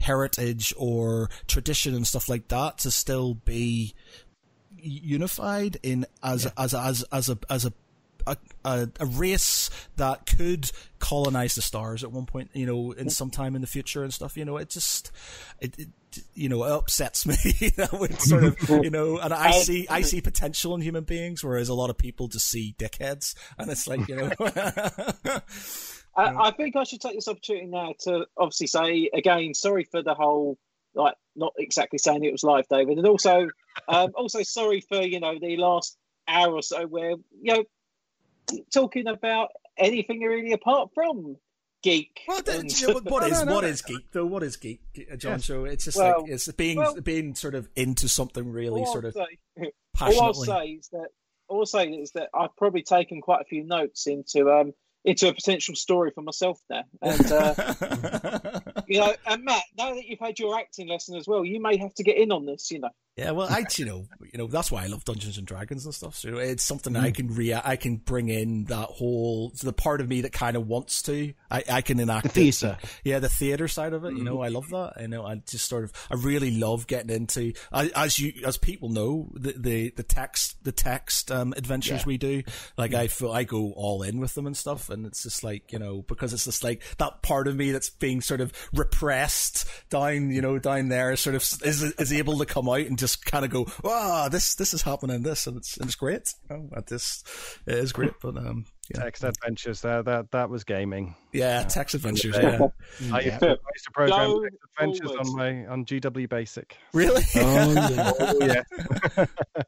heritage 0.00 0.74
or 0.76 1.30
tradition 1.46 1.94
and 1.94 2.06
stuff 2.06 2.28
like 2.28 2.48
that 2.48 2.78
to 2.78 2.90
still 2.90 3.34
be 3.34 3.94
unified 4.76 5.78
in 5.82 6.06
as 6.22 6.50
as 6.56 6.74
as 6.74 7.04
as 7.12 7.28
a 7.28 7.38
as 7.50 7.64
a 7.64 7.72
a, 8.26 8.36
a, 8.64 8.88
a 9.00 9.06
race 9.06 9.70
that 9.96 10.26
could 10.26 10.70
colonize 10.98 11.54
the 11.54 11.62
stars 11.62 12.04
at 12.04 12.12
one 12.12 12.26
point, 12.26 12.50
you 12.52 12.66
know, 12.66 12.92
in 12.92 13.08
some 13.10 13.30
time 13.30 13.54
in 13.54 13.60
the 13.60 13.66
future 13.66 14.02
and 14.02 14.12
stuff. 14.12 14.36
You 14.36 14.44
know, 14.44 14.58
it 14.58 14.68
just, 14.68 15.10
it, 15.60 15.78
it 15.78 15.88
you 16.34 16.48
know, 16.48 16.64
it 16.64 16.70
upsets 16.70 17.26
me. 17.26 17.34
that 17.76 17.92
would 17.92 18.20
sort 18.20 18.44
of, 18.44 18.68
you 18.84 18.90
know, 18.90 19.18
and 19.18 19.32
I 19.32 19.52
see, 19.52 19.86
I 19.88 20.02
see 20.02 20.20
potential 20.20 20.74
in 20.74 20.80
human 20.80 21.04
beings, 21.04 21.42
whereas 21.42 21.68
a 21.68 21.74
lot 21.74 21.90
of 21.90 21.98
people 21.98 22.28
just 22.28 22.48
see 22.48 22.74
dickheads, 22.78 23.34
and 23.58 23.70
it's 23.70 23.86
like, 23.86 24.06
you 24.08 24.16
know, 24.16 24.30
I, 26.16 26.48
I 26.48 26.50
think 26.52 26.76
I 26.76 26.84
should 26.84 27.00
take 27.00 27.14
this 27.14 27.28
opportunity 27.28 27.66
now 27.66 27.94
to 28.00 28.26
obviously 28.36 28.66
say 28.66 29.10
again, 29.12 29.54
sorry 29.54 29.84
for 29.84 30.02
the 30.02 30.14
whole 30.14 30.58
like 30.94 31.14
not 31.36 31.52
exactly 31.58 31.98
saying 31.98 32.24
it 32.24 32.32
was 32.32 32.42
live, 32.42 32.66
David, 32.68 32.98
and 32.98 33.06
also 33.06 33.48
um, 33.88 34.10
also 34.14 34.42
sorry 34.42 34.80
for 34.80 35.02
you 35.02 35.20
know 35.20 35.38
the 35.38 35.56
last 35.56 35.96
hour 36.26 36.52
or 36.54 36.62
so 36.62 36.86
where 36.86 37.12
you 37.40 37.54
know 37.54 37.64
talking 38.72 39.06
about 39.06 39.50
anything 39.76 40.20
really 40.20 40.52
apart 40.52 40.90
from 40.94 41.36
geek. 41.82 42.20
Well, 42.28 42.42
th- 42.42 42.58
and- 42.60 42.80
you 42.80 42.88
know, 42.88 42.94
what- 42.94 43.04
what 43.04 43.22
No, 43.30 43.38
no, 43.38 43.44
no, 43.44 43.54
what 43.54 43.60
no. 43.62 43.68
is 43.68 43.82
geek 43.82 44.10
though? 44.12 44.26
What 44.26 44.42
is 44.42 44.56
geek, 44.56 44.80
John? 45.18 45.32
Yes. 45.32 45.44
So 45.46 45.64
it's 45.64 45.84
just 45.84 45.96
Well- 45.98 46.22
like 46.22 46.30
it's 46.30 46.50
being 46.52 46.78
well- 46.78 47.00
being 47.00 47.34
sort 47.34 47.54
of 47.54 47.68
into 47.76 48.08
something 48.08 48.50
really 48.52 48.84
sort 48.86 49.04
of 49.04 49.14
say- 49.14 49.38
all 50.00 50.22
I'll 50.22 50.34
say 50.34 50.66
is 50.68 50.88
that 50.92 51.08
all 51.48 51.60
I'll 51.60 51.66
say 51.66 51.88
is 51.88 52.12
that 52.12 52.28
I've 52.34 52.54
probably 52.56 52.82
taken 52.82 53.20
quite 53.20 53.40
a 53.40 53.44
few 53.44 53.64
notes 53.64 54.06
into 54.06 54.50
um 54.50 54.72
into 55.04 55.28
a 55.28 55.32
potential 55.32 55.74
story 55.74 56.10
for 56.14 56.22
myself 56.22 56.60
there. 56.68 56.84
and 57.00 57.32
uh, 57.32 58.60
you 58.88 58.98
know, 59.00 59.14
and 59.26 59.44
Matt, 59.44 59.62
now 59.78 59.94
that 59.94 60.04
you've 60.04 60.18
had 60.18 60.38
your 60.38 60.58
acting 60.58 60.88
lesson 60.88 61.16
as 61.16 61.26
well, 61.26 61.44
you 61.44 61.60
may 61.62 61.76
have 61.78 61.94
to 61.94 62.02
get 62.02 62.18
in 62.18 62.32
on 62.32 62.44
this. 62.46 62.70
You 62.70 62.80
know, 62.80 62.90
Yeah, 63.18 63.32
well, 63.32 63.48
I 63.50 63.64
you 63.76 63.84
know 63.84 64.06
you 64.32 64.38
know 64.38 64.46
that's 64.46 64.70
why 64.70 64.84
I 64.84 64.86
love 64.86 65.04
Dungeons 65.04 65.38
and 65.38 65.46
Dragons 65.46 65.84
and 65.84 65.92
stuff. 65.94 66.14
So 66.14 66.36
it's 66.38 66.62
something 66.62 66.92
Mm. 66.92 67.00
I 67.02 67.10
can 67.10 67.26
re 67.34 67.52
I 67.52 67.76
can 67.76 67.96
bring 67.96 68.28
in 68.28 68.64
that 68.66 68.88
whole 68.88 69.50
the 69.62 69.72
part 69.72 70.00
of 70.00 70.08
me 70.08 70.20
that 70.22 70.32
kind 70.32 70.56
of 70.56 70.68
wants 70.68 71.02
to. 71.02 71.32
I 71.50 71.64
I 71.68 71.80
can 71.82 71.98
enact 72.00 72.24
The 72.34 72.48
it. 72.48 72.54
theatre. 72.54 72.78
Yeah, 73.04 73.18
the 73.18 73.28
theater 73.28 73.66
side 73.66 73.92
of 73.92 74.04
it. 74.04 74.12
You 74.12 74.20
Mm. 74.20 74.24
know, 74.24 74.40
I 74.42 74.48
love 74.48 74.68
that. 74.70 74.94
You 75.00 75.08
know, 75.08 75.26
I 75.26 75.34
just 75.36 75.68
sort 75.68 75.82
of 75.84 75.92
I 76.10 76.14
really 76.14 76.52
love 76.56 76.86
getting 76.86 77.10
into 77.10 77.52
I- 77.72 77.90
as 77.96 78.18
you 78.20 78.32
as 78.46 78.56
people 78.56 78.88
know 78.88 79.30
the 79.34 79.52
the, 79.56 79.90
the 79.96 80.02
text 80.04 80.62
the 80.64 80.72
text 80.72 81.32
um, 81.32 81.52
adventures 81.56 82.00
Yeah. 82.02 82.06
we 82.06 82.18
do. 82.18 82.42
Like 82.76 82.94
I 82.94 83.08
feel 83.08 83.32
I 83.32 83.42
go 83.44 83.72
all 83.72 84.02
in 84.02 84.20
with 84.20 84.34
them 84.34 84.46
and 84.46 84.56
stuff, 84.56 84.90
and 84.90 85.04
it's 85.06 85.24
just 85.24 85.42
like 85.42 85.72
you 85.72 85.78
know 85.80 86.02
because 86.02 86.32
it's 86.32 86.44
just 86.44 86.62
like 86.62 86.82
that 86.98 87.22
part 87.22 87.48
of 87.48 87.56
me 87.56 87.72
that's 87.72 87.90
being 87.90 88.20
sort 88.20 88.40
of 88.40 88.52
repressed 88.72 89.66
down 89.90 90.30
you 90.30 90.40
know 90.40 90.58
down 90.58 90.88
there 90.88 91.16
sort 91.16 91.34
of 91.34 91.42
is 91.64 91.82
is 91.82 92.12
able 92.12 92.38
to 92.38 92.46
come 92.46 92.68
out 92.68 92.80
and 92.80 92.98
just 92.98 93.07
kind 93.16 93.44
of 93.44 93.50
go 93.50 93.66
wow 93.82 94.28
this 94.28 94.54
this 94.56 94.72
is 94.74 94.82
happening 94.82 95.22
this 95.22 95.46
and 95.46 95.56
it's 95.56 95.76
and 95.76 95.86
it's 95.86 95.94
great. 95.96 96.34
You 96.50 96.56
know, 96.56 96.70
at 96.76 96.86
this 96.86 97.24
it 97.66 97.74
is 97.74 97.92
great, 97.92 98.12
but 98.22 98.36
um 98.36 98.64
yeah 98.94 99.02
Text 99.02 99.22
adventures. 99.24 99.82
That 99.82 100.06
that 100.06 100.30
that 100.32 100.48
was 100.50 100.64
gaming. 100.64 101.14
yeah 101.32 101.62
text 101.64 101.94
adventures 101.94 102.36
Yeah. 102.40 102.58
yeah. 103.00 103.14
I 103.14 103.20
used 103.20 103.40
to, 103.40 103.46
I 103.48 103.70
used 103.74 103.84
to 103.84 103.90
program 103.92 104.18
Go 104.30 104.42
text 104.44 104.58
adventures 104.78 105.08
forward. 105.08 105.26
on 105.26 105.36
my 105.36 105.66
on 105.66 105.84
GW 105.84 106.28
Basic. 106.28 106.76
Really? 106.92 107.22
Oh, 107.36 107.72
yeah. 107.72 108.12
Oh 108.18 108.38
yeah. 109.16 109.24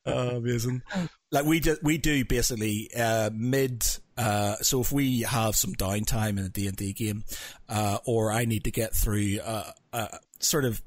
Oh, 0.07 0.37
amazing. 0.37 0.83
Like 1.31 1.45
we 1.45 1.61
do, 1.61 1.77
we 1.83 1.99
do 1.99 2.25
basically 2.25 2.91
uh, 2.97 3.31
mid. 3.33 3.85
Uh, 4.17 4.57
so 4.57 4.81
if 4.81 4.91
we 4.93 5.21
have 5.23 5.55
some 5.55 5.75
downtime 5.75 6.39
in 6.39 6.45
a 6.45 6.49
D 6.49 6.67
and 6.67 6.77
D 6.77 6.93
game, 6.93 7.25
uh, 7.69 7.99
or 8.05 8.33
I 8.33 8.45
need 8.45 8.65
to 8.65 8.71
get 8.71 8.95
through 8.95 9.39
uh, 9.45 9.71
uh, 9.93 10.09
sort 10.41 10.65
of 10.65 10.81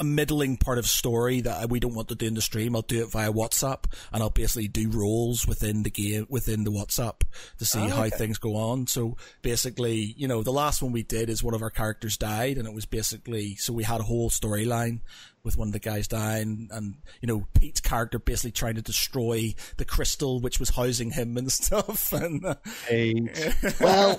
a 0.00 0.04
middling 0.04 0.56
part 0.56 0.78
of 0.78 0.86
story 0.86 1.40
that 1.40 1.68
we 1.68 1.80
don't 1.80 1.94
want 1.94 2.08
to 2.08 2.14
do 2.14 2.26
in 2.26 2.34
the 2.34 2.40
stream, 2.40 2.76
I'll 2.76 2.82
do 2.82 3.02
it 3.02 3.10
via 3.10 3.32
WhatsApp, 3.32 3.84
and 4.12 4.22
I'll 4.22 4.30
basically 4.30 4.68
do 4.68 4.90
roles 4.90 5.46
within 5.46 5.82
the 5.82 5.90
game 5.90 6.26
within 6.28 6.64
the 6.64 6.70
WhatsApp 6.70 7.22
to 7.58 7.64
see 7.64 7.80
Oh, 7.80 7.88
how 7.88 8.04
okay. 8.04 8.16
things 8.16 8.38
go 8.38 8.56
on. 8.56 8.86
So 8.86 9.16
basically, 9.42 10.14
you 10.16 10.28
know, 10.28 10.42
the 10.42 10.52
last 10.52 10.82
one 10.82 10.92
we 10.92 11.02
did 11.02 11.28
is 11.28 11.42
one 11.42 11.54
of 11.54 11.62
our 11.62 11.70
characters 11.70 12.16
died, 12.16 12.58
and 12.58 12.66
it 12.68 12.74
was 12.74 12.86
basically 12.86 13.56
so 13.56 13.72
we 13.72 13.84
had 13.84 14.00
a 14.00 14.04
whole 14.04 14.30
storyline 14.30 15.00
with 15.48 15.56
one 15.58 15.68
of 15.68 15.72
the 15.72 15.78
guys 15.80 16.06
dying, 16.06 16.68
and 16.70 16.94
you 17.22 17.26
know 17.26 17.46
Pete's 17.58 17.80
character 17.80 18.18
basically 18.18 18.52
trying 18.52 18.74
to 18.76 18.82
destroy 18.82 19.54
the 19.78 19.84
crystal 19.84 20.40
which 20.40 20.60
was 20.60 20.68
housing 20.70 21.10
him 21.10 21.36
and 21.36 21.50
stuff. 21.60 22.12
And 22.12 22.44
uh, 22.44 22.54
Well, 23.80 24.18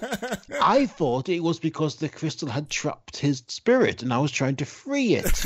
I 0.62 0.86
thought 0.88 1.30
it 1.30 1.42
was 1.42 1.60
because 1.60 1.96
the 1.98 2.10
crystal 2.10 2.50
had 2.50 2.70
trapped 2.70 3.18
his 3.18 3.44
spirit, 3.48 4.02
and 4.04 4.12
I 4.14 4.18
was 4.20 4.32
trying 4.32 4.56
to 4.58 4.66
free 4.66 5.16
it. 5.16 5.46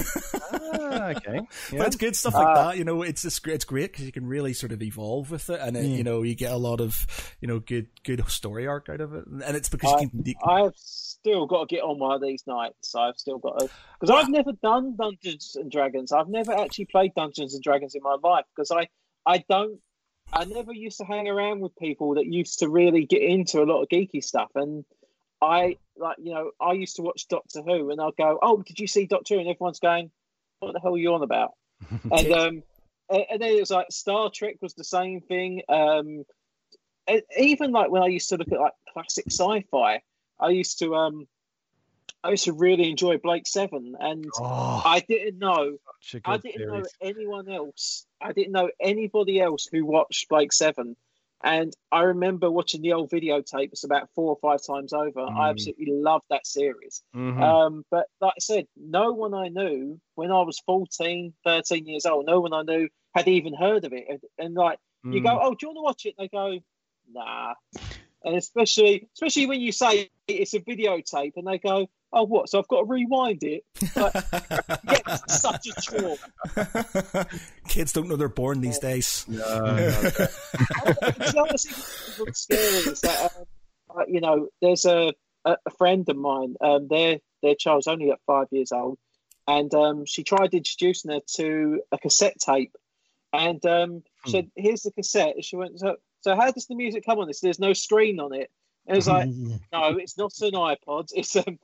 ah, 0.53 1.10
okay. 1.10 1.42
but 1.70 1.78
Yeah. 1.78 1.84
it's 1.86 1.95
good 1.95 2.16
stuff 2.16 2.34
like 2.34 2.48
Ah. 2.48 2.53
that. 2.70 2.78
You 2.78 2.84
know, 2.84 3.02
it's 3.02 3.22
just 3.24 3.44
great. 3.44 3.56
It's 3.56 3.66
great 3.66 3.92
because 3.92 4.06
you 4.06 4.12
can 4.12 4.26
really 4.26 4.53
sort 4.53 4.72
of 4.72 4.82
evolve 4.82 5.32
with 5.32 5.50
it, 5.50 5.60
and 5.62 5.76
it, 5.78 5.86
Yeah. 5.86 5.95
you 5.98 6.03
know 6.03 6.22
you 6.24 6.36
get 6.36 6.52
a 6.52 6.58
lot 6.58 6.80
of 6.82 7.06
you 7.42 7.48
know 7.48 7.60
good 7.60 7.88
good 8.03 8.24
story 8.30 8.66
arc 8.68 8.90
out 8.90 9.02
of 9.02 9.14
it, 9.14 9.26
and 9.28 9.56
it's 9.58 9.70
because 9.70 9.94
I, 9.94 10.02
you 10.02 10.10
can. 10.10 10.24
You, 10.26 10.34
I've 10.45 10.74
still 11.24 11.45
got 11.45 11.69
to 11.69 11.76
get 11.76 11.84
on 11.84 12.00
one 12.00 12.14
of 12.14 12.22
these 12.22 12.43
nights. 12.45 12.95
I've 12.95 13.18
still 13.18 13.38
got 13.38 13.60
to 13.60 13.69
because 14.00 14.14
I've 14.14 14.30
never 14.30 14.52
done 14.52 14.95
Dungeons 14.98 15.56
and 15.56 15.72
Dragons. 15.72 16.11
I've 16.11 16.27
never 16.27 16.52
actually 16.52 16.85
played 16.85 17.14
Dungeons 17.16 17.53
and 17.53 17.64
Dragons 17.64 17.95
in 17.95 18.02
my 18.03 18.18
life 18.22 18.45
because 18.56 18.72
I 18.72 18.90
I 19.26 19.43
don't. 19.50 19.80
I 20.34 20.45
never 20.45 20.74
used 20.74 20.98
to 20.98 21.06
hang 21.06 21.27
around 21.27 21.61
with 21.61 21.76
people 21.77 22.16
that 22.16 22.26
used 22.26 22.60
to 22.60 22.69
really 22.69 23.06
get 23.06 23.22
into 23.22 23.61
a 23.61 23.66
lot 23.66 23.82
of 23.82 23.90
geeky 23.90 24.24
stuff, 24.24 24.50
and 24.56 24.84
I 25.42 25.77
like 25.98 26.18
you 26.22 26.34
know 26.34 26.52
I 26.60 26.74
used 26.74 26.98
to 26.98 27.03
watch 27.03 27.27
Doctor 27.30 27.61
Who, 27.61 27.90
and 27.90 28.02
I'll 28.02 28.11
go, 28.11 28.40
"Oh, 28.42 28.61
did 28.61 28.80
you 28.80 28.88
see 28.88 29.06
Doctor 29.06 29.35
Who?" 29.35 29.40
And 29.40 29.50
everyone's 29.50 29.80
going, 29.80 30.11
"What 30.60 30.74
the 30.74 30.82
hell 30.82 30.95
are 30.95 30.98
you 30.98 31.14
on 31.14 31.24
about?" 31.24 31.52
and 32.11 32.32
um, 32.34 32.64
and 33.10 33.26
and 33.32 33.42
then 33.42 33.53
it 33.53 33.60
was 33.61 33.72
like 33.72 33.88
Star 33.92 34.30
Trek 34.30 34.56
was 34.61 34.74
the 34.74 34.84
same 34.84 35.22
thing. 35.22 35.61
Um, 35.69 36.26
even 37.38 37.72
like 37.72 37.92
when 37.92 38.03
I 38.03 38.08
used 38.08 38.30
to 38.30 38.38
look 38.38 38.52
at 38.52 38.60
like 38.60 38.74
classic 38.93 39.26
sci-fi, 39.27 40.02
I 40.40 40.50
used 40.50 40.80
to 40.80 40.95
um, 40.95 41.28
I 42.24 42.32
used 42.32 42.45
to 42.45 42.53
really 42.53 42.90
enjoy 42.90 43.18
Blake's 43.18 43.52
Seven, 43.52 43.95
and 44.00 44.26
Oh, 44.40 44.82
I 44.86 45.00
didn't 45.02 45.40
know 45.40 45.78
I 46.26 46.38
didn't 46.38 46.68
know 46.68 46.84
anyone 47.02 47.50
else. 47.50 48.06
I 48.22 48.32
didn't 48.34 48.52
know 48.53 48.70
anybody 48.80 49.40
else 49.40 49.68
who 49.72 49.86
watched 49.86 50.30
Blake's 50.30 50.58
Seven. 50.58 50.95
And 51.45 51.74
I 51.92 52.03
remember 52.03 52.50
watching 52.50 52.82
the 52.82 52.94
old 52.94 53.10
videotapes 53.12 53.84
about 53.84 54.10
four 54.16 54.30
or 54.30 54.38
five 54.42 54.66
times 54.66 54.94
over. 54.94 55.20
I 55.20 55.48
Mm. 55.48 55.50
absolutely 55.50 55.88
loved 55.92 56.24
that 56.30 56.48
series. 56.48 57.03
Mhm. 57.14 57.42
Um, 57.42 57.86
but 57.92 58.08
like 58.22 58.36
I 58.38 58.40
said, 58.40 58.68
no 58.78 59.12
one 59.12 59.34
I 59.34 59.50
knew 59.50 60.00
when 60.16 60.32
I 60.32 60.42
was 60.44 60.60
14, 60.60 61.34
13 61.44 61.86
years 61.86 62.06
old, 62.06 62.26
no 62.28 62.40
one 62.40 62.53
I 62.53 62.62
knew 62.62 62.88
had 63.14 63.28
even 63.28 63.53
heard 63.53 63.84
of 63.84 63.92
it. 63.92 64.06
And, 64.08 64.22
and 64.38 64.53
like, 64.56 64.80
you 65.03 65.20
Mm. 65.20 65.24
go, 65.24 65.40
oh, 65.42 65.53
do 65.53 65.68
you 65.68 65.68
want 65.74 65.78
to 65.78 65.82
watch 65.82 66.06
it? 66.06 66.16
And 66.18 66.24
they 66.24 66.30
go, 66.30 66.60
nah. 67.12 67.56
And 68.24 68.35
especially 68.35 69.08
especially 69.14 69.45
when 69.48 69.61
you 69.61 69.72
say 69.72 70.10
it's 70.27 70.53
a 70.53 70.60
videotape, 70.60 71.34
and 71.35 71.45
they 71.45 71.58
go, 71.58 71.88
"Oh, 72.11 72.24
what? 72.24 72.50
So 72.50 72.60
I've 72.60 72.68
got 72.68 72.82
to 72.82 72.85
rewind 72.85 73.43
it." 73.43 73.64
Like, 73.95 74.14
yeah, 74.84 75.16
such 75.27 75.68
a 75.68 75.82
chore. 75.82 76.18
Kids 77.68 77.92
don't 77.92 78.08
know 78.08 78.16
they're 78.16 78.30
born 78.30 78.61
these 78.61 78.80
days. 78.80 79.26
No, 79.27 79.38
no. 79.38 79.76
the 79.76 81.35
other 81.38 81.58
thing 81.58 82.26
that's 82.26 82.40
scary 82.42 82.61
is 82.61 83.02
that 83.02 83.32
um, 83.35 83.45
uh, 83.98 84.03
you 84.08 84.22
know 84.22 84.48
there's 84.61 84.85
a, 84.85 85.14
a 85.45 85.58
a 85.66 85.69
friend 85.77 86.08
of 86.08 86.16
mine. 86.16 86.56
Um, 86.61 86.88
their 86.88 87.19
their 87.42 87.56
child's 87.56 87.88
only 87.88 88.11
at 88.11 88.19
five 88.26 88.48
years 88.52 88.72
old, 88.72 88.98
and 89.48 89.74
um, 89.74 90.06
she 90.06 90.24
tried 90.24 90.53
introducing 90.53 91.11
her 91.11 91.19
to 91.35 91.82
a 91.92 91.98
cassette 91.98 92.38
tape, 92.40 92.76
and 93.34 93.64
um, 93.66 94.03
she 94.26 94.32
said, 94.32 94.52
"Here's 94.56 94.84
the 94.84 94.92
cassette." 94.92 95.35
And 95.35 95.43
she 95.43 95.58
went, 95.58 95.82
"So, 96.24 96.32
so 96.32 96.35
how 96.35 96.52
does 96.52 96.68
the 96.68 96.76
music 96.76 97.06
come 97.06 97.19
on 97.19 97.27
this? 97.27 97.40
There's 97.40 97.60
no 97.60 97.74
screen 97.74 98.19
on 98.19 98.34
it." 98.34 98.50
And 98.88 98.95
it 98.95 99.00
was 99.00 99.08
like, 99.08 99.27
"No, 99.72 99.98
it's 99.98 100.18
not 100.18 100.34
an 100.42 100.52
iPod. 100.52 101.10
It's 101.14 101.35
um." 101.35 101.60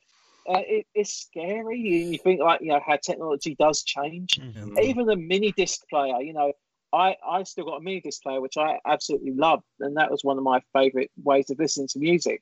Uh, 0.48 0.64
it, 0.66 0.88
it's 0.96 1.14
scary, 1.14 2.02
and 2.02 2.14
you 2.14 2.18
think 2.18 2.40
like 2.40 2.62
you 2.62 2.70
know 2.70 2.80
how 2.84 2.96
technology 2.96 3.56
does 3.60 3.84
change. 3.84 4.40
Even 4.82 5.08
a 5.10 5.16
mini 5.16 5.52
disc 5.52 5.82
player, 5.90 6.22
you 6.22 6.34
know, 6.34 6.54
I, 6.92 7.18
I 7.28 7.44
still 7.44 7.66
got 7.66 7.78
a 7.78 7.82
mini 7.82 8.02
disc 8.02 8.24
player, 8.24 8.42
which 8.42 8.58
I 8.58 8.80
absolutely 8.86 9.32
love, 9.32 9.62
and 9.80 9.98
that 9.98 10.10
was 10.10 10.24
one 10.24 10.38
of 10.38 10.44
my 10.44 10.62
favourite 10.74 11.12
ways 11.24 11.50
of 11.50 11.60
listening 11.60 11.88
to 11.90 12.00
music. 12.00 12.42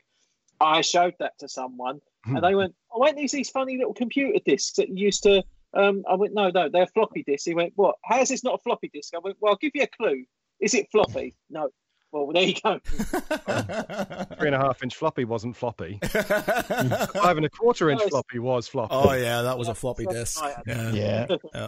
I 0.60 0.82
showed 0.82 1.16
that 1.20 1.38
to 1.40 1.50
someone, 1.50 2.00
and 2.26 2.44
they 2.44 2.56
went, 2.56 2.76
"Oh, 2.92 3.00
weren't 3.02 3.18
these 3.18 3.32
these 3.32 3.50
funny 3.50 3.78
little 3.78 3.94
computer 3.94 4.40
discs 4.46 4.76
that 4.78 4.90
you 4.90 4.96
used 5.06 5.24
to?" 5.24 5.44
Um, 5.74 6.04
I 6.10 6.16
went, 6.16 6.34
"No, 6.34 6.50
no, 6.50 6.70
they're 6.70 6.88
floppy 6.88 7.24
disks." 7.24 7.46
He 7.46 7.54
went, 7.54 7.74
"What? 7.76 7.96
How 8.04 8.22
is 8.22 8.30
this 8.30 8.44
not 8.44 8.56
a 8.56 8.64
floppy 8.64 8.90
disk?" 8.94 9.14
I 9.14 9.20
went, 9.20 9.38
"Well, 9.40 9.52
I'll 9.52 9.58
give 9.58 9.74
you 9.76 9.84
a 9.84 9.88
clue. 9.88 10.24
Is 10.60 10.74
it 10.74 10.90
floppy?" 10.92 11.36
No. 11.50 11.70
Well, 12.12 12.32
there 12.34 12.44
you 12.44 12.54
go. 12.64 12.80
Three 12.86 14.48
and 14.48 14.56
a 14.56 14.60
half 14.60 14.82
inch 14.82 14.96
floppy 14.96 15.26
wasn't 15.26 15.56
floppy. 15.58 16.00
Five 16.04 17.38
and 17.38 17.46
a 17.46 17.50
quarter 17.50 17.90
inch 17.90 18.02
floppy 18.10 18.40
was 18.40 18.68
floppy. 18.68 18.94
Oh 18.96 19.12
yeah, 19.14 19.42
that 19.42 19.58
was 19.58 19.68
a 19.68 19.76
floppy 19.76 20.06
disk. 20.06 20.42
right. 20.42 20.56
Yeah. 20.66 21.28
yeah. 21.54 21.68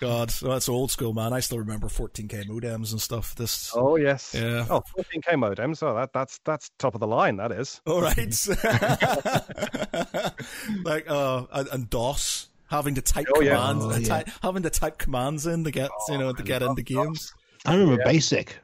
God, 0.00 0.30
so 0.30 0.48
that's 0.48 0.66
old 0.70 0.90
school, 0.90 1.12
man. 1.12 1.34
I 1.34 1.40
still 1.40 1.58
remember 1.58 1.88
14k 1.88 2.46
modems 2.48 2.92
and 2.92 3.00
stuff. 3.02 3.34
This. 3.34 3.70
Oh 3.74 3.96
yes. 3.96 4.34
Yeah. 4.34 4.64
Oh, 4.70 4.82
14k 4.96 5.34
modems. 5.34 5.82
Oh, 5.82 5.94
that, 5.94 6.14
that's 6.14 6.40
that's 6.46 6.70
top 6.78 6.94
of 6.94 7.00
the 7.00 7.06
line. 7.06 7.36
That 7.36 7.52
is. 7.52 7.82
All 7.86 8.00
right. 8.00 8.16
like 10.84 11.10
uh, 11.10 11.44
and, 11.52 11.68
and 11.68 11.90
DOS 11.90 12.48
having 12.70 12.94
to 12.94 13.02
type 13.02 13.26
Oh, 13.36 13.40
yeah. 13.40 13.56
commands, 13.56 13.84
Oh, 13.84 13.96
yeah. 13.98 14.22
ty- 14.22 14.32
having 14.42 14.62
to 14.62 14.70
type 14.70 14.98
commands 14.98 15.46
in 15.46 15.64
to 15.64 15.70
get 15.70 15.90
you 16.08 16.18
know 16.18 16.32
to 16.32 16.42
get 16.42 16.62
into 16.62 16.82
games. 16.82 17.32
I 17.66 17.74
remember 17.76 18.02
Basic. 18.04 18.58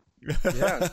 Yeah. 0.55 0.89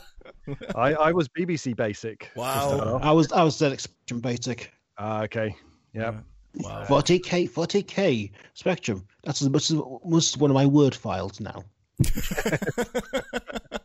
I, 0.75 0.93
I 0.93 1.11
was 1.11 1.29
BBC 1.29 1.75
Basic. 1.75 2.29
Wow. 2.35 2.99
I 3.01 3.11
was 3.11 3.31
I 3.31 3.43
was 3.43 3.57
ZX 3.57 3.81
Spectrum 3.81 4.19
Basic. 4.19 4.71
Ah, 4.97 5.23
okay. 5.23 5.55
Yeah. 5.93 6.19
Wow. 6.55 6.85
40k 6.85 7.49
40k 7.49 8.31
Spectrum. 8.53 9.07
That's 9.23 9.41
as 9.41 9.49
much 9.49 9.71
as 9.71 9.77
most 10.05 10.37
one 10.37 10.51
of 10.51 10.55
my 10.55 10.65
word 10.65 10.95
files 10.95 11.39
now. 11.39 11.63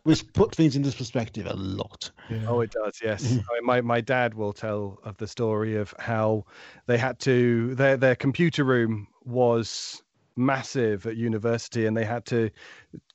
Which 0.05 0.33
put 0.33 0.55
things 0.55 0.77
into 0.77 0.91
perspective 0.97 1.47
a 1.47 1.55
lot. 1.55 2.11
Oh, 2.47 2.61
it 2.61 2.71
does. 2.71 2.99
Yes. 3.03 3.25
I 3.33 3.55
mean, 3.55 3.65
my 3.65 3.81
my 3.81 4.01
dad 4.01 4.35
will 4.35 4.53
tell 4.53 4.99
of 5.05 5.17
the 5.19 5.27
story 5.27 5.77
of 5.77 5.95
how 5.99 6.45
they 6.87 6.99
had 6.99 7.19
to 7.21 7.75
their 7.75 7.97
their 7.97 8.17
computer 8.17 8.65
room 8.65 9.07
was 9.25 10.03
massive 10.39 11.07
at 11.07 11.17
university, 11.17 11.87
and 11.87 11.97
they 11.97 12.05
had 12.05 12.25
to 12.27 12.51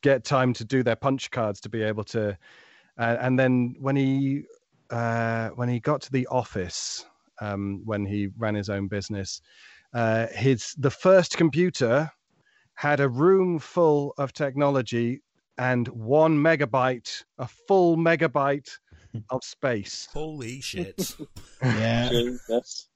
get 0.02 0.24
time 0.24 0.54
to 0.54 0.66
do 0.66 0.84
their 0.84 0.96
punch 0.96 1.32
cards 1.32 1.60
to 1.62 1.70
be 1.70 1.82
able 1.82 2.04
to. 2.06 2.38
Uh, 2.98 3.18
and 3.20 3.40
then 3.40 3.76
when 3.80 3.96
he 3.96 4.44
uh, 4.90 5.50
when 5.50 5.70
he 5.70 5.80
got 5.80 6.02
to 6.02 6.12
the 6.12 6.28
office, 6.28 7.06
um, 7.42 7.82
when 7.86 8.06
he 8.06 8.30
ran 8.38 8.56
his 8.56 8.70
own 8.70 8.88
business, 8.88 9.42
uh, 9.94 10.28
his 10.28 10.76
the 10.78 10.92
first 10.92 11.38
computer 11.38 12.12
had 12.76 13.00
a 13.00 13.10
room 13.10 13.60
full 13.60 14.14
of 14.18 14.34
technology 14.34 15.22
and 15.58 15.88
one 15.90 16.38
megabyte, 16.38 17.24
a 17.38 17.48
full 17.48 17.96
megabyte 17.96 18.70
of 19.30 19.44
space, 19.44 20.08
Holy 20.12 20.62
shit. 20.62 21.16
Yeah. 21.62 22.10
Jesus. 22.10 22.90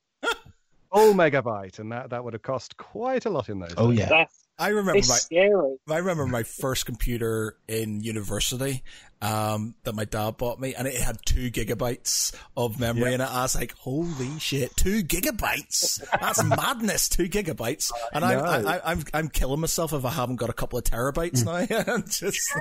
Full 0.93 1.13
megabyte, 1.13 1.79
and 1.79 1.91
that 1.91 2.09
that 2.11 2.23
would 2.23 2.33
have 2.33 2.41
cost 2.41 2.77
quite 2.77 3.25
a 3.25 3.29
lot 3.29 3.49
in 3.49 3.59
those. 3.59 3.69
Days. 3.69 3.75
Oh 3.77 3.89
days. 3.89 3.99
yeah. 3.99 4.09
That's 4.09 4.43
I 4.59 4.69
remember 4.69 4.93
my 4.93 5.01
scary. 5.01 5.75
I 5.87 5.97
remember 5.97 6.25
my 6.25 6.41
first 6.41 6.87
computer 6.87 7.55
in 7.67 8.01
university 8.01 8.81
um, 9.21 9.75
that 9.83 9.93
my 9.93 10.05
dad 10.05 10.37
bought 10.37 10.59
me, 10.59 10.73
and 10.73 10.87
it 10.87 10.95
had 10.99 11.17
two 11.27 11.51
gigabytes 11.51 12.33
of 12.55 12.79
memory 12.79 13.09
Yeah. 13.09 13.15
in 13.15 13.21
it. 13.21 13.25
I 13.29 13.43
was 13.43 13.53
like, 13.55 13.75
"Holy 13.77 14.39
shit, 14.39 14.75
two 14.75 15.03
gigabytes! 15.03 16.03
That's 16.19 16.43
madness! 16.43 17.07
Two 17.07 17.29
gigabytes!" 17.29 17.91
And 18.13 18.25
I'm, 18.25 18.39
I, 18.43 18.61
know. 18.61 18.67
I, 18.67 18.91
I'm 18.91 19.03
I'm 19.13 19.27
killing 19.29 19.59
myself 19.61 19.93
if 19.93 20.03
I 20.03 20.09
haven't 20.09 20.37
got 20.37 20.49
a 20.49 20.53
couple 20.53 20.79
of 20.79 20.85
terabytes 20.85 21.45
now. 21.45 21.97
Just 22.07 22.51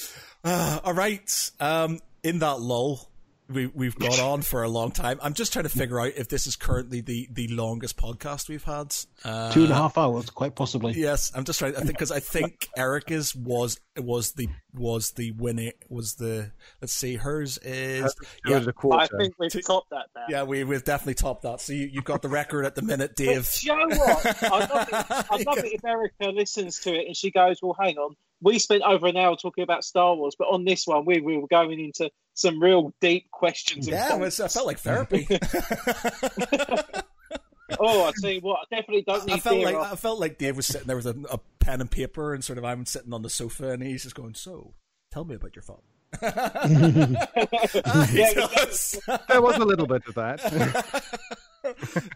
Ah, 0.44 0.80
all 0.84 0.94
right. 0.94 1.50
Um, 1.60 1.98
in 2.24 2.40
that 2.40 2.60
lull, 2.60 3.08
we 3.52 3.66
we've 3.66 3.96
gone 3.98 4.18
on 4.20 4.42
for 4.42 4.62
a 4.62 4.68
long 4.68 4.90
time. 4.90 5.18
I'm 5.22 5.34
just 5.34 5.52
trying 5.52 5.64
to 5.64 5.68
figure 5.68 6.00
out 6.00 6.12
if 6.16 6.28
this 6.28 6.46
is 6.46 6.56
currently 6.56 7.00
the 7.00 7.28
the 7.30 7.48
longest 7.48 7.96
podcast 7.96 8.48
we've 8.48 8.64
had. 8.64 8.94
Uh, 9.24 9.52
Two 9.52 9.62
and 9.64 9.72
a 9.72 9.74
half 9.74 9.96
hours, 9.98 10.30
quite 10.30 10.54
possibly. 10.54 10.92
Yes, 10.94 11.30
I'm 11.34 11.44
just 11.44 11.58
trying. 11.58 11.74
I 11.76 11.80
think 11.80 11.92
because 11.92 12.10
I 12.10 12.20
think 12.20 12.68
Erica's 12.76 13.34
was 13.36 13.78
was 13.96 14.32
the 14.32 14.48
was 14.74 15.12
the 15.12 15.32
winning 15.32 15.72
was 15.88 16.14
the. 16.14 16.50
Let's 16.80 16.92
see, 16.92 17.16
hers 17.16 17.58
is 17.58 18.14
yeah 18.46 18.56
and 18.56 18.66
a 18.66 18.70
I 18.70 18.72
quarter. 18.72 19.18
think 19.18 19.34
we've 19.38 19.52
Two- 19.52 19.60
topped 19.62 19.90
that 19.90 20.06
now. 20.16 20.24
yeah. 20.28 20.42
We 20.44 20.64
we've 20.64 20.84
definitely 20.84 21.14
topped 21.14 21.42
that. 21.42 21.60
So 21.60 21.72
you 21.72 21.88
you've 21.92 22.04
got 22.04 22.22
the 22.22 22.28
record 22.28 22.64
at 22.64 22.74
the 22.74 22.82
minute, 22.82 23.14
Dave. 23.16 23.42
But 23.44 23.62
you 23.64 23.76
know 23.76 23.96
what? 23.96 24.42
I 24.42 24.58
love, 24.58 24.88
it, 24.88 24.94
I 25.30 25.42
love 25.46 25.58
it 25.58 25.72
if 25.72 25.84
Erica 25.84 26.26
listens 26.30 26.80
to 26.80 26.94
it 26.94 27.06
and 27.06 27.16
she 27.16 27.30
goes, 27.30 27.58
"Well, 27.62 27.76
hang 27.78 27.96
on, 27.98 28.16
we 28.40 28.58
spent 28.58 28.82
over 28.82 29.06
an 29.06 29.16
hour 29.16 29.36
talking 29.36 29.62
about 29.62 29.84
Star 29.84 30.14
Wars, 30.14 30.34
but 30.38 30.46
on 30.48 30.64
this 30.64 30.86
one, 30.86 31.04
we, 31.04 31.20
we 31.20 31.36
were 31.36 31.46
going 31.46 31.78
into 31.78 32.10
some 32.34 32.62
real 32.62 32.94
deep 33.00 33.30
questions." 33.30 33.86
and 33.86 33.96
Yeah, 33.96 34.14
it, 34.16 34.20
was, 34.20 34.40
I 34.40 34.48
felt 34.48 34.66
like 34.66 34.78
therapy. 34.78 35.26
oh, 37.78 38.04
I 38.04 38.12
tell 38.20 38.30
you 38.30 38.40
what, 38.40 38.60
I 38.60 38.76
definitely 38.76 39.04
don't 39.06 39.26
need 39.26 39.34
I 39.34 39.38
felt 39.38 39.60
like 39.60 39.74
off- 39.76 39.92
I 39.92 39.96
felt 39.96 40.20
like 40.20 40.38
Dave 40.38 40.56
was 40.56 40.66
sitting 40.66 40.86
there 40.86 40.96
with 40.96 41.06
a, 41.06 41.16
a 41.30 41.38
pen 41.60 41.80
and 41.80 41.90
paper, 41.90 42.34
and 42.34 42.44
sort 42.44 42.58
of 42.58 42.64
I'm 42.64 42.86
sitting 42.86 43.12
on 43.12 43.22
the 43.22 43.30
sofa, 43.30 43.70
and 43.70 43.82
he's 43.82 44.02
just 44.02 44.14
going, 44.14 44.34
"So, 44.34 44.74
tell 45.10 45.24
me 45.24 45.34
about 45.34 45.56
your 45.56 45.62
father." 45.62 45.82
He 46.12 46.18
Yeah, 48.18 48.34
does. 48.34 49.00
There 49.28 49.40
was 49.40 49.56
a 49.56 49.64
little 49.64 49.86
bit 49.86 50.02
of 50.06 50.14
that. 50.14 51.02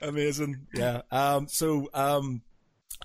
Amazing. 0.02 0.66
Yeah. 0.74 1.02
Um, 1.10 1.48
so, 1.48 1.88
um, 1.94 2.42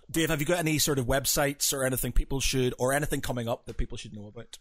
Dave, 0.09 0.29
have 0.29 0.39
you 0.41 0.45
got 0.45 0.59
any 0.59 0.79
sort 0.79 0.99
of 0.99 1.05
websites 1.05 1.73
or 1.73 1.85
anything 1.85 2.11
people 2.11 2.39
should, 2.41 2.73
or 2.77 2.91
anything 2.93 3.21
coming 3.21 3.47
up 3.47 3.65
that 3.65 3.77
people 3.77 3.97
should 3.97 4.13
know 4.13 4.27
about? 4.27 4.57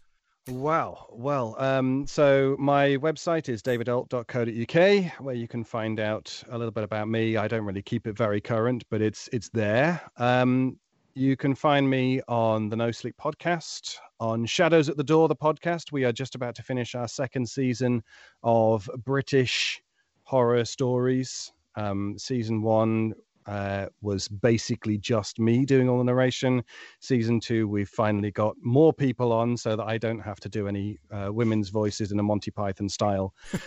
Wow. 0.47 1.07
Well, 1.11 1.55
um, 1.59 2.07
so 2.07 2.55
my 2.57 2.97
website 2.97 3.47
is 3.47 3.61
davidault.co.uk, 3.61 5.21
where 5.21 5.35
you 5.35 5.47
can 5.47 5.63
find 5.63 5.99
out 5.99 6.43
a 6.49 6.57
little 6.57 6.71
bit 6.71 6.83
about 6.83 7.07
me. 7.07 7.37
I 7.37 7.47
don't 7.47 7.63
really 7.63 7.83
keep 7.83 8.07
it 8.07 8.17
very 8.17 8.41
current, 8.41 8.83
but 8.89 9.01
it's 9.01 9.29
it's 9.31 9.49
there. 9.49 10.01
Um, 10.17 10.79
you 11.13 11.37
can 11.37 11.53
find 11.53 11.87
me 11.87 12.21
on 12.27 12.69
the 12.69 12.75
No 12.75 12.89
Sleep 12.89 13.15
podcast, 13.21 13.97
on 14.19 14.45
Shadows 14.45 14.89
at 14.89 14.97
the 14.97 15.03
Door, 15.03 15.27
the 15.27 15.35
podcast. 15.35 15.91
We 15.91 16.05
are 16.05 16.13
just 16.13 16.33
about 16.33 16.55
to 16.55 16.63
finish 16.63 16.95
our 16.95 17.07
second 17.07 17.47
season 17.47 18.01
of 18.41 18.89
British 19.05 19.81
horror 20.23 20.65
stories. 20.65 21.51
Um, 21.75 22.17
season 22.17 22.61
one 22.63 23.13
uh, 23.45 23.87
was 24.01 24.27
basically 24.27 24.97
just 24.97 25.39
me 25.39 25.65
doing 25.65 25.89
all 25.89 25.97
the 25.97 26.03
narration. 26.03 26.63
Season 26.99 27.39
two, 27.39 27.67
we've 27.67 27.89
finally 27.89 28.31
got 28.31 28.55
more 28.61 28.93
people 28.93 29.31
on 29.31 29.57
so 29.57 29.75
that 29.75 29.85
I 29.85 29.97
don't 29.97 30.19
have 30.19 30.39
to 30.41 30.49
do 30.49 30.67
any 30.67 30.99
uh, 31.11 31.29
women's 31.31 31.69
voices 31.69 32.11
in 32.11 32.19
a 32.19 32.23
Monty 32.23 32.51
Python 32.51 32.89
style. 32.89 33.33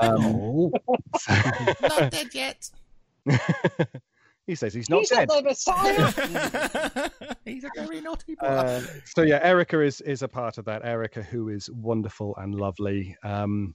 Um, 0.00 0.70
Not 1.82 2.10
dead 2.10 2.28
yet. 2.32 2.70
he 4.46 4.54
says 4.54 4.72
he's 4.72 4.88
not 4.88 5.00
He's 5.00 5.08
dead. 5.10 5.28
not 5.28 5.44
the 5.44 7.12
He's 7.44 7.64
a 7.64 7.70
very 7.74 8.00
naughty 8.00 8.34
boy. 8.34 8.46
Uh, 8.46 8.82
so 9.04 9.22
yeah, 9.22 9.40
Erica 9.42 9.80
is 9.80 10.00
is 10.02 10.22
a 10.22 10.28
part 10.28 10.58
of 10.58 10.64
that. 10.66 10.84
Erica, 10.84 11.22
who 11.22 11.48
is 11.48 11.68
wonderful 11.70 12.34
and 12.36 12.54
lovely, 12.54 13.16
um, 13.24 13.74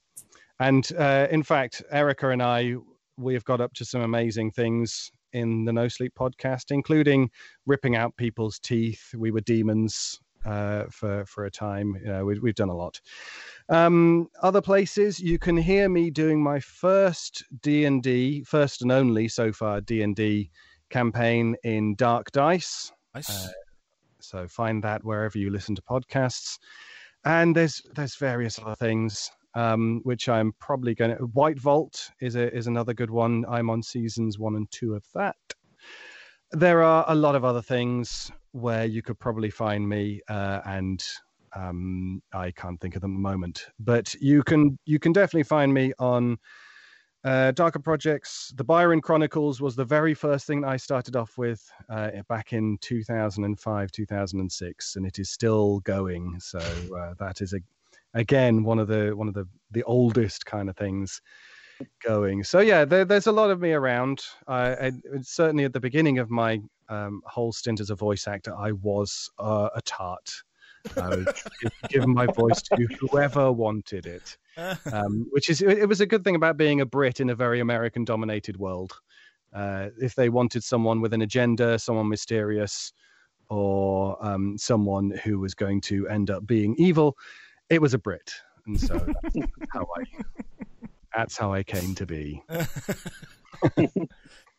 and 0.59 0.89
uh, 0.97 1.27
in 1.29 1.43
fact, 1.43 1.83
Erica 1.91 2.29
and 2.29 2.41
I 2.41 2.75
we 3.17 3.33
have 3.33 3.43
got 3.45 3.61
up 3.61 3.73
to 3.73 3.85
some 3.85 4.01
amazing 4.01 4.51
things 4.51 5.11
in 5.33 5.65
the 5.65 5.73
No 5.73 5.87
Sleep 5.87 6.13
podcast, 6.17 6.71
including 6.71 7.29
ripping 7.65 7.95
out 7.95 8.15
people's 8.17 8.59
teeth. 8.59 9.13
We 9.15 9.31
were 9.31 9.41
demons 9.41 10.19
uh, 10.45 10.85
for 10.89 11.25
for 11.25 11.45
a 11.45 11.51
time. 11.51 11.95
You 12.01 12.11
know, 12.11 12.25
we, 12.25 12.39
we've 12.39 12.55
done 12.55 12.69
a 12.69 12.75
lot. 12.75 12.99
Um, 13.69 14.29
other 14.41 14.61
places 14.61 15.19
you 15.19 15.39
can 15.39 15.57
hear 15.57 15.89
me 15.89 16.09
doing 16.09 16.41
my 16.41 16.59
first 16.59 17.43
D 17.61 17.85
and 17.85 18.01
D, 18.01 18.43
first 18.43 18.81
and 18.81 18.91
only 18.91 19.27
so 19.27 19.51
far 19.51 19.81
D 19.81 20.01
and 20.01 20.15
D 20.15 20.49
campaign 20.89 21.55
in 21.63 21.95
Dark 21.95 22.31
Dice. 22.31 22.91
nice. 23.15 23.29
uh, 23.29 23.51
so 24.19 24.47
find 24.47 24.83
that 24.83 25.03
wherever 25.03 25.37
you 25.37 25.49
listen 25.49 25.75
to 25.75 25.81
podcasts. 25.81 26.57
and 27.25 27.55
there's 27.55 27.81
there's 27.95 28.15
various 28.15 28.59
other 28.59 28.75
things 28.75 29.31
um, 29.55 30.01
which 30.03 30.29
I'm 30.29 30.53
probably 30.59 30.95
going 30.95 31.15
to. 31.15 31.23
White 31.25 31.59
Vault 31.59 32.09
is 32.21 32.35
a, 32.35 32.53
is 32.55 32.67
another 32.67 32.93
good 32.93 33.09
one. 33.09 33.45
I'm 33.47 33.69
on 33.69 33.83
seasons 33.83 34.39
one 34.39 34.55
and 34.55 34.69
two 34.71 34.95
of 34.95 35.03
that. 35.13 35.37
There 36.51 36.83
are 36.83 37.05
a 37.07 37.15
lot 37.15 37.35
of 37.35 37.43
other 37.43 37.61
things 37.61 38.31
where 38.51 38.85
you 38.85 39.01
could 39.01 39.19
probably 39.19 39.49
find 39.49 39.87
me, 39.87 40.21
uh, 40.29 40.61
and 40.65 41.03
um, 41.55 42.21
I 42.33 42.51
can't 42.51 42.79
think 42.79 42.95
of 42.95 43.01
them 43.01 43.13
at 43.13 43.17
the 43.17 43.21
moment. 43.21 43.65
But 43.79 44.13
you 44.15 44.43
can 44.43 44.77
you 44.85 44.99
can 44.99 45.13
definitely 45.13 45.43
find 45.43 45.73
me 45.73 45.93
on 45.99 46.37
uh, 47.23 47.51
Darker 47.51 47.79
Projects. 47.79 48.53
The 48.55 48.63
Byron 48.63 49.01
Chronicles 49.01 49.61
was 49.61 49.75
the 49.75 49.85
very 49.85 50.13
first 50.13 50.45
thing 50.45 50.65
I 50.65 50.77
started 50.77 51.15
off 51.15 51.37
with 51.37 51.65
uh, 51.89 52.11
back 52.27 52.53
in 52.53 52.77
2005, 52.81 53.91
2006, 53.91 54.95
and 54.95 55.05
it 55.05 55.19
is 55.19 55.29
still 55.29 55.79
going. 55.81 56.37
So 56.39 56.59
uh, 56.59 57.13
that 57.19 57.41
is 57.41 57.53
a 57.53 57.59
again 58.13 58.63
one 58.63 58.79
of 58.79 58.87
the 58.87 59.11
one 59.15 59.27
of 59.27 59.33
the 59.33 59.47
the 59.71 59.83
oldest 59.83 60.45
kind 60.45 60.69
of 60.69 60.77
things 60.77 61.21
going. 62.03 62.43
So 62.43 62.59
yeah, 62.59 62.85
there, 62.85 63.05
there's 63.05 63.27
a 63.27 63.31
lot 63.31 63.49
of 63.49 63.59
me 63.59 63.73
around. 63.73 64.23
I, 64.47 64.71
I, 64.71 64.91
certainly 65.21 65.65
at 65.65 65.73
the 65.73 65.79
beginning 65.79 66.19
of 66.19 66.29
my 66.29 66.59
um, 66.89 67.21
whole 67.25 67.51
stint 67.51 67.79
as 67.79 67.89
a 67.89 67.95
voice 67.95 68.27
actor, 68.27 68.55
I 68.55 68.71
was 68.71 69.29
uh, 69.39 69.69
a 69.75 69.81
tart. 69.81 70.29
I 70.97 71.25
my 72.05 72.25
voice 72.25 72.61
to 72.61 72.87
whoever 72.99 73.51
wanted 73.51 74.05
it, 74.05 74.37
um, 74.91 75.25
which 75.31 75.49
is 75.49 75.61
it 75.61 75.87
was 75.87 76.01
a 76.01 76.05
good 76.05 76.23
thing 76.23 76.35
about 76.35 76.57
being 76.57 76.81
a 76.81 76.85
Brit 76.85 77.21
in 77.21 77.29
a 77.29 77.35
very 77.35 77.61
American-dominated 77.61 78.57
world. 78.57 78.91
Uh, 79.53 79.89
if 80.01 80.15
they 80.15 80.29
wanted 80.29 80.63
someone 80.63 80.99
with 80.99 81.13
an 81.13 81.21
agenda, 81.21 81.79
someone 81.79 82.09
mysterious, 82.09 82.91
or 83.49 84.17
um, 84.25 84.57
someone 84.57 85.11
who 85.23 85.39
was 85.39 85.53
going 85.53 85.79
to 85.79 86.07
end 86.09 86.29
up 86.29 86.45
being 86.45 86.75
evil, 86.77 87.15
it 87.73 87.81
was 87.81 87.93
a 87.93 87.97
Brit, 87.97 88.33
and 88.65 88.79
so 88.79 88.93
that's 88.95 89.35
how 89.73 89.87
I 89.97 90.03
that's 91.15 91.37
how 91.37 91.53
I 91.53 91.63
came 91.63 91.95
to 91.95 92.05
be. 92.05 92.41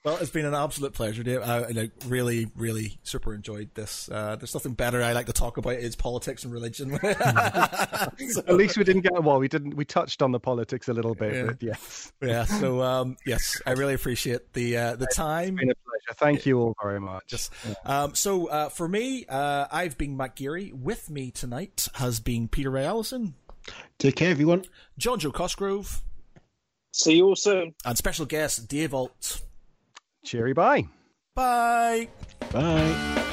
well, 0.04 0.18
it's 0.18 0.30
been 0.30 0.44
an 0.44 0.54
absolute 0.54 0.92
pleasure, 0.92 1.22
Dave. 1.22 1.40
I, 1.40 1.60
I 1.64 1.90
really, 2.06 2.46
really 2.56 2.98
super 3.04 3.32
enjoyed 3.34 3.70
this. 3.74 4.10
Uh, 4.10 4.36
there's 4.36 4.52
nothing 4.52 4.74
better 4.74 5.02
I 5.02 5.12
like 5.12 5.26
to 5.26 5.32
talk 5.32 5.56
about 5.56 5.74
is 5.74 5.96
politics 5.96 6.44
and 6.44 6.52
religion. 6.52 6.98
so, 7.00 7.08
At 8.46 8.54
least 8.54 8.76
we 8.76 8.84
didn't 8.84 9.02
get 9.02 9.12
well. 9.24 9.38
We 9.38 9.48
didn't. 9.48 9.76
We 9.76 9.86
touched 9.86 10.20
on 10.20 10.30
the 10.32 10.38
politics 10.40 10.88
a 10.88 10.92
little 10.92 11.14
bit. 11.14 11.34
Yeah. 11.34 11.44
But 11.46 11.62
yes, 11.62 12.12
yeah. 12.20 12.44
So 12.44 12.82
um, 12.82 13.16
yes, 13.24 13.60
I 13.66 13.72
really 13.72 13.94
appreciate 13.94 14.52
the 14.52 14.76
uh, 14.76 14.96
the 14.96 15.06
time. 15.06 15.54
it's 15.54 15.60
been 15.60 15.70
a 15.70 15.74
pleasure. 15.74 16.14
Thank 16.18 16.44
you 16.44 16.58
all 16.60 16.76
very 16.82 17.00
much. 17.00 17.22
Just 17.26 17.50
um, 17.86 18.14
so 18.14 18.48
uh, 18.48 18.68
for 18.68 18.86
me, 18.86 19.24
uh, 19.26 19.66
I've 19.72 19.96
been 19.96 20.16
Matt 20.18 20.36
Geary. 20.36 20.70
With 20.72 21.08
me 21.08 21.30
tonight 21.30 21.88
has 21.94 22.20
been 22.20 22.48
Peter 22.48 22.70
Ray 22.70 22.84
Allison, 22.84 23.34
Take 23.98 24.16
care, 24.16 24.30
everyone. 24.30 24.66
Jonjo 25.00 25.32
Cosgrove, 25.32 26.02
See 26.92 27.16
you 27.16 27.28
all 27.28 27.36
soon. 27.36 27.74
and 27.86 27.96
special 27.96 28.26
guest 28.26 28.68
Dave 28.68 28.92
Ault. 28.92 29.40
Cheery 30.24 30.52
bye. 30.54 30.84
Bye. 31.34 32.08
Bye. 32.52 33.30